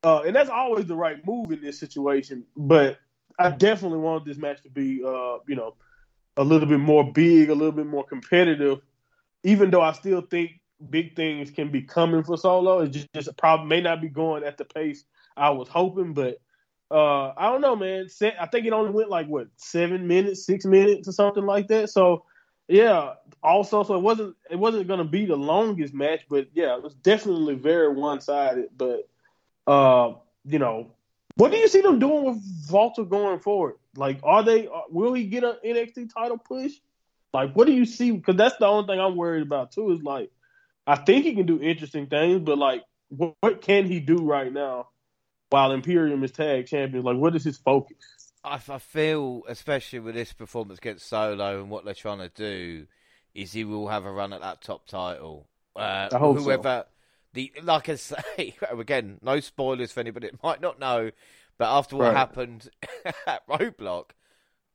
uh, 0.03 0.21
and 0.21 0.35
that's 0.35 0.49
always 0.49 0.85
the 0.85 0.95
right 0.95 1.25
move 1.25 1.51
in 1.51 1.61
this 1.61 1.79
situation, 1.79 2.45
but. 2.55 2.97
I 3.39 3.51
definitely 3.51 3.99
wanted 3.99 4.25
this 4.25 4.39
match 4.39 4.63
to 4.63 4.69
be, 4.71 5.03
uh, 5.05 5.37
you 5.47 5.55
know, 5.55 5.75
a 6.37 6.43
little 6.43 6.67
bit 6.67 6.79
more 6.79 7.11
big, 7.11 7.51
a 7.51 7.53
little 7.53 7.71
bit 7.71 7.85
more 7.85 8.03
competitive. 8.03 8.79
Even 9.43 9.69
though 9.69 9.83
I 9.83 9.91
still 9.91 10.21
think 10.21 10.59
big 10.89 11.15
things 11.15 11.51
can 11.51 11.69
be 11.71 11.83
coming 11.83 12.23
for 12.23 12.35
Solo, 12.35 12.79
it 12.79 12.89
just, 12.89 13.13
just 13.13 13.37
probably 13.37 13.67
may 13.67 13.81
not 13.81 14.01
be 14.01 14.09
going 14.09 14.43
at 14.43 14.57
the 14.57 14.65
pace 14.65 15.03
I 15.35 15.51
was 15.51 15.67
hoping. 15.67 16.13
But 16.13 16.41
uh, 16.89 17.33
I 17.37 17.51
don't 17.51 17.61
know, 17.61 17.75
man. 17.75 18.07
I 18.39 18.47
think 18.47 18.65
it 18.65 18.73
only 18.73 18.89
went 18.89 19.11
like 19.11 19.27
what 19.27 19.49
seven 19.57 20.07
minutes, 20.07 20.43
six 20.43 20.65
minutes, 20.65 21.07
or 21.07 21.11
something 21.11 21.45
like 21.45 21.67
that. 21.67 21.91
So 21.91 22.23
yeah. 22.67 23.13
Also, 23.43 23.83
so 23.83 23.95
it 23.95 24.01
wasn't 24.01 24.35
it 24.49 24.57
wasn't 24.57 24.87
going 24.87 24.97
to 24.97 25.05
be 25.05 25.27
the 25.27 25.35
longest 25.35 25.93
match, 25.93 26.21
but 26.27 26.47
yeah, 26.55 26.75
it 26.75 26.81
was 26.81 26.95
definitely 26.95 27.53
very 27.53 27.93
one 27.93 28.19
sided. 28.19 28.69
But 28.75 29.07
uh, 29.67 30.13
you 30.45 30.59
know, 30.59 30.91
what 31.35 31.51
do 31.51 31.57
you 31.57 31.67
see 31.67 31.81
them 31.81 31.99
doing 31.99 32.23
with 32.25 32.43
Walter 32.71 33.03
going 33.03 33.39
forward? 33.39 33.75
Like, 33.95 34.19
are 34.23 34.43
they? 34.43 34.67
Will 34.89 35.13
he 35.13 35.25
get 35.25 35.43
an 35.43 35.57
NXT 35.63 36.13
title 36.13 36.37
push? 36.37 36.73
Like, 37.33 37.53
what 37.53 37.67
do 37.67 37.73
you 37.73 37.85
see? 37.85 38.11
Because 38.11 38.37
that's 38.37 38.57
the 38.57 38.65
only 38.65 38.87
thing 38.87 38.99
I'm 38.99 39.15
worried 39.15 39.43
about 39.43 39.71
too. 39.71 39.91
Is 39.91 40.01
like, 40.01 40.31
I 40.87 40.95
think 40.95 41.25
he 41.25 41.35
can 41.35 41.45
do 41.45 41.61
interesting 41.61 42.07
things, 42.07 42.41
but 42.41 42.57
like, 42.57 42.83
what, 43.09 43.35
what 43.41 43.61
can 43.61 43.85
he 43.85 43.99
do 43.99 44.17
right 44.17 44.51
now 44.51 44.89
while 45.49 45.71
Imperium 45.71 46.23
is 46.23 46.31
tag 46.31 46.67
champion? 46.67 47.03
Like, 47.03 47.17
what 47.17 47.35
is 47.35 47.43
his 47.43 47.57
focus? 47.57 47.97
I, 48.43 48.59
I 48.69 48.79
feel, 48.79 49.43
especially 49.47 49.99
with 49.99 50.15
this 50.15 50.33
performance 50.33 50.79
against 50.79 51.07
Solo 51.07 51.59
and 51.59 51.69
what 51.69 51.85
they're 51.85 51.93
trying 51.93 52.19
to 52.19 52.29
do, 52.29 52.87
is 53.35 53.51
he 53.51 53.65
will 53.65 53.89
have 53.89 54.05
a 54.05 54.11
run 54.11 54.33
at 54.33 54.41
that 54.41 54.61
top 54.61 54.87
title. 54.87 55.47
Uh, 55.75 56.09
whoever, 56.17 56.63
so. 56.63 56.85
The 57.33 57.51
like 57.63 57.89
I 57.89 57.95
say 57.95 58.55
again, 58.71 59.19
no 59.21 59.39
spoilers 59.39 59.91
for 59.91 59.99
anybody 59.99 60.27
that 60.29 60.43
might 60.43 60.61
not 60.61 60.79
know, 60.79 61.11
but 61.57 61.67
after 61.75 61.95
what 61.97 62.11
Right. 62.11 62.13
happened 62.13 62.69
at 63.27 63.47
Roadblock, 63.47 64.11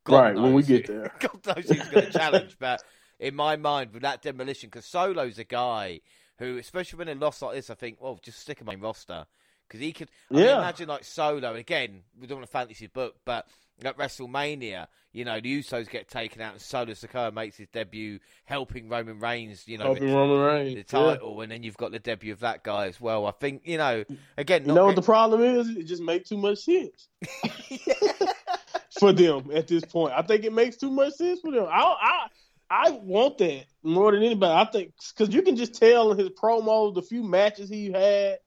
God 0.05 0.25
Right, 0.25 0.37
when 0.37 0.53
we 0.55 0.63
get 0.63 0.87
there. 0.87 1.13
God 1.21 1.47
knows 1.47 1.71
who's 1.71 1.89
going 1.89 2.01
to 2.05 2.09
challenge. 2.13 2.57
But 2.59 2.83
in 3.19 3.35
my 3.35 3.57
mind, 3.57 3.93
with 3.93 4.03
that 4.03 4.23
demolition, 4.23 4.69
because 4.69 4.87
Solo's 4.87 5.39
a 5.39 5.45
guy 5.45 6.01
who, 6.39 6.59
especially 6.59 6.99
when 6.99 7.07
they 7.07 7.15
lost 7.15 7.43
like 7.43 7.55
this, 7.55 7.71
I 7.71 7.75
think, 7.75 8.01
well, 8.01 8.19
just 8.23 8.39
stick 8.41 8.61
him 8.61 8.69
on 8.69 8.81
roster 8.81 9.27
because 9.69 9.81
he 9.81 9.93
could. 9.93 10.11
I 10.35 10.41
mean, 10.41 10.49
Yeah. 10.49 10.59
imagine 10.59 10.89
like 10.89 11.05
Solo 11.05 11.51
and 11.51 11.59
again. 11.59 12.03
We 12.21 12.27
don't 12.27 12.39
want 12.39 12.47
to 12.47 12.53
fantasy 12.53 12.87
book, 12.87 13.17
but 13.25 13.47
at 13.87 13.97
WrestleMania, 13.99 14.87
you 15.13 15.25
know, 15.25 15.41
the 15.41 15.61
Usos 15.61 15.89
get 15.91 16.09
taken 16.09 16.41
out 16.41 16.53
and 16.53 16.61
Solo 16.61 16.93
Sikoa 16.93 17.33
makes 17.35 17.57
his 17.57 17.69
debut, 17.69 18.19
helping 18.45 18.89
Roman 18.89 19.19
Reigns, 19.21 19.69
you 19.69 19.79
know, 19.79 19.85
Helping 19.85 20.13
Roman 20.13 20.39
the 20.39 20.45
Reigns. 20.45 20.77
Yeah. 20.77 20.83
title, 20.85 21.41
and 21.41 21.53
then 21.53 21.63
you've 21.63 21.77
got 21.77 21.93
the 21.93 21.99
debut 21.99 22.33
of 22.33 22.41
that 22.41 22.65
guy 22.65 22.87
as 22.87 23.01
well. 23.01 23.27
I 23.27 23.33
think 23.33 23.63
you 23.65 23.79
know, 23.79 24.05
again, 24.39 24.67
You 24.67 24.75
know 24.75 24.87
what 24.87 24.97
the 24.97 25.03
problem 25.03 25.43
is? 25.43 25.69
It 25.69 25.85
just 25.85 26.03
makes 26.03 26.29
too 26.29 26.39
much 26.39 26.59
sense 26.59 27.09
for 28.99 29.13
them 29.13 29.51
at 29.53 29.69
this 29.69 29.85
point. 29.85 30.13
I 30.17 30.23
think 30.23 30.45
it 30.45 30.53
makes 30.53 30.77
too 30.77 30.91
much 30.91 31.15
sense 31.15 31.41
for 31.41 31.51
them. 31.51 31.67
I 31.71 31.83
I 32.01 32.27
I 32.71 32.91
want 32.91 33.39
that 33.39 33.65
more 33.83 34.13
than 34.13 34.23
anybody. 34.23 34.53
I 34.53 34.65
think 34.71 34.95
because 35.15 35.35
you 35.35 35.43
can 35.43 35.57
just 35.57 35.75
tell 35.75 36.13
in 36.13 36.19
his 36.19 36.31
promos, 36.31 36.95
the 36.95 37.03
few 37.03 37.23
matches 37.23 37.69
he 37.69 37.91
had. 37.93 38.39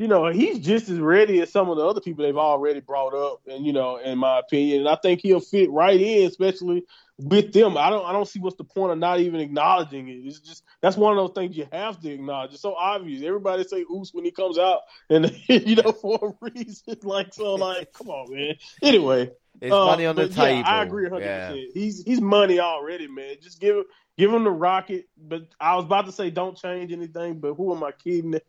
You 0.00 0.08
know, 0.08 0.28
he's 0.28 0.60
just 0.60 0.88
as 0.88 0.98
ready 0.98 1.42
as 1.42 1.52
some 1.52 1.68
of 1.68 1.76
the 1.76 1.86
other 1.86 2.00
people 2.00 2.24
they've 2.24 2.34
already 2.34 2.80
brought 2.80 3.12
up, 3.12 3.42
and 3.46 3.66
you 3.66 3.74
know, 3.74 3.98
in 3.98 4.16
my 4.16 4.38
opinion, 4.38 4.80
and 4.80 4.88
I 4.88 4.96
think 4.96 5.20
he'll 5.20 5.40
fit 5.40 5.70
right 5.70 6.00
in, 6.00 6.26
especially 6.26 6.84
with 7.18 7.52
them. 7.52 7.76
I 7.76 7.90
don't, 7.90 8.06
I 8.06 8.12
don't 8.12 8.26
see 8.26 8.40
what's 8.40 8.56
the 8.56 8.64
point 8.64 8.92
of 8.92 8.98
not 8.98 9.20
even 9.20 9.40
acknowledging 9.40 10.08
it. 10.08 10.22
It's 10.24 10.40
just 10.40 10.64
that's 10.80 10.96
one 10.96 11.12
of 11.12 11.18
those 11.18 11.34
things 11.34 11.54
you 11.54 11.68
have 11.70 12.00
to 12.00 12.10
acknowledge. 12.10 12.54
It's 12.54 12.62
so 12.62 12.74
obvious. 12.74 13.22
Everybody 13.22 13.62
say 13.64 13.84
"oops" 13.94 14.14
when 14.14 14.24
he 14.24 14.30
comes 14.30 14.56
out, 14.56 14.80
and 15.10 15.36
you 15.48 15.76
know, 15.76 15.92
for 15.92 16.34
a 16.40 16.50
reason. 16.50 16.96
Like 17.02 17.34
so, 17.34 17.56
like, 17.56 17.92
come 17.92 18.08
on, 18.08 18.32
man. 18.32 18.54
Anyway, 18.82 19.32
it's 19.60 19.70
uh, 19.70 19.84
money 19.84 20.06
on 20.06 20.16
the 20.16 20.28
but 20.28 20.36
yeah. 20.36 20.62
I 20.64 20.82
agree 20.82 21.02
100. 21.02 21.22
Yeah. 21.22 21.48
percent 21.50 21.70
He's 21.74 22.02
he's 22.02 22.22
money 22.22 22.58
already, 22.58 23.06
man. 23.06 23.36
Just 23.42 23.60
give 23.60 23.84
give 24.16 24.32
him 24.32 24.44
the 24.44 24.50
rocket. 24.50 25.10
But 25.18 25.48
I 25.60 25.76
was 25.76 25.84
about 25.84 26.06
to 26.06 26.12
say 26.12 26.30
don't 26.30 26.56
change 26.56 26.90
anything, 26.90 27.38
but 27.38 27.52
who 27.52 27.74
am 27.74 27.84
I 27.84 27.92
kidding? 27.92 28.40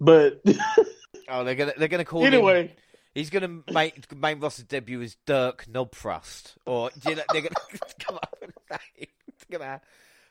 But 0.00 0.42
Oh, 1.28 1.44
they're 1.44 1.54
gonna 1.54 1.72
they're 1.76 1.88
gonna 1.88 2.04
call 2.04 2.22
him. 2.24 2.32
anyway, 2.34 2.74
He's 3.14 3.30
gonna 3.30 3.62
make 3.72 4.14
main 4.14 4.38
roster 4.40 4.62
debut 4.64 5.02
as 5.02 5.16
Dirk 5.26 5.66
Knobthrust, 5.66 6.54
or 6.66 6.90
you 7.06 7.16
know, 7.16 7.22
they're 7.32 7.42
gonna 7.42 7.54
come 7.98 8.16
up 8.16 8.36
with 8.40 8.50
a 8.70 8.72
name. 8.74 9.08
They're 9.48 9.58
gonna 9.58 9.80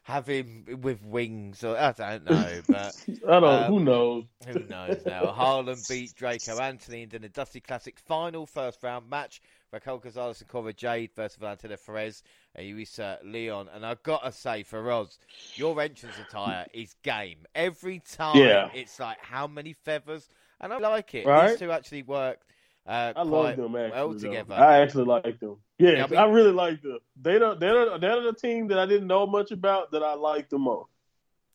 have 0.04 0.26
him 0.28 0.64
with 0.82 1.04
wings, 1.04 1.64
or 1.66 1.78
I 1.78 1.92
don't 1.92 2.30
know, 2.30 2.62
but 2.68 2.96
I 3.28 3.40
don't. 3.40 3.44
Um, 3.44 3.64
who 3.74 3.80
knows? 3.82 4.24
who 4.48 4.60
knows 4.60 5.06
now? 5.06 5.26
Harland 5.28 5.82
beat 5.90 6.14
Draco 6.16 6.60
Anthony 6.60 7.04
in 7.12 7.22
the 7.22 7.28
Dusty 7.30 7.60
Classic 7.60 8.00
final 8.00 8.46
first 8.46 8.82
round 8.84 9.10
match. 9.10 9.42
Raquel 9.74 9.98
Gonzalez 9.98 10.40
and 10.40 10.50
Cora 10.50 10.72
Jade 10.72 11.12
versus 11.14 11.36
Valentina 11.38 11.76
Feroz 11.76 12.24
and 12.56 12.66
Yulisa 12.66 13.18
Leon. 13.26 13.68
And 13.76 13.86
I've 13.86 14.02
got 14.02 14.24
to 14.24 14.32
say, 14.32 14.64
for 14.64 14.82
Feroz, 14.82 15.20
your 15.56 15.82
entrance 15.82 16.16
attire 16.26 16.68
is 16.74 16.96
game. 17.04 17.40
Every 17.54 18.00
time 18.00 18.38
Yeah. 18.38 18.70
it's 18.74 18.98
like, 18.98 19.18
how 19.20 19.46
many 19.46 19.74
feathers? 19.74 20.30
And 20.60 20.74
I 20.74 20.78
like 20.78 21.14
it. 21.16 21.26
Right? 21.26 21.50
These 21.50 21.60
two 21.60 21.72
actually 21.72 22.04
work 22.04 22.40
uh, 22.88 23.12
I 23.18 23.24
love 23.24 23.58
them 23.58 23.76
actually. 23.76 23.92
well 23.92 24.10
though. 24.14 24.18
together. 24.18 24.54
I 24.54 24.80
actually 24.80 25.04
like 25.04 25.40
them. 25.42 25.58
Yeah, 25.78 26.08
Yeah, 26.10 26.22
I 26.22 26.26
really 26.28 26.54
like 26.54 26.82
them. 26.82 27.00
They 27.22 27.38
don't. 27.38 27.60
They're 27.60 28.00
they're 28.00 28.22
the 28.22 28.34
team 28.34 28.70
that 28.70 28.80
I 28.80 28.86
didn't 28.86 29.08
know 29.08 29.28
much 29.28 29.52
about 29.52 29.92
that 29.92 30.04
I 30.04 30.14
like 30.14 30.50
the 30.50 30.58
most. 30.58 30.90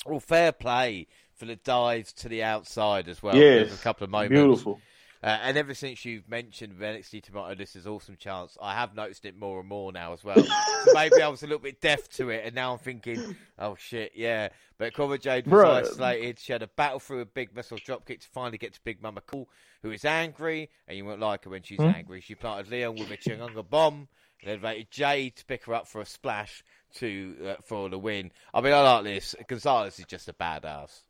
Well, 0.05 0.21
fair 0.21 0.53
play 0.53 1.07
for 1.35 1.47
the 1.47 1.57
dives 1.57 2.13
to 2.15 2.29
the 2.29 2.43
outside 2.43 3.09
as 3.09 3.23
well. 3.23 3.35
Yes. 3.35 3.69
There's 3.69 3.81
a 3.81 3.83
couple 3.83 4.05
of 4.05 4.11
moments. 4.11 4.33
Beautiful. 4.33 4.81
Uh, 5.23 5.39
and 5.43 5.57
ever 5.57 5.73
since 5.73 6.05
you've 6.05 6.29
mentioned 6.29 6.77
NXT 6.81 7.23
Toronto, 7.23 7.55
this 7.55 7.77
is 7.77 7.87
awesome 7.87 8.17
chance. 8.17 8.59
I 8.61 8.75
have 8.75 8.95
noticed 8.97 9.25
it 9.25 9.37
more 9.39 9.61
and 9.61 9.69
more 9.69 9.93
now 9.93 10.13
as 10.13 10.25
well. 10.25 10.45
So 10.45 10.93
maybe 10.95 11.23
I 11.23 11.29
was 11.29 11.43
a 11.45 11.47
little 11.47 11.61
bit 11.61 11.81
deaf 11.81 12.09
to 12.15 12.31
it, 12.31 12.43
and 12.45 12.55
now 12.57 12.73
I'm 12.73 12.79
thinking, 12.79 13.37
oh 13.59 13.77
shit, 13.77 14.13
yeah. 14.17 14.49
But 14.79 14.95
Cora 14.95 15.19
Jade 15.19 15.47
was 15.47 15.55
isolated. 15.91 16.41
She 16.41 16.53
had 16.53 16.63
a 16.63 16.67
battle 16.67 16.99
through 16.99 17.21
a 17.21 17.25
big 17.27 17.55
missile 17.55 17.79
dropkick 17.79 18.21
to 18.23 18.29
finally 18.29 18.59
get 18.59 18.73
to 18.75 18.81
Big 18.83 19.01
Mama 19.01 19.21
Cool, 19.21 19.49
who 19.83 19.93
is 19.93 20.05
angry, 20.05 20.71
and 20.89 20.97
you 20.99 21.05
won't 21.05 21.21
like 21.21 21.45
her 21.45 21.51
when 21.51 21.63
she's 21.63 21.79
Hmm? 21.79 21.87
angry. 21.87 22.21
She 22.21 22.35
planted 22.35 22.69
Leon 22.71 22.97
with 22.97 23.11
a 23.13 23.17
Chungunga 23.17 23.69
bomb, 23.69 24.09
and 24.41 24.51
elevated 24.51 24.91
Jade 24.91 25.37
to 25.37 25.45
pick 25.45 25.67
her 25.67 25.75
up 25.75 25.87
for 25.87 26.01
a 26.01 26.05
splash 26.07 26.65
to 26.97 27.37
uh, 27.47 27.63
for 27.63 27.89
the 27.89 27.99
win. 27.99 28.33
I 28.53 28.61
mean, 28.61 28.73
I 28.73 28.81
like 28.81 29.05
this. 29.05 29.37
Gonzalez 29.47 30.01
is 30.01 30.07
just 30.07 30.29
a 30.29 30.33
badass. 30.33 31.03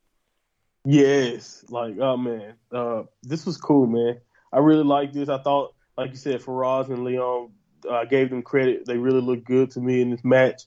Yes, 0.84 1.64
like 1.68 1.96
oh 2.00 2.16
man, 2.16 2.54
uh, 2.72 3.04
this 3.22 3.46
was 3.46 3.56
cool, 3.56 3.86
man. 3.86 4.20
I 4.52 4.58
really 4.58 4.82
like 4.84 5.12
this. 5.12 5.28
I 5.28 5.38
thought, 5.38 5.74
like 5.96 6.10
you 6.10 6.16
said, 6.16 6.42
Feroz 6.42 6.88
and 6.90 7.04
Leon, 7.04 7.52
uh, 7.88 7.94
I 7.94 8.04
gave 8.04 8.30
them 8.30 8.42
credit. 8.42 8.84
They 8.86 8.96
really 8.98 9.20
looked 9.20 9.44
good 9.44 9.70
to 9.72 9.80
me 9.80 10.02
in 10.02 10.10
this 10.10 10.24
match, 10.24 10.62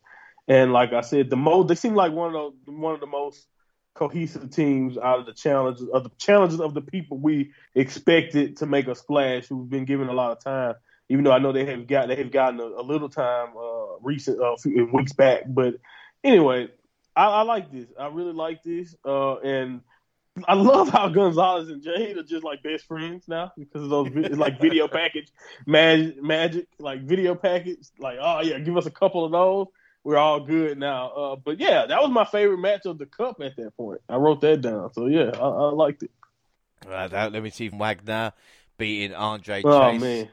and 0.47 0.71
like 0.71 0.93
I 0.93 1.01
said, 1.01 1.29
the 1.29 1.35
most 1.35 1.67
they 1.67 1.75
seem 1.75 1.95
like 1.95 2.13
one 2.13 2.33
of 2.33 2.53
the 2.65 2.71
one 2.71 2.93
of 2.93 3.01
the 3.01 3.07
most 3.07 3.45
cohesive 3.93 4.49
teams 4.51 4.97
out 4.97 5.19
of 5.19 5.25
the 5.25 5.33
challenges 5.33 5.87
of 5.93 6.03
the 6.03 6.11
challenges 6.17 6.61
of 6.61 6.73
the 6.73 6.81
people 6.81 7.17
we 7.17 7.51
expected 7.75 8.55
to 8.57 8.65
make 8.65 8.87
a 8.87 8.95
splash, 8.95 9.47
who've 9.47 9.69
been 9.69 9.85
given 9.85 10.07
a 10.07 10.13
lot 10.13 10.31
of 10.31 10.41
time. 10.41 10.75
Even 11.09 11.25
though 11.25 11.31
I 11.33 11.39
know 11.39 11.51
they 11.51 11.65
have 11.65 11.87
got 11.87 12.07
they 12.07 12.15
have 12.15 12.31
gotten 12.31 12.61
a, 12.61 12.63
a 12.63 12.83
little 12.83 13.09
time 13.09 13.49
uh, 13.57 13.97
recent 14.01 14.39
uh, 14.41 14.55
few 14.55 14.89
weeks 14.93 15.11
back, 15.11 15.43
but 15.47 15.75
anyway, 16.23 16.69
I, 17.17 17.25
I 17.25 17.41
like 17.41 17.69
this. 17.69 17.87
I 17.99 18.07
really 18.07 18.33
like 18.33 18.63
this, 18.63 18.95
uh, 19.05 19.39
and 19.39 19.81
I 20.47 20.53
love 20.55 20.89
how 20.89 21.07
Gonzalez 21.09 21.69
and 21.69 21.81
Jade 21.81 22.17
are 22.17 22.23
just 22.23 22.43
like 22.43 22.61
best 22.61 22.85
friends 22.85 23.27
now 23.27 23.53
because 23.57 23.83
of 23.83 23.89
those 23.89 24.09
like 24.37 24.59
video 24.59 24.87
package 24.89 25.29
magic, 25.65 26.21
magic 26.21 26.67
like 26.79 27.01
video 27.03 27.35
package. 27.35 27.87
Like, 27.99 28.17
oh 28.21 28.41
yeah, 28.41 28.59
give 28.59 28.75
us 28.75 28.85
a 28.85 28.91
couple 28.91 29.23
of 29.25 29.31
those. 29.31 29.67
We're 30.03 30.17
all 30.17 30.41
good 30.41 30.77
now. 30.77 31.07
Uh, 31.09 31.35
but 31.37 31.59
yeah, 31.59 31.85
that 31.85 32.01
was 32.01 32.11
my 32.11 32.25
favorite 32.25 32.59
match 32.59 32.85
of 32.85 32.97
the 32.97 33.05
cup 33.05 33.37
at 33.41 33.55
that 33.55 33.75
point. 33.77 34.01
I 34.09 34.17
wrote 34.17 34.41
that 34.41 34.61
down. 34.61 34.93
So 34.93 35.07
yeah, 35.07 35.31
I, 35.33 35.47
I 35.47 35.69
liked 35.71 36.03
it. 36.03 36.11
Right, 36.87 37.11
let 37.11 37.41
me 37.41 37.49
see 37.49 37.69
Wagner 37.69 38.33
beating 38.77 39.15
Andre 39.15 39.61
Chase. 39.63 39.65
oh, 39.65 39.93
man. 39.97 40.29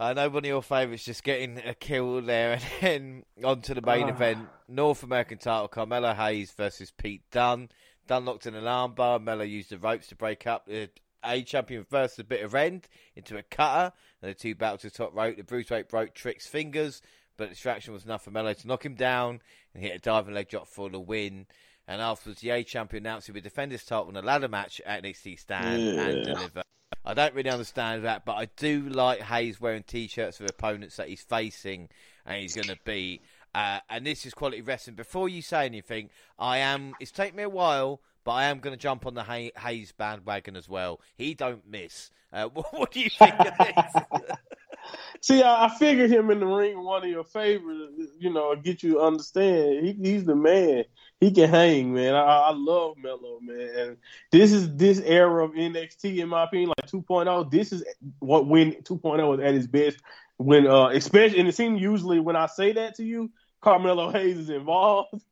I 0.00 0.14
know 0.14 0.30
one 0.30 0.38
of 0.44 0.46
your 0.48 0.62
favourites 0.62 1.04
just 1.04 1.22
getting 1.22 1.58
a 1.58 1.74
kill 1.74 2.22
there 2.22 2.52
and 2.80 3.22
then 3.36 3.44
on 3.44 3.60
to 3.62 3.74
the 3.74 3.82
main 3.82 4.04
Ah. 4.06 4.08
event. 4.14 4.48
North 4.66 5.02
American 5.02 5.36
title, 5.38 5.68
Carmelo 5.68 6.14
Hayes 6.14 6.50
versus 6.52 6.90
Pete 6.90 7.22
Dunne. 7.30 7.68
Dunne 8.10 8.24
locked 8.24 8.46
in 8.46 8.56
an 8.56 8.64
armbar. 8.64 9.22
Melo 9.22 9.44
used 9.44 9.70
the 9.70 9.78
ropes 9.78 10.08
to 10.08 10.16
break 10.16 10.44
up 10.44 10.66
the 10.66 10.90
A 11.24 11.42
champion 11.42 11.84
first 11.84 12.18
a 12.18 12.24
bit 12.24 12.42
of 12.42 12.56
end 12.56 12.88
into 13.14 13.38
a 13.38 13.42
cutter. 13.44 13.92
And 14.20 14.30
the 14.32 14.34
two 14.34 14.56
battled 14.56 14.80
to 14.80 14.88
the 14.88 14.96
top 14.96 15.14
rope. 15.14 15.36
The 15.36 15.44
Bruiserweight 15.44 15.88
broke 15.88 16.12
Trick's 16.12 16.48
fingers, 16.48 17.02
but 17.36 17.44
the 17.44 17.50
distraction 17.50 17.94
was 17.94 18.04
enough 18.04 18.24
for 18.24 18.32
Melo 18.32 18.52
to 18.52 18.66
knock 18.66 18.84
him 18.84 18.96
down 18.96 19.40
and 19.72 19.84
hit 19.84 19.94
a 19.94 20.00
diving 20.00 20.34
leg 20.34 20.48
drop 20.48 20.66
for 20.66 20.90
the 20.90 20.98
win. 20.98 21.46
And 21.86 22.02
afterwards, 22.02 22.40
the 22.40 22.50
A 22.50 22.64
champion 22.64 23.06
announced 23.06 23.28
he 23.28 23.32
would 23.32 23.44
defend 23.44 23.70
his 23.70 23.84
title 23.84 24.08
in 24.08 24.16
a 24.16 24.22
ladder 24.22 24.48
match 24.48 24.80
at 24.84 25.04
NXT 25.04 25.38
Stand 25.38 25.80
and 25.80 26.24
deliver. 26.24 26.62
I 27.04 27.14
don't 27.14 27.34
really 27.34 27.50
understand 27.50 28.04
that, 28.06 28.24
but 28.24 28.34
I 28.34 28.46
do 28.56 28.88
like 28.88 29.20
Hayes 29.20 29.60
wearing 29.60 29.84
T-shirts 29.84 30.40
of 30.40 30.50
opponents 30.50 30.96
that 30.96 31.08
he's 31.08 31.22
facing 31.22 31.88
and 32.26 32.42
he's 32.42 32.56
going 32.56 32.66
to 32.66 32.78
beat. 32.84 33.22
Uh, 33.54 33.80
and 33.88 34.06
this 34.06 34.24
is 34.26 34.34
quality 34.34 34.62
wrestling. 34.62 34.96
Before 34.96 35.28
you 35.28 35.42
say 35.42 35.66
anything, 35.66 36.10
I 36.38 36.58
am. 36.58 36.94
It's 37.00 37.10
taken 37.10 37.36
me 37.36 37.42
a 37.42 37.48
while, 37.48 38.00
but 38.24 38.32
I 38.32 38.44
am 38.44 38.60
going 38.60 38.74
to 38.74 38.80
jump 38.80 39.06
on 39.06 39.14
the 39.14 39.24
Hay- 39.24 39.52
Hayes 39.58 39.92
bandwagon 39.92 40.56
as 40.56 40.68
well. 40.68 41.00
He 41.16 41.34
don't 41.34 41.68
miss. 41.68 42.10
Uh, 42.32 42.48
what, 42.54 42.72
what 42.72 42.90
do 42.92 43.00
you 43.00 43.10
think 43.10 43.34
of 43.40 43.52
this? 43.58 44.36
See, 45.20 45.42
I, 45.42 45.66
I 45.66 45.68
figured 45.68 46.10
him 46.10 46.30
in 46.30 46.40
the 46.40 46.46
ring 46.46 46.82
one 46.82 47.04
of 47.04 47.10
your 47.10 47.24
favorites, 47.24 48.12
you 48.18 48.32
know, 48.32 48.56
get 48.56 48.82
you 48.82 48.94
to 48.94 49.00
understand. 49.00 49.86
He, 49.86 49.92
he's 49.92 50.24
the 50.24 50.34
man. 50.34 50.84
He 51.20 51.30
can 51.30 51.50
hang, 51.50 51.92
man. 51.92 52.14
I, 52.14 52.20
I 52.20 52.52
love 52.52 52.96
Melo, 52.96 53.38
man. 53.40 53.70
And 53.76 53.96
this 54.32 54.52
is 54.52 54.74
this 54.76 55.00
era 55.00 55.44
of 55.44 55.52
NXT, 55.52 56.18
in 56.18 56.28
my 56.28 56.44
opinion, 56.44 56.70
like 56.70 56.90
2.0. 56.90 57.50
This 57.50 57.72
is 57.72 57.84
what 58.20 58.46
when 58.46 58.72
2.0 58.72 59.28
was 59.28 59.40
at 59.40 59.54
its 59.54 59.66
best. 59.66 59.98
When, 60.40 60.66
uh, 60.66 60.88
especially, 60.88 61.38
and 61.38 61.48
it 61.50 61.54
seems 61.54 61.82
usually 61.82 62.18
when 62.18 62.34
I 62.34 62.46
say 62.46 62.72
that 62.72 62.94
to 62.94 63.04
you, 63.04 63.30
Carmelo 63.60 64.10
Hayes 64.10 64.38
is 64.38 64.50
involved. 64.50 65.14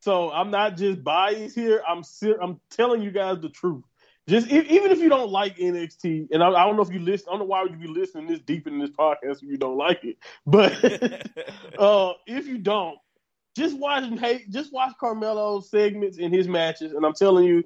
So 0.00 0.30
I'm 0.30 0.52
not 0.52 0.76
just 0.76 1.02
biased 1.02 1.56
here. 1.56 1.82
I'm 1.84 2.04
ser- 2.04 2.40
I'm 2.40 2.60
telling 2.70 3.02
you 3.02 3.10
guys 3.10 3.40
the 3.40 3.48
truth. 3.48 3.82
Just 4.28 4.46
e- 4.46 4.66
even 4.70 4.92
if 4.92 5.00
you 5.00 5.08
don't 5.08 5.32
like 5.32 5.56
NXT, 5.56 6.28
and 6.30 6.40
I, 6.40 6.50
I 6.50 6.64
don't 6.64 6.76
know 6.76 6.82
if 6.82 6.92
you 6.92 7.00
listen, 7.00 7.26
I 7.28 7.32
don't 7.32 7.40
know 7.40 7.46
why 7.46 7.64
would 7.64 7.72
you 7.72 7.78
be 7.78 7.88
listening 7.88 8.28
this 8.28 8.38
deep 8.38 8.68
in 8.68 8.78
this 8.78 8.90
podcast 8.90 9.42
if 9.42 9.48
you 9.48 9.56
don't 9.56 9.76
like 9.76 10.04
it. 10.04 10.18
But 10.46 10.72
uh, 11.80 12.12
if 12.28 12.46
you 12.46 12.58
don't, 12.58 12.96
just 13.56 13.76
watch 13.76 14.04
hey, 14.20 14.44
just 14.50 14.72
watch 14.72 14.92
Carmelo's 15.00 15.68
segments 15.68 16.18
in 16.18 16.32
his 16.32 16.46
matches, 16.46 16.92
and 16.92 17.04
I'm 17.04 17.14
telling 17.14 17.44
you, 17.44 17.64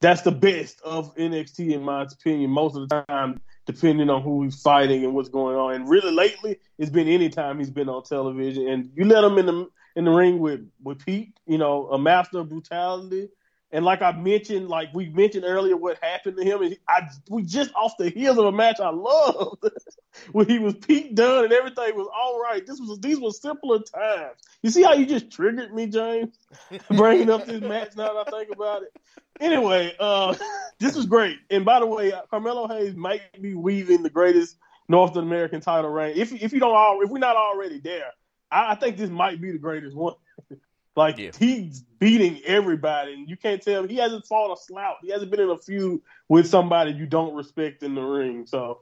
that's 0.00 0.22
the 0.22 0.32
best 0.32 0.80
of 0.82 1.14
NXT 1.14 1.74
in 1.74 1.82
my 1.84 2.02
opinion. 2.02 2.50
Most 2.50 2.74
of 2.74 2.88
the 2.88 3.04
time, 3.08 3.40
depending 3.68 4.08
on 4.08 4.22
who 4.22 4.44
he's 4.44 4.60
fighting 4.62 5.04
and 5.04 5.14
what's 5.14 5.28
going 5.28 5.54
on. 5.54 5.74
And 5.74 5.88
really 5.88 6.10
lately, 6.10 6.58
it's 6.78 6.90
been 6.90 7.06
any 7.06 7.28
time 7.28 7.58
he's 7.58 7.70
been 7.70 7.90
on 7.90 8.02
television, 8.02 8.66
and 8.66 8.90
you 8.96 9.04
let 9.04 9.22
him 9.22 9.36
in 9.36 9.44
the 9.44 9.68
in 9.94 10.04
the 10.06 10.10
ring 10.10 10.38
with 10.38 10.66
with 10.82 11.04
Pete, 11.04 11.38
you 11.46 11.58
know, 11.58 11.88
a 11.88 11.98
master 11.98 12.38
of 12.38 12.48
brutality. 12.48 13.28
And 13.70 13.84
like 13.84 14.00
I 14.00 14.12
mentioned, 14.12 14.70
like 14.70 14.88
we 14.94 15.10
mentioned 15.10 15.44
earlier, 15.44 15.76
what 15.76 16.02
happened 16.02 16.38
to 16.38 16.44
him, 16.44 16.62
and 16.62 16.78
I 16.88 17.02
we 17.28 17.42
just 17.42 17.70
off 17.74 17.92
the 17.98 18.08
heels 18.08 18.38
of 18.38 18.46
a 18.46 18.52
match 18.52 18.80
I 18.80 18.88
loved, 18.88 19.62
when 20.32 20.48
he 20.48 20.58
was 20.58 20.74
Pete 20.76 21.14
Dunne 21.14 21.44
and 21.44 21.52
everything 21.52 21.94
was 21.94 22.08
all 22.18 22.40
right. 22.40 22.66
This 22.66 22.80
was 22.80 22.98
these 23.00 23.20
were 23.20 23.32
simpler 23.32 23.80
times. 23.80 24.36
You 24.62 24.70
see 24.70 24.82
how 24.82 24.94
you 24.94 25.04
just 25.04 25.30
triggered 25.30 25.74
me, 25.74 25.88
James, 25.88 26.38
bringing 26.96 27.28
up 27.28 27.44
this 27.44 27.60
match 27.60 27.94
now 27.98 28.14
that 28.14 28.28
I 28.28 28.30
think 28.30 28.50
about 28.50 28.84
it. 28.84 28.96
Anyway, 29.40 29.94
uh, 29.98 30.34
this 30.78 30.94
was 30.96 31.06
great. 31.06 31.38
And 31.50 31.64
by 31.64 31.80
the 31.80 31.86
way, 31.86 32.12
Carmelo 32.30 32.68
Hayes 32.68 32.94
might 32.94 33.20
be 33.40 33.54
weaving 33.54 34.02
the 34.02 34.10
greatest 34.10 34.56
North 34.88 35.16
American 35.16 35.60
title 35.60 35.90
reign. 35.90 36.16
If 36.16 36.32
if 36.32 36.52
you 36.52 36.60
don't, 36.60 36.74
al- 36.74 37.00
if 37.02 37.10
we're 37.10 37.18
not 37.18 37.36
already 37.36 37.78
there, 37.78 38.12
I, 38.50 38.72
I 38.72 38.74
think 38.74 38.96
this 38.96 39.10
might 39.10 39.40
be 39.40 39.52
the 39.52 39.58
greatest 39.58 39.96
one. 39.96 40.14
Like 40.96 41.18
Yeah. 41.18 41.30
he's 41.38 41.84
beating 42.00 42.40
everybody, 42.44 43.12
and 43.12 43.28
you 43.30 43.36
can't 43.36 43.62
tell 43.62 43.84
he 43.86 43.94
hasn't 43.98 44.26
fought 44.26 44.52
a 44.52 44.56
slouch. 44.60 44.96
He 45.00 45.10
hasn't 45.10 45.30
been 45.30 45.38
in 45.38 45.48
a 45.48 45.56
feud 45.56 46.00
with 46.28 46.48
somebody 46.48 46.90
you 46.90 47.06
don't 47.06 47.34
respect 47.36 47.84
in 47.84 47.94
the 47.94 48.02
ring. 48.02 48.46
So, 48.46 48.80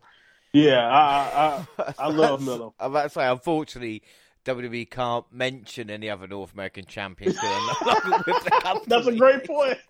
yeah, 0.54 0.88
I 0.88 1.66
I, 1.78 1.94
I 1.98 2.08
love 2.08 2.40
Melo. 2.46 2.72
I'm 2.80 2.92
about 2.92 3.02
to 3.02 3.08
say, 3.10 3.26
unfortunately, 3.28 4.02
WWE 4.46 4.90
can't 4.90 5.26
mention 5.32 5.90
any 5.90 6.08
other 6.08 6.26
North 6.26 6.54
American 6.54 6.86
champions. 6.86 7.36
'cause 7.38 7.50
they're 7.50 7.60
no 7.60 7.74
longer 8.10 8.24
with 8.26 8.44
the. 8.44 8.80
That's 8.86 9.06
a 9.08 9.14
great 9.16 9.44
point. 9.44 9.78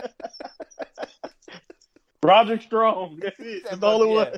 Roderick 2.22 2.62
Strong. 2.62 3.18
That's 3.22 3.38
it. 3.38 3.64
That's 3.64 3.78
the 3.78 3.86
only 3.86 4.08
one. 4.08 4.32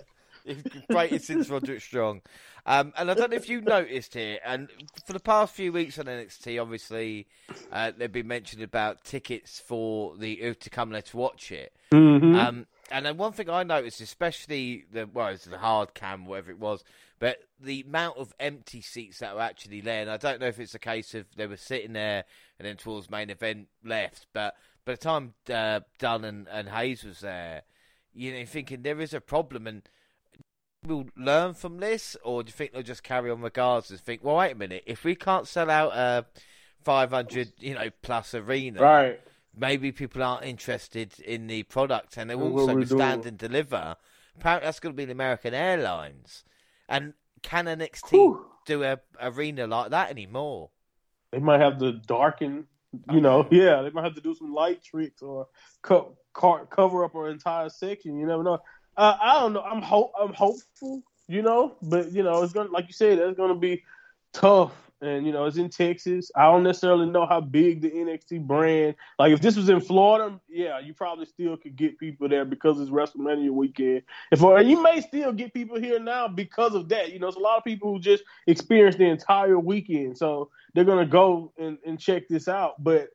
Greatest 0.90 1.26
since 1.26 1.48
Roderick 1.48 1.80
Strong. 1.82 2.22
Um, 2.66 2.92
and 2.98 3.10
I 3.10 3.14
don't 3.14 3.30
know 3.30 3.36
if 3.36 3.48
you 3.48 3.60
noticed 3.62 4.12
here, 4.14 4.38
and 4.44 4.68
for 5.06 5.14
the 5.14 5.20
past 5.20 5.54
few 5.54 5.72
weeks 5.72 5.98
on 5.98 6.04
NXT, 6.06 6.60
obviously, 6.60 7.26
uh, 7.72 7.92
they've 7.96 8.12
been 8.12 8.28
mentioning 8.28 8.64
about 8.64 9.04
tickets 9.04 9.58
for 9.60 10.16
the 10.16 10.54
to 10.54 10.70
come 10.70 10.90
let's 10.90 11.14
watch 11.14 11.50
it. 11.50 11.72
Mhm. 11.92 12.36
Um, 12.38 12.66
and 12.90 13.06
then 13.06 13.16
one 13.16 13.32
thing 13.32 13.51
I 13.51 13.62
noticed, 13.62 14.01
especially 14.01 14.85
the 14.93 15.09
well, 15.12 15.28
it's 15.28 15.44
the 15.44 15.59
hard 15.59 15.94
cam, 15.94 16.27
whatever 16.27 16.51
it 16.51 16.59
was, 16.59 16.85
but 17.19 17.39
the 17.60 17.82
amount 17.86 18.19
of 18.19 18.35
empty 18.39 18.81
seats 18.81 19.19
that 19.19 19.35
were 19.35 19.40
actually 19.40 19.81
there. 19.81 20.02
And 20.02 20.10
I 20.10 20.16
don't 20.16 20.40
know 20.40 20.47
if 20.47 20.59
it's 20.59 20.74
a 20.74 20.78
case 20.78 21.15
of 21.15 21.27
they 21.36 21.47
were 21.47 21.56
sitting 21.56 21.93
there 21.93 22.24
and 22.59 22.66
then 22.66 22.77
towards 22.77 23.10
main 23.10 23.31
event 23.31 23.69
left, 23.85 24.27
but 24.32 24.55
by 24.85 24.93
the 24.93 24.98
time 24.98 25.35
uh, 25.52 25.81
Dunne 25.98 26.24
and, 26.24 26.48
and 26.48 26.69
Hayes 26.70 27.05
was 27.05 27.20
there, 27.20 27.62
you 28.15 28.32
know, 28.32 28.44
thinking 28.47 28.82
there 28.82 29.01
is 29.01 29.12
a 29.12 29.20
problem, 29.20 29.66
and 29.66 29.82
we'll 30.86 31.06
learn 31.16 31.55
from 31.55 31.78
this, 31.78 32.16
or 32.24 32.43
do 32.43 32.48
you 32.48 32.52
think 32.52 32.73
they'll 32.73 32.82
just 32.82 33.02
carry 33.02 33.31
on 33.31 33.40
regardless? 33.40 33.90
And 33.90 34.01
think, 34.01 34.24
well, 34.24 34.36
wait 34.36 34.52
a 34.52 34.56
minute, 34.56 34.85
if 34.86 35.05
we 35.05 35.15
can't 35.15 35.47
sell 35.47 35.70
out 35.70 35.93
a 35.94 36.24
500, 36.85 37.52
you 37.59 37.74
know, 37.74 37.90
plus 38.02 38.35
arena, 38.35 38.81
right. 38.81 39.20
Maybe 39.59 39.93
people 39.93 40.22
aren't 40.22 40.44
interested 40.44 41.18
in 41.20 41.47
the 41.47 41.64
product 41.64 42.16
and 42.16 42.30
they 42.30 42.35
will 42.35 42.51
What 42.51 42.68
also 42.68 42.85
stand 42.85 43.26
and 43.26 43.36
deliver. 43.36 43.97
Apparently, 44.36 44.66
that's 44.66 44.80
going 44.80 44.94
to 44.94 44.97
be 44.97 45.05
the 45.05 45.12
American 45.12 45.55
Airlines. 45.55 46.44
And 46.89 47.14
can 47.43 47.66
NXT 47.66 48.10
Whew. 48.10 48.47
do 48.66 48.85
a 48.85 48.98
arena 49.20 49.66
like 49.66 49.90
that 49.90 50.10
anymore? 50.10 50.70
They 51.32 51.39
might 51.39 51.60
have 51.60 51.78
to 51.78 51.93
darken. 51.93 52.66
You 53.12 53.20
know, 53.20 53.47
yeah, 53.51 53.82
they 53.82 53.90
might 53.90 54.05
have 54.05 54.14
to 54.14 54.20
do 54.20 54.35
some 54.35 54.55
light 54.55 54.82
tricks 54.82 55.22
or 55.22 55.48
co- 55.82 56.16
car- 56.32 56.66
cover 56.66 57.05
up 57.05 57.14
an 57.14 57.30
entire 57.30 57.68
section. 57.68 58.18
You 58.18 58.26
never 58.26 58.43
know. 58.43 58.59
Uh, 58.97 59.16
I 59.20 59.40
don't 59.40 59.52
know. 59.52 59.62
I'm 59.62 59.82
hope 59.82 60.12
I'm 60.18 60.32
hopeful. 60.32 61.02
You 61.26 61.43
know, 61.43 61.76
but 61.82 62.10
you 62.12 62.22
know, 62.22 62.43
it's 62.43 62.55
gonna 62.55 62.70
like 62.70 62.86
you 62.86 62.94
said, 62.94 63.18
it's 63.18 63.36
gonna 63.36 63.55
be 63.55 63.85
tough. 64.32 64.72
And 65.00 65.24
you 65.24 65.32
know, 65.32 65.44
it's 65.44 65.56
in 65.56 65.68
Texas. 65.68 66.30
I 66.34 66.44
don't 66.44 66.64
necessarily 66.64 67.06
know 67.06 67.24
how 67.24 67.40
big 67.40 67.82
the 67.82 67.90
NXT 67.90 68.46
brand. 68.46 68.96
Like, 69.18 69.32
if 69.32 69.40
this 69.40 69.56
was 69.56 69.68
in 69.68 69.80
Florida, 69.80 70.40
yeah, 70.48 70.80
you 70.80 70.92
probably 70.92 71.26
still 71.26 71.56
could 71.56 71.76
get 71.76 71.98
people 71.98 72.28
there 72.28 72.44
because 72.44 72.80
it's 72.80 72.90
WrestleMania 72.90 73.50
weekend. 73.50 74.02
If 74.32 74.42
and 74.42 74.68
you 74.68 74.82
may 74.82 75.00
still 75.00 75.32
get 75.32 75.54
people 75.54 75.78
here 75.78 76.00
now 76.00 76.26
because 76.26 76.74
of 76.74 76.88
that. 76.88 77.12
You 77.12 77.20
know, 77.20 77.28
it's 77.28 77.36
a 77.36 77.40
lot 77.40 77.58
of 77.58 77.64
people 77.64 77.92
who 77.92 78.00
just 78.00 78.24
experienced 78.48 78.98
the 78.98 79.06
entire 79.06 79.58
weekend, 79.58 80.18
so 80.18 80.50
they're 80.74 80.84
gonna 80.84 81.06
go 81.06 81.52
and, 81.58 81.78
and 81.86 82.00
check 82.00 82.26
this 82.28 82.48
out. 82.48 82.82
But 82.82 83.10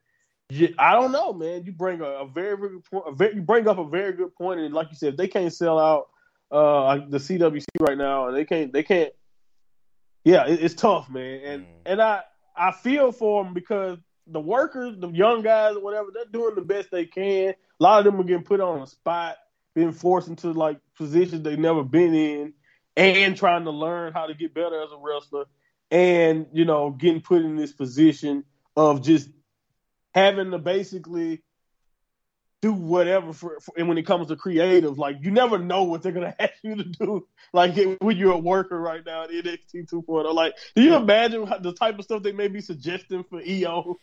I 0.78 0.94
don't 0.94 1.12
know, 1.12 1.34
man. 1.34 1.66
You 1.66 1.72
bring 1.72 2.02
a, 2.02 2.06
a 2.06 2.28
very, 2.28 2.56
very 2.58 2.70
good 2.70 2.86
point. 2.86 3.06
A 3.08 3.12
very, 3.12 3.36
you 3.36 3.42
bring 3.42 3.68
up 3.68 3.78
a 3.78 3.86
very 3.86 4.14
good 4.14 4.34
point, 4.36 4.60
and 4.60 4.74
like 4.74 4.90
you 4.90 4.96
said, 4.96 5.14
if 5.14 5.18
they 5.18 5.28
can't 5.28 5.54
sell 5.54 5.80
out 5.80 6.10
uh 6.52 7.00
the 7.10 7.18
CWC 7.18 7.66
right 7.80 7.98
now, 7.98 8.28
and 8.28 8.38
they 8.38 8.46
can't, 8.46 8.72
they 8.72 8.84
can't. 8.84 9.12
Yeah, 10.24 10.48
it, 10.48 10.64
it's 10.64 10.76
tough, 10.76 11.10
man, 11.10 11.42
and 11.44 11.64
Mm. 11.64 11.68
and 11.86 12.02
I 12.02 12.24
I 12.56 12.72
feel 12.72 13.12
for 13.12 13.44
them 13.44 13.54
because 13.54 14.00
the 14.28 14.40
workers, 14.40 14.96
the 14.98 15.10
young 15.10 15.42
guys, 15.42 15.76
or 15.76 15.82
whatever, 15.82 16.10
they're 16.14 16.26
doing 16.32 16.56
the 16.56 16.62
best 16.62 16.92
they 16.92 17.06
can. 17.06 17.50
A 17.50 17.84
lot 17.84 18.00
of 18.00 18.06
them 18.06 18.22
are 18.22 18.24
getting 18.24 18.44
put 18.44 18.62
on 18.62 18.80
the 18.80 18.88
spot, 18.88 19.36
being 19.76 19.92
forced 19.92 20.30
into 20.30 20.52
like 20.54 20.80
positions 20.98 21.44
they've 21.44 21.60
never 21.60 21.84
been 21.84 22.14
in, 22.14 22.54
and 22.96 23.36
trying 23.36 23.66
to 23.66 23.72
learn 23.72 24.14
how 24.14 24.28
to 24.28 24.34
get 24.34 24.54
better 24.54 24.82
as 24.82 24.92
a 24.92 24.98
wrestler, 24.98 25.46
and 25.92 26.48
you 26.54 26.66
know, 26.66 26.92
getting 26.92 27.22
put 27.22 27.42
in 27.42 27.56
this 27.56 27.74
position 27.74 28.46
of 28.78 29.02
just 29.02 29.30
having 30.14 30.52
to 30.52 30.60
basically 30.60 31.44
do 32.64 32.72
whatever 32.72 33.34
for, 33.34 33.60
for 33.60 33.74
and 33.78 33.90
when 33.90 33.98
it 33.98 34.06
comes 34.06 34.30
to 34.30 34.38
creative, 34.38 34.98
like 34.98 35.18
you 35.22 35.32
never 35.32 35.60
know 35.60 35.84
what 35.84 36.02
they're 36.02 36.14
gonna 36.14 36.34
ask 36.40 36.54
you 36.64 36.78
to 36.78 36.86
do. 36.86 37.28
Like 37.52 37.76
when 38.00 38.16
you're 38.18 38.32
a 38.32 38.38
worker 38.40 38.80
right 38.80 39.06
now 39.06 39.26
at 39.26 39.32
NXT 39.32 39.92
2.0, 39.92 40.34
like 40.34 40.56
do 40.74 40.82
you 40.82 40.96
imagine 40.96 41.46
how- 41.46 41.60
the 41.60 41.74
type 41.74 42.00
of 42.00 42.06
stuff 42.06 42.24
they 42.24 42.32
may 42.32 42.48
be 42.48 42.62
suggesting 42.62 43.26
for 43.26 43.42
Io? 43.42 43.98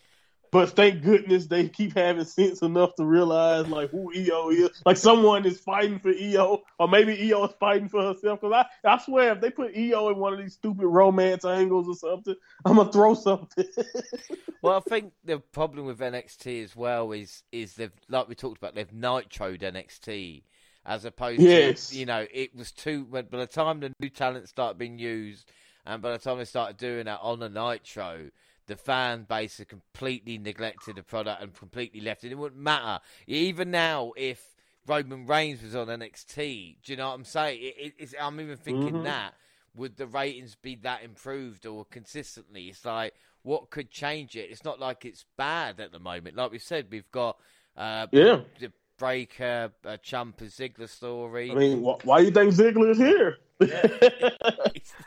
But 0.52 0.70
thank 0.70 1.02
goodness 1.02 1.46
they 1.46 1.68
keep 1.68 1.94
having 1.94 2.24
sense 2.24 2.60
enough 2.62 2.96
to 2.96 3.04
realize 3.04 3.68
like 3.68 3.90
who 3.90 4.12
Io 4.12 4.50
is. 4.50 4.82
Like 4.84 4.96
someone 4.96 5.46
is 5.46 5.60
fighting 5.60 6.00
for 6.00 6.10
Io, 6.10 6.62
or 6.78 6.88
maybe 6.88 7.32
Io 7.32 7.44
is 7.44 7.54
fighting 7.60 7.88
for 7.88 8.02
herself. 8.02 8.40
Because 8.40 8.66
I, 8.84 8.88
I 8.88 8.98
swear, 8.98 9.32
if 9.32 9.40
they 9.40 9.50
put 9.50 9.76
Io 9.76 10.08
in 10.08 10.18
one 10.18 10.32
of 10.32 10.40
these 10.40 10.54
stupid 10.54 10.86
romance 10.86 11.44
angles 11.44 11.86
or 11.86 11.94
something, 11.94 12.34
I'm 12.64 12.76
gonna 12.76 12.90
throw 12.90 13.14
something. 13.14 13.64
well, 14.62 14.76
I 14.76 14.80
think 14.80 15.12
the 15.24 15.38
problem 15.38 15.86
with 15.86 16.00
NXT 16.00 16.64
as 16.64 16.74
well 16.74 17.12
is 17.12 17.44
is 17.52 17.74
they've 17.74 17.92
like 18.08 18.28
we 18.28 18.34
talked 18.34 18.58
about, 18.58 18.74
they've 18.74 18.90
nitroed 18.90 19.60
NXT 19.62 20.42
as 20.84 21.04
opposed 21.04 21.40
yes. 21.40 21.90
to 21.90 21.98
you 21.98 22.06
know 22.06 22.26
it 22.32 22.56
was 22.56 22.72
too. 22.72 23.04
By 23.04 23.22
the 23.22 23.46
time 23.46 23.78
the 23.78 23.92
new 24.00 24.10
talent 24.10 24.48
started 24.48 24.78
being 24.78 24.98
used, 24.98 25.48
and 25.86 26.02
by 26.02 26.10
the 26.10 26.18
time 26.18 26.38
they 26.38 26.44
started 26.44 26.76
doing 26.76 27.04
that 27.04 27.20
on 27.22 27.40
a 27.40 27.48
Nitro 27.48 28.30
the 28.70 28.76
fan 28.76 29.24
base 29.28 29.58
had 29.58 29.68
completely 29.68 30.38
neglected 30.38 30.94
the 30.94 31.02
product 31.02 31.42
and 31.42 31.52
completely 31.52 32.00
left 32.00 32.22
it. 32.22 32.30
It 32.30 32.38
wouldn't 32.38 32.60
matter. 32.60 33.02
Even 33.26 33.72
now, 33.72 34.12
if 34.16 34.54
Roman 34.86 35.26
Reigns 35.26 35.60
was 35.60 35.74
on 35.74 35.88
NXT, 35.88 36.76
do 36.84 36.92
you 36.92 36.96
know 36.96 37.08
what 37.08 37.14
I'm 37.14 37.24
saying? 37.24 37.58
It, 37.60 37.94
it, 37.98 38.14
I'm 38.20 38.40
even 38.40 38.56
thinking 38.56 38.94
mm-hmm. 38.94 39.04
that. 39.04 39.34
Would 39.74 39.96
the 39.96 40.06
ratings 40.06 40.54
be 40.54 40.76
that 40.76 41.02
improved 41.02 41.66
or 41.66 41.84
consistently? 41.84 42.66
It's 42.68 42.84
like, 42.84 43.14
what 43.42 43.70
could 43.70 43.90
change 43.90 44.36
it? 44.36 44.50
It's 44.50 44.64
not 44.64 44.78
like 44.78 45.04
it's 45.04 45.24
bad 45.36 45.80
at 45.80 45.90
the 45.90 45.98
moment. 45.98 46.36
Like 46.36 46.52
we 46.52 46.58
said, 46.58 46.86
we've 46.90 47.10
got 47.10 47.38
uh, 47.76 48.06
yeah. 48.12 48.40
the 48.60 48.72
Breakker, 49.00 49.72
uh, 49.86 49.96
Ciampa 50.04 50.44
Ziggler 50.44 50.88
story. 50.88 51.50
I 51.50 51.54
mean, 51.54 51.82
wh- 51.82 52.04
why 52.04 52.20
do 52.20 52.26
you 52.26 52.30
think 52.30 52.52
Ziggler 52.52 52.90
is 52.90 52.98
here? 52.98 53.38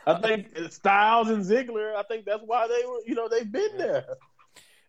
I 0.06 0.20
think 0.20 0.48
Styles 0.72 1.30
and 1.30 1.44
Ziggler. 1.44 1.94
I 1.94 2.02
think 2.02 2.24
that's 2.24 2.42
why 2.44 2.66
they 2.66 2.84
were. 2.86 2.98
You 3.06 3.14
know, 3.14 3.28
they've 3.28 3.50
been 3.50 3.78
there. 3.78 4.04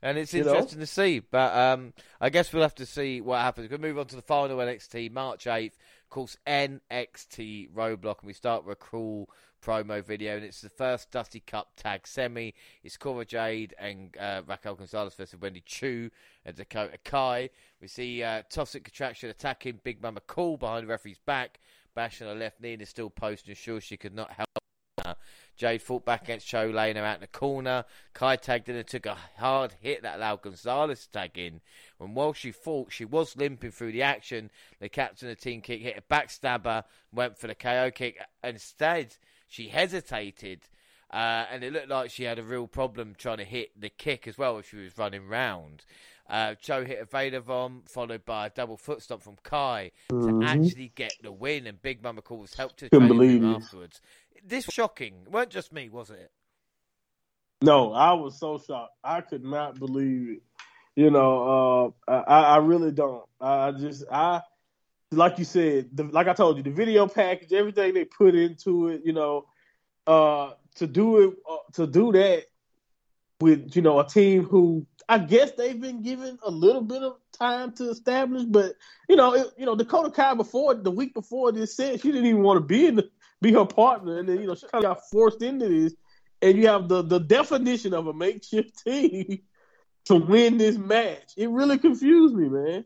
And 0.01 0.17
it's 0.17 0.33
interesting 0.33 0.79
know? 0.79 0.85
to 0.85 0.91
see, 0.91 1.19
but 1.19 1.55
um, 1.55 1.93
I 2.19 2.29
guess 2.29 2.51
we'll 2.51 2.63
have 2.63 2.75
to 2.75 2.85
see 2.85 3.21
what 3.21 3.41
happens. 3.41 3.69
We'll 3.69 3.79
move 3.79 3.99
on 3.99 4.07
to 4.07 4.15
the 4.15 4.23
final 4.23 4.57
NXT, 4.57 5.11
March 5.11 5.45
8th. 5.45 5.67
Of 5.67 6.09
course, 6.09 6.37
NXT 6.47 7.71
Roadblock, 7.73 8.19
and 8.19 8.27
we 8.27 8.33
start 8.33 8.65
with 8.65 8.73
a 8.73 8.83
cool 8.83 9.29
promo 9.65 10.03
video, 10.03 10.35
and 10.35 10.45
it's 10.45 10.61
the 10.61 10.69
first 10.69 11.09
Dusty 11.09 11.39
Cup 11.39 11.71
tag 11.75 12.05
semi. 12.05 12.53
It's 12.83 12.97
Cora 12.97 13.25
Jade 13.25 13.73
and 13.79 14.15
uh, 14.19 14.43
Raquel 14.45 14.75
Gonzalez 14.75 15.15
versus 15.15 15.39
Wendy 15.41 15.63
Choo 15.65 16.11
and 16.45 16.55
Dakota 16.55 16.99
Kai. 17.03 17.49
We 17.81 17.87
see 17.87 18.21
uh, 18.21 18.43
Toxic 18.49 18.87
Attraction 18.87 19.29
attacking 19.31 19.79
Big 19.83 20.03
Mama 20.03 20.21
Cool 20.27 20.57
behind 20.57 20.85
the 20.85 20.91
referee's 20.91 21.19
back 21.25 21.59
bashing 21.95 22.27
her 22.27 22.35
left 22.35 22.61
knee 22.61 22.73
and 22.73 22.81
is 22.81 22.89
still 22.89 23.09
posting, 23.09 23.55
sure 23.55 23.81
she 23.81 23.97
could 23.97 24.13
not 24.13 24.29
help 24.31 24.49
her. 25.03 25.15
Jade 25.55 25.81
fought 25.81 26.05
back 26.05 26.23
against 26.23 26.47
Choo, 26.47 26.71
laying 26.71 26.97
her 26.97 27.05
out 27.05 27.15
in 27.15 27.21
the 27.21 27.27
corner. 27.27 27.85
Kai 28.13 28.35
tagged 28.35 28.69
in 28.69 28.75
and 28.75 28.85
took 28.85 29.05
a 29.05 29.17
hard 29.37 29.73
hit 29.81 30.03
that 30.03 30.17
allowed 30.17 30.41
Gonzalez 30.41 31.05
to 31.05 31.11
tag 31.11 31.37
in. 31.37 31.61
And 31.99 32.15
while 32.15 32.33
she 32.33 32.51
fought, 32.51 32.91
she 32.91 33.05
was 33.05 33.37
limping 33.37 33.71
through 33.71 33.93
the 33.93 34.03
action. 34.03 34.51
The 34.79 34.89
captain 34.89 35.29
of 35.29 35.37
the 35.37 35.41
team 35.41 35.61
kick 35.61 35.81
hit 35.81 35.97
a 35.97 36.13
backstabber, 36.13 36.83
went 37.11 37.37
for 37.37 37.47
the 37.47 37.55
KO 37.55 37.89
kick. 37.89 38.19
Instead, 38.43 39.15
she 39.47 39.69
hesitated. 39.69 40.61
Uh, 41.11 41.45
and 41.51 41.63
it 41.63 41.71
looked 41.71 41.89
like 41.89 42.09
she 42.09 42.23
had 42.23 42.39
a 42.39 42.43
real 42.43 42.67
problem 42.67 43.15
trying 43.17 43.37
to 43.37 43.45
hit 43.45 43.69
the 43.79 43.89
kick 43.89 44.27
as 44.27 44.37
well 44.37 44.57
as 44.57 44.65
she 44.65 44.77
was 44.77 44.97
running 44.97 45.27
round. 45.27 45.85
Uh, 46.27 46.55
Joe 46.59 46.83
hit 46.83 46.99
a 46.99 47.05
Vader 47.05 47.41
bomb, 47.41 47.83
followed 47.85 48.25
by 48.25 48.47
a 48.47 48.49
double 48.49 48.77
foot 48.77 49.01
stomp 49.01 49.21
from 49.21 49.37
Kai 49.43 49.91
mm-hmm. 50.11 50.41
to 50.41 50.45
actually 50.45 50.91
get 50.95 51.13
the 51.21 51.31
win, 51.31 51.67
and 51.67 51.79
Big 51.81 52.01
Mama 52.03 52.21
Calls 52.21 52.55
helped 52.55 52.77
to 52.79 52.89
Couldn't 52.89 53.07
believe 53.07 53.43
him 53.43 53.53
afterwards. 53.53 54.01
This 54.43 54.65
was 54.65 54.73
shocking. 54.73 55.13
It 55.25 55.31
weren't 55.31 55.51
just 55.51 55.71
me, 55.71 55.89
was 55.89 56.09
it? 56.09 56.31
No, 57.61 57.93
I 57.93 58.13
was 58.13 58.39
so 58.39 58.57
shocked. 58.57 58.93
I 59.03 59.21
could 59.21 59.43
not 59.43 59.79
believe 59.79 60.37
it. 60.37 60.41
You 60.95 61.11
know, 61.11 61.93
uh, 62.07 62.23
I, 62.27 62.41
I 62.41 62.57
really 62.57 62.91
don't. 62.91 63.23
I 63.39 63.71
just, 63.71 64.05
I, 64.11 64.41
like 65.11 65.39
you 65.39 65.45
said, 65.45 65.89
the, 65.93 66.03
like 66.03 66.27
I 66.27 66.33
told 66.33 66.57
you, 66.57 66.63
the 66.63 66.71
video 66.71 67.07
package, 67.07 67.53
everything 67.53 67.93
they 67.93 68.05
put 68.05 68.35
into 68.35 68.89
it, 68.89 69.01
you 69.05 69.13
know, 69.13 69.45
uh, 70.07 70.51
to 70.75 70.87
do 70.87 71.29
it, 71.29 71.35
uh, 71.49 71.57
to 71.73 71.87
do 71.87 72.11
that 72.11 72.45
with, 73.39 73.75
you 73.75 73.81
know, 73.81 73.99
a 73.99 74.07
team 74.07 74.43
who 74.43 74.85
I 75.07 75.19
guess 75.19 75.51
they've 75.51 75.79
been 75.79 76.01
given 76.01 76.39
a 76.43 76.49
little 76.49 76.81
bit 76.81 77.03
of 77.03 77.17
time 77.31 77.73
to 77.73 77.89
establish, 77.89 78.43
but 78.43 78.73
you 79.07 79.15
know, 79.15 79.33
it, 79.35 79.47
you 79.57 79.65
know, 79.65 79.75
Dakota 79.75 80.09
Kai 80.09 80.33
before 80.33 80.73
the 80.73 80.91
week 80.91 81.13
before 81.13 81.51
this 81.51 81.75
said 81.75 82.01
she 82.01 82.11
didn't 82.11 82.25
even 82.25 82.41
want 82.41 82.57
to 82.57 82.65
be 82.65 82.87
in 82.87 82.95
the, 82.95 83.09
be 83.41 83.51
her 83.53 83.65
partner, 83.65 84.17
and 84.19 84.27
then 84.27 84.39
you 84.39 84.47
know 84.47 84.55
she 84.55 84.67
kind 84.67 84.83
of 84.83 84.95
got 84.95 85.09
forced 85.09 85.41
into 85.41 85.67
this, 85.67 85.93
and 86.41 86.57
you 86.57 86.67
have 86.67 86.87
the 86.87 87.03
the 87.03 87.19
definition 87.19 87.93
of 87.93 88.07
a 88.07 88.13
makeshift 88.13 88.83
team 88.83 89.41
to 90.05 90.15
win 90.15 90.57
this 90.57 90.77
match. 90.77 91.33
It 91.37 91.49
really 91.49 91.77
confused 91.77 92.33
me, 92.33 92.49
man. 92.49 92.85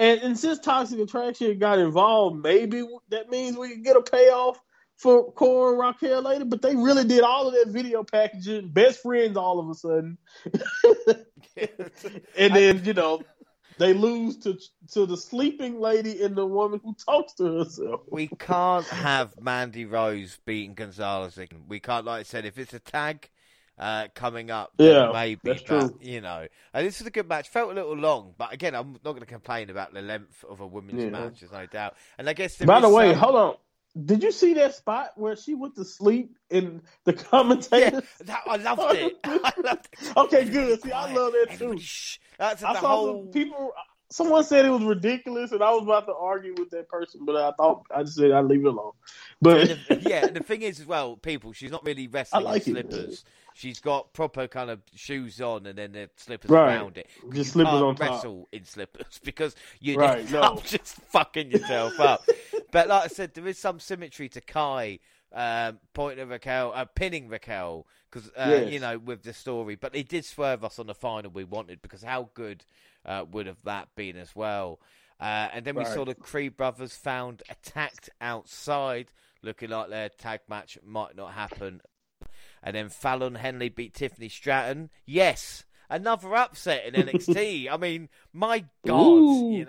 And, 0.00 0.20
and 0.22 0.38
since 0.38 0.58
Toxic 0.58 0.98
Attraction 0.98 1.58
got 1.58 1.78
involved, 1.78 2.42
maybe 2.42 2.82
that 3.10 3.28
means 3.28 3.58
we 3.58 3.70
can 3.70 3.82
get 3.82 3.96
a 3.96 4.00
payoff 4.00 4.58
for 4.96 5.30
Cora 5.32 5.72
and 5.72 5.78
Raquel 5.78 6.22
later, 6.22 6.46
but 6.46 6.62
they 6.62 6.74
really 6.74 7.04
did 7.04 7.22
all 7.22 7.48
of 7.48 7.52
that 7.52 7.68
video 7.68 8.02
packaging, 8.02 8.70
best 8.70 9.02
friends 9.02 9.36
all 9.36 9.60
of 9.60 9.68
a 9.68 9.74
sudden. 9.74 10.16
and 12.38 12.56
then, 12.56 12.82
you 12.82 12.94
know, 12.94 13.20
they 13.76 13.92
lose 13.92 14.38
to 14.38 14.58
to 14.92 15.04
the 15.04 15.18
sleeping 15.18 15.78
lady 15.78 16.22
and 16.22 16.34
the 16.34 16.46
woman 16.46 16.80
who 16.82 16.94
talks 16.94 17.34
to 17.34 17.58
herself. 17.58 18.00
We 18.10 18.28
can't 18.38 18.86
have 18.86 19.38
Mandy 19.38 19.84
Rose 19.84 20.38
beating 20.46 20.74
Gonzalez. 20.74 21.38
We 21.68 21.80
can't, 21.80 22.06
like 22.06 22.20
I 22.20 22.22
said, 22.22 22.46
if 22.46 22.56
it's 22.56 22.72
a 22.72 22.80
tag 22.80 23.28
uh, 23.80 24.08
coming 24.14 24.50
up, 24.50 24.72
yeah, 24.78 25.10
maybe. 25.12 25.40
That's 25.42 25.62
but, 25.62 25.88
true. 25.88 25.98
You 26.02 26.20
know, 26.20 26.46
and 26.74 26.86
this 26.86 27.00
was 27.00 27.06
a 27.06 27.10
good 27.10 27.28
match. 27.28 27.48
Felt 27.48 27.72
a 27.72 27.74
little 27.74 27.96
long, 27.96 28.34
but 28.36 28.52
again, 28.52 28.74
I'm 28.74 28.92
not 28.92 29.02
going 29.02 29.20
to 29.20 29.26
complain 29.26 29.70
about 29.70 29.94
the 29.94 30.02
length 30.02 30.44
of 30.48 30.60
a 30.60 30.66
women's 30.66 31.02
yeah. 31.02 31.10
match. 31.10 31.40
There's 31.40 31.50
no 31.50 31.66
doubt. 31.66 31.96
And 32.18 32.28
I 32.28 32.34
guess 32.34 32.56
by 32.58 32.80
the 32.80 32.90
way, 32.90 33.12
some... 33.12 33.18
hold 33.18 33.36
on. 33.36 33.54
Did 34.04 34.22
you 34.22 34.30
see 34.30 34.54
that 34.54 34.74
spot 34.74 35.12
where 35.16 35.34
she 35.34 35.54
went 35.54 35.74
to 35.74 35.84
sleep 35.84 36.36
in 36.50 36.82
the 37.04 37.12
commentator? 37.30 37.96
Yeah, 37.96 38.26
that, 38.26 38.42
I 38.46 38.56
loved 38.56 38.82
it. 38.96 39.18
I 39.24 39.52
loved 39.64 39.88
it. 39.92 40.16
okay, 40.16 40.44
good. 40.44 40.82
See, 40.82 40.92
I 40.92 41.12
love 41.12 41.32
that 41.32 41.58
too. 41.58 41.78
That's 42.38 42.62
I 42.62 42.74
saw 42.74 42.88
whole... 42.88 43.24
some 43.24 43.32
people. 43.32 43.72
Someone 44.12 44.42
said 44.42 44.64
it 44.64 44.70
was 44.70 44.82
ridiculous, 44.82 45.52
and 45.52 45.62
I 45.62 45.70
was 45.70 45.84
about 45.84 46.06
to 46.06 46.14
argue 46.14 46.52
with 46.58 46.70
that 46.70 46.88
person, 46.88 47.24
but 47.24 47.36
I 47.36 47.52
thought 47.52 47.84
I 47.94 48.02
just 48.02 48.16
said 48.16 48.32
I'd 48.32 48.44
leave 48.44 48.64
it 48.64 48.66
alone. 48.66 48.90
But 49.40 49.68
the, 49.88 50.02
yeah, 50.02 50.26
the 50.26 50.42
thing 50.42 50.62
is 50.62 50.80
as 50.80 50.86
well, 50.86 51.16
people, 51.16 51.52
she's 51.52 51.70
not 51.70 51.86
really 51.86 52.08
wrestling 52.08 52.42
like 52.42 52.66
in 52.66 52.74
slippers. 52.74 53.20
It, 53.20 53.24
she's 53.60 53.78
got 53.78 54.12
proper 54.12 54.48
kind 54.48 54.70
of 54.70 54.80
shoes 54.94 55.40
on, 55.40 55.66
and 55.66 55.78
then 55.78 55.92
the 55.92 56.08
slippers 56.16 56.50
right. 56.50 56.74
around 56.74 56.96
it. 56.96 57.08
Just 57.24 57.34
you 57.34 57.44
slippers 57.44 57.74
on 57.74 57.94
top. 57.94 58.10
Wrestle 58.10 58.48
in 58.52 58.64
slippers 58.64 59.20
because 59.24 59.54
you 59.80 59.96
right, 59.96 60.32
up 60.34 60.64
just 60.64 60.94
fucking 60.94 61.50
yourself 61.50 61.98
up. 62.00 62.24
But 62.72 62.88
like 62.88 63.04
I 63.04 63.08
said, 63.08 63.34
there 63.34 63.46
is 63.46 63.58
some 63.58 63.78
symmetry 63.78 64.28
to 64.30 64.40
Kai 64.40 64.98
um, 65.32 65.78
pointing 65.92 66.28
Raquel, 66.28 66.72
uh, 66.74 66.86
pinning 66.86 67.28
Raquel, 67.28 67.86
because 68.10 68.28
uh, 68.30 68.46
yes. 68.48 68.72
you 68.72 68.80
know 68.80 68.98
with 68.98 69.22
the 69.22 69.32
story. 69.32 69.76
But 69.76 69.92
they 69.92 70.02
did 70.02 70.24
swerve 70.24 70.64
us 70.64 70.78
on 70.78 70.86
the 70.86 70.94
final 70.94 71.30
we 71.30 71.44
wanted 71.44 71.82
because 71.82 72.02
how 72.02 72.30
good 72.34 72.64
uh, 73.04 73.24
would 73.30 73.46
have 73.46 73.62
that 73.64 73.88
been 73.94 74.16
as 74.16 74.34
well? 74.34 74.80
Uh, 75.20 75.48
and 75.52 75.66
then 75.66 75.74
we 75.74 75.84
right. 75.84 75.92
saw 75.92 76.04
the 76.06 76.14
Creed 76.14 76.56
brothers 76.56 76.94
found 76.94 77.42
attacked 77.50 78.08
outside, 78.22 79.12
looking 79.42 79.68
like 79.68 79.90
their 79.90 80.08
tag 80.08 80.40
match 80.48 80.78
might 80.82 81.14
not 81.14 81.32
happen. 81.34 81.82
And 82.62 82.76
then 82.76 82.88
Fallon 82.88 83.36
Henley 83.36 83.68
beat 83.68 83.94
Tiffany 83.94 84.28
Stratton. 84.28 84.90
Yes, 85.06 85.64
another 85.90 86.34
upset 86.34 86.86
in 86.86 86.94
NXT. 86.94 87.68
I 87.72 87.76
mean, 87.76 88.08
my 88.32 88.64
God, 88.86 89.00
Ooh. 89.02 89.52
you 89.56 89.66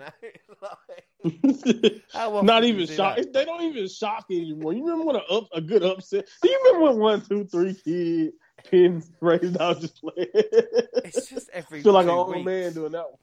know. 2.14 2.40
Not 2.42 2.64
even 2.64 2.86
shock. 2.86 3.18
They 3.32 3.44
don't 3.44 3.62
even 3.62 3.88
shock 3.88 4.26
anymore. 4.30 4.72
You 4.72 4.84
remember 4.86 5.04
when 5.04 5.16
a, 5.16 5.34
up, 5.34 5.48
a 5.52 5.60
good 5.60 5.82
upset? 5.82 6.28
Do 6.42 6.48
you 6.48 6.60
remember 6.64 6.90
when 6.90 6.98
one, 6.98 7.20
two, 7.20 7.44
three 7.44 7.74
kid 7.74 8.32
pins 8.68 9.10
raised 9.20 9.60
out 9.60 9.80
just 9.80 10.00
playing? 10.00 10.28
it's 10.34 11.28
just 11.28 11.50
every. 11.52 11.82
Feel 11.82 11.92
like 11.92 12.04
an 12.04 12.10
old 12.10 12.44
man 12.44 12.72
doing 12.72 12.92
that 12.92 13.04
one. 13.08 13.18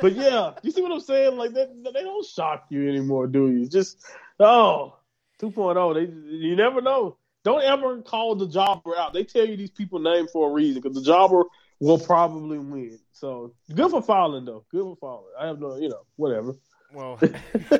But 0.00 0.14
yeah, 0.14 0.54
you 0.62 0.70
see 0.70 0.82
what 0.82 0.92
I'm 0.92 1.00
saying? 1.00 1.36
Like 1.36 1.52
that, 1.54 1.68
they 1.84 2.02
don't 2.02 2.26
shock 2.26 2.66
you 2.70 2.88
anymore, 2.88 3.26
do 3.26 3.50
you? 3.50 3.68
Just 3.68 3.98
oh, 4.40 4.96
2.0. 5.40 5.94
They 5.94 6.36
you 6.36 6.56
never 6.56 6.80
know. 6.80 7.16
Don't 7.44 7.62
ever 7.62 8.00
call 8.00 8.34
the 8.34 8.48
jobber 8.48 8.96
out. 8.96 9.12
They 9.12 9.24
tell 9.24 9.44
you 9.46 9.56
these 9.56 9.70
people 9.70 9.98
name 9.98 10.26
for 10.26 10.50
a 10.50 10.52
reason 10.52 10.80
because 10.82 10.96
the 10.96 11.04
jobber 11.04 11.44
will 11.78 11.98
probably 11.98 12.58
win. 12.58 12.98
So 13.12 13.52
good 13.72 13.90
for 13.90 14.02
Fallon 14.02 14.44
though. 14.44 14.64
Good 14.70 14.82
for 14.82 14.96
Fallon. 14.96 15.24
I 15.38 15.46
have 15.48 15.60
no, 15.60 15.76
you 15.76 15.90
know, 15.90 16.02
whatever. 16.16 16.54
Well, 16.92 17.18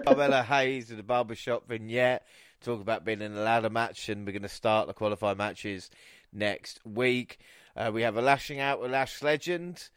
Carmelo 0.04 0.42
Hayes 0.42 0.90
in 0.90 0.96
the 0.96 1.02
barbershop 1.02 1.68
vignette 1.68 2.26
talk 2.60 2.80
about 2.80 3.04
being 3.04 3.22
in 3.22 3.36
a 3.36 3.40
ladder 3.40 3.70
match, 3.70 4.08
and 4.08 4.26
we're 4.26 4.32
going 4.32 4.42
to 4.42 4.48
start 4.48 4.86
the 4.86 4.94
qualifying 4.94 5.38
matches 5.38 5.90
next 6.32 6.80
week. 6.84 7.38
Uh, 7.76 7.90
we 7.92 8.02
have 8.02 8.16
a 8.16 8.22
lashing 8.22 8.60
out 8.60 8.80
with 8.80 8.90
Lash 8.90 9.22
Legend. 9.22 9.88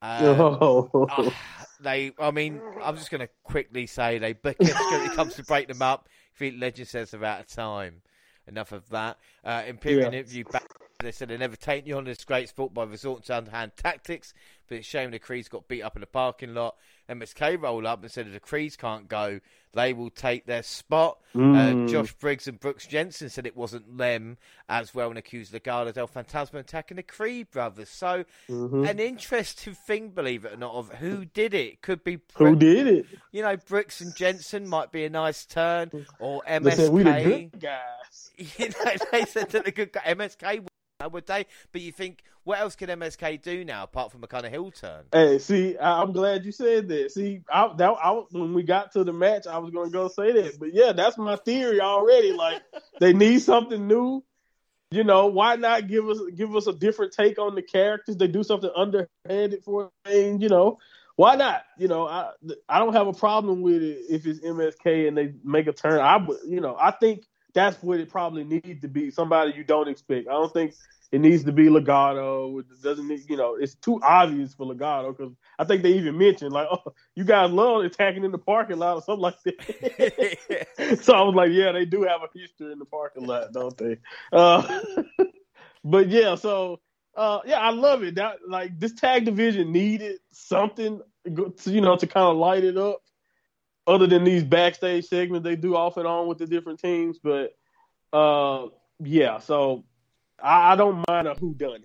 Um, 0.00 0.24
oh. 0.24 1.08
uh, 1.10 1.30
they, 1.80 2.12
I 2.18 2.30
mean, 2.30 2.60
I'm 2.82 2.96
just 2.96 3.10
going 3.10 3.20
to 3.20 3.28
quickly 3.42 3.86
say 3.86 4.18
they, 4.18 4.32
because 4.42 4.70
it 4.70 5.12
comes 5.12 5.34
to 5.34 5.44
break 5.44 5.68
them 5.68 5.82
up, 5.82 6.08
I 6.34 6.38
think 6.38 6.60
Legend 6.60 6.88
says 6.88 7.10
they're 7.10 7.24
out 7.24 7.40
of 7.40 7.46
time. 7.48 8.02
Enough 8.46 8.72
of 8.72 8.88
that. 8.90 9.18
Uh, 9.44 9.62
Imperium 9.66 10.12
interview 10.14 10.44
back 10.44 10.66
They 11.02 11.12
said 11.12 11.28
they 11.28 11.36
never 11.36 11.56
taken 11.56 11.88
you 11.88 11.96
on 11.96 12.04
this 12.04 12.24
great 12.24 12.48
sport 12.48 12.72
by 12.74 12.84
resorting 12.84 13.24
to 13.24 13.36
underhand 13.36 13.72
tactics, 13.76 14.32
but 14.68 14.78
it's 14.78 14.86
shame 14.86 15.10
the 15.10 15.18
Crees 15.18 15.48
got 15.48 15.68
beat 15.68 15.82
up 15.82 15.96
in 15.96 16.00
the 16.00 16.06
parking 16.06 16.54
lot. 16.54 16.76
MSK 17.08 17.60
roll 17.60 17.86
up 17.86 18.00
and 18.02 18.10
said 18.10 18.26
if 18.26 18.32
the 18.32 18.40
Crees 18.40 18.76
can't 18.76 19.08
go, 19.08 19.40
they 19.74 19.92
will 19.92 20.10
take 20.10 20.46
their 20.46 20.62
spot. 20.62 21.18
Mm. 21.34 21.86
Uh, 21.86 21.90
Josh 21.90 22.12
Briggs 22.14 22.46
and 22.46 22.60
Brooks 22.60 22.86
Jensen 22.86 23.28
said 23.28 23.46
it 23.46 23.56
wasn't 23.56 23.98
them 23.98 24.36
as 24.68 24.94
well 24.94 25.08
and 25.08 25.18
accused 25.18 25.52
Legado 25.52 25.92
del 25.92 26.06
Fantasma 26.08 26.54
of 26.54 26.60
attacking 26.60 26.96
the 26.96 27.02
Creed 27.02 27.50
brothers. 27.50 27.88
So, 27.88 28.24
Mhm. 28.48 28.88
an 28.88 28.98
interesting 28.98 29.74
thing, 29.74 30.10
believe 30.10 30.44
it 30.44 30.52
or 30.52 30.56
not, 30.56 30.74
of 30.74 30.92
who 30.94 31.24
did 31.24 31.54
it. 31.54 31.82
Could 31.82 32.04
be, 32.04 32.20
Who 32.36 32.54
did 32.54 32.86
it? 32.86 33.06
you 33.32 33.42
know, 33.42 33.56
Brooks 33.56 34.00
and 34.00 34.14
Jensen 34.14 34.66
might 34.68 34.92
be 34.92 35.04
a 35.04 35.10
nice 35.10 35.44
turn, 35.44 35.90
or 36.18 36.42
MSK. 36.46 36.62
They 36.76 36.82
said 36.84 36.92
we 36.92 37.02
the 37.02 37.48
good 37.50 37.60
guys. 37.60 38.30
you 38.58 38.68
know, 38.68 38.92
they 39.10 39.24
said 39.24 39.50
that 39.50 39.64
the 39.64 39.72
good 39.72 39.92
guy, 39.92 40.02
MSK 40.06 40.64
would, 41.06 41.22
would 41.22 41.26
they? 41.26 41.46
But 41.72 41.80
you 41.80 41.92
think, 41.92 42.22
what 42.44 42.58
else 42.60 42.74
can 42.74 42.88
MSK 42.88 43.42
do 43.42 43.64
now 43.64 43.84
apart 43.84 44.10
from 44.10 44.24
a 44.24 44.26
kind 44.26 44.44
of 44.44 44.52
hill 44.52 44.70
turn? 44.70 45.04
Hey, 45.12 45.38
see, 45.38 45.78
I'm 45.78 46.12
glad 46.12 46.44
you 46.44 46.52
said 46.52 46.88
that. 46.88 47.12
See, 47.12 47.40
I, 47.52 47.72
that, 47.76 47.94
I, 48.02 48.10
when 48.30 48.54
we 48.54 48.62
got 48.62 48.92
to 48.92 49.04
the 49.04 49.12
match, 49.12 49.46
I 49.46 49.58
was 49.58 49.70
going 49.70 49.88
to 49.88 49.92
go 49.92 50.08
say 50.08 50.32
that, 50.32 50.58
but 50.58 50.74
yeah, 50.74 50.92
that's 50.92 51.16
my 51.18 51.36
theory 51.36 51.80
already. 51.80 52.32
Like 52.32 52.62
they 53.00 53.12
need 53.12 53.40
something 53.40 53.86
new. 53.86 54.24
You 54.90 55.04
know, 55.04 55.28
why 55.28 55.56
not 55.56 55.88
give 55.88 56.06
us 56.06 56.20
give 56.34 56.54
us 56.54 56.66
a 56.66 56.72
different 56.72 57.12
take 57.12 57.38
on 57.38 57.54
the 57.54 57.62
characters? 57.62 58.16
They 58.16 58.28
do 58.28 58.42
something 58.42 58.70
underhanded 58.76 59.64
for 59.64 59.90
a 60.04 60.10
thing. 60.10 60.42
You 60.42 60.50
know, 60.50 60.78
why 61.16 61.36
not? 61.36 61.62
You 61.78 61.88
know, 61.88 62.06
I 62.06 62.32
I 62.68 62.78
don't 62.78 62.92
have 62.92 63.06
a 63.06 63.12
problem 63.14 63.62
with 63.62 63.82
it 63.82 64.00
if 64.10 64.26
it's 64.26 64.40
MSK 64.40 65.08
and 65.08 65.16
they 65.16 65.32
make 65.44 65.66
a 65.66 65.72
turn. 65.72 66.00
I 66.00 66.18
would, 66.18 66.40
you 66.46 66.60
know, 66.60 66.76
I 66.78 66.90
think 66.90 67.24
that's 67.54 67.82
what 67.82 68.00
it 68.00 68.08
probably 68.08 68.44
needs 68.44 68.80
to 68.80 68.88
be. 68.88 69.10
Somebody 69.10 69.52
you 69.56 69.64
don't 69.64 69.88
expect. 69.88 70.28
I 70.28 70.32
don't 70.32 70.52
think 70.52 70.74
it 71.12 71.20
needs 71.20 71.44
to 71.44 71.52
be 71.52 71.66
Legado. 71.66 72.60
It 72.60 72.82
doesn't 72.82 73.06
need, 73.06 73.28
you 73.28 73.36
know, 73.36 73.56
it's 73.56 73.74
too 73.74 74.00
obvious 74.02 74.54
for 74.54 74.66
Legado 74.66 75.16
because 75.16 75.34
I 75.58 75.64
think 75.64 75.82
they 75.82 75.92
even 75.92 76.16
mentioned 76.16 76.52
like, 76.52 76.68
oh, 76.70 76.94
you 77.14 77.24
guys 77.24 77.50
love 77.50 77.84
attacking 77.84 78.24
in 78.24 78.32
the 78.32 78.38
parking 78.38 78.78
lot 78.78 78.96
or 78.96 79.02
something 79.02 79.20
like 79.20 79.42
that. 79.44 80.98
so 81.02 81.14
I 81.14 81.22
was 81.22 81.34
like, 81.34 81.50
yeah, 81.52 81.72
they 81.72 81.84
do 81.84 82.02
have 82.02 82.22
a 82.22 82.38
history 82.38 82.72
in 82.72 82.78
the 82.78 82.86
parking 82.86 83.26
lot, 83.26 83.52
don't 83.52 83.76
they? 83.76 83.98
Uh, 84.32 84.80
but 85.84 86.08
yeah, 86.08 86.34
so 86.34 86.80
uh, 87.14 87.40
yeah, 87.44 87.60
I 87.60 87.70
love 87.70 88.02
it. 88.02 88.14
That 88.14 88.38
like 88.48 88.78
this 88.80 88.94
tag 88.94 89.26
division 89.26 89.70
needed 89.70 90.18
something, 90.30 91.02
to, 91.26 91.52
you 91.66 91.82
know, 91.82 91.96
to 91.96 92.06
kind 92.06 92.26
of 92.26 92.36
light 92.36 92.64
it 92.64 92.78
up. 92.78 93.02
Other 93.86 94.06
than 94.06 94.24
these 94.24 94.44
backstage 94.44 95.06
segments 95.06 95.44
they 95.44 95.56
do 95.56 95.76
off 95.76 95.96
and 95.96 96.06
on 96.06 96.28
with 96.28 96.38
the 96.38 96.46
different 96.46 96.78
teams, 96.78 97.18
but 97.18 97.56
uh, 98.12 98.68
yeah, 99.00 99.38
so 99.38 99.84
I, 100.40 100.72
I 100.72 100.76
don't 100.76 101.04
mind 101.08 101.26
a 101.26 101.34
who 101.34 101.54
done 101.54 101.80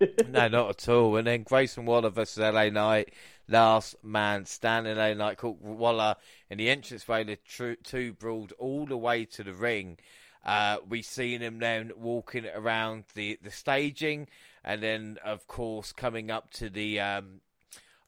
it. 0.00 0.28
no, 0.28 0.48
not 0.48 0.70
at 0.70 0.88
all. 0.88 1.16
And 1.16 1.26
then 1.26 1.42
Grayson 1.42 1.86
Waller 1.86 2.10
versus 2.10 2.38
LA 2.38 2.68
Knight, 2.68 3.12
last 3.48 3.96
man 4.02 4.44
standing. 4.46 4.96
LA 4.96 5.14
Knight 5.14 5.38
caught 5.38 5.60
Waller 5.60 6.16
in 6.50 6.58
the 6.58 6.68
entranceway. 6.68 7.24
The 7.24 7.36
tr- 7.36 7.82
two 7.82 8.12
brawled 8.12 8.52
all 8.58 8.86
the 8.86 8.96
way 8.96 9.24
to 9.26 9.42
the 9.42 9.52
ring. 9.52 9.98
Uh, 10.44 10.76
we 10.88 11.00
seen 11.00 11.40
him 11.40 11.58
then 11.58 11.90
walking 11.96 12.46
around 12.54 13.04
the, 13.14 13.38
the 13.42 13.50
staging, 13.50 14.28
and 14.62 14.82
then 14.82 15.18
of 15.24 15.46
course 15.46 15.92
coming 15.92 16.30
up 16.30 16.50
to 16.52 16.68
the 16.68 17.00
um, 17.00 17.40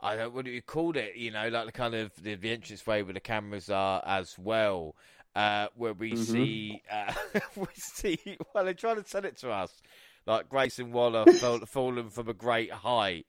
I 0.07 0.17
don't 0.17 0.35
what 0.35 0.45
do 0.45 0.51
you 0.51 0.63
call 0.63 0.97
it? 0.97 1.17
You 1.17 1.31
know, 1.33 1.49
like 1.49 1.67
the 1.67 1.73
kind 1.73 1.95
of 1.95 2.13
the, 2.23 2.35
the 2.37 2.53
entranceway 2.53 3.03
where 3.03 3.15
the 3.15 3.21
cameras 3.21 3.71
are 3.71 4.03
as 4.07 4.39
well. 4.39 4.95
Uh, 5.35 5.69
where 5.75 5.93
we 5.93 6.15
Mhm. 6.15 6.17
see, 6.17 6.83
uh, 6.91 7.13
we 7.57 7.67
see. 7.77 8.39
Well, 8.55 8.65
they're 8.65 8.75
trying 8.75 9.03
to 9.03 9.09
sell 9.09 9.25
it 9.27 9.37
to 9.39 9.51
us, 9.51 9.83
like 10.27 10.49
Grayson 10.49 10.93
Waller 10.93 11.27
fall, 11.41 11.61
falling 11.67 12.09
from 12.11 12.29
a 12.29 12.35
great 12.35 12.73
height, 12.73 13.27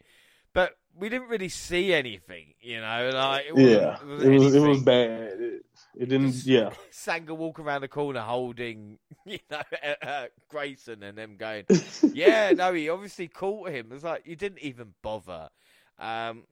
but 0.53 0.77
we 0.97 1.09
didn't 1.09 1.27
really 1.29 1.49
see 1.49 1.93
anything. 1.93 2.53
You 2.61 2.79
know, 2.81 3.11
like 3.13 3.45
it 3.47 3.55
yeah, 3.55 3.97
it 4.01 4.05
was 4.05 4.23
it 4.23 4.29
was 4.29 4.55
it 4.55 4.59
was 4.59 4.83
bad. 4.83 5.09
It, 5.39 5.65
it 5.99 6.05
didn't. 6.09 6.45
Yeah, 6.45 6.71
Sanga 6.91 7.33
walk 7.33 7.59
around 7.59 7.81
the 7.81 7.87
corner 7.87 8.21
holding, 8.21 8.99
you 9.25 9.39
know, 9.51 9.61
uh, 10.01 10.27
Grayson 10.49 11.03
and 11.03 11.17
them 11.17 11.35
going, 11.37 11.65
yeah, 12.11 12.53
no, 12.55 12.73
he 12.73 12.89
obviously 12.89 13.27
caught 13.27 13.69
him. 13.69 13.87
It 13.91 13.93
was 13.93 14.03
like 14.03 14.23
you 14.25 14.35
didn't 14.35 14.59
even 14.59 14.93
bother. 15.01 15.49
Um, 15.99 16.43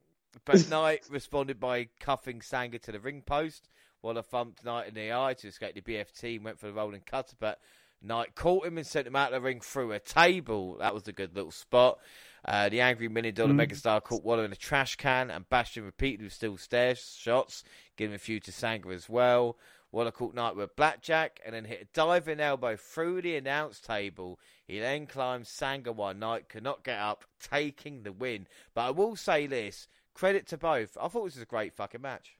but 0.43 0.67
Knight 0.69 1.03
responded 1.09 1.59
by 1.59 1.87
cuffing 1.99 2.41
Sanga 2.41 2.79
to 2.79 2.91
the 2.91 2.99
ring 2.99 3.21
post, 3.21 3.69
while 4.01 4.17
a 4.17 4.23
thumped 4.23 4.63
Knight 4.65 4.87
in 4.89 4.93
the 4.93 5.13
eye 5.13 5.33
to 5.35 5.47
escape 5.47 5.75
the 5.75 5.81
BFT. 5.81 6.41
Went 6.43 6.59
for 6.59 6.67
the 6.67 6.73
rolling 6.73 7.01
cutter, 7.05 7.35
but 7.39 7.59
Knight 8.01 8.35
caught 8.35 8.65
him 8.65 8.77
and 8.77 8.85
sent 8.85 9.07
him 9.07 9.15
out 9.15 9.33
of 9.33 9.41
the 9.41 9.45
ring 9.47 9.61
through 9.61 9.91
a 9.93 9.99
table. 9.99 10.77
That 10.79 10.93
was 10.93 11.07
a 11.07 11.13
good 11.13 11.35
little 11.35 11.51
spot. 11.51 11.99
Uh, 12.43 12.69
the 12.69 12.81
angry 12.81 13.07
million 13.07 13.33
dollar 13.33 13.53
Mm. 13.53 13.67
megastar 13.67 14.03
caught 14.03 14.23
Waller 14.23 14.45
in 14.45 14.51
a 14.51 14.55
trash 14.55 14.95
can, 14.97 15.31
and 15.31 15.49
bashed 15.49 15.77
him 15.77 15.85
repeatedly 15.85 16.25
with 16.25 16.33
steel 16.33 16.57
stare 16.57 16.93
shots, 16.95 17.63
giving 17.97 18.13
a 18.13 18.19
few 18.19 18.39
to 18.41 18.51
Sanga 18.51 18.89
as 18.89 19.09
well. 19.09 19.57
Waller 19.91 20.11
caught 20.11 20.35
Knight 20.35 20.55
with 20.55 20.69
a 20.69 20.73
blackjack 20.75 21.39
and 21.45 21.55
then 21.55 21.63
hit 21.65 21.81
a 21.81 21.85
diving 21.93 22.39
elbow 22.41 22.75
through 22.75 23.21
the 23.21 23.35
announce 23.37 23.79
table. 23.79 24.37
He 24.67 24.77
then 24.79 25.07
climbed 25.07 25.47
Sanga 25.47 25.91
while 25.91 26.13
Knight 26.13 26.49
could 26.49 26.63
not 26.63 26.83
get 26.83 26.99
up, 26.99 27.23
taking 27.41 28.03
the 28.03 28.11
win. 28.11 28.45
But 28.73 28.81
I 28.81 28.89
will 28.91 29.15
say 29.15 29.47
this 29.47 29.87
credit 30.15 30.47
to 30.47 30.57
both. 30.57 30.97
I 30.99 31.07
thought 31.07 31.25
this 31.25 31.35
was 31.35 31.43
a 31.43 31.45
great 31.45 31.75
fucking 31.75 32.01
match. 32.01 32.31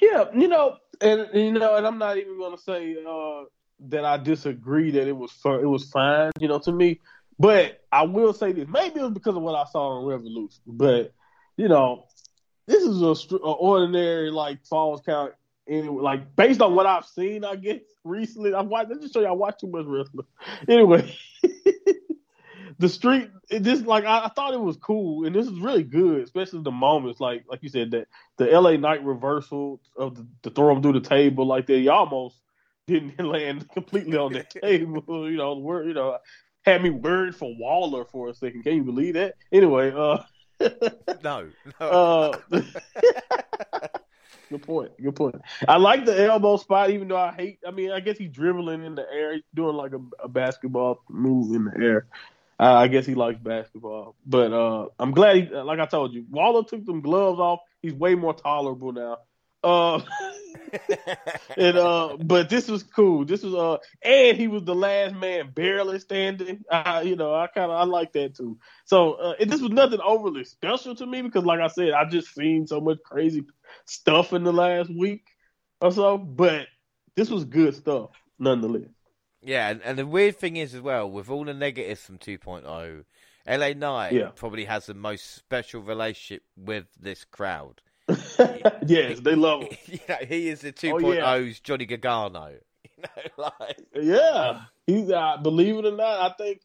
yeah. 0.00 0.26
You 0.34 0.48
know, 0.48 0.76
and 1.00 1.28
you 1.34 1.52
know, 1.52 1.76
and 1.76 1.86
I'm 1.86 1.98
not 1.98 2.18
even 2.18 2.38
gonna 2.38 2.58
say 2.58 2.96
uh, 3.04 3.44
that 3.88 4.04
I 4.04 4.18
disagree 4.18 4.92
that 4.92 5.08
it 5.08 5.16
was 5.16 5.32
it 5.44 5.66
was 5.66 5.90
fine. 5.90 6.30
You 6.38 6.48
know, 6.48 6.60
to 6.60 6.72
me, 6.72 7.00
but 7.38 7.80
I 7.90 8.04
will 8.04 8.32
say 8.32 8.52
this. 8.52 8.68
Maybe 8.68 9.00
it 9.00 9.02
was 9.02 9.12
because 9.12 9.36
of 9.36 9.42
what 9.42 9.54
I 9.56 9.64
saw 9.70 9.98
on 9.98 10.06
Revolution, 10.06 10.60
but 10.66 11.12
you 11.56 11.68
know, 11.68 12.04
this 12.66 12.82
is 12.82 13.02
a, 13.02 13.36
a 13.36 13.52
ordinary 13.52 14.30
like 14.30 14.64
falls 14.66 15.00
count. 15.04 15.32
Anyway, 15.68 16.02
like 16.02 16.34
based 16.36 16.60
on 16.60 16.74
what 16.74 16.86
I've 16.86 17.06
seen, 17.06 17.44
I 17.44 17.56
guess 17.56 17.80
recently 18.04 18.52
I've 18.52 18.66
watched. 18.66 18.90
Let's 18.90 19.02
just 19.02 19.14
show 19.14 19.20
you, 19.20 19.26
I 19.26 19.32
watch 19.32 19.60
too 19.60 19.68
much 19.68 19.86
wrestling. 19.86 20.26
Anyway, 20.68 21.16
the 22.78 22.88
street, 22.88 23.30
this 23.50 23.82
like 23.82 24.04
I, 24.04 24.24
I 24.24 24.28
thought 24.28 24.54
it 24.54 24.60
was 24.60 24.76
cool, 24.76 25.26
and 25.26 25.34
this 25.34 25.46
is 25.46 25.58
really 25.58 25.82
good, 25.82 26.22
especially 26.22 26.62
the 26.62 26.70
moments 26.70 27.20
like 27.20 27.44
like 27.48 27.62
you 27.62 27.68
said 27.68 27.90
that 27.92 28.08
the 28.36 28.46
LA 28.46 28.72
Knight 28.76 29.04
reversal 29.04 29.80
of 29.96 30.14
the, 30.16 30.26
the 30.42 30.50
throw 30.50 30.74
him 30.74 30.82
through 30.82 30.94
the 30.94 31.00
table 31.00 31.46
like 31.46 31.66
that. 31.66 31.78
He 31.78 31.88
almost 31.88 32.36
didn't 32.86 33.18
land 33.24 33.68
completely 33.70 34.16
on 34.16 34.32
the 34.32 34.44
table. 34.62 35.30
You 35.30 35.36
know, 35.36 35.56
word, 35.56 35.86
you 35.86 35.94
know, 35.94 36.18
had 36.62 36.82
me 36.82 36.90
worried 36.90 37.34
for 37.34 37.54
Waller 37.56 38.04
for 38.04 38.28
a 38.28 38.34
second. 38.34 38.62
Can 38.62 38.76
you 38.76 38.84
believe 38.84 39.14
that? 39.14 39.34
Anyway, 39.50 39.92
uh. 39.94 40.18
No, 41.24 41.48
no. 41.80 41.86
Uh, 41.88 42.38
good 44.48 44.62
point. 44.62 44.92
Good 45.02 45.16
point. 45.16 45.40
I 45.66 45.76
like 45.76 46.04
the 46.04 46.24
elbow 46.24 46.56
spot, 46.56 46.90
even 46.90 47.08
though 47.08 47.16
I 47.16 47.32
hate. 47.32 47.58
I 47.66 47.70
mean, 47.70 47.90
I 47.90 48.00
guess 48.00 48.18
he's 48.18 48.30
dribbling 48.30 48.84
in 48.84 48.94
the 48.94 49.06
air, 49.12 49.34
he's 49.34 49.42
doing 49.54 49.74
like 49.76 49.92
a, 49.92 50.00
a 50.22 50.28
basketball 50.28 51.02
move 51.08 51.54
in 51.56 51.64
the 51.64 51.84
air. 51.84 52.06
I 52.70 52.88
guess 52.88 53.06
he 53.06 53.14
likes 53.14 53.40
basketball, 53.40 54.14
but 54.26 54.52
uh, 54.52 54.88
I'm 54.98 55.12
glad. 55.12 55.36
He, 55.36 55.42
like 55.54 55.80
I 55.80 55.86
told 55.86 56.12
you, 56.12 56.24
Waller 56.30 56.64
took 56.64 56.84
them 56.84 57.00
gloves 57.00 57.40
off. 57.40 57.60
He's 57.80 57.94
way 57.94 58.14
more 58.14 58.34
tolerable 58.34 58.92
now. 58.92 59.18
Uh, 59.64 60.00
and 61.56 61.76
uh, 61.76 62.16
but 62.20 62.48
this 62.48 62.68
was 62.68 62.82
cool. 62.82 63.24
This 63.24 63.42
was 63.42 63.54
uh, 63.54 63.78
and 64.02 64.36
he 64.36 64.48
was 64.48 64.64
the 64.64 64.74
last 64.74 65.14
man 65.14 65.50
barely 65.54 65.98
standing. 65.98 66.64
Uh, 66.70 67.02
you 67.04 67.16
know, 67.16 67.34
I 67.34 67.46
kind 67.48 67.70
of 67.70 67.78
I 67.78 67.84
like 67.84 68.12
that 68.12 68.36
too. 68.36 68.58
So 68.84 69.14
uh, 69.14 69.34
this 69.40 69.60
was 69.60 69.70
nothing 69.70 70.00
overly 70.00 70.44
special 70.44 70.94
to 70.96 71.06
me 71.06 71.22
because, 71.22 71.44
like 71.44 71.60
I 71.60 71.68
said, 71.68 71.92
I 71.92 72.04
just 72.04 72.34
seen 72.34 72.66
so 72.66 72.80
much 72.80 72.98
crazy 73.04 73.44
stuff 73.86 74.32
in 74.32 74.44
the 74.44 74.52
last 74.52 74.90
week 74.90 75.26
or 75.80 75.90
so. 75.90 76.18
But 76.18 76.66
this 77.16 77.30
was 77.30 77.44
good 77.44 77.74
stuff 77.74 78.10
nonetheless. 78.38 78.88
Yeah, 79.42 79.70
and, 79.70 79.82
and 79.82 79.98
the 79.98 80.06
weird 80.06 80.36
thing 80.38 80.56
is 80.56 80.74
as 80.74 80.80
well, 80.80 81.10
with 81.10 81.28
all 81.28 81.44
the 81.44 81.54
negatives 81.54 82.00
from 82.02 82.18
2.0, 82.18 83.04
LA 83.46 83.68
Knight 83.74 84.12
Yeah. 84.12 84.28
probably 84.34 84.64
has 84.66 84.86
the 84.86 84.94
most 84.94 85.34
special 85.34 85.82
relationship 85.82 86.44
with 86.56 86.86
this 87.00 87.24
crowd. 87.24 87.80
yes, 88.86 89.20
they 89.20 89.34
love 89.34 89.62
him. 89.64 89.76
you 89.86 89.98
know, 90.08 90.16
he 90.28 90.48
is 90.48 90.60
the 90.60 90.68
Oh, 90.68 90.72
2.0's 90.98 91.16
yeah. 91.16 91.52
Johnny 91.62 91.86
Gargano. 91.86 92.54
You 92.98 93.02
know, 93.36 93.44
like 93.58 93.76
Yeah, 94.00 94.60
he's 94.86 95.10
uh, 95.10 95.36
believe 95.42 95.76
it 95.76 95.86
or 95.86 95.96
not, 95.96 96.20
I 96.30 96.34
think 96.36 96.60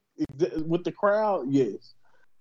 with 0.68 0.84
the 0.84 0.92
crowd, 0.92 1.48
yes. 1.50 1.94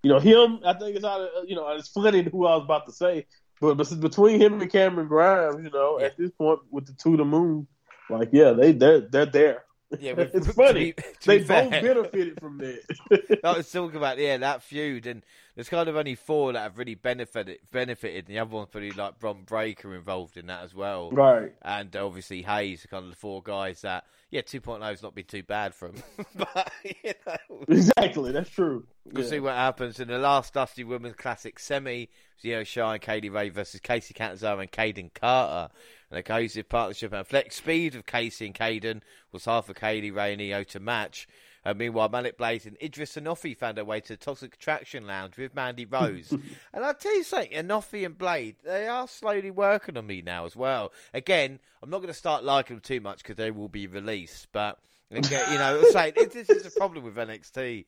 You 0.02 0.10
know 0.12 0.18
him. 0.18 0.60
I 0.66 0.74
think 0.74 0.96
it's 0.96 1.04
out 1.04 1.22
of 1.22 1.48
you 1.48 1.56
know 1.56 1.66
it's 1.70 1.88
funny 1.88 2.22
who 2.22 2.44
I 2.46 2.56
was 2.56 2.64
about 2.64 2.84
to 2.86 2.92
say, 2.92 3.26
but, 3.58 3.76
but 3.76 4.00
between 4.00 4.38
him 4.40 4.60
and 4.60 4.70
Cameron 4.70 5.08
Grimes, 5.08 5.64
you 5.64 5.70
know, 5.70 5.98
Yeah. 5.98 6.06
at 6.06 6.18
this 6.18 6.30
point 6.32 6.60
with 6.70 6.86
the 6.86 6.92
two 6.92 7.12
to 7.12 7.16
the 7.18 7.24
moon, 7.24 7.66
like 8.10 8.28
yeah, 8.32 8.52
they 8.52 8.72
they're 8.72 9.00
they're 9.00 9.24
there. 9.26 9.64
Yeah, 10.00 10.14
it's 10.18 10.46
to 10.46 10.52
funny. 10.52 10.92
be- 10.92 10.92
to 10.92 11.26
they 11.26 11.38
both 11.38 11.46
fair. 11.48 11.70
benefited 11.82 12.40
from 12.40 12.58
that. 12.58 13.40
I 13.44 13.56
was 13.56 13.70
talking 13.70 13.96
about 13.96 14.18
yeah 14.18 14.36
that 14.38 14.62
feud, 14.62 15.06
and 15.06 15.22
there's 15.54 15.68
kind 15.68 15.88
of 15.88 15.96
only 15.96 16.14
four 16.16 16.52
that 16.52 16.60
have 16.60 16.78
really 16.78 16.94
benefited. 16.96 17.58
Benefited, 17.70 18.26
and 18.26 18.34
the 18.36 18.40
other 18.40 18.50
one's 18.50 18.68
probably 18.70 18.90
like 18.90 19.18
Bron 19.18 19.42
Breakker 19.44 19.94
involved 19.94 20.36
in 20.36 20.46
that 20.46 20.64
as 20.64 20.74
well, 20.74 21.10
right. 21.12 21.52
and 21.62 21.94
uh, 21.94 22.04
obviously 22.04 22.42
Hayes, 22.42 22.86
kind 22.90 23.04
of 23.04 23.10
the 23.10 23.16
four 23.16 23.42
guys 23.42 23.82
that 23.82 24.04
yeah 24.30 24.40
2.0 24.42 24.82
has 24.82 25.02
not 25.04 25.14
been 25.14 25.24
too 25.24 25.44
bad 25.44 25.72
for 25.74 25.88
him, 25.88 26.02
but 26.34 26.70
you 26.84 27.12
know 27.26 27.36
Exactly. 27.68 28.32
That's 28.32 28.50
true. 28.50 28.84
we'll 29.04 29.24
Yeah. 29.24 29.30
see 29.30 29.40
what 29.40 29.54
happens 29.54 30.00
in 30.00 30.08
the 30.08 30.18
last 30.18 30.52
Dusty 30.54 30.82
Women's 30.84 31.14
Classic 31.16 31.58
semi. 31.58 32.08
Io 32.44 32.62
Shirai 32.62 32.92
and 32.94 33.00
Kay 33.00 33.20
Lee 33.22 33.28
Ray 33.30 33.48
versus 33.48 33.80
Kacy 33.80 34.14
Catanzaro 34.14 34.60
and 34.60 34.70
Kayden 34.70 35.12
Carter. 35.14 35.72
And 36.10 36.18
a 36.18 36.22
cohesive 36.22 36.68
partnership 36.68 37.12
and 37.12 37.26
flex 37.26 37.56
speed 37.56 37.94
of 37.94 38.06
Kacy 38.06 38.46
and 38.46 38.54
Kayden 38.54 39.02
was 39.32 39.44
half 39.44 39.68
of 39.68 39.76
Kay 39.76 40.00
Lee 40.00 40.10
Ray 40.10 40.32
and 40.52 40.68
to 40.68 40.80
match. 40.80 41.26
And 41.66 41.80
meanwhile, 41.80 42.08
Malik 42.08 42.38
Blade 42.38 42.64
and 42.64 42.76
Edris 42.80 43.16
Enofé 43.16 43.56
found 43.56 43.76
their 43.76 43.84
way 43.84 44.00
to 44.00 44.12
the 44.12 44.16
Toxic 44.16 44.54
Attraction 44.54 45.04
Lounge 45.04 45.36
with 45.36 45.52
Mandy 45.52 45.84
Rose. 45.84 46.30
and 46.72 46.84
I'll 46.84 46.94
tell 46.94 47.16
you 47.16 47.24
something, 47.24 47.50
Anofi 47.50 48.06
and 48.06 48.16
Blade, 48.16 48.54
they 48.62 48.86
are 48.86 49.08
slowly 49.08 49.50
working 49.50 49.96
on 49.96 50.06
me 50.06 50.22
now 50.22 50.44
as 50.44 50.54
well. 50.54 50.92
Again, 51.12 51.58
I'm 51.82 51.90
not 51.90 51.98
going 51.98 52.06
to 52.06 52.14
start 52.14 52.44
liking 52.44 52.76
them 52.76 52.82
too 52.82 53.00
much 53.00 53.18
because 53.18 53.34
they 53.34 53.50
will 53.50 53.68
be 53.68 53.88
released. 53.88 54.46
But, 54.52 54.78
again, 55.10 55.52
you 55.52 55.58
know, 55.58 55.82
saying 55.90 56.12
this 56.32 56.48
is 56.48 56.66
a 56.66 56.78
problem 56.78 57.02
with 57.02 57.16
NXT. 57.16 57.84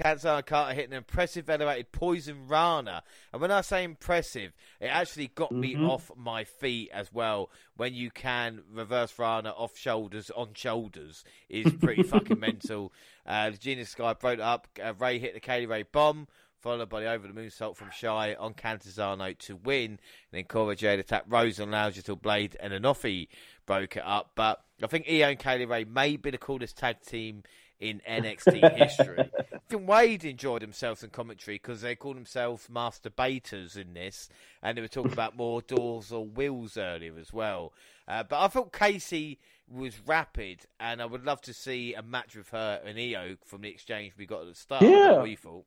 And 0.00 0.46
Carter 0.46 0.74
hit 0.74 0.88
an 0.88 0.94
impressive 0.96 1.50
elevated 1.50 1.90
poison 1.92 2.46
Rana. 2.46 3.02
And 3.32 3.42
when 3.42 3.50
I 3.50 3.62
say 3.62 3.82
impressive, 3.82 4.52
it 4.80 4.86
actually 4.86 5.28
got 5.28 5.50
me 5.50 5.74
Mhm. 5.74 5.88
off 5.88 6.10
my 6.16 6.44
feet 6.44 6.90
as 6.92 7.12
well. 7.12 7.50
When 7.76 7.94
you 7.94 8.10
can 8.10 8.62
reverse 8.70 9.18
Rana 9.18 9.50
off 9.50 9.76
shoulders 9.76 10.30
on 10.30 10.54
shoulders 10.54 11.24
is 11.48 11.72
pretty 11.80 12.04
fucking 12.04 12.38
mental. 12.40 12.92
Uh, 13.26 13.50
the 13.50 13.56
Genius 13.58 13.90
Sky 13.90 14.12
broke 14.14 14.38
up. 14.40 14.68
Uh, 14.82 14.94
Ray 14.94 15.18
hit 15.18 15.34
the 15.34 15.40
Kay 15.40 15.60
Lee 15.60 15.66
Ray 15.66 15.82
bomb, 15.82 16.28
followed 16.60 16.88
by 16.88 17.00
the 17.00 17.06
over 17.10 17.26
the 17.26 17.34
moonsault 17.34 17.76
from 17.76 17.90
Shy 17.90 18.34
on 18.34 18.54
Catanzaro 18.54 19.32
to 19.34 19.56
win. 19.56 19.90
And 19.92 19.98
then 20.32 20.44
Cora 20.44 20.76
Jade 20.76 21.00
attacked 21.00 21.26
Rose 21.28 21.58
and 21.58 21.72
Lounge 21.72 21.96
until 21.98 22.16
Blade 22.16 22.56
and 22.60 22.72
Enofé 22.72 23.28
broke 23.66 23.96
it 23.96 24.04
up. 24.04 24.30
But 24.36 24.62
I 24.82 24.86
think 24.86 25.06
Io 25.08 25.28
and 25.28 25.38
Kay 25.38 25.58
Lee 25.58 25.64
Ray 25.64 25.84
may 25.84 26.16
be 26.16 26.30
the 26.30 26.38
coolest 26.38 26.78
tag 26.78 27.00
team 27.02 27.42
in 27.80 28.00
NXT 28.08 28.76
history. 28.76 29.30
Even 29.70 29.86
Wade 29.86 30.24
enjoyed 30.24 30.62
himself 30.62 31.04
in 31.04 31.10
commentary 31.10 31.56
because 31.56 31.82
they 31.82 31.94
called 31.94 32.16
themselves 32.16 32.68
masturbators 32.72 33.76
in 33.76 33.94
this, 33.94 34.28
and 34.62 34.76
they 34.76 34.82
were 34.82 34.88
talking 34.88 35.12
about 35.12 35.36
more 35.36 35.62
doors 35.62 36.10
or 36.10 36.24
wheels 36.24 36.76
earlier 36.76 37.14
as 37.18 37.32
well. 37.32 37.72
Uh, 38.06 38.22
but 38.22 38.40
I 38.40 38.48
thought 38.48 38.72
Kacy 38.72 39.38
was 39.70 40.00
rapid, 40.06 40.66
and 40.80 41.00
I 41.02 41.06
would 41.06 41.24
love 41.24 41.40
to 41.42 41.54
see 41.54 41.94
a 41.94 42.02
match 42.02 42.34
with 42.34 42.50
her 42.50 42.80
and 42.84 42.98
Io 42.98 43.36
from 43.44 43.62
the 43.62 43.68
exchange 43.68 44.14
we 44.18 44.26
got 44.26 44.42
at 44.42 44.48
the 44.48 44.54
start. 44.54 44.82
Yeah. 44.82 45.12
What 45.12 45.22
we 45.24 45.36
thought. 45.36 45.64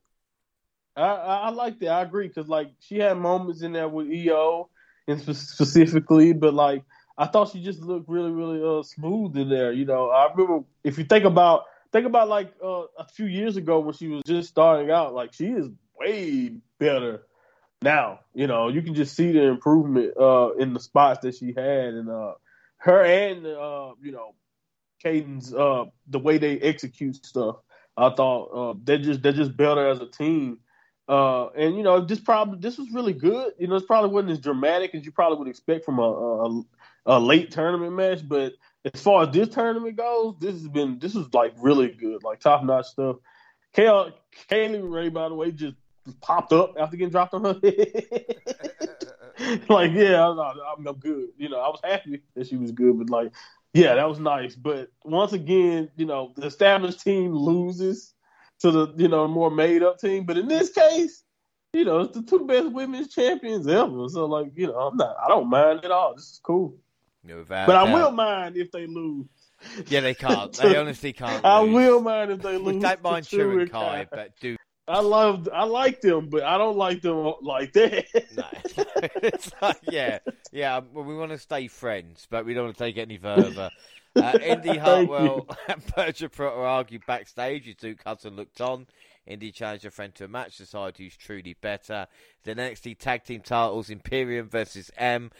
I, 0.95 1.01
I, 1.01 1.35
I 1.37 1.49
like 1.49 1.79
that. 1.79 1.89
I 1.89 2.01
agree 2.01 2.27
because 2.27 2.49
like 2.49 2.71
she 2.79 2.99
had 2.99 3.17
moments 3.17 3.61
in 3.61 3.71
there 3.71 3.87
with 3.87 4.07
Io 4.07 4.69
and 5.07 5.21
spe- 5.21 5.31
specifically, 5.33 6.33
but 6.33 6.53
like 6.53 6.83
I 7.17 7.27
thought 7.27 7.51
she 7.51 7.61
just 7.63 7.81
looked 7.81 8.09
really, 8.09 8.31
really 8.31 8.61
uh, 8.61 8.83
smooth 8.83 9.37
in 9.37 9.49
there. 9.49 9.71
You 9.71 9.85
know, 9.85 10.09
I 10.09 10.29
remember 10.31 10.65
if 10.83 10.97
you 10.97 11.05
think 11.05 11.23
about 11.25 11.65
think 11.91 12.05
about 12.05 12.29
like 12.29 12.53
uh, 12.63 12.83
a 12.97 13.07
few 13.13 13.25
years 13.25 13.57
ago 13.57 13.79
when 13.79 13.93
she 13.93 14.07
was 14.07 14.23
just 14.25 14.49
starting 14.49 14.91
out, 14.91 15.13
like 15.13 15.33
she 15.33 15.47
is 15.47 15.67
way 15.99 16.55
better 16.79 17.23
now. 17.81 18.19
You 18.33 18.47
know, 18.47 18.69
you 18.69 18.81
can 18.81 18.95
just 18.95 19.15
see 19.15 19.31
the 19.31 19.43
improvement 19.43 20.13
uh, 20.17 20.53
in 20.53 20.73
the 20.73 20.79
spots 20.79 21.21
that 21.21 21.35
she 21.35 21.47
had, 21.47 21.93
and 21.93 22.09
uh, 22.09 22.33
her 22.77 23.03
and 23.03 23.45
uh, 23.45 23.93
you 24.01 24.11
know, 24.11 24.35
Kayden's 25.03 25.53
uh, 25.53 25.85
the 26.07 26.19
way 26.19 26.37
they 26.37 26.59
execute 26.59 27.25
stuff. 27.25 27.57
I 27.97 28.09
thought 28.09 28.45
uh, 28.45 28.73
they're 28.83 28.97
just 28.97 29.21
they're 29.21 29.33
just 29.33 29.55
better 29.55 29.87
as 29.87 29.99
a 29.99 30.07
team. 30.07 30.59
Uh, 31.07 31.47
and 31.49 31.75
you 31.75 31.83
know, 31.83 31.99
this 32.05 32.19
probably 32.19 32.59
this 32.59 32.77
was 32.77 32.89
really 32.91 33.13
good. 33.13 33.53
You 33.59 33.67
know, 33.67 33.75
it 33.75 33.87
probably 33.87 34.11
wasn't 34.11 34.31
as 34.31 34.39
dramatic 34.39 34.95
as 34.95 35.03
you 35.03 35.11
probably 35.11 35.39
would 35.39 35.49
expect 35.49 35.83
from 35.83 35.99
a, 35.99 36.03
a, 36.03 36.61
a 37.07 37.19
late 37.19 37.51
tournament 37.51 37.93
match. 37.93 38.27
But 38.27 38.53
as 38.93 39.01
far 39.01 39.23
as 39.23 39.33
this 39.33 39.49
tournament 39.49 39.95
goes, 39.95 40.35
this 40.39 40.53
has 40.53 40.67
been 40.67 40.99
this 40.99 41.13
was 41.13 41.33
like 41.33 41.53
really 41.57 41.89
good, 41.89 42.23
like 42.23 42.39
top 42.39 42.63
notch 42.63 42.87
stuff. 42.87 43.17
Kay- 43.73 44.13
Kaylee 44.49 44.91
Ray, 44.91 45.09
by 45.09 45.29
the 45.29 45.35
way, 45.35 45.51
just 45.51 45.75
popped 46.21 46.51
up 46.51 46.75
after 46.79 46.97
getting 46.97 47.11
dropped 47.11 47.33
on 47.33 47.43
her 47.45 47.59
head. 47.63 48.35
like, 49.69 49.91
yeah, 49.93 50.27
I'm, 50.27 50.39
I'm, 50.39 50.87
I'm 50.87 50.95
good. 50.95 51.29
You 51.37 51.49
know, 51.49 51.59
I 51.59 51.67
was 51.69 51.79
happy 51.83 52.21
that 52.35 52.47
she 52.47 52.57
was 52.57 52.71
good, 52.71 52.97
but 52.97 53.09
like, 53.09 53.31
yeah, 53.73 53.95
that 53.95 54.07
was 54.07 54.19
nice. 54.19 54.55
But 54.55 54.89
once 55.03 55.33
again, 55.33 55.89
you 55.95 56.05
know, 56.05 56.33
the 56.35 56.47
established 56.47 57.01
team 57.01 57.33
loses 57.33 58.13
to 58.59 58.71
the 58.71 58.93
you 58.97 59.07
know 59.07 59.27
more 59.27 59.49
made 59.49 59.83
up 59.83 59.99
team. 59.99 60.25
But 60.25 60.37
in 60.37 60.47
this 60.47 60.71
case, 60.71 61.23
you 61.73 61.85
know, 61.85 62.01
it's 62.01 62.15
the 62.15 62.23
two 62.23 62.45
best 62.45 62.71
women's 62.71 63.13
champions 63.13 63.67
ever. 63.67 64.09
So 64.09 64.25
like, 64.25 64.51
you 64.55 64.67
know, 64.67 64.77
I'm 64.77 64.97
not, 64.97 65.15
I 65.23 65.29
don't 65.29 65.49
mind 65.49 65.85
at 65.85 65.91
all. 65.91 66.13
This 66.15 66.25
is 66.25 66.41
cool. 66.43 66.75
No, 67.23 67.37
without 67.37 67.67
But 67.67 67.75
I 67.75 67.85
doubt. 67.85 67.93
will 67.93 68.11
mind 68.11 68.57
if 68.57 68.71
they 68.71 68.87
lose. 68.87 69.27
Yeah, 69.87 69.99
they 69.99 70.15
can't. 70.15 70.51
They 70.53 70.75
honestly 70.77 71.13
can't. 71.13 71.45
I 71.45 71.61
lose. 71.61 71.73
will 71.73 72.01
mind 72.01 72.31
if 72.31 72.41
they 72.41 72.57
lose. 72.57 72.75
We 72.75 72.79
don't 72.79 73.03
mind 73.03 73.27
True 73.27 73.51
and 73.51 73.61
and 73.61 73.71
Kai, 73.71 74.07
but 74.11 74.31
do 74.39 74.55
I 74.87 74.99
love, 74.99 75.47
I 75.53 75.63
like 75.63 76.01
them, 76.01 76.27
but 76.29 76.43
I 76.43 76.57
don't 76.57 76.75
like 76.75 77.01
them 77.01 77.33
like 77.41 77.71
that. 77.73 78.05
no. 78.35 78.43
it's 79.23 79.51
like, 79.61 79.79
yeah, 79.83 80.19
yeah. 80.51 80.81
Well, 80.91 81.05
we 81.05 81.15
want 81.15 81.31
to 81.31 81.37
stay 81.37 81.67
friends, 81.67 82.27
but 82.29 82.45
we 82.45 82.53
don't 82.53 82.65
want 82.65 82.77
to 82.77 82.83
take 82.83 82.97
it 82.97 83.01
any 83.01 83.17
further. 83.17 83.69
Uh, 84.15 84.37
Indy 84.43 84.77
Hartwell 84.77 85.47
and 85.69 85.85
Persia 85.87 86.27
Pirotta 86.27 86.57
argued 86.57 87.05
backstage 87.05 87.69
as 87.69 87.75
Duke 87.75 88.01
Hudson 88.03 88.35
looked 88.35 88.59
on. 88.59 88.87
Indy 89.25 89.51
challenged 89.51 89.85
a 89.85 89.91
friend 89.91 90.13
to 90.15 90.25
a 90.25 90.27
match 90.27 90.57
to 90.57 90.63
decide 90.63 90.97
who's 90.97 91.15
truly 91.15 91.55
better. 91.61 92.07
The 92.43 92.55
NXT 92.55 92.97
Tag 92.97 93.23
Team 93.23 93.41
titles 93.41 93.89
Imperium 93.89 94.49
versus 94.49 94.91
MSK. 94.99 95.31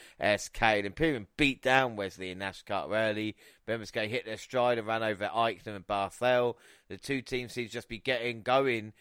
And 0.62 0.86
Imperium 0.86 1.28
beat 1.38 1.62
down 1.62 1.96
Wesley 1.96 2.32
and 2.32 2.40
Nash 2.40 2.62
Carter 2.64 2.94
early. 2.94 3.36
MSK 3.68 4.08
hit 4.08 4.26
their 4.26 4.38
stride 4.38 4.78
and 4.78 4.88
ran 4.88 5.02
over 5.02 5.30
Eichner 5.34 5.76
and 5.76 5.88
Barthel. 5.88 6.56
The 6.90 6.98
two 6.98 7.22
teams 7.22 7.54
seem 7.54 7.68
to 7.68 7.72
just 7.72 7.88
be 7.88 8.00
getting 8.00 8.42
going 8.42 8.94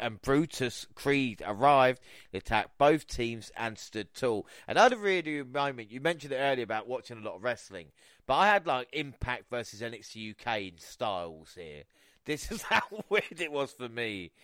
and 0.00 0.20
Brutus 0.22 0.86
Creed 0.94 1.42
arrived. 1.44 2.00
Attacked 2.32 2.78
both 2.78 3.06
teams 3.06 3.50
and 3.56 3.78
stood 3.78 4.14
tall. 4.14 4.46
Another 4.66 4.96
really 4.96 5.42
moment, 5.42 5.90
you 5.90 6.00
mentioned 6.00 6.32
it 6.32 6.36
earlier 6.36 6.64
about 6.64 6.88
watching 6.88 7.18
a 7.18 7.22
lot 7.22 7.36
of 7.36 7.42
wrestling, 7.42 7.86
but 8.26 8.34
I 8.34 8.48
had 8.48 8.66
like 8.66 8.88
Impact 8.92 9.44
versus 9.50 9.80
NXT 9.80 10.32
UK 10.32 10.60
in 10.60 10.78
styles 10.78 11.54
here. 11.54 11.84
This 12.28 12.52
is 12.52 12.60
how 12.60 12.82
weird 13.08 13.40
it 13.40 13.50
was 13.50 13.72
for 13.72 13.88
me. 13.88 14.30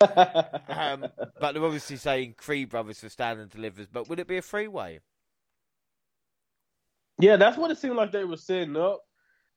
Um, 0.67 1.05
but 1.39 1.53
they're 1.53 1.63
obviously 1.63 1.97
saying 1.97 2.33
Creed 2.37 2.69
brothers 2.69 2.99
for 2.99 3.07
stand 3.09 3.39
and 3.39 3.49
delivers, 3.49 3.87
but 3.87 4.09
would 4.09 4.19
it 4.19 4.27
be 4.27 4.37
a 4.37 4.41
freeway? 4.41 4.99
Yeah, 7.19 7.37
that's 7.37 7.57
what 7.57 7.71
it 7.71 7.77
seemed 7.77 7.95
like 7.95 8.11
they 8.11 8.23
were 8.23 8.37
setting 8.37 8.75
up. 8.75 9.01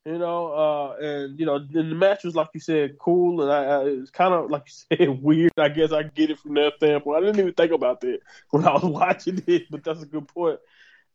You 0.04 0.18
know, 0.18 0.52
uh, 0.52 0.96
and 1.00 1.40
you 1.40 1.46
know, 1.46 1.58
the 1.58 1.82
match 1.82 2.24
was 2.24 2.34
like 2.36 2.48
you 2.54 2.60
said, 2.60 2.98
cool, 2.98 3.42
and 3.42 3.50
I, 3.50 3.64
I 3.64 3.84
it's 3.84 4.10
kind 4.10 4.32
of 4.32 4.50
like 4.50 4.64
you 4.66 4.96
said, 4.96 5.08
weird. 5.22 5.52
I 5.56 5.70
guess 5.70 5.90
I 5.92 6.04
get 6.04 6.30
it 6.30 6.38
from 6.38 6.54
that 6.54 6.74
standpoint. 6.76 7.16
I 7.16 7.26
didn't 7.26 7.40
even 7.40 7.54
think 7.54 7.72
about 7.72 8.00
that 8.02 8.20
when 8.50 8.64
I 8.64 8.72
was 8.72 8.84
watching 8.84 9.42
it, 9.46 9.64
but 9.70 9.82
that's 9.82 10.02
a 10.02 10.06
good 10.06 10.28
point. 10.28 10.60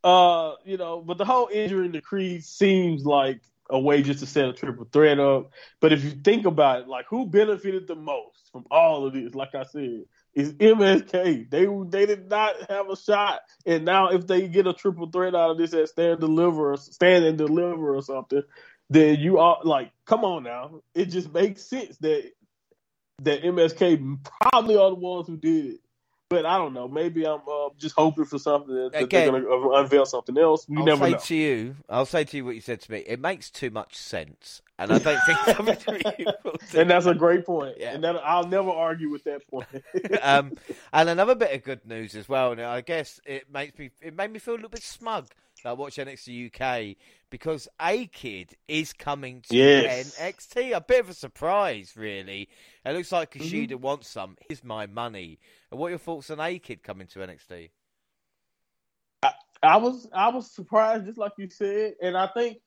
Uh, 0.04 0.56
you 0.66 0.78
know, 0.78 1.02
but 1.02 1.18
the 1.18 1.26
whole 1.26 1.48
injury 1.54 1.86
in 1.86 1.92
the 1.92 2.02
Creed 2.02 2.44
seems 2.44 3.06
like 3.06 3.40
a 3.74 3.80
way 3.80 4.04
just 4.04 4.20
to 4.20 4.28
set 4.28 4.46
a 4.46 4.54
triple 4.54 4.88
threat 4.94 5.20
up. 5.20 5.52
But 5.82 5.92
if 5.92 6.04
you 6.04 6.12
think 6.12 6.46
about 6.46 6.82
it, 6.82 6.88
like 6.88 7.08
who 7.10 7.26
benefited 7.26 7.88
the 7.88 7.96
most 7.96 8.50
from 8.52 8.66
all 8.70 9.06
of 9.06 9.14
this? 9.14 9.34
Like 9.34 9.56
I 9.56 9.64
said, 9.64 10.04
is 10.36 10.54
MSK. 10.54 11.50
They 11.50 11.68
they 11.90 12.06
did 12.06 12.30
not 12.30 12.70
have 12.70 12.90
a 12.90 12.96
shot, 12.96 13.42
and 13.66 13.84
now 13.84 14.10
if 14.10 14.28
they 14.28 14.48
get 14.48 14.68
a 14.68 14.74
triple 14.74 15.10
threat 15.10 15.36
out 15.36 15.52
of 15.52 15.58
this 15.58 15.74
at 15.74 15.90
stand 15.90 16.20
deliver, 16.20 16.78
stand 16.78 17.26
and 17.26 17.38
deliver 17.38 17.96
or 17.96 18.02
something, 18.04 18.44
then 18.92 19.20
you 19.20 19.40
are 19.40 19.60
like, 19.64 19.92
come 20.06 20.24
on 20.24 20.44
now. 20.44 20.82
It 20.94 21.06
just 21.06 21.34
makes 21.34 21.64
sense 21.64 21.98
that 21.98 22.32
that 23.24 23.42
MSK 23.42 24.20
probably 24.40 24.78
are 24.78 24.90
the 24.90 24.96
ones 24.96 25.28
who 25.28 25.38
did 25.38 25.66
it. 25.66 25.80
But 26.30 26.46
I 26.46 26.58
don't 26.58 26.74
know. 26.74 26.88
Maybe 26.88 27.28
I'm 27.28 27.42
uh, 27.48 27.70
just 27.78 27.96
hoping 27.96 28.26
for 28.26 28.40
something 28.40 28.74
that, 28.74 28.92
that 28.92 28.92
they're 28.94 29.04
Again, 29.04 29.30
going 29.30 29.44
to 29.44 29.72
unveil 29.76 30.06
something 30.06 30.38
else. 30.38 30.66
You 30.68 30.80
I'll 30.80 30.86
never 30.86 31.06
say 31.06 31.12
know. 31.12 31.18
to 31.18 31.36
you, 31.36 31.76
I'll 31.90 32.06
say 32.06 32.24
to 32.24 32.38
you 32.38 32.46
what 32.46 32.56
you 32.56 32.62
said 32.62 32.82
to 32.82 32.92
me. 32.92 33.00
It 33.00 33.20
makes 33.20 33.52
too 33.52 33.70
much 33.70 33.96
sense, 33.96 34.62
and 34.80 34.92
I 34.92 34.98
don't 34.98 35.20
think 35.20 35.40
some 35.56 35.68
of 35.68 35.86
you 36.18 36.26
will 36.44 36.54
do 36.72 36.80
and 36.80 36.90
that's 36.90 37.06
a 37.06 37.14
great 37.14 37.46
point. 37.46 37.76
Yeah. 37.78 37.94
And 37.94 38.04
that, 38.04 38.16
I'll 38.24 38.48
never 38.48 38.70
argue 38.70 39.12
with 39.12 39.24
that 39.26 39.48
point. 39.48 39.68
um, 40.22 40.54
and 40.92 41.10
another 41.10 41.36
bit 41.36 41.54
of 41.54 41.64
good 41.64 41.86
news 41.86 42.16
as 42.16 42.28
well. 42.28 42.56
Now, 42.56 42.72
I 42.72 42.82
guess 42.82 43.20
it 43.26 43.52
makes 43.52 43.78
me 43.78 43.92
it 44.02 44.16
made 44.16 44.32
me 44.32 44.40
feel 44.40 44.54
a 44.54 44.56
little 44.56 44.70
bit 44.70 44.84
smug 44.84 45.28
that 45.64 45.70
I 45.70 45.74
watch 45.74 45.98
NXT 45.98 46.48
UK 46.48 46.98
because 47.34 47.68
A 47.82 48.06
Kid 48.06 48.56
is 48.68 48.94
coming 48.94 49.42
to 49.42 49.56
Yes. 49.56 49.82
NXT. 49.84 50.76
A 50.76 50.82
bit 50.82 51.00
of 51.00 51.10
a 51.10 51.16
surprise, 51.16 51.94
really. 51.98 52.48
It 52.86 52.92
looks 52.94 53.12
like 53.12 53.32
Mm-hmm. 53.40 53.66
Kushida 53.66 53.76
wants 53.76 54.08
some. 54.08 54.38
Here's 54.48 54.64
my 54.64 54.86
money. 54.86 55.40
And 55.72 55.80
what 55.80 55.88
are 55.88 55.90
your 55.90 55.98
thoughts 55.98 56.30
on 56.30 56.40
A 56.40 56.60
Kid 56.60 56.84
coming 56.84 57.08
to 57.08 57.20
NXT? 57.22 57.72
I 59.64 59.78
was 59.78 60.08
I 60.14 60.30
was 60.30 60.52
surprised, 60.52 61.06
just 61.06 61.18
like 61.18 61.34
you 61.38 61.50
said, 61.50 61.96
and 62.02 62.18
I 62.18 62.28
think 62.28 62.58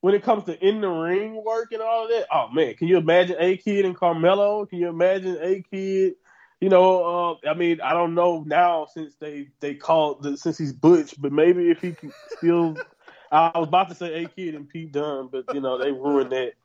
when 0.00 0.14
it 0.14 0.22
comes 0.22 0.44
to 0.44 0.66
in 0.66 0.80
the 0.80 0.88
ring 0.88 1.42
work 1.44 1.72
and 1.72 1.82
all 1.82 2.04
of 2.04 2.10
that, 2.10 2.26
oh 2.32 2.48
man, 2.52 2.74
can 2.74 2.88
you 2.88 2.96
imagine 2.96 3.36
A 3.40 3.56
Kid 3.56 3.84
and 3.84 3.96
Carmelo? 3.96 4.64
Can 4.66 4.78
you 4.78 4.88
imagine 4.88 5.36
A 5.40 5.62
Kid? 5.70 6.14
You 6.60 6.68
know, 6.68 7.38
uh, 7.44 7.50
I 7.50 7.54
mean, 7.54 7.80
I 7.80 7.92
don't 7.92 8.14
know 8.14 8.44
now 8.46 8.86
since 8.92 9.16
they 9.16 9.48
they 9.60 9.74
called 9.74 10.22
the, 10.22 10.36
since 10.36 10.56
he's 10.56 10.72
Butch, 10.72 11.14
but 11.20 11.32
maybe 11.32 11.70
if 11.70 11.80
he 11.80 11.92
can 11.92 12.12
still, 12.36 12.76
I 13.34 13.58
was 13.58 13.68
about 13.68 13.88
to 13.88 13.94
say 13.94 14.24
A 14.24 14.28
Kid 14.28 14.54
and 14.54 14.68
Pete 14.68 14.92
Dunne, 14.92 15.28
but 15.30 15.52
you 15.52 15.60
know 15.60 15.78
they 15.78 15.90
ruined 15.90 16.32
that. 16.32 16.52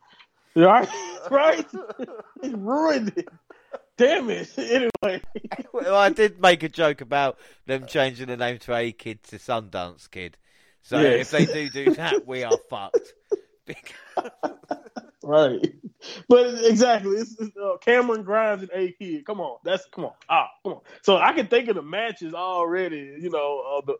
Right, 0.55 0.89
right, 1.29 1.65
they 2.41 2.49
ruined 2.49 3.13
it. 3.15 3.29
Damn 3.97 4.29
it. 4.31 4.51
Anyway. 4.57 5.21
well, 5.73 5.95
I 5.95 6.09
did 6.09 6.41
make 6.41 6.63
a 6.63 6.69
joke 6.69 7.01
about 7.01 7.37
them 7.67 7.85
changing 7.85 8.27
the 8.27 8.35
name 8.35 8.57
to 8.59 8.73
A 8.73 8.91
Kid 8.91 9.21
to 9.25 9.37
Sundance 9.37 10.09
Kid. 10.09 10.37
So 10.81 10.99
yes. 10.99 11.31
if 11.31 11.47
they 11.47 11.53
do 11.53 11.69
do 11.69 11.95
that, 11.95 12.25
we 12.25 12.43
are 12.43 12.57
fucked. 12.69 13.13
right. 15.23 15.73
But 16.27 16.65
exactly, 16.65 17.17
it's, 17.17 17.39
it's 17.39 17.55
uh, 17.55 17.77
Cameron 17.77 18.23
Grimes 18.23 18.63
and 18.63 18.71
A 18.73 18.91
Kid. 18.93 19.25
Come 19.25 19.39
on, 19.39 19.59
that's 19.63 19.85
come 19.91 20.05
on, 20.05 20.13
ah, 20.27 20.47
come 20.63 20.73
on. 20.73 20.81
So 21.03 21.17
I 21.17 21.31
can 21.33 21.47
think 21.47 21.69
of 21.69 21.75
the 21.75 21.83
matches 21.83 22.33
already, 22.33 23.17
you 23.19 23.29
know, 23.29 23.77
uh, 23.77 23.81
the, 23.85 23.97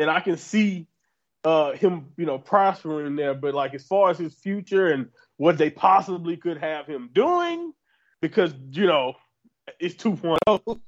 and 0.00 0.10
I 0.10 0.20
can 0.20 0.36
see 0.36 0.86
uh, 1.44 1.72
him, 1.72 2.06
you 2.16 2.26
know, 2.26 2.38
prospering 2.38 3.16
there. 3.16 3.34
But 3.34 3.54
like 3.54 3.74
as 3.74 3.84
far 3.84 4.10
as 4.10 4.18
his 4.18 4.34
future 4.34 4.88
and 4.88 5.08
what 5.36 5.58
they 5.58 5.70
possibly 5.70 6.36
could 6.36 6.58
have 6.58 6.86
him 6.86 7.10
doing, 7.12 7.72
because 8.20 8.52
you 8.70 8.86
know 8.86 9.14
it's 9.78 9.94
2.0. 9.96 10.80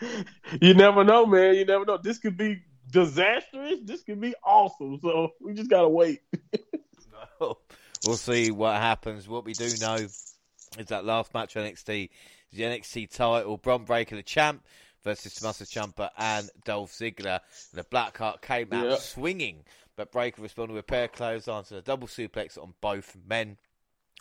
you 0.60 0.74
never 0.74 1.04
know, 1.04 1.26
man. 1.26 1.54
You 1.54 1.64
never 1.64 1.84
know. 1.84 1.98
This 1.98 2.18
could 2.18 2.36
be 2.36 2.62
disastrous. 2.90 3.80
This 3.84 4.02
could 4.02 4.20
be 4.20 4.34
awesome. 4.44 4.98
So 5.00 5.30
we 5.40 5.54
just 5.54 5.70
gotta 5.70 5.88
wait. 5.88 6.20
we'll 7.40 8.16
see 8.16 8.50
what 8.50 8.76
happens. 8.76 9.28
What 9.28 9.44
we 9.44 9.52
do 9.52 9.68
know 9.80 9.94
is 9.96 10.34
that 10.86 11.04
last 11.04 11.32
match 11.34 11.54
NXT 11.54 12.10
the 12.54 12.62
NXT 12.62 13.10
title. 13.10 13.56
Bron 13.56 13.84
Breakker, 13.84 14.16
the 14.16 14.22
champ, 14.22 14.64
versus 15.04 15.34
Tommaso 15.34 15.64
Ciampa 15.64 16.10
and 16.18 16.50
Dolph 16.64 16.92
Ziggler. 16.92 17.40
And 17.72 17.74
the 17.74 17.84
Blackheart 17.84 18.40
came 18.42 18.72
out 18.72 18.86
yep. 18.86 18.98
swinging, 18.98 19.64
but 19.96 20.10
Breakker 20.10 20.42
responded 20.42 20.74
with 20.74 20.80
a 20.80 20.86
pair 20.86 21.04
of 21.04 21.12
clotheslines 21.12 21.70
and 21.70 21.78
a 21.78 21.82
double 21.82 22.08
suplex 22.08 22.60
on 22.60 22.74
both 22.80 23.16
men. 23.28 23.56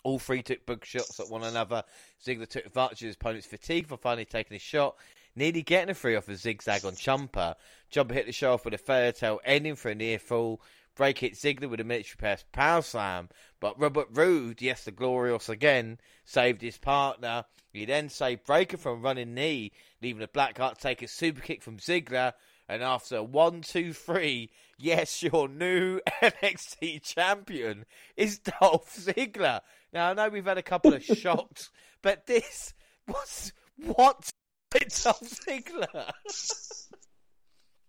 All 0.04 0.20
three 0.20 0.44
took 0.44 0.66
big 0.66 0.86
shots 0.86 1.20
at 1.20 1.30
one 1.30 1.44
another. 1.44 1.84
Ziggler 2.24 2.48
took 2.48 2.66
advantage 2.66 3.02
of 3.02 3.08
his 3.08 3.16
opponent's 3.16 3.48
fatigue 3.48 3.88
for 3.88 3.98
finally 3.98 4.26
taking 4.26 4.58
a 4.58 4.60
shot, 4.60 4.98
nearly 5.36 5.62
getting 5.62 5.90
a 5.90 5.94
free 5.94 6.16
off 6.16 6.28
a 6.28 6.36
zigzag 6.36 6.84
on 6.84 6.94
Ciampa. 6.94 7.56
Ciampa 7.92 8.12
hit 8.12 8.26
the 8.26 8.34
show 8.34 8.54
off 8.54 8.66
with 8.66 8.74
a 8.74 8.78
fair 8.78 9.14
tail, 9.14 9.40
ending 9.46 9.76
for 9.76 9.90
a 9.90 9.96
near 9.96 10.20
fall. 10.20 10.62
Break 10.96 11.20
hit 11.20 11.34
Ziggler 11.34 11.70
with 11.70 11.80
a 11.80 11.84
military 11.84 12.18
press 12.18 12.44
power 12.52 12.82
slam, 12.82 13.30
but 13.60 13.80
Robert 13.80 14.08
Roode, 14.12 14.62
yes, 14.62 14.84
the 14.84 14.92
glorious 14.92 15.50
again, 15.50 16.00
saved 16.24 16.62
his 16.62 16.78
partner. 16.78 17.46
He 17.72 17.86
then 17.86 18.10
saved 18.10 18.46
Breakker 18.46 18.78
from 18.78 19.02
running 19.02 19.34
knee, 19.34 19.72
leaving 20.02 20.20
the 20.20 20.28
Blackheart 20.28 20.78
take 20.78 21.02
a 21.02 21.08
super 21.08 21.42
kick 21.42 21.64
from 21.64 21.78
Ziggler. 21.78 22.34
And 22.70 22.84
after 22.84 23.24
one, 23.24 23.62
two, 23.62 23.94
three, 23.94 24.52
yes, 24.78 25.24
your 25.24 25.48
new 25.48 26.00
NXT 26.22 27.02
champion 27.02 27.86
is 28.16 28.40
Dolph 28.40 28.96
Ziggler. 28.96 29.62
Now 29.92 30.10
I 30.10 30.14
know 30.14 30.30
we've 30.30 30.46
had 30.46 30.60
a 30.60 30.64
couple 30.64 30.94
of 30.94 31.04
shocks, 31.04 31.72
but 32.02 32.28
this 32.28 32.74
was 33.08 33.52
what 33.78 34.30
it's 34.76 35.04
Dolph 35.04 35.22
Ziggler. 35.22 36.12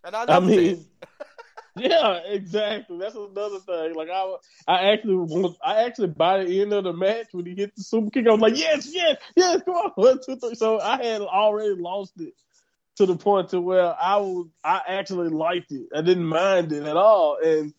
and 0.03 0.15
I, 0.15 0.25
I 0.27 0.39
mean, 0.39 0.85
yeah, 1.79 2.19
exactly. 2.25 2.97
That's 2.99 3.15
another 3.15 3.59
thing. 3.59 3.95
Like 3.95 4.09
I, 4.09 4.35
I 4.67 4.91
actually 4.93 5.55
I 5.63 5.83
actually 5.83 6.07
by 6.07 6.43
the 6.43 6.61
end 6.61 6.71
of 6.71 6.85
the 6.85 6.93
match 6.93 7.27
when 7.33 7.45
he 7.45 7.55
hit 7.55 7.75
the 7.75 7.83
super 7.83 8.09
kick, 8.11 8.27
I 8.27 8.31
was 8.31 8.39
like, 8.39 8.57
yes, 8.57 8.89
yes, 8.93 9.17
yes, 9.35 9.61
come 9.65 9.75
on, 9.75 9.91
one, 9.95 10.19
two, 10.25 10.37
three. 10.37 10.55
So 10.55 10.79
I 10.79 11.03
had 11.03 11.21
already 11.21 11.75
lost 11.77 12.13
it 12.19 12.33
to 12.97 13.05
the 13.05 13.17
point 13.17 13.49
to 13.49 13.59
where 13.59 13.93
I 14.01 14.17
was, 14.17 14.47
I 14.63 14.81
actually 14.87 15.29
liked 15.29 15.71
it. 15.73 15.87
I 15.93 16.01
didn't 16.01 16.25
mind 16.25 16.71
it 16.71 16.83
at 16.83 16.95
all, 16.95 17.39
and 17.43 17.73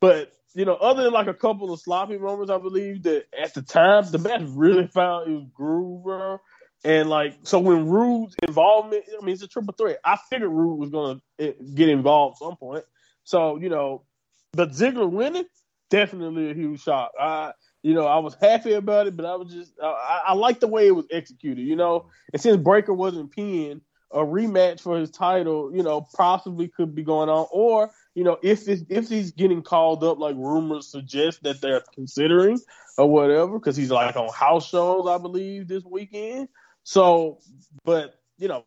but 0.00 0.32
you 0.54 0.64
know, 0.64 0.74
other 0.74 1.02
than 1.04 1.12
like 1.12 1.26
a 1.26 1.34
couple 1.34 1.72
of 1.72 1.80
sloppy 1.80 2.16
moments, 2.16 2.50
I 2.50 2.58
believe 2.58 3.02
that 3.02 3.24
at 3.38 3.52
the 3.54 3.62
time 3.62 4.04
the 4.10 4.18
match 4.18 4.42
really 4.46 4.86
found 4.86 5.30
its 5.30 5.50
groove. 5.52 6.40
And 6.84 7.08
like, 7.08 7.34
so 7.42 7.58
when 7.58 7.88
Roode's 7.88 8.36
involvement, 8.46 9.04
I 9.20 9.24
mean, 9.24 9.32
it's 9.32 9.42
a 9.42 9.48
triple 9.48 9.74
threat. 9.76 9.98
I 10.04 10.18
figured 10.30 10.50
Roode 10.50 10.78
was 10.78 10.90
gonna 10.90 11.20
eh, 11.38 11.52
get 11.74 11.88
involved 11.88 12.36
at 12.36 12.46
some 12.46 12.56
point. 12.56 12.84
So 13.24 13.56
you 13.56 13.68
know, 13.68 14.04
but 14.52 14.70
Ziggler 14.70 15.10
winning, 15.10 15.46
definitely 15.90 16.50
a 16.50 16.54
huge 16.54 16.82
shock. 16.82 17.12
I, 17.18 17.52
you 17.82 17.94
know, 17.94 18.06
I 18.06 18.18
was 18.18 18.34
happy 18.40 18.72
about 18.72 19.06
it, 19.06 19.16
but 19.16 19.26
I 19.26 19.36
was 19.36 19.52
just, 19.52 19.72
I, 19.82 20.22
I 20.28 20.34
like 20.34 20.60
the 20.60 20.68
way 20.68 20.86
it 20.86 20.94
was 20.94 21.06
executed. 21.10 21.62
You 21.62 21.76
know, 21.76 22.08
and 22.32 22.40
since 22.40 22.56
Breakker 22.56 22.94
wasn't 22.94 23.30
pinned, 23.32 23.82
a 24.10 24.18
rematch 24.18 24.80
for 24.80 24.98
his 24.98 25.10
title, 25.10 25.74
you 25.74 25.82
know, 25.82 26.06
possibly 26.14 26.68
could 26.68 26.94
be 26.94 27.02
going 27.02 27.28
on, 27.28 27.46
or 27.50 27.90
you 28.14 28.22
know, 28.22 28.38
if 28.42 28.68
if 28.68 29.08
he's 29.08 29.32
getting 29.32 29.62
called 29.62 30.04
up, 30.04 30.18
like 30.18 30.36
rumors 30.36 30.90
suggest 30.90 31.42
that 31.42 31.60
they're 31.60 31.82
considering 31.94 32.60
or 32.96 33.10
whatever, 33.10 33.58
because 33.58 33.76
he's 33.76 33.90
like 33.90 34.14
on 34.16 34.32
house 34.32 34.68
shows, 34.68 35.08
I 35.08 35.18
believe, 35.18 35.66
this 35.66 35.84
weekend. 35.84 36.48
So, 36.84 37.40
but 37.84 38.14
you 38.38 38.46
know, 38.46 38.64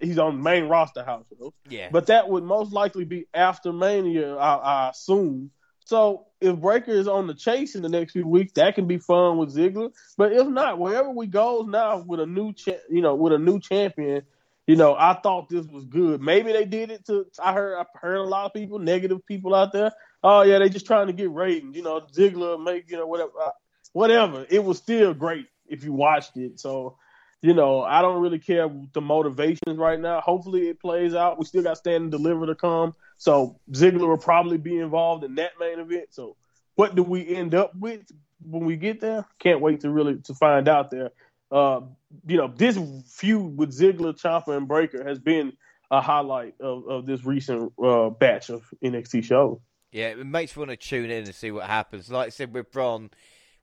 he's 0.00 0.18
on 0.18 0.42
main 0.42 0.64
roster 0.64 1.04
house. 1.04 1.26
Yeah. 1.68 1.88
But 1.90 2.06
that 2.06 2.28
would 2.28 2.44
most 2.44 2.72
likely 2.72 3.04
be 3.04 3.26
after 3.34 3.72
Mania, 3.72 4.36
I, 4.36 4.54
I 4.56 4.90
assume. 4.90 5.50
So 5.84 6.26
if 6.40 6.56
Breakker 6.56 6.90
is 6.90 7.06
on 7.06 7.28
the 7.28 7.34
chase 7.34 7.76
in 7.76 7.82
the 7.82 7.88
next 7.88 8.12
few 8.12 8.26
weeks, 8.26 8.52
that 8.54 8.74
can 8.74 8.86
be 8.86 8.98
fun 8.98 9.38
with 9.38 9.54
Ziggler. 9.54 9.92
But 10.16 10.32
if 10.32 10.46
not, 10.48 10.78
wherever 10.78 11.10
we 11.10 11.28
goes 11.28 11.66
now 11.66 11.98
with 11.98 12.20
a 12.20 12.26
new, 12.26 12.52
cha- 12.52 12.82
you 12.90 13.02
know, 13.02 13.14
with 13.14 13.32
a 13.32 13.38
new 13.38 13.60
champion, 13.60 14.22
you 14.66 14.74
know, 14.74 14.96
I 14.96 15.14
thought 15.14 15.48
this 15.48 15.66
was 15.66 15.84
good. 15.84 16.20
Maybe 16.20 16.52
they 16.52 16.64
did 16.64 16.90
it 16.90 17.06
to. 17.06 17.26
I 17.42 17.52
heard. 17.52 17.78
I 17.78 17.84
heard 17.98 18.16
a 18.16 18.24
lot 18.24 18.46
of 18.46 18.52
people, 18.52 18.80
negative 18.80 19.24
people 19.24 19.54
out 19.54 19.72
there. 19.72 19.92
Oh 20.24 20.42
yeah, 20.42 20.58
they 20.58 20.68
just 20.68 20.86
trying 20.86 21.06
to 21.06 21.12
get 21.12 21.30
ratings. 21.30 21.76
You 21.76 21.84
know, 21.84 22.00
Ziggler 22.00 22.62
make 22.62 22.90
you 22.90 22.96
know 22.96 23.06
whatever, 23.06 23.30
uh, 23.40 23.50
whatever. 23.92 24.44
It 24.50 24.64
was 24.64 24.78
still 24.78 25.14
great 25.14 25.46
if 25.68 25.84
you 25.84 25.92
watched 25.92 26.36
it. 26.36 26.58
So, 26.58 26.98
you 27.46 27.54
know, 27.54 27.82
I 27.82 28.02
don't 28.02 28.20
really 28.20 28.38
care 28.38 28.68
the 28.92 29.00
motivations 29.00 29.78
right 29.78 30.00
now. 30.00 30.20
Hopefully, 30.20 30.68
it 30.68 30.80
plays 30.80 31.14
out. 31.14 31.38
We 31.38 31.44
still 31.44 31.62
got 31.62 31.78
Stand 31.78 32.02
and 32.02 32.10
Deliver 32.10 32.46
to 32.46 32.54
come. 32.54 32.94
So 33.18 33.58
Ziggler 33.70 34.08
will 34.08 34.18
probably 34.18 34.58
be 34.58 34.78
involved 34.78 35.24
in 35.24 35.36
that 35.36 35.52
main 35.60 35.78
event. 35.78 36.08
So, 36.10 36.36
what 36.74 36.94
do 36.94 37.02
we 37.02 37.34
end 37.34 37.54
up 37.54 37.72
with 37.74 38.02
when 38.42 38.64
we 38.64 38.76
get 38.76 39.00
there? 39.00 39.24
Can't 39.38 39.60
wait 39.60 39.80
to 39.80 39.90
really 39.90 40.16
to 40.24 40.34
find 40.34 40.68
out 40.68 40.90
there 40.90 41.12
uh, 41.50 41.80
you 42.26 42.36
know, 42.36 42.48
this 42.48 42.78
feud 43.06 43.56
with 43.56 43.70
Ziggler, 43.70 44.18
Ciampa, 44.18 44.56
and 44.56 44.66
Breakker 44.66 45.06
has 45.06 45.18
been 45.18 45.52
a 45.90 46.00
highlight 46.00 46.54
of, 46.60 46.88
of 46.88 47.06
this 47.06 47.24
recent 47.24 47.72
uh, 47.82 48.10
batch 48.10 48.50
of 48.50 48.62
NXT 48.82 49.24
shows. 49.24 49.58
Yeah, 49.92 50.08
it 50.08 50.26
makes 50.26 50.56
me 50.56 50.60
want 50.60 50.70
to 50.72 50.76
tune 50.76 51.10
in 51.10 51.24
and 51.24 51.34
see 51.34 51.50
what 51.50 51.64
happens. 51.64 52.10
Like 52.10 52.26
I 52.26 52.30
said 52.30 52.52
with 52.52 52.70
Bron, 52.72 53.10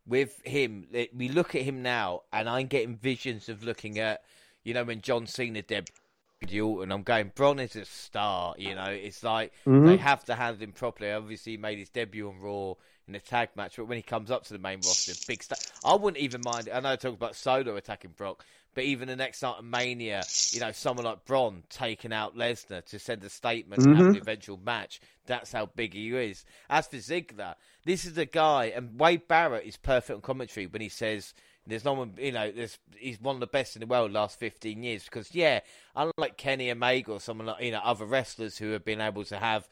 with 0.05 0.41
him, 0.43 0.87
it, 0.91 1.15
we 1.15 1.29
look 1.29 1.55
at 1.55 1.61
him 1.61 1.81
now, 1.81 2.21
and 2.31 2.49
I'm 2.49 2.67
getting 2.67 2.95
visions 2.95 3.49
of 3.49 3.63
looking 3.63 3.99
at, 3.99 4.21
you 4.63 4.73
know, 4.73 4.83
when 4.83 5.01
John 5.01 5.27
Cena 5.27 5.63
debuted, 5.63 6.83
and 6.83 6.91
I'm 6.91 7.03
going, 7.03 7.31
Bron 7.35 7.59
is 7.59 7.75
a 7.75 7.85
star. 7.85 8.53
You 8.57 8.75
know, 8.75 8.85
it's 8.85 9.23
like 9.23 9.53
mm-hmm. 9.65 9.85
they 9.85 9.97
have 9.97 10.25
to 10.25 10.35
handle 10.35 10.61
him 10.61 10.73
properly. 10.73 11.11
Obviously, 11.11 11.53
he 11.53 11.57
made 11.57 11.77
his 11.79 11.89
debut 11.89 12.27
on 12.27 12.39
Raw 12.39 12.73
in 13.07 13.15
a 13.15 13.19
tag 13.19 13.49
match, 13.55 13.75
but 13.77 13.85
when 13.85 13.97
he 13.97 14.01
comes 14.01 14.31
up 14.31 14.43
to 14.45 14.53
the 14.53 14.59
main 14.59 14.77
roster, 14.77 15.13
big 15.27 15.43
stuff. 15.43 15.59
I 15.83 15.95
wouldn't 15.95 16.23
even 16.23 16.41
mind. 16.43 16.69
I 16.73 16.79
know 16.79 16.91
I 16.91 16.95
talk 16.95 17.13
about 17.13 17.35
Solo 17.35 17.75
attacking 17.75 18.11
Brock, 18.15 18.45
but 18.73 18.85
even 18.85 19.07
the 19.07 19.15
next 19.15 19.41
night 19.41 19.55
of 19.59 19.65
Mania, 19.65 20.23
you 20.51 20.59
know, 20.59 20.71
someone 20.71 21.05
like 21.05 21.25
Bron 21.25 21.63
taking 21.69 22.13
out 22.13 22.35
Lesnar 22.35 22.83
to 22.85 22.99
send 22.99 23.23
a 23.23 23.29
statement 23.29 23.81
mm-hmm. 23.81 23.91
and 23.91 23.99
have 23.99 24.13
the 24.13 24.21
eventual 24.21 24.57
match. 24.57 25.01
That's 25.25 25.51
how 25.51 25.67
big 25.67 25.93
he 25.93 26.15
is. 26.15 26.45
As 26.69 26.87
for 26.87 26.97
Ziggler, 26.97 27.55
this 27.85 28.05
is 28.05 28.17
a 28.17 28.25
guy, 28.25 28.65
and 28.75 28.99
Wade 28.99 29.27
Barrett 29.27 29.65
is 29.65 29.77
perfect 29.77 30.15
on 30.15 30.21
commentary 30.21 30.67
when 30.67 30.81
he 30.81 30.89
says. 30.89 31.33
There's 31.65 31.85
no 31.85 31.93
one, 31.93 32.15
you 32.17 32.33
know. 32.33 32.51
There's 32.51 32.77
he's 32.97 33.21
one 33.21 33.37
of 33.37 33.39
the 33.39 33.47
best 33.47 33.77
in 33.77 33.79
the 33.79 33.85
world 33.85 34.11
last 34.11 34.37
15 34.37 34.83
years 34.83 35.05
because 35.05 35.33
yeah, 35.33 35.61
unlike 35.95 36.35
Kenny 36.35 36.69
Omega 36.69 37.13
or 37.13 37.21
someone 37.21 37.47
like 37.47 37.63
you 37.63 37.71
know 37.71 37.79
other 37.81 38.03
wrestlers 38.03 38.57
who 38.57 38.71
have 38.71 38.83
been 38.83 38.99
able 38.99 39.23
to 39.23 39.37
have 39.37 39.69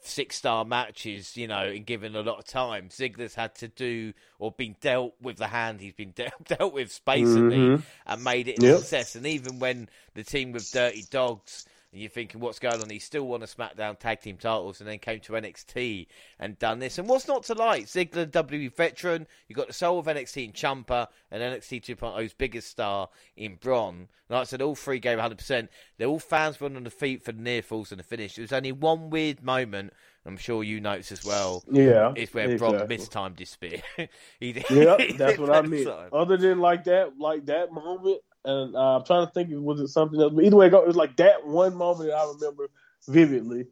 six 0.00 0.36
star 0.36 0.64
matches, 0.64 1.36
you 1.36 1.46
know, 1.46 1.62
and 1.62 1.84
given 1.84 2.16
a 2.16 2.22
lot 2.22 2.38
of 2.38 2.46
time. 2.46 2.88
Ziggler's 2.88 3.34
had 3.34 3.54
to 3.56 3.68
do 3.68 4.12
or 4.38 4.52
been 4.52 4.76
dealt 4.80 5.14
with 5.20 5.36
the 5.36 5.46
hand 5.48 5.80
he's 5.80 5.92
been 5.92 6.10
dealt, 6.16 6.44
dealt 6.44 6.72
with 6.72 7.00
basically 7.04 7.58
mm-hmm. 7.58 7.82
and 8.06 8.24
made 8.24 8.48
it 8.48 8.62
a 8.62 8.66
yep. 8.66 8.78
success. 8.78 9.14
And 9.14 9.26
even 9.26 9.58
when 9.58 9.88
the 10.14 10.24
team 10.24 10.52
with 10.52 10.70
Dirty 10.70 11.04
Dogs 11.10 11.66
you're 12.00 12.10
thinking, 12.10 12.40
what's 12.40 12.58
going 12.58 12.80
on? 12.80 12.90
He 12.90 12.98
still 12.98 13.26
won 13.26 13.42
a 13.42 13.46
SmackDown 13.46 13.98
tag 13.98 14.20
team 14.20 14.36
titles 14.36 14.80
and 14.80 14.88
then 14.88 14.98
came 14.98 15.20
to 15.20 15.32
NXT 15.32 16.06
and 16.38 16.58
done 16.58 16.78
this. 16.78 16.98
And 16.98 17.08
what's 17.08 17.28
not 17.28 17.44
to 17.44 17.54
like? 17.54 17.86
Ziggler, 17.86 18.26
WWE 18.26 18.74
veteran. 18.74 19.26
You've 19.46 19.56
got 19.56 19.68
the 19.68 19.72
soul 19.72 19.98
of 19.98 20.06
NXT 20.06 20.44
in 20.44 20.52
Ciampa 20.52 21.08
and 21.30 21.42
NXT 21.42 21.82
2.0's 21.96 22.34
biggest 22.34 22.68
star 22.68 23.08
in 23.36 23.56
Bron. 23.56 24.08
Like 24.28 24.40
I 24.40 24.44
said, 24.44 24.62
all 24.62 24.74
three 24.74 24.98
gave 24.98 25.18
100%. 25.18 25.68
They're 25.96 26.08
all 26.08 26.18
fans 26.18 26.60
running 26.60 26.76
on 26.76 26.84
the 26.84 26.90
feet 26.90 27.24
for 27.24 27.32
the 27.32 27.42
near 27.42 27.62
falls 27.62 27.92
and 27.92 27.98
the 27.98 28.04
finish. 28.04 28.34
There 28.34 28.42
was 28.42 28.52
only 28.52 28.72
one 28.72 29.10
weird 29.10 29.42
moment 29.42 29.92
I'm 30.28 30.36
sure 30.36 30.62
you 30.62 30.80
notice 30.80 31.10
as 31.10 31.24
well. 31.24 31.64
Yeah, 31.72 32.12
is 32.14 32.32
where 32.34 32.50
exactly. 32.50 32.76
Brock 32.76 32.88
mistimed 32.88 33.38
his 33.38 33.48
spear. 33.48 33.80
he, 34.40 34.62
yep, 34.70 35.00
that's 35.16 35.38
what 35.38 35.50
I 35.50 35.62
mean. 35.62 35.88
Other 36.12 36.36
than 36.36 36.58
like 36.58 36.84
that, 36.84 37.18
like 37.18 37.46
that 37.46 37.72
moment, 37.72 38.20
and 38.48 38.74
uh, 38.74 38.96
I'm 38.96 39.04
trying 39.04 39.26
to 39.26 39.32
think, 39.32 39.50
was 39.52 39.80
it 39.80 39.88
something 39.88 40.20
else? 40.20 40.32
But 40.34 40.44
either 40.44 40.56
way, 40.56 40.66
it 40.66 40.72
was 40.72 40.96
like 40.96 41.16
that 41.16 41.46
one 41.46 41.76
moment 41.76 42.08
that 42.08 42.16
I 42.16 42.32
remember 42.32 42.70
vividly. 43.06 43.66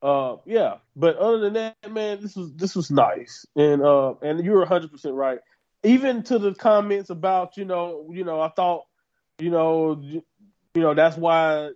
Uh, 0.00 0.36
yeah, 0.46 0.76
but 0.96 1.16
other 1.16 1.38
than 1.40 1.52
that, 1.54 1.76
man, 1.90 2.20
this 2.22 2.36
was 2.36 2.54
this 2.54 2.74
was 2.74 2.90
nice, 2.90 3.44
and 3.56 3.82
uh, 3.82 4.14
and 4.22 4.42
you 4.44 4.52
were 4.52 4.60
100 4.60 4.90
percent 4.90 5.14
right. 5.14 5.40
Even 5.82 6.22
to 6.24 6.38
the 6.38 6.54
comments 6.54 7.10
about 7.10 7.56
you 7.56 7.64
know, 7.64 8.08
you 8.10 8.24
know, 8.24 8.40
I 8.40 8.48
thought, 8.48 8.84
you 9.38 9.50
know, 9.50 10.00
you 10.00 10.22
know, 10.74 10.94
that's 10.94 11.16
why 11.16 11.70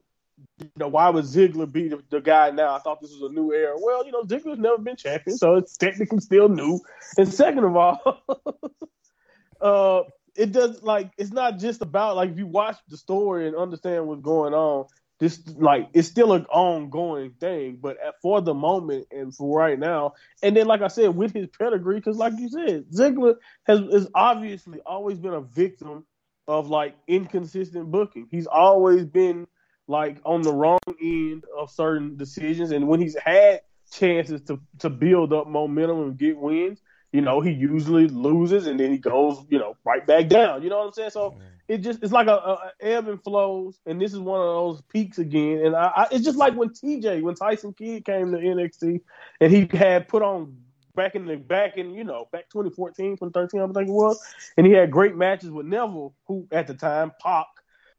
you 0.59 0.71
know, 0.77 0.89
why 0.89 1.11
would 1.11 1.25
Ziggler 1.25 1.71
be 1.71 1.89
the, 1.89 2.03
the, 2.11 2.21
guy 2.21 2.51
now? 2.51 2.75
I 2.75 2.79
thought 2.79 3.01
this 3.01 3.13
was 3.13 3.31
a 3.31 3.35
new 3.35 3.53
era. 3.53 3.77
Well, 3.79 4.07
you 4.07 4.13
know, 4.13 4.23
Ziggler's 4.23 4.59
never 4.59 4.79
been 4.79 4.97
champion, 4.97 5.37
so 5.37 5.57
it's 5.57 5.77
technically 5.77 6.21
still 6.21 6.49
new. 6.49 6.81
And 7.19 7.33
second 7.33 7.65
of 7.65 7.77
all, 7.77 8.23
uh, 9.61 10.03
it 10.37 10.53
does 10.53 10.83
like 10.83 11.13
it's 11.19 11.33
not 11.33 11.59
just 11.59 11.83
about 11.83 12.17
like 12.17 12.31
if 12.31 12.39
you 12.39 12.47
watch 12.47 12.77
the 12.89 12.97
story 12.97 13.47
and 13.47 13.57
understand 13.57 14.07
what's 14.07 14.23
going 14.23 14.55
on. 14.55 14.87
This 15.21 15.41
like 15.57 15.91
it's 15.95 16.09
still 16.09 16.33
an 16.33 16.45
ongoing 16.47 17.33
thing, 17.39 17.79
but 17.81 17.97
at, 18.05 18.15
for 18.21 18.41
the 18.41 18.53
moment 18.53 19.07
and 19.13 19.35
for 19.35 19.59
right 19.59 19.79
now, 19.79 20.15
and 20.43 20.57
then 20.57 20.67
like 20.67 20.83
I 20.83 20.89
said, 20.89 21.15
with 21.15 21.33
his 21.33 21.47
pedigree, 21.57 21.97
because 21.97 22.17
like 22.17 22.33
you 22.37 22.49
said, 22.49 22.87
Ziggler 22.91 23.37
has 23.65 23.81
is 23.81 24.09
obviously 24.13 24.81
always 24.85 25.19
been 25.19 25.35
a 25.35 25.41
victim 25.41 26.05
of 26.49 26.69
like 26.69 26.97
inconsistent 27.07 27.93
booking. 27.93 28.27
He's 28.31 28.49
always 28.49 29.05
been 29.05 29.47
like 29.87 30.19
on 30.25 30.43
the 30.43 30.53
wrong 30.53 30.79
end 31.01 31.45
of 31.57 31.71
certain 31.71 32.17
decisions, 32.17 32.73
and 32.73 32.89
when 32.89 33.01
he's 33.01 33.17
had 33.17 33.61
chances 33.93 34.43
to 34.43 34.61
to 34.81 34.91
build 34.91 35.33
up 35.33 35.47
momentum 35.47 36.03
and 36.03 36.19
get 36.19 36.37
wins, 36.37 36.81
you 37.15 37.21
know, 37.21 37.41
he 37.41 37.53
usually 37.53 38.09
loses 38.09 38.67
and 38.67 38.81
then 38.81 38.91
he 38.91 38.99
goes, 38.99 39.39
you 39.49 39.57
know, 39.57 39.77
right 39.85 40.05
back 40.05 40.27
down. 40.27 40.65
You 40.65 40.69
know 40.69 40.79
what 40.79 40.87
I'm 40.87 40.93
saying? 40.95 41.11
So 41.11 41.37
it 41.69 41.79
just 41.79 42.03
it's 42.03 42.13
like 42.13 42.27
a, 42.27 42.33
a, 42.33 42.73
ebb 42.81 43.07
and 43.07 43.23
flows, 43.23 43.79
and 43.87 44.01
this 44.01 44.13
is 44.13 44.19
one 44.19 44.41
of 44.41 44.47
those 44.47 44.83
peaks 44.93 45.19
again. 45.19 45.65
And 45.65 45.77
I, 45.77 45.93
I, 45.95 46.07
it's 46.11 46.25
just 46.25 46.37
like 46.37 46.55
when 46.55 46.71
TJ, 46.71 47.23
when 47.23 47.37
Tyson 47.37 47.73
Kidd 47.73 48.05
came 48.05 48.33
to 48.33 48.39
NXT, 48.39 49.01
and 49.41 49.53
he 49.53 49.69
had 49.77 50.09
put 50.09 50.23
on 50.23 50.57
back 50.97 51.15
in 51.15 51.25
the 51.25 51.37
back 51.37 51.77
in 51.77 51.95
you 51.95 52.03
know 52.03 52.27
back 52.33 52.51
2014, 52.51 53.13
2013, 53.13 53.61
I 53.61 53.67
think 53.67 53.89
it 53.89 53.93
was, 53.93 54.21
and 54.57 54.67
he 54.67 54.73
had 54.73 54.91
great 54.91 55.15
matches 55.15 55.53
with 55.53 55.67
Neville, 55.67 56.17
who 56.27 56.49
at 56.51 56.67
the 56.67 56.75
time 56.75 57.13
Pac, 57.23 57.47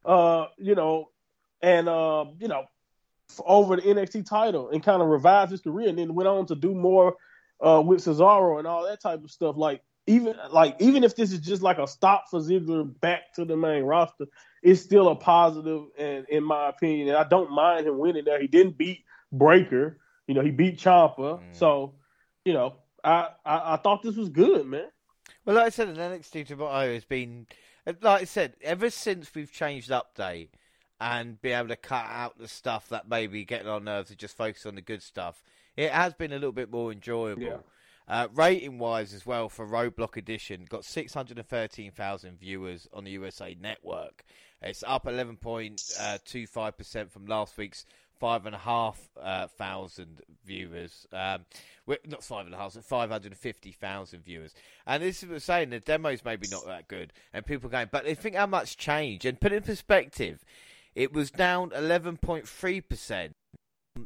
uh, 0.03 0.47
you 0.57 0.75
know, 0.75 1.09
and 1.61 1.87
uh, 1.87 2.25
you 2.37 2.49
know, 2.49 2.65
over 3.45 3.77
the 3.77 3.81
NXT 3.83 4.27
title 4.27 4.71
and 4.71 4.83
kind 4.83 5.01
of 5.01 5.07
revived 5.07 5.51
his 5.51 5.61
career, 5.61 5.87
and 5.87 5.97
then 5.97 6.13
went 6.13 6.27
on 6.27 6.47
to 6.47 6.55
do 6.55 6.75
more 6.75 7.15
uh, 7.65 7.81
with 7.81 8.01
Cesaro 8.01 8.59
and 8.59 8.67
all 8.67 8.85
that 8.85 9.01
type 9.01 9.23
of 9.23 9.31
stuff. 9.31 9.57
Like 9.57 9.81
even 10.07 10.35
like 10.51 10.75
even 10.79 11.03
if 11.03 11.15
this 11.15 11.31
is 11.31 11.39
just 11.39 11.61
like 11.61 11.79
a 11.79 11.87
stop 11.87 12.25
for 12.29 12.39
Ziggler 12.39 12.87
back 13.01 13.33
to 13.33 13.45
the 13.45 13.57
main 13.57 13.83
roster, 13.83 14.25
it's 14.61 14.81
still 14.81 15.09
a 15.09 15.15
positive, 15.15 15.83
and 15.97 16.25
in 16.29 16.43
my 16.43 16.69
opinion, 16.69 17.09
and 17.09 17.17
I 17.17 17.27
don't 17.27 17.51
mind 17.51 17.87
him 17.87 17.97
winning 17.97 18.25
there. 18.25 18.39
He 18.39 18.47
didn't 18.47 18.77
beat 18.77 19.03
Breaker, 19.31 19.99
you 20.27 20.35
know, 20.35 20.41
he 20.41 20.51
beat 20.51 20.77
Ciampa, 20.77 21.17
mm. 21.17 21.41
so 21.51 21.95
you 22.45 22.53
know, 22.53 22.75
I, 23.03 23.29
I, 23.43 23.73
I 23.73 23.77
thought 23.77 24.03
this 24.03 24.15
was 24.15 24.29
good, 24.29 24.65
man. 24.65 24.87
Well, 25.43 25.55
like 25.55 25.65
I 25.65 25.69
said, 25.69 25.93
the 25.93 25.99
NXT 25.99 26.47
Tomorrow 26.47 26.93
has 26.93 27.05
been, 27.05 27.47
like 27.85 28.21
I 28.21 28.25
said, 28.25 28.53
ever 28.61 28.89
since 28.89 29.33
we've 29.33 29.51
changed 29.51 29.89
update 29.89 30.49
and 30.99 31.41
be 31.41 31.51
able 31.51 31.69
to 31.69 31.75
cut 31.75 32.05
out 32.07 32.37
the 32.37 32.47
stuff 32.47 32.89
that 32.89 33.09
maybe 33.09 33.43
getting 33.45 33.67
on 33.67 33.83
nerves 33.83 34.09
and 34.09 34.19
just 34.19 34.37
focus 34.37 34.65
on 34.65 34.75
the 34.75 34.81
good 34.81 35.01
stuff. 35.01 35.41
It 35.75 35.91
has 35.91 36.13
been 36.13 36.31
a 36.31 36.35
little 36.35 36.51
bit 36.51 36.71
more 36.71 36.91
enjoyable. 36.91 37.43
Yeah. 37.43 37.57
Uh, 38.07 38.27
rating 38.33 38.77
wise 38.77 39.13
as 39.13 39.25
well 39.25 39.49
for 39.49 39.67
Roadblock 39.67 40.15
Edition, 40.15 40.67
got 40.69 40.85
613,000 40.85 42.39
viewers 42.39 42.87
on 42.93 43.03
the 43.03 43.11
USA 43.11 43.57
Network. 43.59 44.23
It's 44.61 44.83
up 44.85 45.05
11.25% 45.05 46.95
uh, 46.95 47.05
from 47.09 47.25
last 47.25 47.57
week's 47.57 47.85
five 48.19 48.45
and 48.45 48.55
a 48.55 48.59
half 48.59 49.09
uh, 49.21 49.47
thousand 49.47 50.21
viewers. 50.45 51.07
Um, 51.11 51.45
not 52.07 52.23
five 52.23 52.45
and 52.45 52.55
a 52.55 52.57
half, 52.57 52.73
five 52.73 53.09
hundred 53.09 53.33
and 53.33 53.37
fifty 53.37 53.71
thousand 53.71 54.23
viewers. 54.23 54.53
And 54.87 55.03
this 55.03 55.21
is 55.21 55.29
what 55.29 55.35
I'm 55.35 55.39
saying. 55.41 55.69
The 55.69 55.79
demo's 55.79 56.23
maybe 56.23 56.47
not 56.49 56.65
that 56.65 56.87
good, 56.87 57.13
and 57.33 57.45
people 57.45 57.67
are 57.67 57.71
going, 57.71 57.89
but 57.91 58.05
they 58.05 58.15
think 58.15 58.35
how 58.35 58.47
much 58.47 58.77
change. 58.77 59.25
And 59.25 59.39
put 59.39 59.51
in 59.51 59.63
perspective, 59.63 60.43
it 60.95 61.13
was 61.13 61.29
down 61.29 61.71
11.3% 61.71 63.33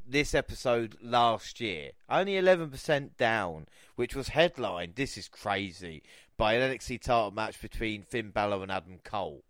this 0.08 0.34
episode 0.34 0.98
last 1.02 1.60
year. 1.60 1.92
Only 2.10 2.34
11% 2.34 3.18
down, 3.18 3.68
which 3.96 4.16
was 4.16 4.30
headlined, 4.30 4.96
this 4.96 5.18
is 5.18 5.28
crazy, 5.28 6.04
by 6.38 6.54
an 6.54 6.72
NXT 6.72 7.02
title 7.02 7.32
match 7.32 7.62
between 7.62 8.04
Finn 8.04 8.30
Balor 8.30 8.64
and 8.64 8.72
Adam 8.72 9.00
Cole. 9.04 9.44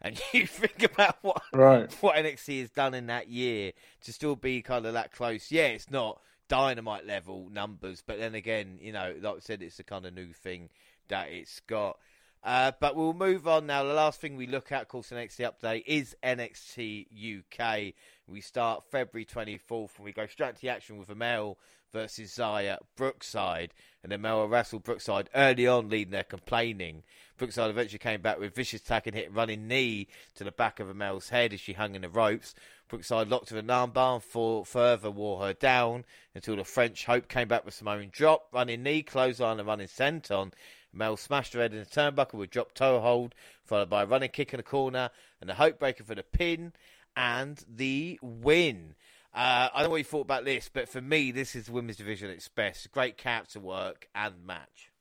And 0.00 0.20
you 0.32 0.46
think 0.46 0.82
about 0.82 1.18
what 1.22 1.42
right. 1.52 1.92
what 2.00 2.16
NXT 2.16 2.60
has 2.60 2.70
done 2.70 2.94
in 2.94 3.06
that 3.06 3.28
year 3.28 3.72
to 4.02 4.12
still 4.12 4.36
be 4.36 4.62
kind 4.62 4.86
of 4.86 4.92
that 4.92 5.12
close. 5.12 5.50
Yeah, 5.50 5.66
it's 5.66 5.90
not 5.90 6.20
dynamite 6.48 7.06
level 7.06 7.48
numbers, 7.52 8.02
but 8.06 8.18
then 8.18 8.34
again, 8.34 8.78
you 8.80 8.92
know, 8.92 9.14
like 9.20 9.36
I 9.36 9.40
said, 9.40 9.62
it's 9.62 9.76
the 9.76 9.82
kind 9.82 10.06
of 10.06 10.14
new 10.14 10.32
thing 10.32 10.70
that 11.08 11.28
it's 11.30 11.60
got. 11.60 11.98
Uh, 12.44 12.72
but 12.78 12.94
we'll 12.94 13.12
move 13.12 13.48
on 13.48 13.66
now. 13.66 13.82
The 13.82 13.92
last 13.92 14.20
thing 14.20 14.36
we 14.36 14.46
look 14.46 14.70
at, 14.70 14.82
of 14.82 14.88
course, 14.88 15.08
the 15.08 15.16
NXT 15.16 15.50
update 15.50 15.82
is 15.86 16.16
NXT 16.22 17.40
UK. 17.40 17.94
We 18.30 18.42
start 18.42 18.84
February 18.84 19.24
24th 19.24 19.96
and 19.96 20.04
we 20.04 20.12
go 20.12 20.26
straight 20.26 20.54
to 20.56 20.60
the 20.60 20.68
action 20.68 20.98
with 20.98 21.08
Amale 21.08 21.56
versus 21.94 22.30
Xia 22.36 22.76
Brookside. 22.94 23.72
And 24.04 24.12
Amale 24.12 24.50
wrestled 24.50 24.84
Brookside 24.84 25.30
early 25.34 25.66
on, 25.66 25.88
leading 25.88 26.12
there 26.12 26.24
complaining. 26.24 27.04
Brookside 27.38 27.70
eventually 27.70 27.98
came 27.98 28.20
back 28.20 28.38
with 28.38 28.54
vicious 28.54 28.82
attack 28.82 29.06
and 29.06 29.16
hit 29.16 29.32
running 29.32 29.66
knee 29.66 30.08
to 30.34 30.44
the 30.44 30.52
back 30.52 30.78
of 30.78 30.88
Amale's 30.88 31.30
head 31.30 31.54
as 31.54 31.60
she 31.60 31.72
hung 31.72 31.94
in 31.94 32.02
the 32.02 32.10
ropes. 32.10 32.54
Brookside 32.88 33.28
locked 33.28 33.48
her 33.48 33.56
in 33.56 33.70
an 33.70 33.90
armbar 33.90 34.16
and 34.16 34.22
for, 34.22 34.66
further 34.66 35.10
wore 35.10 35.40
her 35.40 35.54
down 35.54 36.04
until 36.34 36.56
the 36.56 36.64
French 36.64 37.06
Hope 37.06 37.28
came 37.28 37.48
back 37.48 37.64
with 37.64 37.74
Samoan 37.74 38.10
drop, 38.12 38.48
running 38.52 38.82
knee, 38.82 39.02
clothesline, 39.02 39.58
and 39.58 39.66
running 39.66 39.88
senton. 39.88 40.52
Mel 40.92 41.16
smashed 41.16 41.54
her 41.54 41.60
head 41.60 41.72
in 41.72 41.80
the 41.80 41.86
turnbuckle 41.86 42.34
with 42.34 42.50
drop 42.50 42.74
toe 42.74 43.00
hold, 43.00 43.34
followed 43.64 43.88
by 43.88 44.02
a 44.02 44.06
running 44.06 44.30
kick 44.30 44.52
in 44.52 44.58
the 44.58 44.62
corner 44.62 45.10
and 45.40 45.48
a 45.50 45.54
hope 45.54 45.78
breaker 45.78 46.04
for 46.04 46.14
the 46.14 46.22
pin 46.22 46.72
and 47.18 47.62
the 47.68 48.18
win. 48.22 48.94
Uh, 49.34 49.68
I 49.74 49.80
don't 49.80 49.84
know 49.84 49.90
what 49.90 49.96
you 49.96 50.04
thought 50.04 50.22
about 50.22 50.44
this, 50.44 50.70
but 50.72 50.88
for 50.88 51.00
me, 51.00 51.32
this 51.32 51.54
is 51.54 51.66
the 51.66 51.72
women's 51.72 51.96
division 51.96 52.30
at 52.30 52.36
its 52.36 52.48
best. 52.48 52.90
Great 52.92 53.18
character 53.18 53.60
work 53.60 54.08
and 54.14 54.34
match. 54.46 54.92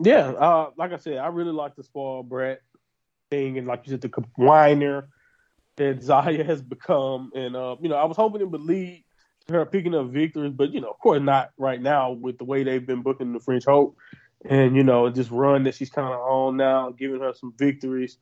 Yeah, 0.00 0.30
uh, 0.30 0.70
like 0.76 0.92
I 0.92 0.96
said, 0.96 1.18
I 1.18 1.28
really 1.28 1.52
like 1.52 1.76
the 1.76 1.82
spoiled 1.84 2.28
brat 2.28 2.60
thing, 3.30 3.58
and 3.58 3.66
like 3.66 3.82
you 3.84 3.90
said, 3.90 4.00
the 4.00 4.10
whiner 4.36 5.08
that 5.76 6.00
Xia 6.00 6.44
has 6.44 6.62
become. 6.62 7.30
And 7.34 7.54
uh, 7.54 7.76
you 7.80 7.88
know, 7.88 7.96
I 7.96 8.04
was 8.04 8.16
hoping 8.16 8.48
would 8.50 8.60
lead 8.60 9.04
her 9.48 9.66
picking 9.66 9.94
up 9.94 10.06
victories, 10.06 10.52
but 10.52 10.72
you 10.72 10.80
know, 10.80 10.90
of 10.90 10.98
course 10.98 11.20
not 11.20 11.50
right 11.58 11.80
now 11.80 12.12
with 12.12 12.38
the 12.38 12.44
way 12.44 12.62
they've 12.62 12.86
been 12.86 13.02
booking 13.02 13.32
the 13.32 13.40
French 13.40 13.64
Hope, 13.66 13.96
and 14.44 14.74
you 14.76 14.84
know, 14.84 15.10
just 15.10 15.30
run 15.30 15.64
that 15.64 15.74
she's 15.74 15.90
kind 15.90 16.12
of 16.12 16.20
on 16.20 16.56
now, 16.56 16.90
giving 16.90 17.20
her 17.20 17.34
some 17.34 17.52
victories, 17.58 18.18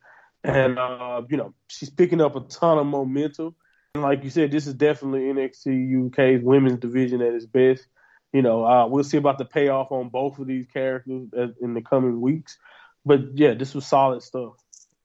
and 0.47 0.79
uh, 0.79 1.23
you 1.29 1.37
know, 1.37 1.55
she's 1.69 1.91
picking 1.91 2.21
up 2.21 2.37
a 2.37 2.41
ton 2.41 2.79
of 2.79 2.87
momentum. 2.87 3.55
And 3.95 4.03
like 4.03 4.25
you 4.25 4.31
said, 4.31 4.51
this 4.51 4.67
is 4.67 4.75
definitely 4.75 5.21
NXT 5.21 6.07
UK's 6.09 6.43
women's 6.43 6.81
division 6.81 7.23
at 7.23 7.35
its 7.35 7.47
best. 7.47 7.87
You 8.33 8.43
know, 8.43 8.65
uh, 8.65 8.87
we'll 8.87 9.05
see 9.05 9.17
about 9.17 9.39
the 9.39 9.45
payoff 9.45 9.91
on 9.93 10.11
both 10.11 10.39
of 10.39 10.47
these 10.47 10.67
characters 10.67 11.29
in 11.61 11.75
the 11.75 11.81
coming 11.81 12.21
weeks, 12.21 12.59
but 13.05 13.21
yeah, 13.35 13.55
this 13.55 13.75
was 13.75 13.87
solid 13.87 14.23
stuff. 14.23 14.55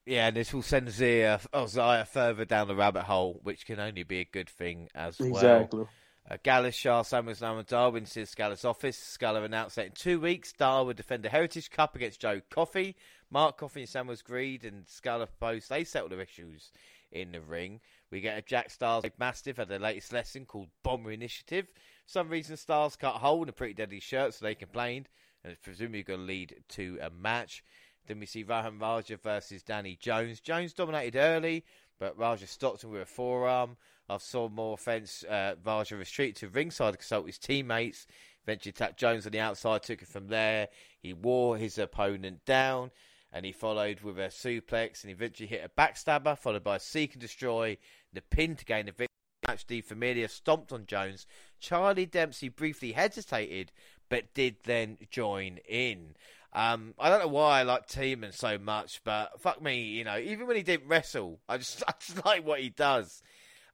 Yeah, 0.05 0.27
and 0.27 0.35
this 0.35 0.53
will 0.53 0.63
send 0.63 0.87
Xia, 0.87 1.39
oh, 1.53 2.03
further 2.05 2.43
down 2.43 2.67
the 2.67 2.75
rabbit 2.75 3.03
hole, 3.03 3.39
which 3.43 3.65
can 3.65 3.79
only 3.79 4.03
be 4.03 4.19
a 4.19 4.25
good 4.25 4.49
thing 4.49 4.89
as 4.95 5.19
well. 5.19 5.29
Exactly. 5.29 5.85
Uh, 6.29 6.37
Gallus, 6.43 6.75
Sha, 6.75 7.03
Samuels, 7.03 7.41
and 7.41 7.65
Darwin 7.65 8.05
to 8.05 8.25
Scala's 8.25 8.65
office. 8.65 8.97
Scala 8.97 9.43
announced 9.43 9.75
that 9.75 9.87
in 9.87 9.91
two 9.91 10.19
weeks, 10.19 10.53
Dar 10.53 10.85
would 10.85 10.97
defend 10.97 11.23
the 11.23 11.29
Heritage 11.29 11.69
Cup 11.69 11.95
against 11.95 12.21
Joe 12.21 12.41
Coffey. 12.49 12.95
Mark 13.31 13.57
Coffey 13.57 13.81
and 13.81 13.89
Samuels 13.89 14.21
Greed 14.21 14.65
and 14.65 14.85
Scala 14.87 15.25
proposed 15.25 15.69
they 15.69 15.85
settle 15.85 16.09
their 16.09 16.19
issues 16.19 16.71
in 17.11 17.31
the 17.31 17.39
ring. 17.39 17.79
We 18.11 18.19
get 18.19 18.37
a 18.37 18.41
Jack 18.41 18.69
Starz 18.69 19.09
Mastiff 19.17 19.57
at 19.57 19.69
their 19.69 19.79
latest 19.79 20.11
lesson 20.11 20.45
called 20.45 20.67
Bomber 20.83 21.11
Initiative. 21.11 21.67
For 22.05 22.11
some 22.11 22.29
reason, 22.29 22.57
Starz 22.57 22.99
cut 22.99 23.15
hole 23.15 23.43
in 23.43 23.49
a 23.49 23.53
pretty 23.53 23.73
deadly 23.73 24.01
shirt, 24.01 24.33
so 24.33 24.43
they 24.43 24.53
complained, 24.53 25.07
and 25.43 25.53
it's 25.53 25.61
presumably 25.61 26.03
going 26.03 26.19
to 26.19 26.25
lead 26.25 26.55
to 26.69 26.99
a 27.01 27.09
match. 27.09 27.63
Then 28.07 28.19
we 28.19 28.25
see 28.25 28.43
Rohan 28.43 28.79
Raja 28.79 29.15
versus 29.17 29.63
Danny 29.63 29.97
Jones. 29.99 30.41
Jones 30.41 30.73
dominated 30.73 31.17
early, 31.17 31.63
but 31.99 32.17
Raja 32.17 32.47
stopped 32.47 32.83
him 32.83 32.91
with 32.91 33.01
a 33.01 33.05
forearm. 33.05 33.77
I 34.09 34.17
saw 34.17 34.49
more 34.49 34.73
offence. 34.73 35.23
Uh, 35.23 35.55
Raja 35.63 35.95
retreated 35.95 36.35
to 36.37 36.49
ringside 36.49 36.93
to 36.93 36.97
consult 36.97 37.27
his 37.27 37.37
teammates. 37.37 38.07
Eventually 38.43 38.71
attacked 38.71 38.99
Jones 38.99 39.25
on 39.25 39.31
the 39.31 39.39
outside, 39.39 39.83
took 39.83 40.01
it 40.01 40.07
from 40.07 40.27
there. 40.27 40.67
He 40.99 41.13
wore 41.13 41.57
his 41.57 41.77
opponent 41.77 42.43
down, 42.45 42.91
and 43.33 43.45
he 43.45 43.51
followed 43.51 44.01
with 44.01 44.19
a 44.19 44.27
suplex, 44.27 45.03
and 45.03 45.11
eventually 45.11 45.47
hit 45.47 45.63
a 45.63 45.69
backstabber, 45.69 46.37
followed 46.37 46.63
by 46.63 46.77
a 46.77 46.79
seek 46.79 47.13
and 47.13 47.21
destroy, 47.21 47.77
the 48.13 48.21
pin 48.21 48.55
to 48.55 48.65
gain 48.65 48.85
the 48.85 48.91
victory. 48.91 49.07
match, 49.47 49.65
Di 49.65 49.81
Familia 49.81 50.27
stomped 50.27 50.71
on 50.71 50.85
Jones. 50.85 51.25
Charlie 51.59 52.05
Dempsey 52.05 52.49
briefly 52.49 52.91
hesitated, 52.91 53.71
but 54.09 54.33
did 54.33 54.57
then 54.63 54.97
join 55.09 55.59
in. 55.67 56.15
Um, 56.53 56.93
I 56.99 57.09
don't 57.09 57.21
know 57.21 57.27
why 57.29 57.59
I 57.59 57.63
like 57.63 57.87
Teoman 57.87 58.33
so 58.33 58.57
much, 58.57 59.01
but 59.05 59.39
fuck 59.39 59.61
me, 59.61 59.83
you 59.83 60.03
know, 60.03 60.17
even 60.17 60.47
when 60.47 60.57
he 60.57 60.63
didn't 60.63 60.89
wrestle, 60.89 61.39
I 61.47 61.57
just, 61.57 61.83
I 61.87 61.93
just 61.99 62.25
like 62.25 62.45
what 62.45 62.59
he 62.59 62.69
does. 62.69 63.23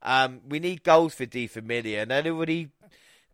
Um, 0.03 0.41
we 0.47 0.59
need 0.59 0.84
goals 0.84 1.15
for 1.15 1.25
Di 1.25 1.47
Familia, 1.47 2.03
and 2.03 2.11
anybody 2.11 2.69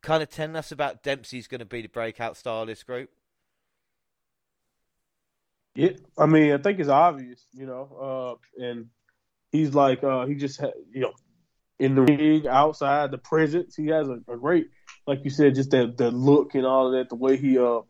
kind 0.01 0.23
of 0.23 0.29
telling 0.29 0.55
us 0.55 0.71
about 0.71 1.03
Dempsey's 1.03 1.47
going 1.47 1.59
to 1.59 1.65
be 1.65 1.81
the 1.81 1.89
breakout 1.89 2.37
star 2.37 2.61
of 2.61 2.67
this 2.67 2.83
group? 2.83 3.09
Yeah, 5.75 5.89
I 6.17 6.27
mean, 6.27 6.53
I 6.53 6.57
think 6.59 6.79
it's 6.79 6.89
obvious, 6.89 7.45
you 7.53 7.65
know, 7.65 8.37
uh, 8.59 8.63
and 8.63 8.87
he's 9.51 9.73
like, 9.73 10.03
uh, 10.03 10.25
he 10.25 10.35
just, 10.35 10.59
had, 10.59 10.73
you 10.91 11.01
know, 11.01 11.13
in 11.79 11.95
the 11.95 12.01
ring, 12.01 12.47
outside, 12.47 13.11
the 13.11 13.17
presence, 13.17 13.75
he 13.75 13.87
has 13.87 14.07
a, 14.07 14.19
a 14.31 14.37
great, 14.37 14.67
like 15.07 15.23
you 15.23 15.31
said, 15.31 15.55
just 15.55 15.71
that 15.71 15.97
the 15.97 16.11
look 16.11 16.53
and 16.53 16.65
all 16.65 16.87
of 16.87 16.93
that, 16.93 17.09
the 17.09 17.15
way 17.15 17.37
he, 17.37 17.57
uh, 17.57 17.81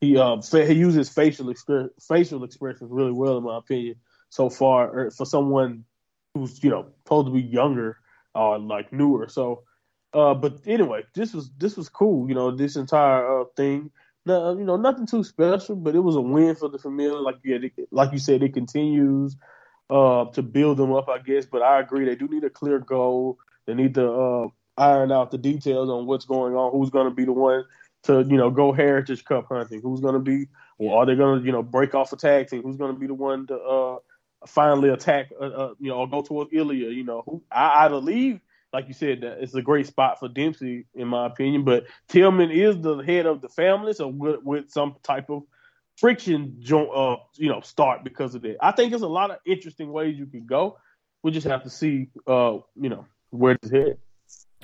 he, 0.00 0.16
uh, 0.16 0.40
he 0.40 0.74
uses 0.74 1.08
facial 1.08 1.46
exp- 1.46 1.90
facial 2.00 2.42
expressions 2.42 2.90
really 2.90 3.12
well, 3.12 3.38
in 3.38 3.44
my 3.44 3.58
opinion, 3.58 3.96
so 4.30 4.50
far, 4.50 4.90
er, 4.90 5.10
for 5.10 5.24
someone 5.24 5.84
who's, 6.34 6.62
you 6.62 6.70
know, 6.70 6.88
supposed 7.04 7.26
to 7.28 7.32
be 7.32 7.42
younger 7.42 7.96
or 8.34 8.58
like 8.58 8.92
newer. 8.92 9.28
So, 9.28 9.62
uh, 10.12 10.34
but 10.34 10.60
anyway, 10.66 11.02
this 11.14 11.34
was 11.34 11.50
this 11.58 11.76
was 11.76 11.88
cool. 11.88 12.28
You 12.28 12.34
know, 12.34 12.50
this 12.50 12.76
entire 12.76 13.40
uh, 13.40 13.44
thing. 13.56 13.90
No, 14.26 14.56
you 14.58 14.64
know, 14.64 14.76
nothing 14.76 15.06
too 15.06 15.24
special, 15.24 15.74
but 15.76 15.94
it 15.94 16.00
was 16.00 16.16
a 16.16 16.20
win 16.20 16.54
for 16.54 16.68
the 16.68 16.78
Familia. 16.78 17.18
Like 17.18 17.36
yeah, 17.44 17.58
like 17.90 18.12
you 18.12 18.18
said, 18.18 18.42
it 18.42 18.54
continues 18.54 19.36
uh, 19.90 20.26
to 20.26 20.42
build 20.42 20.76
them 20.76 20.92
up, 20.92 21.08
I 21.08 21.18
guess. 21.18 21.46
But 21.46 21.62
I 21.62 21.80
agree, 21.80 22.04
they 22.04 22.14
do 22.14 22.28
need 22.28 22.44
a 22.44 22.50
clear 22.50 22.78
goal. 22.78 23.38
They 23.66 23.74
need 23.74 23.94
to 23.94 24.10
uh, 24.10 24.48
iron 24.76 25.12
out 25.12 25.30
the 25.30 25.38
details 25.38 25.88
on 25.88 26.06
what's 26.06 26.24
going 26.24 26.54
on. 26.54 26.72
Who's 26.72 26.90
going 26.90 27.08
to 27.08 27.14
be 27.14 27.24
the 27.24 27.32
one 27.32 27.64
to 28.04 28.22
you 28.22 28.36
know 28.36 28.50
go 28.50 28.72
Heritage 28.72 29.24
Cup 29.24 29.46
hunting? 29.48 29.80
Who's 29.82 30.00
going 30.00 30.14
to 30.14 30.20
be, 30.20 30.46
or 30.78 31.00
are 31.00 31.06
they 31.06 31.16
going 31.16 31.40
to 31.40 31.46
you 31.46 31.52
know 31.52 31.62
break 31.62 31.94
off 31.94 32.12
a 32.12 32.16
tag 32.16 32.48
team? 32.48 32.62
Who's 32.62 32.76
going 32.76 32.92
to 32.94 33.00
be 33.00 33.06
the 33.06 33.14
one 33.14 33.46
to 33.48 33.56
uh, 33.56 33.96
finally 34.46 34.90
attack? 34.90 35.30
Uh, 35.40 35.44
uh, 35.44 35.74
you 35.80 35.88
know, 35.88 35.96
or 35.98 36.08
go 36.08 36.22
towards 36.22 36.52
Ilja? 36.52 36.94
You 36.94 37.04
know, 37.04 37.22
who 37.26 37.42
I, 37.50 37.86
I 37.86 37.88
believe 37.88 38.40
like 38.72 38.88
you 38.88 38.94
said, 38.94 39.22
it's 39.22 39.54
a 39.54 39.62
great 39.62 39.86
spot 39.86 40.18
for 40.18 40.28
Dempsey, 40.28 40.86
in 40.94 41.08
my 41.08 41.26
opinion. 41.26 41.64
But 41.64 41.86
Teoman 42.10 42.50
is 42.50 42.80
the 42.80 42.98
head 42.98 43.26
of 43.26 43.40
the 43.40 43.48
family, 43.48 43.94
so 43.94 44.08
with, 44.08 44.70
some 44.70 44.96
type 45.02 45.30
of 45.30 45.42
friction, 45.96 46.62
uh, 46.70 47.16
you 47.36 47.48
know, 47.48 47.60
start 47.60 48.04
because 48.04 48.34
of 48.34 48.42
that. 48.42 48.56
I 48.60 48.72
think 48.72 48.90
there's 48.90 49.02
a 49.02 49.08
lot 49.08 49.30
of 49.30 49.38
interesting 49.46 49.90
ways 49.90 50.18
you 50.18 50.26
can 50.26 50.46
go. 50.46 50.78
We 51.22 51.30
just 51.30 51.46
have 51.46 51.64
to 51.64 51.70
see, 51.70 52.08
uh, 52.26 52.58
you 52.76 52.88
know, 52.88 53.06
where 53.30 53.56
it's 53.60 53.70
head. 53.70 53.98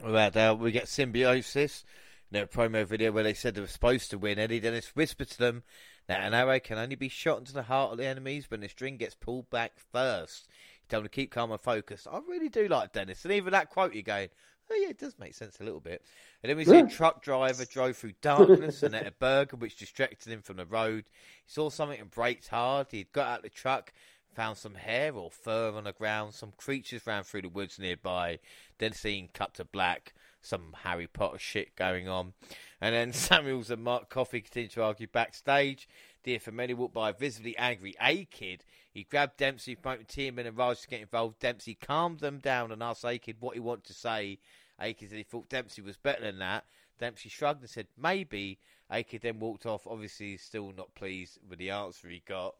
Right, 0.03 0.37
uh, 0.37 0.57
we 0.59 0.71
get 0.71 0.89
symbiosis. 0.89 1.85
in 2.31 2.35
Their 2.35 2.47
promo 2.47 2.87
video 2.87 3.11
where 3.11 3.25
they 3.25 3.35
said 3.35 3.55
they 3.55 3.61
were 3.61 3.67
supposed 3.67 4.11
to 4.11 4.19
win. 4.19 4.39
Eddie 4.39 4.61
Dennis 4.61 4.95
whispered 4.95 5.31
to 5.31 5.39
them 5.39 5.63
that 6.07 6.21
an 6.21 6.35
arrow 6.35 6.61
can 6.61 6.79
only 6.79 6.97
be 6.97 7.09
shot 7.09 7.39
into 7.39 7.53
the 7.53 7.63
heart 7.63 7.93
of 7.93 7.99
the 7.99 8.07
enemies 8.07 8.51
when 8.51 8.61
the 8.61 8.69
string 8.69 8.99
gets 8.99 9.15
pulled 9.15 9.49
back 9.51 9.73
first. 9.93 10.49
Tell 10.89 11.01
them 11.01 11.07
to 11.07 11.11
keep 11.11 11.31
calm 11.31 11.51
and 11.51 11.61
focused. 11.61 12.07
I 12.11 12.21
really 12.29 12.49
do 12.49 12.69
like 12.69 12.93
Dennis. 12.93 13.25
And 13.25 13.33
even 13.33 13.53
that 13.53 13.71
quote 13.71 13.95
you're 13.95 14.03
going, 14.03 14.29
oh, 14.71 14.75
yeah, 14.75 14.91
it 14.91 14.99
does 14.99 15.19
make 15.19 15.35
sense 15.35 15.59
a 15.61 15.65
little 15.65 15.81
bit. 15.81 16.03
And 16.43 16.51
then 16.51 16.57
we 16.57 16.65
see 16.65 16.79
a 16.79 16.87
truck 16.87 17.23
driver 17.23 17.65
drove 17.65 17.97
through 17.97 18.15
darkness 18.21 18.83
and 18.83 18.95
at 18.95 19.07
a 19.07 19.13
burger 19.13 19.57
which 19.57 19.77
distracted 19.77 20.33
him 20.33 20.43
from 20.43 20.57
the 20.57 20.67
road. 20.67 21.05
He 21.45 21.53
saw 21.53 21.71
something 21.71 22.01
and 22.01 22.11
braked 22.11 22.49
hard. 22.49 22.89
He'd 22.91 23.13
got 23.13 23.29
out 23.29 23.43
the 23.43 23.49
truck, 23.49 23.93
found 24.35 24.59
some 24.59 24.75
hair 24.75 25.15
or 25.15 25.31
fur 25.31 25.73
on 25.73 25.85
the 25.85 25.93
ground. 25.93 26.35
Some 26.35 26.53
creatures 26.57 27.07
ran 27.07 27.25
through 27.25 27.43
the 27.43 27.49
woods 27.49 27.79
nearby. 27.79 28.41
Then 28.79 28.93
scene 28.93 29.29
cut 29.33 29.55
to 29.55 29.65
black. 29.65 30.13
Some 30.41 30.77
Harry 30.83 31.07
Potter 31.07 31.39
shit 31.39 31.75
going 31.77 32.09
on. 32.09 32.35
And 32.81 32.95
then 32.95 33.13
Samuels 33.15 33.71
and 33.71 33.83
Mark 33.83 34.11
Coffey 34.11 34.43
continue 34.43 34.69
to 34.71 34.83
argue 34.83 35.07
backstage. 35.07 35.89
Dear 36.23 36.41
Familia 36.41 36.77
walked 36.77 36.95
by 36.95 37.11
a 37.11 37.15
visibly 37.15 37.57
angry 37.57 37.95
A-Kid 38.01 38.65
he 38.95 39.03
grabbed 39.03 39.37
Dempsey, 39.37 39.75
promoted 39.75 40.07
Teoman 40.07 40.47
and 40.47 40.57
Raj 40.57 40.81
to 40.83 40.89
get 40.89 41.01
involved. 41.01 41.41
Dempsey 41.41 41.75
calmed 41.75 42.21
them 42.21 42.39
down 42.39 42.71
and 42.71 42.81
asked 42.81 43.05
A-Kid 43.05 43.37
what 43.41 43.55
he 43.55 43.61
wanted 43.61 43.85
to 43.87 43.93
say. 43.93 44.39
A-Kid 44.81 45.11
said 45.11 45.19
he 45.19 45.25
thought 45.25 45.49
Dempsey 45.49 45.83
was 45.83 45.97
better 45.97 46.23
than 46.23 46.39
that. 46.39 46.65
Dempsey 47.01 47.29
shrugged 47.29 47.61
and 47.61 47.69
said 47.69 47.89
maybe. 48.01 48.59
A-Kid 48.89 49.23
then 49.23 49.41
walked 49.41 49.67
off. 49.67 49.87
Obviously, 49.89 50.33
he's 50.33 50.43
still 50.43 50.73
not 50.77 50.95
pleased 50.95 51.39
with 51.49 51.59
the 51.59 51.71
answer 51.71 52.09
he 52.09 52.23
got. 52.27 52.55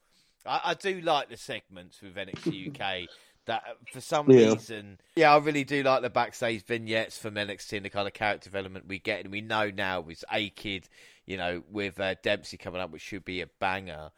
I, 0.45 0.61
I 0.65 0.75
do 0.75 1.01
like 1.01 1.29
the 1.29 1.37
segments 1.37 2.03
with 2.03 2.17
NXT 2.17 2.81
UK. 2.81 3.09
that 3.47 3.63
for 3.93 4.01
some 4.01 4.31
yeah. 4.31 4.53
reason, 4.53 4.99
yeah, 5.17 5.33
I 5.33 5.39
really 5.39 5.65
do 5.65 5.83
like 5.83 6.03
the 6.03 6.11
backstage 6.11 6.65
vignettes 6.65 7.19
from 7.19 7.35
NXT 7.35 7.77
and 7.77 7.85
the 7.85 7.91
kind 7.91 8.09
of 8.09 8.15
character 8.15 8.51
development 8.51 8.89
we 8.89 8.99
get, 8.99 9.21
and 9.21 9.31
we 9.31 9.41
know 9.41 9.71
now 9.71 10.01
with 10.01 10.25
A 10.33 10.49
Kid, 10.51 10.89
you 11.27 11.37
know, 11.37 11.63
with 11.71 12.01
uh, 12.01 12.15
Dempsey 12.23 12.57
coming 12.57 12.81
up, 12.81 12.91
which 12.91 13.03
should 13.03 13.25
be 13.25 13.41
a 13.41 13.47
banger, 13.61 14.11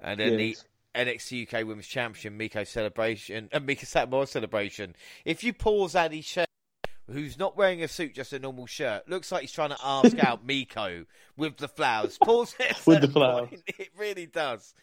and 0.00 0.20
then 0.20 0.38
yes. 0.38 0.64
NXT 0.94 1.52
UK 1.52 1.66
Women's 1.66 1.86
Champion 1.86 2.38
Meiko 2.38 2.66
celebration 2.66 3.48
and 3.52 3.62
uh, 3.62 3.66
Meiko 3.66 3.84
Satomura 3.84 4.28
celebration. 4.28 4.94
If 5.24 5.44
you 5.44 5.52
pause 5.52 5.96
Addy's 5.96 6.24
shirt, 6.24 6.48
who's 7.10 7.38
not 7.38 7.56
wearing 7.56 7.82
a 7.82 7.88
suit, 7.88 8.14
just 8.14 8.32
a 8.32 8.38
normal 8.38 8.66
shirt, 8.66 9.08
looks 9.08 9.30
like 9.32 9.42
he's 9.42 9.52
trying 9.52 9.70
to 9.70 9.78
ask 9.82 10.18
out 10.18 10.46
Meiko 10.46 11.06
with 11.36 11.56
the 11.56 11.68
flowers. 11.68 12.18
Pause 12.18 12.54
it 12.60 12.76
with 12.86 13.00
the 13.02 13.08
flowers. 13.08 13.48
Point. 13.48 13.62
It 13.78 13.90
really 13.96 14.26
does. 14.26 14.74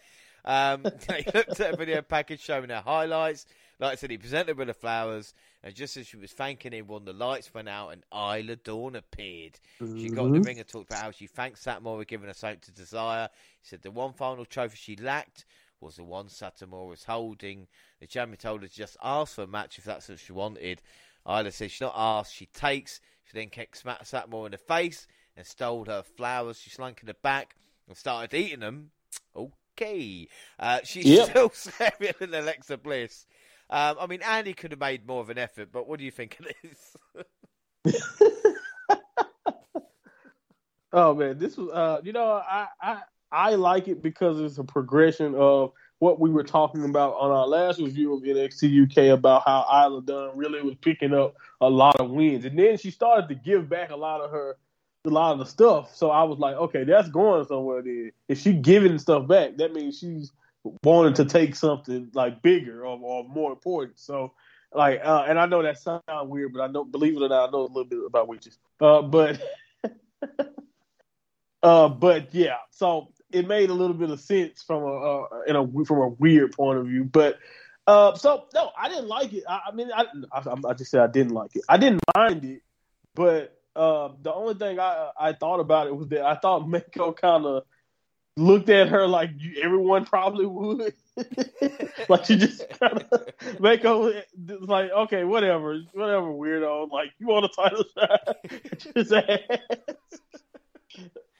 Um, 0.44 0.84
he 1.16 1.26
looked 1.34 1.60
at 1.60 1.74
a 1.74 1.78
video 1.78 2.02
package 2.02 2.42
showing 2.42 2.70
her 2.70 2.82
highlights. 2.82 3.46
Like 3.80 3.94
I 3.94 3.96
said, 3.96 4.12
he 4.12 4.18
presented 4.20 4.58
with 4.58 4.68
the 4.68 4.76
flowers, 4.76 5.34
and 5.64 5.74
just 5.74 5.98
as 5.98 6.06
she 6.06 6.18
was 6.18 6.32
thanking 6.32 6.72
him, 6.72 6.86
one 6.86 7.04
the 7.04 7.14
lights 7.14 7.52
went 7.52 7.68
out 7.68 7.90
and 7.90 8.04
Isla 8.14 8.56
Dawn 8.58 8.96
appeared. 8.96 9.60
Mm-hmm. 9.82 9.98
She 9.98 10.10
got 10.10 10.26
in 10.26 10.34
the 10.34 10.38
mm-hmm. 10.38 10.48
ring 10.48 10.60
and 10.60 10.68
talked 10.68 10.92
about 10.92 11.02
how 11.02 11.12
she 11.12 11.26
thanked 11.26 11.64
Satmore 11.64 11.98
for 11.98 12.06
giving 12.06 12.28
her 12.28 12.34
something 12.36 12.60
to 12.60 12.72
desire. 12.72 13.30
He 13.60 13.68
said 13.68 13.82
the 13.82 13.90
one 13.90 14.14
final 14.14 14.46
trophy 14.46 14.78
she 14.78 14.96
lacked 14.98 15.46
was 15.82 15.96
the 15.96 16.04
one 16.04 16.28
Satomura 16.28 16.88
was 16.88 17.04
holding. 17.04 17.68
The 18.00 18.08
champion 18.08 18.38
told 18.38 18.62
her 18.62 18.68
to 18.68 18.74
just 18.74 18.98
ask 19.04 19.36
for 19.36 19.44
a 19.44 19.48
match 19.48 19.78
if 19.78 19.84
that's 19.84 20.10
what 20.10 20.20
she 20.20 20.32
wanted. 20.32 20.82
Isla 21.28 21.52
said 21.52 21.72
she's 21.72 21.82
not 21.82 21.94
asked, 21.96 22.34
she 22.34 22.48
takes. 22.48 23.02
She 23.24 23.38
then 23.38 23.50
kicked 23.50 23.84
Satomura 23.84 24.48
in 24.48 24.52
the 24.52 24.58
face 24.58 25.08
and 25.36 25.46
stole 25.46 25.86
her 25.86 26.04
flowers. 26.04 26.60
She 26.60 26.70
slunk 26.70 27.00
in 27.02 27.08
the 27.08 27.14
back 27.16 27.56
and 27.88 27.98
started 27.98 28.38
eating 28.38 28.60
them. 28.60 28.92
Okay. 29.36 30.28
Uh, 30.60 30.80
she's 30.84 31.06
yep. 31.06 31.30
still 31.30 31.50
scarier 31.50 32.18
than 32.18 32.34
Alexa 32.34 32.78
Bliss. 32.78 33.26
Um, 33.70 33.98
I 34.00 34.08
mean, 34.08 34.22
Andy 34.22 34.54
could 34.54 34.72
have 34.72 34.80
made 34.80 35.08
more 35.08 35.22
of 35.22 35.30
an 35.30 35.38
effort, 35.38 35.70
but 35.72 35.88
what 35.88 35.98
do 35.98 36.06
you 36.06 36.12
think 36.12 36.38
of 36.40 36.48
this? 36.62 36.98
oh 40.94 41.14
man, 41.16 41.40
this 41.40 41.56
was 41.56 41.70
uh, 41.70 42.02
you 42.04 42.12
know, 42.12 42.34
I, 42.34 42.68
I 42.82 43.02
I 43.32 43.56
like 43.56 43.88
it 43.88 44.02
because 44.02 44.40
it's 44.40 44.58
a 44.58 44.64
progression 44.64 45.36
of 45.36 45.72
what 46.00 46.20
we 46.20 46.30
were 46.30 46.44
talking 46.44 46.84
about 46.84 47.14
on 47.20 47.30
our 47.32 47.48
last 47.48 47.80
review 47.80 48.14
of 48.14 48.24
NXT 48.24 48.86
UK 48.86 49.18
about 49.18 49.44
how 49.46 49.66
Isla 49.72 50.02
Dawn 50.02 50.38
really 50.38 50.62
was 50.62 50.76
picking 50.82 51.14
up 51.14 51.36
a 51.62 51.70
lot 51.70 52.00
of 52.00 52.10
wins, 52.10 52.44
and 52.46 52.58
then 52.58 52.78
she 52.78 52.90
started 52.92 53.30
to 53.30 53.36
give 53.36 53.70
back 53.70 53.92
a 53.92 53.96
lot 53.96 54.22
of 54.22 54.32
her, 54.32 54.58
a 55.06 55.10
lot 55.10 55.34
of 55.34 55.40
the 55.40 55.46
stuff. 55.46 55.96
So 55.96 56.10
I 56.10 56.24
was 56.24 56.40
like, 56.40 56.56
okay, 56.56 56.84
that's 56.84 57.10
going 57.10 57.46
somewhere. 57.46 57.82
Then 57.82 58.12
if 58.28 58.40
she 58.40 58.54
giving 58.54 58.98
stuff 58.98 59.28
back, 59.28 59.58
that 59.58 59.74
means 59.74 60.00
she's 60.00 60.32
wanting 60.84 61.14
to 61.14 61.26
take 61.26 61.56
something 61.56 62.10
like 62.14 62.42
bigger 62.42 62.86
or, 62.86 63.00
or 63.00 63.24
more 63.28 63.52
important. 63.52 64.00
So 64.00 64.34
like, 64.74 65.02
uh, 65.04 65.26
and 65.28 65.40
I 65.40 65.46
know 65.46 65.62
that 65.64 65.78
sounds 65.78 66.02
weird, 66.24 66.54
but 66.54 66.62
I 66.62 66.68
know, 66.68 66.84
believe 66.84 67.16
it 67.16 67.22
or 67.22 67.30
not, 67.30 67.50
I 67.50 67.52
know 67.52 67.62
a 67.62 67.68
little 67.68 67.86
bit 67.86 68.00
about 68.06 68.28
witches. 68.28 68.58
Uh, 68.80 69.02
but, 69.02 69.42
uh, 71.64 71.90
but 71.90 72.34
yeah. 72.34 72.58
So 72.72 73.12
it 73.34 73.48
made 73.48 73.70
a 73.70 73.74
little 73.74 73.96
bit 73.96 74.10
of 74.10 74.20
sense 74.20 74.64
from 74.64 74.84
a 74.84 74.96
uh, 74.96 75.28
in 75.48 75.56
a 75.56 75.86
from 75.86 75.98
a 76.00 76.08
weird 76.08 76.54
point 76.54 76.80
of 76.80 76.86
view. 76.86 77.04
But 77.04 77.40
uh, 77.88 78.16
so 78.16 78.46
no, 78.54 78.72
I 78.78 78.90
didn't 78.90 79.08
like 79.08 79.34
it. 79.34 79.44
I, 79.48 79.62
I 79.68 79.72
mean, 79.72 79.90
I, 79.94 80.06
I, 80.32 80.56
I 80.70 80.74
just 80.74 80.92
said 80.92 81.02
I 81.02 81.08
didn't 81.08 81.34
like 81.34 81.56
it. 81.56 81.64
I 81.68 81.78
didn't 81.78 82.02
mind 82.16 82.46
it, 82.46 82.62
but 83.16 83.58
uh, 83.76 84.10
the 84.22 84.34
only 84.34 84.54
thing 84.56 84.80
I 84.80 85.12
I 85.20 85.34
thought 85.34 85.60
about 85.60 85.88
it 85.88 85.96
was 85.96 86.08
that 86.10 86.24
I 86.24 86.36
thought 86.36 86.62
Meiko 86.68 87.16
kind 87.16 87.46
of 87.46 87.64
looked 88.38 88.70
at 88.70 88.90
her 88.90 89.08
like 89.08 89.32
you, 89.38 89.62
everyone 89.62 90.06
probably 90.06 90.46
would. 90.46 90.94
like 92.10 92.26
she 92.26 92.38
just 92.38 92.68
kind 92.80 93.04
of 93.12 93.12
was 93.12 93.56
like, 94.70 94.92
okay, 94.92 95.24
whatever, 95.24 95.80
whatever, 95.94 96.28
weirdo. 96.28 96.90
Like 96.90 97.12
you 97.20 97.28
want 97.28 97.46
a 97.46 97.50
title 97.50 97.84
shot? 97.94 98.38
just 98.94 99.14
ask 99.14 99.42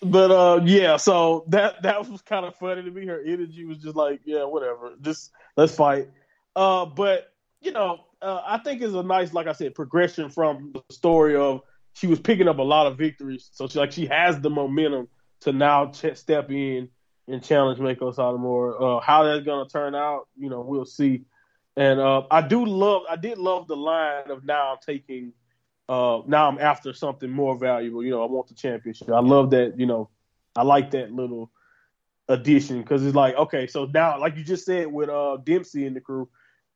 but 0.02 0.32
uh, 0.32 0.62
yeah, 0.66 0.98
so 0.98 1.46
that 1.50 1.84
that 1.84 2.10
was 2.10 2.22
kind 2.24 2.46
of 2.46 2.56
funny 2.56 2.84
to 2.84 2.92
me. 2.92 3.06
Her 3.06 3.22
energy 3.22 3.66
was 3.66 3.78
just 3.78 3.96
like, 3.96 4.22
yeah, 4.26 4.44
whatever, 4.44 4.94
just 5.02 5.32
let's 5.56 5.76
fight. 5.76 6.10
Uh, 6.56 6.86
but 6.86 7.34
you 7.62 7.72
know, 7.72 8.00
uh, 8.22 8.42
I 8.46 8.58
think 8.60 8.82
it's 8.82 8.94
a 8.94 9.04
nice, 9.04 9.34
like 9.34 9.48
I 9.48 9.54
said, 9.54 9.76
progression 9.76 10.30
from 10.30 10.74
the 10.74 10.82
story 10.94 11.36
of 11.36 11.62
she 11.94 12.08
was 12.08 12.20
picking 12.20 12.48
up 12.48 12.58
a 12.58 12.64
lot 12.64 12.88
of 12.88 12.98
victories, 12.98 13.50
so 13.54 13.68
she 13.68 13.80
like 13.80 13.92
she 13.92 14.08
has 14.08 14.40
the 14.40 14.50
momentum 14.50 15.08
to 15.42 15.52
now 15.52 15.88
ch- 15.88 16.16
step 16.16 16.50
in 16.50 16.90
and 17.28 17.44
challenge 17.44 17.80
Meiko 17.80 18.16
Satomura. 18.16 18.98
Uh, 18.98 19.00
how 19.02 19.24
that's 19.24 19.46
gonna 19.46 19.70
turn 19.70 19.96
out, 19.96 20.28
you 20.38 20.50
know, 20.50 20.62
we'll 20.62 20.86
see. 20.86 21.22
And 21.78 22.00
uh, 22.00 22.24
I 22.30 22.42
do 22.42 22.66
love, 22.66 23.04
I 23.10 23.16
did 23.16 23.38
love 23.38 23.68
the 23.68 23.78
line 23.78 24.30
of 24.30 24.44
now 24.44 24.78
taking 24.86 25.34
uh, 25.90 26.22
now 26.28 26.48
I'm 26.48 26.60
after 26.60 26.94
something 26.94 27.30
more 27.30 27.58
valuable. 27.58 28.04
You 28.04 28.12
know, 28.12 28.24
I 28.24 28.28
want 28.28 28.48
the 28.48 28.54
championship. 28.54 29.10
I 29.10 29.20
love 29.20 29.52
that. 29.52 29.80
You 29.80 29.86
know, 29.86 30.10
I 30.56 30.64
like 30.64 30.92
that 30.92 31.12
little 31.12 31.52
addition 32.28 32.82
because 32.82 33.06
it's 33.06 33.16
like 33.16 33.36
okay, 33.36 33.68
so 33.68 33.86
now 33.86 34.20
like 34.20 34.38
you 34.38 34.44
just 34.44 34.66
said 34.66 34.88
with 34.88 35.10
uh 35.10 35.38
Dempsey 35.44 35.86
and 35.86 35.96
the 35.96 36.02
crew, 36.02 36.30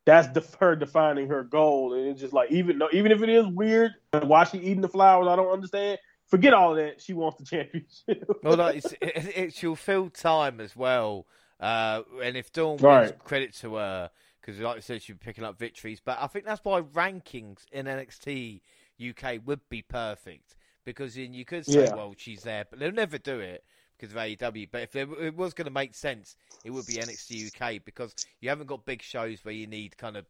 that's 0.05 0.27
the, 0.29 0.45
her 0.59 0.75
defining 0.75 1.29
her 1.29 1.43
goal, 1.43 1.93
and 1.93 2.07
it's 2.07 2.21
just 2.21 2.33
like 2.33 2.51
even 2.51 2.77
though 2.77 2.89
even 2.91 3.11
if 3.11 3.21
it 3.21 3.29
is 3.29 3.47
weird, 3.47 3.91
why 4.11 4.43
she 4.43 4.57
eating 4.57 4.81
the 4.81 4.89
flowers, 4.89 5.27
I 5.27 5.35
don't 5.35 5.51
understand. 5.51 5.99
Forget 6.27 6.53
all 6.53 6.73
that. 6.75 7.01
She 7.01 7.13
wants 7.13 7.37
the 7.37 7.45
championship. 7.45 8.27
well, 8.43 8.57
like, 8.57 8.77
it's, 8.77 8.93
it, 8.93 9.37
it, 9.37 9.53
she'll 9.53 9.75
fill 9.75 10.09
time 10.09 10.59
as 10.59 10.75
well. 10.75 11.27
Uh, 11.59 12.01
and 12.23 12.35
if 12.35 12.51
Dawn 12.51 12.77
wins, 12.77 13.13
credit 13.23 13.53
to 13.57 13.75
her 13.75 14.09
because, 14.41 14.59
like 14.59 14.77
I 14.77 14.79
said, 14.79 15.01
she'll 15.01 15.17
picking 15.17 15.43
up 15.43 15.57
victories. 15.57 16.01
But 16.03 16.17
I 16.19 16.27
think 16.27 16.45
that's 16.45 16.63
why 16.63 16.81
rankings 16.81 17.59
in 17.71 17.85
NXT 17.85 18.61
UK 19.01 19.39
would 19.45 19.61
be 19.69 19.81
perfect 19.81 20.55
because 20.85 21.15
then 21.15 21.33
you 21.33 21.45
could 21.45 21.65
say, 21.65 21.85
yeah. 21.85 21.95
well, 21.95 22.13
she's 22.17 22.43
there, 22.43 22.65
but 22.69 22.79
they'll 22.79 22.91
never 22.91 23.17
do 23.17 23.39
it 23.39 23.63
because 23.97 24.13
of 24.13 24.21
AEW. 24.21 24.69
But 24.71 24.83
if 24.83 24.95
it 24.95 25.35
was 25.35 25.53
going 25.53 25.65
to 25.65 25.71
make 25.71 25.95
sense, 25.95 26.35
it 26.63 26.71
would 26.71 26.85
be 26.85 26.93
NXT 26.93 27.53
UK 27.55 27.83
because 27.83 28.13
you 28.39 28.49
haven't 28.49 28.67
got 28.67 28.85
big 28.85 29.01
shows 29.01 29.43
where 29.43 29.53
you 29.53 29.67
need 29.67 29.97
kind 29.97 30.15
of 30.15 30.25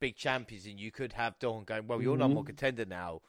big 0.00 0.16
champions, 0.16 0.66
and 0.66 0.78
you 0.78 0.90
could 0.90 1.12
have 1.14 1.38
Dawn 1.38 1.64
going, 1.64 1.86
well, 1.86 2.02
you're 2.02 2.12
mm-hmm. 2.12 2.20
number 2.20 2.36
one 2.36 2.44
contender 2.44 2.84
now. 2.84 3.22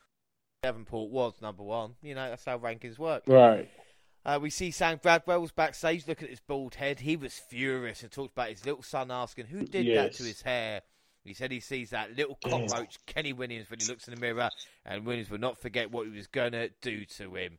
Davenport 0.64 1.12
was 1.12 1.34
number 1.42 1.64
one. 1.64 1.96
You 2.02 2.16
know, 2.16 2.30
that's 2.30 2.46
how 2.46 2.58
rankings 2.58 2.98
work. 2.98 3.24
Right. 3.28 3.70
Uh, 4.26 4.40
we 4.42 4.50
see 4.50 4.72
Sam 4.72 5.00
Gradwell's 5.02 5.52
backstage. 5.52 6.08
Look 6.08 6.24
at 6.24 6.30
his 6.30 6.40
bald 6.40 6.76
head. 6.76 7.00
He 7.00 7.16
was 7.16 7.34
furious 7.34 8.02
and 8.02 8.12
talked 8.12 8.34
about 8.34 8.50
his 8.50 8.66
little 8.66 8.82
son 8.82 9.12
asking 9.12 9.46
who 9.46 9.66
did 9.66 9.86
yes. 9.86 9.96
that 9.96 10.14
to 10.18 10.24
his 10.24 10.42
hair. 10.42 10.82
He 11.26 11.34
said 11.34 11.52
he 11.52 11.60
sees 11.60 11.90
that 11.90 12.16
little 12.16 12.38
cockroach, 12.44 12.98
Kenny 13.08 13.34
Williams, 13.34 13.70
when 13.70 13.80
he 13.80 13.88
looks 13.88 14.08
in 14.08 14.14
the 14.14 14.22
mirror, 14.22 14.50
and 14.86 15.06
Williams 15.06 15.30
will 15.30 15.40
not 15.40 15.60
forget 15.60 15.92
what 15.92 16.06
he 16.06 16.16
was 16.16 16.28
going 16.28 16.52
to 16.52 16.70
do 16.82 17.04
to 17.18 17.34
him. 17.34 17.58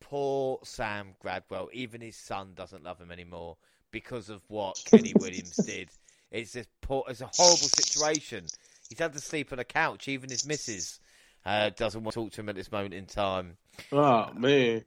Poor 0.00 0.58
Sam 0.64 1.14
Gradwell. 1.22 1.68
Even 1.72 2.00
his 2.00 2.16
son 2.16 2.52
doesn't 2.54 2.82
love 2.82 2.98
him 2.98 3.12
anymore 3.12 3.58
because 3.90 4.30
of 4.30 4.42
what 4.48 4.82
Kenny 4.86 5.12
Williams 5.16 5.56
did. 5.56 5.90
It's 6.30 6.56
a, 6.56 6.64
poor, 6.80 7.04
it's 7.08 7.20
a 7.20 7.30
horrible 7.32 7.56
situation. 7.56 8.46
He's 8.88 8.98
had 8.98 9.12
to 9.12 9.20
sleep 9.20 9.52
on 9.52 9.58
a 9.58 9.64
couch. 9.64 10.08
Even 10.08 10.30
his 10.30 10.46
missus 10.46 10.98
uh, 11.44 11.70
doesn't 11.76 12.02
want 12.02 12.14
to 12.14 12.20
talk 12.20 12.32
to 12.32 12.40
him 12.40 12.48
at 12.48 12.56
this 12.56 12.72
moment 12.72 12.94
in 12.94 13.06
time. 13.06 13.56
Oh, 13.92 14.32
man. 14.32 14.84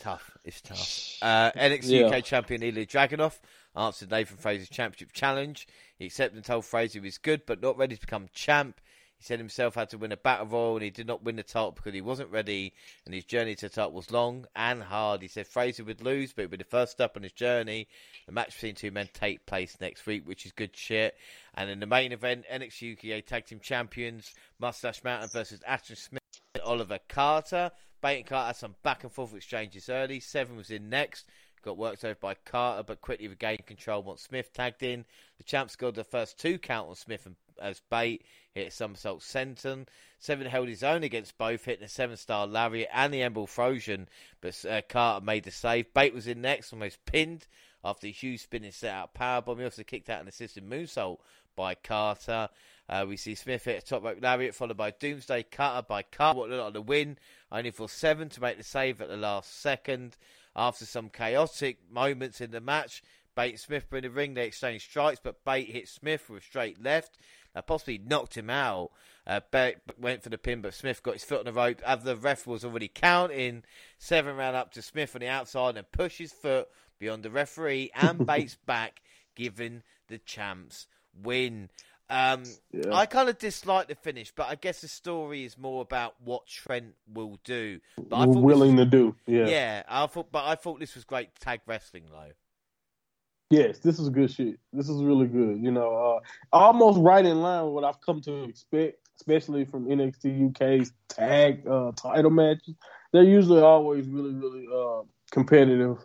Tough. 0.00 0.36
It's 0.44 0.60
tough. 0.60 1.16
Uh, 1.22 1.52
NXT 1.52 2.00
yeah. 2.00 2.06
UK 2.08 2.24
champion 2.24 2.60
Ilja 2.60 2.88
Dragunov 2.88 3.38
answered 3.76 4.10
Nathan 4.10 4.36
Frazer's 4.36 4.68
championship 4.68 5.12
challenge. 5.12 5.66
He 5.98 6.06
accepted 6.06 6.36
and 6.36 6.44
told 6.44 6.64
Frazer 6.64 7.00
he 7.00 7.04
was 7.04 7.18
good 7.18 7.44
but 7.46 7.60
not 7.60 7.76
ready 7.76 7.96
to 7.96 8.00
become 8.00 8.28
champ. 8.32 8.80
He 9.18 9.24
said 9.24 9.40
himself 9.40 9.74
had 9.74 9.90
to 9.90 9.98
win 9.98 10.12
a 10.12 10.16
battle 10.16 10.46
royal 10.46 10.76
and 10.76 10.84
he 10.84 10.90
did 10.90 11.08
not 11.08 11.24
win 11.24 11.34
the 11.34 11.42
title 11.42 11.72
because 11.72 11.92
he 11.92 12.00
wasn't 12.00 12.30
ready 12.30 12.72
and 13.04 13.12
his 13.12 13.24
journey 13.24 13.56
to 13.56 13.68
the 13.68 13.74
title 13.74 13.90
was 13.90 14.12
long 14.12 14.46
and 14.54 14.80
hard. 14.80 15.22
He 15.22 15.28
said 15.28 15.48
Frazer 15.48 15.82
would 15.82 16.00
lose, 16.00 16.32
but 16.32 16.42
it 16.42 16.44
would 16.44 16.58
be 16.58 16.64
the 16.64 16.70
first 16.70 16.92
step 16.92 17.16
on 17.16 17.24
his 17.24 17.32
journey. 17.32 17.88
The 18.26 18.32
match 18.32 18.54
between 18.54 18.76
two 18.76 18.92
men 18.92 19.08
take 19.12 19.44
place 19.44 19.76
next 19.80 20.06
week, 20.06 20.22
which 20.24 20.46
is 20.46 20.52
good 20.52 20.76
shit. 20.76 21.16
And 21.54 21.68
in 21.68 21.80
the 21.80 21.86
main 21.86 22.12
event, 22.12 22.44
NXT 22.48 23.16
UK 23.18 23.26
Tag 23.26 23.46
Team 23.46 23.58
Champions 23.58 24.32
Mustache 24.60 25.02
Mountain 25.02 25.30
versus 25.32 25.62
Ashton 25.66 25.96
Smith 25.96 26.22
and 26.54 26.62
Oliver 26.62 27.00
Carter. 27.08 27.72
Bate 28.00 28.18
and 28.18 28.26
Carter 28.26 28.46
had 28.46 28.56
some 28.56 28.76
back 28.84 29.02
and 29.02 29.12
forth 29.12 29.34
exchanges 29.34 29.88
early. 29.88 30.20
Seven 30.20 30.56
was 30.56 30.70
in 30.70 30.88
next. 30.88 31.26
Got 31.62 31.76
worked 31.76 32.04
over 32.04 32.14
by 32.14 32.34
Carter, 32.34 32.82
but 32.82 33.00
quickly 33.00 33.28
regained 33.28 33.66
control 33.66 34.02
once 34.02 34.22
Smith 34.22 34.52
tagged 34.52 34.82
in. 34.82 35.04
The 35.38 35.44
champ 35.44 35.70
scored 35.70 35.94
the 35.94 36.04
first 36.04 36.38
two 36.38 36.58
count 36.58 36.88
on 36.88 36.94
Smith 36.94 37.26
and 37.26 37.36
as 37.60 37.80
Bate, 37.90 38.24
hit 38.52 38.68
a 38.68 38.70
somersault 38.70 39.20
senton. 39.20 39.86
Seven 40.18 40.46
held 40.46 40.68
his 40.68 40.82
own 40.82 41.02
against 41.02 41.38
both, 41.38 41.64
hitting 41.64 41.84
a 41.84 41.88
seven-star 41.88 42.46
lariat 42.46 42.88
and 42.92 43.12
the 43.12 43.22
Emble 43.22 43.48
Frozen, 43.48 44.08
but 44.40 44.64
uh, 44.64 44.80
Carter 44.88 45.24
made 45.24 45.44
the 45.44 45.50
save. 45.50 45.92
Bate 45.94 46.14
was 46.14 46.26
in 46.26 46.40
next, 46.40 46.72
almost 46.72 47.04
pinned 47.04 47.46
after 47.84 48.06
a 48.06 48.10
huge 48.10 48.42
spinning 48.42 48.72
set-out 48.72 49.14
powerbomb. 49.14 49.58
He 49.58 49.64
also 49.64 49.82
kicked 49.82 50.10
out 50.10 50.22
an 50.22 50.28
assisted 50.28 50.68
moonsault 50.68 51.18
by 51.56 51.74
Carter. 51.74 52.48
Uh, 52.88 53.04
we 53.06 53.16
see 53.16 53.34
Smith 53.34 53.64
hit 53.64 53.82
a 53.82 53.86
top 53.86 54.02
rope 54.02 54.18
lariat, 54.22 54.54
followed 54.54 54.76
by 54.76 54.90
Doomsday 54.92 55.44
Cutter 55.44 55.86
by 55.86 56.02
Carter. 56.02 56.38
What 56.38 56.48
looked 56.48 56.62
like 56.64 56.72
the 56.72 56.82
win, 56.82 57.18
only 57.52 57.70
for 57.70 57.88
seven 57.88 58.28
to 58.30 58.40
make 58.40 58.56
the 58.56 58.64
save 58.64 59.00
at 59.00 59.08
the 59.08 59.16
last 59.16 59.60
second. 59.60 60.16
After 60.58 60.84
some 60.84 61.08
chaotic 61.08 61.78
moments 61.88 62.40
in 62.40 62.50
the 62.50 62.60
match, 62.60 63.00
Bate 63.36 63.52
and 63.52 63.60
Smith 63.60 63.86
were 63.88 63.98
in 63.98 64.02
the 64.02 64.10
ring. 64.10 64.34
They 64.34 64.46
exchanged 64.46 64.90
strikes, 64.90 65.20
but 65.22 65.44
Bate 65.44 65.68
hit 65.68 65.86
Smith 65.86 66.28
with 66.28 66.42
a 66.42 66.44
straight 66.44 66.82
left. 66.82 67.16
Uh, 67.54 67.62
possibly 67.62 67.98
knocked 67.98 68.36
him 68.36 68.50
out. 68.50 68.90
Uh, 69.24 69.38
Bate 69.52 69.76
went 70.00 70.24
for 70.24 70.30
the 70.30 70.36
pin, 70.36 70.60
but 70.60 70.74
Smith 70.74 71.00
got 71.04 71.14
his 71.14 71.22
foot 71.22 71.38
on 71.38 71.44
the 71.44 71.52
rope. 71.52 71.80
As 71.86 72.02
the 72.02 72.16
ref 72.16 72.44
was 72.44 72.64
already 72.64 72.88
counting, 72.88 73.62
Seven 73.98 74.34
ran 74.34 74.56
up 74.56 74.72
to 74.72 74.82
Smith 74.82 75.14
on 75.14 75.20
the 75.20 75.28
outside 75.28 75.76
and 75.76 75.90
pushed 75.92 76.18
his 76.18 76.32
foot 76.32 76.66
beyond 76.98 77.22
the 77.22 77.30
referee 77.30 77.92
and 77.94 78.26
Bates 78.26 78.58
back, 78.66 79.00
giving 79.36 79.84
the 80.08 80.18
champs 80.18 80.88
win. 81.22 81.68
Um, 82.10 82.44
yeah. 82.72 82.94
I 82.94 83.06
kind 83.06 83.28
of 83.28 83.38
dislike 83.38 83.88
the 83.88 83.94
finish, 83.94 84.32
but 84.34 84.48
I 84.48 84.54
guess 84.54 84.80
the 84.80 84.88
story 84.88 85.44
is 85.44 85.58
more 85.58 85.82
about 85.82 86.14
what 86.24 86.46
Trent 86.46 86.94
will 87.12 87.38
do. 87.44 87.80
But 87.96 88.28
We're 88.28 88.40
willing 88.40 88.76
was, 88.76 88.86
to 88.86 88.90
do, 88.90 89.16
yeah. 89.26 89.46
Yeah, 89.46 89.82
I 89.88 90.06
thought, 90.06 90.32
but 90.32 90.44
I 90.46 90.54
thought 90.54 90.80
this 90.80 90.94
was 90.94 91.04
great 91.04 91.28
tag 91.38 91.60
wrestling, 91.66 92.04
though. 92.10 92.32
Yes, 93.50 93.78
this 93.78 93.98
is 93.98 94.10
good 94.10 94.30
shit. 94.30 94.58
This 94.72 94.88
is 94.88 95.02
really 95.02 95.26
good. 95.26 95.62
You 95.62 95.70
know, 95.70 96.20
uh, 96.52 96.56
almost 96.56 96.98
right 97.00 97.24
in 97.24 97.40
line 97.40 97.64
with 97.64 97.74
what 97.74 97.84
I've 97.84 98.00
come 98.00 98.20
to 98.22 98.44
expect, 98.44 98.98
especially 99.16 99.64
from 99.64 99.86
NXT 99.86 100.50
UK's 100.50 100.92
tag 101.08 101.66
uh, 101.66 101.92
title 101.92 102.30
matches. 102.30 102.74
They're 103.12 103.22
usually 103.22 103.62
always 103.62 104.06
really, 104.06 104.34
really 104.34 104.66
uh, 104.74 105.02
competitive, 105.30 105.96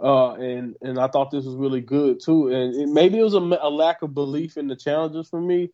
uh, 0.00 0.34
and 0.34 0.76
and 0.82 0.98
I 0.98 1.08
thought 1.08 1.30
this 1.30 1.44
was 1.44 1.54
really 1.54 1.80
good 1.80 2.20
too. 2.20 2.48
And 2.48 2.74
it, 2.74 2.88
maybe 2.88 3.18
it 3.18 3.22
was 3.22 3.34
a, 3.34 3.38
a, 3.38 3.70
lack 3.70 4.02
of 4.02 4.14
belief 4.14 4.56
in 4.56 4.68
the 4.68 4.76
challenges 4.76 5.28
for 5.28 5.40
me, 5.40 5.70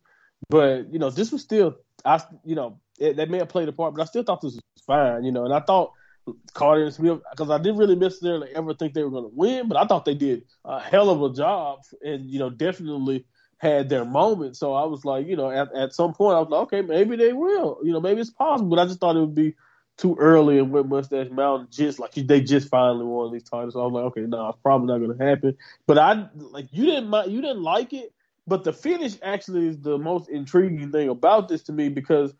but 0.49 0.91
you 0.91 0.99
know, 0.99 1.09
this 1.09 1.31
was 1.31 1.41
still, 1.41 1.75
I 2.05 2.21
you 2.43 2.55
know, 2.55 2.79
it, 2.99 3.17
that 3.17 3.29
may 3.29 3.39
have 3.39 3.49
played 3.49 3.67
a 3.67 3.71
part, 3.71 3.95
but 3.95 4.01
I 4.01 4.05
still 4.05 4.23
thought 4.23 4.41
this 4.41 4.53
was 4.53 4.83
fine. 4.85 5.23
You 5.23 5.31
know, 5.31 5.45
and 5.45 5.53
I 5.53 5.59
thought 5.59 5.93
Carter 6.53 6.83
and 6.83 6.93
Smith 6.93 7.19
because 7.31 7.49
I 7.49 7.57
didn't 7.57 7.77
really 7.77 7.95
necessarily 7.95 8.49
ever 8.55 8.73
think 8.73 8.93
they 8.93 9.03
were 9.03 9.09
going 9.09 9.29
to 9.29 9.35
win, 9.35 9.67
but 9.67 9.77
I 9.77 9.85
thought 9.85 10.05
they 10.05 10.13
did 10.13 10.43
a 10.65 10.79
hell 10.79 11.09
of 11.09 11.21
a 11.23 11.35
job, 11.35 11.79
and 12.03 12.29
you 12.29 12.39
know 12.39 12.49
definitely 12.49 13.25
had 13.57 13.89
their 13.89 14.05
moment. 14.05 14.57
So 14.57 14.73
I 14.73 14.85
was 14.85 15.05
like, 15.05 15.27
you 15.27 15.35
know, 15.35 15.51
at, 15.51 15.73
at 15.75 15.93
some 15.93 16.13
point 16.13 16.35
I 16.35 16.39
was 16.39 16.49
like, 16.49 16.61
okay, 16.61 16.81
maybe 16.81 17.15
they 17.15 17.31
will. 17.31 17.79
You 17.83 17.93
know, 17.93 18.01
maybe 18.01 18.21
it's 18.21 18.31
possible, 18.31 18.69
but 18.69 18.79
I 18.79 18.85
just 18.85 18.99
thought 18.99 19.15
it 19.15 19.19
would 19.19 19.35
be 19.35 19.55
too 20.01 20.15
early 20.19 20.57
and 20.57 20.71
with 20.71 20.87
Mustache 20.87 21.29
Mountain 21.29 21.67
just 21.69 21.99
like 21.99 22.13
they 22.13 22.41
just 22.41 22.69
finally 22.69 23.05
won 23.05 23.31
these 23.31 23.43
titles. 23.43 23.73
So 23.73 23.81
I 23.81 23.85
was 23.85 23.93
like, 23.93 24.03
okay, 24.05 24.21
no, 24.21 24.37
nah, 24.37 24.49
it's 24.49 24.59
probably 24.63 24.87
not 24.87 24.97
going 24.97 25.15
to 25.15 25.23
happen. 25.23 25.57
But 25.85 25.99
I 25.99 26.27
like 26.33 26.67
you 26.71 26.85
didn't 26.85 27.31
you 27.31 27.41
didn't 27.41 27.61
like 27.61 27.93
it, 27.93 28.11
but 28.47 28.63
the 28.63 28.73
finish 28.73 29.13
actually 29.21 29.67
is 29.67 29.79
the 29.79 29.99
most 29.99 30.27
intriguing 30.27 30.91
thing 30.91 31.09
about 31.09 31.49
this 31.49 31.61
to 31.63 31.71
me 31.71 31.89
because 31.89 32.33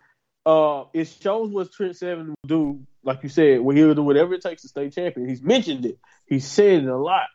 uh, 0.44 0.86
it 0.94 1.06
shows 1.06 1.52
what 1.52 1.72
Trent 1.72 1.96
Seven 1.96 2.30
will 2.30 2.48
do. 2.48 2.82
Like 3.04 3.22
you 3.22 3.30
said, 3.30 3.62
when 3.62 3.78
he'll 3.78 3.94
do 3.94 4.04
whatever 4.04 4.34
it 4.34 4.42
takes 4.42 4.64
to 4.64 4.68
stay 4.68 4.90
champion. 4.90 5.30
He's 5.30 5.44
mentioned 5.44 5.86
it. 5.86 6.00
He 6.26 6.40
said 6.40 6.84
it 6.84 6.90
a 6.90 6.98
lot, 6.98 7.28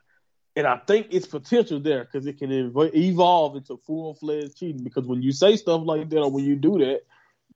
and 0.56 0.66
I 0.66 0.78
think 0.78 1.08
it's 1.10 1.26
potential 1.26 1.78
there 1.78 2.04
because 2.04 2.26
it 2.26 2.38
can 2.38 2.52
ev- 2.52 2.94
evolve 2.94 3.56
into 3.56 3.76
full 3.86 4.14
fledged 4.14 4.56
cheating. 4.56 4.82
Because 4.82 5.06
when 5.06 5.22
you 5.22 5.30
say 5.30 5.54
stuff 5.54 5.82
like 5.84 6.08
that, 6.10 6.20
or 6.20 6.30
when 6.32 6.44
you 6.44 6.56
do 6.56 6.78
that 6.78 7.02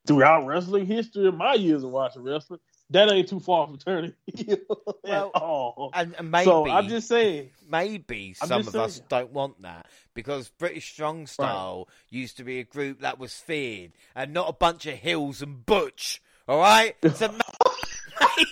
throughout 0.07 0.47
wrestling 0.47 0.87
history, 0.87 1.27
in 1.29 1.37
my 1.37 1.55
years 1.55 1.85
of 1.85 1.91
watching 1.91 2.23
wrestling, 2.23 2.61
that 2.91 3.11
ain't 3.11 3.29
too 3.29 3.41
far 3.41 3.67
from 3.67 3.79
turning 3.79 4.15
well, 5.05 5.33
at 5.35 5.41
all. 5.41 5.91
And, 5.95 6.15
and, 6.19 6.31
maybe, 6.31 6.45
so 6.45 6.69
I'm 6.69 6.89
just 6.89 7.09
saying, 7.09 7.51
maybe 7.69 8.35
some 8.35 8.61
of 8.61 8.69
saying. 8.69 8.85
us 8.85 9.01
don't 9.09 9.33
want 9.33 9.63
that 9.63 9.87
because 10.15 10.49
British 10.59 10.93
Strong 10.93 11.29
Style 11.29 11.87
right. 11.87 11.97
used 12.11 12.37
to 12.39 12.45
be 12.45 12.59
a 12.59 12.65
group 12.65 13.01
that 13.01 13.19
was 13.19 13.33
feared 13.35 13.93
and 14.17 14.33
not 14.33 14.49
a 14.49 14.53
bunch 14.53 14.87
of 14.87 14.95
hills 14.95 15.41
and 15.41 15.65
butch. 15.65 16.21
All 16.49 16.59
right, 16.59 16.97
so 17.15 17.33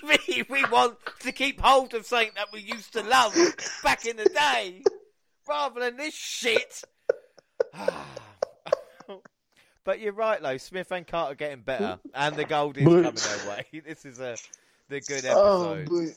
maybe 0.04 0.46
we 0.48 0.64
want 0.66 0.96
to 1.20 1.32
keep 1.32 1.60
hold 1.60 1.94
of 1.94 2.06
something 2.06 2.30
that 2.36 2.52
we 2.52 2.60
used 2.60 2.92
to 2.92 3.02
love 3.02 3.34
back 3.82 4.06
in 4.06 4.16
the 4.16 4.26
day, 4.26 4.82
rather 5.48 5.80
than 5.80 5.96
this 5.96 6.14
shit. 6.14 6.82
Ah. 7.74 8.27
But 9.88 10.00
you're 10.00 10.12
right, 10.12 10.38
though. 10.42 10.58
Smith 10.58 10.92
and 10.92 11.06
Carter 11.06 11.34
getting 11.34 11.62
better, 11.62 11.98
and 12.12 12.36
the 12.36 12.44
gold 12.44 12.76
is 12.76 12.84
coming 12.84 13.02
their 13.02 13.48
way. 13.48 13.64
This 13.86 14.04
is 14.04 14.20
a 14.20 14.36
the 14.90 15.00
good 15.00 15.24
oh, 15.24 15.72
episode. 15.72 16.14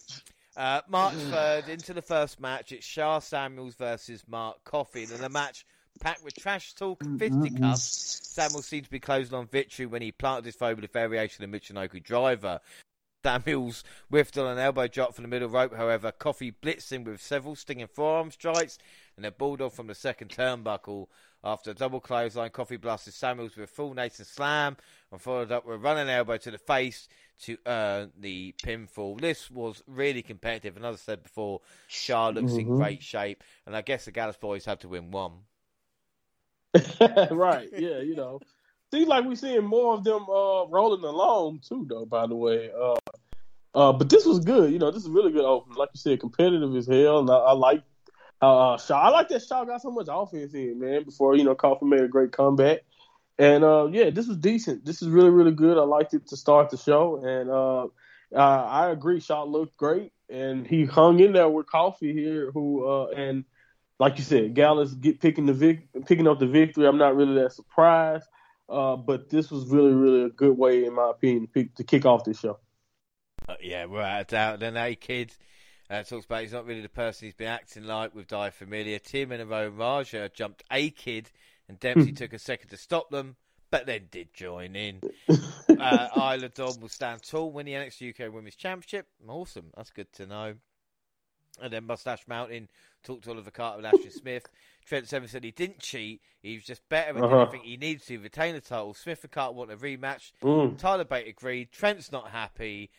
Oh, 0.57 0.61
uh, 0.61 0.81
March 0.89 1.13
third 1.13 1.69
into 1.69 1.93
the 1.93 2.01
first 2.01 2.41
match. 2.41 2.73
It's 2.73 2.85
Sha 2.85 3.19
Samuels 3.19 3.75
versus 3.75 4.25
Mark 4.27 4.61
Coffey, 4.65 5.03
and 5.03 5.21
the 5.21 5.29
match 5.29 5.65
packed 6.01 6.21
with 6.21 6.35
trash 6.35 6.73
talk 6.73 7.01
and 7.01 7.17
fisticuffs. 7.17 8.19
Samuels 8.23 8.65
seemed 8.65 8.83
to 8.83 8.91
be 8.91 8.99
closing 8.99 9.35
on 9.35 9.47
victory 9.47 9.85
when 9.85 10.01
he 10.01 10.11
planted 10.11 10.47
his 10.47 10.55
foe 10.55 10.75
with 10.75 10.83
a 10.83 10.89
variation 10.89 11.45
of 11.45 11.49
Michinoku 11.49 12.03
driver. 12.03 12.59
Samuels 13.23 13.85
whiffed 14.09 14.37
on 14.37 14.47
an 14.47 14.59
elbow 14.59 14.87
drop 14.87 15.15
from 15.15 15.21
the 15.21 15.29
middle 15.29 15.47
rope, 15.47 15.73
however. 15.77 16.11
Coffey 16.11 16.51
blitzed 16.51 16.91
him 16.91 17.05
with 17.05 17.21
several 17.21 17.55
stinging 17.55 17.87
forearm 17.87 18.31
strikes 18.31 18.77
and 19.15 19.25
a 19.25 19.31
Bulldog 19.31 19.71
from 19.71 19.87
the 19.87 19.95
second 19.95 20.29
turnbuckle 20.29 21.07
after 21.43 21.71
a 21.71 21.73
double 21.73 21.99
clothesline. 21.99 22.49
Coffey 22.51 22.77
blasted 22.77 23.13
Samuels 23.13 23.55
with 23.55 23.69
a 23.69 23.73
full 23.73 23.93
Nathan 23.93 24.25
slam 24.25 24.77
and 25.11 25.21
followed 25.21 25.51
up 25.51 25.65
with 25.65 25.75
a 25.75 25.79
running 25.79 26.09
elbow 26.09 26.37
to 26.37 26.51
the 26.51 26.57
face 26.57 27.07
to 27.41 27.57
earn 27.65 28.11
the 28.19 28.53
pinfall. 28.63 29.19
This 29.19 29.49
was 29.49 29.83
really 29.87 30.21
competitive, 30.21 30.77
and 30.77 30.85
as 30.85 30.95
I 30.95 30.99
said 30.99 31.23
before, 31.23 31.61
Charlotte's 31.87 32.53
mm-hmm. 32.53 32.71
in 32.71 32.77
great 32.77 33.03
shape, 33.03 33.43
and 33.65 33.75
I 33.75 33.81
guess 33.81 34.05
the 34.05 34.11
Gallus 34.11 34.37
boys 34.37 34.65
had 34.65 34.81
to 34.81 34.89
win 34.89 35.11
one. 35.11 35.33
right, 37.31 37.69
yeah, 37.73 37.99
you 37.99 38.15
know. 38.15 38.39
Seems 38.93 39.07
like 39.07 39.25
we're 39.25 39.35
seeing 39.35 39.63
more 39.63 39.93
of 39.93 40.03
them 40.03 40.23
uh, 40.23 40.65
rolling 40.67 41.03
along 41.03 41.61
too, 41.67 41.85
though. 41.89 42.05
By 42.05 42.27
the 42.27 42.35
way, 42.35 42.69
uh, 42.71 42.97
uh, 43.73 43.93
but 43.93 44.09
this 44.09 44.25
was 44.25 44.39
good. 44.39 44.71
You 44.71 44.79
know, 44.79 44.91
this 44.91 45.03
is 45.03 45.09
really 45.09 45.31
good 45.31 45.45
open. 45.45 45.73
Like 45.73 45.89
you 45.93 45.99
said, 45.99 46.19
competitive 46.19 46.75
as 46.75 46.87
hell, 46.87 47.19
and 47.19 47.29
I, 47.29 47.35
I 47.35 47.51
like 47.53 47.83
uh, 48.41 48.77
Sha. 48.77 48.99
I 48.99 49.09
like 49.09 49.29
that 49.29 49.43
Sha 49.43 49.63
got 49.65 49.81
so 49.81 49.91
much 49.91 50.07
offense 50.09 50.53
in, 50.53 50.79
man. 50.79 51.03
Before 51.03 51.35
you 51.35 51.43
know, 51.43 51.55
Coffey 51.55 51.85
made 51.85 52.01
a 52.01 52.07
great 52.07 52.31
comeback, 52.31 52.79
and 53.37 53.63
uh, 53.63 53.87
yeah, 53.91 54.09
this 54.09 54.27
was 54.27 54.37
decent. 54.37 54.85
This 54.85 55.01
is 55.01 55.09
really, 55.09 55.29
really 55.29 55.51
good. 55.51 55.77
I 55.77 55.83
liked 55.83 56.13
it 56.13 56.27
to 56.27 56.37
start 56.37 56.69
the 56.69 56.77
show, 56.77 57.23
and 57.23 57.49
uh, 57.49 57.87
I 58.35 58.89
agree. 58.89 59.19
Sha 59.19 59.43
looked 59.43 59.77
great, 59.77 60.11
and 60.29 60.65
he 60.65 60.85
hung 60.85 61.19
in 61.19 61.33
there 61.33 61.49
with 61.49 61.67
Coffey 61.67 62.13
here, 62.13 62.51
who 62.51 62.85
uh, 62.85 63.07
and 63.07 63.45
like 63.99 64.17
you 64.17 64.23
said, 64.23 64.55
Gallus 64.55 64.93
get 64.93 65.19
picking 65.21 65.45
the 65.45 65.53
vic- 65.53 65.87
picking 66.05 66.27
up 66.27 66.39
the 66.39 66.47
victory. 66.47 66.87
I'm 66.87 66.97
not 66.97 67.15
really 67.15 67.41
that 67.41 67.53
surprised. 67.53 68.27
Uh, 68.67 68.95
but 68.95 69.29
this 69.29 69.51
was 69.51 69.67
really, 69.67 69.91
really 69.91 70.23
a 70.23 70.29
good 70.29 70.57
way, 70.57 70.85
in 70.85 70.93
my 70.93 71.09
opinion, 71.09 71.49
to 71.75 71.83
kick 71.83 72.05
off 72.05 72.23
this 72.23 72.39
show. 72.39 72.57
Uh, 73.49 73.55
yeah, 73.61 73.83
without 73.83 74.21
a 74.21 74.23
doubt. 74.23 74.59
Then 74.61 74.77
A 74.77 74.95
Kid 74.95 75.33
uh, 75.91 76.03
talks 76.03 76.25
about 76.25 76.41
he's 76.41 76.53
not 76.53 76.65
really 76.65 76.81
the 76.81 76.89
person 76.89 77.27
he's 77.27 77.35
been 77.35 77.47
acting 77.47 77.83
like 77.83 78.15
with 78.15 78.27
Die 78.27 78.49
Familie. 78.51 78.97
Tim 79.03 79.31
and 79.31 79.51
Aaron 79.51 79.75
Raja 79.75 80.29
jumped 80.33 80.63
A 80.71 80.89
Kid, 80.89 81.29
and 81.67 81.79
Dempsey 81.79 82.13
took 82.13 82.31
a 82.33 82.39
second 82.39 82.69
to 82.69 82.77
stop 82.77 83.09
them, 83.09 83.35
but 83.69 83.85
then 83.85 84.07
did 84.09 84.33
join 84.33 84.75
in. 84.75 85.01
uh, 85.29 86.07
Isla 86.15 86.49
Dawn 86.49 86.79
will 86.79 86.89
stand 86.89 87.23
tall, 87.23 87.51
win 87.51 87.65
the 87.65 87.73
NXT 87.73 88.21
UK 88.21 88.33
Women's 88.33 88.55
Championship. 88.55 89.07
Awesome. 89.27 89.71
That's 89.75 89.89
good 89.89 90.11
to 90.13 90.25
know. 90.25 90.53
And 91.61 91.73
then 91.73 91.85
Mustache 91.85 92.25
Mountain 92.27 92.69
talked 93.03 93.25
to 93.25 93.31
Oliver 93.31 93.51
Carter 93.51 93.79
and 93.79 93.87
Ashton 93.87 94.11
Smith. 94.11 94.47
Trent 94.85 95.07
Seven 95.07 95.27
said 95.27 95.43
he 95.43 95.51
didn't 95.51 95.79
cheat. 95.79 96.21
He 96.41 96.55
was 96.55 96.63
just 96.63 96.87
better 96.87 97.15
and 97.15 97.25
uh-huh. 97.25 97.51
he 97.63 97.75
needed 97.77 98.03
to 98.07 98.17
retain 98.19 98.55
the 98.55 98.61
title. 98.61 98.93
Smith 98.93 99.23
and 99.23 99.31
Carter 99.31 99.53
want 99.53 99.71
a 99.71 99.75
rematch. 99.75 100.31
Mm. 100.41 100.77
Tyler 100.77 101.03
Bate 101.03 101.27
agreed. 101.27 101.71
Trent's 101.71 102.11
not 102.11 102.29
happy. 102.29 102.89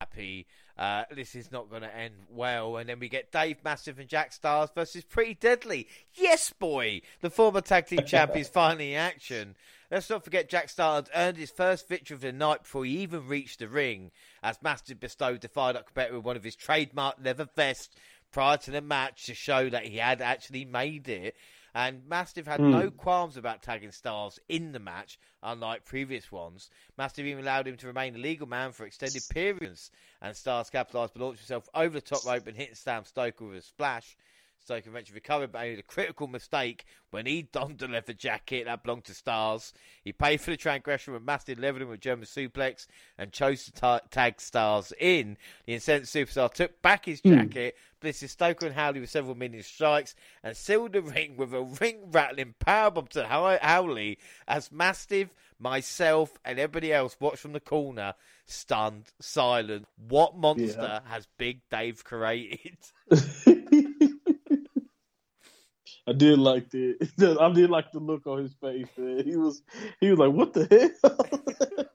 Happy. 0.00 0.46
Uh, 0.80 1.04
this 1.14 1.34
is 1.34 1.52
not 1.52 1.68
going 1.68 1.82
to 1.82 1.94
end 1.94 2.14
well. 2.30 2.78
And 2.78 2.88
then 2.88 2.98
we 2.98 3.10
get 3.10 3.30
Dave 3.30 3.62
Mastiff 3.62 3.98
and 3.98 4.08
Jack 4.08 4.32
Starz 4.32 4.74
versus 4.74 5.04
Pretty 5.04 5.34
Deadly. 5.34 5.86
Yes, 6.14 6.54
boy! 6.58 7.02
The 7.20 7.28
former 7.28 7.60
tag 7.60 7.86
team 7.86 8.00
champions 8.06 8.48
finally 8.48 8.94
in 8.94 8.98
action. 8.98 9.56
Let's 9.90 10.08
not 10.08 10.24
forget 10.24 10.48
Jack 10.48 10.68
Starz 10.68 11.08
earned 11.14 11.36
his 11.36 11.50
first 11.50 11.86
victory 11.86 12.14
of 12.14 12.22
the 12.22 12.32
night 12.32 12.62
before 12.62 12.86
he 12.86 12.92
even 13.00 13.28
reached 13.28 13.58
the 13.58 13.68
ring, 13.68 14.10
as 14.42 14.62
Mastiff 14.62 14.98
bestowed 14.98 15.42
the 15.42 15.48
fired 15.48 15.76
up 15.76 15.84
competitor 15.84 16.16
with 16.16 16.24
one 16.24 16.36
of 16.36 16.44
his 16.44 16.56
trademark 16.56 17.16
leather 17.22 17.48
vests 17.54 17.94
prior 18.32 18.56
to 18.56 18.70
the 18.70 18.80
match 18.80 19.26
to 19.26 19.34
show 19.34 19.68
that 19.68 19.84
he 19.84 19.98
had 19.98 20.22
actually 20.22 20.64
made 20.64 21.10
it. 21.10 21.36
And 21.74 22.06
Mastiff 22.08 22.46
had 22.46 22.60
mm. 22.60 22.70
no 22.70 22.90
qualms 22.90 23.36
about 23.36 23.62
tagging 23.62 23.90
Starz 23.90 24.38
in 24.48 24.72
the 24.72 24.78
match, 24.78 25.18
unlike 25.42 25.84
previous 25.84 26.32
ones. 26.32 26.70
Mastiff 26.98 27.26
even 27.26 27.44
allowed 27.44 27.68
him 27.68 27.76
to 27.76 27.86
remain 27.86 28.14
a 28.16 28.18
legal 28.18 28.48
man 28.48 28.72
for 28.72 28.84
extended 28.86 29.22
periods, 29.30 29.90
and 30.20 30.34
Starz 30.34 30.70
capitalised 30.70 31.14
by 31.14 31.20
launching 31.20 31.38
himself 31.38 31.68
over 31.74 31.94
the 31.94 32.00
top 32.00 32.24
rope 32.24 32.46
and 32.46 32.56
hitting 32.56 32.74
Sam 32.74 33.04
Stoker 33.04 33.46
with 33.46 33.58
a 33.58 33.62
splash. 33.62 34.16
Stoker 34.62 34.90
eventually 34.90 35.16
recovered, 35.16 35.52
but 35.52 35.62
made 35.62 35.78
a 35.78 35.82
critical 35.82 36.26
mistake 36.26 36.84
when 37.10 37.26
he 37.26 37.42
donned 37.52 37.78
the 37.78 37.88
leather 37.88 38.12
jacket 38.12 38.66
that 38.66 38.82
belonged 38.82 39.04
to 39.04 39.12
Starz. 39.12 39.72
He 40.04 40.12
paid 40.12 40.40
for 40.40 40.50
the 40.50 40.56
transgression 40.56 41.12
with 41.12 41.22
Mastiff 41.22 41.58
leveling 41.58 41.88
with 41.88 42.00
German 42.00 42.26
suplex 42.26 42.86
and 43.18 43.32
chose 43.32 43.64
to 43.64 43.72
ta- 43.72 44.00
tag 44.10 44.36
Starz 44.36 44.92
in. 44.98 45.36
The 45.66 45.74
incensed 45.74 46.14
superstar 46.14 46.52
took 46.52 46.80
back 46.82 47.06
his 47.06 47.20
hmm. 47.20 47.34
jacket, 47.34 47.74
mm. 47.74 48.00
blitted 48.00 48.30
Stoker 48.30 48.66
and 48.66 48.74
Howley 48.74 49.00
with 49.00 49.10
several 49.10 49.34
minion 49.34 49.62
strikes, 49.62 50.14
and 50.42 50.56
sealed 50.56 50.92
the 50.92 51.02
ring 51.02 51.36
with 51.36 51.52
a 51.54 51.62
ring 51.62 52.10
rattling 52.10 52.54
powerbomb 52.60 53.08
to 53.10 53.26
Howley 53.26 54.18
as 54.46 54.70
Mastiff, 54.70 55.30
myself, 55.58 56.38
and 56.44 56.58
everybody 56.58 56.92
else 56.92 57.16
watched 57.20 57.38
from 57.38 57.52
the 57.52 57.60
corner, 57.60 58.14
stunned, 58.46 59.12
silent. 59.20 59.86
What 60.08 60.36
monster 60.36 60.80
yeah. 60.80 61.00
has 61.06 61.26
Big 61.38 61.60
Dave 61.70 62.04
created? 62.04 62.78
I 66.06 66.12
did 66.12 66.38
like 66.38 66.70
the 66.70 66.96
I 67.40 67.52
did 67.52 67.70
like 67.70 67.92
the 67.92 68.00
look 68.00 68.26
on 68.26 68.38
his 68.42 68.54
face. 68.54 68.86
Man. 68.96 69.24
He 69.24 69.36
was 69.36 69.62
he 70.00 70.10
was 70.10 70.18
like, 70.18 70.32
"What 70.32 70.52
the 70.52 70.96
hell?" 71.02 71.86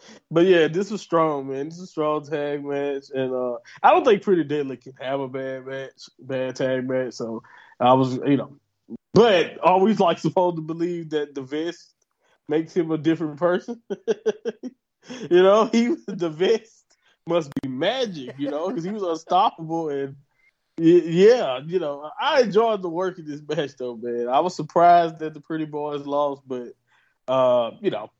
but 0.30 0.46
yeah, 0.46 0.68
this 0.68 0.90
was 0.90 1.00
strong, 1.00 1.48
man. 1.48 1.66
This 1.66 1.78
is 1.78 1.84
a 1.84 1.86
strong 1.86 2.24
tag 2.24 2.64
match, 2.64 3.04
and 3.14 3.32
uh, 3.32 3.56
I 3.82 3.90
don't 3.90 4.04
think 4.04 4.22
Pretty 4.22 4.44
Deadly 4.44 4.76
can 4.76 4.94
have 5.00 5.20
a 5.20 5.28
bad 5.28 5.66
match, 5.66 6.08
bad 6.18 6.56
tag 6.56 6.88
match. 6.88 7.14
So 7.14 7.42
I 7.80 7.92
was, 7.94 8.16
you 8.26 8.36
know, 8.36 8.56
but 9.14 9.58
always 9.58 10.00
like 10.00 10.18
supposed 10.18 10.56
to 10.56 10.62
believe 10.62 11.10
that 11.10 11.34
the 11.34 11.42
vest 11.42 11.94
makes 12.48 12.74
him 12.74 12.90
a 12.90 12.98
different 12.98 13.38
person. 13.38 13.82
you 15.08 15.42
know, 15.42 15.66
he 15.66 15.96
the 16.06 16.30
vest 16.30 16.84
must 17.26 17.50
be 17.62 17.68
magic, 17.68 18.34
you 18.38 18.50
know, 18.50 18.68
because 18.68 18.84
he 18.84 18.90
was 18.90 19.02
unstoppable 19.02 19.88
and 19.88 20.16
yeah, 20.78 21.60
you 21.64 21.78
know, 21.78 22.10
I 22.20 22.42
enjoyed 22.42 22.82
the 22.82 22.88
work 22.88 23.18
in 23.18 23.26
this 23.26 23.40
match 23.48 23.76
though, 23.78 23.96
man. 23.96 24.28
I 24.28 24.40
was 24.40 24.54
surprised 24.54 25.18
that 25.20 25.34
the 25.34 25.40
Pretty 25.40 25.64
Boys 25.64 26.06
lost, 26.06 26.42
but 26.46 26.74
uh, 27.28 27.72
you 27.80 27.90
know, 27.90 28.10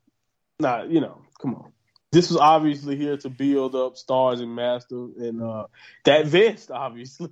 not 0.58 0.90
you 0.90 1.00
know, 1.00 1.22
come 1.40 1.54
on. 1.54 1.72
This 2.12 2.30
was 2.30 2.38
obviously 2.38 2.96
here 2.96 3.16
to 3.18 3.28
build 3.28 3.74
up 3.74 3.96
stars 3.98 4.40
and 4.40 4.54
master 4.54 4.96
and 5.18 5.42
uh, 5.42 5.66
that 6.04 6.26
vest, 6.26 6.70
obviously. 6.74 7.30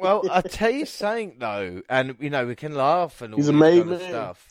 well, 0.00 0.22
I 0.30 0.40
tell 0.40 0.70
you 0.70 0.86
something 0.86 1.36
though, 1.38 1.82
and 1.88 2.16
you 2.18 2.30
know 2.30 2.46
we 2.46 2.56
can 2.56 2.74
laugh 2.74 3.22
and 3.22 3.34
all 3.34 3.38
He's 3.38 3.46
this 3.46 3.60
kind 3.60 3.92
of 3.92 4.02
stuff. 4.02 4.48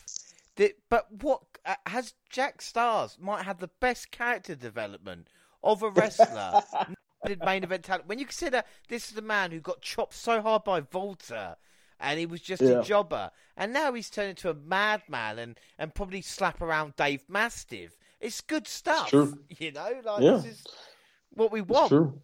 but 0.88 1.12
what 1.20 1.42
uh, 1.66 1.74
has 1.86 2.14
Jack 2.30 2.62
Starz 2.62 3.20
might 3.20 3.44
have 3.44 3.58
the 3.58 3.70
best 3.80 4.10
character 4.10 4.54
development 4.54 5.28
of 5.62 5.82
a 5.82 5.90
wrestler 5.90 6.62
main 7.44 7.64
event 7.64 7.84
talent. 7.84 8.06
When 8.06 8.18
you 8.18 8.26
consider 8.26 8.62
this 8.88 9.08
is 9.08 9.14
the 9.14 9.22
man 9.22 9.50
who 9.50 9.60
got 9.60 9.80
chopped 9.80 10.14
so 10.14 10.40
hard 10.40 10.64
by 10.64 10.82
Walter 10.92 11.56
and 11.98 12.18
he 12.18 12.26
was 12.26 12.40
just 12.40 12.62
yeah. 12.62 12.80
a 12.80 12.84
jobber, 12.84 13.30
and 13.56 13.72
now 13.72 13.92
he's 13.92 14.10
turned 14.10 14.30
into 14.30 14.50
a 14.50 14.54
madman 14.54 15.38
and, 15.38 15.58
and 15.78 15.94
probably 15.94 16.20
slap 16.20 16.60
around 16.60 16.94
Dave 16.96 17.24
Mastiff. 17.28 17.96
It's 18.20 18.40
good 18.40 18.68
stuff, 18.68 19.12
it's 19.12 19.60
you 19.60 19.72
know. 19.72 19.92
Like 20.04 20.22
yeah. 20.22 20.32
this 20.32 20.44
is 20.44 20.64
what 21.30 21.50
we 21.50 21.62
want. 21.62 22.20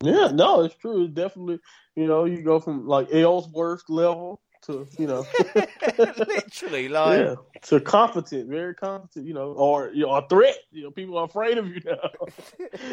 Yeah, 0.00 0.30
no, 0.32 0.62
it's 0.62 0.76
true. 0.76 1.04
It's 1.04 1.14
definitely, 1.14 1.58
you 1.96 2.06
know, 2.06 2.24
you 2.24 2.42
go 2.42 2.60
from 2.60 2.86
like 2.86 3.12
Ellsworth 3.12 3.82
level 3.88 4.40
to 4.62 4.86
you 4.98 5.06
know 5.06 5.24
literally 5.98 6.88
like 6.88 7.20
yeah, 7.20 7.34
to 7.62 7.80
competent, 7.80 8.48
very 8.48 8.74
competent, 8.74 9.26
you 9.26 9.34
know, 9.34 9.52
or 9.52 9.90
you 9.92 10.06
know, 10.06 10.14
a 10.14 10.26
threat. 10.28 10.58
You 10.70 10.84
know, 10.84 10.90
people 10.90 11.18
are 11.18 11.24
afraid 11.24 11.58
of 11.58 11.66
you 11.68 11.80
now. 11.84 12.10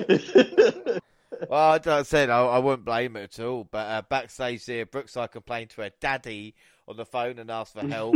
well, 1.50 1.80
I 1.86 2.04
said 2.04 2.30
I, 2.30 2.46
I 2.46 2.60
wouldn't 2.60 2.86
blame 2.86 3.16
it 3.16 3.38
at 3.38 3.46
all. 3.46 3.68
But 3.70 3.88
uh, 3.88 4.02
backstage 4.10 4.66
here, 4.66 4.86
Brookside 4.86 5.32
complained 5.32 5.72
to 5.72 5.82
her 5.82 5.92
daddy 6.00 6.56
on 6.88 6.98
the 6.98 7.06
phone 7.06 7.40
and 7.40 7.50
asked 7.50 7.74
for 7.74 7.88
help. 7.88 8.16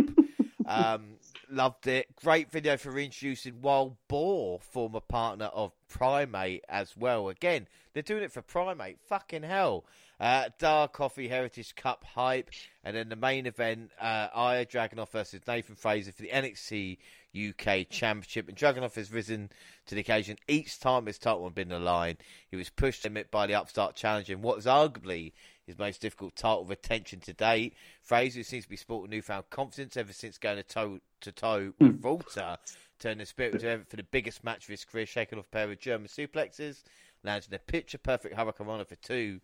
um, 0.65 1.15
loved 1.49 1.87
it. 1.87 2.07
Great 2.15 2.51
video 2.51 2.77
for 2.77 2.91
reintroducing 2.91 3.61
Wild 3.61 3.95
Boar, 4.07 4.59
former 4.59 5.01
partner 5.01 5.45
of 5.45 5.71
Primate 5.87 6.63
as 6.69 6.95
well. 6.95 7.29
Again, 7.29 7.67
they're 7.93 8.03
doing 8.03 8.23
it 8.23 8.31
for 8.31 8.41
Primate. 8.41 8.99
Fucking 9.07 9.43
hell. 9.43 9.85
Uh, 10.19 10.49
Dark 10.59 10.93
Coffey 10.93 11.29
Heritage 11.29 11.75
Cup 11.75 12.03
hype, 12.03 12.49
and 12.83 12.95
then 12.95 13.07
the 13.07 13.15
main 13.15 13.45
event, 13.45 13.91
uh, 14.01 14.27
Ilja 14.29 14.69
Dragunov 14.69 15.09
versus 15.11 15.39
Nathan 15.47 15.75
Frazer 15.75 16.11
for 16.11 16.23
the 16.23 16.29
NXT 16.29 16.97
UK 17.33 17.87
Championship. 17.89 18.49
And 18.49 18.57
Dragunov 18.57 18.95
has 18.95 19.13
risen 19.13 19.49
to 19.85 19.95
the 19.95 20.01
occasion 20.01 20.37
each 20.47 20.77
time 20.79 21.05
his 21.05 21.19
title 21.19 21.45
has 21.45 21.53
been 21.53 21.69
the 21.69 21.79
line. 21.79 22.17
He 22.51 22.57
was 22.57 22.69
pushed 22.69 23.05
limit 23.05 23.31
by 23.31 23.47
the 23.47 23.55
upstart 23.55 23.95
challenger 23.95 24.33
in 24.33 24.41
what 24.41 24.57
is 24.57 24.65
arguably 24.65 25.31
his 25.65 25.77
most 25.77 26.01
difficult 26.01 26.35
title 26.35 26.65
retention 26.65 27.21
to 27.21 27.31
date. 27.31 27.75
Frazer 28.01 28.43
seems 28.43 28.65
to 28.65 28.69
be 28.69 28.75
sporting 28.75 29.11
newfound 29.11 29.49
confidence 29.49 29.95
ever 29.95 30.11
since 30.11 30.37
going 30.37 30.61
toe 30.63 30.99
to 31.21 31.31
toe 31.31 31.73
with 31.79 32.01
Walter, 32.01 32.57
turning 32.99 33.19
the 33.19 33.25
spirit 33.25 33.53
into 33.53 33.69
effort 33.69 33.87
for 33.87 33.95
the 33.95 34.03
biggest 34.03 34.43
match 34.43 34.63
of 34.63 34.69
his 34.69 34.83
career, 34.83 35.05
shaking 35.05 35.39
off 35.39 35.45
a 35.45 35.49
pair 35.49 35.71
of 35.71 35.79
German 35.79 36.07
suplexes, 36.07 36.83
landing 37.23 37.53
a 37.53 37.59
picture 37.59 37.97
perfect 37.97 38.35
Hurricane 38.35 38.83
for 38.83 38.95
two 38.95 39.39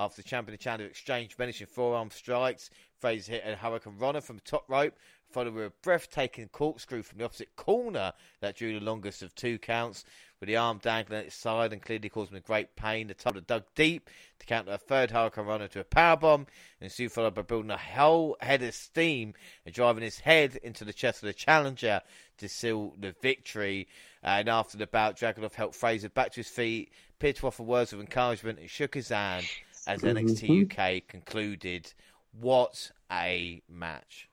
after 0.00 0.22
the 0.22 0.28
champion 0.28 0.54
and 0.54 0.60
challenger 0.60 0.86
exchanged 0.86 1.38
menacing 1.38 1.66
forearm 1.66 2.10
strikes. 2.10 2.70
Frazer 3.00 3.32
hit 3.32 3.44
a 3.46 3.54
Hurricane 3.54 3.98
Runner 3.98 4.22
from 4.22 4.36
the 4.36 4.42
top 4.42 4.64
rope, 4.66 4.94
followed 5.30 5.52
with 5.52 5.66
a 5.66 5.72
breathtaking 5.82 6.48
corkscrew 6.48 7.02
from 7.02 7.18
the 7.18 7.24
opposite 7.26 7.54
corner 7.54 8.14
that 8.40 8.56
drew 8.56 8.78
the 8.78 8.84
longest 8.84 9.22
of 9.22 9.34
two 9.34 9.58
counts, 9.58 10.06
with 10.38 10.46
the 10.46 10.56
arm 10.56 10.78
dangling 10.82 11.18
at 11.18 11.26
its 11.26 11.36
side 11.36 11.74
and 11.74 11.82
clearly 11.82 12.08
causing 12.08 12.38
a 12.38 12.40
great 12.40 12.76
pain. 12.76 13.08
The 13.08 13.14
top 13.14 13.36
dug 13.46 13.64
deep 13.74 14.08
to 14.38 14.46
counter 14.46 14.72
a 14.72 14.78
third 14.78 15.10
Hurricane 15.10 15.44
Runner 15.44 15.68
to 15.68 15.80
a 15.80 15.84
powerbomb, 15.84 16.46
and 16.80 16.90
soon 16.90 17.10
followed 17.10 17.34
by 17.34 17.42
building 17.42 17.70
a 17.70 17.76
whole 17.76 18.38
head 18.40 18.62
of 18.62 18.74
steam 18.74 19.34
and 19.66 19.74
driving 19.74 20.02
his 20.02 20.20
head 20.20 20.56
into 20.62 20.86
the 20.86 20.94
chest 20.94 21.22
of 21.22 21.26
the 21.26 21.34
challenger 21.34 22.00
to 22.38 22.48
seal 22.48 22.94
the 22.98 23.14
victory. 23.20 23.86
Uh, 24.24 24.28
and 24.38 24.48
after 24.48 24.78
the 24.78 24.86
bout, 24.86 25.18
Dragunov 25.18 25.52
helped 25.54 25.74
Frazer 25.74 26.08
back 26.08 26.32
to 26.32 26.40
his 26.40 26.48
feet, 26.48 26.90
appeared 27.18 27.36
to 27.36 27.46
offer 27.46 27.62
words 27.62 27.92
of 27.92 28.00
encouragement, 28.00 28.58
and 28.58 28.70
shook 28.70 28.94
his 28.94 29.10
hand 29.10 29.46
as 29.86 30.02
NXT 30.02 30.64
UK 30.64 30.76
mm-hmm. 30.76 31.08
concluded. 31.08 31.92
What 32.32 32.90
a 33.10 33.62
match! 33.68 34.28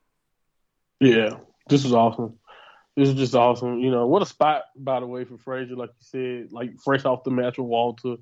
Yeah, 0.99 1.37
this 1.69 1.83
was 1.83 1.93
awesome. 1.93 2.37
This 2.95 3.09
is 3.09 3.15
just 3.15 3.35
awesome. 3.35 3.79
You 3.79 3.91
know, 3.91 4.07
what 4.07 4.23
a 4.23 4.25
spot, 4.25 4.63
by 4.75 4.99
the 4.99 5.05
way, 5.05 5.23
for 5.23 5.37
Frazer, 5.37 5.75
like 5.75 5.89
you 5.89 6.45
said, 6.45 6.51
like 6.51 6.79
fresh 6.83 7.05
off 7.05 7.23
the 7.23 7.29
match 7.29 7.59
with 7.59 7.67
Walter. 7.67 8.15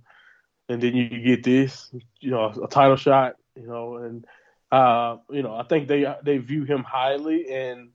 And 0.67 0.81
then 0.81 0.95
you 0.95 1.07
get 1.21 1.43
this, 1.43 1.89
you 2.19 2.31
know, 2.31 2.51
a 2.61 2.67
title 2.67 2.97
shot, 2.97 3.35
you 3.55 3.67
know, 3.67 3.97
and, 3.97 4.25
uh, 4.71 5.17
you 5.29 5.43
know, 5.43 5.55
I 5.55 5.63
think 5.63 5.87
they 5.87 6.05
they 6.23 6.39
view 6.39 6.65
him 6.65 6.83
highly. 6.83 7.49
And 7.53 7.91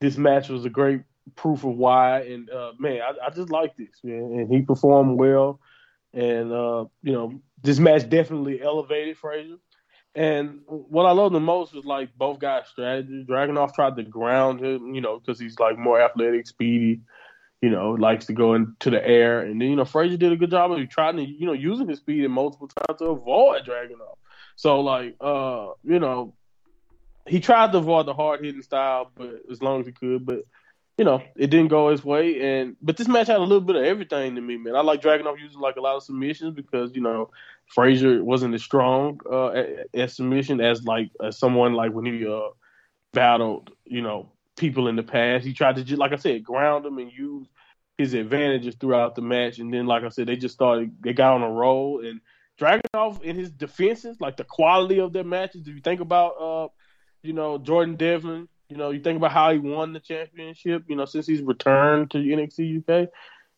this 0.00 0.16
match 0.16 0.48
was 0.48 0.64
a 0.64 0.70
great 0.70 1.02
proof 1.36 1.62
of 1.62 1.76
why. 1.76 2.22
And, 2.22 2.50
uh, 2.50 2.72
man, 2.80 3.00
I, 3.02 3.26
I 3.26 3.30
just 3.30 3.50
like 3.50 3.76
this, 3.76 4.00
man. 4.02 4.32
And 4.32 4.52
he 4.52 4.62
performed 4.62 5.16
well. 5.16 5.60
And, 6.14 6.52
uh, 6.52 6.84
you 7.02 7.12
know, 7.12 7.40
this 7.62 7.78
match 7.78 8.08
definitely 8.08 8.62
elevated 8.62 9.18
Frazer. 9.18 9.56
And 10.14 10.60
what 10.66 11.06
I 11.06 11.10
love 11.10 11.32
the 11.32 11.40
most 11.40 11.74
was 11.74 11.84
like 11.84 12.14
both 12.16 12.38
guys' 12.38 12.68
strategy. 12.68 13.24
Dragunov 13.28 13.74
tried 13.74 13.96
to 13.96 14.04
ground 14.04 14.64
him, 14.64 14.94
you 14.94 15.00
know, 15.00 15.18
because 15.18 15.40
he's 15.40 15.58
like 15.58 15.76
more 15.76 16.00
athletic, 16.00 16.46
speedy, 16.46 17.00
you 17.60 17.70
know, 17.70 17.92
likes 17.92 18.26
to 18.26 18.32
go 18.32 18.54
into 18.54 18.90
the 18.90 19.04
air. 19.04 19.40
And 19.40 19.60
then, 19.60 19.70
you 19.70 19.76
know, 19.76 19.84
Frazer 19.84 20.16
did 20.16 20.30
a 20.30 20.36
good 20.36 20.52
job 20.52 20.70
of 20.70 20.88
trying 20.88 21.16
to, 21.16 21.24
you 21.24 21.46
know, 21.46 21.52
using 21.52 21.88
his 21.88 21.98
speed 21.98 22.28
multiple 22.28 22.68
times 22.68 23.00
to 23.00 23.06
avoid 23.06 23.64
Dragunov. 23.64 24.16
So, 24.54 24.80
like, 24.82 25.16
uh, 25.20 25.70
you 25.82 25.98
know, 25.98 26.34
he 27.26 27.40
tried 27.40 27.72
to 27.72 27.78
avoid 27.78 28.06
the 28.06 28.14
hard 28.14 28.44
hitting 28.44 28.62
style, 28.62 29.10
but 29.16 29.40
as 29.50 29.62
long 29.62 29.80
as 29.80 29.86
he 29.86 29.92
could. 29.92 30.24
But 30.24 30.44
you 30.96 31.04
know, 31.04 31.22
it 31.36 31.48
didn't 31.48 31.68
go 31.68 31.90
his 31.90 32.04
way. 32.04 32.40
And 32.40 32.76
but 32.80 32.96
this 32.96 33.08
match 33.08 33.26
had 33.26 33.38
a 33.38 33.40
little 33.40 33.60
bit 33.60 33.76
of 33.76 33.84
everything 33.84 34.34
to 34.36 34.40
me, 34.40 34.56
man. 34.56 34.76
I 34.76 34.80
like 34.80 35.02
Dragunov 35.02 35.40
using 35.40 35.60
like 35.60 35.76
a 35.76 35.80
lot 35.80 35.96
of 35.96 36.02
submissions 36.04 36.54
because 36.54 36.94
you 36.94 37.02
know 37.02 37.30
Frazer 37.66 38.22
wasn't 38.22 38.54
as 38.54 38.62
strong 38.62 39.20
uh, 39.30 39.62
at, 39.94 40.10
submission 40.10 40.60
as 40.60 40.84
like 40.84 41.10
as 41.22 41.38
someone 41.38 41.74
like 41.74 41.92
when 41.92 42.04
he 42.06 42.26
uh, 42.26 42.50
battled, 43.12 43.70
you 43.84 44.02
know, 44.02 44.30
people 44.56 44.86
in 44.86 44.96
the 44.96 45.02
past. 45.02 45.44
He 45.44 45.52
tried 45.52 45.76
to 45.76 45.84
just 45.84 45.98
like 45.98 46.12
I 46.12 46.16
said, 46.16 46.44
ground 46.44 46.84
them 46.84 46.98
and 46.98 47.10
use 47.12 47.48
his 47.98 48.14
advantages 48.14 48.76
throughout 48.76 49.16
the 49.16 49.22
match. 49.22 49.58
And 49.58 49.74
then, 49.74 49.86
like 49.86 50.04
I 50.04 50.08
said, 50.10 50.28
they 50.28 50.36
just 50.36 50.54
started. 50.54 50.92
They 51.00 51.12
got 51.12 51.34
on 51.34 51.42
a 51.42 51.50
roll 51.50 52.04
and. 52.04 52.20
Dragunov 52.56 53.20
in 53.22 53.34
his 53.34 53.50
defenses, 53.50 54.20
like 54.20 54.36
the 54.36 54.44
quality 54.44 55.00
of 55.00 55.12
their 55.12 55.24
matches. 55.24 55.66
If 55.66 55.74
you 55.74 55.80
think 55.80 56.00
about, 56.00 56.40
uh, 56.40 56.68
you 57.20 57.32
know, 57.32 57.58
Jordan 57.58 57.96
Devlin, 57.96 58.48
you 58.68 58.76
know, 58.76 58.90
you 58.90 59.00
think 59.00 59.16
about 59.16 59.32
how 59.32 59.52
he 59.52 59.58
won 59.58 59.92
the 59.92 60.00
championship. 60.00 60.84
You 60.88 60.96
know, 60.96 61.04
since 61.04 61.26
he's 61.26 61.42
returned 61.42 62.10
to 62.12 62.18
NXT 62.18 62.78
UK, 62.78 63.08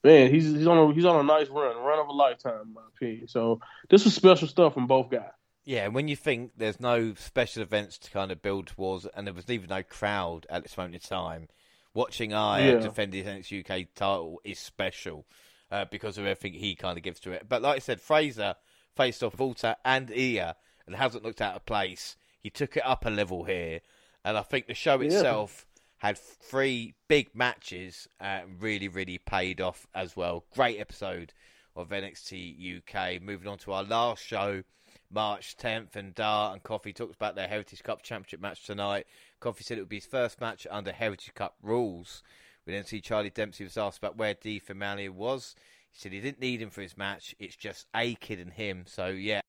man, 0.02 0.32
he's 0.32 0.44
he's 0.44 0.66
on 0.66 0.78
a 0.78 0.94
he's 0.94 1.04
on 1.04 1.16
a 1.16 1.22
nice 1.22 1.48
run, 1.48 1.76
run 1.76 1.98
of 1.98 2.08
a 2.08 2.12
lifetime, 2.12 2.60
in 2.62 2.74
my 2.74 2.82
opinion. 2.94 3.28
So 3.28 3.60
this 3.88 4.04
was 4.04 4.14
special 4.14 4.48
stuff 4.48 4.74
from 4.74 4.86
both 4.86 5.10
guys. 5.10 5.30
Yeah, 5.64 5.88
when 5.88 6.06
you 6.06 6.14
think 6.14 6.52
there's 6.56 6.78
no 6.80 7.14
special 7.14 7.62
events 7.62 7.98
to 7.98 8.10
kind 8.10 8.30
of 8.30 8.40
build 8.40 8.68
towards, 8.68 9.06
and 9.06 9.26
there 9.26 9.34
was 9.34 9.50
even 9.50 9.68
no 9.68 9.82
crowd 9.82 10.46
at 10.48 10.62
this 10.62 10.76
moment 10.76 10.94
in 10.94 11.00
time, 11.00 11.48
watching 11.92 12.32
I 12.32 12.68
yeah. 12.68 12.78
defend 12.78 13.12
his 13.12 13.26
NXT 13.26 13.68
UK 13.68 13.88
title 13.94 14.40
is 14.44 14.60
special 14.60 15.26
uh, 15.72 15.86
because 15.90 16.18
of 16.18 16.26
everything 16.26 16.52
he 16.52 16.76
kind 16.76 16.96
of 16.96 17.02
gives 17.02 17.18
to 17.20 17.32
it. 17.32 17.48
But 17.48 17.62
like 17.62 17.76
I 17.76 17.80
said, 17.80 18.00
Frazer 18.00 18.54
faced 18.94 19.24
off 19.24 19.38
Walter 19.38 19.74
and 19.84 20.08
Ilja 20.08 20.54
and 20.86 20.94
hasn't 20.94 21.24
looked 21.24 21.40
out 21.40 21.56
of 21.56 21.66
place. 21.66 22.16
He 22.40 22.50
took 22.50 22.76
it 22.76 22.86
up 22.86 23.04
a 23.04 23.10
level 23.10 23.42
here 23.42 23.80
and 24.26 24.36
I 24.36 24.42
think 24.42 24.66
the 24.66 24.74
show 24.74 25.00
itself 25.00 25.64
yeah. 26.02 26.08
had 26.08 26.18
three 26.18 26.94
big 27.06 27.32
matches, 27.32 28.08
uh, 28.20 28.40
really, 28.58 28.88
really 28.88 29.18
paid 29.18 29.60
off 29.60 29.86
as 29.94 30.16
well. 30.16 30.44
Great 30.52 30.80
episode 30.80 31.32
of 31.76 31.90
NXT 31.90 32.78
UK. 32.78 33.22
Moving 33.22 33.46
on 33.46 33.58
to 33.58 33.72
our 33.72 33.84
last 33.84 34.26
show, 34.26 34.64
March 35.12 35.56
10th, 35.56 35.94
and 35.94 36.12
Dar 36.12 36.52
and 36.52 36.62
Coffey 36.64 36.92
talked 36.92 37.14
about 37.14 37.36
their 37.36 37.46
Heritage 37.46 37.84
Cup 37.84 38.02
Championship 38.02 38.40
match 38.40 38.66
tonight. 38.66 39.06
Coffey 39.38 39.62
said 39.62 39.78
it 39.78 39.82
would 39.82 39.88
be 39.88 39.98
his 39.98 40.06
first 40.06 40.40
match 40.40 40.66
under 40.68 40.90
Heritage 40.90 41.34
Cup 41.34 41.54
rules. 41.62 42.24
We 42.66 42.72
then 42.72 42.84
see 42.84 43.00
Charlie 43.00 43.30
Dempsey 43.30 43.62
was 43.62 43.76
asked 43.76 43.98
about 43.98 44.16
where 44.16 44.34
D. 44.34 44.58
Finale 44.58 45.08
was. 45.08 45.54
He 45.92 46.00
said 46.00 46.10
he 46.10 46.20
didn't 46.20 46.40
need 46.40 46.60
him 46.60 46.70
for 46.70 46.82
his 46.82 46.98
match. 46.98 47.36
It's 47.38 47.54
just 47.54 47.86
a 47.94 48.16
kid 48.16 48.40
and 48.40 48.52
him. 48.52 48.86
So 48.88 49.06
yeah, 49.06 49.42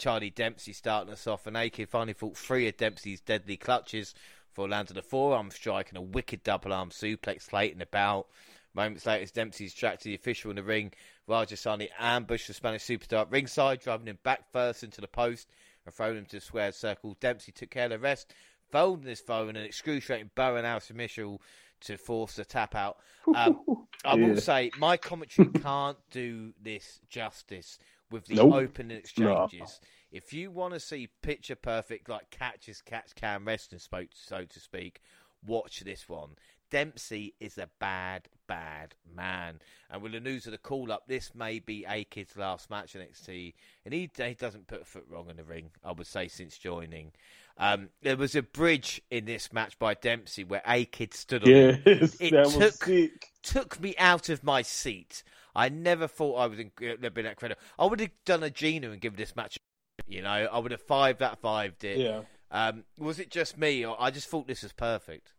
Charlie 0.00 0.30
Dempsey 0.30 0.72
starting 0.72 1.12
us 1.12 1.26
off, 1.26 1.46
and 1.46 1.56
AK 1.56 1.86
finally 1.86 2.14
fought 2.14 2.36
three 2.36 2.66
of 2.66 2.76
Dempsey's 2.78 3.20
deadly 3.20 3.58
clutches 3.58 4.14
for 4.50 4.66
landing 4.66 4.96
a 4.96 5.02
forearm 5.02 5.50
strike 5.50 5.90
and 5.90 5.98
a 5.98 6.02
wicked 6.02 6.42
double 6.42 6.72
arm 6.72 6.88
suplex 6.88 7.52
late 7.52 7.72
in 7.72 7.78
the 7.78 7.86
bout. 7.86 8.26
Moments 8.72 9.04
later, 9.04 9.22
as 9.22 9.30
Dempsey's 9.30 9.74
tracked 9.74 10.02
to 10.02 10.08
the 10.08 10.14
official 10.14 10.50
in 10.50 10.56
the 10.56 10.62
ring. 10.62 10.92
Rajasani 11.28 11.88
ambushed 11.98 12.48
the 12.48 12.54
Spanish 12.54 12.82
superstar 12.82 13.20
at 13.20 13.30
ringside, 13.30 13.80
driving 13.80 14.06
him 14.06 14.18
back 14.22 14.50
first 14.50 14.82
into 14.82 15.02
the 15.02 15.06
post 15.06 15.48
and 15.84 15.94
throwing 15.94 16.16
him 16.16 16.24
to 16.26 16.36
the 16.36 16.40
square 16.40 16.72
circle. 16.72 17.16
Dempsey 17.20 17.52
took 17.52 17.70
care 17.70 17.84
of 17.84 17.90
the 17.90 17.98
rest, 17.98 18.32
folding 18.70 19.08
his 19.08 19.20
phone 19.20 19.50
and 19.50 19.66
excruciating 19.66 20.30
bow 20.34 20.56
and 20.56 20.66
arrow 20.66 20.78
submission 20.78 21.38
to 21.82 21.98
force 21.98 22.36
the 22.36 22.44
tap 22.44 22.74
out. 22.74 22.98
Um, 23.34 23.60
I 24.04 24.14
will 24.14 24.36
say, 24.38 24.70
my 24.78 24.96
commentary 24.96 25.48
can't 25.48 25.98
do 26.10 26.54
this 26.62 27.00
justice 27.10 27.78
with 28.10 28.26
the 28.26 28.36
nope. 28.36 28.54
opening 28.54 28.98
exchanges. 28.98 29.58
No. 29.60 29.66
If 30.12 30.32
you 30.32 30.50
want 30.50 30.74
to 30.74 30.80
see 30.80 31.08
picture 31.22 31.54
perfect, 31.54 32.08
like 32.08 32.30
catch 32.30 32.68
as 32.68 32.82
catch 32.82 33.14
can 33.14 33.44
wrestling, 33.44 33.80
so 33.80 34.44
to 34.44 34.60
speak, 34.60 35.00
watch 35.46 35.80
this 35.80 36.08
one. 36.08 36.30
Dempsey 36.70 37.34
is 37.40 37.58
a 37.58 37.68
bad, 37.80 38.28
bad 38.46 38.94
man. 39.14 39.60
And 39.90 40.02
with 40.02 40.12
the 40.12 40.20
news 40.20 40.46
of 40.46 40.52
the 40.52 40.58
call 40.58 40.92
up, 40.92 41.04
this 41.06 41.34
may 41.34 41.58
be 41.58 41.84
A 41.88 42.04
Kid's 42.04 42.36
last 42.36 42.70
match 42.70 42.94
in 42.94 43.02
NXT. 43.02 43.54
And 43.84 43.92
he, 43.92 44.08
he 44.16 44.34
doesn't 44.34 44.68
put 44.68 44.82
a 44.82 44.84
foot 44.84 45.04
wrong 45.08 45.28
in 45.28 45.36
the 45.36 45.44
ring, 45.44 45.70
I 45.84 45.92
would 45.92 46.06
say, 46.06 46.28
since 46.28 46.56
joining. 46.56 47.12
Um, 47.58 47.90
there 48.02 48.16
was 48.16 48.36
a 48.36 48.42
bridge 48.42 49.02
in 49.10 49.24
this 49.24 49.52
match 49.52 49.78
by 49.78 49.94
Dempsey 49.94 50.44
where 50.44 50.62
A 50.66 50.84
Kid 50.84 51.12
stood 51.12 51.42
on 51.42 51.50
yes, 51.50 51.80
it. 51.84 52.32
It 52.32 52.50
took, 52.50 52.88
took 53.42 53.80
me 53.80 53.94
out 53.98 54.28
of 54.28 54.44
my 54.44 54.62
seat. 54.62 55.24
I 55.54 55.68
never 55.68 56.06
thought 56.06 56.36
I 56.36 56.46
would 56.46 56.58
have 57.02 57.14
been 57.14 57.24
that 57.24 57.36
credible. 57.36 57.60
I 57.78 57.86
would 57.86 58.00
have 58.00 58.10
done 58.24 58.42
a 58.42 58.50
Gina 58.50 58.90
and 58.90 59.00
given 59.00 59.16
this 59.16 59.34
match, 59.34 59.58
you 60.06 60.22
know, 60.22 60.28
I 60.28 60.58
would 60.58 60.72
have 60.72 60.82
five 60.82 61.18
that 61.18 61.38
five 61.40 61.78
did. 61.78 61.98
Yeah. 61.98 62.22
Um, 62.50 62.84
was 62.98 63.20
it 63.20 63.30
just 63.30 63.56
me, 63.56 63.84
or 63.86 63.96
I 64.00 64.10
just 64.10 64.28
thought 64.28 64.48
this 64.48 64.62
was 64.62 64.72
perfect? 64.72 65.32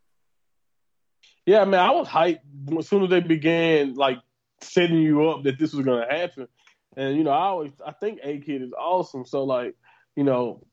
Yeah, 1.46 1.62
I 1.62 1.66
mean, 1.66 1.76
I 1.76 1.92
was 1.92 2.08
hyped 2.08 2.40
as 2.78 2.88
soon 2.88 3.04
as 3.04 3.10
they 3.10 3.20
began 3.20 3.96
like 3.96 4.20
setting 4.62 5.00
you 5.02 5.30
up 5.30 5.44
that 5.44 5.60
this 5.60 5.74
was 5.74 5.86
going 5.86 6.08
to 6.08 6.16
happen, 6.16 6.48
and 6.96 7.18
you 7.18 7.24
know, 7.24 7.32
I 7.32 7.46
always 7.48 7.72
I 7.86 7.92
think 7.92 8.20
A 8.24 8.40
Kid 8.40 8.62
is 8.62 8.72
awesome. 8.72 9.26
So 9.26 9.44
like, 9.44 9.76
you 10.16 10.24
know, 10.24 10.64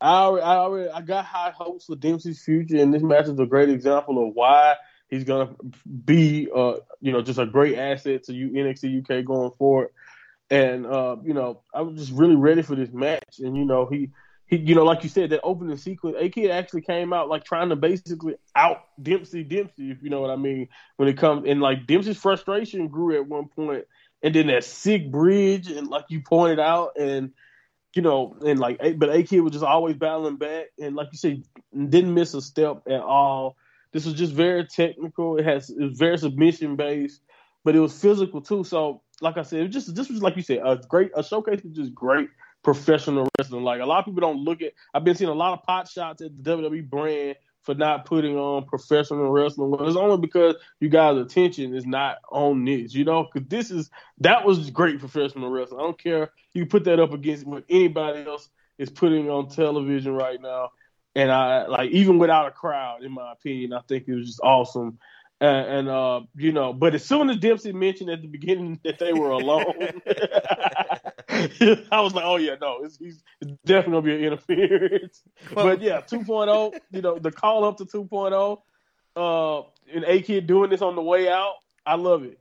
I 0.00 0.22
already, 0.22 0.44
I 0.44 0.56
already 0.56 0.90
I 0.90 1.00
got 1.00 1.24
high 1.24 1.50
hopes 1.50 1.86
for 1.86 1.96
Dempsey's 1.96 2.44
future, 2.44 2.76
and 2.76 2.94
this 2.94 3.02
match 3.02 3.26
is 3.26 3.40
a 3.40 3.46
great 3.46 3.70
example 3.70 4.24
of 4.24 4.34
why 4.34 4.76
He's 5.08 5.24
gonna 5.24 5.54
be, 6.04 6.48
uh, 6.54 6.74
you 7.00 7.12
know, 7.12 7.22
just 7.22 7.38
a 7.38 7.46
great 7.46 7.78
asset 7.78 8.24
to 8.24 8.34
you 8.34 8.50
NXT 8.50 9.00
UK 9.02 9.24
going 9.24 9.52
forward. 9.58 9.90
And 10.50 10.86
uh, 10.86 11.16
you 11.22 11.34
know, 11.34 11.62
I 11.74 11.82
was 11.82 11.98
just 11.98 12.12
really 12.12 12.36
ready 12.36 12.62
for 12.62 12.74
this 12.74 12.92
match. 12.92 13.38
And 13.38 13.56
you 13.56 13.64
know, 13.64 13.86
he 13.86 14.10
he, 14.48 14.56
you 14.56 14.74
know, 14.74 14.84
like 14.84 15.02
you 15.02 15.10
said, 15.10 15.30
that 15.30 15.40
opening 15.42 15.76
sequence, 15.76 16.16
A 16.18 16.30
Kid 16.30 16.50
actually 16.50 16.80
came 16.80 17.12
out 17.12 17.28
like 17.28 17.44
trying 17.44 17.68
to 17.68 17.76
basically 17.76 18.36
out 18.56 18.82
Dempsey 19.00 19.44
Dempsey, 19.44 19.90
if 19.90 20.02
you 20.02 20.08
know 20.08 20.20
what 20.20 20.30
I 20.30 20.36
mean. 20.36 20.68
When 20.96 21.08
it 21.08 21.18
comes 21.18 21.46
and 21.46 21.60
like 21.60 21.86
Dempsey's 21.86 22.16
frustration 22.16 22.88
grew 22.88 23.14
at 23.14 23.26
one 23.26 23.48
point, 23.48 23.84
and 24.22 24.34
then 24.34 24.46
that 24.46 24.64
sick 24.64 25.10
bridge, 25.10 25.70
and 25.70 25.88
like 25.88 26.06
you 26.08 26.22
pointed 26.22 26.60
out, 26.60 26.92
and 26.98 27.32
you 27.94 28.02
know, 28.02 28.36
and 28.44 28.58
like, 28.58 28.78
but 28.98 29.14
A 29.14 29.22
Kid 29.22 29.40
was 29.40 29.52
just 29.52 29.64
always 29.64 29.96
battling 29.96 30.36
back, 30.36 30.66
and 30.78 30.96
like 30.96 31.08
you 31.12 31.18
said, 31.18 31.42
didn't 31.72 32.14
miss 32.14 32.32
a 32.32 32.40
step 32.40 32.82
at 32.88 33.00
all. 33.00 33.56
This 33.92 34.04
was 34.04 34.14
just 34.14 34.32
very 34.32 34.66
technical. 34.66 35.38
It 35.38 35.44
has 35.44 35.70
it 35.70 35.82
was 35.82 35.98
very 35.98 36.18
submission 36.18 36.76
based, 36.76 37.22
but 37.64 37.74
it 37.74 37.80
was 37.80 37.98
physical 37.98 38.40
too. 38.40 38.64
So, 38.64 39.02
like 39.20 39.38
I 39.38 39.42
said, 39.42 39.60
it 39.60 39.68
just 39.68 39.94
this 39.94 40.08
was 40.08 40.22
like 40.22 40.36
you 40.36 40.42
said, 40.42 40.60
a 40.64 40.80
great 40.88 41.10
a 41.16 41.22
showcase 41.22 41.64
of 41.64 41.72
just 41.72 41.94
great 41.94 42.28
professional 42.62 43.28
wrestling. 43.38 43.64
Like 43.64 43.80
a 43.80 43.86
lot 43.86 44.00
of 44.00 44.04
people 44.04 44.20
don't 44.20 44.44
look 44.44 44.62
at. 44.62 44.72
I've 44.92 45.04
been 45.04 45.14
seeing 45.14 45.30
a 45.30 45.34
lot 45.34 45.58
of 45.58 45.64
pot 45.64 45.88
shots 45.88 46.22
at 46.22 46.30
the 46.36 46.50
WWE 46.50 46.88
brand 46.88 47.36
for 47.62 47.74
not 47.74 48.04
putting 48.04 48.36
on 48.36 48.64
professional 48.64 49.30
wrestling. 49.30 49.70
Well, 49.70 49.86
it's 49.86 49.96
only 49.96 50.18
because 50.18 50.56
you 50.80 50.88
guys' 50.88 51.18
attention 51.18 51.74
is 51.74 51.86
not 51.86 52.16
on 52.30 52.64
this, 52.64 52.94
you 52.94 53.04
know. 53.04 53.28
Because 53.32 53.48
this 53.48 53.70
is 53.70 53.90
that 54.18 54.44
was 54.44 54.70
great 54.70 54.98
professional 54.98 55.50
wrestling. 55.50 55.80
I 55.80 55.84
don't 55.84 56.02
care. 56.02 56.30
You 56.52 56.66
put 56.66 56.84
that 56.84 57.00
up 57.00 57.12
against 57.12 57.46
what 57.46 57.64
anybody 57.68 58.24
else 58.26 58.48
is 58.78 58.90
putting 58.90 59.28
on 59.28 59.48
television 59.48 60.14
right 60.14 60.40
now 60.40 60.70
and 61.18 61.32
I 61.32 61.66
like 61.66 61.90
even 61.90 62.18
without 62.18 62.46
a 62.46 62.52
crowd, 62.52 63.02
in 63.02 63.10
my 63.10 63.32
opinion, 63.32 63.72
I 63.72 63.80
think 63.88 64.06
it 64.06 64.14
was 64.14 64.26
just 64.26 64.40
awesome. 64.40 64.98
And, 65.40 65.66
and 65.66 65.88
uh, 65.88 66.20
you 66.36 66.52
know, 66.52 66.72
but 66.72 66.94
as 66.94 67.04
soon 67.04 67.28
as 67.28 67.38
Dempsey 67.38 67.72
mentioned 67.72 68.10
at 68.10 68.22
the 68.22 68.28
beginning 68.28 68.78
that 68.84 69.00
they 69.00 69.12
were 69.12 69.30
alone, 69.30 69.74
I 71.90 72.00
was 72.00 72.14
like, 72.14 72.24
oh 72.24 72.36
yeah, 72.36 72.54
no, 72.60 72.84
it's, 72.84 72.98
he's 72.98 73.24
definitely 73.66 73.92
gonna 73.92 74.02
be 74.02 74.14
an 74.14 74.32
interference. 74.32 75.24
Well, 75.52 75.66
but 75.76 75.82
yeah, 75.82 76.02
2.0, 76.02 76.78
you 76.92 77.02
know, 77.02 77.18
the 77.18 77.32
call 77.32 77.64
up 77.64 77.78
to 77.78 77.84
2.0, 77.84 78.60
uh, 79.16 79.62
and 79.92 80.04
A 80.04 80.22
Kid 80.22 80.46
doing 80.46 80.70
this 80.70 80.82
on 80.82 80.94
the 80.94 81.02
way 81.02 81.28
out, 81.28 81.54
I 81.84 81.96
love 81.96 82.22
it. 82.22 82.38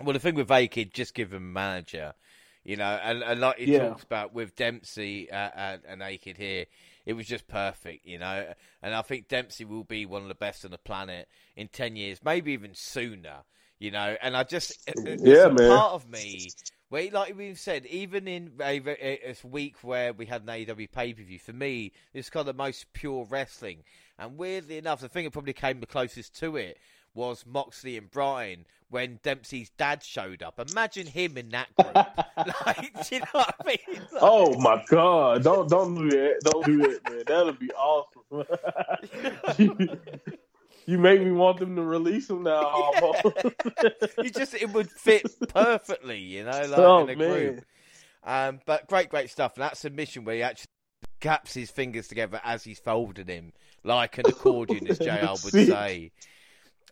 Well, 0.00 0.12
the 0.12 0.20
thing 0.20 0.36
with 0.36 0.50
A 0.52 0.68
Kid, 0.68 0.94
just 0.94 1.12
give 1.12 1.34
him 1.34 1.52
manager, 1.52 2.14
you 2.62 2.76
know, 2.76 3.00
and, 3.02 3.24
and 3.24 3.40
like 3.40 3.58
he 3.58 3.72
yeah. 3.72 3.88
talks 3.88 4.04
about 4.04 4.32
with 4.32 4.54
Dempsey 4.54 5.28
uh, 5.28 5.50
and, 5.56 5.82
and 5.88 6.02
A 6.04 6.16
Kid 6.18 6.38
here, 6.38 6.66
it 7.06 7.14
was 7.14 7.26
just 7.26 7.48
perfect, 7.48 8.06
you 8.06 8.18
know. 8.18 8.52
And 8.82 8.94
I 8.94 9.02
think 9.02 9.28
Dempsey 9.28 9.64
will 9.64 9.84
be 9.84 10.06
one 10.06 10.22
of 10.22 10.28
the 10.28 10.34
best 10.34 10.64
on 10.64 10.70
the 10.70 10.78
planet 10.78 11.28
in 11.56 11.68
ten 11.68 11.96
years, 11.96 12.20
maybe 12.24 12.52
even 12.52 12.74
sooner, 12.74 13.44
you 13.78 13.90
know. 13.90 14.16
And 14.22 14.36
I 14.36 14.44
just, 14.44 14.78
yeah, 14.96 15.48
man. 15.48 15.76
Part 15.76 15.92
of 15.92 16.08
me, 16.08 16.50
where 16.88 17.10
like 17.10 17.36
we've 17.36 17.58
said, 17.58 17.86
even 17.86 18.28
in 18.28 18.52
a, 18.60 18.80
a, 18.86 19.34
a 19.42 19.46
week 19.46 19.76
where 19.82 20.12
we 20.12 20.26
had 20.26 20.42
an 20.42 20.48
AEW 20.48 20.90
pay 20.90 21.12
per 21.12 21.22
view, 21.22 21.38
for 21.38 21.52
me, 21.52 21.92
it's 22.12 22.30
kind 22.30 22.48
of 22.48 22.54
the 22.54 22.62
most 22.62 22.92
pure 22.92 23.26
wrestling. 23.28 23.84
And 24.18 24.36
weirdly 24.36 24.76
enough, 24.76 25.00
the 25.00 25.08
thing 25.08 25.24
that 25.24 25.30
probably 25.30 25.52
came 25.52 25.80
the 25.80 25.86
closest 25.86 26.38
to 26.40 26.56
it 26.56 26.78
was 27.14 27.44
Moxley 27.46 27.96
and 27.96 28.10
Bryan 28.10 28.66
when 28.90 29.20
Dempsey's 29.22 29.70
dad 29.70 30.02
showed 30.02 30.42
up. 30.42 30.60
Imagine 30.70 31.06
him 31.06 31.38
in 31.38 31.48
that 31.50 31.68
group. 31.76 31.94
like, 32.66 33.08
do 33.08 33.14
you 33.14 33.20
know 33.20 33.26
what 33.32 33.54
I 33.60 33.66
mean? 33.66 33.78
Like, 34.12 34.22
oh 34.22 34.58
my 34.58 34.82
god! 34.88 35.44
Don't 35.44 35.68
don't 35.68 35.94
do 35.94 36.10
that! 36.10 36.40
Don't 36.42 36.64
do 36.64 36.78
that, 36.78 37.00
man. 37.08 37.22
That'll 37.26 37.52
be 37.52 37.70
awesome. 37.72 38.22
you, 39.56 39.98
you 40.86 40.98
make 40.98 41.20
me 41.20 41.30
want 41.30 41.60
them 41.60 41.76
to 41.76 41.82
release 41.82 42.28
him 42.28 42.42
now. 42.42 42.90
Yeah. 43.00 43.90
you 44.18 44.30
just 44.30 44.54
it 44.54 44.70
would 44.72 44.90
fit 44.90 45.26
perfectly, 45.48 46.18
you 46.18 46.42
know, 46.42 46.50
like 46.50 46.78
oh, 46.78 47.06
in 47.06 47.10
a 47.10 47.16
man. 47.16 47.30
group. 47.30 47.64
Um, 48.24 48.60
but 48.66 48.88
great, 48.88 49.10
great 49.10 49.30
stuff. 49.30 49.54
And 49.54 49.62
that 49.62 49.76
submission 49.76 50.24
where 50.24 50.34
he 50.34 50.42
actually 50.42 50.66
gaps 51.20 51.54
his 51.54 51.70
fingers 51.70 52.08
together 52.08 52.40
as 52.44 52.64
he's 52.64 52.80
folding 52.80 53.26
him 53.26 53.52
like 53.84 54.18
an 54.18 54.24
accordion, 54.26 54.86
as 54.88 54.98
JR 54.98 55.30
would 55.44 55.66
say. 55.66 56.10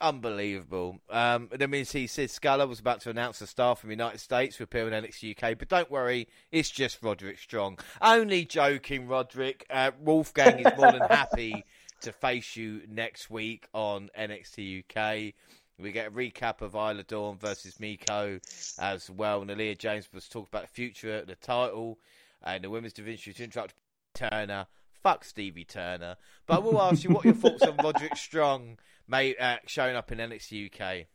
Unbelievable. 0.00 1.00
Um, 1.10 1.48
that 1.52 1.68
means 1.68 1.92
he 1.92 2.06
says 2.06 2.32
Scala 2.32 2.66
was 2.66 2.80
about 2.80 3.00
to 3.02 3.10
announce 3.10 3.40
a 3.40 3.46
star 3.46 3.74
from 3.76 3.88
the 3.88 3.94
United 3.94 4.20
States 4.20 4.56
to 4.56 4.62
appear 4.62 4.88
in 4.88 5.04
NXT 5.04 5.36
UK, 5.36 5.58
but 5.58 5.68
don't 5.68 5.90
worry, 5.90 6.28
it's 6.52 6.70
just 6.70 7.02
Roderick 7.02 7.38
Strong. 7.38 7.78
Only 8.00 8.44
joking, 8.44 9.08
Roderick. 9.08 9.66
Uh, 9.70 9.90
Wolfgang 10.00 10.60
is 10.60 10.76
more 10.76 10.92
than 10.92 11.02
happy 11.02 11.64
to 12.00 12.12
face 12.12 12.56
you 12.56 12.82
next 12.88 13.30
week 13.30 13.66
on 13.74 14.10
NXT 14.18 14.84
UK. 14.84 15.34
We 15.80 15.92
get 15.92 16.08
a 16.08 16.10
recap 16.10 16.60
of 16.60 16.74
Isla 16.74 17.04
Dawn 17.04 17.38
versus 17.38 17.76
Meiko 17.78 18.40
as 18.80 19.08
well. 19.10 19.42
And 19.42 19.50
Aleah 19.50 19.78
James 19.78 20.08
was 20.12 20.28
talking 20.28 20.48
about 20.50 20.62
the 20.62 20.72
future 20.72 21.18
of 21.18 21.26
the 21.28 21.36
title 21.36 21.98
and 22.42 22.64
the 22.64 22.70
women's 22.70 22.92
division 22.92 23.32
to 23.34 23.44
interrupt 23.44 23.74
Turner. 24.14 24.66
Fuck 25.08 25.24
Stevie 25.24 25.64
Turner. 25.64 26.16
But 26.46 26.56
I 26.56 26.58
will 26.58 26.82
ask 26.82 27.02
you 27.02 27.08
what 27.08 27.24
your 27.24 27.32
thoughts 27.32 27.62
on 27.62 27.78
Roderick 27.82 28.14
Strong 28.14 28.78
may 29.08 29.34
uh, 29.36 29.56
showing 29.64 29.96
up 29.96 30.12
in 30.12 30.18
NXT 30.18 30.66
UK. 30.66 31.06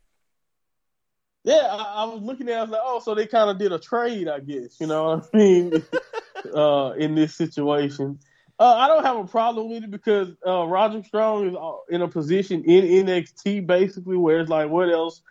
Yeah, 1.44 1.68
I, 1.70 2.02
I 2.02 2.04
was 2.06 2.20
looking 2.20 2.48
at. 2.48 2.54
it, 2.54 2.56
I 2.56 2.60
was 2.62 2.70
like, 2.70 2.80
oh, 2.82 2.98
so 2.98 3.14
they 3.14 3.28
kind 3.28 3.50
of 3.50 3.56
did 3.56 3.70
a 3.70 3.78
trade, 3.78 4.26
I 4.26 4.40
guess. 4.40 4.80
You 4.80 4.88
know 4.88 5.04
what 5.04 5.28
I 5.32 5.36
mean? 5.36 5.84
uh, 6.56 6.94
in 6.98 7.14
this 7.14 7.36
situation, 7.36 8.18
uh, 8.58 8.74
I 8.74 8.88
don't 8.88 9.04
have 9.04 9.16
a 9.16 9.28
problem 9.28 9.70
with 9.70 9.84
it 9.84 9.92
because 9.92 10.30
uh, 10.44 10.66
Roger 10.66 11.04
Strong 11.04 11.50
is 11.50 11.54
uh, 11.54 11.74
in 11.88 12.02
a 12.02 12.08
position 12.08 12.64
in 12.64 13.06
NXT 13.06 13.64
basically 13.64 14.16
where 14.16 14.40
it's 14.40 14.50
like, 14.50 14.70
what 14.70 14.90
else 14.90 15.22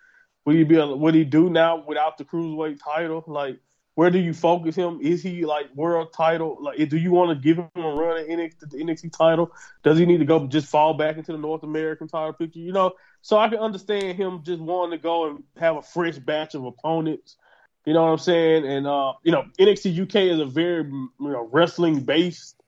would 0.46 0.56
he 0.56 0.64
be? 0.64 0.78
What 0.78 1.12
he 1.12 1.24
do 1.24 1.50
now 1.50 1.84
without 1.86 2.16
the 2.16 2.24
cruiserweight 2.24 2.78
title? 2.82 3.24
Like, 3.26 3.58
where 3.94 4.10
do 4.10 4.18
you 4.18 4.34
focus 4.34 4.74
him? 4.74 4.98
Is 5.00 5.22
he 5.22 5.44
like 5.44 5.74
world 5.74 6.12
title? 6.12 6.58
Like, 6.60 6.88
do 6.88 6.96
you 6.96 7.12
want 7.12 7.30
to 7.30 7.42
give 7.42 7.58
him 7.58 7.70
a 7.76 7.94
run 7.94 8.18
at 8.18 8.26
NXT, 8.26 8.70
the 8.70 8.78
NXT 8.78 9.16
title? 9.16 9.52
Does 9.84 9.98
he 9.98 10.06
need 10.06 10.18
to 10.18 10.24
go 10.24 10.46
just 10.46 10.66
fall 10.66 10.94
back 10.94 11.16
into 11.16 11.32
the 11.32 11.38
North 11.38 11.62
American 11.62 12.08
title 12.08 12.32
picture? 12.32 12.58
You 12.58 12.72
know, 12.72 12.92
so 13.22 13.38
I 13.38 13.48
can 13.48 13.58
understand 13.58 14.16
him 14.16 14.42
just 14.42 14.60
wanting 14.60 14.98
to 14.98 15.02
go 15.02 15.30
and 15.30 15.44
have 15.58 15.76
a 15.76 15.82
fresh 15.82 16.18
batch 16.18 16.54
of 16.54 16.64
opponents. 16.64 17.36
You 17.84 17.92
know 17.92 18.02
what 18.04 18.12
I'm 18.12 18.18
saying? 18.18 18.66
And 18.66 18.86
uh, 18.86 19.12
you 19.22 19.30
know, 19.30 19.44
NXT 19.60 20.02
UK 20.02 20.16
is 20.32 20.40
a 20.40 20.46
very 20.46 20.84
you 20.84 21.10
know 21.20 21.48
wrestling 21.52 22.00
based. 22.00 22.60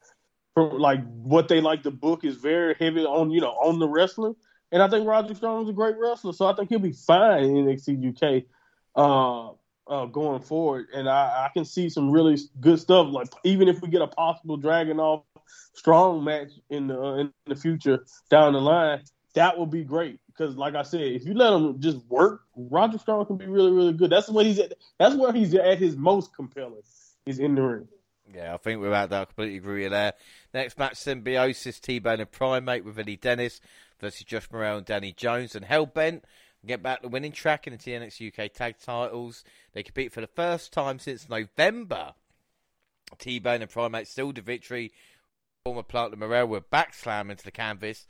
Like 0.54 1.04
what 1.22 1.48
they 1.48 1.60
like 1.60 1.82
the 1.82 1.90
book 1.90 2.24
is 2.24 2.36
very 2.36 2.74
heavy 2.78 3.04
on 3.04 3.30
you 3.30 3.40
know 3.40 3.50
on 3.50 3.78
the 3.78 3.88
wrestling, 3.88 4.36
and 4.72 4.82
I 4.82 4.88
think 4.88 5.06
Roger 5.06 5.34
Strong 5.34 5.64
is 5.64 5.68
a 5.70 5.72
great 5.72 5.96
wrestler, 5.98 6.32
so 6.32 6.46
I 6.46 6.54
think 6.54 6.70
he'll 6.70 6.78
be 6.78 6.92
fine 6.92 7.44
in 7.44 7.66
NXT 7.66 8.22
UK. 8.22 8.44
Uh, 8.94 9.52
uh, 9.88 10.06
going 10.06 10.40
forward, 10.40 10.86
and 10.94 11.08
I, 11.08 11.46
I, 11.46 11.50
can 11.52 11.64
see 11.64 11.88
some 11.88 12.10
really 12.10 12.38
good 12.60 12.80
stuff. 12.80 13.08
Like 13.10 13.28
even 13.44 13.68
if 13.68 13.80
we 13.80 13.88
get 13.88 14.02
a 14.02 14.06
possible 14.06 14.58
Dragunov 14.58 15.22
strong 15.74 16.24
match 16.24 16.50
in 16.70 16.88
the 16.88 17.00
uh, 17.00 17.14
in 17.16 17.32
the 17.46 17.54
future 17.54 18.04
down 18.28 18.54
the 18.54 18.60
line, 18.60 19.02
that 19.34 19.58
would 19.58 19.70
be 19.70 19.84
great. 19.84 20.18
Because 20.26 20.56
like 20.56 20.74
I 20.74 20.82
said, 20.82 21.02
if 21.02 21.24
you 21.24 21.34
let 21.34 21.52
him 21.52 21.80
just 21.80 21.98
work, 22.08 22.42
Roger 22.56 22.98
Strong 22.98 23.26
can 23.26 23.36
be 23.36 23.46
really 23.46 23.70
really 23.70 23.92
good. 23.92 24.10
That's 24.10 24.28
what 24.28 24.46
he's 24.46 24.58
at. 24.58 24.72
That's 24.98 25.14
where 25.14 25.32
he's 25.32 25.54
at 25.54 25.78
his 25.78 25.96
most 25.96 26.34
compelling. 26.34 26.82
Is 27.26 27.40
in 27.40 27.56
the 27.56 27.62
ring. 27.62 27.88
Yeah, 28.32 28.54
I 28.54 28.56
think 28.56 28.84
at 28.84 29.10
that. 29.10 29.20
I 29.20 29.24
completely 29.24 29.56
agree 29.56 29.82
with 29.82 29.92
there. 29.92 30.12
Next 30.52 30.78
match, 30.78 30.96
Symbiosis, 30.96 31.80
T-Bone 31.80 32.20
and 32.20 32.30
Primate 32.30 32.84
with 32.84 32.98
Eddie 32.98 33.16
Dennis 33.16 33.60
versus 34.00 34.24
Josh 34.24 34.48
Morrell 34.52 34.78
and 34.78 34.86
Danny 34.86 35.12
Jones 35.12 35.54
and 35.54 35.64
Hellbent 35.64 36.22
get 36.66 36.82
back 36.82 37.02
the 37.02 37.09
winning 37.09 37.32
track 37.32 37.66
in 37.66 37.72
the 37.72 37.78
TNX 37.78 38.26
UK 38.26 38.52
tag 38.52 38.76
titles. 38.78 39.44
They 39.72 39.82
compete 39.82 40.12
for 40.12 40.20
the 40.20 40.26
first 40.26 40.72
time 40.72 40.98
since 40.98 41.28
November. 41.28 42.14
T 43.18 43.38
Bone 43.38 43.62
and 43.62 43.70
Primate 43.70 44.09
still 44.09 44.32
the 44.32 44.40
victory. 44.40 44.93
Former 45.64 45.82
Plant 45.82 46.12
and 46.12 46.20
Morrell 46.20 46.47
were 46.47 46.60
back 46.60 46.94
slam 46.94 47.30
into 47.30 47.44
the 47.44 47.51
canvas. 47.51 48.06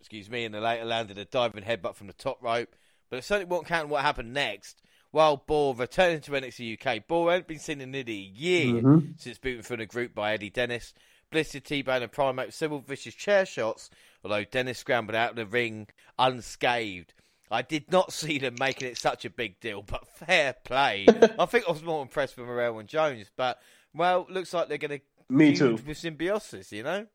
Excuse 0.00 0.30
me, 0.30 0.44
and 0.44 0.54
they 0.54 0.60
later 0.60 0.84
landed 0.84 1.18
a 1.18 1.24
diving 1.24 1.64
headbutt 1.64 1.94
from 1.94 2.06
the 2.06 2.12
top 2.12 2.42
rope. 2.42 2.74
But 3.08 3.18
it 3.18 3.24
certainly 3.24 3.50
won't 3.50 3.66
count 3.66 3.88
what 3.88 4.02
happened 4.02 4.32
next. 4.32 4.82
While 5.10 5.38
Boar 5.38 5.74
returned 5.74 6.22
to 6.24 6.32
NXT 6.32 6.86
UK, 6.86 7.06
Boar 7.06 7.32
hadn't 7.32 7.48
been 7.48 7.58
seen 7.58 7.80
in 7.80 7.90
nearly 7.90 8.12
a 8.12 8.38
year 8.38 8.66
mm-hmm. 8.66 9.10
since 9.16 9.38
booting 9.38 9.62
from 9.62 9.78
the 9.78 9.86
group 9.86 10.14
by 10.14 10.32
Eddie 10.32 10.50
Dennis. 10.50 10.94
Blistered 11.30 11.64
T-Bone 11.64 12.02
and 12.02 12.10
Primate 12.10 12.52
several 12.52 12.80
vicious 12.80 13.14
chair 13.14 13.46
shots, 13.46 13.90
although 14.24 14.44
Dennis 14.44 14.78
scrambled 14.78 15.14
out 15.14 15.30
of 15.30 15.36
the 15.36 15.46
ring 15.46 15.86
unscathed. 16.18 17.14
I 17.50 17.62
did 17.62 17.90
not 17.90 18.12
see 18.12 18.38
them 18.38 18.56
making 18.58 18.88
it 18.88 18.98
such 18.98 19.24
a 19.24 19.30
big 19.30 19.60
deal, 19.60 19.82
but 19.82 20.06
fair 20.06 20.54
play. 20.64 21.06
I 21.38 21.46
think 21.46 21.64
I 21.68 21.72
was 21.72 21.82
more 21.82 22.02
impressed 22.02 22.36
with 22.36 22.46
Morrell 22.46 22.78
and 22.78 22.88
Jones, 22.88 23.30
but 23.36 23.60
well, 23.94 24.26
looks 24.30 24.54
like 24.54 24.68
they're 24.68 24.78
going 24.78 25.00
to 25.00 25.00
me 25.28 25.54
too 25.54 25.78
with 25.86 25.98
symbiosis. 25.98 26.72
You 26.72 26.82
know, 26.82 27.06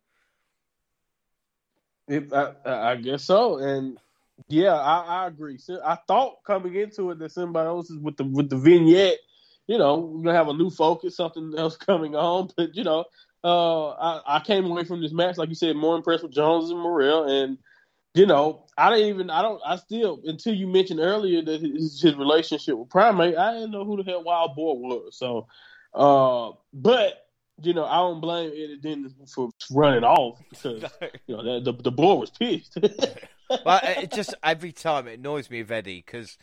it, 2.08 2.32
I, 2.34 2.54
I, 2.66 2.96
guess 2.96 3.24
so, 3.24 3.58
and 3.58 3.98
yeah, 4.48 4.74
I, 4.74 5.24
I, 5.24 5.28
agree. 5.28 5.60
I 5.84 5.98
thought 6.08 6.44
coming 6.46 6.76
into 6.76 7.12
it 7.12 7.20
that 7.20 7.32
symbiosis 7.32 7.98
with 8.02 8.18
the 8.18 8.24
with 8.24 8.50
the 8.50 8.58
vignette, 8.58 9.18
you 9.68 9.78
know, 9.78 9.98
we're 9.98 10.24
gonna 10.24 10.38
have 10.38 10.48
a 10.48 10.54
new 10.54 10.70
focus, 10.70 11.18
something 11.18 11.54
else 11.58 11.78
coming 11.78 12.16
on, 12.16 12.50
but 12.56 12.76
you 12.76 12.84
know. 12.84 13.06
Uh, 13.44 13.90
I, 13.92 14.38
I 14.38 14.40
came 14.40 14.66
away 14.66 14.86
from 14.86 15.04
this 15.04 15.14
match, 15.14 15.38
like 15.38 15.50
you 15.50 15.56
said, 15.56 15.76
more 15.76 15.96
impressed 15.96 16.24
with 16.24 16.32
Jones 16.32 16.72
and 16.72 16.80
Morrell, 16.80 17.26
and 17.26 17.60
you 18.16 18.26
know, 18.26 18.66
I 18.78 18.90
didn't 18.90 19.10
even, 19.10 19.30
I 19.30 19.42
don't, 19.42 19.62
I 19.66 19.76
still, 19.76 20.22
until 20.24 20.54
you 20.54 20.68
mentioned 20.68 21.02
earlier 21.02 21.42
that 21.44 21.62
his, 21.62 22.02
his 22.02 22.16
relationship 22.16 22.78
with 22.78 22.90
Primate, 22.90 23.38
I 23.38 23.54
didn't 23.54 23.72
know 23.72 23.84
who 23.84 24.02
the 24.02 24.10
hell 24.10 24.24
Wild 24.24 24.56
Boar 24.56 24.80
was. 24.80 25.18
So, 25.18 25.48
uh, 25.94 26.52
but, 26.74 27.28
you 27.62 27.74
know, 27.74 27.86
I 27.86 27.98
don't 27.98 28.22
blame 28.22 28.52
Eddie 28.52 28.80
Dennis 28.82 29.14
for 29.34 29.50
running 29.70 30.06
off 30.06 30.40
because, 30.50 30.84
you 31.28 31.36
know, 31.36 31.60
the, 31.60 31.72
the, 31.72 31.84
the 31.84 31.92
boy 31.92 32.16
was 32.16 32.32
pissed. 32.32 32.78
well, 33.66 33.80
it 33.84 34.12
just, 34.12 34.34
every 34.42 34.72
time 34.72 35.08
it 35.08 35.20
annoys 35.20 35.50
me 35.50 35.62
with 35.62 35.72
Eddie 35.72 36.04
because 36.06 36.38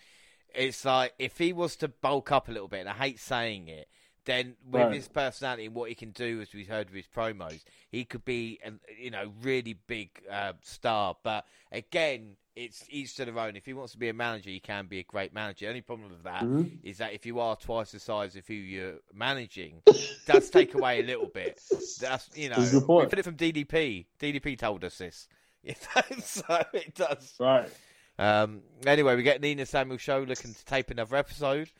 it's 0.54 0.84
like, 0.84 1.14
if 1.18 1.38
he 1.38 1.54
was 1.54 1.76
to 1.76 1.88
bulk 1.88 2.30
up 2.32 2.48
a 2.48 2.52
little 2.52 2.68
bit, 2.68 2.80
and 2.80 2.88
I 2.90 2.94
hate 2.94 3.18
saying 3.18 3.68
it, 3.68 3.88
then 4.24 4.54
with 4.70 4.82
right. 4.82 4.94
his 4.94 5.08
personality 5.08 5.66
and 5.66 5.74
what 5.74 5.88
he 5.88 5.94
can 5.94 6.10
do, 6.10 6.40
as 6.40 6.52
we've 6.52 6.68
heard 6.68 6.88
with 6.90 6.96
his 6.96 7.06
promos, 7.14 7.64
he 7.90 8.04
could 8.04 8.24
be, 8.24 8.60
a, 8.64 8.72
you 9.00 9.10
know, 9.10 9.32
really 9.42 9.76
big 9.86 10.10
uh, 10.30 10.52
star. 10.62 11.16
But 11.22 11.46
again, 11.70 12.36
it's 12.54 12.84
each 12.88 13.16
to 13.16 13.24
their 13.24 13.38
own. 13.38 13.56
If 13.56 13.64
he 13.64 13.72
wants 13.72 13.92
to 13.92 13.98
be 13.98 14.08
a 14.08 14.14
manager, 14.14 14.50
he 14.50 14.60
can 14.60 14.86
be 14.86 14.98
a 14.98 15.02
great 15.02 15.34
manager. 15.34 15.66
The 15.66 15.68
only 15.70 15.80
problem 15.80 16.10
with 16.10 16.22
that 16.24 16.42
mm-hmm. 16.42 16.76
is 16.82 16.98
that 16.98 17.14
if 17.14 17.24
you 17.26 17.40
are 17.40 17.56
twice 17.56 17.92
the 17.92 17.98
size 17.98 18.36
of 18.36 18.46
who 18.46 18.54
you're 18.54 18.96
managing, 19.14 19.82
does 20.26 20.50
take 20.50 20.74
away 20.74 21.00
a 21.00 21.04
little 21.04 21.26
bit. 21.26 21.60
That's 22.00 22.28
you 22.34 22.50
know, 22.50 22.58
we 22.58 23.06
put 23.06 23.18
it 23.18 23.24
from 23.24 23.36
DDP. 23.36 24.06
DDP 24.20 24.58
told 24.58 24.84
us 24.84 24.98
this. 24.98 25.28
so 26.22 26.62
it 26.72 26.94
does. 26.94 27.34
Right. 27.38 27.70
Um, 28.18 28.60
anyway, 28.86 29.16
we 29.16 29.22
get 29.22 29.40
Nina 29.40 29.64
Samuel 29.64 29.98
show 29.98 30.20
looking 30.20 30.52
to 30.54 30.64
tape 30.64 30.90
another 30.90 31.16
episode. 31.16 31.70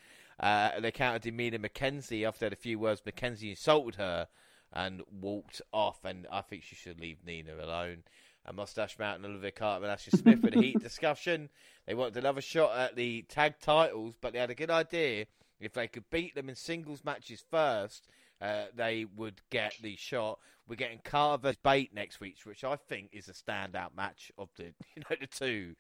Uh, 0.41 0.81
they 0.81 0.91
countered 0.91 1.27
Emilia 1.27 1.59
McKenzie 1.59 2.27
after 2.27 2.47
a 2.47 2.57
few 2.57 2.79
words. 2.79 3.03
McKenzie 3.03 3.51
insulted 3.51 3.97
her 3.97 4.29
and 4.73 5.03
walked 5.11 5.61
off. 5.73 6.05
And 6.05 6.27
I 6.31 6.41
think 6.41 6.63
she 6.63 6.75
should 6.75 7.01
leave 7.01 7.25
Nina 7.25 7.55
alone. 7.61 8.05
And 8.45 8.57
Mustache 8.57 8.99
Mountain, 8.99 9.25
Oliver 9.25 9.51
Carter, 9.51 9.85
and 9.85 9.93
Ashton 9.93 10.19
Smith 10.19 10.43
with 10.43 10.57
a 10.57 10.61
heat 10.61 10.79
discussion. 10.83 11.49
They 11.87 11.95
wanted 11.95 12.17
another 12.17 12.41
shot 12.41 12.77
at 12.77 12.97
the 12.97 13.23
tag 13.23 13.55
titles, 13.61 14.17
but 14.21 14.33
they 14.33 14.39
had 14.41 14.51
a 14.51 14.55
good 14.55 14.71
idea. 14.71 15.27
If 15.61 15.75
they 15.75 15.87
could 15.87 16.11
beat 16.11 16.35
them 16.35 16.49
in 16.49 16.57
singles 16.57 17.05
matches 17.05 17.45
first, 17.49 18.09
uh, 18.41 18.65
they 18.75 19.07
would 19.17 19.41
get 19.51 19.75
the 19.81 19.95
shot. 19.95 20.41
We're 20.67 20.75
getting 20.75 21.01
Carter 21.05 21.55
Bate 21.63 21.95
next 21.95 22.19
week, 22.19 22.39
which 22.45 22.65
I 22.65 22.75
think 22.75 23.11
is 23.13 23.29
a 23.29 23.33
standout 23.33 23.95
match 23.97 24.33
of 24.37 24.49
the 24.57 24.65
you 24.97 25.03
know 25.09 25.17
the 25.21 25.27
two. 25.29 25.75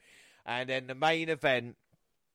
And 0.47 0.69
then 0.69 0.87
the 0.87 0.95
main 0.95 1.29
event, 1.29 1.77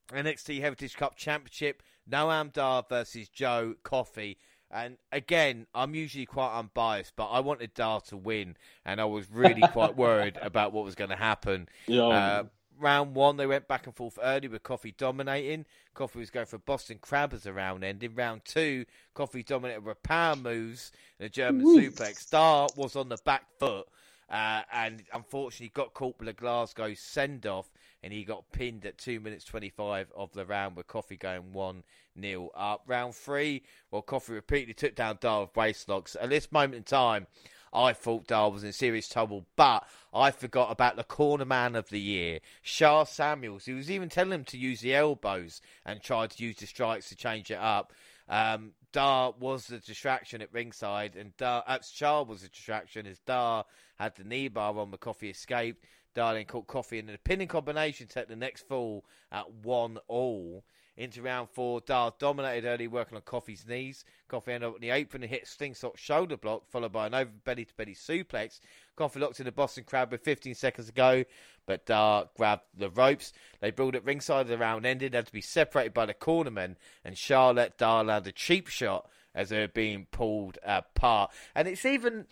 NXT 0.09 0.61
Heritage 0.61 0.95
Cup 0.95 1.15
Championship, 1.15 1.83
Noam 2.09 2.51
Dar 2.51 2.83
versus 2.87 3.29
Joe 3.29 3.75
Coffey. 3.83 4.37
And 4.69 4.97
again, 5.11 5.65
I'm 5.73 5.95
usually 5.95 6.25
quite 6.25 6.57
unbiased, 6.57 7.13
but 7.15 7.27
I 7.27 7.39
wanted 7.39 7.73
Dar 7.73 8.01
to 8.01 8.17
win, 8.17 8.57
and 8.85 8.99
I 8.99 9.05
was 9.05 9.29
really 9.31 9.61
quite 9.61 9.95
worried 9.97 10.37
about 10.41 10.73
what 10.73 10.83
was 10.83 10.95
going 10.95 11.09
to 11.09 11.15
happen. 11.15 11.69
Yeah. 11.87 12.07
Uh, 12.07 12.43
round 12.79 13.15
one, 13.15 13.37
they 13.37 13.47
went 13.47 13.67
back 13.67 13.85
and 13.85 13.95
forth 13.95 14.19
early 14.21 14.47
with 14.47 14.63
Coffey 14.63 14.93
dominating. 14.97 15.65
Coffey 15.93 16.19
was 16.19 16.29
going 16.29 16.45
for 16.45 16.57
Boston 16.57 16.99
Crab 17.01 17.33
as 17.33 17.45
a 17.45 17.53
round 17.53 17.83
end. 17.83 18.03
In 18.03 18.13
round 18.15 18.41
two, 18.45 18.85
Coffey 19.13 19.43
dominated 19.43 19.85
with 19.85 20.03
power 20.03 20.35
moves 20.35 20.91
and 21.19 21.27
a 21.27 21.29
German 21.29 21.65
suplex. 21.65 22.29
Dar 22.29 22.67
was 22.75 22.95
on 22.95 23.09
the 23.09 23.17
back 23.25 23.45
foot. 23.59 23.87
Uh, 24.29 24.61
and 24.73 25.03
unfortunately 25.13 25.71
got 25.73 25.93
caught 25.93 26.19
with 26.19 26.27
a 26.27 26.33
Glasgow 26.33 26.93
send 26.93 27.45
off 27.45 27.71
and 28.07 28.13
he 28.13 28.23
got 28.23 28.49
pinned 28.53 28.85
at 28.85 28.97
2 28.97 29.19
minutes 29.19 29.43
25 29.43 30.13
of 30.15 30.31
the 30.31 30.45
round 30.45 30.77
with 30.77 30.87
Coffey 30.87 31.17
going 31.17 31.51
1 31.51 31.83
0 32.17 32.49
up. 32.55 32.83
Round 32.87 33.13
3, 33.13 33.61
well, 33.91 34.01
Coffey 34.01 34.31
repeatedly 34.31 34.73
took 34.73 34.95
down 34.95 35.17
Dar 35.19 35.41
with 35.41 35.57
waist 35.57 35.89
locks. 35.89 36.15
At 36.21 36.29
this 36.29 36.49
moment 36.49 36.75
in 36.75 36.83
time, 36.83 37.27
I 37.73 37.91
thought 37.91 38.27
Dar 38.27 38.49
was 38.49 38.63
in 38.63 38.71
serious 38.71 39.09
trouble, 39.09 39.45
but 39.57 39.85
I 40.13 40.31
forgot 40.31 40.71
about 40.71 40.95
the 40.95 41.03
corner 41.03 41.43
man 41.43 41.75
of 41.75 41.89
the 41.89 41.99
year, 41.99 42.39
Sha 42.61 43.03
Samuels. 43.03 43.65
He 43.65 43.73
was 43.73 43.91
even 43.91 44.07
telling 44.07 44.31
him 44.31 44.45
to 44.45 44.57
use 44.57 44.79
the 44.79 44.95
elbows 44.95 45.59
and 45.85 46.01
tried 46.01 46.29
to 46.29 46.43
use 46.45 46.55
the 46.55 46.65
strikes 46.65 47.09
to 47.09 47.15
change 47.17 47.51
it 47.51 47.59
up. 47.59 47.91
Um, 48.29 48.71
Dar 48.93 49.33
was 49.37 49.67
the 49.67 49.79
distraction 49.79 50.41
at 50.41 50.53
ringside, 50.53 51.17
and 51.17 51.35
Dar, 51.35 51.61
uh, 51.67 51.79
Sha 51.81 52.21
was 52.21 52.41
the 52.41 52.47
distraction 52.47 53.05
as 53.05 53.19
Dar 53.19 53.65
had 53.99 54.15
the 54.15 54.23
knee 54.23 54.47
bar 54.47 54.77
on, 54.77 54.91
but 54.91 55.01
Coffey 55.01 55.29
escaped. 55.29 55.83
Darling 56.17 56.47
caught 56.47 56.65
Coffey 56.65 56.97
in 56.97 57.11
a 57.11 57.17
pinning 57.19 57.47
combination 57.47 58.07
take 58.07 58.27
the 58.27 58.35
next 58.35 58.67
fall 58.67 59.05
at 59.31 59.53
one 59.61 59.99
all. 60.07 60.63
Into 60.97 61.21
round 61.21 61.47
four, 61.51 61.79
Dar 61.79 62.11
dominated 62.17 62.67
early, 62.67 62.87
working 62.87 63.15
on 63.15 63.21
Coffey's 63.21 63.67
knees. 63.67 64.03
Coffey 64.27 64.53
ended 64.53 64.67
up 64.67 64.75
in 64.77 64.81
the 64.81 64.89
apron 64.89 65.21
and 65.21 65.29
hit 65.29 65.47
Slingshot 65.47 65.99
shoulder 65.99 66.35
block, 66.35 66.67
followed 66.71 66.91
by 66.91 67.05
an 67.05 67.13
over 67.13 67.29
belly 67.45 67.65
to 67.65 67.73
belly 67.75 67.93
suplex. 67.93 68.59
Coffey 68.95 69.19
locked 69.19 69.39
in 69.39 69.45
the 69.45 69.51
Boston 69.51 69.83
Crab 69.83 70.11
with 70.11 70.23
15 70.23 70.55
seconds 70.55 70.87
to 70.87 70.93
go, 70.93 71.23
but 71.67 71.85
Dar 71.85 72.29
grabbed 72.35 72.63
the 72.75 72.89
ropes. 72.89 73.31
They 73.59 73.69
brawled 73.69 73.95
at 73.95 74.03
ringside. 74.03 74.47
The 74.47 74.57
round 74.57 74.87
ended, 74.87 75.13
had 75.13 75.27
to 75.27 75.31
be 75.31 75.41
separated 75.41 75.93
by 75.93 76.07
the 76.07 76.15
cornermen, 76.15 76.77
and 77.05 77.15
Charlotte 77.15 77.77
Dar 77.77 78.03
land 78.03 78.25
a 78.25 78.31
cheap 78.31 78.69
shot 78.69 79.07
as 79.35 79.49
they 79.49 79.59
were 79.59 79.67
being 79.67 80.07
pulled 80.09 80.57
apart. 80.65 81.29
And 81.53 81.67
it's 81.67 81.85
even, 81.85 82.25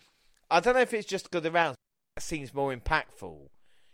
I 0.50 0.58
don't 0.58 0.74
know 0.74 0.80
if 0.80 0.92
it's 0.92 1.06
just 1.06 1.30
because 1.30 1.44
the 1.44 1.52
round 1.52 1.76
seems 2.18 2.52
more 2.52 2.74
impactful. 2.74 3.46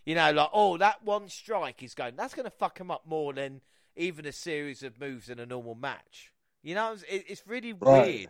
You 0.05 0.15
know, 0.17 0.33
like, 0.33 0.51
oh, 0.53 0.77
that 0.79 1.05
one 1.05 1.29
strike 1.29 1.83
is 1.83 1.95
going, 1.95 2.17
that's 2.17 2.35
going 2.35 2.45
to 2.45 2.51
fuck 2.51 2.79
him 2.79 2.91
up 2.91 3.03
more 3.07 3.33
than 3.33 3.61
even 3.97 4.27
a 4.27 4.33
series 4.33 4.83
of 4.83 5.01
moves 5.01 5.29
in 5.29 5.39
a 5.39 5.47
normal 5.47 5.75
match. 5.75 6.33
You 6.63 6.75
know, 6.75 6.93
it's, 6.93 7.05
it's 7.09 7.43
really 7.47 7.73
right. 7.73 8.07
weird. 8.07 8.29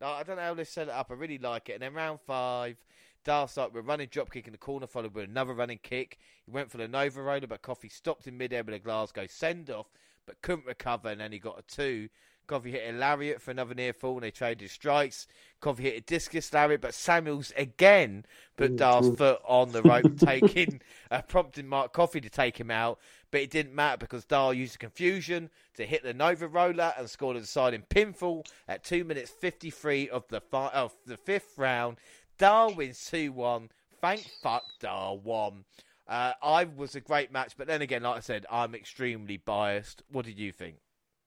Like, 0.00 0.20
I 0.20 0.22
don't 0.22 0.36
know 0.36 0.42
how 0.42 0.54
they 0.54 0.64
set 0.64 0.88
it 0.88 0.94
up. 0.94 1.10
I 1.10 1.14
really 1.14 1.38
like 1.38 1.68
it. 1.68 1.74
And 1.74 1.82
then 1.82 1.94
round 1.94 2.20
five, 2.26 2.76
Dar 3.24 3.48
started 3.48 3.74
with 3.74 3.84
a 3.84 3.88
running 3.88 4.08
drop 4.10 4.30
kick 4.30 4.46
in 4.46 4.52
the 4.52 4.58
corner, 4.58 4.86
followed 4.86 5.14
with 5.14 5.28
another 5.28 5.54
running 5.54 5.80
kick. 5.82 6.18
He 6.44 6.50
went 6.50 6.70
for 6.70 6.76
the 6.76 6.88
Nova 6.88 7.22
Roller, 7.22 7.46
but 7.46 7.62
Coffey 7.62 7.88
stopped 7.88 8.26
in 8.26 8.36
midair 8.36 8.62
with 8.62 8.74
a 8.74 8.78
Glasgow 8.78 9.26
send 9.26 9.70
off, 9.70 9.86
but 10.26 10.42
couldn't 10.42 10.66
recover, 10.66 11.08
and 11.08 11.20
then 11.20 11.32
he 11.32 11.38
got 11.38 11.58
a 11.58 11.62
two. 11.62 12.08
Coffey 12.46 12.72
hit 12.72 12.94
a 12.94 12.96
lariat 12.96 13.40
for 13.40 13.50
another 13.50 13.74
near 13.74 13.92
fall, 13.92 14.14
and 14.14 14.22
they 14.22 14.30
traded 14.30 14.70
strikes. 14.70 15.26
Coffey 15.60 15.84
hit 15.84 15.96
a 15.96 16.00
discus 16.00 16.52
lariat, 16.52 16.80
but 16.80 16.94
Samuels 16.94 17.52
again 17.56 18.26
put 18.56 18.76
Dar's 18.76 19.16
foot 19.16 19.40
on 19.46 19.72
the 19.72 19.82
rope, 19.82 20.16
taking, 20.18 20.80
uh, 21.10 21.22
prompting 21.22 21.66
Mark 21.66 21.92
Coffey 21.92 22.20
to 22.20 22.30
take 22.30 22.58
him 22.58 22.70
out. 22.70 22.98
But 23.30 23.40
it 23.40 23.50
didn't 23.50 23.74
matter 23.74 23.98
because 23.98 24.24
Dar 24.24 24.54
used 24.54 24.74
the 24.74 24.78
confusion 24.78 25.50
to 25.74 25.86
hit 25.86 26.02
the 26.02 26.14
Nova 26.14 26.46
Roller 26.46 26.92
and 26.96 27.08
scored 27.08 27.36
a 27.36 27.40
deciding 27.40 27.82
pinfall 27.82 28.46
at 28.68 28.84
two 28.84 29.04
minutes 29.04 29.30
fifty 29.30 29.70
three 29.70 30.08
of 30.08 30.28
the 30.28 30.40
fi- 30.40 30.70
of 30.70 30.94
the 31.06 31.16
fifth 31.16 31.54
round. 31.56 31.96
Dar 32.38 32.72
wins 32.72 33.04
two 33.10 33.32
one. 33.32 33.70
Thank 34.00 34.28
fuck 34.42 34.64
Dar 34.80 35.16
won. 35.16 35.64
Uh, 36.06 36.32
I 36.42 36.64
was 36.64 36.94
a 36.94 37.00
great 37.00 37.32
match, 37.32 37.54
but 37.56 37.66
then 37.66 37.80
again, 37.80 38.02
like 38.02 38.16
I 38.16 38.20
said, 38.20 38.44
I'm 38.50 38.74
extremely 38.74 39.38
biased. 39.38 40.02
What 40.10 40.26
did 40.26 40.38
you 40.38 40.52
think? 40.52 40.76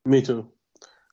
Me 0.05 0.21
too. 0.21 0.49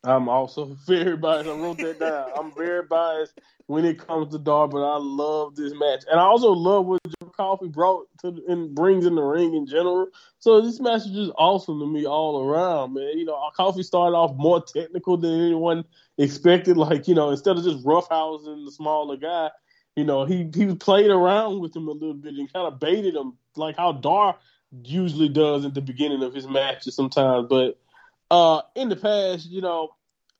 I'm 0.05 0.28
also 0.28 0.64
very 0.86 1.16
biased. 1.16 1.48
I 1.48 1.52
wrote 1.52 1.78
that 1.78 1.98
down. 1.98 2.31
I'm 2.36 2.55
very 2.55 2.82
biased 2.82 3.40
when 3.66 3.85
it 3.85 3.98
comes 3.98 4.32
to 4.32 4.39
Dar, 4.39 4.68
but 4.68 4.82
I 4.82 4.98
love 4.98 5.56
this 5.56 5.72
match, 5.74 6.05
and 6.10 6.20
I 6.20 6.24
also 6.24 6.51
love 6.51 6.86
what 6.86 7.01
Joe 7.06 7.32
Coffey 7.35 7.68
brought 7.68 8.06
to 8.20 8.43
and 8.47 8.74
brings 8.74 9.06
in 9.06 9.14
the 9.14 9.22
ring 9.22 9.55
in 9.55 9.66
general. 9.66 10.09
So 10.39 10.60
this 10.60 10.81
match 10.81 11.02
is 11.02 11.12
just 11.12 11.32
awesome 11.39 11.81
to 11.81 11.86
me 11.86 12.06
all 12.06 12.43
around, 12.47 12.94
man. 12.94 13.16
You 13.16 13.24
know, 13.24 13.51
Coffey 13.56 13.82
started 13.82 14.16
off 14.16 14.36
more 14.36 14.62
technical 14.62 15.16
than 15.16 15.32
anyone 15.32 15.85
expected. 16.18 16.76
Like 16.76 17.09
you 17.09 17.14
know, 17.14 17.31
instead 17.31 17.56
of 17.56 17.64
just 17.64 17.85
roughhousing 17.85 18.66
the 18.66 18.72
smaller 18.72 19.16
guy, 19.16 19.51
you 19.97 20.05
know, 20.05 20.24
he 20.26 20.51
he 20.55 20.74
played 20.74 21.10
around 21.10 21.60
with 21.60 21.74
him 21.74 21.89
a 21.89 21.93
little 21.93 22.14
bit 22.14 22.35
and 22.35 22.52
kind 22.52 22.66
of 22.66 22.78
baited 22.78 23.14
him, 23.14 23.35
like 23.56 23.76
how 23.76 23.93
Dar 23.93 24.36
usually 24.82 25.28
does 25.28 25.64
at 25.64 25.74
the 25.74 25.81
beginning 25.81 26.22
of 26.22 26.35
his 26.35 26.48
matches 26.48 26.94
sometimes, 26.97 27.47
but 27.48 27.78
uh, 28.30 28.62
in 28.74 28.88
the 28.88 28.96
past, 28.96 29.48
you 29.51 29.60
know, 29.60 29.90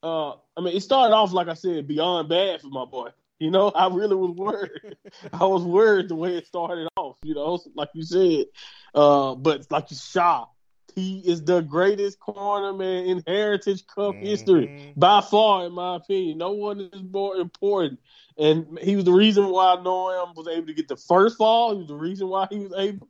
uh, 0.02 0.32
I 0.56 0.61
mean, 0.61 0.77
it 0.77 0.82
started 0.82 1.15
off 1.15 1.32
like 1.32 1.48
I 1.48 1.55
said, 1.55 1.89
beyond 1.89 2.28
bad 2.28 2.61
for 2.61 2.69
my 2.69 2.85
boy. 2.85 3.11
You 3.39 3.51
know, 3.51 3.70
I 3.74 3.89
really 3.89 4.16
was 4.16 4.36
worried. 4.36 4.97
I 5.32 5.44
was 5.44 5.62
worried 5.62 6.09
the 6.09 6.15
way 6.15 6.36
it 6.36 6.47
started 6.47 6.89
off. 6.97 7.16
You 7.23 7.35
know, 7.35 7.59
like 7.74 7.90
you 7.94 8.02
said, 8.02 8.47
uh, 8.94 9.35
but 9.35 9.70
like 9.70 9.90
you 9.90 9.97
shot, 9.97 10.51
he 10.94 11.19
is 11.20 11.43
the 11.44 11.61
greatest 11.61 12.19
cornerman 12.20 13.09
in 13.09 13.23
Heritage 13.27 13.86
Cup 13.86 14.15
mm-hmm. 14.15 14.24
history 14.24 14.93
by 14.97 15.20
far, 15.20 15.66
in 15.66 15.73
my 15.73 15.97
opinion. 15.97 16.39
No 16.39 16.52
one 16.52 16.81
is 16.81 17.02
more 17.02 17.36
important. 17.36 17.98
And 18.36 18.78
he 18.81 18.97
was 18.97 19.05
the 19.05 19.12
reason 19.12 19.48
why 19.48 19.77
Noam 19.77 20.35
was 20.35 20.48
able 20.48 20.66
to 20.66 20.74
get 20.74 20.89
the 20.89 20.97
first 20.97 21.39
fall. 21.39 21.73
He 21.73 21.78
was 21.78 21.89
the 21.89 21.94
reason 21.94 22.28
why 22.28 22.47
he 22.51 22.59
was 22.59 22.73
able 22.77 23.09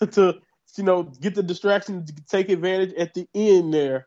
to 0.12 0.40
you 0.78 0.84
know, 0.84 1.02
get 1.02 1.34
the 1.34 1.42
distraction 1.42 2.04
to 2.06 2.12
take 2.28 2.48
advantage 2.48 2.94
at 2.94 3.14
the 3.14 3.28
end 3.34 3.72
there. 3.74 4.06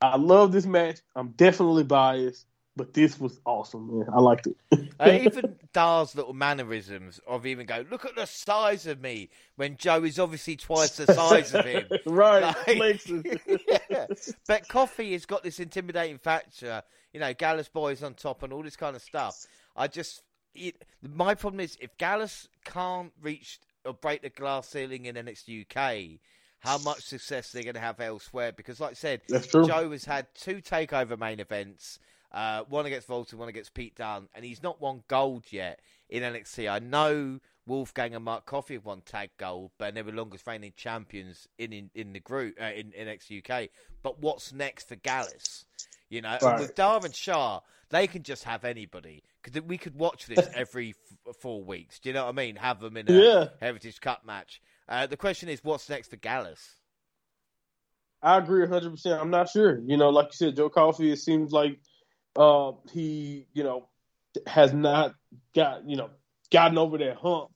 I 0.00 0.16
love 0.16 0.52
this 0.52 0.66
match. 0.66 0.98
I'm 1.14 1.28
definitely 1.30 1.84
biased, 1.84 2.46
but 2.74 2.92
this 2.92 3.20
was 3.20 3.40
awesome, 3.44 3.98
man. 3.98 4.06
I 4.12 4.20
liked 4.20 4.48
it. 4.48 4.56
uh, 4.98 5.10
even 5.22 5.56
Dar's 5.72 6.16
little 6.16 6.32
mannerisms 6.32 7.20
of 7.26 7.46
even 7.46 7.66
go, 7.66 7.84
look 7.88 8.04
at 8.04 8.16
the 8.16 8.26
size 8.26 8.86
of 8.86 9.00
me, 9.00 9.30
when 9.56 9.76
Joe 9.76 10.02
is 10.02 10.18
obviously 10.18 10.56
twice 10.56 10.96
the 10.96 11.12
size 11.12 11.54
of 11.54 11.64
him. 11.64 11.84
right. 12.06 12.54
Like, 12.66 13.06
yeah. 13.90 14.06
But 14.48 14.68
Coffey 14.68 15.12
has 15.12 15.24
got 15.24 15.44
this 15.44 15.60
intimidating 15.60 16.18
factor, 16.18 16.82
you 17.12 17.20
know, 17.20 17.32
Gallus 17.34 17.68
boys 17.68 18.02
on 18.02 18.14
top 18.14 18.42
and 18.42 18.52
all 18.52 18.62
this 18.62 18.76
kind 18.76 18.96
of 18.96 19.02
stuff. 19.02 19.46
I 19.76 19.86
just, 19.86 20.22
it, 20.54 20.82
my 21.00 21.34
problem 21.36 21.60
is 21.60 21.76
if 21.80 21.96
Gallus 21.96 22.48
can't 22.64 23.12
reach 23.22 23.60
or 23.84 23.94
break 23.94 24.22
the 24.22 24.30
glass 24.30 24.68
ceiling 24.68 25.06
in 25.06 25.16
NXT 25.16 25.66
UK, 25.66 26.20
how 26.60 26.78
much 26.78 27.02
success 27.02 27.50
they're 27.50 27.62
going 27.62 27.74
to 27.74 27.80
have 27.80 28.00
elsewhere. 28.00 28.52
Because, 28.52 28.80
like 28.80 28.92
I 28.92 28.94
said, 28.94 29.22
Joe 29.52 29.90
has 29.90 30.04
had 30.04 30.26
two 30.34 30.56
takeover 30.56 31.18
main 31.18 31.40
events, 31.40 31.98
uh, 32.32 32.64
one 32.68 32.86
against 32.86 33.08
Walter, 33.08 33.36
one 33.36 33.48
against 33.48 33.74
Pete 33.74 33.96
Dunne, 33.96 34.28
and 34.34 34.44
he's 34.44 34.62
not 34.62 34.80
won 34.80 35.02
gold 35.08 35.44
yet 35.50 35.80
in 36.08 36.22
NXT. 36.22 36.70
I 36.70 36.78
know 36.78 37.40
Wolfgang 37.66 38.14
and 38.14 38.24
Mark 38.24 38.46
Coffey 38.46 38.74
have 38.74 38.84
won 38.84 39.02
tag 39.02 39.30
gold, 39.38 39.70
but 39.78 39.94
they're 39.94 40.02
the 40.02 40.12
longest 40.12 40.46
reigning 40.46 40.72
champions 40.76 41.48
in 41.58 41.72
in, 41.72 41.90
in 41.94 42.12
the 42.12 42.20
group 42.20 42.56
uh, 42.60 42.66
in, 42.66 42.92
in 42.92 43.06
NXT 43.06 43.48
UK. 43.48 43.68
But 44.02 44.20
what's 44.20 44.52
next 44.52 44.88
for 44.88 44.96
Gallus? 44.96 45.64
You 46.08 46.22
know, 46.22 46.36
right. 46.42 46.60
with 46.60 46.74
Dar 46.74 47.00
and 47.04 47.14
Sha, 47.14 47.60
they 47.90 48.06
can 48.06 48.22
just 48.22 48.44
have 48.44 48.64
anybody. 48.64 49.22
Because 49.42 49.62
we 49.62 49.78
could 49.78 49.94
watch 49.94 50.26
this 50.26 50.48
every 50.54 50.94
f- 51.26 51.36
four 51.40 51.62
weeks. 51.62 51.98
Do 51.98 52.08
you 52.08 52.14
know 52.14 52.24
what 52.24 52.30
I 52.30 52.36
mean? 52.36 52.56
Have 52.56 52.80
them 52.80 52.96
in 52.96 53.10
a 53.10 53.12
yeah. 53.12 53.44
Heritage 53.60 54.00
Cup 54.00 54.24
match. 54.24 54.60
Uh, 54.88 55.06
the 55.06 55.16
question 55.16 55.48
is, 55.48 55.62
what's 55.62 55.88
next 55.88 56.08
for 56.08 56.16
Gallus? 56.16 56.76
I 58.22 58.38
agree 58.38 58.64
100%. 58.66 59.20
I'm 59.20 59.30
not 59.30 59.48
sure. 59.48 59.80
You 59.84 59.96
know, 59.96 60.10
like 60.10 60.26
you 60.26 60.36
said, 60.46 60.56
Joe 60.56 60.68
Coffey, 60.68 61.10
it 61.10 61.18
seems 61.18 61.50
like 61.50 61.80
uh, 62.36 62.72
he, 62.92 63.46
you 63.52 63.64
know, 63.64 63.88
has 64.46 64.72
not 64.72 65.14
got, 65.54 65.88
you 65.88 65.96
know, 65.96 66.10
gotten 66.52 66.78
over 66.78 66.98
that 66.98 67.16
hump. 67.16 67.50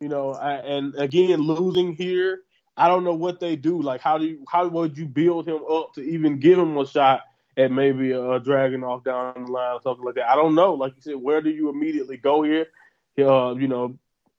You 0.00 0.08
know, 0.08 0.32
I, 0.32 0.54
and 0.54 0.94
again, 0.96 1.40
losing 1.40 1.94
here, 1.94 2.40
I 2.76 2.88
don't 2.88 3.04
know 3.04 3.14
what 3.14 3.40
they 3.40 3.56
do. 3.56 3.80
Like, 3.80 4.00
how 4.00 4.18
do 4.18 4.26
you, 4.26 4.44
how 4.48 4.66
would 4.68 4.96
you 4.96 5.06
build 5.06 5.48
him 5.48 5.60
up 5.70 5.94
to 5.94 6.00
even 6.00 6.38
give 6.38 6.58
him 6.58 6.76
a 6.76 6.86
shot 6.86 7.22
at 7.58 7.72
maybe 7.72 8.12
a 8.12 8.22
uh, 8.22 8.38
off 8.38 9.04
down 9.04 9.44
the 9.44 9.50
line 9.50 9.74
or 9.74 9.82
something 9.82 10.04
like 10.04 10.14
that. 10.14 10.30
I 10.30 10.36
don't 10.36 10.54
know. 10.54 10.74
Like 10.74 10.94
you 10.94 11.02
said, 11.02 11.16
where 11.16 11.42
do 11.42 11.50
you 11.50 11.68
immediately 11.68 12.16
go 12.16 12.42
here? 12.42 12.68
Uh, 13.18 13.56
you 13.56 13.66
know, 13.66 13.98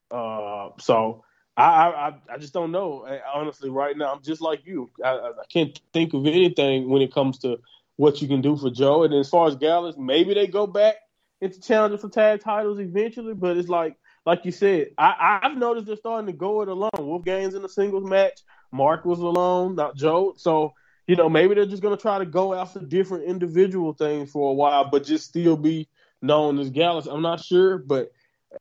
uh, 0.09 0.69
so 0.79 1.25
I, 1.57 1.89
I 1.89 2.13
I 2.33 2.37
just 2.37 2.53
don't 2.53 2.71
know. 2.71 3.05
Honestly, 3.33 3.69
right 3.69 3.95
now, 3.95 4.13
I'm 4.13 4.23
just 4.23 4.41
like 4.41 4.65
you. 4.65 4.89
I, 5.03 5.09
I 5.09 5.31
can't 5.51 5.79
think 5.91 6.13
of 6.13 6.25
anything 6.25 6.89
when 6.89 7.01
it 7.01 7.13
comes 7.13 7.39
to 7.39 7.59
what 7.97 8.21
you 8.21 8.29
can 8.29 8.39
do 8.39 8.55
for 8.55 8.69
Joe. 8.69 9.03
And 9.03 9.13
as 9.13 9.29
far 9.29 9.49
as 9.49 9.57
Gallus, 9.57 9.97
maybe 9.97 10.33
they 10.33 10.47
go 10.47 10.65
back 10.65 10.95
into 11.41 11.59
challenging 11.59 11.99
for 11.99 12.09
tag 12.09 12.39
titles 12.39 12.79
eventually. 12.79 13.33
But 13.33 13.57
it's 13.57 13.67
like 13.67 13.97
like 14.25 14.45
you 14.45 14.53
said, 14.53 14.91
I, 14.97 15.41
I've 15.43 15.57
noticed 15.57 15.87
they're 15.87 15.97
starting 15.97 16.27
to 16.27 16.33
go 16.33 16.61
it 16.61 16.69
alone. 16.69 16.89
Wolfgang's 16.97 17.55
in 17.55 17.65
a 17.65 17.69
singles 17.69 18.09
match. 18.09 18.39
Mark 18.71 19.03
was 19.03 19.19
alone, 19.19 19.75
not 19.75 19.97
Joe. 19.97 20.35
So 20.37 20.73
you 21.09 21.15
know, 21.15 21.27
maybe 21.27 21.55
they're 21.55 21.65
just 21.65 21.81
going 21.81 21.97
to 21.97 21.99
try 21.99 22.19
to 22.19 22.25
go 22.25 22.53
after 22.53 22.79
different 22.79 23.23
individual 23.23 23.93
things 23.93 24.29
for 24.29 24.51
a 24.51 24.53
while, 24.53 24.91
but 24.91 25.03
just 25.03 25.25
still 25.27 25.57
be 25.57 25.89
known 26.21 26.59
as 26.59 26.69
Gallus. 26.69 27.07
I'm 27.07 27.23
not 27.23 27.43
sure, 27.43 27.79
but 27.79 28.11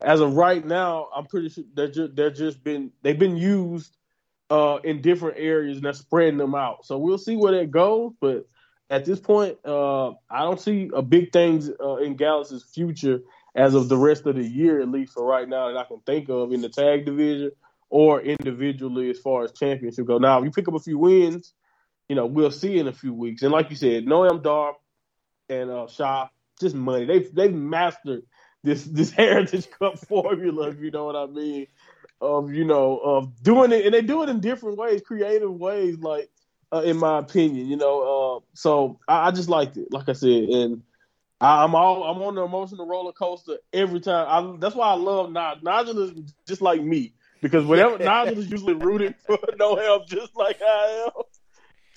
as 0.00 0.22
of 0.22 0.32
right 0.32 0.64
now, 0.64 1.08
I'm 1.14 1.26
pretty 1.26 1.50
sure 1.50 1.64
they're 1.74 1.90
just, 1.90 2.16
they're 2.16 2.30
just 2.30 2.64
been 2.64 2.90
they've 3.02 3.18
been 3.18 3.36
used 3.36 3.94
uh, 4.48 4.78
in 4.82 5.02
different 5.02 5.36
areas 5.38 5.76
and 5.76 5.84
they're 5.84 5.92
spreading 5.92 6.38
them 6.38 6.54
out. 6.54 6.86
So 6.86 6.96
we'll 6.96 7.18
see 7.18 7.36
where 7.36 7.52
that 7.52 7.70
goes. 7.70 8.12
But 8.18 8.48
at 8.88 9.04
this 9.04 9.20
point, 9.20 9.58
uh, 9.66 10.12
I 10.30 10.40
don't 10.40 10.58
see 10.58 10.90
a 10.94 11.02
big 11.02 11.34
things 11.34 11.70
uh, 11.78 11.96
in 11.96 12.16
Gallus's 12.16 12.64
future 12.64 13.20
as 13.56 13.74
of 13.74 13.90
the 13.90 13.98
rest 13.98 14.24
of 14.24 14.36
the 14.36 14.42
year, 14.42 14.80
at 14.80 14.88
least 14.88 15.12
for 15.12 15.26
right 15.26 15.46
now 15.46 15.70
that 15.70 15.76
I 15.76 15.84
can 15.84 16.00
think 16.06 16.30
of 16.30 16.54
in 16.54 16.62
the 16.62 16.70
tag 16.70 17.04
division 17.04 17.50
or 17.90 18.22
individually 18.22 19.10
as 19.10 19.18
far 19.18 19.44
as 19.44 19.52
championship 19.52 20.06
go. 20.06 20.16
Now, 20.16 20.38
if 20.38 20.46
you 20.46 20.50
pick 20.50 20.66
up 20.66 20.72
a 20.72 20.80
few 20.80 20.96
wins 20.96 21.52
you 22.08 22.16
know, 22.16 22.26
we'll 22.26 22.50
see 22.50 22.78
in 22.78 22.88
a 22.88 22.92
few 22.92 23.12
weeks. 23.12 23.42
And 23.42 23.52
like 23.52 23.70
you 23.70 23.76
said, 23.76 24.06
Noam 24.06 24.42
Dar 24.42 24.74
and 25.48 25.70
uh, 25.70 25.86
Sha, 25.86 26.28
just 26.60 26.74
money. 26.74 27.04
They've 27.04 27.34
they've 27.34 27.54
mastered 27.54 28.22
this 28.62 28.84
this 28.84 29.10
Heritage 29.12 29.70
Cup 29.70 29.98
formula, 29.98 30.68
if 30.68 30.80
you 30.80 30.90
know 30.90 31.04
what 31.04 31.16
I 31.16 31.26
mean. 31.26 31.66
Of 32.20 32.52
you 32.52 32.64
know 32.64 32.98
of 32.98 33.42
doing 33.42 33.70
it, 33.70 33.84
and 33.84 33.94
they 33.94 34.02
do 34.02 34.24
it 34.24 34.28
in 34.28 34.40
different 34.40 34.76
ways, 34.76 35.02
creative 35.06 35.52
ways. 35.52 35.98
Like 35.98 36.30
uh, 36.72 36.82
in 36.82 36.96
my 36.96 37.18
opinion, 37.18 37.66
you 37.66 37.76
know. 37.76 38.00
Uh, 38.02 38.40
so 38.54 38.98
I, 39.06 39.28
I, 39.28 39.30
just 39.30 39.48
liked 39.48 39.76
it, 39.76 39.92
like 39.92 40.08
I 40.08 40.12
said, 40.12 40.44
and 40.48 40.82
I, 41.40 41.64
am 41.64 41.74
all 41.74 42.04
I'm 42.04 42.20
on 42.22 42.34
the 42.34 42.42
emotional 42.42 42.86
roller 42.86 43.12
coaster 43.12 43.58
every 43.72 44.00
time. 44.00 44.26
I, 44.28 44.56
that's 44.58 44.74
why 44.74 44.88
I 44.88 44.94
love 44.94 45.30
Nigel. 45.30 45.62
Nigel 45.62 46.02
is 46.02 46.34
just 46.46 46.60
like 46.60 46.82
me 46.82 47.14
because 47.40 47.64
whatever 47.64 47.98
Nigel 48.04 48.38
is 48.38 48.50
usually 48.50 48.74
rooting 48.74 49.14
for 49.26 49.38
no 49.58 49.76
help, 49.76 50.08
just 50.08 50.36
like 50.36 50.60
I 50.60 51.06
am. 51.06 51.22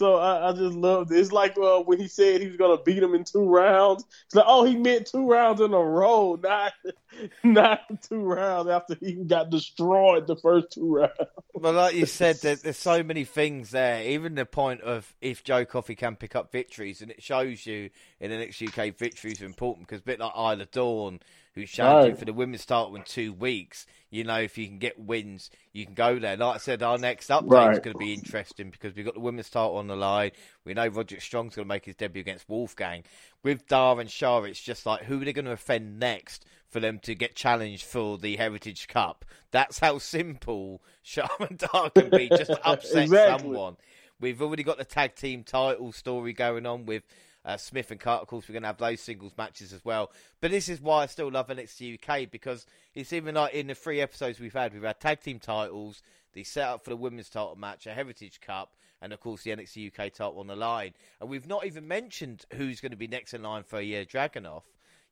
So 0.01 0.15
I, 0.15 0.49
I 0.49 0.53
just 0.53 0.75
love 0.75 1.11
it. 1.11 1.19
It's 1.19 1.31
like 1.31 1.55
uh, 1.59 1.81
when 1.81 1.99
he 1.99 2.07
said 2.07 2.41
he 2.41 2.47
was 2.47 2.57
gonna 2.57 2.81
beat 2.81 3.03
him 3.03 3.13
in 3.13 3.23
two 3.23 3.47
rounds. 3.47 4.03
It's 4.25 4.33
like, 4.33 4.47
oh, 4.47 4.63
he 4.63 4.75
meant 4.75 5.05
two 5.05 5.29
rounds 5.29 5.61
in 5.61 5.75
a 5.75 5.79
row, 5.79 6.39
not 6.43 6.73
not 7.43 7.81
two 8.01 8.21
rounds 8.21 8.69
after 8.69 8.95
he 8.95 9.13
got 9.13 9.49
destroyed 9.49 10.27
the 10.27 10.35
first 10.35 10.71
two 10.71 10.95
rounds. 10.95 11.13
But 11.59 11.75
like 11.75 11.95
you 11.95 12.05
said, 12.05 12.37
there's, 12.37 12.61
there's 12.63 12.77
so 12.77 13.03
many 13.03 13.23
things 13.23 13.71
there. 13.71 14.03
Even 14.03 14.35
the 14.35 14.45
point 14.45 14.81
of 14.81 15.13
if 15.21 15.43
Joe 15.43 15.65
Coffey 15.65 15.95
can 15.95 16.15
pick 16.15 16.35
up 16.35 16.51
victories, 16.51 17.01
and 17.01 17.11
it 17.11 17.21
shows 17.21 17.65
you 17.65 17.89
in 18.19 18.31
the 18.31 18.37
next 18.37 18.61
UK 18.61 18.97
victories 18.97 19.41
are 19.41 19.45
important 19.45 19.87
because 19.87 20.01
a 20.01 20.03
bit 20.03 20.19
like 20.19 20.33
Isla 20.35 20.65
Dawn 20.65 21.19
who's 21.53 21.69
challenging 21.69 22.11
right. 22.11 22.19
for 22.19 22.25
the 22.25 22.33
women's 22.33 22.65
title 22.65 22.95
in 22.95 23.03
two 23.03 23.33
weeks. 23.33 23.85
You 24.09 24.23
know, 24.23 24.39
if 24.39 24.57
you 24.57 24.67
can 24.67 24.77
get 24.77 24.99
wins, 24.99 25.49
you 25.73 25.85
can 25.85 25.93
go 25.93 26.17
there. 26.17 26.37
Like 26.37 26.55
I 26.55 26.57
said, 26.59 26.81
our 26.81 26.97
next 26.97 27.29
update 27.29 27.51
right. 27.51 27.73
is 27.73 27.79
going 27.79 27.93
to 27.93 27.99
be 27.99 28.13
interesting 28.13 28.69
because 28.69 28.95
we've 28.95 29.05
got 29.05 29.15
the 29.15 29.21
women's 29.21 29.49
title 29.49 29.77
on 29.77 29.87
the 29.87 29.95
line. 29.95 30.31
We 30.65 30.73
know 30.73 30.87
Roderick 30.87 31.21
Strong's 31.21 31.55
going 31.55 31.65
to 31.65 31.69
make 31.69 31.85
his 31.85 31.95
debut 31.95 32.21
against 32.21 32.47
Wolfgang. 32.49 33.03
With 33.43 33.67
Dar 33.67 33.99
and 33.99 34.09
Sha, 34.09 34.39
it's 34.43 34.61
just 34.61 34.85
like 34.85 35.03
who 35.03 35.21
are 35.21 35.25
they 35.25 35.33
going 35.33 35.45
to 35.45 35.51
offend 35.51 35.99
next 35.99 36.45
for 36.71 36.79
them 36.79 36.99
to 36.99 37.13
get 37.13 37.35
challenged 37.35 37.83
for 37.83 38.17
the 38.17 38.37
Heritage 38.37 38.87
Cup? 38.87 39.25
That's 39.51 39.79
how 39.79 39.99
simple 39.99 40.81
Sha 41.03 41.27
Dar 41.57 41.89
can 41.91 42.09
be, 42.09 42.29
just 42.29 42.51
upset 42.63 43.03
exactly. 43.03 43.49
someone. 43.49 43.77
We've 44.19 44.41
already 44.41 44.63
got 44.63 44.77
the 44.77 44.85
tag 44.85 45.15
team 45.15 45.43
title 45.43 45.91
story 45.91 46.33
going 46.33 46.65
on 46.65 46.85
with 46.85 47.03
uh, 47.43 47.57
Smith 47.57 47.91
and 47.91 47.99
Carter. 47.99 48.21
Of 48.21 48.27
course, 48.27 48.47
we're 48.47 48.53
going 48.53 48.63
to 48.63 48.67
have 48.67 48.77
those 48.77 49.01
singles 49.01 49.33
matches 49.37 49.73
as 49.73 49.83
well. 49.83 50.11
But 50.39 50.51
this 50.51 50.69
is 50.69 50.81
why 50.81 51.03
I 51.03 51.05
still 51.07 51.31
love 51.31 51.47
NXT 51.47 51.99
UK 51.99 52.29
because 52.29 52.65
it's 52.93 53.13
even 53.13 53.35
like 53.35 53.53
in 53.53 53.67
the 53.67 53.75
three 53.75 54.01
episodes 54.01 54.39
we've 54.39 54.53
had, 54.53 54.73
we've 54.73 54.83
had 54.83 54.99
tag 54.99 55.21
team 55.21 55.39
titles, 55.39 56.01
the 56.33 56.43
setup 56.43 56.83
for 56.83 56.91
the 56.91 56.97
women's 56.97 57.29
title 57.29 57.55
match, 57.55 57.87
a 57.87 57.93
Heritage 57.93 58.39
Cup, 58.41 58.73
and 59.01 59.11
of 59.11 59.19
course 59.19 59.43
the 59.43 59.51
NXT 59.51 59.87
UK 59.87 60.13
title 60.13 60.39
on 60.39 60.47
the 60.47 60.55
line. 60.55 60.93
And 61.19 61.29
we've 61.29 61.47
not 61.47 61.65
even 61.65 61.87
mentioned 61.87 62.45
who's 62.53 62.79
going 62.79 62.91
to 62.91 62.97
be 62.97 63.07
next 63.07 63.33
in 63.33 63.43
line 63.43 63.63
for 63.63 63.81
Ilja 63.81 64.07
Dragunov. 64.07 64.61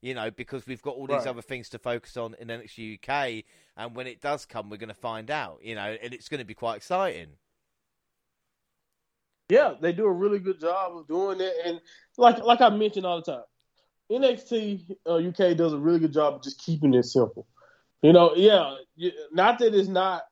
You 0.01 0.13
know, 0.13 0.31
because 0.31 0.65
we've 0.65 0.81
got 0.81 0.95
all 0.95 1.07
these 1.07 1.17
right. 1.17 1.27
other 1.27 1.41
things 1.41 1.69
to 1.69 1.79
focus 1.79 2.15
on 2.15 2.35
in 2.39 2.47
NXT 2.47 2.99
UK, 2.99 3.43
and 3.75 3.95
when 3.95 4.07
it 4.07 4.21
does 4.21 4.45
come, 4.45 4.69
we're 4.69 4.77
going 4.77 4.87
to 4.87 4.93
find 4.93 5.29
out. 5.29 5.59
You 5.61 5.75
know, 5.75 5.97
and 6.01 6.13
it's 6.13 6.29
going 6.29 6.39
to 6.39 6.45
be 6.45 6.53
quite 6.53 6.77
exciting. 6.77 7.27
Yeah, 9.49 9.73
they 9.81 9.91
do 9.91 10.05
a 10.05 10.11
really 10.11 10.39
good 10.39 10.59
job 10.59 10.95
of 10.95 11.07
doing 11.07 11.41
it, 11.41 11.53
and 11.65 11.81
like 12.17 12.37
like 12.39 12.61
I 12.61 12.69
mentioned 12.69 13.05
all 13.05 13.21
the 13.21 13.31
time, 13.31 13.43
NXT 14.11 14.95
uh, 15.05 15.15
UK 15.15 15.57
does 15.57 15.73
a 15.73 15.77
really 15.77 15.99
good 15.99 16.13
job 16.13 16.35
of 16.35 16.43
just 16.43 16.59
keeping 16.63 16.93
it 16.93 17.03
simple. 17.03 17.45
You 18.01 18.13
know, 18.13 18.33
yeah, 18.35 18.75
not 19.33 19.59
that 19.59 19.75
it's 19.75 19.89
not 19.89 20.23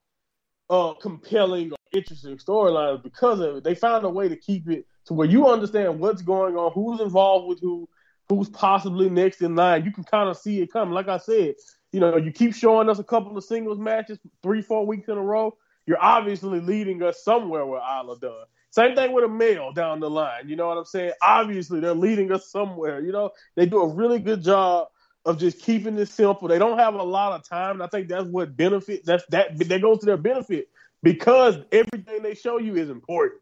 uh, 0.70 0.94
compelling 0.94 1.72
or 1.72 1.78
interesting 1.94 2.38
storylines 2.38 3.04
because 3.04 3.40
of 3.40 3.58
it. 3.58 3.64
They 3.64 3.76
found 3.76 4.06
a 4.06 4.10
way 4.10 4.30
to 4.30 4.36
keep 4.36 4.70
it 4.70 4.86
to 5.06 5.14
where 5.14 5.28
you 5.28 5.48
understand 5.48 6.00
what's 6.00 6.22
going 6.22 6.56
on, 6.56 6.72
who's 6.74 7.02
involved 7.02 7.48
with 7.48 7.60
who, 7.60 7.88
who's 8.30 8.50
possibly 8.50 9.10
next 9.10 9.42
in 9.42 9.56
line. 9.56 9.86
You 9.86 9.92
can 9.92 10.04
kind 10.04 10.30
of 10.30 10.38
see 10.38 10.62
it 10.62 10.72
coming. 10.72 10.94
Like 10.94 11.08
I 11.08 11.18
said, 11.18 11.56
you 11.92 12.00
know, 12.00 12.18
you 12.18 12.32
keep 12.32 12.54
showing 12.54 12.90
us 12.90 13.00
a 13.00 13.04
couple 13.04 13.38
of 13.38 13.44
singles 13.44 13.80
matches 13.80 14.20
three, 14.44 14.62
four 14.62 14.86
weeks 14.86 15.08
in 15.08 15.18
a 15.18 15.22
row. 15.22 15.56
You're 15.86 16.04
obviously 16.04 16.60
leading 16.60 17.02
us 17.02 17.24
somewhere 17.24 17.66
with 17.66 17.82
Isla 17.82 18.20
Dawn. 18.20 18.46
Same 18.72 18.96
thing 18.96 19.14
with 19.14 19.24
a 19.24 19.30
male 19.30 19.72
down 19.72 20.02
the 20.02 20.10
line. 20.10 20.50
You 20.50 20.58
know 20.58 20.68
what 20.68 20.78
I'm 20.78 20.86
saying? 20.86 21.14
Obviously, 21.22 21.80
they're 21.80 21.94
leading 21.94 22.32
us 22.32 22.52
somewhere. 22.52 23.00
You 23.00 23.14
know, 23.14 23.32
they 23.56 23.66
do 23.66 23.82
a 23.82 23.88
really 23.88 24.20
good 24.20 24.44
job 24.44 24.90
of 25.26 25.40
just 25.40 25.60
keeping 25.62 25.96
this 25.96 26.12
simple. 26.12 26.48
They 26.48 26.60
don't 26.60 26.78
have 26.78 26.94
a 26.96 27.04
lot 27.04 27.34
of 27.34 27.48
time, 27.48 27.76
and 27.76 27.84
I 27.84 27.88
think 27.88 28.10
that's 28.10 28.28
what 28.28 28.56
benefit. 28.58 29.06
That's 29.06 29.26
that 29.30 29.58
that 29.58 29.82
goes 29.82 30.00
to 30.00 30.06
their 30.06 30.18
benefit 30.18 30.70
because 31.04 31.58
everything 31.72 32.22
they 32.22 32.36
show 32.36 32.58
you 32.60 32.76
is 32.76 32.90
important. 32.90 33.42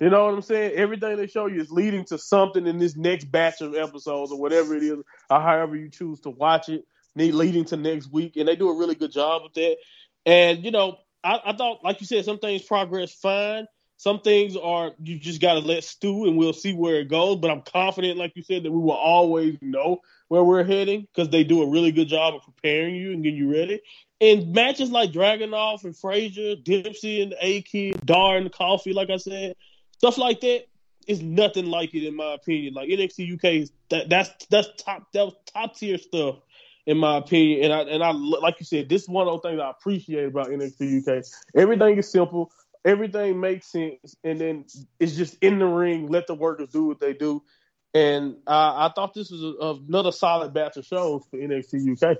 You 0.00 0.10
know 0.10 0.26
what 0.26 0.34
I'm 0.34 0.42
saying? 0.42 0.72
Everything 0.76 1.16
they 1.16 1.26
show 1.26 1.46
you 1.46 1.60
is 1.60 1.72
leading 1.72 2.04
to 2.06 2.18
something 2.18 2.66
in 2.66 2.78
this 2.78 2.96
next 2.96 3.24
batch 3.24 3.60
of 3.60 3.74
episodes 3.74 4.30
or 4.30 4.38
whatever 4.38 4.76
it 4.76 4.82
is, 4.84 4.98
or 5.28 5.40
however 5.40 5.76
you 5.76 5.90
choose 5.90 6.20
to 6.20 6.30
watch 6.30 6.68
it, 6.68 6.84
leading 7.16 7.64
to 7.66 7.76
next 7.76 8.12
week. 8.12 8.36
And 8.36 8.46
they 8.46 8.54
do 8.54 8.68
a 8.68 8.78
really 8.78 8.94
good 8.94 9.10
job 9.10 9.42
with 9.42 9.54
that. 9.54 9.76
And, 10.24 10.64
you 10.64 10.70
know, 10.70 10.98
I, 11.24 11.40
I 11.46 11.52
thought, 11.56 11.82
like 11.82 12.00
you 12.00 12.06
said, 12.06 12.24
some 12.24 12.38
things 12.38 12.62
progress 12.62 13.12
fine. 13.12 13.66
Some 13.96 14.20
things 14.20 14.56
are 14.56 14.92
you 15.02 15.18
just 15.18 15.40
got 15.40 15.54
to 15.54 15.58
let 15.58 15.82
stew, 15.82 16.26
and 16.26 16.38
we'll 16.38 16.52
see 16.52 16.72
where 16.72 17.00
it 17.00 17.08
goes. 17.08 17.38
But 17.38 17.50
I'm 17.50 17.62
confident, 17.62 18.16
like 18.16 18.36
you 18.36 18.44
said, 18.44 18.62
that 18.62 18.70
we 18.70 18.78
will 18.78 18.92
always 18.92 19.58
know 19.60 19.98
where 20.28 20.44
we're 20.44 20.62
heading 20.62 21.08
because 21.12 21.30
they 21.30 21.42
do 21.42 21.62
a 21.62 21.68
really 21.68 21.90
good 21.90 22.06
job 22.06 22.34
of 22.34 22.42
preparing 22.42 22.94
you 22.94 23.10
and 23.10 23.24
getting 23.24 23.38
you 23.38 23.52
ready. 23.52 23.80
And 24.20 24.52
matches 24.52 24.92
like 24.92 25.10
Dragunov 25.10 25.82
and 25.82 25.96
Frazer, 25.96 26.54
Dempsey 26.54 27.22
and 27.22 27.34
A 27.40 27.62
Kid, 27.62 28.00
Darn 28.04 28.48
Coffey, 28.50 28.92
like 28.92 29.10
I 29.10 29.16
said, 29.16 29.56
stuff 29.98 30.18
like 30.18 30.40
that 30.40 30.64
is 31.06 31.22
nothing 31.22 31.66
like 31.66 31.94
it 31.94 32.06
in 32.06 32.16
my 32.16 32.34
opinion. 32.34 32.74
Like 32.74 32.88
NXT 32.88 33.34
UK 33.34 33.44
is 33.62 33.72
that 33.90 34.08
that's 34.08 34.30
that's 34.46 34.68
top 34.76 35.10
that 35.12 35.24
was 35.24 35.34
top 35.52 35.76
tier 35.76 35.98
stuff 35.98 36.36
in 36.86 36.98
my 36.98 37.18
opinion. 37.18 37.64
And 37.64 37.72
I 37.72 37.80
and 37.82 38.02
I 38.02 38.10
like 38.10 38.56
you 38.60 38.66
said, 38.66 38.88
this 38.88 39.02
is 39.02 39.08
one 39.08 39.26
of 39.26 39.34
those 39.34 39.50
things 39.50 39.60
I 39.60 39.70
appreciate 39.70 40.26
about 40.26 40.48
NXT 40.48 41.06
UK. 41.06 41.24
Everything 41.54 41.98
is 41.98 42.10
simple 42.10 42.50
everything 42.84 43.40
makes 43.40 43.66
sense, 43.66 44.16
and 44.24 44.40
then 44.40 44.64
it's 44.98 45.14
just 45.14 45.36
in 45.42 45.58
the 45.58 45.66
ring. 45.66 46.08
Let 46.08 46.26
the 46.26 46.34
workers 46.34 46.70
do 46.70 46.84
what 46.84 47.00
they 47.00 47.12
do. 47.12 47.42
And 47.94 48.36
uh, 48.46 48.88
I 48.88 48.92
thought 48.94 49.14
this 49.14 49.30
was 49.30 49.42
a, 49.42 49.80
another 49.88 50.12
solid 50.12 50.52
batch 50.52 50.76
of 50.76 50.84
shows 50.84 51.22
for 51.30 51.38
NXT 51.38 52.02
UK. 52.02 52.18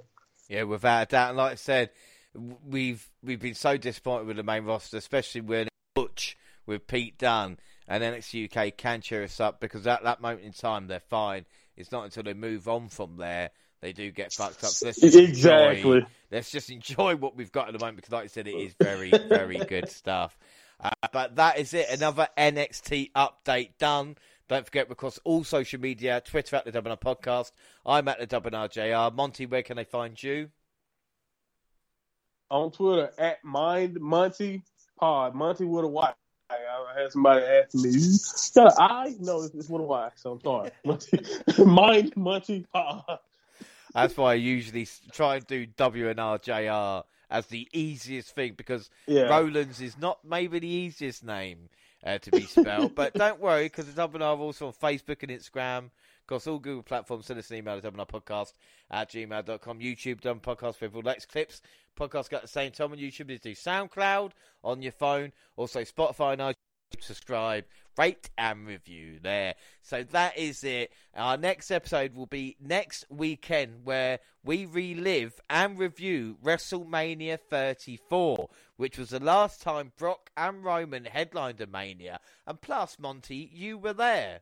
Yeah, 0.49 0.63
without 0.65 1.03
a 1.03 1.07
doubt. 1.07 1.29
And 1.31 1.39
like 1.39 1.53
I 1.53 1.57
said, 1.57 1.91
we've 2.35 3.07
we've 3.23 3.41
been 3.41 3.55
so 3.55 3.77
disappointed 3.77 4.27
with 4.27 4.37
the 4.37 4.43
main 4.43 4.65
roster, 4.65 4.97
especially 4.97 5.43
when 5.43 5.69
Butch 5.95 6.37
with 6.67 6.87
Pete 6.87 7.19
Dunne 7.19 7.59
and 7.89 8.03
NXT 8.03 8.57
UK 8.57 8.77
can 8.77 9.01
cheer 9.01 9.25
us 9.25 9.41
up 9.41 9.61
because 9.61 9.87
at 9.87 10.05
that 10.05 10.21
moment 10.21 10.43
in 10.43 10.53
time 10.53 10.87
they're 10.87 11.01
fine. 11.01 11.47
It's 11.77 11.91
not 11.91 12.05
until 12.05 12.23
they 12.23 12.35
move 12.35 12.69
on 12.69 12.89
from 12.89 13.17
there 13.17 13.51
they 13.81 13.93
do 13.93 14.11
get 14.11 14.33
fucked 14.33 14.65
up. 14.65 14.71
So 14.71 14.87
let's 14.87 15.03
exactly. 15.03 15.79
Enjoy, 15.79 16.07
let's 16.31 16.51
just 16.51 16.71
enjoy 16.71 17.17
what 17.17 17.37
we've 17.37 17.53
got 17.53 17.69
at 17.69 17.73
the 17.73 17.79
moment 17.79 17.97
because, 17.97 18.13
like 18.13 18.25
I 18.25 18.29
said, 18.29 18.49
it 18.49 18.55
is 18.55 18.75
very, 18.81 19.11
very 19.11 19.59
good 19.59 19.89
stuff. 19.89 20.37
Uh, 20.81 20.91
but 21.13 21.37
that 21.37 21.59
is 21.59 21.75
it. 21.75 21.89
Another 21.91 22.29
NXT 22.37 23.13
update 23.13 23.71
done. 23.79 24.17
Don't 24.49 24.65
forget, 24.65 24.91
across 24.91 25.19
all 25.25 25.45
social 25.45 25.79
media, 25.79 26.23
Twitter 26.25 26.57
at 26.57 26.65
the 26.65 26.73
WNR 26.73 27.01
Podcast. 27.01 27.53
I'm 27.85 28.09
at 28.09 28.19
the 28.19 28.27
WNRJR. 28.27 29.15
Monty, 29.15 29.47
where 29.47 29.63
can 29.63 29.77
they 29.77 29.85
find 29.85 30.21
you? 30.21 30.49
On 32.51 32.71
Twitter 32.71 33.11
at 33.19 33.45
Mind 33.45 34.01
Monty 34.01 34.63
Pod. 34.99 35.35
Monty 35.35 35.65
with 35.65 35.85
a 35.85 35.89
Y. 35.89 36.13
I 36.51 37.01
had 37.03 37.13
somebody 37.13 37.45
ask 37.45 37.75
me, 37.75 37.91
"You 37.91 38.19
got 38.55 38.73
an 38.73 38.79
I?" 38.79 39.15
No, 39.21 39.43
it's, 39.43 39.55
it's 39.55 39.69
one 39.69 39.83
of 39.83 39.87
Y. 39.87 40.11
So 40.17 40.33
I'm 40.33 40.41
sorry. 40.41 40.71
Mind 41.65 42.17
Monty 42.17 42.67
That's 43.95 44.17
why 44.17 44.33
I 44.33 44.35
usually 44.35 44.87
try 45.13 45.37
and 45.37 45.47
do 45.47 45.67
WNRJR 45.67 47.05
as 47.31 47.47
the 47.47 47.69
easiest 47.73 48.35
thing 48.35 48.55
because 48.57 48.91
yeah. 49.07 49.23
Roland's 49.23 49.81
is 49.81 49.99
not 49.99 50.19
maybe 50.25 50.59
the 50.59 50.69
easiest 50.69 51.25
name 51.25 51.69
uh, 52.05 52.19
to 52.19 52.31
be 52.31 52.43
spelled. 52.43 52.95
but 52.95 53.13
don't 53.15 53.41
worry 53.41 53.65
because 53.65 53.93
the 53.93 54.09
WNR 54.09 54.39
also 54.39 54.69
on 54.69 54.73
Facebook 54.73 55.23
and 55.23 55.33
Instagram. 55.33 55.91
Across 56.29 56.47
all 56.47 56.59
Google 56.59 56.83
platforms, 56.83 57.25
send 57.25 57.39
us 57.39 57.51
an 57.51 57.57
email 57.57 57.79
at 57.79 57.83
podcast 57.83 58.53
at 58.91 59.11
gmail.com. 59.11 59.79
YouTube, 59.79 60.21
done 60.21 60.41
podcast 60.41 60.75
for. 60.75 61.01
Lex 61.01 61.25
Clips, 61.25 61.63
podcast 61.99 62.29
got 62.29 62.43
the 62.43 62.49
same 62.49 62.71
time 62.71 62.93
on 62.93 62.99
YouTube. 62.99 63.31
You 63.31 63.39
do 63.39 63.55
SoundCloud 63.55 64.33
on 64.63 64.83
your 64.83 64.93
phone, 64.93 65.33
also 65.57 65.81
Spotify 65.81 66.35
and 66.35 66.43
iTunes. 66.43 67.01
Subscribe, 67.01 67.65
rate, 67.97 68.29
and 68.37 68.67
review 68.67 69.21
there. 69.23 69.55
So 69.81 70.03
that 70.03 70.37
is 70.37 70.65
it. 70.65 70.93
Our 71.15 71.39
next 71.39 71.71
episode 71.71 72.15
will 72.15 72.27
be 72.27 72.59
next 72.61 73.07
weekend 73.09 73.85
where 73.85 74.19
we 74.45 74.67
relive 74.67 75.41
and 75.49 75.79
review 75.79 76.37
WrestleMania 76.45 77.39
34, 77.41 78.51
which 78.77 78.99
was 78.99 79.09
the 79.09 79.21
last 79.21 79.63
time 79.63 79.93
Brock 79.97 80.31
and 80.37 80.63
Roman 80.63 81.07
headlined 81.07 81.63
a 81.63 81.67
Mania. 81.67 82.21
And 82.47 82.61
plus, 82.61 82.99
Monty, 82.99 83.51
you 83.51 83.79
were 83.79 83.95
there. 83.95 84.41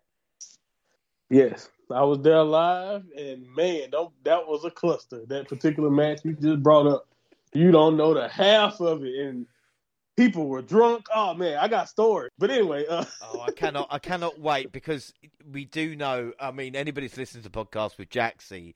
Yes, 1.29 1.69
I 1.91 2.03
was 2.05 2.21
there 2.21 2.43
live, 2.43 3.05
and 3.17 3.47
man, 3.55 3.91
that 4.25 4.47
was 4.47 4.65
a 4.65 4.71
cluster. 4.71 5.25
That 5.27 5.49
particular 5.49 5.91
match 5.91 6.21
you 6.25 6.35
just 6.35 6.63
brought 6.63 6.87
up, 6.87 7.09
you 7.53 7.71
don't 7.71 7.97
know 7.97 8.15
the 8.15 8.29
half 8.29 8.81
of 8.81 9.05
it, 9.05 9.15
and 9.15 9.47
people 10.17 10.47
were 10.47 10.63
drunk. 10.63 11.07
Oh 11.15 11.35
man, 11.35 11.59
I 11.59 11.69
got 11.69 11.89
stories. 11.89 12.31
But 12.39 12.51
anyway, 12.51 12.87
uh... 12.87 13.05
oh, 13.23 13.41
I 13.41 13.51
cannot, 13.53 13.89
I 13.91 13.99
cannot 13.99 14.41
wait 14.41 14.73
because 14.73 15.13
we 15.51 15.65
do 15.65 15.97
know. 15.97 16.33
I 16.41 16.51
mean, 16.53 16.77
anybody's 16.77 17.17
listening 17.17 17.45
to 17.45 17.51
podcasts 17.51 17.99
with 17.99 18.11
Jaxie, 18.11 18.75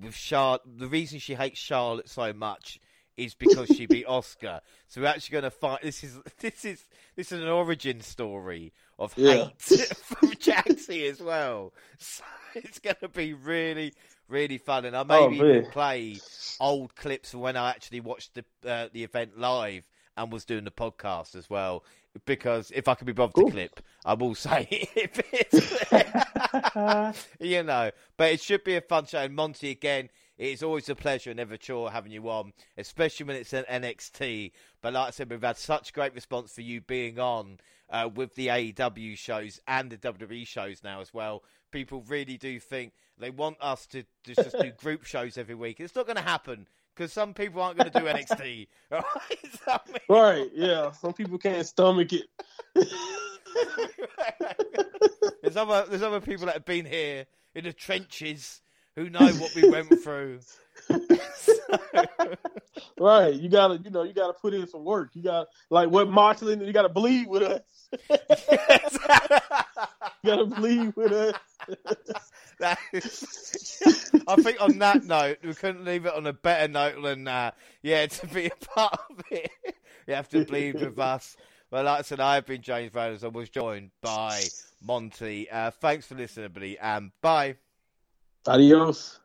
with 0.00 0.14
Charlotte. 0.14 0.62
The 0.78 0.88
reason 0.88 1.18
she 1.18 1.34
hates 1.34 1.58
Charlotte 1.58 2.08
so 2.08 2.32
much 2.32 2.80
is 3.16 3.34
because 3.34 3.68
she 3.68 3.86
beat 3.86 4.06
Asuka. 4.06 4.60
So 4.88 5.00
we're 5.00 5.06
actually 5.08 5.32
going 5.32 5.44
to 5.44 5.50
find 5.50 5.78
this 5.82 6.04
is 6.04 6.18
this 6.40 6.64
is 6.64 6.84
this 7.16 7.32
is 7.32 7.40
an 7.40 7.48
origin 7.48 8.00
story 8.00 8.72
of 8.98 9.14
yeah. 9.16 9.50
hate 9.58 9.96
from 9.96 10.15
Jaxie 10.46 11.10
as 11.10 11.20
well. 11.20 11.72
So 11.98 12.24
it's 12.54 12.78
going 12.78 12.96
to 13.00 13.08
be 13.08 13.34
really 13.34 13.92
really 14.28 14.58
fun, 14.58 14.84
and 14.84 14.96
I 14.96 15.02
maybe 15.02 15.40
oh, 15.40 15.44
even 15.46 15.70
play 15.70 16.18
old 16.60 16.94
clips 16.96 17.30
from 17.30 17.40
when 17.40 17.56
I 17.56 17.70
actually 17.70 18.00
watched 18.00 18.34
the 18.34 18.44
uh, 18.68 18.88
the 18.92 19.04
event 19.04 19.38
live 19.38 19.84
and 20.16 20.32
was 20.32 20.44
doing 20.44 20.64
the 20.64 20.70
podcast 20.70 21.34
as 21.36 21.50
well. 21.50 21.84
Because 22.24 22.72
if 22.74 22.88
I 22.88 22.94
could 22.94 23.06
be 23.06 23.12
bothered 23.12 23.34
cool. 23.34 23.46
to 23.46 23.52
clip, 23.52 23.80
I 24.04 24.14
will 24.14 24.34
say 24.46 24.66
if 24.70 25.20
it's 25.32 25.70
you 27.40 27.62
know. 27.62 27.90
But 28.16 28.32
it 28.32 28.40
should 28.40 28.64
be 28.64 28.76
a 28.76 28.80
fun 28.80 29.06
show. 29.06 29.18
And 29.18 29.34
Monty 29.34 29.70
again 29.70 30.08
it's 30.38 30.62
always 30.62 30.88
a 30.88 30.94
pleasure 30.94 31.30
and 31.30 31.38
never 31.38 31.56
chore 31.56 31.90
having 31.90 32.12
you 32.12 32.28
on, 32.28 32.52
especially 32.76 33.24
when 33.24 33.36
it's 33.36 33.54
an 33.54 33.64
NXT. 33.70 34.52
But 34.82 34.92
like 34.92 35.08
I 35.08 35.10
said, 35.10 35.30
we've 35.30 35.40
had 35.40 35.56
such 35.56 35.94
great 35.94 36.14
response 36.14 36.52
for 36.52 36.60
you 36.60 36.80
being 36.82 37.18
on 37.18 37.58
uh, 37.90 38.08
with 38.14 38.34
the 38.34 38.48
AEW 38.48 39.16
shows 39.16 39.60
and 39.66 39.90
the 39.90 39.96
WWE 39.96 40.46
shows 40.46 40.82
now 40.82 41.00
as 41.00 41.12
well. 41.12 41.42
People 41.70 42.02
really 42.08 42.36
do 42.36 42.58
think 42.60 42.92
they 43.18 43.30
want 43.30 43.56
us 43.60 43.86
to, 43.88 44.04
to 44.24 44.34
just 44.34 44.58
do 44.58 44.70
group 44.78 45.04
shows 45.04 45.38
every 45.38 45.54
week. 45.54 45.80
It's 45.80 45.94
not 45.94 46.06
going 46.06 46.16
to 46.16 46.22
happen 46.22 46.66
because 46.94 47.12
some 47.12 47.34
people 47.34 47.60
aren't 47.62 47.78
going 47.78 47.90
to 47.90 47.98
do 47.98 48.06
NXT. 48.06 48.68
Right? 49.68 49.80
right? 50.08 50.48
Yeah. 50.54 50.92
Some 50.92 51.12
people 51.12 51.38
can't 51.38 51.66
stomach 51.66 52.12
it. 52.12 52.26
there's 55.42 55.56
other 55.56 55.86
there's 55.88 56.02
other 56.02 56.20
people 56.20 56.46
that 56.46 56.54
have 56.54 56.64
been 56.64 56.84
here 56.84 57.26
in 57.54 57.64
the 57.64 57.72
trenches 57.72 58.60
who 58.94 59.10
know 59.10 59.26
what 59.34 59.54
we 59.54 59.68
went 59.68 59.88
through. 60.02 60.38
right, 62.98 63.34
you 63.34 63.48
gotta, 63.48 63.78
you 63.78 63.90
know, 63.90 64.02
you 64.02 64.12
gotta 64.12 64.34
put 64.34 64.54
in 64.54 64.66
some 64.68 64.84
work. 64.84 65.10
You 65.14 65.22
got 65.22 65.48
like 65.70 65.90
what 65.90 66.08
Martin, 66.08 66.60
you 66.60 66.72
gotta 66.72 66.88
bleed 66.88 67.28
with 67.28 67.42
us. 67.42 67.60
you 68.10 68.18
gotta 70.24 70.46
bleed 70.46 70.94
with 70.96 71.12
us. 71.12 71.34
I 72.62 72.76
think 74.36 74.60
on 74.60 74.78
that 74.78 75.04
note, 75.04 75.38
we 75.42 75.54
couldn't 75.54 75.84
leave 75.84 76.06
it 76.06 76.14
on 76.14 76.26
a 76.26 76.32
better 76.32 76.68
note 76.68 77.02
than 77.02 77.24
that. 77.24 77.54
Uh, 77.54 77.56
yeah, 77.82 78.06
to 78.06 78.26
be 78.26 78.46
a 78.46 78.50
part 78.74 78.98
of 79.10 79.22
it, 79.30 79.50
you 80.06 80.14
have 80.14 80.28
to 80.30 80.44
bleed 80.44 80.80
with 80.80 80.98
us. 80.98 81.36
Well, 81.70 81.84
like 81.84 81.98
I 81.98 82.02
said, 82.02 82.20
I 82.20 82.36
have 82.36 82.46
been 82.46 82.62
James 82.62 82.94
Reynolds. 82.94 83.24
I 83.24 83.28
was 83.28 83.50
joined 83.50 83.90
by 84.00 84.40
Monty. 84.82 85.50
Uh, 85.50 85.70
thanks 85.70 86.06
for 86.06 86.14
listening, 86.14 86.44
everybody, 86.44 86.78
and 86.78 87.10
bye. 87.20 87.56
Adios. 88.46 89.18